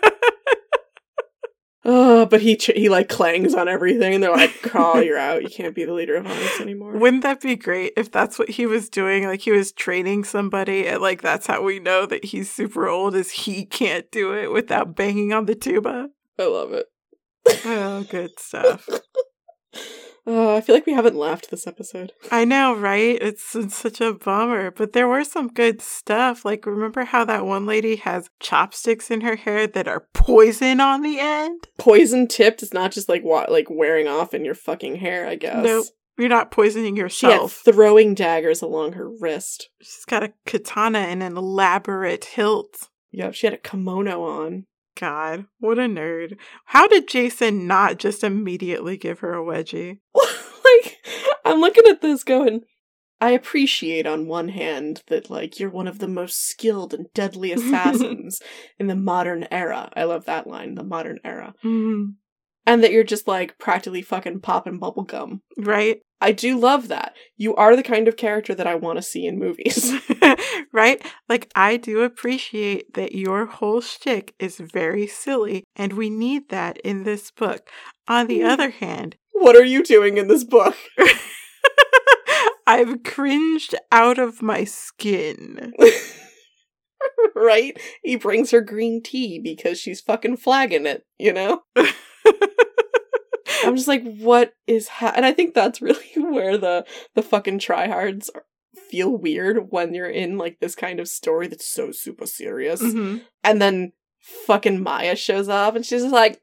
Oh, 1.89 2.25
but 2.25 2.41
he 2.41 2.57
ch- 2.57 2.71
he 2.75 2.89
like 2.89 3.07
clangs 3.07 3.55
on 3.55 3.69
everything, 3.69 4.13
and 4.13 4.21
they're 4.21 4.35
like, 4.35 4.61
"Carl, 4.61 5.01
you're 5.05 5.17
out. 5.17 5.41
You 5.41 5.47
can't 5.47 5.73
be 5.73 5.85
the 5.85 5.93
leader 5.93 6.15
of 6.17 6.25
Onyx 6.27 6.59
anymore." 6.59 6.91
Wouldn't 6.97 7.23
that 7.23 7.39
be 7.39 7.55
great 7.55 7.93
if 7.95 8.11
that's 8.11 8.37
what 8.37 8.49
he 8.49 8.65
was 8.65 8.89
doing? 8.89 9.25
Like 9.25 9.39
he 9.39 9.51
was 9.51 9.71
training 9.71 10.25
somebody, 10.25 10.85
and 10.85 11.01
like 11.01 11.21
that's 11.21 11.47
how 11.47 11.63
we 11.63 11.79
know 11.79 12.05
that 12.05 12.25
he's 12.25 12.51
super 12.51 12.89
old, 12.89 13.15
is 13.15 13.31
he 13.31 13.65
can't 13.65 14.11
do 14.11 14.33
it 14.35 14.51
without 14.51 14.97
banging 14.97 15.31
on 15.31 15.45
the 15.45 15.55
tuba. 15.55 16.09
I 16.37 16.43
love 16.45 16.73
it. 16.73 16.87
Oh, 17.65 18.05
good 18.09 18.31
stuff. 18.37 18.89
Oh, 20.29 20.57
I 20.57 20.61
feel 20.61 20.75
like 20.75 20.85
we 20.85 20.93
haven't 20.93 21.15
laughed 21.15 21.49
this 21.49 21.65
episode. 21.65 22.11
I 22.31 22.43
know, 22.43 22.75
right? 22.75 23.17
It's, 23.21 23.55
it's 23.55 23.77
such 23.77 24.01
a 24.01 24.13
bummer, 24.13 24.71
but 24.71 24.91
there 24.91 25.07
were 25.07 25.23
some 25.23 25.47
good 25.47 25.81
stuff. 25.81 26.43
Like, 26.43 26.65
remember 26.65 27.05
how 27.05 27.23
that 27.23 27.45
one 27.45 27.65
lady 27.65 27.95
has 27.95 28.29
chopsticks 28.41 29.09
in 29.09 29.21
her 29.21 29.37
hair 29.37 29.67
that 29.67 29.87
are 29.87 30.07
poison 30.13 30.81
on 30.81 31.01
the 31.01 31.17
end? 31.19 31.69
Poison 31.77 32.27
tipped 32.27 32.61
It's 32.61 32.73
not 32.73 32.91
just 32.91 33.07
like 33.07 33.23
what 33.23 33.49
like 33.49 33.69
wearing 33.69 34.07
off 34.07 34.33
in 34.33 34.43
your 34.43 34.53
fucking 34.53 34.97
hair. 34.97 35.25
I 35.25 35.35
guess. 35.35 35.63
Nope. 35.63 35.85
You're 36.17 36.29
not 36.29 36.51
poisoning 36.51 36.97
yourself. 36.97 37.51
She 37.63 37.69
had 37.69 37.75
throwing 37.75 38.15
daggers 38.15 38.61
along 38.61 38.93
her 38.93 39.07
wrist. 39.07 39.69
She's 39.81 40.03
got 40.05 40.23
a 40.23 40.33
katana 40.45 40.99
and 40.99 41.21
an 41.21 41.37
elaborate 41.37 42.25
hilt. 42.25 42.89
Yep, 43.11 43.35
she 43.35 43.47
had 43.47 43.53
a 43.53 43.57
kimono 43.57 44.23
on. 44.23 44.65
God, 44.99 45.45
what 45.59 45.77
a 45.77 45.83
nerd. 45.83 46.37
How 46.65 46.87
did 46.87 47.07
Jason 47.07 47.67
not 47.67 47.97
just 47.97 48.23
immediately 48.23 48.97
give 48.97 49.19
her 49.19 49.33
a 49.33 49.43
wedgie? 49.43 49.99
like, 50.15 50.97
I'm 51.45 51.59
looking 51.59 51.85
at 51.87 52.01
this 52.01 52.23
going, 52.23 52.61
I 53.21 53.31
appreciate 53.31 54.05
on 54.05 54.27
one 54.27 54.49
hand 54.49 55.03
that, 55.07 55.29
like, 55.29 55.59
you're 55.59 55.69
one 55.69 55.87
of 55.87 55.99
the 55.99 56.07
most 56.07 56.47
skilled 56.47 56.93
and 56.93 57.07
deadly 57.13 57.51
assassins 57.53 58.41
in 58.79 58.87
the 58.87 58.95
modern 58.95 59.47
era. 59.51 59.91
I 59.95 60.03
love 60.05 60.25
that 60.25 60.47
line, 60.47 60.75
the 60.75 60.83
modern 60.83 61.19
era. 61.23 61.53
Mhm. 61.63 62.15
And 62.67 62.83
that 62.83 62.91
you're 62.91 63.03
just, 63.03 63.27
like, 63.27 63.57
practically 63.57 64.03
fucking 64.03 64.41
popping 64.41 64.79
bubblegum. 64.79 65.39
Right? 65.57 66.01
I 66.19 66.31
do 66.33 66.59
love 66.59 66.87
that. 66.89 67.15
You 67.37 67.55
are 67.55 67.75
the 67.75 67.83
kind 67.83 68.07
of 68.07 68.17
character 68.17 68.53
that 68.55 68.67
I 68.67 68.75
want 68.75 68.97
to 68.97 69.01
see 69.03 69.25
in 69.25 69.39
movies. 69.39 69.93
right? 70.73 71.01
Like, 71.29 71.49
I 71.55 71.77
do 71.77 72.01
appreciate 72.01 72.93
that 72.95 73.13
your 73.13 73.45
whole 73.45 73.81
shtick 73.81 74.35
is 74.37 74.57
very 74.57 75.07
silly, 75.07 75.63
and 75.75 75.93
we 75.93 76.09
need 76.09 76.49
that 76.49 76.77
in 76.79 77.03
this 77.03 77.31
book. 77.31 77.69
On 78.07 78.27
the 78.27 78.41
Mm. 78.41 78.49
other 78.51 78.69
hand, 78.71 79.15
what 79.31 79.55
are 79.55 79.63
you 79.65 79.83
doing 79.83 80.17
in 80.17 80.27
this 80.27 80.43
book? 80.43 80.75
I've 82.67 83.03
cringed 83.03 83.75
out 83.91 84.17
of 84.17 84.41
my 84.41 84.65
skin. 84.65 85.71
right? 87.35 87.79
He 88.03 88.15
brings 88.17 88.51
her 88.51 88.61
green 88.61 89.01
tea 89.01 89.39
because 89.39 89.79
she's 89.79 90.01
fucking 90.01 90.37
flagging 90.37 90.85
it, 90.85 91.05
you 91.17 91.31
know? 91.31 91.61
I'm 93.63 93.75
just 93.75 93.87
like, 93.87 94.03
what 94.03 94.53
is 94.67 94.87
ha-? 94.87 95.13
And 95.15 95.25
I 95.25 95.31
think 95.33 95.53
that's 95.53 95.81
really 95.87 96.13
where 96.15 96.57
the 96.57 96.85
the 97.15 97.21
fucking 97.23 97.59
tryhards 97.59 98.29
feel 98.89 99.09
weird 99.17 99.71
when 99.71 99.93
you're 99.93 100.09
in 100.09 100.37
like 100.37 100.59
this 100.59 100.75
kind 100.75 100.99
of 100.99 101.07
story 101.07 101.47
that's 101.47 101.67
so 101.67 101.91
super 101.91 102.25
serious. 102.25 102.81
Mhm. 102.81 103.21
And 103.43 103.61
then 103.61 103.91
fucking 104.45 104.81
Maya 104.83 105.15
shows 105.15 105.49
up 105.49 105.75
and 105.75 105.85
she's 105.85 106.01
just 106.03 106.13
like, 106.13 106.39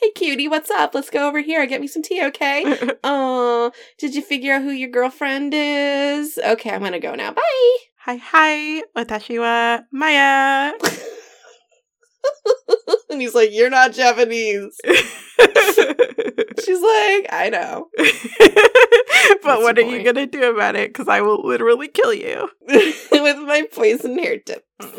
"Hey 0.00 0.10
cutie, 0.12 0.48
what's 0.48 0.70
up? 0.70 0.94
Let's 0.94 1.10
go 1.10 1.28
over 1.28 1.40
here. 1.40 1.64
Get 1.66 1.80
me 1.80 1.86
some 1.86 2.02
tea, 2.02 2.22
okay?" 2.26 2.64
Oh, 3.04 3.72
did 3.98 4.14
you 4.14 4.22
figure 4.22 4.54
out 4.54 4.62
who 4.62 4.70
your 4.70 4.90
girlfriend 4.90 5.52
is? 5.54 6.38
Okay, 6.38 6.70
I'm 6.70 6.82
gonna 6.82 6.98
go 7.00 7.14
now. 7.14 7.32
Bye. 7.32 7.76
hi 7.98 8.16
hi, 8.16 8.82
watashi 8.96 9.38
wa 9.38 9.82
Maya. 9.92 10.72
and 13.10 13.20
he's 13.20 13.34
like, 13.34 13.50
You're 13.52 13.70
not 13.70 13.92
Japanese. 13.92 14.78
She's 16.66 16.82
like, 16.82 17.28
I 17.30 17.48
know. 17.48 17.86
but 19.44 19.62
what 19.62 19.78
are 19.78 19.82
you 19.82 20.02
gonna 20.02 20.26
do 20.26 20.50
about 20.50 20.74
it? 20.74 20.90
Because 20.90 21.06
I 21.06 21.20
will 21.20 21.46
literally 21.46 21.86
kill 21.86 22.12
you. 22.12 22.48
With 22.68 23.38
my 23.38 23.68
poison 23.72 24.18
hair 24.18 24.40
tip. 24.40 24.64
what 24.80 24.90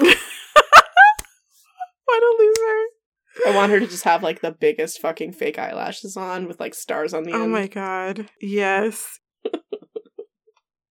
a 2.24 2.36
loser. 2.40 2.86
I 3.48 3.52
want 3.54 3.74
her 3.74 3.82
to 3.82 3.88
just 3.88 4.06
have 4.06 4.24
like 4.24 4.40
the 4.40 4.52
biggest 4.52 5.02
fucking 5.02 5.34
fake 5.34 5.60
eyelashes 5.60 6.16
on 6.16 6.48
with 6.48 6.60
like 6.62 6.74
stars 6.74 7.14
on 7.14 7.24
the 7.24 7.34
Oh 7.34 7.44
end. 7.44 7.44
Oh 7.44 7.48
my 7.50 7.68
god. 7.68 8.30
Yes. 8.40 9.20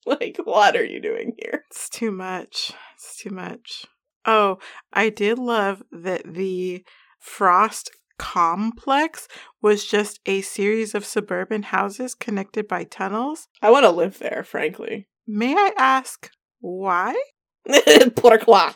Like, 0.06 0.38
what 0.44 0.76
are 0.76 0.84
you 0.84 1.02
doing 1.02 1.32
here? 1.36 1.64
It's 1.68 1.88
too 1.88 2.12
much. 2.12 2.72
It's 2.94 3.16
too 3.16 3.30
much. 3.30 3.86
Oh, 4.24 4.58
I 4.92 5.08
did 5.08 5.38
love 5.38 5.82
that 5.90 6.22
the 6.24 6.84
Frost 7.18 7.90
complex 8.18 9.28
was 9.62 9.84
just 9.84 10.20
a 10.26 10.40
series 10.42 10.94
of 10.94 11.04
suburban 11.04 11.64
houses 11.64 12.14
connected 12.14 12.68
by 12.68 12.84
tunnels. 12.84 13.48
I 13.62 13.70
want 13.70 13.84
to 13.84 13.90
live 13.90 14.18
there, 14.18 14.44
frankly. 14.44 15.08
May 15.26 15.54
I 15.54 15.72
ask 15.76 16.30
why? 16.60 17.14
Pourquoi? 17.68 18.74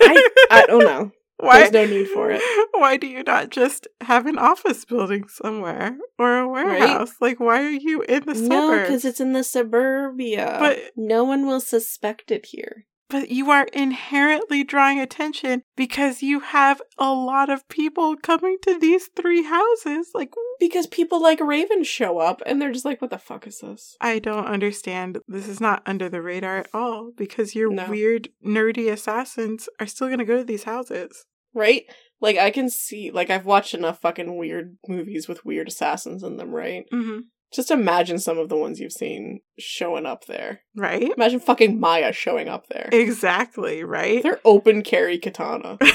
I, 0.00 0.28
I 0.50 0.64
don't 0.66 0.84
know. 0.84 1.12
Why? 1.38 1.68
There's 1.68 1.72
no 1.72 1.86
need 1.86 2.08
for 2.08 2.30
it. 2.30 2.40
Why 2.74 2.96
do 2.96 3.08
you 3.08 3.24
not 3.24 3.50
just 3.50 3.88
have 4.00 4.26
an 4.26 4.38
office 4.38 4.84
building 4.84 5.26
somewhere 5.26 5.96
or 6.16 6.38
a 6.38 6.48
warehouse? 6.48 7.14
Like, 7.20 7.40
why 7.40 7.60
are 7.60 7.68
you 7.68 8.02
in 8.02 8.24
the 8.24 8.34
No, 8.34 8.80
because 8.80 9.04
it's 9.04 9.20
in 9.20 9.32
the 9.32 9.42
suburbia. 9.42 10.56
But- 10.60 10.92
no 10.96 11.24
one 11.24 11.46
will 11.46 11.60
suspect 11.60 12.30
it 12.30 12.46
here. 12.46 12.86
But 13.08 13.30
you 13.30 13.50
are 13.50 13.64
inherently 13.72 14.64
drawing 14.64 14.98
attention 15.00 15.62
because 15.76 16.22
you 16.22 16.40
have 16.40 16.80
a 16.98 17.12
lot 17.12 17.50
of 17.50 17.68
people 17.68 18.16
coming 18.16 18.56
to 18.62 18.78
these 18.78 19.08
three 19.16 19.44
houses. 19.44 20.10
Like, 20.14 20.32
Because 20.58 20.86
people 20.86 21.22
like 21.22 21.40
Raven 21.40 21.84
show 21.84 22.18
up 22.18 22.42
and 22.46 22.60
they're 22.60 22.72
just 22.72 22.84
like, 22.84 23.00
what 23.00 23.10
the 23.10 23.18
fuck 23.18 23.46
is 23.46 23.60
this? 23.60 23.96
I 24.00 24.18
don't 24.18 24.46
understand. 24.46 25.18
This 25.28 25.48
is 25.48 25.60
not 25.60 25.82
under 25.86 26.08
the 26.08 26.22
radar 26.22 26.58
at 26.58 26.68
all 26.72 27.12
because 27.16 27.54
your 27.54 27.70
No. 27.70 27.88
weird, 27.88 28.28
nerdy 28.44 28.90
assassins 28.90 29.68
are 29.78 29.86
still 29.86 30.08
going 30.08 30.18
to 30.18 30.24
go 30.24 30.38
to 30.38 30.44
these 30.44 30.64
houses. 30.64 31.26
Right? 31.52 31.84
Like, 32.20 32.36
I 32.38 32.50
can 32.50 32.70
see, 32.70 33.10
like, 33.10 33.28
I've 33.30 33.44
watched 33.44 33.74
enough 33.74 34.00
fucking 34.00 34.36
weird 34.36 34.76
movies 34.88 35.28
with 35.28 35.44
weird 35.44 35.68
assassins 35.68 36.22
in 36.22 36.36
them, 36.36 36.50
right? 36.50 36.84
Mm-hmm. 36.92 37.20
Just 37.54 37.70
imagine 37.70 38.18
some 38.18 38.36
of 38.38 38.48
the 38.48 38.56
ones 38.56 38.80
you've 38.80 38.92
seen 38.92 39.40
showing 39.58 40.06
up 40.06 40.24
there. 40.26 40.62
Right? 40.74 41.12
Imagine 41.16 41.38
fucking 41.38 41.78
Maya 41.78 42.12
showing 42.12 42.48
up 42.48 42.66
there. 42.68 42.88
Exactly, 42.92 43.84
right? 43.84 44.22
They're 44.22 44.40
open 44.44 44.82
carry 44.82 45.18
katana. 45.18 45.78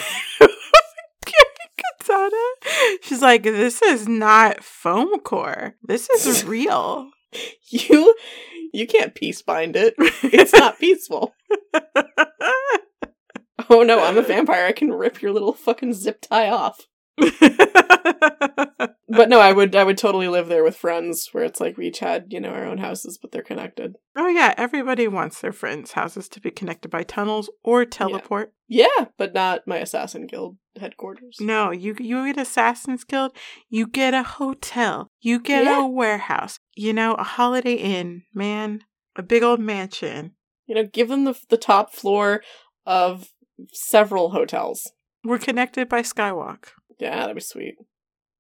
Katana. 2.00 2.36
She's 3.02 3.22
like, 3.22 3.44
this 3.44 3.82
is 3.82 4.08
not 4.08 4.64
foam 4.64 5.20
core. 5.20 5.76
This 5.84 6.10
is 6.10 6.44
real. 6.46 7.10
You 7.70 8.16
you 8.74 8.88
can't 8.88 9.14
peace 9.14 9.42
bind 9.42 9.76
it. 9.76 9.94
It's 9.98 10.54
not 10.54 10.80
peaceful. 10.80 11.34
Oh 13.70 13.84
no, 13.84 14.04
I'm 14.04 14.18
a 14.18 14.22
vampire. 14.24 14.66
I 14.66 14.72
can 14.72 14.92
rip 14.92 15.22
your 15.22 15.32
little 15.32 15.54
fucking 15.54 15.94
zip 15.94 16.22
tie 16.22 16.50
off. 16.50 16.88
But 19.11 19.28
no, 19.28 19.40
I 19.40 19.52
would 19.53 19.76
I 19.76 19.84
would 19.84 19.98
totally 19.98 20.28
live 20.28 20.50
there 20.50 20.64
with 20.64 20.78
friends 20.78 21.30
where 21.32 21.44
it's 21.44 21.60
like 21.60 21.78
we 21.78 21.88
each 21.88 21.98
had, 21.98 22.26
you 22.30 22.40
know, 22.40 22.50
our 22.50 22.66
own 22.66 22.78
houses, 22.78 23.18
but 23.19 23.32
they're 23.32 23.42
connected. 23.42 23.95
oh 24.16 24.28
yeah, 24.28 24.53
everybody 24.56 25.08
wants 25.08 25.42
their 25.42 25.52
friends' 25.52 25.94
houses 25.94 26.30
to 26.30 26.40
be 26.40 26.52
connected 26.52 26.90
by 26.92 27.02
tunnels 27.02 27.50
or 27.64 27.86
teleport. 27.86 28.53
Yeah, 28.68 29.06
but 29.18 29.34
not 29.34 29.66
my 29.66 29.78
assassin 29.78 30.28
guild 30.28 30.58
headquarters. 30.80 31.38
No, 31.42 31.72
you 31.72 31.95
you 32.00 32.24
get 32.28 32.38
Assassin's 32.38 33.03
Guild, 33.03 33.32
you 33.68 33.88
get 33.88 34.14
a 34.14 34.22
hotel, 34.22 35.08
you 35.22 35.40
get 35.40 35.64
Yeah. 35.64 35.82
a 35.84 35.88
warehouse, 35.88 36.60
you 36.76 36.94
know, 36.94 37.16
a 37.16 37.24
Holiday 37.24 37.74
Inn, 37.74 38.24
man, 38.34 38.84
a 39.16 39.24
big 39.24 39.42
old 39.42 39.60
mansion. 39.60 40.36
You 40.68 40.76
know, 40.76 40.84
give 40.86 41.08
them 41.08 41.24
the 41.24 41.34
the 41.50 41.58
top 41.58 41.95
floor 41.95 42.44
of 42.86 43.30
several 43.74 44.30
hotels. 44.30 44.92
We're 45.24 45.40
connected 45.40 45.90
by 45.90 46.03
Skywalk. 46.03 46.66
Yeah, 47.00 47.22
that'd 47.22 47.36
be 47.36 47.42
sweet. 47.42 47.76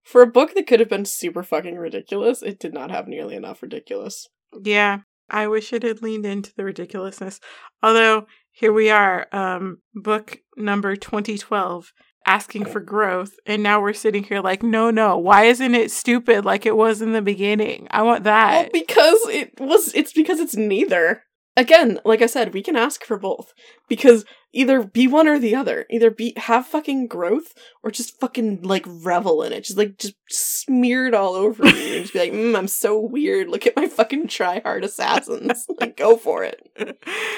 For 0.09 0.21
a 0.23 0.27
book 0.27 0.55
that 0.55 0.65
could 0.65 0.79
have 0.79 0.89
been 0.89 1.05
super 1.05 1.43
fucking 1.43 1.75
ridiculous, 1.75 2.41
it 2.41 2.59
did 2.59 2.73
not 2.73 2.89
have 2.89 3.07
nearly 3.07 3.35
enough 3.35 3.61
ridiculous. 3.61 4.27
Yeah, 4.63 5.01
I 5.29 5.47
wish 5.47 5.71
it 5.71 5.83
had 5.83 6.01
leaned 6.01 6.25
into 6.25 6.51
the 6.55 6.63
ridiculousness. 6.63 7.39
Although 7.83 8.25
here 8.51 8.73
we 8.73 8.89
are, 8.89 9.27
um, 9.31 9.77
book 9.93 10.39
number 10.57 10.95
twenty 10.95 11.37
twelve, 11.37 11.93
asking 12.25 12.65
for 12.65 12.79
growth, 12.79 13.33
and 13.45 13.61
now 13.61 13.79
we're 13.79 13.93
sitting 13.93 14.23
here 14.23 14.41
like, 14.41 14.63
no, 14.63 14.89
no, 14.89 15.15
why 15.15 15.43
isn't 15.43 15.75
it 15.75 15.91
stupid 15.91 16.43
like 16.43 16.65
it 16.65 16.75
was 16.75 17.03
in 17.03 17.11
the 17.13 17.21
beginning? 17.21 17.87
I 17.91 18.01
want 18.01 18.23
Well, 18.23 18.33
that. 18.33 18.73
because 18.73 19.19
it 19.27 19.59
was 19.59 19.93
it's 19.93 20.13
because 20.13 20.39
it's 20.39 20.55
neither. 20.55 21.21
Again, 21.59 21.99
like 22.05 22.21
I 22.21 22.25
said, 22.25 22.53
we 22.53 22.63
can 22.63 22.77
ask 22.77 23.03
for 23.03 23.17
both. 23.19 23.53
Because 23.89 24.23
either 24.53 24.81
be 24.83 25.07
one 25.07 25.27
or 25.27 25.39
the 25.39 25.55
other. 25.55 25.85
Either 25.89 26.09
be 26.09 26.33
have 26.37 26.65
fucking 26.65 27.07
growth 27.07 27.53
or 27.83 27.91
just 27.91 28.17
fucking 28.19 28.61
like 28.63 28.85
revel 28.87 29.43
in 29.43 29.51
it. 29.51 29.65
Just 29.65 29.77
like 29.77 29.97
just 29.97 30.15
smear 30.29 31.07
it 31.07 31.13
all 31.13 31.33
over 31.33 31.65
you 31.65 31.95
and 31.95 32.01
just 32.03 32.13
be 32.13 32.19
like, 32.19 32.31
mm, 32.31 32.57
I'm 32.57 32.69
so 32.69 32.97
weird. 32.97 33.49
Look 33.49 33.67
at 33.67 33.75
my 33.75 33.87
fucking 33.87 34.27
try 34.29 34.59
hard 34.59 34.85
assassins. 34.85 35.65
like 35.79 35.97
go 35.97 36.15
for 36.15 36.45
it. 36.45 36.65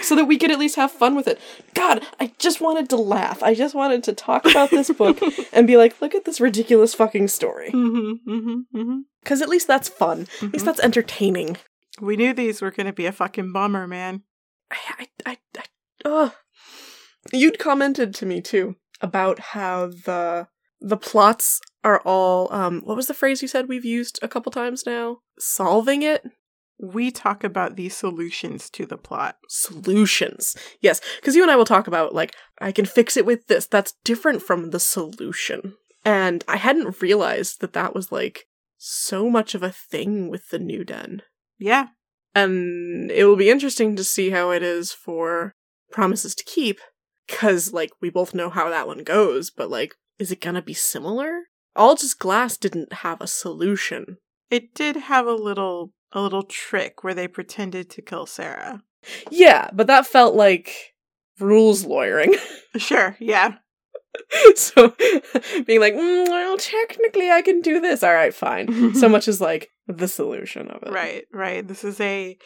So 0.03 0.15
that 0.15 0.25
we 0.25 0.37
could 0.37 0.51
at 0.51 0.59
least 0.59 0.75
have 0.75 0.91
fun 0.91 1.15
with 1.15 1.27
it. 1.27 1.39
God, 1.73 2.05
I 2.19 2.31
just 2.37 2.61
wanted 2.61 2.89
to 2.89 2.97
laugh. 2.97 3.41
I 3.41 3.55
just 3.55 3.73
wanted 3.73 4.03
to 4.03 4.13
talk 4.13 4.45
about 4.45 4.69
this 4.69 4.91
book 4.91 5.19
and 5.53 5.65
be 5.65 5.77
like, 5.77 5.99
look 5.99 6.13
at 6.13 6.25
this 6.25 6.39
ridiculous 6.39 6.93
fucking 6.93 7.27
story. 7.27 7.71
mm-hmm, 7.71 8.31
mm-hmm, 8.31 8.77
mm-hmm. 8.77 8.99
Because 9.23 9.41
at 9.41 9.49
least 9.49 9.67
that's 9.67 9.89
fun. 9.89 10.27
At 10.41 10.53
least 10.53 10.65
that's 10.65 10.79
entertaining. 10.79 11.57
We 11.99 12.15
knew 12.15 12.33
these 12.33 12.61
were 12.61 12.71
going 12.71 12.87
to 12.87 12.93
be 12.93 13.05
a 13.05 13.11
fucking 13.11 13.51
bummer, 13.51 13.87
man. 13.87 14.23
I, 14.69 14.77
I, 14.99 15.07
I, 15.25 15.37
I 15.57 15.63
ugh. 16.05 16.33
You'd 17.31 17.59
commented 17.59 18.15
to 18.15 18.25
me 18.25 18.41
too 18.41 18.75
about 19.01 19.39
how 19.39 19.87
the 19.87 20.47
the 20.79 20.97
plots 20.97 21.61
are 21.83 21.99
all 22.01 22.51
um 22.51 22.81
what 22.81 22.95
was 22.97 23.07
the 23.07 23.13
phrase 23.13 23.41
you 23.41 23.47
said 23.47 23.67
we've 23.67 23.85
used 23.85 24.19
a 24.21 24.27
couple 24.27 24.51
times 24.51 24.85
now? 24.85 25.17
Solving 25.37 26.01
it? 26.01 26.23
We 26.79 27.11
talk 27.11 27.43
about 27.43 27.75
the 27.75 27.89
solutions 27.89 28.69
to 28.71 28.87
the 28.87 28.97
plot. 28.97 29.37
Solutions. 29.47 30.55
Yes, 30.79 30.99
because 31.17 31.35
you 31.35 31.43
and 31.43 31.51
I 31.51 31.55
will 31.55 31.65
talk 31.65 31.87
about 31.87 32.15
like 32.15 32.35
I 32.59 32.71
can 32.71 32.85
fix 32.85 33.15
it 33.17 33.25
with 33.25 33.47
this. 33.47 33.67
That's 33.67 33.93
different 34.03 34.41
from 34.41 34.71
the 34.71 34.79
solution. 34.79 35.75
And 36.03 36.43
I 36.47 36.57
hadn't 36.57 37.01
realized 37.01 37.61
that 37.61 37.73
that 37.73 37.93
was 37.93 38.11
like 38.11 38.47
so 38.77 39.29
much 39.29 39.53
of 39.53 39.61
a 39.61 39.71
thing 39.71 40.29
with 40.29 40.49
the 40.49 40.57
new 40.57 40.83
den. 40.83 41.21
Yeah. 41.61 41.87
And 42.33 43.11
it 43.11 43.25
will 43.25 43.35
be 43.35 43.49
interesting 43.49 43.95
to 43.95 44.03
see 44.03 44.31
how 44.31 44.51
it 44.51 44.63
is 44.63 44.91
for 44.91 45.53
Promises 45.91 46.33
to 46.35 46.43
Keep, 46.43 46.79
because, 47.27 47.71
like, 47.71 47.91
we 48.01 48.09
both 48.09 48.33
know 48.33 48.49
how 48.49 48.69
that 48.69 48.87
one 48.87 49.03
goes, 49.03 49.51
but, 49.51 49.69
like, 49.69 49.93
is 50.17 50.31
it 50.31 50.41
gonna 50.41 50.61
be 50.61 50.73
similar? 50.73 51.43
All 51.75 51.95
Just 51.95 52.19
Glass 52.19 52.57
didn't 52.57 52.91
have 52.93 53.21
a 53.21 53.27
solution. 53.27 54.17
It 54.49 54.73
did 54.73 54.95
have 54.95 55.27
a 55.27 55.33
little 55.33 55.93
a 56.13 56.21
little 56.21 56.43
trick 56.43 57.03
where 57.03 57.13
they 57.13 57.27
pretended 57.27 57.89
to 57.89 58.01
kill 58.01 58.25
Sarah. 58.25 58.81
Yeah, 59.29 59.69
but 59.71 59.87
that 59.87 60.05
felt 60.05 60.35
like 60.35 60.93
rules 61.39 61.85
lawyering. 61.85 62.35
Sure, 62.77 63.17
yeah. 63.19 63.55
so, 64.55 64.95
being 65.65 65.81
like, 65.81 65.93
mm, 65.93 66.25
well, 66.29 66.57
technically 66.57 67.29
I 67.29 67.41
can 67.41 67.59
do 67.59 67.81
this. 67.81 68.01
All 68.01 68.13
right, 68.13 68.33
fine. 68.33 68.95
so 68.95 69.09
much 69.09 69.27
as, 69.27 69.41
like, 69.41 69.67
the 69.97 70.07
solution 70.07 70.67
of 70.69 70.83
it. 70.83 70.91
Right, 70.91 71.25
right. 71.33 71.67
This 71.67 71.83
is 71.83 71.99
a 71.99 72.37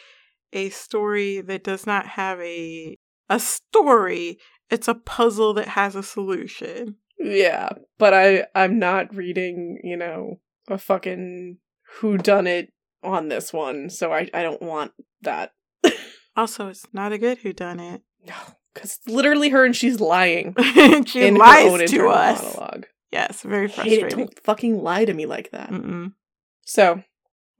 a 0.52 0.68
story 0.70 1.40
that 1.40 1.64
does 1.64 1.86
not 1.86 2.06
have 2.06 2.40
a 2.40 2.96
a 3.28 3.40
story. 3.40 4.38
It's 4.70 4.88
a 4.88 4.94
puzzle 4.94 5.54
that 5.54 5.68
has 5.68 5.94
a 5.96 6.02
solution. 6.02 6.96
Yeah, 7.18 7.70
but 7.98 8.12
I 8.14 8.46
I'm 8.54 8.78
not 8.78 9.14
reading, 9.14 9.80
you 9.82 9.96
know, 9.96 10.40
a 10.68 10.78
fucking 10.78 11.58
who 12.00 12.18
done 12.18 12.46
it 12.46 12.72
on 13.02 13.28
this 13.28 13.52
one, 13.52 13.90
so 13.90 14.12
I 14.12 14.28
I 14.34 14.42
don't 14.42 14.62
want 14.62 14.92
that. 15.22 15.52
Also, 16.38 16.68
it's 16.68 16.86
not 16.92 17.12
a 17.12 17.18
good 17.18 17.38
who 17.38 17.54
done 17.54 17.80
it. 17.80 18.02
No, 18.26 18.34
cuz 18.74 18.98
literally 19.06 19.48
her 19.48 19.64
and 19.64 19.74
she's 19.74 20.00
lying 20.00 20.54
she 21.06 21.26
in 21.26 21.34
lies 21.36 21.64
own 21.72 21.86
to 21.86 22.08
us. 22.10 22.42
monologue. 22.42 22.86
Yes, 23.10 23.40
very 23.40 23.68
Hate 23.68 23.70
it. 23.70 24.00
frustrating. 24.00 24.18
Don't 24.18 24.38
fucking 24.40 24.82
lie 24.82 25.06
to 25.06 25.14
me 25.14 25.24
like 25.24 25.50
that. 25.52 25.70
Mm-mm. 25.70 26.12
So, 26.66 27.02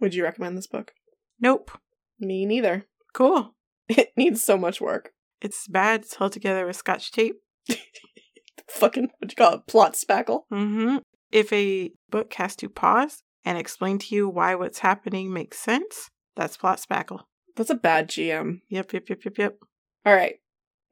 would 0.00 0.15
you 0.15 0.25
recommend 0.25 0.57
this 0.57 0.66
book? 0.66 0.92
Nope. 1.41 1.70
Me 2.18 2.47
neither. 2.47 2.86
Cool. 3.15 3.55
It 3.89 4.10
needs 4.15 4.42
so 4.42 4.58
much 4.58 4.78
work. 4.78 5.12
It's 5.41 5.66
bad. 5.66 6.02
It's 6.02 6.16
held 6.16 6.33
together 6.33 6.66
with 6.66 6.76
scotch 6.76 7.12
tape. 7.12 7.36
Fucking 8.68 9.08
what 9.18 9.31
you 9.31 9.36
call 9.36 9.55
it? 9.55 9.66
Plot 9.66 9.94
spackle. 9.94 10.42
Mm-hmm. 10.52 10.99
If 11.33 11.50
a 11.50 11.92
book 12.10 12.34
has 12.34 12.57
to 12.57 12.68
pause 12.68 13.23
and 13.42 13.57
explain 13.57 13.99
to 14.00 14.15
you 14.15 14.28
why 14.28 14.55
what's 14.55 14.81
happening 14.81 15.33
makes 15.33 15.58
sense, 15.58 16.10
that's 16.36 16.58
plot 16.58 16.78
spackle. 16.78 17.20
That's 17.57 17.70
a 17.70 17.75
bad 17.75 18.10
GM. 18.10 18.60
Yep, 18.68 18.92
yep, 18.92 19.08
yep, 19.08 19.25
yep, 19.25 19.39
yep. 19.39 19.58
All 20.05 20.15
right. 20.15 20.34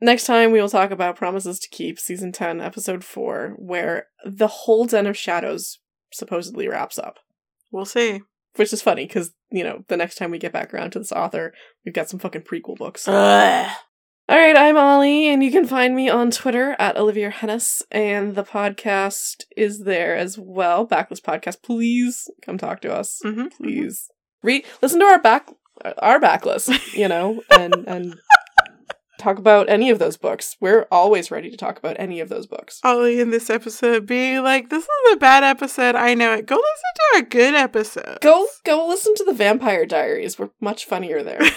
Next 0.00 0.24
time 0.24 0.50
we 0.50 0.60
will 0.60 0.70
talk 0.70 0.90
about 0.90 1.16
Promises 1.16 1.58
to 1.60 1.68
Keep, 1.68 1.98
season 1.98 2.32
10, 2.32 2.60
episode 2.60 3.04
4, 3.04 3.54
where 3.58 4.06
the 4.24 4.48
whole 4.48 4.86
Den 4.86 5.06
of 5.06 5.16
Shadows 5.16 5.78
supposedly 6.10 6.68
wraps 6.68 6.98
up. 6.98 7.18
We'll 7.70 7.84
see. 7.84 8.22
Which 8.56 8.72
is 8.72 8.82
funny 8.82 9.06
because, 9.06 9.32
you 9.50 9.64
know, 9.64 9.84
the 9.88 9.96
next 9.96 10.14
time 10.14 10.30
we 10.30 10.38
get 10.38 10.52
back 10.52 10.72
around 10.72 10.90
to 10.92 10.98
this 11.00 11.10
author, 11.12 11.52
we've 11.84 11.94
got 11.94 12.08
some 12.08 12.20
fucking 12.20 12.42
prequel 12.42 12.76
books. 12.76 13.08
Ugh. 13.08 13.70
All 14.26 14.38
right, 14.38 14.56
I'm 14.56 14.78
Ollie, 14.78 15.28
and 15.28 15.44
you 15.44 15.50
can 15.50 15.66
find 15.66 15.94
me 15.94 16.08
on 16.08 16.30
Twitter 16.30 16.74
at 16.78 16.96
Olivia 16.96 17.30
Hennis, 17.30 17.82
and 17.90 18.34
the 18.34 18.42
podcast 18.44 19.42
is 19.54 19.80
there 19.80 20.16
as 20.16 20.38
well. 20.38 20.86
Backlist 20.88 21.20
Podcast, 21.20 21.62
please 21.62 22.30
come 22.42 22.56
talk 22.56 22.80
to 22.80 22.94
us, 22.94 23.20
Mhm, 23.22 23.50
please. 23.54 24.08
Read, 24.42 24.64
listen 24.80 25.00
to 25.00 25.04
our 25.06 25.20
back, 25.20 25.50
our 25.98 26.18
backlist, 26.18 26.94
you 26.94 27.06
know, 27.06 27.42
and 27.50 27.74
and 27.86 28.14
talk 29.24 29.38
about 29.38 29.68
any 29.68 29.90
of 29.90 29.98
those 29.98 30.16
books. 30.16 30.56
We're 30.60 30.86
always 30.90 31.30
ready 31.30 31.50
to 31.50 31.56
talk 31.56 31.78
about 31.78 31.96
any 31.98 32.20
of 32.20 32.28
those 32.28 32.46
books. 32.46 32.80
Ollie 32.84 33.20
in 33.20 33.30
this 33.30 33.50
episode 33.50 34.06
being 34.06 34.42
like, 34.42 34.70
"This 34.70 34.84
is 34.84 35.12
a 35.12 35.16
bad 35.16 35.42
episode. 35.42 35.94
I 35.94 36.14
know 36.14 36.34
it. 36.34 36.46
Go 36.46 36.56
listen 36.56 36.92
to 36.94 37.16
our 37.16 37.22
good 37.22 37.54
episode. 37.54 38.20
Go, 38.20 38.46
go 38.64 38.86
listen 38.86 39.14
to 39.16 39.24
the 39.24 39.32
Vampire 39.32 39.86
Diaries. 39.86 40.38
We're 40.38 40.50
much 40.60 40.84
funnier 40.84 41.22
there. 41.22 41.40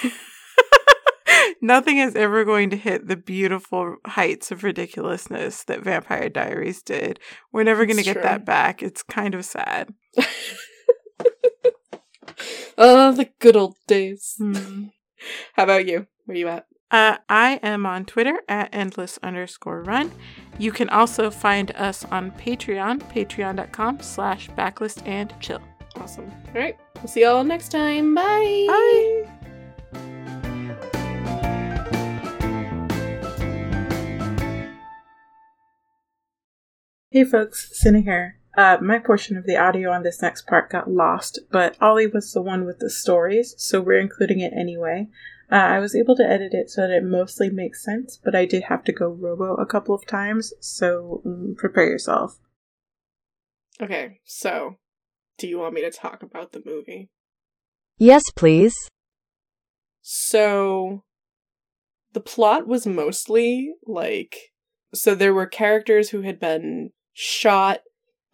Nothing 1.62 1.98
is 1.98 2.16
ever 2.16 2.46
going 2.46 2.70
to 2.70 2.78
hit 2.78 3.08
the 3.08 3.18
beautiful 3.18 3.98
heights 4.06 4.52
of 4.52 4.64
ridiculousness 4.64 5.64
that 5.66 5.84
Vampire 5.84 6.30
Diaries 6.30 6.82
did. 6.82 7.20
We're 7.52 7.64
never 7.64 7.86
going 7.86 7.98
to 7.98 8.04
get 8.04 8.14
true. 8.14 8.22
that 8.24 8.46
back. 8.46 8.82
It's 8.82 9.04
kind 9.04 9.36
of 9.36 9.44
sad. 9.44 9.94
oh, 12.78 13.12
the 13.12 13.30
good 13.40 13.56
old 13.56 13.76
days. 13.88 14.36
Hmm. 14.38 14.86
How 15.54 15.64
about 15.64 15.88
you? 15.88 16.08
Where 16.26 16.38
you 16.38 16.48
at? 16.48 16.66
Uh, 16.90 17.18
I 17.28 17.60
am 17.64 17.86
on 17.86 18.06
Twitter 18.06 18.40
at 18.48 18.70
endless 18.72 19.20
underscore 19.22 19.84
run. 19.84 20.12
You 20.58 20.72
can 20.72 20.90
also 20.90 21.30
find 21.30 21.72
us 21.72 22.06
on 22.06 22.32
Patreon, 22.32 23.02
patreon.com 23.12 24.00
slash 24.00 24.50
backlist 24.52 25.06
and 25.06 25.34
chill. 25.42 25.62
Awesome. 25.98 26.32
All 26.56 26.62
right. 26.62 26.78
We'll 26.96 27.08
see 27.08 27.22
y'all 27.22 27.44
next 27.44 27.70
time. 27.70 28.16
Bye. 28.16 28.66
Bye. 28.68 29.38
Hey 37.10 37.24
folks, 37.24 37.70
Cinna 37.74 38.02
here. 38.02 38.40
Uh, 38.56 38.78
my 38.82 39.00
portion 39.00 39.38
of 39.38 39.46
the 39.46 39.58
audio 39.58 39.92
on 39.92 40.04
this 40.04 40.22
next 40.22 40.48
part 40.48 40.70
got 40.70 40.90
lost, 40.90 41.40
but 41.52 41.76
Ollie 41.82 42.08
was 42.08 42.32
the 42.32 42.42
one 42.42 42.66
with 42.66 42.80
the 42.80 42.90
stories, 42.90 43.56
so 43.58 43.82
we're 43.82 44.00
including 44.00 44.40
it 44.40 44.54
anyway. 44.56 45.08
Uh, 45.50 45.56
I 45.56 45.80
was 45.80 45.96
able 45.96 46.16
to 46.18 46.30
edit 46.30 46.54
it 46.54 46.70
so 46.70 46.82
that 46.82 46.92
it 46.92 47.04
mostly 47.04 47.50
makes 47.50 47.84
sense, 47.84 48.20
but 48.22 48.36
I 48.36 48.46
did 48.46 48.64
have 48.64 48.84
to 48.84 48.92
go 48.92 49.08
robo 49.08 49.56
a 49.56 49.66
couple 49.66 49.96
of 49.96 50.06
times, 50.06 50.54
so 50.60 51.22
mm, 51.26 51.56
prepare 51.56 51.88
yourself. 51.88 52.38
Okay. 53.82 54.20
So, 54.26 54.76
do 55.38 55.48
you 55.48 55.60
want 55.60 55.74
me 55.74 55.82
to 55.82 55.92
talk 55.92 56.22
about 56.22 56.52
the 56.52 56.64
movie? 56.66 57.10
Yes, 57.98 58.24
please. 58.36 58.76
So, 60.02 61.04
the 62.14 62.20
plot 62.20 62.68
was 62.68 62.86
mostly 62.86 63.74
like 63.86 64.52
so 64.94 65.14
there 65.14 65.34
were 65.34 65.46
characters 65.46 66.10
who 66.10 66.22
had 66.22 66.40
been 66.40 66.92
shot. 67.14 67.82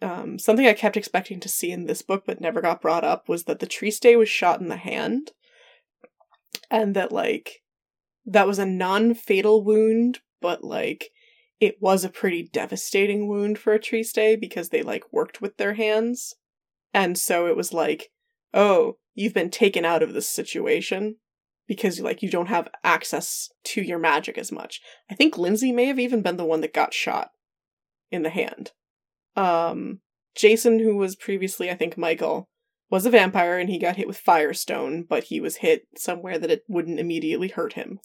Um, 0.00 0.38
something 0.38 0.66
I 0.66 0.72
kept 0.72 0.96
expecting 0.96 1.40
to 1.40 1.48
see 1.48 1.70
in 1.70 1.86
this 1.86 2.02
book 2.02 2.24
but 2.26 2.40
never 2.40 2.60
got 2.60 2.80
brought 2.80 3.04
up 3.04 3.28
was 3.28 3.44
that 3.44 3.58
the 3.58 3.66
Triste 3.66 4.16
was 4.16 4.28
shot 4.28 4.60
in 4.60 4.68
the 4.68 4.76
hand, 4.76 5.32
and 6.70 6.94
that 6.96 7.12
like 7.12 7.62
that 8.26 8.46
was 8.46 8.58
a 8.58 8.66
non-fatal 8.66 9.64
wound, 9.64 10.20
but 10.40 10.64
like 10.64 11.10
it 11.60 11.80
was 11.80 12.04
a 12.04 12.08
pretty 12.08 12.42
devastating 12.52 13.28
wound 13.28 13.58
for 13.58 13.72
a 13.72 13.78
Triste 13.78 14.40
because 14.40 14.68
they 14.68 14.82
like 14.82 15.12
worked 15.12 15.40
with 15.40 15.56
their 15.56 15.74
hands, 15.74 16.34
and 16.92 17.18
so 17.18 17.46
it 17.46 17.56
was 17.56 17.72
like, 17.72 18.10
oh, 18.52 18.98
you've 19.14 19.34
been 19.34 19.50
taken 19.50 19.84
out 19.84 20.02
of 20.02 20.12
this 20.12 20.28
situation 20.28 21.16
because 21.66 22.00
like 22.00 22.22
you 22.22 22.30
don't 22.30 22.48
have 22.48 22.68
access 22.82 23.48
to 23.64 23.82
your 23.82 23.98
magic 23.98 24.36
as 24.36 24.52
much. 24.52 24.80
I 25.10 25.14
think 25.14 25.38
Lindsay 25.38 25.72
may 25.72 25.86
have 25.86 25.98
even 25.98 26.22
been 26.22 26.36
the 26.36 26.44
one 26.44 26.60
that 26.60 26.74
got 26.74 26.92
shot 26.92 27.30
in 28.10 28.22
the 28.22 28.30
hand. 28.30 28.72
Um 29.36 30.00
Jason 30.36 30.80
who 30.80 30.96
was 30.96 31.16
previously 31.16 31.70
I 31.70 31.74
think 31.74 31.96
Michael 31.96 32.48
was 32.90 33.06
a 33.06 33.10
vampire 33.10 33.58
and 33.58 33.68
he 33.68 33.78
got 33.78 33.96
hit 33.96 34.06
with 34.06 34.18
firestone, 34.18 35.04
but 35.08 35.24
he 35.24 35.40
was 35.40 35.56
hit 35.56 35.86
somewhere 35.96 36.38
that 36.38 36.50
it 36.50 36.64
wouldn't 36.68 37.00
immediately 37.00 37.48
hurt 37.48 37.72
him. 37.72 37.98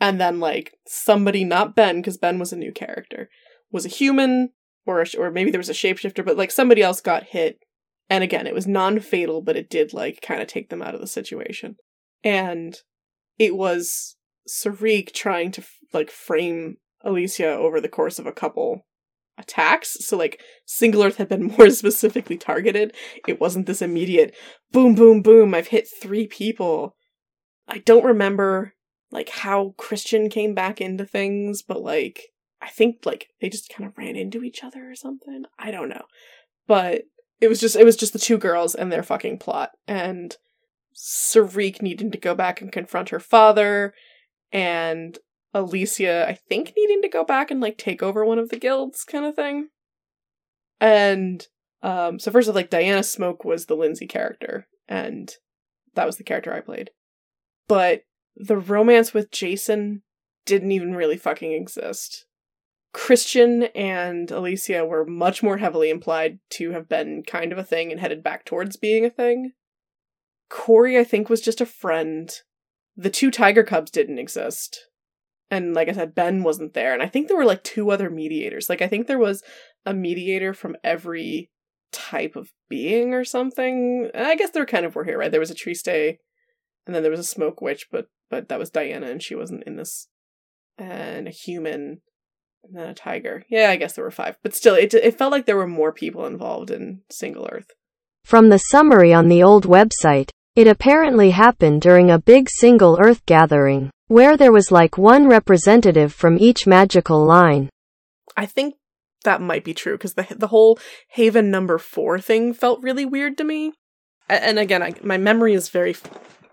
And 0.00 0.20
then 0.20 0.40
like 0.40 0.74
somebody 0.86 1.44
not 1.44 1.74
Ben 1.74 1.96
because 1.96 2.16
Ben 2.16 2.38
was 2.38 2.52
a 2.52 2.56
new 2.56 2.72
character 2.72 3.28
was 3.70 3.84
a 3.84 3.90
human 3.90 4.50
or 4.86 5.02
a, 5.02 5.06
or 5.18 5.30
maybe 5.30 5.50
there 5.50 5.58
was 5.58 5.68
a 5.68 5.74
shapeshifter 5.74 6.24
but 6.24 6.36
like 6.36 6.50
somebody 6.50 6.82
else 6.82 7.00
got 7.00 7.24
hit 7.24 7.60
and 8.08 8.24
again 8.24 8.46
it 8.46 8.54
was 8.54 8.66
non-fatal 8.66 9.42
but 9.42 9.56
it 9.56 9.70
did 9.70 9.92
like 9.92 10.20
kind 10.22 10.40
of 10.40 10.48
take 10.48 10.70
them 10.70 10.82
out 10.82 10.94
of 10.94 11.00
the 11.00 11.06
situation 11.06 11.76
and 12.24 12.78
it 13.38 13.54
was 13.54 14.16
Sarik 14.48 15.12
trying 15.12 15.50
to 15.52 15.62
like 15.92 16.10
frame 16.10 16.76
Elysia 17.04 17.56
over 17.56 17.80
the 17.80 17.88
course 17.88 18.18
of 18.18 18.26
a 18.26 18.32
couple 18.32 18.86
attacks. 19.38 20.04
So 20.04 20.16
like 20.16 20.40
Single 20.66 21.02
Earth 21.02 21.16
had 21.16 21.28
been 21.28 21.46
more 21.58 21.70
specifically 21.70 22.36
targeted. 22.36 22.94
It 23.26 23.40
wasn't 23.40 23.66
this 23.66 23.82
immediate 23.82 24.34
boom 24.72 24.94
boom 24.94 25.22
boom 25.22 25.54
I've 25.54 25.68
hit 25.68 25.88
3 25.88 26.26
people. 26.26 26.96
I 27.66 27.78
don't 27.78 28.04
remember 28.04 28.74
like 29.10 29.30
how 29.30 29.74
Christian 29.78 30.28
came 30.28 30.54
back 30.54 30.80
into 30.80 31.04
things, 31.04 31.62
but 31.62 31.82
like 31.82 32.28
I 32.60 32.68
think 32.68 33.06
like 33.06 33.28
they 33.40 33.48
just 33.48 33.72
kind 33.72 33.88
of 33.88 33.96
ran 33.96 34.16
into 34.16 34.42
each 34.42 34.64
other 34.64 34.90
or 34.90 34.94
something. 34.94 35.44
I 35.58 35.70
don't 35.70 35.88
know. 35.88 36.04
But 36.66 37.04
it 37.40 37.48
was 37.48 37.60
just 37.60 37.76
it 37.76 37.84
was 37.84 37.96
just 37.96 38.12
the 38.12 38.18
two 38.18 38.38
girls 38.38 38.74
and 38.74 38.90
their 38.90 39.02
fucking 39.02 39.38
plot 39.38 39.70
and 39.86 40.36
Sarik 40.98 41.80
needing 41.80 42.10
to 42.10 42.18
go 42.18 42.34
back 42.34 42.60
and 42.60 42.72
confront 42.72 43.10
her 43.10 43.20
father, 43.20 43.94
and 44.50 45.18
Elysia, 45.54 46.26
I 46.26 46.34
think, 46.34 46.72
needing 46.76 47.02
to 47.02 47.08
go 47.08 47.24
back 47.24 47.50
and 47.50 47.60
like 47.60 47.78
take 47.78 48.02
over 48.02 48.24
one 48.24 48.38
of 48.38 48.50
the 48.50 48.58
guilds, 48.58 49.04
kind 49.04 49.24
of 49.24 49.34
thing. 49.34 49.68
And 50.80 51.46
um, 51.82 52.18
so 52.18 52.30
first, 52.30 52.48
of 52.48 52.54
like 52.54 52.70
Diana 52.70 53.02
Smoke 53.02 53.44
was 53.44 53.66
the 53.66 53.76
Lindsay 53.76 54.06
character, 54.06 54.66
and 54.88 55.32
that 55.94 56.06
was 56.06 56.16
the 56.16 56.24
character 56.24 56.52
I 56.52 56.60
played. 56.60 56.90
But 57.66 58.02
the 58.36 58.56
romance 58.56 59.12
with 59.12 59.30
Jason 59.30 60.02
didn't 60.46 60.72
even 60.72 60.94
really 60.94 61.16
fucking 61.16 61.52
exist. 61.52 62.26
Christian 62.92 63.64
and 63.74 64.28
Elysia 64.28 64.86
were 64.86 65.04
much 65.04 65.42
more 65.42 65.58
heavily 65.58 65.90
implied 65.90 66.38
to 66.50 66.72
have 66.72 66.88
been 66.88 67.22
kind 67.22 67.52
of 67.52 67.58
a 67.58 67.64
thing 67.64 67.90
and 67.92 68.00
headed 68.00 68.22
back 68.22 68.44
towards 68.44 68.76
being 68.76 69.04
a 69.04 69.10
thing. 69.10 69.52
Corey, 70.48 70.98
I 70.98 71.04
think, 71.04 71.28
was 71.28 71.40
just 71.40 71.60
a 71.60 71.66
friend. 71.66 72.30
The 72.96 73.10
two 73.10 73.30
tiger 73.30 73.62
cubs 73.62 73.90
didn't 73.90 74.18
exist. 74.18 74.87
And 75.50 75.74
like 75.74 75.88
I 75.88 75.92
said, 75.92 76.14
Ben 76.14 76.42
wasn't 76.42 76.74
there. 76.74 76.92
And 76.92 77.02
I 77.02 77.06
think 77.06 77.28
there 77.28 77.36
were 77.36 77.44
like 77.44 77.64
two 77.64 77.90
other 77.90 78.10
mediators. 78.10 78.68
Like 78.68 78.82
I 78.82 78.88
think 78.88 79.06
there 79.06 79.18
was 79.18 79.42
a 79.86 79.94
mediator 79.94 80.52
from 80.52 80.76
every 80.84 81.50
type 81.92 82.36
of 82.36 82.50
being 82.68 83.14
or 83.14 83.24
something. 83.24 84.10
I 84.14 84.36
guess 84.36 84.50
there 84.50 84.66
kind 84.66 84.84
of 84.84 84.94
were 84.94 85.04
here, 85.04 85.18
right? 85.18 85.30
There 85.30 85.40
was 85.40 85.50
a 85.50 85.54
Triste, 85.54 86.18
and 86.86 86.94
then 86.94 87.02
there 87.02 87.10
was 87.10 87.20
a 87.20 87.24
smoke 87.24 87.60
witch, 87.60 87.86
but 87.90 88.08
but 88.30 88.48
that 88.48 88.58
was 88.58 88.70
Diana 88.70 89.08
and 89.10 89.22
she 89.22 89.34
wasn't 89.34 89.64
in 89.64 89.76
this. 89.76 90.08
And 90.76 91.26
a 91.26 91.32
human, 91.32 92.02
and 92.62 92.76
then 92.76 92.88
a 92.88 92.94
tiger. 92.94 93.44
Yeah, 93.48 93.70
I 93.70 93.76
guess 93.76 93.94
there 93.94 94.04
were 94.04 94.12
five. 94.12 94.36
But 94.42 94.54
still, 94.54 94.74
it 94.74 94.94
it 94.94 95.18
felt 95.18 95.32
like 95.32 95.46
there 95.46 95.56
were 95.56 95.66
more 95.66 95.92
people 95.92 96.24
involved 96.26 96.70
in 96.70 97.00
Single 97.10 97.48
Earth. 97.50 97.72
From 98.24 98.48
the 98.48 98.58
summary 98.58 99.12
on 99.12 99.28
the 99.28 99.42
old 99.42 99.66
website, 99.66 100.30
it 100.54 100.68
apparently 100.68 101.30
happened 101.30 101.80
during 101.80 102.10
a 102.10 102.18
big 102.18 102.48
single 102.50 102.98
Earth 103.00 103.24
gathering, 103.26 103.90
where 104.08 104.36
there 104.36 104.52
was 104.52 104.72
like 104.72 104.98
one 104.98 105.28
representative 105.28 106.12
from 106.12 106.38
each 106.38 106.66
magical 106.66 107.24
line. 107.24 107.70
I 108.36 108.46
think 108.46 108.74
that 109.24 109.40
might 109.40 109.64
be 109.64 109.74
true 109.74 109.96
because 109.96 110.14
the 110.14 110.26
the 110.36 110.48
whole 110.48 110.78
Haven 111.08 111.50
number 111.50 111.78
four 111.78 112.18
thing 112.18 112.52
felt 112.54 112.82
really 112.82 113.04
weird 113.04 113.36
to 113.38 113.44
me. 113.44 113.72
And 114.28 114.58
again, 114.58 114.82
I, 114.82 114.94
my 115.02 115.16
memory 115.16 115.54
is 115.54 115.70
very, 115.70 115.96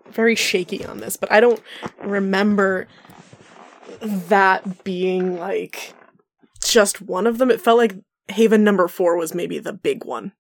very 0.10 0.36
shaky 0.36 0.86
on 0.86 1.00
this, 1.00 1.18
but 1.18 1.32
I 1.32 1.42
don't 1.42 1.62
remember 2.02 2.88
that 4.00 4.84
being 4.84 5.38
like 5.38 5.94
just 6.64 7.02
one 7.02 7.28
of 7.28 7.38
them. 7.38 7.52
It 7.52 7.62
felt 7.62 7.78
like 7.78 7.96
Haven 8.30 8.64
number 8.64 8.88
four 8.88 9.18
was 9.18 9.36
maybe 9.36 9.60
the 9.60 9.74
big 9.74 10.06
one, 10.06 10.32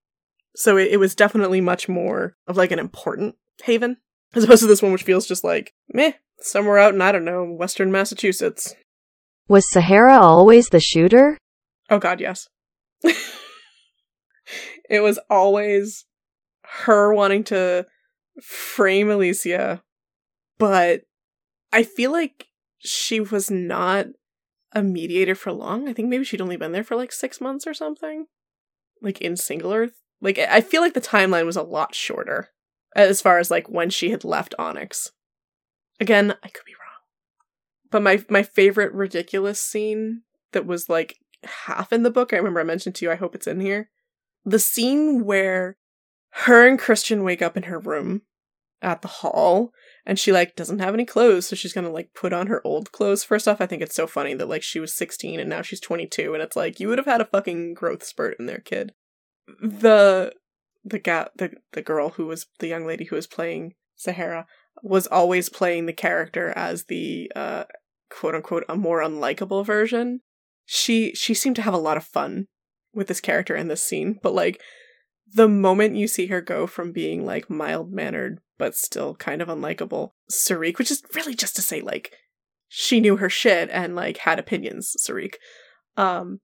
so 0.56 0.77
it, 0.77 0.90
it 0.92 0.98
was 0.98 1.14
definitely 1.14 1.61
much 1.61 1.88
more 1.88 2.35
of 2.48 2.58
like 2.58 2.72
an 2.72 2.80
important 2.80 3.35
Haven 3.64 3.98
as 4.34 4.44
opposed 4.44 4.61
to 4.61 4.68
this 4.68 4.82
one, 4.82 4.92
which 4.92 5.03
feels 5.03 5.27
just 5.27 5.44
like 5.44 5.74
meh, 5.94 6.14
somewhere 6.39 6.77
out 6.77 6.93
in 6.93 7.01
I 7.01 7.11
don't 7.11 7.25
know 7.25 7.43
Western 7.43 7.91
Massachusetts. 7.91 8.75
Was 9.47 9.69
Sahara 9.69 10.19
always 10.19 10.69
the 10.69 10.80
shooter? 10.80 11.38
Oh 11.89 11.99
god, 11.99 12.19
yes. 12.19 12.47
it 14.89 15.01
was 15.01 15.19
always 15.30 16.05
her 16.64 17.14
wanting 17.14 17.43
to 17.45 17.85
frame 18.41 19.07
Elysia, 19.07 19.81
but 20.57 21.01
I 21.72 21.83
feel 21.83 22.11
like 22.11 22.47
she 22.80 23.19
was 23.19 23.51
not 23.51 24.07
a 24.72 24.83
mediator 24.83 25.35
for 25.35 25.51
long. 25.51 25.88
I 25.88 25.93
think 25.93 26.09
maybe 26.09 26.23
she'd 26.23 26.41
only 26.41 26.57
been 26.57 26.72
there 26.72 26.83
for 26.83 26.95
like 26.95 27.11
six 27.11 27.39
months 27.39 27.65
or 27.65 27.73
something. 27.73 28.25
Like 29.01 29.22
in 29.22 29.38
Single 29.38 29.73
Earth. 29.73 30.01
Like 30.22 30.38
I 30.39 30.61
feel 30.61 30.81
like 30.81 30.93
the 30.93 31.01
timeline 31.01 31.45
was 31.45 31.55
a 31.55 31.64
lot 31.64 31.93
shorter 31.93 32.49
as 32.95 33.22
far 33.22 33.39
as 33.39 33.51
like 33.51 33.69
when 33.69 33.89
she 33.89 34.11
had 34.11 34.23
left 34.23 34.55
Onyx. 34.57 35.11
Again, 35.99 36.35
I 36.43 36.48
could 36.49 36.65
be 36.65 36.74
wrong. 36.74 37.01
But 37.91 38.01
my 38.01 38.24
my 38.30 38.43
favorite 38.43 38.93
ridiculous 38.93 39.59
scene 39.59 40.24
that 40.51 40.65
was 40.65 40.90
like 40.90 41.17
half 41.43 41.93
in 41.93 42.03
the 42.03 42.11
book, 42.11 42.33
I 42.33 42.38
remember 42.38 42.59
I 42.59 42.64
mentioned 42.64 42.95
to 42.95 43.06
you, 43.06 43.11
I 43.11 43.15
hope 43.15 43.35
it's 43.35 43.48
in 43.48 43.59
here. 43.59 43.90
The 44.43 44.59
scene 44.59 45.25
where 45.25 45.77
her 46.32 46.67
and 46.67 46.77
Christian 46.77 47.24
wake 47.24 47.41
up 47.41 47.56
in 47.56 47.64
her 47.64 47.80
room 47.80 48.24
at 48.82 49.01
the 49.01 49.07
hall 49.07 49.72
and 50.06 50.19
she 50.19 50.32
like 50.32 50.56
doesn't 50.56 50.80
have 50.80 50.93
any 50.93 51.06
clothes, 51.06 51.48
so 51.48 51.56
she's 51.56 51.74
gonna 51.74 51.90
like 51.90 52.14
put 52.14 52.33
on 52.33 52.48
her 52.48 52.61
old 52.65 52.91
clothes 52.91 53.24
first 53.24 53.48
off. 53.48 53.61
I 53.61 53.65
think 53.65 53.82
it's 53.82 53.95
so 53.95 54.06
funny 54.06 54.33
that 54.35 54.49
like 54.49 54.64
she 54.64 54.80
was 54.80 54.93
16 54.93 55.40
and 55.40 55.49
now 55.49 55.61
she's 55.61 55.80
22, 55.80 56.33
and 56.33 56.43
it's 56.43 56.56
like 56.56 56.80
you 56.80 56.88
would 56.90 56.98
have 56.98 57.07
had 57.07 57.22
a 57.22 57.25
fucking 57.25 57.74
growth 57.74 58.03
spurt 58.03 58.35
in 58.40 58.45
there, 58.45 58.59
kid. 58.59 58.93
The 59.61 60.33
the 60.83 60.99
ga- 60.99 61.30
the 61.35 61.53
the 61.72 61.82
girl 61.82 62.09
who 62.09 62.27
was 62.27 62.45
the 62.59 62.67
young 62.67 62.85
lady 62.85 63.06
who 63.06 63.15
was 63.15 63.27
playing 63.27 63.74
Sahara 63.95 64.45
was 64.84 65.08
always 65.08 65.50
playing 65.50 65.86
the 65.86 65.94
character 65.94 66.52
as 66.56 66.86
the 66.86 67.32
uh 67.36 67.64
quote 68.10 68.36
unquote 68.36 68.64
a 68.70 68.76
more 68.76 69.02
unlikable 69.02 69.66
version. 69.66 70.22
She 70.66 71.14
she 71.14 71.34
seemed 71.34 71.56
to 71.58 71.62
have 71.62 71.74
a 71.74 71.78
lot 71.80 71.98
of 71.98 72.04
fun 72.04 72.48
with 72.94 73.08
this 73.08 73.22
character 73.22 73.56
in 73.56 73.68
this 73.68 73.84
scene, 73.84 74.20
but 74.22 74.34
like 74.34 74.62
the 75.34 75.48
moment 75.48 75.95
you 75.95 76.08
see 76.08 76.28
her 76.28 76.42
go 76.42 76.68
from 76.68 76.92
being 76.92 77.26
like 77.26 77.50
mild 77.50 77.92
mannered 77.92 78.40
but 78.58 78.76
still 78.76 79.16
kind 79.16 79.42
of 79.42 79.50
unlikable 79.50 80.12
Sarik, 80.32 80.78
which 80.78 80.92
is 80.92 81.04
really 81.14 81.36
just 81.36 81.56
to 81.58 81.62
say 81.62 81.82
like 81.82 82.14
she 82.68 83.00
knew 83.00 83.18
her 83.18 83.30
shit 83.30 83.70
and 83.72 83.95
like 83.95 84.18
had 84.18 84.40
opinions, 84.40 84.95
Sarik. 85.00 85.36
Um, 85.98 86.40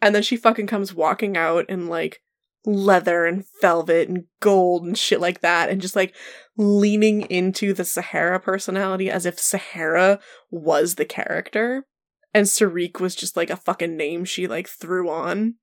and 0.00 0.14
then 0.14 0.22
she 0.22 0.36
fucking 0.36 0.66
comes 0.66 0.94
walking 0.94 1.36
out 1.36 1.68
in 1.68 1.86
like 1.86 2.20
leather 2.66 3.24
and 3.24 3.44
velvet 3.60 4.08
and 4.08 4.24
gold 4.40 4.84
and 4.84 4.98
shit 4.98 5.20
like 5.20 5.40
that 5.40 5.70
and 5.70 5.80
just 5.80 5.94
like 5.94 6.14
leaning 6.56 7.22
into 7.22 7.72
the 7.72 7.84
Sahara 7.84 8.40
personality 8.40 9.08
as 9.08 9.24
if 9.24 9.38
Sahara 9.38 10.18
was 10.50 10.96
the 10.96 11.04
character. 11.04 11.86
And 12.34 12.46
Sarik 12.46 13.00
was 13.00 13.14
just 13.14 13.36
like 13.36 13.48
a 13.48 13.56
fucking 13.56 13.96
name 13.96 14.24
she 14.24 14.46
like 14.46 14.68
threw 14.68 15.08
on 15.08 15.54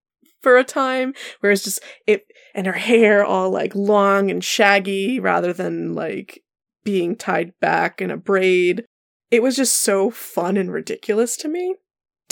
for 0.41 0.57
a 0.57 0.63
time 0.63 1.13
whereas 1.39 1.63
just 1.63 1.79
it 2.05 2.25
and 2.53 2.67
her 2.67 2.73
hair 2.73 3.23
all 3.23 3.49
like 3.49 3.73
long 3.75 4.29
and 4.29 4.43
shaggy 4.43 5.19
rather 5.19 5.53
than 5.53 5.93
like 5.93 6.41
being 6.83 7.15
tied 7.15 7.53
back 7.59 8.01
in 8.01 8.11
a 8.11 8.17
braid. 8.17 8.85
It 9.29 9.43
was 9.43 9.55
just 9.55 9.77
so 9.77 10.09
fun 10.09 10.57
and 10.57 10.71
ridiculous 10.71 11.37
to 11.37 11.47
me 11.47 11.75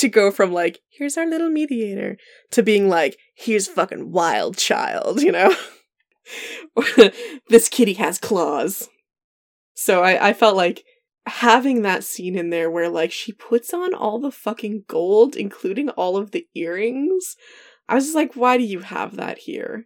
to 0.02 0.10
go 0.10 0.32
from 0.32 0.52
like 0.52 0.80
here's 0.90 1.18
our 1.18 1.28
little 1.28 1.50
mediator 1.50 2.18
to 2.52 2.62
being 2.62 2.90
like 2.90 3.18
here's 3.36 3.68
fucking 3.68 4.12
wild 4.12 4.58
child 4.58 5.22
you 5.22 5.32
know? 5.32 5.56
This 7.50 7.68
kitty 7.68 7.94
has 7.94 8.18
claws. 8.18 8.88
So 9.74 10.04
I, 10.04 10.30
I 10.30 10.34
felt 10.34 10.56
like 10.56 10.86
having 11.26 11.82
that 11.82 12.04
scene 12.04 12.38
in 12.38 12.50
there 12.50 12.72
where 12.72 12.88
like 12.88 13.12
she 13.12 13.34
puts 13.34 13.74
on 13.74 13.94
all 13.94 14.20
the 14.20 14.32
fucking 14.32 14.86
gold 14.88 15.36
including 15.36 15.90
all 15.90 16.18
of 16.18 16.32
the 16.32 16.48
earrings 16.56 17.36
i 17.88 17.94
was 17.94 18.06
just 18.06 18.16
like 18.16 18.34
why 18.36 18.58
do 18.58 18.64
you 18.64 18.80
have 18.80 19.18
that 19.18 19.40
here? 19.40 19.86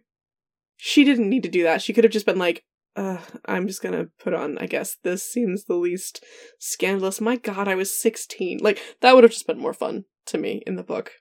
She 0.76 1.04
didn't 1.04 1.30
need 1.30 1.42
to 1.42 1.48
do 1.48 1.62
that. 1.62 1.82
She 1.82 1.92
could 1.92 2.04
have 2.04 2.12
just 2.12 2.26
been 2.26 2.38
like 2.38 2.62
uh, 2.96 3.18
I'm 3.44 3.68
just 3.68 3.82
gonna 3.82 4.06
put 4.18 4.32
on, 4.32 4.56
I 4.58 4.66
guess, 4.66 4.96
this 5.04 5.22
seems 5.22 5.64
the 5.64 5.74
least 5.74 6.24
scandalous. 6.58 7.20
My 7.20 7.36
god, 7.36 7.68
I 7.68 7.74
was 7.74 7.96
16. 7.96 8.58
Like, 8.62 8.80
that 9.02 9.14
would 9.14 9.22
have 9.22 9.32
just 9.32 9.46
been 9.46 9.58
more 9.58 9.74
fun 9.74 10.04
to 10.26 10.38
me 10.38 10.62
in 10.66 10.76
the 10.76 10.82
book. 10.82 11.12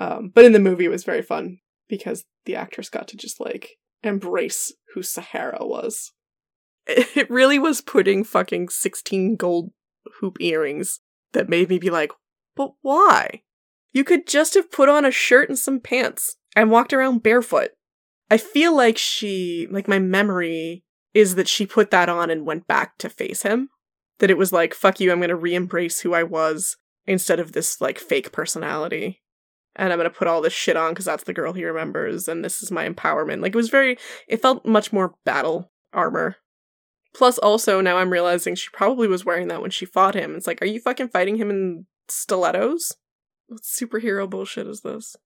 Um, 0.00 0.32
but 0.34 0.44
in 0.44 0.52
the 0.52 0.58
movie, 0.58 0.86
it 0.86 0.90
was 0.90 1.04
very 1.04 1.22
fun 1.22 1.58
because 1.88 2.24
the 2.46 2.56
actress 2.56 2.88
got 2.88 3.06
to 3.08 3.16
just, 3.16 3.40
like, 3.40 3.76
embrace 4.02 4.72
who 4.94 5.02
Sahara 5.02 5.64
was. 5.66 6.12
It 6.86 7.30
really 7.30 7.58
was 7.58 7.82
putting 7.82 8.24
fucking 8.24 8.70
16 8.70 9.36
gold 9.36 9.70
hoop 10.18 10.38
earrings 10.40 11.00
that 11.32 11.48
made 11.48 11.68
me 11.68 11.78
be 11.78 11.90
like, 11.90 12.10
but 12.56 12.72
why? 12.82 13.42
You 13.92 14.02
could 14.02 14.26
just 14.26 14.54
have 14.54 14.72
put 14.72 14.88
on 14.88 15.04
a 15.04 15.12
shirt 15.12 15.48
and 15.48 15.58
some 15.58 15.78
pants 15.78 16.36
and 16.56 16.70
walked 16.70 16.92
around 16.92 17.22
barefoot. 17.22 17.70
I 18.30 18.38
feel 18.38 18.74
like 18.74 18.98
she, 18.98 19.68
like, 19.70 19.86
my 19.86 20.00
memory 20.00 20.84
is 21.14 21.34
that 21.34 21.48
she 21.48 21.66
put 21.66 21.90
that 21.90 22.08
on 22.08 22.30
and 22.30 22.46
went 22.46 22.66
back 22.66 22.98
to 22.98 23.08
face 23.08 23.42
him. 23.42 23.68
That 24.18 24.30
it 24.30 24.38
was 24.38 24.52
like, 24.52 24.74
fuck 24.74 25.00
you, 25.00 25.10
I'm 25.10 25.20
gonna 25.20 25.36
re 25.36 25.54
embrace 25.54 26.00
who 26.00 26.14
I 26.14 26.22
was 26.22 26.76
instead 27.06 27.40
of 27.40 27.52
this 27.52 27.80
like 27.80 27.98
fake 27.98 28.32
personality. 28.32 29.22
And 29.76 29.92
I'm 29.92 29.98
gonna 29.98 30.10
put 30.10 30.28
all 30.28 30.42
this 30.42 30.52
shit 30.52 30.76
on 30.76 30.92
because 30.92 31.06
that's 31.06 31.24
the 31.24 31.32
girl 31.32 31.52
he 31.52 31.64
remembers 31.64 32.28
and 32.28 32.44
this 32.44 32.62
is 32.62 32.70
my 32.70 32.88
empowerment. 32.88 33.42
Like 33.42 33.54
it 33.54 33.56
was 33.56 33.70
very, 33.70 33.96
it 34.28 34.42
felt 34.42 34.66
much 34.66 34.92
more 34.92 35.14
battle 35.24 35.70
armor. 35.92 36.36
Plus, 37.14 37.38
also, 37.38 37.80
now 37.80 37.96
I'm 37.96 38.10
realizing 38.10 38.54
she 38.54 38.68
probably 38.72 39.08
was 39.08 39.24
wearing 39.24 39.48
that 39.48 39.62
when 39.62 39.70
she 39.70 39.84
fought 39.84 40.14
him. 40.14 40.36
It's 40.36 40.46
like, 40.46 40.62
are 40.62 40.66
you 40.66 40.80
fucking 40.80 41.08
fighting 41.08 41.36
him 41.36 41.50
in 41.50 41.86
stilettos? 42.08 42.96
What 43.48 43.62
superhero 43.62 44.30
bullshit 44.30 44.68
is 44.68 44.82
this? 44.82 45.16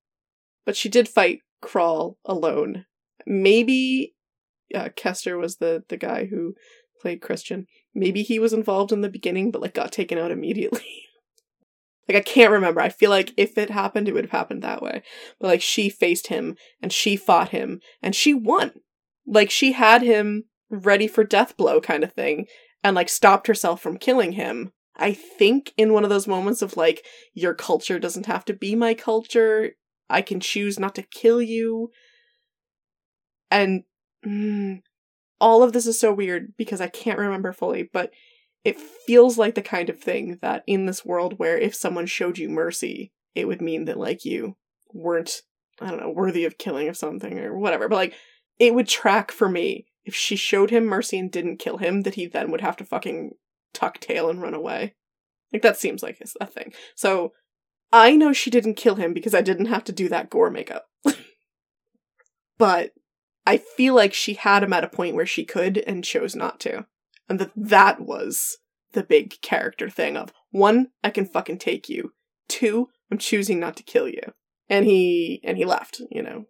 But 0.64 0.76
she 0.76 0.88
did 0.88 1.08
fight 1.08 1.40
Kral 1.62 2.16
alone. 2.24 2.86
Maybe 3.26 4.13
uh, 4.74 4.88
Kester 4.96 5.36
was 5.36 5.56
the 5.56 5.84
the 5.88 5.96
guy 5.96 6.26
who 6.26 6.54
played 7.00 7.20
Christian. 7.20 7.66
Maybe 7.94 8.22
he 8.22 8.38
was 8.38 8.52
involved 8.52 8.92
in 8.92 9.02
the 9.02 9.08
beginning, 9.08 9.50
but 9.50 9.62
like 9.62 9.74
got 9.74 9.92
taken 9.92 10.18
out 10.18 10.30
immediately. 10.30 11.04
like 12.08 12.16
I 12.16 12.20
can't 12.20 12.52
remember. 12.52 12.80
I 12.80 12.88
feel 12.88 13.10
like 13.10 13.32
if 13.36 13.58
it 13.58 13.70
happened, 13.70 14.08
it 14.08 14.12
would 14.12 14.24
have 14.24 14.30
happened 14.30 14.62
that 14.62 14.82
way. 14.82 15.02
But 15.38 15.48
like 15.48 15.62
she 15.62 15.88
faced 15.88 16.28
him 16.28 16.56
and 16.80 16.92
she 16.92 17.16
fought 17.16 17.50
him 17.50 17.80
and 18.02 18.14
she 18.14 18.34
won. 18.34 18.72
Like 19.26 19.50
she 19.50 19.72
had 19.72 20.02
him 20.02 20.44
ready 20.70 21.06
for 21.06 21.24
death 21.24 21.56
blow 21.56 21.80
kind 21.80 22.04
of 22.04 22.12
thing 22.12 22.46
and 22.82 22.94
like 22.94 23.08
stopped 23.08 23.46
herself 23.46 23.80
from 23.80 23.96
killing 23.96 24.32
him. 24.32 24.72
I 24.96 25.12
think 25.12 25.72
in 25.76 25.92
one 25.92 26.04
of 26.04 26.10
those 26.10 26.28
moments 26.28 26.62
of 26.62 26.76
like 26.76 27.04
your 27.32 27.54
culture 27.54 27.98
doesn't 27.98 28.26
have 28.26 28.44
to 28.46 28.54
be 28.54 28.74
my 28.74 28.94
culture. 28.94 29.72
I 30.08 30.22
can 30.22 30.40
choose 30.40 30.78
not 30.78 30.94
to 30.96 31.02
kill 31.02 31.42
you. 31.42 31.90
And 33.50 33.84
mm, 34.24 34.82
all 35.40 35.62
of 35.62 35.72
this 35.72 35.86
is 35.86 35.98
so 35.98 36.12
weird 36.12 36.54
because 36.56 36.80
I 36.80 36.88
can't 36.88 37.18
remember 37.18 37.52
fully, 37.52 37.88
but 37.92 38.10
it 38.64 38.78
feels 38.78 39.36
like 39.36 39.54
the 39.54 39.62
kind 39.62 39.90
of 39.90 40.00
thing 40.00 40.38
that 40.40 40.64
in 40.66 40.86
this 40.86 41.04
world 41.04 41.38
where 41.38 41.58
if 41.58 41.74
someone 41.74 42.06
showed 42.06 42.38
you 42.38 42.48
mercy, 42.48 43.12
it 43.34 43.46
would 43.46 43.60
mean 43.60 43.84
that 43.84 43.98
like 43.98 44.24
you 44.24 44.56
weren't, 44.92 45.42
I 45.80 45.90
don't 45.90 46.00
know, 46.00 46.10
worthy 46.10 46.44
of 46.44 46.58
killing 46.58 46.88
of 46.88 46.96
something 46.96 47.38
or 47.38 47.58
whatever. 47.58 47.88
But 47.88 47.96
like 47.96 48.14
it 48.58 48.74
would 48.74 48.88
track 48.88 49.30
for 49.30 49.48
me 49.48 49.86
if 50.04 50.14
she 50.14 50.36
showed 50.36 50.70
him 50.70 50.84
mercy 50.84 51.18
and 51.18 51.30
didn't 51.30 51.58
kill 51.58 51.78
him, 51.78 52.02
that 52.02 52.14
he 52.14 52.26
then 52.26 52.50
would 52.50 52.60
have 52.60 52.76
to 52.78 52.84
fucking 52.84 53.32
tuck 53.72 53.98
tail 54.00 54.30
and 54.30 54.40
run 54.40 54.54
away. 54.54 54.94
Like 55.52 55.62
that 55.62 55.78
seems 55.78 56.02
like 56.02 56.20
a 56.40 56.46
thing. 56.46 56.72
So 56.94 57.32
I 57.92 58.16
know 58.16 58.32
she 58.32 58.50
didn't 58.50 58.74
kill 58.74 58.96
him 58.96 59.12
because 59.12 59.34
I 59.34 59.42
didn't 59.42 59.66
have 59.66 59.84
to 59.84 59.92
do 59.92 60.08
that 60.08 60.30
gore 60.30 60.50
makeup. 60.50 60.86
but 62.58 62.92
I 63.47 63.58
feel 63.58 63.94
like 63.94 64.14
she 64.14 64.34
had 64.34 64.62
him 64.62 64.73
at 64.73 64.84
a 64.84 64.89
point 64.89 65.14
where 65.14 65.26
she 65.26 65.44
could 65.44 65.78
and 65.78 66.05
chose 66.05 66.34
not 66.34 66.60
to. 66.60 66.86
And 67.28 67.39
that 67.39 67.52
that 67.56 68.00
was 68.00 68.58
the 68.92 69.02
big 69.02 69.40
character 69.42 69.90
thing 69.90 70.16
of 70.16 70.32
one, 70.50 70.89
I 71.02 71.10
can 71.10 71.26
fucking 71.26 71.58
take 71.58 71.89
you. 71.89 72.12
Two, 72.48 72.89
I'm 73.10 73.18
choosing 73.18 73.58
not 73.58 73.76
to 73.76 73.82
kill 73.82 74.08
you. 74.08 74.23
And 74.68 74.86
he 74.86 75.40
and 75.44 75.58
he 75.58 75.64
left, 75.64 76.00
you 76.10 76.23
know. 76.23 76.44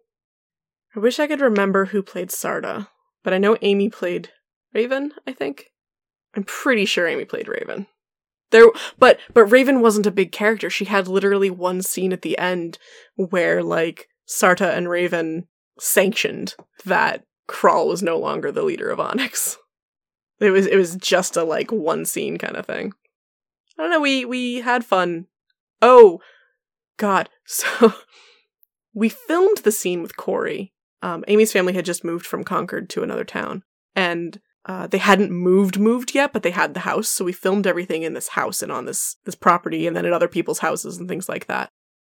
I 0.95 0.99
wish 0.99 1.19
I 1.19 1.27
could 1.27 1.41
remember 1.41 1.85
who 1.85 2.01
played 2.01 2.29
Sarda, 2.29 2.87
but 3.23 3.33
I 3.33 3.37
know 3.37 3.57
Amy 3.61 3.89
played 3.89 4.29
Raven, 4.73 5.11
I 5.27 5.33
think. 5.33 5.65
I'm 6.35 6.43
pretty 6.43 6.85
sure 6.85 7.07
Amy 7.07 7.25
played 7.25 7.47
Raven. 7.47 7.87
There 8.51 8.67
but 8.97 9.19
but 9.33 9.45
Raven 9.45 9.81
wasn't 9.81 10.05
a 10.05 10.11
big 10.11 10.31
character. 10.31 10.69
She 10.69 10.85
had 10.85 11.07
literally 11.07 11.49
one 11.49 11.81
scene 11.81 12.13
at 12.13 12.21
the 12.21 12.37
end 12.37 12.77
where 13.15 13.63
like 13.63 14.07
Sarta 14.25 14.71
and 14.71 14.89
Raven 14.89 15.47
sanctioned 15.79 16.55
that 16.85 17.23
Kral 17.47 17.87
was 17.87 18.01
no 18.01 18.17
longer 18.17 18.51
the 18.51 18.63
leader 18.63 18.89
of 18.89 18.99
Onyx. 18.99 19.57
It 20.39 20.49
was 20.49 20.67
it 20.67 20.75
was 20.75 20.95
just 20.95 21.37
a 21.37 21.43
like 21.43 21.71
one 21.71 22.05
scene 22.05 22.37
kind 22.37 22.57
of 22.57 22.65
thing. 22.65 22.93
I 23.77 23.83
don't 23.83 23.91
know, 23.91 24.01
we 24.01 24.25
we 24.25 24.61
had 24.61 24.83
fun. 24.83 25.27
Oh 25.81 26.19
god. 26.97 27.29
So 27.47 27.93
we 28.95 29.07
filmed 29.07 29.57
the 29.59 29.71
scene 29.71 30.01
with 30.01 30.17
Corey. 30.17 30.73
Um, 31.03 31.23
Amy's 31.27 31.51
family 31.51 31.73
had 31.73 31.85
just 31.85 32.03
moved 32.03 32.25
from 32.25 32.43
Concord 32.43 32.89
to 32.89 33.03
another 33.03 33.23
town. 33.23 33.61
And 33.95 34.39
uh, 34.65 34.87
they 34.87 34.97
hadn't 34.97 35.31
moved 35.31 35.77
moved 35.77 36.15
yet, 36.15 36.33
but 36.33 36.41
they 36.41 36.51
had 36.51 36.73
the 36.73 36.79
house, 36.81 37.07
so 37.07 37.23
we 37.23 37.31
filmed 37.31 37.67
everything 37.67 38.01
in 38.01 38.13
this 38.13 38.29
house 38.29 38.63
and 38.63 38.71
on 38.71 38.85
this 38.85 39.17
this 39.25 39.35
property 39.35 39.85
and 39.85 39.95
then 39.95 40.05
at 40.05 40.13
other 40.13 40.27
people's 40.27 40.59
houses 40.59 40.97
and 40.97 41.07
things 41.07 41.29
like 41.29 41.45
that. 41.45 41.69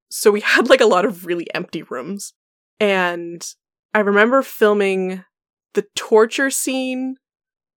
So 0.08 0.30
we 0.30 0.40
had 0.40 0.70
like 0.70 0.80
a 0.80 0.86
lot 0.86 1.04
of 1.04 1.26
really 1.26 1.46
empty 1.54 1.82
rooms. 1.82 2.32
And 2.80 3.44
I 3.94 4.00
remember 4.00 4.42
filming 4.42 5.24
the 5.74 5.86
torture 5.94 6.50
scene 6.50 7.16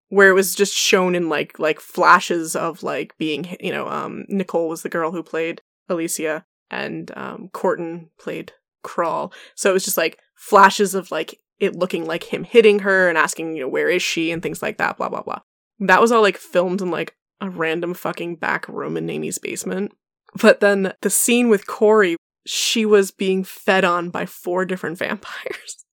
where 0.08 0.28
it 0.28 0.34
was 0.34 0.54
just 0.54 0.74
shown 0.74 1.14
in 1.14 1.28
like 1.28 1.58
like 1.58 1.80
flashes 1.80 2.54
of 2.54 2.82
like 2.82 3.16
being 3.16 3.56
you 3.60 3.72
know 3.72 3.88
um 3.88 4.24
Nicole 4.28 4.68
was 4.68 4.82
the 4.82 4.88
girl 4.88 5.12
who 5.12 5.22
played 5.22 5.62
Elysia 5.88 6.44
and 6.70 7.10
um 7.16 7.48
Corton 7.52 8.10
played 8.18 8.52
Kral. 8.84 9.32
So 9.54 9.70
it 9.70 9.74
was 9.74 9.84
just 9.84 9.96
like 9.96 10.18
flashes 10.34 10.94
of 10.94 11.10
like 11.10 11.38
it 11.58 11.76
looking 11.76 12.06
like 12.06 12.24
him 12.24 12.44
hitting 12.44 12.80
her 12.80 13.08
and 13.08 13.16
asking 13.16 13.54
you 13.54 13.62
know 13.62 13.68
where 13.68 13.88
is 13.88 14.02
she 14.02 14.30
and 14.30 14.42
things 14.42 14.62
like 14.62 14.78
that 14.78 14.96
blah 14.96 15.08
blah 15.08 15.22
blah. 15.22 15.40
That 15.78 16.00
was 16.00 16.12
all 16.12 16.22
like 16.22 16.36
filmed 16.36 16.82
in 16.82 16.90
like 16.90 17.14
a 17.40 17.48
random 17.48 17.94
fucking 17.94 18.36
back 18.36 18.68
room 18.68 18.96
in 18.96 19.08
Amy's 19.08 19.38
basement. 19.38 19.92
But 20.40 20.60
then 20.60 20.92
the 21.00 21.10
scene 21.10 21.48
with 21.48 21.66
Corey 21.66 22.16
she 22.52 22.84
was 22.84 23.12
being 23.12 23.44
fed 23.44 23.84
on 23.84 24.10
by 24.10 24.26
four 24.26 24.64
different 24.64 24.98
vampires. 24.98 25.76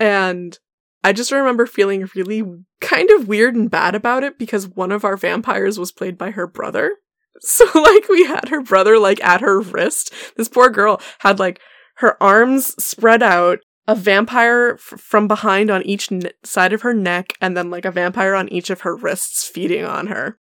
And 0.00 0.56
I 1.02 1.12
just 1.12 1.32
remember 1.32 1.66
feeling 1.66 2.08
really 2.14 2.44
kind 2.80 3.10
of 3.10 3.26
weird 3.26 3.56
and 3.56 3.68
bad 3.68 3.96
about 3.96 4.22
it 4.22 4.38
because 4.38 4.68
one 4.68 4.92
of 4.92 5.04
our 5.04 5.16
vampires 5.16 5.76
was 5.76 5.90
played 5.90 6.16
by 6.16 6.30
her 6.30 6.46
brother. 6.46 6.96
So 7.40 7.64
like 7.74 8.08
we 8.08 8.24
had 8.24 8.48
her 8.48 8.62
brother 8.62 8.98
like 8.98 9.22
at 9.24 9.40
her 9.40 9.60
wrist. 9.60 10.12
This 10.36 10.48
poor 10.48 10.70
girl 10.70 11.00
had 11.20 11.38
like 11.40 11.60
her 11.96 12.20
arms 12.22 12.74
spread 12.82 13.22
out, 13.22 13.58
a 13.88 13.94
vampire 13.94 14.74
f- 14.74 15.00
from 15.00 15.26
behind 15.26 15.70
on 15.70 15.82
each 15.82 16.12
n- 16.12 16.30
side 16.44 16.72
of 16.72 16.82
her 16.82 16.92
neck, 16.94 17.34
and 17.40 17.56
then 17.56 17.70
like 17.70 17.84
a 17.84 17.92
vampire 17.92 18.34
on 18.34 18.48
each 18.48 18.70
of 18.70 18.80
her 18.80 18.94
wrists 18.94 19.46
feeding 19.46 19.84
on 19.84 20.08
her. 20.08 20.38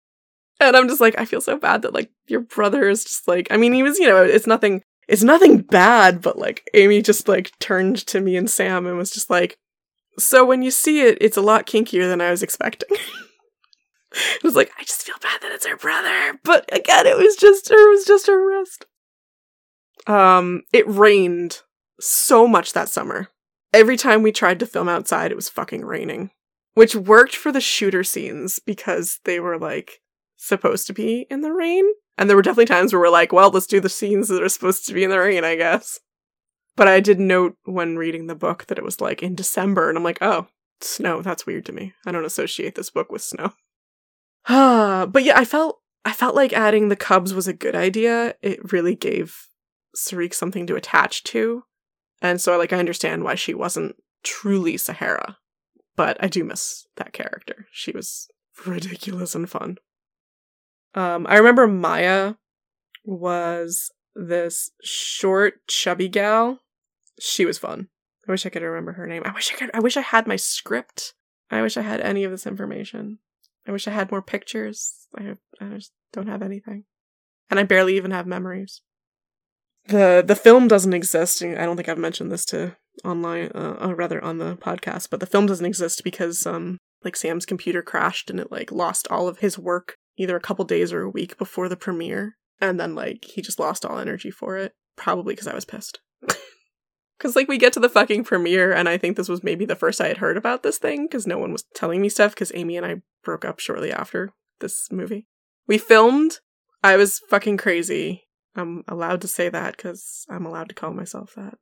And 0.59 0.77
I'm 0.77 0.89
just 0.89 1.01
like, 1.01 1.17
I 1.19 1.25
feel 1.25 1.41
so 1.41 1.57
bad 1.57 1.83
that 1.83 1.95
like 1.95 2.11
your 2.27 2.41
brother 2.41 2.89
is 2.89 3.05
just 3.05 3.29
like, 3.29 3.47
I 3.51 3.57
mean, 3.57 3.73
he 3.73 3.83
was, 3.83 3.99
you 3.99 4.09
know, 4.09 4.23
it's 4.23 4.49
nothing 4.49 4.83
it's 5.11 5.25
nothing 5.25 5.59
bad, 5.59 6.23
but 6.23 6.39
like 6.39 6.69
Amy 6.73 7.03
just 7.03 7.27
like 7.29 7.51
turned 7.59 7.99
to 8.07 8.21
me 8.21 8.37
and 8.37 8.49
Sam 8.49 8.87
and 8.87 8.97
was 8.97 9.11
just 9.11 9.29
like, 9.29 9.59
"So 10.19 10.45
when 10.45 10.63
you 10.63 10.71
see 10.71 11.01
it, 11.01 11.19
it's 11.21 11.37
a 11.37 11.43
lot 11.43 11.67
kinkier 11.67 12.09
than 12.09 12.21
I 12.21 12.31
was 12.31 12.43
expecting." 12.43 12.97
it 14.13 14.43
was 14.43 14.55
like, 14.55 14.71
I 14.79 14.85
just 14.85 15.03
feel 15.03 15.17
bad 15.21 15.41
that 15.43 15.53
it's 15.53 15.67
her 15.67 15.77
brother. 15.77 16.39
But 16.43 16.69
again, 16.73 17.07
it 17.07 17.17
was 17.17 17.37
just 17.37 17.69
her, 17.69 17.89
it 17.89 17.91
was 17.91 18.05
just 18.05 18.27
her 18.27 18.47
wrist. 18.47 18.87
Um, 20.07 20.63
it 20.73 20.89
rained 20.89 21.61
so 22.01 22.47
much 22.47 22.73
that 22.73 22.89
summer. 22.89 23.29
Every 23.73 23.97
time 23.97 24.23
we 24.23 24.33
tried 24.33 24.59
to 24.61 24.67
film 24.67 24.89
outside, 24.89 25.31
it 25.31 25.37
was 25.37 25.49
fucking 25.49 25.85
raining. 25.85 26.31
Which 26.75 26.95
worked 26.95 27.35
for 27.35 27.53
the 27.53 27.61
shooter 27.61 28.05
scenes 28.05 28.59
because 28.59 29.19
they 29.25 29.41
were 29.41 29.59
like 29.59 30.01
supposed 30.37 30.87
to 30.87 30.93
be 30.93 31.27
in 31.31 31.41
the 31.41 31.53
rain. 31.53 31.85
And 32.21 32.29
there 32.29 32.37
were 32.37 32.43
definitely 32.43 32.67
times 32.67 32.93
where 32.93 33.01
we're 33.01 33.09
like, 33.09 33.33
well, 33.33 33.49
let's 33.49 33.67
do 33.67 33.81
the 33.81 33.89
scenes 33.89 34.29
that 34.29 34.43
are 34.43 34.49
supposed 34.51 34.85
to 34.87 34.93
be 34.93 35.05
in 35.05 35.11
the 35.11 35.19
rain, 35.19 35.43
I 35.43 35.57
guess. 35.57 36.01
But 36.77 36.87
I 36.87 37.01
did 37.01 37.19
note 37.19 37.57
when 37.65 37.97
reading 37.97 38.27
the 38.27 38.35
book 38.35 38.67
that 38.67 38.77
it 38.77 38.85
was 38.85 39.01
like 39.01 39.23
in 39.23 39.35
December, 39.35 39.89
and 39.89 39.97
I'm 39.97 40.05
like, 40.05 40.19
oh, 40.21 40.47
snow. 40.83 41.23
That's 41.23 41.47
weird 41.47 41.65
to 41.65 41.73
me. 41.73 41.95
I 42.05 42.13
don't 42.13 42.27
associate 42.27 42.75
this 42.75 42.91
book 42.91 43.11
with 43.11 43.23
snow. 43.23 43.55
but 44.47 45.25
yeah, 45.25 45.39
I 45.39 45.47
felt 45.47 45.81
I 46.05 46.13
felt 46.13 46.35
like 46.35 46.53
adding 46.53 46.91
the 46.91 46.97
cubs 46.97 47.33
was 47.33 47.49
a 47.49 47.55
good 47.55 47.75
idea. 47.75 48.35
It 48.43 48.71
really 48.71 48.95
gave 48.95 49.49
Sarik 49.97 50.35
something 50.35 50.67
to 50.67 50.77
attach 50.77 51.25
to. 51.25 51.65
And 52.21 52.39
so 52.39 52.59
like 52.59 52.75
I 52.75 52.79
understand 52.79 53.25
why 53.25 53.35
she 53.35 53.55
wasn't 53.55 53.97
truly 54.23 54.77
Sahara. 54.77 55.39
But 55.97 56.23
I 56.23 56.29
do 56.29 56.45
miss 56.45 56.87
that 56.97 57.15
character. 57.15 57.67
She 57.73 57.93
was 57.93 58.29
ridiculous 58.67 59.35
and 59.35 59.49
fun. 59.49 59.79
Um 60.95 61.27
I 61.29 61.37
remember 61.37 61.67
Maya 61.67 62.35
was 63.05 63.91
this 64.15 64.71
short, 64.83 65.67
chubby 65.67 66.09
gal. 66.09 66.61
She 67.19 67.45
was 67.45 67.59
fun. 67.59 67.89
I 68.29 68.33
wish 68.33 68.47
I 68.47 68.51
could 68.51 68.63
remember 68.63 68.93
her 68.93 69.07
name. 69.07 69.23
I 69.25 69.33
wish 69.33 69.53
I 69.53 69.57
could 69.57 69.71
I 69.75 69.81
wish 69.81 69.97
I 69.97 70.03
had 70.03 70.27
my 70.27 70.37
script. 70.37 71.15
I 71.51 71.63
wish 71.63 71.77
I 71.77 71.83
had 71.83 72.01
any 72.01 72.25
of 72.25 72.31
this 72.31 72.47
information. 72.47 73.19
I 73.67 73.73
wish 73.73 73.89
I 73.89 73.93
had 73.93 74.11
more 74.11 74.23
pictures. 74.23 75.07
I 75.17 75.37
I 75.61 75.67
just 75.75 75.93
don't 76.13 76.29
have 76.29 76.43
anything. 76.43 76.85
And 77.51 77.59
I 77.59 77.65
barely 77.65 77.97
even 77.97 78.11
have 78.13 78.27
memories. 78.27 78.83
The 79.87 80.23
the 80.27 80.37
film 80.37 80.69
doesn't 80.69 80.95
exist. 80.95 81.43
I 81.43 81.55
don't 81.55 81.77
think 81.77 81.89
I've 81.89 81.99
mentioned 81.99 82.31
this 82.31 82.45
to 82.47 82.77
online 83.05 83.51
uh, 83.55 83.77
or 83.81 83.95
rather 83.95 84.23
on 84.23 84.39
the 84.39 84.57
podcast, 84.57 85.09
but 85.11 85.21
the 85.21 85.27
film 85.27 85.47
doesn't 85.47 85.67
exist 85.67 86.05
because 86.05 86.47
um 86.47 86.79
like 87.05 87.17
Sam's 87.17 87.47
computer 87.47 87.83
crashed 87.83 88.31
and 88.31 88.39
it 88.39 88.53
like 88.53 88.71
lost 88.71 89.09
all 89.11 89.27
of 89.27 89.39
his 89.39 89.59
work 89.59 89.97
either 90.21 90.37
a 90.37 90.41
couple 90.41 90.65
days 90.65 90.93
or 90.93 91.03
a 91.03 91.11
week 91.11 91.39
before 91.39 91.69
the 91.69 91.77
premiere 91.77 92.37
and 92.61 92.79
then 92.79 92.95
like 92.95 93.25
he 93.25 93.41
just 93.41 93.59
lost 93.59 93.85
all 93.85 93.99
energy 93.99 94.31
for 94.31 94.57
it 94.57 94.75
probably 94.97 95.35
because 95.35 95.49
I 95.49 95.55
was 95.55 95.65
pissed. 95.65 96.01
Because, 97.21 97.37
like, 97.37 97.49
we 97.49 97.59
get 97.59 97.75
to 97.75 97.81
the 97.81 97.91
fucking 97.91 98.25
premiere, 98.25 98.73
and 98.73 98.89
I 98.89 98.97
think 98.97 99.19
this 99.19 99.29
was 99.29 99.45
maybe 99.45 99.67
the 99.67 99.77
first 99.77 100.01
I 100.01 100.09
had 100.09 100.17
heard 100.17 100.39
about 100.39 100.63
this 100.63 100.79
thing, 100.79 101.05
because 101.05 101.27
no 101.27 101.37
one 101.37 101.53
was 101.53 101.65
telling 101.75 102.01
me 102.01 102.09
stuff, 102.09 102.35
because 102.35 102.51
Amy 102.55 102.79
and 102.79 102.87
I 102.87 103.03
broke 103.23 103.45
up 103.45 103.61
shortly 103.61 103.93
after 103.93 104.33
this 104.61 104.89
movie. 104.91 105.27
We 105.67 105.77
filmed. 105.77 106.39
I 106.83 106.97
was 106.97 107.21
fucking 107.29 107.59
crazy. 107.59 108.23
I'm 108.57 108.85
allowed 108.89 109.21
to 109.21 109.29
say 109.29 109.51
that, 109.51 109.77
because 109.77 110.25
I'm 110.31 110.47
allowed 110.47 110.71
to 110.71 110.75
call 110.75 110.95
myself 110.95 111.35
that. 111.37 111.59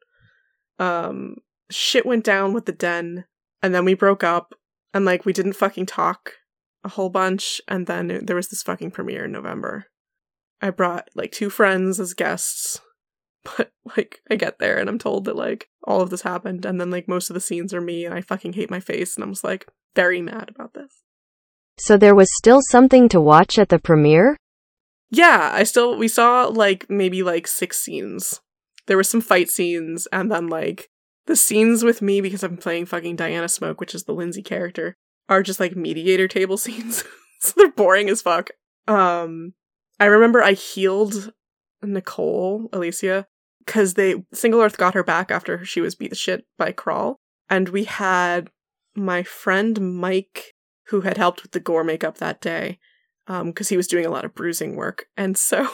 Um, 0.78 1.38
shit 1.72 2.06
went 2.06 2.22
down 2.22 2.52
with 2.52 2.66
the 2.66 2.72
den, 2.72 3.24
and 3.60 3.74
then 3.74 3.84
we 3.84 3.94
broke 3.94 4.22
up, 4.22 4.54
and, 4.94 5.04
like, 5.04 5.24
we 5.24 5.32
didn't 5.32 5.54
fucking 5.54 5.86
talk 5.86 6.34
a 6.88 6.94
whole 6.94 7.10
bunch, 7.10 7.60
and 7.68 7.86
then 7.86 8.20
there 8.24 8.36
was 8.36 8.48
this 8.48 8.62
fucking 8.62 8.90
premiere 8.90 9.26
in 9.26 9.32
November. 9.32 9.86
I 10.60 10.70
brought, 10.70 11.08
like, 11.14 11.32
two 11.32 11.50
friends 11.50 12.00
as 12.00 12.14
guests 12.14 12.80
but 13.56 13.70
like 13.96 14.20
I 14.30 14.36
get 14.36 14.58
there 14.58 14.78
and 14.78 14.88
I'm 14.88 14.98
told 14.98 15.24
that 15.24 15.36
like 15.36 15.68
all 15.84 16.00
of 16.00 16.10
this 16.10 16.22
happened 16.22 16.64
and 16.64 16.80
then 16.80 16.90
like 16.90 17.08
most 17.08 17.30
of 17.30 17.34
the 17.34 17.40
scenes 17.40 17.72
are 17.72 17.80
me 17.80 18.04
and 18.04 18.14
I 18.14 18.20
fucking 18.20 18.54
hate 18.54 18.70
my 18.70 18.80
face 18.80 19.16
and 19.16 19.24
I'm 19.24 19.32
just 19.32 19.44
like 19.44 19.66
very 19.94 20.20
mad 20.20 20.50
about 20.54 20.74
this. 20.74 21.02
So 21.78 21.96
there 21.96 22.14
was 22.14 22.28
still 22.36 22.60
something 22.70 23.08
to 23.10 23.20
watch 23.20 23.58
at 23.58 23.68
the 23.68 23.78
premiere? 23.78 24.36
Yeah, 25.10 25.50
I 25.52 25.62
still 25.62 25.96
we 25.96 26.08
saw 26.08 26.46
like 26.46 26.86
maybe 26.90 27.22
like 27.22 27.46
six 27.46 27.78
scenes. 27.78 28.40
There 28.86 28.96
were 28.96 29.04
some 29.04 29.20
fight 29.20 29.50
scenes 29.50 30.06
and 30.12 30.30
then 30.30 30.48
like 30.48 30.88
the 31.26 31.36
scenes 31.36 31.84
with 31.84 32.02
me 32.02 32.20
because 32.20 32.42
I'm 32.42 32.56
playing 32.56 32.86
fucking 32.86 33.16
Diana 33.16 33.48
Smoke, 33.48 33.80
which 33.80 33.94
is 33.94 34.04
the 34.04 34.14
Lindsay 34.14 34.42
character, 34.42 34.96
are 35.28 35.42
just 35.42 35.60
like 35.60 35.76
mediator 35.76 36.28
table 36.28 36.56
scenes. 36.58 37.04
so 37.40 37.52
they're 37.56 37.70
boring 37.70 38.10
as 38.10 38.22
fuck. 38.22 38.50
Um 38.86 39.54
I 40.00 40.06
remember 40.06 40.42
I 40.42 40.52
healed 40.52 41.32
Nicole, 41.82 42.68
Elysia, 42.72 43.26
because 43.64 43.94
they 43.94 44.24
Single 44.32 44.60
Earth 44.60 44.78
got 44.78 44.94
her 44.94 45.04
back 45.04 45.30
after 45.30 45.64
she 45.64 45.80
was 45.80 45.94
beat 45.94 46.10
the 46.10 46.16
shit 46.16 46.46
by 46.56 46.72
Kral, 46.72 47.16
and 47.50 47.68
we 47.68 47.84
had 47.84 48.50
my 48.94 49.22
friend 49.22 49.98
Mike 49.98 50.54
who 50.86 51.02
had 51.02 51.18
helped 51.18 51.42
with 51.42 51.52
the 51.52 51.60
gore 51.60 51.84
makeup 51.84 52.18
that 52.18 52.40
day, 52.40 52.78
because 53.26 53.42
um, 53.42 53.68
he 53.68 53.76
was 53.76 53.86
doing 53.86 54.06
a 54.06 54.10
lot 54.10 54.24
of 54.24 54.34
bruising 54.34 54.74
work, 54.74 55.06
and 55.16 55.36
so 55.36 55.68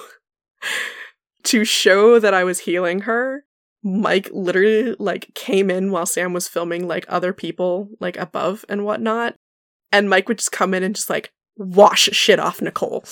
to 1.44 1.64
show 1.64 2.18
that 2.18 2.34
I 2.34 2.44
was 2.44 2.60
healing 2.60 3.00
her, 3.02 3.44
Mike 3.82 4.28
literally 4.32 4.96
like 4.98 5.32
came 5.34 5.70
in 5.70 5.90
while 5.90 6.06
Sam 6.06 6.32
was 6.32 6.48
filming 6.48 6.88
like 6.88 7.04
other 7.08 7.32
people 7.32 7.90
like 8.00 8.16
above 8.16 8.64
and 8.68 8.84
whatnot, 8.84 9.36
and 9.94 10.10
Mike 10.10 10.28
would 10.28 10.38
just 10.38 10.52
come 10.52 10.74
in 10.74 10.82
and 10.82 10.94
just 10.94 11.08
like 11.08 11.32
wash 11.56 12.08
shit 12.12 12.40
off 12.40 12.60
Nicole. 12.60 13.04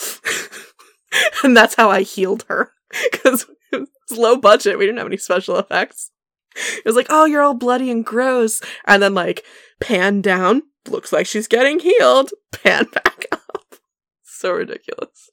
and 1.44 1.56
that's 1.56 1.76
how 1.76 1.90
I 1.90 2.02
healed 2.02 2.44
her 2.48 2.72
because 3.12 3.46
it 3.72 3.80
was 3.80 4.18
low 4.18 4.36
budget. 4.36 4.78
We 4.78 4.86
didn't 4.86 4.98
have 4.98 5.06
any 5.06 5.16
special 5.16 5.58
effects. 5.58 6.10
It 6.54 6.84
was 6.84 6.96
like, 6.96 7.06
oh, 7.08 7.24
you're 7.24 7.42
all 7.42 7.54
bloody 7.54 7.90
and 7.90 8.04
gross. 8.04 8.60
And 8.84 9.02
then, 9.02 9.14
like, 9.14 9.42
pan 9.80 10.20
down, 10.20 10.62
looks 10.86 11.12
like 11.12 11.26
she's 11.26 11.48
getting 11.48 11.78
healed. 11.78 12.30
Pan 12.50 12.84
back 12.92 13.26
up. 13.32 13.76
so 14.22 14.52
ridiculous. 14.52 15.30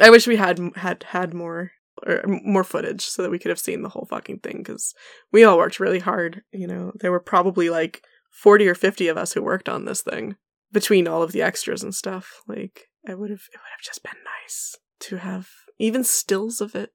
I 0.00 0.08
wish 0.08 0.26
we 0.26 0.36
had 0.36 0.58
had 0.76 1.02
had 1.02 1.34
more 1.34 1.72
or 2.06 2.22
more 2.26 2.64
footage 2.64 3.02
so 3.02 3.22
that 3.22 3.30
we 3.30 3.38
could 3.38 3.50
have 3.50 3.58
seen 3.58 3.82
the 3.82 3.90
whole 3.90 4.06
fucking 4.06 4.38
thing 4.38 4.58
because 4.58 4.94
we 5.32 5.44
all 5.44 5.58
worked 5.58 5.80
really 5.80 5.98
hard. 5.98 6.42
You 6.50 6.66
know, 6.66 6.92
there 7.00 7.10
were 7.10 7.20
probably 7.20 7.68
like 7.68 8.02
40 8.30 8.68
or 8.68 8.74
50 8.74 9.08
of 9.08 9.18
us 9.18 9.34
who 9.34 9.42
worked 9.42 9.68
on 9.68 9.84
this 9.84 10.00
thing 10.00 10.36
between 10.72 11.06
all 11.06 11.22
of 11.22 11.32
the 11.32 11.42
extras 11.42 11.82
and 11.82 11.94
stuff. 11.94 12.42
Like, 12.46 12.88
I 13.06 13.14
would 13.14 13.30
have, 13.30 13.42
it 13.52 13.56
would 13.56 13.72
have 13.72 13.82
just 13.82 14.02
been 14.02 14.12
nice 14.42 14.76
to 15.00 15.18
have 15.18 15.48
even 15.78 16.04
stills 16.04 16.60
of 16.60 16.74
it. 16.74 16.90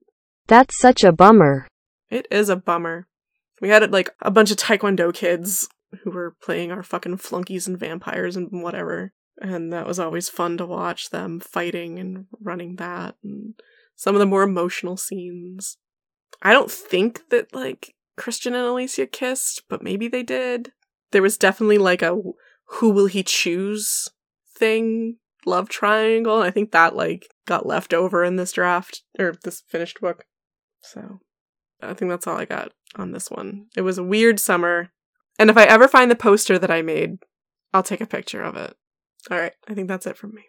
That's 0.47 0.79
such 0.79 1.03
a 1.03 1.11
bummer. 1.11 1.67
It 2.09 2.27
is 2.31 2.49
a 2.49 2.55
bummer. 2.55 3.07
We 3.61 3.69
had 3.69 3.91
like 3.91 4.11
a 4.21 4.31
bunch 4.31 4.51
of 4.51 4.57
Taekwondo 4.57 5.13
kids 5.13 5.67
who 6.03 6.11
were 6.11 6.35
playing 6.41 6.71
our 6.71 6.83
fucking 6.83 7.17
flunkies 7.17 7.67
and 7.67 7.77
vampires 7.77 8.35
and 8.35 8.49
whatever. 8.63 9.13
And 9.39 9.71
that 9.73 9.85
was 9.85 9.99
always 9.99 10.29
fun 10.29 10.57
to 10.57 10.65
watch 10.65 11.09
them 11.09 11.39
fighting 11.39 11.99
and 11.99 12.25
running 12.39 12.77
that 12.77 13.15
and 13.23 13.53
some 13.95 14.15
of 14.15 14.19
the 14.19 14.25
more 14.25 14.43
emotional 14.43 14.97
scenes. 14.97 15.77
I 16.41 16.53
don't 16.53 16.71
think 16.71 17.29
that 17.29 17.53
like 17.53 17.95
Christian 18.15 18.55
and 18.55 18.63
Elysia 18.63 19.11
kissed, 19.11 19.63
but 19.69 19.83
maybe 19.83 20.07
they 20.07 20.23
did. 20.23 20.71
There 21.11 21.21
was 21.21 21.37
definitely 21.37 21.77
like 21.77 22.01
a 22.01 22.19
who 22.67 22.89
will 22.89 23.07
he 23.07 23.23
choose 23.23 24.09
thing 24.55 25.17
love 25.45 25.69
triangle. 25.69 26.41
I 26.41 26.51
think 26.51 26.71
that 26.71 26.95
like 26.95 27.27
got 27.45 27.65
left 27.65 27.93
over 27.93 28.23
in 28.23 28.35
this 28.35 28.51
draft 28.51 29.03
or 29.17 29.35
this 29.43 29.63
finished 29.67 30.01
book. 30.01 30.25
So 30.81 31.19
I 31.81 31.93
think 31.93 32.09
that's 32.09 32.27
all 32.27 32.37
I 32.37 32.45
got 32.45 32.73
on 32.95 33.11
this 33.11 33.31
one. 33.31 33.67
It 33.75 33.81
was 33.81 33.97
a 33.97 34.03
weird 34.03 34.39
summer. 34.39 34.91
And 35.39 35.49
if 35.49 35.57
I 35.57 35.63
ever 35.63 35.87
find 35.87 36.11
the 36.11 36.15
poster 36.15 36.59
that 36.59 36.71
I 36.71 36.81
made, 36.81 37.19
I'll 37.73 37.83
take 37.83 38.01
a 38.01 38.07
picture 38.07 38.41
of 38.41 38.55
it. 38.55 38.75
All 39.29 39.37
right, 39.37 39.53
I 39.67 39.73
think 39.73 39.87
that's 39.87 40.07
it 40.07 40.17
from 40.17 40.33
me. 40.33 40.43